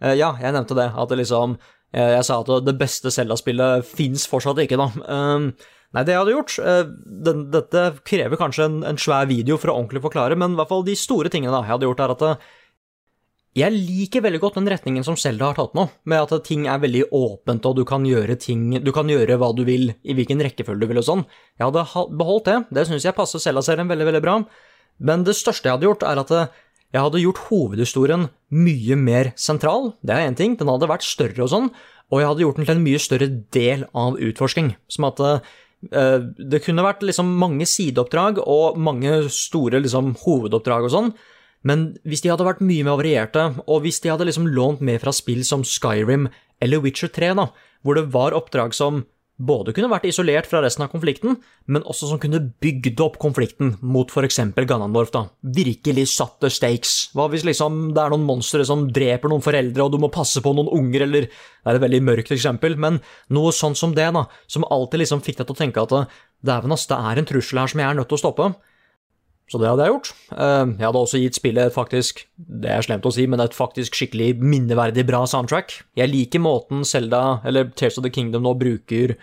Uh, 0.00 0.14
ja, 0.16 0.30
jeg 0.40 0.54
nevnte 0.56 0.76
det, 0.78 0.86
at 0.88 1.10
det 1.10 1.18
liksom 1.20 1.58
uh, 1.58 2.10
Jeg 2.14 2.24
sa 2.24 2.38
at 2.40 2.52
det 2.64 2.78
beste 2.80 3.12
Selda-spillet 3.12 3.84
fins 3.84 4.24
fortsatt 4.30 4.62
ikke, 4.64 4.78
da. 4.80 4.88
Nei, 5.88 6.04
det 6.04 6.14
jeg 6.14 6.20
hadde 6.20 6.32
gjort 6.36 6.56
den, 7.26 7.44
Dette 7.52 7.82
krever 8.04 8.40
kanskje 8.40 8.64
en, 8.68 8.80
en, 8.84 9.00
svær 9.00 9.28
video 9.28 9.56
for 9.60 9.72
å 9.72 9.76
ordentlig 9.80 10.02
forklare, 10.04 10.36
men 10.36 10.52
i 10.52 10.58
hvert 10.60 10.72
fall 10.72 10.84
de 10.84 10.96
store 10.96 11.32
tingene 11.32 11.52
da, 11.52 11.62
jeg 11.64 11.74
hadde 11.74 11.88
gjort, 11.88 12.02
er 12.04 12.16
at 12.16 12.48
jeg 13.58 13.74
liker 13.74 14.22
veldig 14.24 14.40
godt 14.42 14.58
den 14.58 14.68
retningen 14.70 15.04
som 15.06 15.16
Selda 15.18 15.50
har 15.50 15.58
tatt 15.58 15.74
nå, 15.76 15.88
med 16.08 16.20
at 16.24 16.46
ting 16.46 16.66
er 16.70 16.80
veldig 16.82 17.08
åpent, 17.14 17.66
og 17.68 17.78
du 17.78 17.84
kan 17.88 18.06
gjøre 18.06 18.38
ting 18.40 18.78
Du 18.84 18.90
kan 18.94 19.08
gjøre 19.10 19.38
hva 19.40 19.50
du 19.56 19.64
vil, 19.68 19.92
i 20.02 20.16
hvilken 20.16 20.42
rekkefølge 20.44 20.84
du 20.84 20.90
vil 20.90 21.02
og 21.02 21.06
sånn. 21.06 21.26
Jeg 21.58 21.68
hadde 21.68 22.06
beholdt 22.18 22.48
det, 22.50 22.58
det 22.76 22.86
syns 22.88 23.06
jeg 23.08 23.16
passer 23.16 23.42
Selda-serien 23.42 23.90
veldig, 23.90 24.08
veldig 24.10 24.24
bra. 24.24 24.40
Men 24.98 25.22
det 25.26 25.36
største 25.38 25.68
jeg 25.68 25.78
hadde 25.78 25.88
gjort, 25.88 26.06
er 26.06 26.20
at 26.22 26.34
jeg 26.88 27.04
hadde 27.04 27.20
gjort 27.20 27.44
hovedhistorien 27.50 28.28
mye 28.56 28.96
mer 28.96 29.32
sentral. 29.36 29.92
Det 30.00 30.14
er 30.14 30.28
én 30.28 30.36
ting, 30.38 30.56
den 30.56 30.70
hadde 30.72 30.88
vært 30.88 31.06
større 31.06 31.44
og 31.44 31.50
sånn, 31.52 31.72
og 32.08 32.22
jeg 32.22 32.30
hadde 32.30 32.44
gjort 32.46 32.60
den 32.60 32.68
til 32.68 32.78
en 32.78 32.84
mye 32.86 33.00
større 33.02 33.28
del 33.54 33.84
av 33.92 34.16
utforsking. 34.16 34.70
Som 34.88 35.08
at 35.10 35.20
uh, 35.20 36.20
det 36.38 36.62
kunne 36.64 36.86
vært 36.86 37.04
liksom 37.04 37.34
mange 37.40 37.68
sideoppdrag 37.68 38.40
og 38.40 38.78
mange 38.80 39.20
store 39.32 39.82
liksom, 39.84 40.14
hovedoppdrag 40.24 40.88
og 40.88 40.94
sånn, 40.94 41.12
men 41.66 41.88
hvis 42.06 42.22
de 42.24 42.30
hadde 42.32 42.46
vært 42.46 42.64
mye 42.64 42.86
mer 42.86 42.98
varierte, 43.00 43.44
og 43.66 43.82
hvis 43.84 44.00
de 44.04 44.12
hadde 44.12 44.28
liksom 44.28 44.48
lånt 44.54 44.82
mer 44.84 45.00
fra 45.02 45.14
spill 45.14 45.44
som 45.46 45.64
Skyrim 45.66 46.28
eller 46.62 46.82
Witcher 46.84 47.10
3, 47.14 47.34
da, 47.38 47.48
hvor 47.82 47.98
det 47.98 48.10
var 48.14 48.36
oppdrag 48.36 48.74
som 48.76 49.04
både 49.38 49.70
kunne 49.74 49.90
vært 49.90 50.08
isolert 50.08 50.48
fra 50.50 50.60
resten 50.64 50.82
av 50.82 50.90
konflikten, 50.90 51.36
men 51.70 51.84
også 51.86 52.08
som 52.10 52.18
kunne 52.18 52.40
bygd 52.62 52.98
opp 53.04 53.20
konflikten 53.22 53.76
mot 53.86 54.10
f.eks. 54.10 54.40
Ganondorf. 54.66 55.12
da. 55.14 55.24
Virkelig 55.42 56.08
satte 56.10 56.50
stakes. 56.50 57.12
Hva 57.14 57.28
hvis 57.30 57.46
liksom 57.46 57.92
det 57.94 58.02
er 58.02 58.14
noen 58.14 58.26
monstre 58.26 58.66
som 58.66 58.88
dreper 58.90 59.30
noen 59.30 59.44
foreldre, 59.44 59.84
og 59.84 59.94
du 59.94 60.00
må 60.02 60.10
passe 60.10 60.42
på 60.42 60.54
noen 60.54 60.70
unger, 60.74 61.06
eller 61.06 61.28
Det 61.28 61.74
er 61.74 61.76
et 61.76 61.82
veldig 61.84 62.02
mørkt 62.02 62.32
eksempel, 62.32 62.78
men 62.80 63.00
noe 63.30 63.52
sånn 63.52 63.76
som 63.76 63.92
det, 63.94 64.08
da, 64.14 64.24
som 64.48 64.64
alltid 64.64 65.04
liksom 65.04 65.20
fikk 65.20 65.38
deg 65.38 65.46
til 65.46 65.54
å 65.54 65.58
tenke 65.58 65.82
at 65.82 66.10
dæven 66.40 66.72
ass, 66.72 66.86
det 66.88 66.96
er 66.96 67.18
en 67.18 67.28
trussel 67.28 67.58
her 67.60 67.68
som 67.68 67.80
jeg 67.82 67.88
er 67.90 67.98
nødt 67.98 68.08
til 68.08 68.16
å 68.16 68.22
stoppe. 68.22 68.46
Så 69.48 69.56
det 69.60 69.70
hadde 69.70 69.86
jeg 69.86 69.94
gjort. 69.94 70.10
Eh, 70.36 70.74
jeg 70.76 70.84
hadde 70.84 71.00
også 71.00 71.22
gitt 71.22 71.38
spillet 71.38 71.72
faktisk, 71.72 72.26
det 72.36 72.68
er 72.72 72.84
slemt 72.84 73.06
å 73.08 73.12
si, 73.14 73.24
men 73.30 73.40
et 73.40 73.56
faktisk 73.56 73.96
skikkelig 73.96 74.34
minneverdig 74.44 75.06
bra 75.08 75.22
soundtrack. 75.28 75.72
Jeg 75.96 76.12
liker 76.12 76.44
måten 76.44 76.84
Selda, 76.84 77.40
eller 77.48 77.72
Tears 77.72 77.96
of 77.98 78.04
the 78.04 78.12
Kingdom 78.12 78.44
nå 78.44 78.56
bruker 78.60 79.16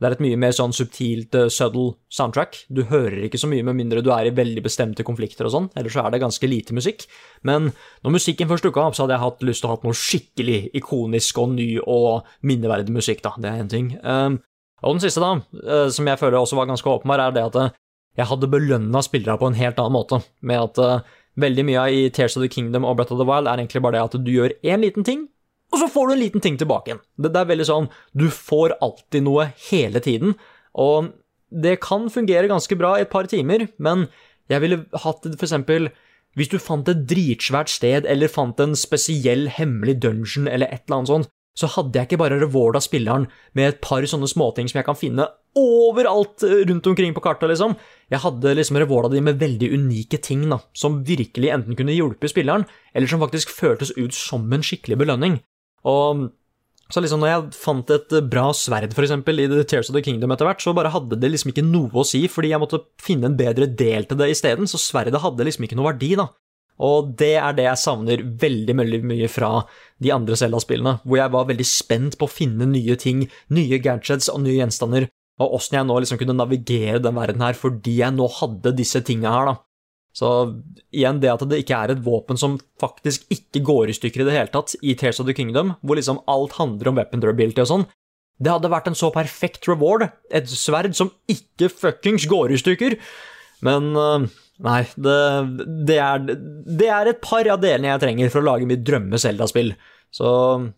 Det 0.00 0.08
er 0.08 0.14
et 0.14 0.22
mye 0.24 0.36
mer 0.40 0.54
sånn 0.56 0.72
subtilt, 0.72 1.34
uh, 1.36 1.50
subtle 1.52 1.98
soundtrack. 2.08 2.62
Du 2.72 2.86
hører 2.88 3.26
ikke 3.26 3.36
så 3.36 3.50
mye 3.50 3.66
med 3.68 3.76
mindre 3.76 4.00
du 4.00 4.08
er 4.14 4.30
i 4.30 4.32
veldig 4.32 4.62
bestemte 4.64 5.04
konflikter 5.04 5.44
og 5.44 5.52
sånn, 5.52 5.66
ellers 5.76 5.92
så 5.92 6.06
er 6.06 6.14
det 6.14 6.22
ganske 6.22 6.48
lite 6.48 6.72
musikk. 6.72 7.04
Men 7.44 7.68
når 8.00 8.14
musikken 8.14 8.48
først 8.48 8.64
dukka 8.64 8.86
opp, 8.86 8.96
så 8.96 9.04
hadde 9.04 9.18
jeg 9.18 9.24
hatt 9.26 9.44
lyst 9.44 9.60
til 9.60 9.68
å 9.68 9.74
ha 9.74 9.84
noe 9.84 9.98
skikkelig 10.00 10.70
ikonisk 10.80 11.42
og 11.42 11.52
ny 11.52 11.68
og 11.84 12.24
minneverdig 12.48 12.96
musikk, 12.96 13.20
da. 13.26 13.34
Det 13.36 13.52
er 13.52 13.60
én 13.60 13.68
ting. 13.68 13.92
Um, 14.00 14.40
og 14.80 14.96
den 14.96 15.04
siste, 15.04 15.20
da, 15.20 15.34
uh, 15.68 15.92
som 15.92 16.08
jeg 16.08 16.22
føler 16.22 16.40
også 16.40 16.56
var 16.56 16.72
ganske 16.72 16.96
åpenbar, 16.96 17.26
er 17.26 17.36
det 17.36 17.44
at 17.50 17.76
jeg 18.18 18.28
hadde 18.30 18.50
belønna 18.50 19.02
spillere 19.04 19.38
på 19.40 19.50
en 19.50 19.58
helt 19.58 19.78
annen 19.78 19.96
måte, 19.96 20.20
med 20.42 20.62
at 20.64 20.80
uh, 20.82 21.18
veldig 21.40 21.66
mye 21.68 21.84
i 21.94 22.00
Tears 22.14 22.36
of 22.36 22.44
the 22.44 22.50
Kingdom 22.52 22.86
og 22.86 22.96
Breath 22.98 23.14
of 23.14 23.20
the 23.20 23.28
Wild 23.28 23.48
er 23.48 23.60
egentlig 23.60 23.82
bare 23.84 23.98
det 23.98 24.06
at 24.08 24.18
du 24.24 24.32
gjør 24.32 24.56
én 24.66 24.84
liten 24.84 25.06
ting, 25.06 25.28
og 25.70 25.78
så 25.82 25.86
får 25.90 26.08
du 26.08 26.14
en 26.16 26.22
liten 26.24 26.42
ting 26.42 26.58
tilbake 26.58 26.90
igjen. 26.90 27.02
Det, 27.14 27.30
det 27.30 27.40
er 27.40 27.50
veldig 27.52 27.68
sånn 27.68 27.88
du 28.18 28.26
får 28.34 28.74
alltid 28.82 29.26
noe 29.26 29.50
hele 29.70 30.02
tiden, 30.02 30.34
og 30.74 31.12
det 31.50 31.80
kan 31.82 32.10
fungere 32.12 32.50
ganske 32.50 32.76
bra 32.78 32.96
i 32.96 33.04
et 33.04 33.12
par 33.12 33.26
timer, 33.30 33.68
men 33.78 34.08
jeg 34.50 34.62
ville 34.64 34.84
hatt 35.04 35.26
det 35.26 35.38
eksempel 35.38 35.90
hvis 36.38 36.50
du 36.52 36.60
fant 36.62 36.86
et 36.90 37.06
dritsvært 37.10 37.70
sted, 37.72 38.06
eller 38.06 38.30
fant 38.30 38.58
en 38.62 38.76
spesiell 38.78 39.48
hemmelig 39.50 39.96
dungeon, 40.02 40.46
eller 40.46 40.70
et 40.70 40.84
eller 40.86 41.00
annet 41.00 41.10
sånt, 41.10 41.30
så 41.58 41.68
hadde 41.74 41.98
jeg 41.98 42.08
ikke 42.08 42.20
bare 42.22 42.38
rewarda 42.40 42.80
spilleren 42.82 43.26
med 43.58 43.68
et 43.68 43.80
par 43.84 44.04
sånne 44.08 44.28
småting 44.30 44.70
som 44.70 44.80
jeg 44.80 44.86
kan 44.86 44.98
finne 44.98 45.26
overalt 45.58 46.44
eh, 46.46 46.62
rundt 46.68 46.86
omkring 46.86 47.14
på 47.16 47.22
kartet, 47.24 47.50
liksom. 47.50 47.74
Jeg 48.12 48.22
hadde 48.22 48.54
liksom 48.54 48.78
rewarda 48.80 49.10
de 49.12 49.22
med 49.24 49.40
veldig 49.40 49.72
unike 49.74 50.20
ting, 50.22 50.44
da, 50.50 50.60
som 50.76 51.00
virkelig 51.06 51.50
enten 51.54 51.78
kunne 51.78 51.96
hjulpe 51.96 52.30
spilleren, 52.30 52.68
eller 52.94 53.10
som 53.10 53.22
faktisk 53.22 53.50
føltes 53.54 53.90
ut 53.98 54.14
som 54.14 54.46
en 54.54 54.66
skikkelig 54.66 55.00
belønning. 55.02 55.40
Og 55.90 56.28
så 56.90 57.02
liksom 57.02 57.22
når 57.22 57.30
jeg 57.30 57.58
fant 57.60 57.90
et 57.94 58.14
bra 58.30 58.48
sverd, 58.56 58.94
for 58.96 59.06
eksempel, 59.06 59.42
i 59.42 59.48
The 59.50 59.62
Tears 59.66 59.90
of 59.90 59.96
the 59.96 60.02
Kingdom 60.02 60.34
etter 60.34 60.48
hvert, 60.48 60.62
så 60.62 60.74
bare 60.74 60.90
hadde 60.90 61.18
det 61.22 61.30
liksom 61.30 61.52
ikke 61.52 61.66
noe 61.66 62.02
å 62.02 62.06
si, 62.06 62.24
fordi 62.30 62.50
jeg 62.50 62.62
måtte 62.62 62.82
finne 63.02 63.30
en 63.30 63.38
bedre 63.38 63.68
del 63.68 64.08
til 64.10 64.18
det 64.18 64.30
isteden, 64.32 64.70
så 64.70 64.80
sverdet 64.80 65.22
hadde 65.22 65.46
liksom 65.46 65.66
ikke 65.66 65.78
noe 65.78 65.92
verdi, 65.92 66.16
da. 66.18 66.30
Og 66.80 67.12
det 67.20 67.34
er 67.36 67.56
det 67.56 67.66
jeg 67.66 67.82
savner 67.82 68.22
veldig 68.40 68.76
veldig 68.78 69.00
mye 69.04 69.28
fra 69.28 69.50
de 70.00 70.12
andre 70.14 70.36
Zelda-spillene, 70.40 70.98
hvor 71.04 71.20
jeg 71.20 71.32
var 71.34 71.48
veldig 71.50 71.66
spent 71.68 72.16
på 72.16 72.28
å 72.28 72.32
finne 72.32 72.68
nye 72.70 72.96
ting, 73.00 73.26
nye 73.52 73.80
gadgets 73.84 74.30
og 74.32 74.40
nye 74.46 74.56
gjenstander, 74.56 75.10
og 75.40 75.56
åssen 75.56 75.78
jeg 75.78 75.88
nå 75.88 75.98
liksom 76.00 76.20
kunne 76.20 76.36
navigere 76.36 77.02
den 77.04 77.16
verden 77.16 77.44
her 77.44 77.56
fordi 77.56 77.98
jeg 78.00 78.16
nå 78.16 78.28
hadde 78.40 78.76
disse 78.76 79.02
tinga 79.04 79.32
her, 79.34 79.52
da. 79.52 79.58
Så 80.16 80.28
igjen, 80.90 81.20
det 81.22 81.30
at 81.30 81.44
det 81.46 81.60
ikke 81.62 81.76
er 81.78 81.92
et 81.92 82.02
våpen 82.02 82.40
som 82.40 82.56
faktisk 82.82 83.28
ikke 83.30 83.62
går 83.62 83.92
i 83.92 83.94
stykker 83.94 84.24
i 84.24 84.26
det 84.26 84.34
hele 84.34 84.50
tatt 84.50 84.74
i 84.82 84.96
Tears 84.98 85.20
of 85.22 85.28
the 85.28 85.36
Kingdom, 85.36 85.76
hvor 85.86 86.00
liksom 86.00 86.18
alt 86.30 86.56
handler 86.58 86.90
om 86.90 86.98
weapon 86.98 87.22
durability 87.22 87.62
og 87.62 87.70
sånn, 87.70 87.86
det 88.40 88.50
hadde 88.50 88.72
vært 88.72 88.88
en 88.88 88.96
så 88.96 89.10
perfekt 89.12 89.68
reward, 89.68 90.08
et 90.32 90.48
sverd 90.48 90.96
som 90.96 91.12
ikke 91.30 91.68
fuckings 91.70 92.24
går 92.28 92.54
i 92.54 92.60
stykker. 92.60 92.96
Men 93.66 93.92
uh, 93.92 94.24
Nei, 94.60 94.82
det, 95.00 95.16
det, 95.88 95.96
er, 95.96 96.24
det, 96.26 96.88
er, 96.88 97.08
et 97.08 97.22
par 97.24 97.48
av 97.48 97.62
delene 97.62 97.94
jeg 97.94 98.02
trenger 98.02 98.32
for 98.32 98.42
å 98.42 98.48
lage 98.50 98.68
mitt 98.68 98.82
drømme 98.84 99.20
Zelda-spill. 99.20 99.72
Så 100.12 100.30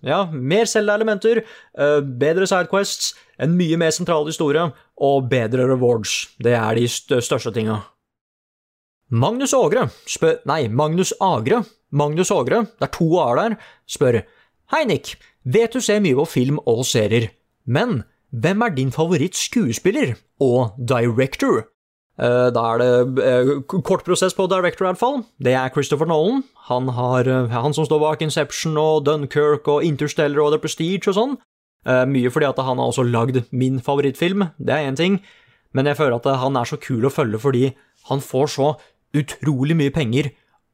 ja, 0.07 0.27
mer 0.31 0.69
Zelda-elementer, 0.71 1.41
uh, 1.81 1.99
bedre 2.03 2.47
sidequests, 2.47 3.15
en 3.43 3.57
mye 3.59 3.79
mer 3.81 3.95
sentral 3.95 4.29
historie 4.29 4.69
og 5.03 5.27
bedre 5.33 5.67
rewards. 5.71 6.29
Det 6.39 6.55
er 6.55 6.79
de 6.79 6.87
største 6.93 7.55
tinga. 7.57 7.81
Magnus 9.13 9.53
Ågre 9.53 9.89
spør 10.09 10.39
Nei, 10.49 10.67
Magnus 10.73 11.13
Agre. 11.21 11.65
Magnus 11.93 12.31
Ågre, 12.33 12.63
det 12.81 12.87
er 12.87 12.93
to 12.95 13.11
a-er 13.21 13.41
der, 13.41 13.59
spør 13.91 14.23
Hei, 14.73 14.87
Nick. 14.89 15.17
Vet 15.43 15.75
du 15.75 15.83
ser 15.85 16.01
mye 16.01 16.17
på 16.17 16.25
film 16.39 16.63
og 16.71 16.85
serier, 16.89 17.33
men 17.67 18.05
hvem 18.33 18.63
er 18.65 18.73
din 18.73 18.93
favoritt-skuespiller 18.95 20.15
og 20.41 20.79
director? 20.79 21.67
Eh, 22.21 22.51
Da 22.53 22.63
er 22.75 22.79
det 22.83 23.23
eh, 23.25 23.53
kort 23.67 24.05
prosess 24.05 24.35
på 24.37 24.49
director, 24.51 24.85
i 24.85 24.91
hvert 24.91 25.01
fall. 25.01 25.23
Det 25.41 25.55
er 25.57 25.73
Christopher 25.73 26.07
Nolan. 26.07 26.45
Han, 26.69 26.89
har, 26.89 27.27
eh, 27.27 27.49
han 27.49 27.73
som 27.73 27.87
står 27.89 28.01
bak 28.03 28.23
Inception 28.23 28.77
og 28.77 29.07
Dunkerque 29.07 29.79
og 29.79 29.85
Interstellar 29.87 30.45
og 30.45 30.53
The 30.53 30.61
Prestige 30.61 31.09
og 31.09 31.17
sånn. 31.17 31.39
Mye 31.83 32.31
fordi 32.31 32.47
at 32.47 32.61
han 32.63 32.79
har 32.79 32.93
også 32.93 33.03
lagd 33.03 33.41
min 33.51 33.81
favorittfilm, 33.83 34.45
det 34.63 34.71
er 34.71 34.85
én 34.87 34.95
ting. 34.95 35.17
Men 35.75 35.89
jeg 35.91 35.97
føler 35.99 36.15
at 36.15 36.29
han 36.39 36.55
er 36.55 36.69
så 36.69 36.77
kul 36.79 37.03
å 37.03 37.11
følge 37.11 37.41
fordi 37.43 37.75
han 38.07 38.21
får 38.23 38.53
så 38.53 38.69
utrolig 39.19 39.75
mye 39.75 39.91
penger, 39.91 40.29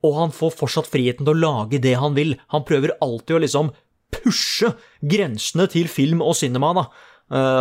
og 0.05 0.19
han 0.19 0.35
får 0.37 0.53
fortsatt 0.59 0.91
friheten 0.93 1.25
til 1.25 1.33
å 1.33 1.41
lage 1.41 1.81
det 1.81 1.95
han 1.97 2.13
vil. 2.13 2.35
Han 2.53 2.67
prøver 2.69 2.93
alltid 3.01 3.39
å 3.39 3.41
liksom 3.41 3.71
pushe 4.13 4.75
grensene 5.01 5.65
til 5.73 5.89
film 5.89 6.21
og 6.21 6.37
cinema, 6.37 6.75
da. 6.77 6.85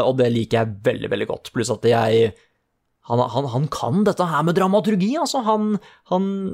Og 0.03 0.17
det 0.19 0.27
liker 0.35 0.59
jeg 0.59 0.75
veldig, 0.83 1.09
veldig 1.15 1.27
godt. 1.31 1.53
Pluss 1.55 1.71
at 1.71 1.87
jeg 1.87 2.33
han, 3.07 3.21
han, 3.31 3.47
han 3.53 3.65
kan 3.71 4.03
dette 4.07 4.25
her 4.27 4.43
med 4.43 4.57
dramaturgi, 4.57 5.13
altså. 5.21 5.39
Han, 5.47 5.69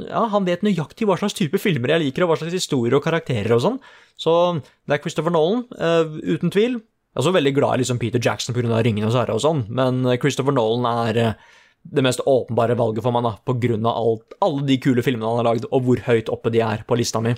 ja, 0.05 0.23
han 0.29 0.45
vet 0.45 0.65
nøyaktig 0.65 1.07
hva 1.09 1.17
slags 1.17 1.33
type 1.37 1.57
filmer 1.61 1.95
jeg 1.95 2.03
liker, 2.03 2.25
og 2.25 2.33
hva 2.33 2.37
slags 2.41 2.53
historier 2.53 2.99
og 2.99 3.05
karakterer 3.05 3.55
og 3.55 3.63
sånn. 3.63 3.79
Så 4.21 4.33
det 4.61 4.97
er 4.97 5.01
Christopher 5.01 5.33
Nolan, 5.33 5.63
uh, 5.79 6.19
uten 6.21 6.53
tvil. 6.53 6.77
Jeg 6.77 7.17
er 7.19 7.23
også 7.23 7.33
veldig 7.35 7.53
glad 7.57 7.77
i 7.77 7.81
liksom 7.83 7.99
Peter 8.01 8.21
Jackson 8.21 8.55
pga. 8.57 8.79
Ringenes 8.85 9.17
herre 9.17 9.35
og 9.37 9.41
sånn, 9.43 9.65
men 9.69 10.01
Christopher 10.21 10.53
Nolan 10.55 10.87
er 11.05 11.19
eh, 11.21 11.41
det 11.83 12.01
mest 12.05 12.23
åpenbare 12.25 12.77
valget 12.79 13.05
for 13.05 13.13
meg, 13.13 13.25
da, 13.27 13.35
på 13.45 13.53
grunn 13.61 13.85
av 13.85 14.23
alle 14.41 14.63
de 14.65 14.79
kule 14.81 15.03
filmene 15.05 15.29
han 15.29 15.41
har 15.43 15.49
lagd, 15.51 15.67
og 15.69 15.85
hvor 15.85 16.01
høyt 16.07 16.31
oppe 16.33 16.49
de 16.53 16.63
er 16.65 16.81
på 16.89 16.97
lista 16.97 17.21
mi. 17.21 17.35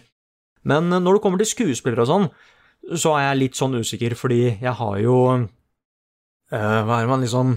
Men 0.64 0.88
eh, 0.92 1.04
når 1.04 1.18
det 1.18 1.24
kommer 1.26 1.44
til 1.44 1.52
skuespillere 1.52 2.06
og 2.06 2.12
sånn, 2.12 2.30
så 2.96 3.18
er 3.18 3.30
jeg 3.30 3.42
litt 3.42 3.60
sånn 3.60 3.76
usikker, 3.80 4.16
fordi 4.16 4.42
jeg 4.54 4.76
har 4.80 4.98
jo 5.02 5.18
eh, 5.36 6.80
Hva 6.88 7.00
er 7.00 7.08
det 7.08 7.12
man 7.12 7.24
liksom 7.26 7.56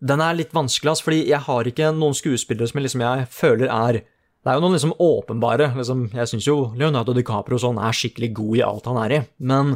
Den 0.00 0.20
er 0.24 0.36
litt 0.38 0.54
vanskelig, 0.56 0.88
altså, 0.94 1.04
fordi 1.10 1.28
jeg 1.28 1.44
har 1.44 1.68
ikke 1.68 1.90
noen 1.92 2.14
skuespillere 2.16 2.68
som 2.70 2.78
jeg, 2.80 2.86
liksom, 2.88 3.02
jeg 3.04 3.26
føler 3.28 3.68
er 3.68 4.00
Det 4.40 4.48
er 4.48 4.54
jo 4.56 4.62
noen 4.64 4.72
liksom 4.72 4.94
åpenbare. 4.96 5.66
Liksom, 5.76 6.06
jeg 6.16 6.28
syns 6.30 6.46
jo 6.46 6.72
Leonardo 6.74 7.12
DiCaprio 7.12 7.58
sånn 7.60 7.76
er 7.76 7.92
skikkelig 7.92 8.30
god 8.38 8.54
i 8.56 8.62
alt 8.64 8.86
han 8.88 9.00
er 9.02 9.12
i, 9.12 9.20
men 9.38 9.74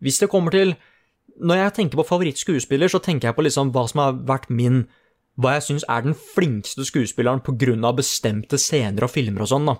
hvis 0.00 0.20
det 0.20 0.28
kommer 0.30 0.52
til 0.52 0.76
Når 1.42 1.56
jeg 1.56 1.72
tenker 1.74 1.98
på 1.98 2.06
favorittskuespiller, 2.06 2.88
så 2.88 3.00
tenker 3.02 3.28
jeg 3.28 3.36
på 3.36 3.42
liksom 3.44 3.72
hva 3.74 3.82
som 3.88 4.00
har 4.00 4.12
vært 4.28 4.48
min 4.48 4.86
Hva 5.36 5.56
jeg 5.56 5.66
syns 5.66 5.84
er 5.88 6.02
den 6.06 6.14
flinkeste 6.14 6.84
skuespilleren 6.86 7.42
på 7.44 7.56
grunn 7.58 7.84
av 7.84 7.96
bestemte 7.98 8.56
scener 8.56 9.04
og 9.04 9.10
filmer 9.10 9.42
og 9.44 9.50
sånn, 9.50 9.66
da. 9.66 9.76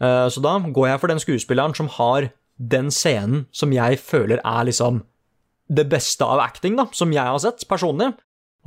Eh, 0.00 0.28
Så 0.28 0.42
da 0.42 0.58
går 0.58 0.88
jeg 0.88 1.00
for 1.00 1.08
den 1.08 1.22
skuespilleren 1.22 1.76
som 1.76 1.88
har 1.88 2.32
den 2.58 2.90
scenen 2.90 3.46
som 3.52 3.72
jeg 3.72 3.96
føler 3.98 4.40
er 4.44 4.64
liksom 4.68 5.04
det 5.70 5.88
beste 5.88 6.26
av 6.26 6.40
acting, 6.40 6.76
da, 6.76 6.88
som 6.92 7.12
jeg 7.12 7.24
har 7.24 7.38
sett 7.38 7.64
personlig. 7.68 8.12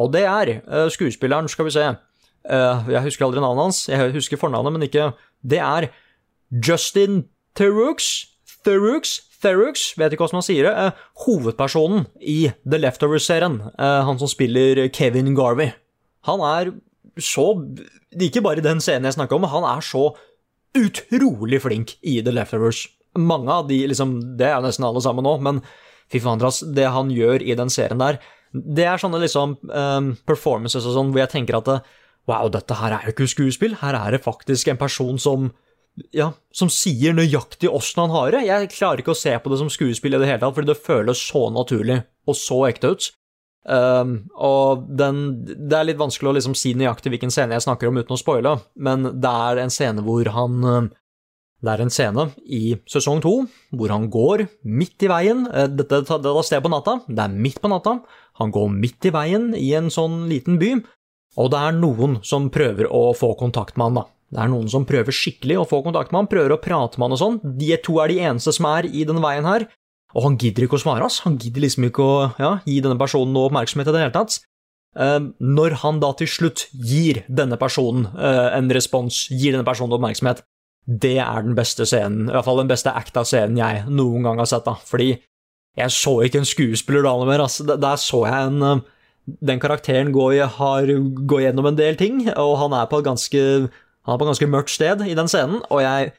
Og 0.02 0.14
det 0.14 0.24
er 0.26 0.56
uh, 0.66 0.88
skuespilleren, 0.92 1.50
skal 1.52 1.68
vi 1.68 1.76
se 1.76 1.84
uh, 1.86 2.90
Jeg 2.90 3.04
husker 3.06 3.28
aldri 3.28 3.44
navnet 3.44 3.68
hans, 3.68 3.84
jeg 3.90 4.14
husker 4.16 4.42
fornavnet, 4.42 4.74
men 4.74 4.88
ikke 4.88 5.12
Det 5.44 5.60
er 5.60 5.90
Justin 6.54 7.26
Theroux. 7.56 8.26
Theroux? 8.66 9.20
Theroux, 9.44 9.80
vet 10.00 10.14
ikke 10.14 10.24
hvordan 10.24 10.40
man 10.40 10.46
sier 10.46 10.70
det. 10.70 10.74
Uh, 10.74 11.06
hovedpersonen 11.26 12.08
i 12.22 12.52
The 12.64 12.80
Leftovers-serien. 12.80 13.60
han 13.78 14.20
som 14.20 14.28
spiller 14.28 14.88
Kevin 14.90 15.36
Garvey. 15.36 15.74
Han 16.26 16.40
er 16.40 16.72
så 17.20 17.52
Ikke 18.20 18.42
bare 18.42 18.64
den 18.64 18.82
scenen 18.82 19.06
jeg 19.06 19.18
snakker 19.18 19.36
om, 19.36 19.44
han 19.44 19.66
er 19.68 19.82
så 19.82 20.14
utrolig 20.78 21.62
flink 21.62 21.98
i 22.02 22.22
The 22.22 22.32
Leftovers. 22.32 22.88
Mange 23.18 23.52
av 23.52 23.68
de, 23.70 23.84
liksom, 23.88 24.38
det 24.38 24.48
er 24.50 24.62
nesten 24.64 24.86
alle 24.88 25.02
sammen 25.02 25.26
nå, 25.26 25.36
men 25.46 25.62
fy 26.10 26.22
faen, 26.22 26.42
det 26.74 26.88
han 26.90 27.12
gjør 27.14 27.44
i 27.46 27.58
den 27.58 27.70
serien 27.74 28.02
der, 28.02 28.18
det 28.54 28.86
er 28.86 29.02
sånne 29.02 29.22
liksom 29.24 29.58
um, 29.66 30.14
performances 30.30 30.86
og 30.86 30.96
sånn 30.96 31.12
hvor 31.14 31.24
jeg 31.24 31.34
tenker 31.34 31.58
at 31.58 31.72
wow, 32.30 32.48
dette 32.54 32.78
her 32.80 32.96
er 32.96 33.08
jo 33.08 33.16
ikke 33.16 33.28
skuespill, 33.32 33.78
her 33.82 33.98
er 33.98 34.16
det 34.16 34.24
faktisk 34.24 34.70
en 34.72 34.80
person 34.80 35.20
som 35.20 35.52
ja, 36.16 36.32
som 36.54 36.72
sier 36.74 37.14
nøyaktig 37.14 37.70
åssen 37.70 38.02
han 38.02 38.14
har 38.14 38.32
det. 38.34 38.46
Jeg 38.48 38.72
klarer 38.74 39.04
ikke 39.04 39.14
å 39.14 39.18
se 39.18 39.34
på 39.38 39.52
det 39.52 39.60
som 39.62 39.70
skuespill 39.70 40.16
i 40.18 40.22
det 40.22 40.30
hele 40.30 40.42
tatt, 40.42 40.56
fordi 40.56 40.72
det 40.72 40.82
føles 40.82 41.20
så 41.22 41.44
naturlig 41.54 42.00
og 42.30 42.38
så 42.40 42.64
ekte 42.70 42.94
ut. 42.96 43.10
Um, 43.64 44.16
og 44.36 44.90
den, 45.00 45.22
det 45.46 45.78
er 45.78 45.88
litt 45.88 46.02
vanskelig 46.02 46.32
å 46.32 46.36
liksom 46.36 46.56
si 46.58 46.74
nøyaktig 46.76 47.14
hvilken 47.14 47.32
scene 47.32 47.56
jeg 47.56 47.64
snakker 47.64 47.88
om 47.88 48.02
uten 48.02 48.16
å 48.16 48.20
spoile, 48.20 48.58
men 48.76 49.06
det 49.24 49.32
er 49.48 49.62
en 49.62 49.72
scene 49.72 50.04
hvor 50.04 50.28
han 50.36 50.90
Det 51.64 51.72
er 51.72 51.80
en 51.80 51.94
scene 51.94 52.26
i 52.44 52.74
sesong 52.92 53.22
to 53.24 53.46
hvor 53.72 53.94
han 53.94 54.10
går 54.12 54.50
midt 54.68 55.06
i 55.06 55.08
veien. 55.08 55.46
Eh, 55.48 55.70
Dette 55.72 56.02
tar 56.04 56.20
det 56.20 56.34
tar 56.36 56.44
sted 56.44 56.60
på 56.66 56.74
natta. 56.74 56.98
Det 57.08 57.24
er 57.24 57.38
midt 57.46 57.62
på 57.64 57.72
natta. 57.72 58.02
Han 58.42 58.54
går 58.54 58.72
midt 58.74 59.06
i 59.06 59.14
veien 59.14 59.52
i 59.58 59.70
en 59.78 59.92
sånn 59.94 60.24
liten 60.32 60.58
by, 60.62 60.76
og 61.38 61.50
det 61.54 61.60
er 61.60 61.78
noen 61.78 62.20
som 62.26 62.50
prøver 62.54 62.90
å 62.94 63.12
få 63.18 63.34
kontakt 63.40 63.78
med 63.78 63.90
han, 63.90 64.02
da. 64.02 64.06
Det 64.34 64.42
er 64.42 64.50
noen 64.50 64.70
som 64.72 64.86
prøver 64.90 65.14
skikkelig 65.14 65.60
å 65.62 65.68
få 65.70 65.84
kontakt 65.86 66.14
med 66.14 66.24
han, 66.24 66.30
prøver 66.32 66.56
å 66.56 66.62
prate 66.62 66.98
med 66.98 67.08
han 67.08 67.16
og 67.18 67.22
sånn. 67.22 67.40
De 67.60 67.70
to 67.86 68.00
er 68.02 68.10
de 68.10 68.22
eneste 68.32 68.54
som 68.56 68.66
er 68.72 68.88
i 68.90 69.06
denne 69.06 69.22
veien 69.22 69.46
her. 69.46 69.68
Og 70.14 70.26
han 70.28 70.38
gidder 70.42 70.66
ikke 70.66 70.78
å 70.78 70.82
svare, 70.82 71.06
ass. 71.06 71.22
Han 71.26 71.38
gidder 71.42 71.66
liksom 71.66 71.86
ikke 71.88 72.06
å 72.06 72.18
ja, 72.42 72.56
gi 72.66 72.80
denne 72.86 72.98
personen 73.02 73.34
noe 73.34 73.50
oppmerksomhet 73.50 73.90
i 73.90 73.94
det 73.94 74.02
hele 74.02 74.16
tatt. 74.16 74.40
Eh, 74.94 75.20
når 75.42 75.78
han 75.82 76.02
da 76.02 76.12
til 76.18 76.30
slutt 76.30 76.68
gir 76.74 77.24
denne 77.30 77.58
personen 77.62 78.08
eh, 78.14 78.50
en 78.58 78.70
respons, 78.74 79.26
gir 79.34 79.56
denne 79.56 79.66
personen 79.66 79.98
oppmerksomhet, 79.98 80.44
det 80.86 81.16
er 81.24 81.46
den 81.46 81.56
beste 81.58 81.86
scenen, 81.88 82.28
i 82.28 82.34
hvert 82.34 82.46
fall 82.46 82.60
den 82.60 82.70
beste 82.70 82.92
acta-scenen 82.92 83.58
jeg 83.58 83.86
noen 83.88 84.26
gang 84.28 84.42
har 84.42 84.50
sett, 84.50 84.66
da. 84.68 84.76
Fordi 84.86 85.16
jeg 85.78 85.92
så 85.92 86.20
ikke 86.22 86.42
en 86.42 86.48
skuespiller 86.48 87.06
da 87.06 87.14
noe 87.18 87.30
mer, 87.30 87.42
Altså, 87.46 87.66
Der 87.66 87.96
så 87.98 88.26
jeg 88.28 88.50
en 88.50 88.62
eh, 88.62 88.82
Den 89.48 89.60
karakteren 89.60 90.12
går, 90.12 90.46
har, 90.60 90.90
går 91.26 91.46
gjennom 91.46 91.66
en 91.70 91.78
del 91.78 91.96
ting, 91.96 92.28
og 92.36 92.58
han 92.60 92.74
er 92.76 92.90
på 92.92 93.00
et 93.00 93.06
ganske 93.08 93.70
ganske 94.04 94.48
mørkt 94.52 94.70
sted 94.70 95.00
i 95.08 95.16
den 95.16 95.30
scenen, 95.32 95.62
og 95.72 95.82
jeg 95.82 96.12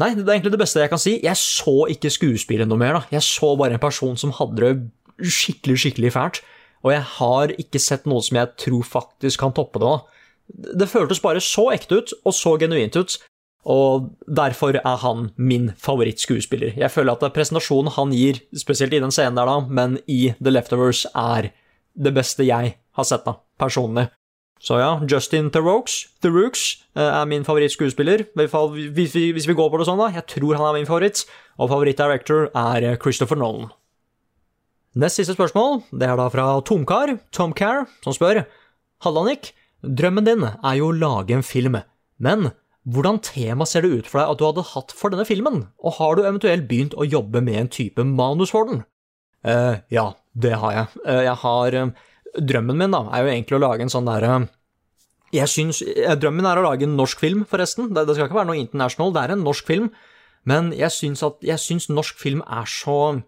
Nei, 0.00 0.14
det 0.16 0.24
er 0.24 0.34
egentlig 0.34 0.54
det 0.54 0.58
beste 0.58 0.80
jeg 0.80 0.90
kan 0.90 0.98
si. 0.98 1.20
Jeg 1.22 1.36
så 1.36 1.84
ikke 1.92 2.10
skuespillet 2.10 2.66
noe 2.66 2.80
mer, 2.80 2.96
da. 2.96 3.02
Jeg 3.12 3.22
så 3.22 3.52
bare 3.60 3.76
en 3.76 3.82
person 3.82 4.16
som 4.18 4.32
hadde 4.34 4.56
det 4.58 5.30
skikkelig, 5.30 5.76
skikkelig 5.78 6.12
fælt. 6.14 6.40
Og 6.82 6.94
jeg 6.94 7.04
har 7.18 7.52
ikke 7.60 7.78
sett 7.78 8.08
noe 8.08 8.24
som 8.24 8.40
jeg 8.40 8.50
tror 8.64 8.88
faktisk 8.88 9.44
kan 9.44 9.52
toppe 9.54 9.78
det. 9.78 9.92
da. 9.92 10.72
Det 10.80 10.88
føltes 10.90 11.20
bare 11.22 11.44
så 11.44 11.68
ekte 11.76 12.00
ut, 12.00 12.14
og 12.24 12.34
så 12.34 12.56
genuint 12.58 12.96
ut. 12.98 13.18
Og 13.62 14.08
derfor 14.26 14.80
er 14.80 14.96
han 15.04 15.28
min 15.36 15.70
favorittskuespiller. 15.78 16.74
Jeg 16.76 16.90
føler 16.90 17.14
at 17.14 17.34
presentasjonen 17.34 17.94
han 17.94 18.14
gir, 18.16 18.40
spesielt 18.58 18.94
i 18.96 19.02
den 19.02 19.14
scenen 19.14 19.38
der, 19.38 19.46
da, 19.46 19.60
men 19.62 20.00
i 20.10 20.32
The 20.42 20.50
Leftovers, 20.50 21.04
er 21.14 21.52
det 21.94 22.14
beste 22.16 22.46
jeg 22.48 22.74
har 22.96 23.06
sett, 23.06 23.24
da, 23.28 23.36
personlig. 23.60 24.08
Så 24.62 24.78
ja, 24.78 24.92
Justin 25.10 25.50
Theroux, 25.50 25.90
Theroux 26.22 26.58
eh, 26.94 27.02
er 27.02 27.26
min 27.26 27.42
favorittskuespiller. 27.42 28.28
Hvis 28.38 29.14
vi, 29.48 29.54
går 29.58 29.70
på 29.70 29.80
det 29.80 29.88
sånn, 29.88 29.98
da. 29.98 30.12
Jeg 30.14 30.28
tror 30.30 30.54
han 30.54 30.68
er 30.68 30.76
min 30.78 30.86
favoritt. 30.86 31.24
Og 31.58 31.70
favorittdirector 31.72 32.52
er 32.54 32.86
eh, 32.86 32.98
Christopher 33.02 33.40
Nolan. 33.40 33.72
Nest 34.94 35.18
siste 35.18 35.34
spørsmål 35.34 35.80
det 35.96 36.06
er 36.06 36.18
da 36.20 36.28
fra 36.30 36.46
Tomkar, 36.68 37.16
Tom 37.34 37.54
Care, 37.56 37.86
som 38.04 38.14
spør 38.14 38.44
Halla, 39.02 39.24
Nick. 39.26 39.50
Drømmen 39.82 40.28
din 40.28 40.46
er 40.46 40.74
jo 40.78 40.92
å 40.92 40.94
lage 40.94 41.34
en 41.34 41.42
film, 41.42 41.80
men 42.22 42.52
hvordan 42.82 43.20
tema 43.22 43.66
ser 43.68 43.84
det 43.84 43.92
ut 43.92 44.08
for 44.10 44.18
deg 44.18 44.32
at 44.32 44.40
du 44.40 44.46
hadde 44.48 44.64
hatt 44.72 44.94
for 44.96 45.14
denne 45.14 45.26
filmen, 45.28 45.66
og 45.78 45.98
har 46.00 46.16
du 46.16 46.24
eventuelt 46.24 46.66
begynt 46.70 46.96
å 46.98 47.06
jobbe 47.06 47.42
med 47.44 47.60
en 47.60 47.70
type 47.70 48.06
manus 48.06 48.50
for 48.54 48.66
den? 48.70 48.82
Eh, 49.46 49.78
ja, 49.94 50.08
det 50.34 50.56
har 50.58 50.74
jeg. 50.74 51.02
Uh, 51.06 51.22
jeg 51.26 51.38
har 51.44 51.78
uh, 51.78 52.08
Drømmen 52.32 52.78
min 52.78 52.94
da, 52.94 53.04
er 53.12 53.26
jo 53.26 53.32
egentlig 53.32 53.58
å 53.58 53.62
lage 53.62 53.84
en 53.84 53.92
sånn 53.92 54.08
derre 54.08 54.46
jeg 55.32 55.48
syns, 55.48 55.80
Drømmen 56.20 56.44
er 56.44 56.60
å 56.60 56.64
lage 56.66 56.84
en 56.84 56.96
norsk 56.98 57.22
film, 57.22 57.46
forresten. 57.48 57.88
Det, 57.92 58.04
det 58.04 58.18
skal 58.18 58.28
ikke 58.28 58.36
være 58.36 58.50
noe 58.50 58.60
international, 58.60 59.14
det 59.14 59.22
er 59.22 59.32
en 59.32 59.46
norsk 59.46 59.68
film. 59.68 59.86
Men 60.48 60.72
jeg 60.76 60.92
syns 60.92 61.22
at 61.24 61.38
jeg 61.46 61.60
syns 61.62 61.88
norsk 61.88 62.18
film 62.20 62.42
er 62.44 62.66
så 62.68 63.22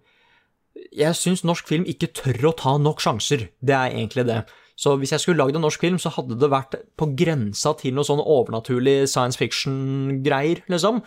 Jeg 0.90 1.14
syns 1.14 1.44
norsk 1.46 1.68
film 1.70 1.86
ikke 1.86 2.10
tør 2.12 2.50
å 2.50 2.56
ta 2.58 2.74
nok 2.82 3.00
sjanser. 3.00 3.46
Det 3.62 3.76
er 3.76 3.94
egentlig 3.94 4.26
det. 4.28 4.42
Så 4.74 4.96
hvis 4.98 5.12
jeg 5.14 5.22
skulle 5.22 5.38
lagd 5.38 5.56
en 5.56 5.62
norsk 5.62 5.84
film, 5.84 6.00
så 6.02 6.10
hadde 6.16 6.38
det 6.40 6.50
vært 6.50 6.74
på 6.98 7.06
grensa 7.14 7.76
til 7.78 7.94
noe 7.94 8.06
sånn 8.06 8.22
overnaturlig 8.22 9.04
science 9.06 9.38
fiction-greier, 9.38 10.64
liksom. 10.72 10.98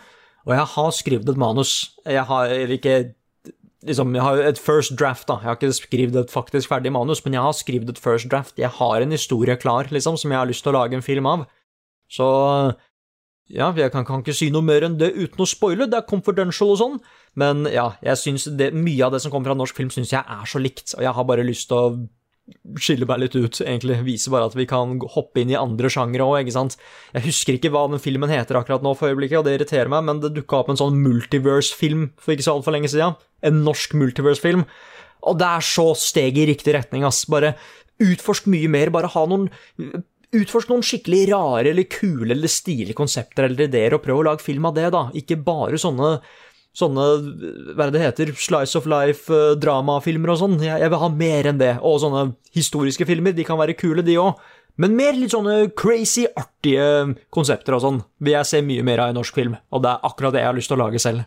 Og 0.48 0.54
jeg 0.56 0.68
har 0.72 0.92
skrevet 0.96 1.28
et 1.28 1.40
manus. 1.40 1.74
Jeg 2.08 2.24
har 2.30 2.54
ikke 2.78 2.94
liksom, 3.86 4.14
jeg 4.16 4.24
har 4.24 4.42
et 4.48 4.58
first 4.58 4.96
draft, 4.98 5.28
da. 5.28 5.38
Jeg 5.42 5.50
har 5.50 5.58
ikke 5.58 5.76
skrevet 5.76 6.16
et 6.22 6.32
faktisk 6.32 6.72
ferdig 6.72 6.92
manus, 6.94 7.20
men 7.24 7.36
jeg 7.36 7.44
har 7.44 7.56
skrevet 7.56 7.92
et 7.92 8.00
first 8.00 8.30
draft. 8.32 8.58
Jeg 8.58 8.72
har 8.80 9.04
en 9.04 9.14
historie 9.14 9.56
klar, 9.60 9.90
liksom, 9.92 10.16
som 10.16 10.32
jeg 10.32 10.40
har 10.40 10.48
lyst 10.48 10.64
til 10.64 10.72
å 10.72 10.78
lage 10.80 10.96
en 10.98 11.04
film 11.04 11.28
av. 11.28 11.46
Så 12.08 12.26
ja, 13.48 13.70
jeg 13.76 13.92
kan, 13.92 14.04
kan 14.04 14.22
ikke 14.22 14.36
si 14.36 14.50
noe 14.52 14.64
mer 14.64 14.84
enn 14.84 14.98
det 15.00 15.14
uten 15.16 15.44
å 15.44 15.48
spoile, 15.48 15.88
det 15.88 15.96
er 15.96 16.08
confidential 16.08 16.74
og 16.74 16.80
sånn, 16.80 16.96
men 17.40 17.64
ja, 17.72 17.90
jeg 18.04 18.20
syns 18.20 18.44
det, 18.60 18.74
mye 18.76 19.06
av 19.06 19.14
det 19.14 19.22
som 19.24 19.32
kommer 19.32 19.52
fra 19.52 19.56
norsk 19.56 19.78
film, 19.78 19.92
syns 19.92 20.12
jeg 20.12 20.20
er 20.20 20.48
så 20.48 20.60
likt, 20.60 20.92
og 20.98 21.04
jeg 21.04 21.14
har 21.16 21.28
bare 21.28 21.46
lyst 21.48 21.68
til 21.70 21.78
å 21.78 21.94
skiller 22.80 23.08
meg 23.08 23.22
litt 23.22 23.36
ut, 23.36 23.60
egentlig. 23.64 23.98
Viser 24.06 24.32
bare 24.34 24.48
at 24.50 24.56
vi 24.58 24.66
kan 24.68 24.96
hoppe 25.14 25.42
inn 25.42 25.52
i 25.52 25.58
andre 25.58 25.90
sjangere 25.92 26.26
òg, 26.26 26.40
ikke 26.42 26.56
sant. 26.56 26.76
Jeg 27.14 27.26
husker 27.28 27.58
ikke 27.58 27.72
hva 27.74 27.86
den 27.92 28.02
filmen 28.02 28.32
heter 28.32 28.60
akkurat 28.60 28.84
nå 28.84 28.94
for 28.98 29.12
øyeblikket, 29.12 29.40
og 29.40 29.48
det 29.48 29.56
irriterer 29.58 29.92
meg, 29.92 30.04
men 30.08 30.22
det 30.24 30.34
dukka 30.36 30.62
opp 30.62 30.72
en 30.72 30.80
sånn 30.80 31.00
multiverse-film 31.04 32.10
for 32.20 32.34
ikke 32.34 32.46
så 32.48 32.58
altfor 32.58 32.76
lenge 32.76 32.92
siden. 32.92 33.18
En 33.46 33.62
norsk 33.66 33.96
multiverse-film. 33.98 34.66
Og 35.28 35.40
det 35.40 35.48
er 35.48 35.66
så 35.66 35.90
steg 35.98 36.38
i 36.38 36.46
riktig 36.52 36.76
retning, 36.76 37.06
ass. 37.08 37.24
Bare 37.30 37.56
utforsk 38.02 38.46
mye 38.50 38.70
mer, 38.70 38.94
bare 38.94 39.10
ha 39.14 39.26
noen 39.28 39.50
Utforsk 40.28 40.68
noen 40.68 40.82
skikkelig 40.84 41.22
rare 41.30 41.70
eller 41.70 41.86
kule 41.88 42.34
eller 42.34 42.50
stilige 42.52 42.92
konsepter 42.98 43.46
eller 43.46 43.64
ideer, 43.64 43.94
og 43.96 44.02
prøv 44.04 44.18
å 44.20 44.24
lage 44.26 44.44
film 44.44 44.66
av 44.68 44.74
det, 44.76 44.90
da. 44.92 45.06
Ikke 45.16 45.38
bare 45.40 45.80
sånne 45.80 46.18
sånne 46.78 47.06
hva 47.74 47.86
er 47.86 47.90
det 47.90 47.96
det 47.96 48.04
heter, 48.04 48.32
slice 48.38 48.78
of 48.78 48.86
life-dramafilmer 48.90 50.34
og 50.34 50.40
sånn. 50.42 50.60
Jeg, 50.62 50.78
jeg 50.84 50.92
vil 50.92 51.02
ha 51.02 51.10
mer 51.10 51.50
enn 51.50 51.58
det. 51.60 51.72
Og 51.82 51.98
sånne 52.04 52.28
historiske 52.54 53.06
filmer, 53.08 53.34
de 53.34 53.46
kan 53.46 53.58
være 53.60 53.76
kule, 53.78 54.04
de 54.06 54.18
òg. 54.22 54.38
Men 54.78 54.94
mer 54.94 55.16
litt 55.18 55.34
sånne 55.34 55.72
crazy, 55.78 56.28
artige 56.38 57.16
konsepter 57.34 57.74
og 57.74 57.82
sånn 57.82 57.98
vil 58.22 58.36
jeg 58.36 58.46
se 58.46 58.60
mye 58.62 58.84
mer 58.86 59.02
av 59.02 59.10
i 59.10 59.16
norsk 59.16 59.34
film, 59.34 59.56
og 59.74 59.82
det 59.82 59.90
er 59.90 60.06
akkurat 60.06 60.36
det 60.36 60.44
jeg 60.44 60.50
har 60.52 60.58
lyst 60.58 60.70
til 60.70 60.78
å 60.78 60.84
lage 60.84 61.02
selv. 61.02 61.26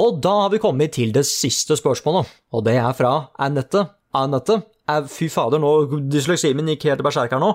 Og 0.00 0.22
da 0.24 0.32
har 0.46 0.54
vi 0.54 0.60
kommet 0.62 0.94
til 0.96 1.12
det 1.12 1.26
siste 1.28 1.76
spørsmålet, 1.76 2.30
og 2.56 2.64
det 2.64 2.78
er 2.80 2.96
fra 2.96 3.12
Anette. 3.44 3.84
Anette, 4.16 4.56
eh, 4.88 5.04
fy 5.04 5.28
fader, 5.28 5.60
nå 5.60 6.00
dysleksien 6.08 6.56
min 6.56 6.72
gikk 6.72 6.88
helt 6.88 7.02
til 7.02 7.08
berserk 7.10 7.36
her 7.36 7.44
nå. 7.44 7.52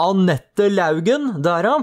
Anette 0.00 0.70
Laugen, 0.72 1.34
der 1.44 1.68
ja. 1.68 1.76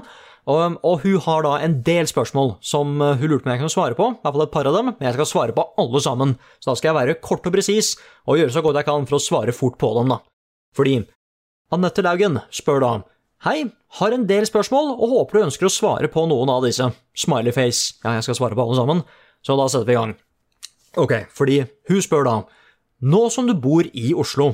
Og, 0.50 0.78
og, 0.82 1.04
hun 1.04 1.20
har 1.22 1.44
da 1.46 1.52
en 1.62 1.76
del 1.86 2.08
spørsmål 2.10 2.56
som 2.66 2.96
eh, 2.98 3.20
hun 3.22 3.30
lurte 3.30 3.46
på 3.46 3.50
om 3.50 3.54
jeg 3.54 3.62
kunne 3.62 3.74
svare 3.74 3.98
på. 3.98 4.08
I 4.10 4.24
hvert 4.24 4.36
fall 4.36 4.46
et 4.48 4.54
par 4.56 4.70
av 4.70 4.78
dem, 4.78 4.90
men 4.90 5.08
jeg 5.08 5.18
skal 5.18 5.30
svare 5.30 5.56
på 5.58 5.68
alle 5.84 6.02
sammen. 6.02 6.34
Så 6.58 6.72
da 6.72 6.78
skal 6.80 6.90
jeg 6.90 6.98
være 6.98 7.18
kort 7.22 7.46
og 7.46 7.54
presis, 7.54 7.94
og 8.26 8.42
gjøre 8.42 8.56
så 8.56 8.64
godt 8.66 8.82
jeg 8.82 8.90
kan 8.90 9.06
for 9.10 9.20
å 9.20 9.22
svare 9.22 9.54
fort 9.54 9.78
på 9.82 9.92
dem, 10.00 10.16
da. 10.16 10.22
Fordi 10.78 10.98
Anette 11.72 12.04
Laugen 12.04 12.42
spør 12.52 12.84
da 12.84 12.92
Hei, 13.42 13.64
har 13.98 14.14
en 14.14 14.28
del 14.30 14.46
spørsmål 14.46 14.92
og 15.02 15.14
håper 15.16 15.40
du 15.40 15.46
ønsker 15.48 15.66
å 15.66 15.74
svare 15.74 16.10
på 16.14 16.28
noen 16.30 16.50
av 16.54 16.62
disse. 16.62 16.86
Smileyface. 17.18 17.96
Ja, 18.04 18.20
jeg 18.20 18.28
skal 18.28 18.38
svare 18.38 18.58
på 18.58 18.66
alle 18.68 18.78
sammen, 18.78 19.02
så 19.42 19.56
da 19.58 19.66
setter 19.66 19.90
vi 19.90 19.96
i 19.96 19.98
gang. 19.98 20.14
Ok, 21.02 21.16
fordi 21.34 21.64
hun 21.90 22.04
spør 22.06 22.28
da 22.28 22.36
Nå 23.02 23.24
som 23.34 23.48
du 23.50 23.56
bor 23.58 23.88
i 23.98 24.12
Oslo, 24.14 24.52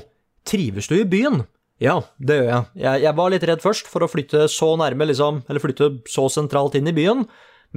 trives 0.47 0.87
du 0.87 0.95
i 1.01 1.07
byen? 1.09 1.41
Ja, 1.83 1.99
det 2.17 2.39
gjør 2.39 2.47
jeg. 2.49 2.63
jeg. 2.81 3.03
jeg. 3.03 3.13
var 3.19 3.31
litt 3.33 3.45
redd 3.45 3.61
først 3.61 3.89
for 3.91 4.01
å 4.01 4.09
flytte 4.09 4.47
så 4.49 4.71
nærme, 4.79 5.05
liksom, 5.09 5.43
eller 5.45 5.61
flytte 5.61 5.91
så 6.09 6.25
sentralt 6.33 6.77
inn 6.79 6.89
i 6.89 6.95
byen. 6.95 7.27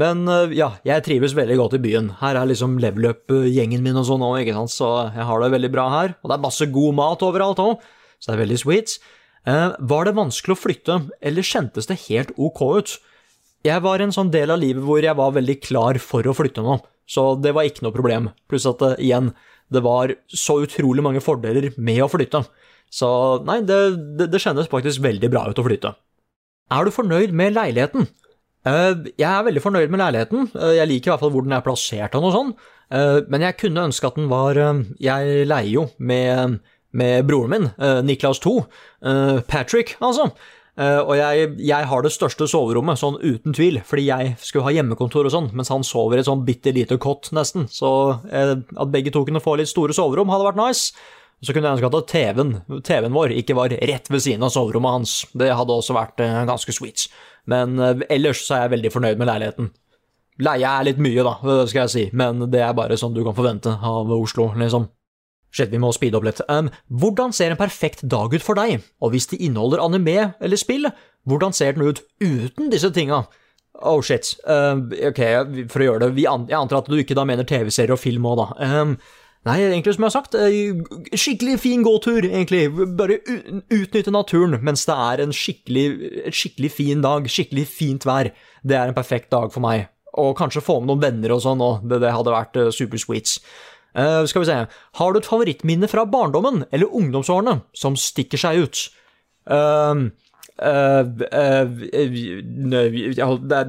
Men 0.01 0.23
øh, 0.31 0.53
ja, 0.55 0.71
jeg 0.87 1.05
trives 1.05 1.35
veldig 1.37 1.57
godt 1.59 1.77
i 1.77 1.83
byen. 1.83 2.13
Her 2.21 2.39
er 2.39 2.49
liksom 2.49 2.79
level 2.81 3.11
up-gjengen 3.11 3.83
min 3.85 3.99
og 4.01 4.07
sånn 4.09 4.25
òg, 4.25 4.39
ikke 4.43 4.57
sant, 4.57 4.73
så 4.73 4.91
jeg 5.11 5.27
har 5.29 5.43
det 5.43 5.51
veldig 5.57 5.73
bra 5.75 5.89
her. 5.93 6.15
Og 6.23 6.31
det 6.31 6.37
er 6.37 6.45
masse 6.47 6.69
god 6.73 6.97
mat 6.97 7.25
overalt 7.27 7.63
òg, 7.63 7.89
så 8.21 8.31
det 8.31 8.37
er 8.39 8.43
veldig 8.45 8.61
sweet. 8.63 8.97
Eh, 9.49 9.69
var 9.93 10.07
det 10.07 10.17
vanskelig 10.17 10.57
å 10.57 10.61
flytte, 10.61 10.99
eller 11.21 11.47
kjentes 11.47 11.91
det 11.91 12.01
helt 12.07 12.33
ok 12.39 12.63
ut? 12.79 12.97
Jeg 13.67 13.85
var 13.85 14.01
i 14.01 14.07
en 14.07 14.15
sånn 14.17 14.33
del 14.33 14.53
av 14.53 14.61
livet 14.63 14.85
hvor 14.87 15.05
jeg 15.05 15.17
var 15.17 15.37
veldig 15.37 15.59
klar 15.61 16.01
for 16.01 16.25
å 16.25 16.37
flytte 16.37 16.65
nå, 16.65 16.79
så 17.09 17.35
det 17.37 17.53
var 17.57 17.69
ikke 17.69 17.85
noe 17.85 17.97
problem. 17.97 18.31
Pluss 18.49 18.69
at, 18.69 18.81
uh, 18.81 18.97
igjen, 18.97 19.35
det 19.73 19.83
var 19.85 20.15
så 20.33 20.63
utrolig 20.65 21.05
mange 21.05 21.21
fordeler 21.25 21.71
med 21.77 22.01
å 22.05 22.09
flytte. 22.11 22.45
Så 22.91 23.09
nei, 23.47 23.61
det, 23.67 23.81
det, 24.19 24.31
det 24.33 24.43
kjennes 24.43 24.71
faktisk 24.71 25.03
veldig 25.05 25.31
bra 25.33 25.47
ut 25.51 25.61
å 25.63 25.67
flytte. 25.67 25.95
Er 26.71 26.87
du 26.87 26.95
fornøyd 26.95 27.35
med 27.35 27.55
leiligheten? 27.57 28.09
Uh, 28.61 29.09
jeg 29.17 29.25
er 29.25 29.47
veldig 29.47 29.63
fornøyd 29.65 29.89
med 29.93 30.03
leiligheten. 30.03 30.51
Uh, 30.53 30.75
jeg 30.77 30.89
liker 30.91 31.11
i 31.11 31.13
hvert 31.15 31.23
fall 31.23 31.33
hvor 31.33 31.47
den 31.47 31.57
er 31.57 31.65
plassert 31.65 32.17
og 32.17 32.27
noe 32.27 32.35
sånt. 32.35 32.69
Uh, 32.93 33.23
men 33.33 33.47
jeg 33.47 33.57
kunne 33.61 33.87
ønske 33.89 34.09
at 34.09 34.17
den 34.19 34.29
var 34.31 34.59
Jeg 35.01 35.45
leier 35.47 35.73
jo 35.73 35.85
med, 35.99 36.59
med 36.93 37.29
broren 37.29 37.55
min, 37.55 37.69
Niklas 38.05 38.43
2. 38.43 38.57
Patrick, 39.49 39.95
altså. 40.03 40.33
og 40.77 41.13
jeg, 41.17 41.53
jeg, 41.63 41.87
har 41.87 42.03
det 42.03 42.11
største 42.13 42.49
soverommet, 42.51 42.99
sånn 42.99 43.21
uten 43.23 43.55
tvil, 43.55 43.79
fordi 43.87 44.09
jeg 44.09 44.35
skulle 44.43 44.67
ha 44.67 44.75
hjemmekontor 44.75 45.29
og 45.29 45.33
sånn, 45.33 45.49
mens 45.55 45.71
han 45.71 45.87
sover 45.87 46.19
i 46.19 46.25
et 46.25 46.29
sånn 46.29 46.43
bitte 46.45 46.75
lite 46.75 46.99
kott, 46.99 47.31
nesten. 47.37 47.69
Så 47.71 47.93
at 48.27 48.93
begge 48.93 49.15
to 49.15 49.23
kunne 49.29 49.43
få 49.45 49.55
litt 49.61 49.71
store 49.71 49.95
soverom, 49.97 50.33
hadde 50.35 50.51
vært 50.51 50.61
nice. 50.61 50.91
Så 51.41 51.55
kunne 51.57 51.71
jeg 51.71 51.79
ønske 51.79 51.89
at 51.89 52.11
TV-en 52.13 52.83
TV 52.85 53.07
vår 53.13 53.33
ikke 53.41 53.57
var 53.57 53.73
rett 53.73 54.11
ved 54.13 54.21
siden 54.21 54.45
av 54.45 54.53
soverommet 54.53 54.99
hans. 54.99 55.15
Det 55.33 55.49
hadde 55.57 55.77
også 55.77 55.97
vært 55.97 56.21
eh, 56.21 56.43
ganske 56.49 56.75
sweet. 56.77 57.07
Men 57.49 57.79
eh, 57.81 58.05
ellers 58.13 58.43
så 58.45 58.59
er 58.59 58.67
jeg 58.67 58.75
veldig 58.77 58.93
fornøyd 58.93 59.21
med 59.21 59.31
leiligheten. 59.31 59.71
Leie 60.41 60.69
er 60.69 60.87
litt 60.89 61.01
mye, 61.01 61.25
da, 61.25 61.35
det 61.45 61.69
skal 61.69 61.83
jeg 61.85 61.93
si, 61.93 62.05
men 62.17 62.47
det 62.53 62.63
er 62.65 62.77
bare 62.77 62.97
sånn 63.01 63.13
du 63.17 63.23
kan 63.27 63.37
forvente 63.37 63.73
av 63.73 64.13
Oslo, 64.15 64.51
liksom. 64.57 64.89
Shit, 65.51 65.73
vi 65.73 65.81
må 65.83 65.91
speede 65.93 66.17
opp 66.17 66.27
litt. 66.29 66.41
Um, 66.47 66.69
hvordan 67.03 67.35
ser 67.35 67.51
en 67.51 67.59
perfekt 67.59 68.05
dag 68.07 68.31
ut 68.31 68.45
for 68.45 68.59
deg? 68.59 68.85
Og 69.03 69.13
hvis 69.15 69.27
de 69.33 69.41
inneholder 69.43 69.83
anime 69.83 70.31
eller 70.39 70.61
spill, 70.61 70.87
hvordan 71.29 71.57
ser 71.57 71.75
den 71.75 71.89
ut 71.89 72.05
uten 72.23 72.71
disse 72.71 72.93
tinga? 72.95 73.25
Oh 73.81 73.99
shit. 74.05 74.31
Uh, 74.47 74.79
ok, 75.11 75.21
for 75.73 75.83
å 75.83 75.89
gjøre 75.89 76.11
det 76.11 76.23
Jeg 76.23 76.59
antar 76.59 76.81
at 76.83 76.91
du 76.91 76.97
ikke 77.01 77.17
da 77.19 77.27
mener 77.27 77.49
TV-serier 77.49 77.97
og 77.97 78.03
film 78.03 78.29
òg, 78.31 78.45
da. 78.45 78.71
Um, 78.81 78.95
Nei, 79.49 79.57
egentlig 79.65 79.95
som 79.97 80.05
jeg 80.05 80.11
har 80.11 80.19
sagt, 80.19 80.35
eh, 80.37 81.17
skikkelig 81.17 81.55
fin 81.63 81.83
gåtur, 81.83 82.27
egentlig. 82.29 82.67
Bare 82.97 83.17
utnytte 83.73 84.13
naturen 84.13 84.59
mens 84.61 84.85
det 84.85 84.97
er 84.97 85.23
en 85.25 85.33
skikkelig, 85.33 85.87
skikkelig 86.29 86.71
fin 86.71 87.01
dag, 87.01 87.25
skikkelig 87.25 87.65
fint 87.67 88.05
vær. 88.05 88.29
Det 88.63 88.77
er 88.77 88.89
en 88.89 88.95
perfekt 88.95 89.31
dag 89.33 89.49
for 89.53 89.65
meg. 89.65 89.89
Og 90.21 90.37
kanskje 90.37 90.61
få 90.61 90.81
med 90.81 90.91
noen 90.91 91.05
venner 91.07 91.33
og 91.33 91.41
sånn 91.41 91.63
òg, 91.65 91.89
det, 91.89 92.03
det, 92.03 92.13
hadde 92.13 92.35
vært 92.35 92.57
uh, 92.61 92.69
super 92.75 93.01
sweets. 93.01 93.39
Uh, 93.97 94.27
skal 94.29 94.43
vi 94.43 94.51
se, 94.51 94.57
har 95.01 95.13
du 95.13 95.19
et 95.19 95.27
favorittminne 95.27 95.89
fra 95.89 96.05
barndommen 96.05 96.67
eller 96.71 96.93
ungdomsårene 96.93 97.63
som 97.73 97.97
stikker 97.97 98.39
seg 98.39 98.67
ut? 98.67 98.89
Uh, 99.49 100.13
Uh, 100.61 101.09
det, 101.09 101.25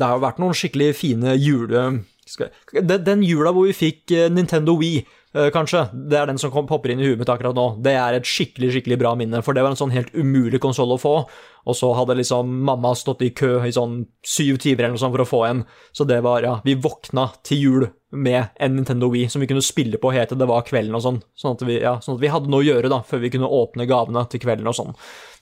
har 0.04 0.20
vært 0.20 0.42
noen 0.44 0.52
skikkelig 0.52 0.92
fine 1.00 1.40
jule... 1.40 2.04
Den, 2.28 3.24
jula 3.24 3.54
hvor 3.56 3.70
vi 3.70 3.76
fikk 3.76 4.12
Nintendo 4.32 4.76
Wii, 4.80 5.06
kanskje. 5.32 5.86
Det 6.12 6.18
er 6.20 6.28
den 6.28 6.40
som 6.42 6.52
popper 6.52 6.92
inn 6.92 7.00
i 7.00 7.08
huet 7.08 7.22
mitt 7.22 7.30
akkurat 7.32 7.56
nå. 7.56 7.68
Det 7.84 7.94
er 7.96 8.18
et 8.18 8.28
skikkelig 8.28 8.74
skikkelig 8.76 8.98
bra 9.00 9.14
minne, 9.16 9.40
for 9.46 9.56
det 9.56 9.64
var 9.64 9.72
en 9.72 9.80
sånn 9.80 9.94
helt 9.96 10.12
umulig 10.12 10.60
konsoll 10.64 10.92
å 10.92 11.00
få. 11.00 11.16
Og 11.70 11.78
så 11.78 11.92
hadde 11.94 12.18
liksom 12.18 12.52
mamma 12.66 12.92
stått 12.98 13.22
i 13.24 13.32
kø 13.38 13.60
i 13.68 13.74
sånn 13.76 14.02
syv 14.26 14.58
timer 14.64 14.88
eller 14.88 14.96
noe 14.98 15.04
sånt 15.04 15.16
for 15.16 15.24
å 15.24 15.30
få 15.30 15.42
en. 15.48 15.64
Så 15.96 16.08
det 16.10 16.20
var, 16.26 16.44
ja, 16.44 16.58
vi 16.66 16.76
våkna 16.76 17.30
til 17.48 17.62
jul 17.64 17.88
med 18.12 18.52
en 18.60 18.76
Nintendo 18.76 19.08
Wii 19.14 19.30
som 19.32 19.42
vi 19.42 19.48
kunne 19.48 19.64
spille 19.64 20.00
på 20.02 20.12
helt 20.12 20.34
til 20.34 20.40
det 20.42 20.50
var 20.50 20.66
kvelden 20.68 20.98
og 20.98 21.06
sånn. 21.06 21.22
Sånn 21.38 21.56
at, 21.56 21.64
vi, 21.68 21.78
ja, 21.80 21.96
sånn 22.04 22.18
at 22.18 22.24
vi 22.24 22.32
hadde 22.34 22.52
noe 22.52 22.64
å 22.64 22.68
gjøre 22.68 22.92
da, 22.92 23.02
før 23.08 23.24
vi 23.24 23.32
kunne 23.34 23.50
åpne 23.62 23.88
gavene 23.90 24.26
til 24.32 24.44
kvelden 24.44 24.68
og 24.68 24.78
sånn. 24.78 24.96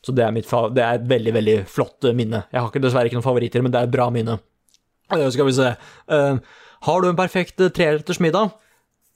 Så 0.06 0.16
det 0.16 0.26
er, 0.28 0.36
mitt, 0.36 0.50
det 0.76 0.86
er 0.86 1.00
et 1.00 1.10
veldig, 1.10 1.36
veldig 1.40 1.58
flott 1.72 2.08
eh, 2.08 2.16
minne. 2.16 2.46
Jeg 2.54 2.62
har 2.62 2.70
ikke, 2.70 2.84
dessverre 2.84 3.10
ikke 3.10 3.20
noen 3.20 3.26
favoritter, 3.26 3.66
men 3.66 3.74
det 3.74 3.82
er 3.82 3.90
et 3.90 3.96
bra 3.96 4.08
minne. 4.14 4.38
Uh, 5.10 5.26
skal 5.34 5.48
vi 5.50 5.56
se. 5.58 5.74
Uh, 6.12 6.38
har 6.86 7.02
du 7.02 7.10
en 7.10 7.18
perfekt 7.18 7.60
treretters 7.76 8.22
middag? 8.24 8.54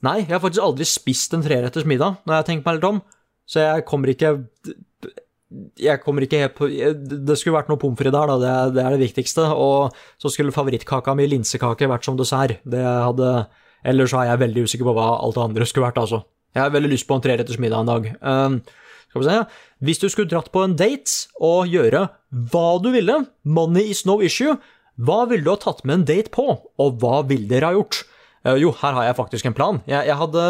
Nei, 0.04 0.20
jeg 0.24 0.34
har 0.34 0.42
faktisk 0.42 0.64
aldri 0.64 0.86
spist 0.88 1.34
en 1.36 1.44
treretters 1.44 1.86
middag 1.88 2.18
når 2.26 2.38
jeg 2.38 2.48
tenkt 2.50 2.66
meg 2.66 2.78
litt 2.78 2.88
om, 2.88 2.98
så 3.48 3.62
jeg 3.62 3.86
kommer 3.88 4.12
ikke 4.12 4.36
jeg 5.78 6.00
kommer 6.02 6.24
ikke 6.24 6.40
helt 6.40 6.54
på 6.56 6.66
Det 6.66 7.36
skulle 7.38 7.54
vært 7.54 7.68
noe 7.70 7.78
pommes 7.78 7.98
frites 7.98 8.14
der, 8.14 8.30
da, 8.30 8.36
det 8.42 8.74
det 8.74 8.82
er, 8.82 8.94
det 8.96 9.04
viktigste. 9.04 9.44
Og 9.54 9.94
så 10.18 10.32
skulle 10.32 10.54
favorittkaka 10.54 11.14
mi, 11.14 11.28
linsekake, 11.30 11.86
vært 11.90 12.08
som 12.08 12.16
dessert. 12.18 12.58
Det 12.66 12.82
hadde 12.82 13.44
Ellers 13.84 14.14
er 14.16 14.30
jeg 14.30 14.40
veldig 14.40 14.64
usikker 14.64 14.88
på 14.88 14.94
hva 14.96 15.10
alt 15.20 15.36
det 15.36 15.44
andre 15.44 15.66
skulle 15.68 15.84
vært, 15.90 16.00
altså. 16.00 16.22
Jeg 16.56 16.62
har 16.62 16.72
veldig 16.72 16.90
lyst 16.94 17.06
på 17.06 17.18
en 17.18 17.22
treretters 17.24 17.60
middag 17.60 17.84
en 17.84 17.90
dag. 17.90 18.06
Um, 18.24 18.56
skal 19.10 19.20
vi 19.20 19.26
se 19.28 19.36
Hvis 19.84 20.00
du 20.00 20.08
skulle 20.08 20.30
dratt 20.30 20.50
på 20.54 20.62
en 20.64 20.76
date 20.78 21.28
og 21.36 21.68
gjøre 21.68 22.06
hva 22.50 22.68
du 22.82 22.88
ville, 22.94 23.18
money 23.44 23.92
is 23.92 24.04
no 24.08 24.20
issue, 24.24 24.56
hva 24.96 25.24
ville 25.30 25.44
du 25.44 25.52
ha 25.52 25.60
tatt 25.60 25.84
med 25.84 26.00
en 26.00 26.06
date 26.08 26.32
på, 26.34 26.46
og 26.56 26.98
hva 27.02 27.20
ville 27.28 27.50
dere 27.50 27.70
ha 27.70 27.76
gjort? 27.76 28.04
Uh, 28.44 28.56
jo, 28.60 28.72
her 28.80 28.96
har 28.96 29.08
jeg 29.08 29.18
faktisk 29.18 29.50
en 29.50 29.56
plan. 29.56 29.82
Jeg, 29.88 30.06
jeg, 30.10 30.16
hadde 30.20 30.46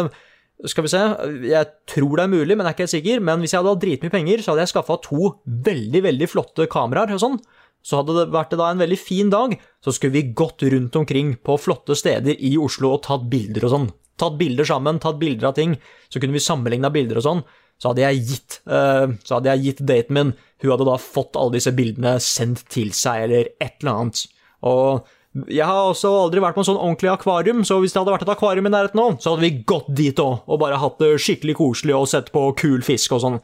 Skal 0.71 0.85
vi 0.85 0.91
se, 0.93 1.03
jeg 1.49 1.71
tror 1.91 2.15
det 2.15 2.25
er 2.25 2.31
mulig, 2.31 2.55
men 2.55 2.63
jeg 2.63 2.71
er 2.71 2.77
ikke 2.77 2.85
helt 2.85 2.95
sikker. 2.95 3.25
Men 3.27 3.43
hvis 3.43 3.55
jeg 3.55 3.61
hadde 3.61 3.75
hatt 3.75 3.83
dritmye 3.83 4.13
penger, 4.13 4.43
så 4.43 4.53
hadde 4.53 4.65
jeg 4.65 4.73
skaffa 4.75 4.99
to 5.03 5.35
veldig, 5.45 6.01
veldig 6.07 6.31
flotte 6.31 6.69
kameraer 6.71 7.15
og 7.17 7.23
sånn. 7.23 7.37
Så 7.85 7.99
hadde 7.99 8.15
det 8.17 8.31
vært 8.33 8.55
da 8.57 8.71
en 8.71 8.81
veldig 8.81 8.97
fin 8.97 9.27
dag, 9.29 9.51
så 9.83 9.93
skulle 9.93 10.15
vi 10.15 10.31
gått 10.33 10.63
rundt 10.73 10.95
omkring 10.97 11.35
på 11.45 11.57
flotte 11.61 11.93
steder 11.97 12.39
i 12.41 12.55
Oslo 12.57 12.95
og 12.95 13.03
tatt 13.05 13.27
bilder 13.29 13.67
og 13.67 13.73
sånn. 13.75 13.85
Tatt 14.17 14.39
bilder 14.39 14.65
sammen, 14.65 14.97
tatt 15.03 15.19
bilder 15.21 15.51
av 15.51 15.57
ting. 15.59 15.75
Så 16.09 16.21
kunne 16.23 16.33
vi 16.33 16.41
sammenligna 16.41 16.89
bilder 16.93 17.19
og 17.19 17.27
sånn. 17.27 17.43
Så 17.75 17.91
hadde 17.91 18.05
jeg 18.05 18.21
gitt 18.29 18.57
uh, 18.71 19.11
Så 19.27 19.33
hadde 19.35 19.51
jeg 19.51 19.63
gitt 19.65 19.81
daten 19.83 20.15
min 20.15 20.29
Hun 20.63 20.69
hadde 20.71 20.85
da 20.87 20.93
fått 21.01 21.35
alle 21.35 21.57
disse 21.57 21.73
bildene 21.75 22.13
sendt 22.23 22.61
til 22.71 22.93
seg, 22.95 23.25
eller 23.27 23.49
et 23.59 23.75
eller 23.83 23.91
annet. 23.91 24.21
Og 24.65 25.11
jeg 25.51 25.67
har 25.67 25.89
også 25.89 26.11
aldri 26.15 26.39
vært 26.43 26.55
på 26.55 26.63
en 26.63 26.67
sånn 26.69 26.79
ordentlig 26.79 27.09
akvarium, 27.11 27.65
så 27.67 27.81
hvis 27.83 27.91
det 27.91 27.99
hadde 27.99 28.13
vært 28.13 28.23
et 28.23 28.31
akvarium 28.31 28.69
i 28.69 28.71
nærheten 28.71 28.99
nå, 28.99 29.07
så 29.19 29.33
hadde 29.33 29.43
vi 29.43 29.65
gått 29.67 29.89
dit 29.97 30.21
òg, 30.23 30.45
og 30.47 30.61
bare 30.61 30.79
hatt 30.79 31.01
det 31.01 31.17
skikkelig 31.19 31.57
koselig 31.59 31.97
og 31.97 32.07
sett 32.11 32.31
på 32.35 32.45
kul 32.59 32.85
fisk 32.85 33.17
og 33.17 33.23
sånn. 33.23 33.37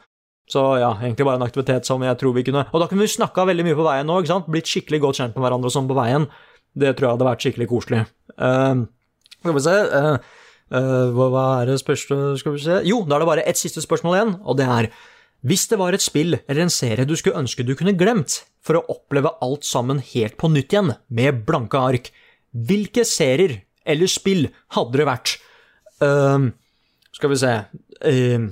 Så 0.52 0.62
ja, 0.80 0.90
egentlig 1.00 1.26
bare 1.28 1.38
en 1.38 1.46
aktivitet 1.46 1.86
som 1.88 2.02
jeg 2.02 2.18
tror 2.18 2.34
vi 2.34 2.42
kunne 2.44 2.64
Og 2.74 2.80
da 2.82 2.88
kunne 2.90 3.04
vi 3.04 3.12
snakka 3.12 3.44
veldig 3.46 3.64
mye 3.64 3.76
på 3.78 3.84
veien 3.86 4.08
nå, 4.08 4.16
ikke 4.20 4.32
sant? 4.32 4.48
Blitt 4.52 4.68
skikkelig 4.68 4.98
godt 5.04 5.20
kjent 5.20 5.36
med 5.36 5.46
hverandre 5.46 5.70
og 5.70 5.74
sånn 5.74 5.88
på 5.88 5.96
veien. 5.96 6.26
Det 6.74 6.90
tror 6.96 7.06
jeg 7.06 7.14
hadde 7.14 7.28
vært 7.28 7.44
skikkelig 7.46 7.68
koselig. 7.70 8.00
Uh, 8.34 8.82
skal 9.38 9.56
vi 9.56 9.62
se 9.64 9.76
uh, 9.92 10.10
uh, 10.74 11.14
Hva 11.14 11.46
er 11.60 11.70
det 11.70 11.78
spørsmålet 11.82 12.40
Skal 12.40 12.54
vi 12.54 12.62
se 12.64 12.78
Jo, 12.88 13.02
da 13.04 13.16
er 13.16 13.22
det 13.22 13.28
bare 13.28 13.44
ett 13.50 13.60
siste 13.60 13.82
spørsmål 13.84 14.16
igjen, 14.16 14.34
og 14.42 14.56
det 14.58 14.68
er 14.72 14.88
Hvis 15.42 15.66
det 15.70 15.78
var 15.80 15.94
et 15.94 16.04
spill 16.04 16.36
eller 16.38 16.62
en 16.64 16.70
serie 16.70 17.06
du 17.08 17.16
skulle 17.18 17.40
ønske 17.40 17.64
du 17.66 17.74
kunne 17.78 17.96
glemt, 17.98 18.44
for 18.62 18.78
å 18.78 18.84
oppleve 18.94 19.32
alt 19.42 19.66
sammen 19.66 19.98
helt 20.12 20.36
på 20.38 20.50
nytt 20.52 20.70
igjen, 20.70 20.92
med 21.10 21.42
blanke 21.48 21.80
ark, 21.80 22.12
hvilke 22.52 23.02
serier 23.08 23.58
eller 23.82 24.10
spill 24.10 24.46
hadde 24.76 25.00
det 25.00 25.08
vært? 25.08 25.34
Ehm, 26.04 26.52
skal 27.12 27.32
vi 27.32 27.40
se 27.42 27.52
uh, 27.58 28.50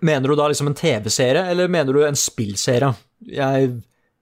Mener 0.00 0.32
du 0.32 0.36
da 0.38 0.46
liksom 0.48 0.70
en 0.70 0.76
TV-serie, 0.78 1.42
eller 1.52 1.68
mener 1.68 1.92
du 1.92 2.00
en 2.06 2.16
spillserie? 2.16 2.94
Jeg 3.28 3.74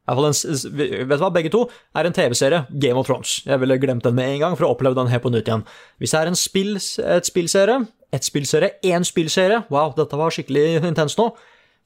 en, 0.09 0.35
vet 0.75 1.13
du 1.13 1.21
hva, 1.21 1.29
Begge 1.31 1.53
to 1.53 1.61
er 1.95 2.09
en 2.09 2.17
TV-serie, 2.17 2.65
Game 2.83 2.99
of 2.99 3.07
Thrones. 3.07 3.37
Jeg 3.47 3.61
ville 3.63 3.77
glemt 3.79 4.03
den 4.03 4.17
med 4.17 4.33
en 4.33 4.41
gang 4.43 4.57
for 4.59 4.67
å 4.67 4.73
oppleve 4.75 4.99
den 4.99 5.11
helt 5.13 5.23
på 5.23 5.31
nytt 5.31 5.47
igjen. 5.47 5.63
Hvis 6.01 6.17
det 6.17 6.23
er 6.23 6.31
en 6.33 6.39
spill, 6.39 6.73
et 6.79 7.29
spillserie, 7.29 7.79
et 8.11 8.27
spillserie, 8.27 8.73
én 8.89 9.07
spillserie 9.07 9.61
Wow, 9.71 9.93
dette 9.95 10.19
var 10.19 10.35
skikkelig 10.35 10.81
intenst 10.81 11.21
nå. 11.21 11.29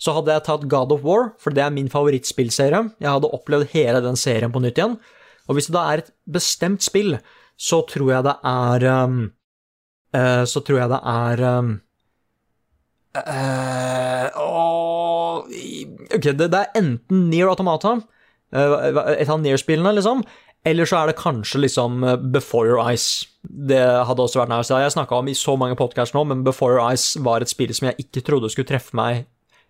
Så 0.03 0.15
hadde 0.17 0.35
jeg 0.35 0.43
tatt 0.49 0.67
God 0.71 0.93
of 0.97 1.05
War, 1.07 1.31
for 1.39 1.55
det 1.55 1.63
er 1.63 1.75
min 1.75 1.91
favorittspillserie. 1.91 2.89
Jeg 2.99 3.11
hadde 3.13 3.31
opplevd 3.37 3.71
hele 3.77 4.01
den 4.03 4.19
serien 4.19 4.51
på 4.51 4.63
nytt 4.63 4.81
igjen. 4.81 4.97
Og 5.47 5.59
hvis 5.59 5.69
det 5.71 5.77
da 5.77 5.85
er 5.91 6.03
et 6.03 6.11
bestemt 6.27 6.83
spill, 6.83 7.17
så 7.59 7.83
tror 7.87 8.11
jeg 8.11 8.27
det 8.27 8.35
er 8.49 8.87
um, 9.05 9.19
uh, 10.17 10.45
Så 10.49 10.63
tror 10.67 10.81
jeg 10.81 10.91
det 10.91 11.01
er 11.13 11.43
um, 11.59 11.73
uh, 13.15 14.27
Ok, 16.13 16.25
det, 16.25 16.49
det 16.49 16.61
er 16.63 16.79
enten 16.79 17.29
Near 17.31 17.53
Automata, 17.53 17.99
uh, 18.57 18.73
et 19.15 19.31
av 19.31 19.43
Near-spillene, 19.43 19.95
liksom, 19.99 20.25
eller 20.67 20.89
så 20.89 21.03
er 21.03 21.11
det 21.11 21.19
kanskje 21.21 21.63
liksom 21.65 22.03
Before 22.35 22.71
Your 22.71 22.83
Eyes. 22.83 23.25
Det 23.43 23.81
hadde 23.83 24.23
også 24.23 24.43
vært 24.43 24.53
nice. 24.53 24.71
Jeg 24.71 24.95
snakka 24.95 25.19
om 25.19 25.31
i 25.31 25.35
så 25.35 25.57
mange 25.59 25.79
podkaster 25.79 26.19
nå, 26.19 26.27
men 26.31 26.45
Before 26.47 26.77
Your 26.77 26.85
Eyes 26.87 27.17
var 27.23 27.43
et 27.43 27.51
spill 27.51 27.75
som 27.75 27.91
jeg 27.91 28.07
ikke 28.07 28.23
trodde 28.27 28.51
skulle 28.53 28.71
treffe 28.71 28.95
meg. 28.99 29.27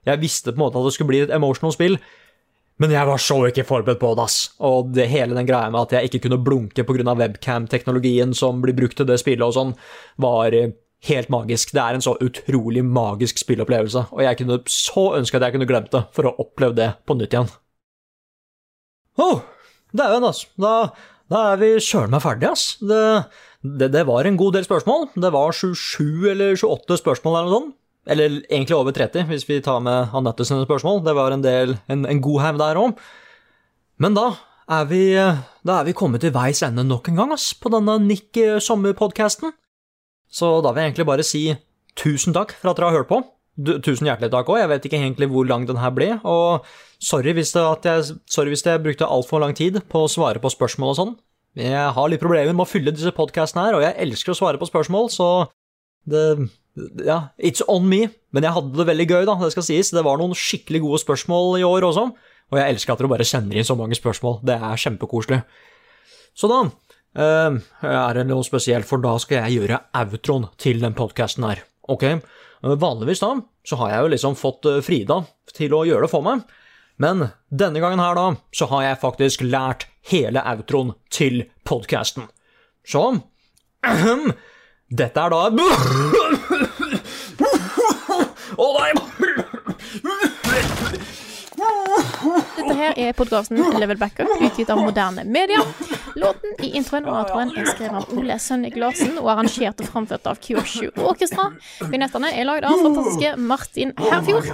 Jeg 0.09 0.23
visste 0.23 0.51
på 0.51 0.59
en 0.59 0.65
måte 0.65 0.81
at 0.81 0.89
det 0.89 0.97
skulle 0.97 1.13
bli 1.13 1.23
et 1.25 1.33
emotional 1.35 1.75
spill, 1.75 1.99
men 2.83 2.91
jeg 2.91 3.07
var 3.07 3.21
så 3.21 3.37
ikke 3.47 3.67
forberedt 3.69 4.01
på 4.01 4.13
det, 4.17 4.25
ass. 4.25 4.39
Og 4.65 4.91
det 4.97 5.07
hele 5.13 5.37
den 5.37 5.47
greia 5.47 5.71
med 5.71 5.85
at 5.85 5.95
jeg 5.95 6.09
ikke 6.09 6.25
kunne 6.27 6.41
blunke 6.43 6.85
pga. 6.89 7.15
webcam-teknologien 7.15 8.35
som 8.35 8.63
blir 8.63 8.75
brukt 8.75 8.97
til 8.99 9.07
det 9.07 9.21
spillet 9.23 9.45
og 9.47 9.55
sånn, 9.55 9.75
var 10.19 10.57
eh, 10.57 10.73
helt 11.07 11.31
magisk. 11.31 11.75
Det 11.77 11.83
er 11.83 11.99
en 11.99 12.05
så 12.05 12.17
utrolig 12.23 12.83
magisk 12.85 13.39
spillopplevelse, 13.39 14.07
og 14.11 14.23
jeg 14.25 14.41
kunne 14.41 14.59
så 14.67 15.07
ønske 15.21 15.39
at 15.39 15.47
jeg 15.47 15.57
kunne 15.57 15.71
glemt 15.71 15.93
det 15.95 16.05
for 16.17 16.27
å 16.27 16.37
oppleve 16.43 16.79
det 16.79 16.91
på 17.07 17.19
nytt 17.19 17.37
igjen. 17.37 17.53
Oh, 19.21 19.45
dæven, 19.93 20.25
altså. 20.25 20.49
Da, 20.57 20.75
da 21.31 21.45
er 21.53 21.61
vi 21.61 21.75
søren 21.85 22.15
meg 22.15 22.25
ferdige, 22.25 22.55
ass. 22.57 22.79
Det, 22.81 23.05
det, 23.63 23.93
det 23.95 24.07
var 24.09 24.27
en 24.27 24.41
god 24.41 24.59
del 24.59 24.67
spørsmål. 24.67 25.11
Det 25.15 25.31
var 25.35 25.55
27 25.55 26.33
eller 26.33 26.57
28 26.57 26.99
spørsmål 27.05 27.39
eller 27.39 27.51
noe 27.51 27.61
sånt. 27.61 27.79
Eller 28.11 28.41
egentlig 28.49 28.77
over 28.77 28.95
30, 28.95 29.29
hvis 29.31 29.45
vi 29.47 29.61
tar 29.63 29.83
med 29.85 30.15
Anette 30.17 30.47
sine 30.47 30.65
spørsmål. 30.67 31.05
Det 31.07 31.15
var 31.15 31.35
en, 31.35 31.45
del, 31.45 31.77
en, 31.93 32.07
en 32.09 32.23
god 32.23 32.41
haug 32.43 32.63
der 32.63 32.81
òg. 32.81 33.03
Men 34.03 34.17
da 34.19 34.33
er, 34.73 34.89
vi, 34.91 35.03
da 35.63 35.79
er 35.79 35.87
vi 35.87 35.95
kommet 35.95 36.25
til 36.25 36.33
veis 36.35 36.65
ende 36.67 36.85
nok 36.87 37.11
en 37.11 37.21
gang 37.21 37.35
ass, 37.35 37.53
på 37.55 37.71
denne 37.71 38.01
Nick 38.03 38.39
Sommer-podkasten. 38.65 39.55
Så 40.33 40.57
da 40.65 40.73
vil 40.73 40.83
jeg 40.83 40.93
egentlig 40.93 41.09
bare 41.13 41.27
si 41.27 41.45
tusen 41.99 42.35
takk 42.35 42.57
for 42.57 42.73
at 42.73 42.81
dere 42.81 42.91
har 42.91 43.03
hørt 43.03 43.11
på. 43.11 43.21
Du, 43.53 43.75
tusen 43.85 44.09
hjertelig 44.09 44.33
takk 44.33 44.49
òg. 44.49 44.63
Jeg 44.63 44.71
vet 44.71 44.87
ikke 44.89 44.99
egentlig 44.99 45.29
hvor 45.31 45.47
lang 45.47 45.67
den 45.69 45.79
her 45.79 45.93
ble. 45.95 46.15
Og 46.25 46.65
sorry 47.03 47.35
hvis, 47.37 47.53
det, 47.55 47.63
jeg, 47.85 48.17
sorry 48.33 48.55
hvis 48.55 48.65
jeg 48.67 48.83
brukte 48.83 49.07
altfor 49.07 49.45
lang 49.45 49.53
tid 49.55 49.79
på 49.93 50.07
å 50.07 50.11
svare 50.11 50.41
på 50.43 50.51
spørsmål 50.51 50.95
og 50.95 50.99
sånn. 50.99 51.15
Jeg 51.61 51.93
har 51.93 52.09
litt 52.09 52.23
problemer 52.23 52.55
med 52.57 52.65
å 52.65 52.71
fylle 52.71 52.95
disse 52.97 53.13
podkastene 53.13 53.67
her, 53.67 53.77
og 53.77 53.83
jeg 53.85 53.99
elsker 54.01 54.33
å 54.33 54.39
svare 54.39 54.57
på 54.57 54.71
spørsmål, 54.71 55.11
så 55.13 55.27
det 56.09 56.23
Ja, 57.05 57.19
it's 57.37 57.65
on 57.69 57.89
me. 57.89 58.07
Men 58.33 58.47
jeg 58.47 58.57
hadde 58.57 58.79
det 58.79 58.89
veldig 58.89 59.09
gøy, 59.11 59.25
da, 59.29 59.37
det 59.43 59.53
skal 59.55 59.67
sies. 59.67 59.93
Det 59.93 60.05
var 60.07 60.21
noen 60.21 60.37
skikkelig 60.37 60.81
gode 60.85 61.03
spørsmål 61.03 61.59
i 61.61 61.67
år 61.69 61.89
også. 61.91 62.07
Og 62.53 62.61
jeg 62.61 62.75
elsker 62.75 62.95
at 62.95 63.03
dere 63.03 63.13
bare 63.13 63.27
sender 63.29 63.59
inn 63.61 63.69
så 63.69 63.77
mange 63.77 63.97
spørsmål. 63.97 64.41
Det 64.47 64.57
er 64.57 64.83
kjempekoselig. 64.87 65.43
Så 66.37 66.49
da 66.53 66.65
Uh, 67.13 67.59
er 67.85 68.17
det 68.17 68.23
noe 68.25 68.41
spesielt, 68.41 68.87
for 68.89 69.03
da 69.05 69.11
skal 69.21 69.43
jeg 69.43 69.59
gjøre 69.59 69.83
outroen 70.01 70.47
til 70.57 70.79
den 70.81 70.95
podkasten 70.97 71.45
her. 71.45 71.61
Ok? 71.93 72.07
Eh, 72.09 72.23
Vanligvis 72.63 73.21
da, 73.21 73.35
så 73.69 73.77
har 73.83 73.91
jeg 73.93 74.05
jo 74.07 74.13
liksom 74.15 74.37
fått 74.39 74.69
eh, 74.71 74.79
Frida 74.81 75.19
til 75.53 75.75
å 75.77 75.83
gjøre 75.85 76.07
det 76.07 76.13
for 76.13 76.25
meg. 76.25 76.47
Men 77.03 77.27
denne 77.51 77.83
gangen 77.83 78.01
her 78.01 78.17
da, 78.17 78.27
så 78.55 78.69
har 78.71 78.87
jeg 78.87 79.01
faktisk 79.03 79.45
lært 79.45 79.87
hele 80.09 80.41
outroen 80.55 80.95
til 81.13 81.43
podkasten. 81.69 82.31
Så 82.87 83.05
Dette 85.03 85.27
er 85.27 85.33
da 85.33 85.43
Å 88.57 88.67
nei! 88.79 88.93
Dette 92.57 92.75
her 92.79 92.93
er 92.97 93.13
podkasten 93.17 93.59
Level 93.81 93.99
Backup, 94.01 94.29
utgitt 94.41 94.71
av 94.73 94.79
moderne 94.83 95.25
media. 95.25 95.61
Låten 96.19 96.51
i 96.63 96.65
introen 96.77 97.07
og 97.09 97.15
outroen 97.23 97.51
er 97.57 97.65
skrevet 97.71 97.97
av 98.03 98.07
Ole 98.19 98.37
Sønnik 98.43 98.77
Larsen 98.81 99.15
og 99.21 99.27
arrangert 99.33 99.81
og 99.81 99.87
framført 99.93 100.25
av 100.29 100.37
Kyoshu 100.45 100.87
Orkestra. 101.01 101.45
Vignettene 101.89 102.29
er 102.37 102.45
lagd 102.49 102.65
av 102.69 102.73
fantastiske 102.85 103.29
Martin 103.41 103.91
Herfjord. 103.99 104.47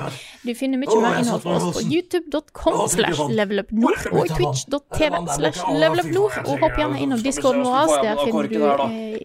Du 0.47 0.53
finner 0.57 0.79
mye 0.81 1.01
mer 1.03 1.15
innhold 1.21 1.43
fra 1.43 1.53
oss 1.59 1.67
på 1.77 1.81
youtube.com 1.91 2.75
slash 2.95 3.21
levelupnord 3.35 3.99
og 4.13 4.25
twitch.tv 4.37 5.15
slash 5.35 5.61
levelupnord. 5.75 6.33
Og 6.47 6.55
hopp 6.63 6.75
gjerne 6.79 6.99
innom 7.03 7.21
discorden 7.25 7.63
vår. 7.67 7.87
Der 8.07 8.15
finner 8.23 8.47
du 8.49 8.61
eh, 8.63 8.79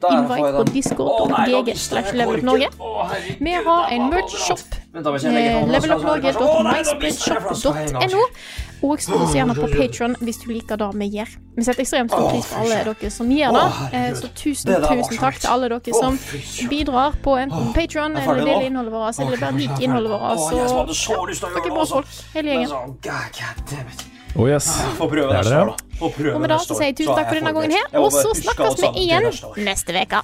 invite 0.09 0.51
på 0.57 0.63
discord.gg 0.73 1.67
slash 1.77 2.09
levelupnorge. 2.17 2.67
Vi 3.39 3.53
har 3.69 3.83
en 3.93 4.03
merch-shop. 4.13 4.65
Eh, 4.93 4.99
levelupnorge.myspreadshop.no. 5.75 8.21
Og 8.83 8.99
stå 8.99 9.15
oss 9.23 9.33
gjerne 9.35 9.55
på 9.55 9.67
Patron 9.71 10.15
hvis 10.19 10.39
du 10.43 10.49
liker 10.51 10.75
det 10.77 10.89
vi 10.99 11.07
gjør. 11.17 11.29
Vi 11.55 11.63
setter 11.63 11.81
ekstremt 11.85 12.11
stor 12.11 12.29
pris 12.31 12.47
på 12.51 12.59
alle 12.63 12.79
dere 12.89 13.11
som 13.11 13.29
gjør 13.31 13.51
det. 13.55 13.65
Eh, 13.93 14.13
Så 14.19 14.27
tusen, 14.35 14.73
tusen 14.83 15.17
takk 15.21 15.39
til 15.39 15.49
alle 15.53 15.69
dere 15.69 15.93
som 15.99 16.17
bidrar 16.69 17.13
på 17.23 17.37
enten 17.39 17.73
Patron 17.73 18.17
eller 18.17 18.41
deler 18.45 18.65
innholdet 18.67 18.93
vårt, 18.93 19.19
eller 19.19 19.37
bare 19.37 19.51
liker 19.59 19.81
innholdet 19.87 20.11
vårt. 20.11 20.39
Så 20.49 20.57
ja, 20.57 20.65
dere 21.53 21.65
er 21.65 21.69
bra 21.69 21.85
folk, 21.85 22.07
hele 22.33 22.49
gjengen. 22.49 22.69
Oh 24.35 24.47
yes. 24.49 24.65
Det 25.29 25.37
er 25.37 25.43
dere, 25.43 25.65
ja. 25.69 25.75
Og 26.35 26.41
med 26.41 26.49
det 26.49 26.59
så 26.65 26.73
sier 26.75 26.89
jeg 26.89 26.97
tusen 26.97 27.15
takk 27.15 27.27
for 27.29 27.35
denne 27.39 27.53
gangen 27.53 27.71
her, 27.71 27.99
og 28.01 28.11
så 28.11 28.33
snakkes 28.41 28.81
vi 28.81 29.05
igjen 29.05 29.31
neste 29.63 29.93
uke. 30.01 30.23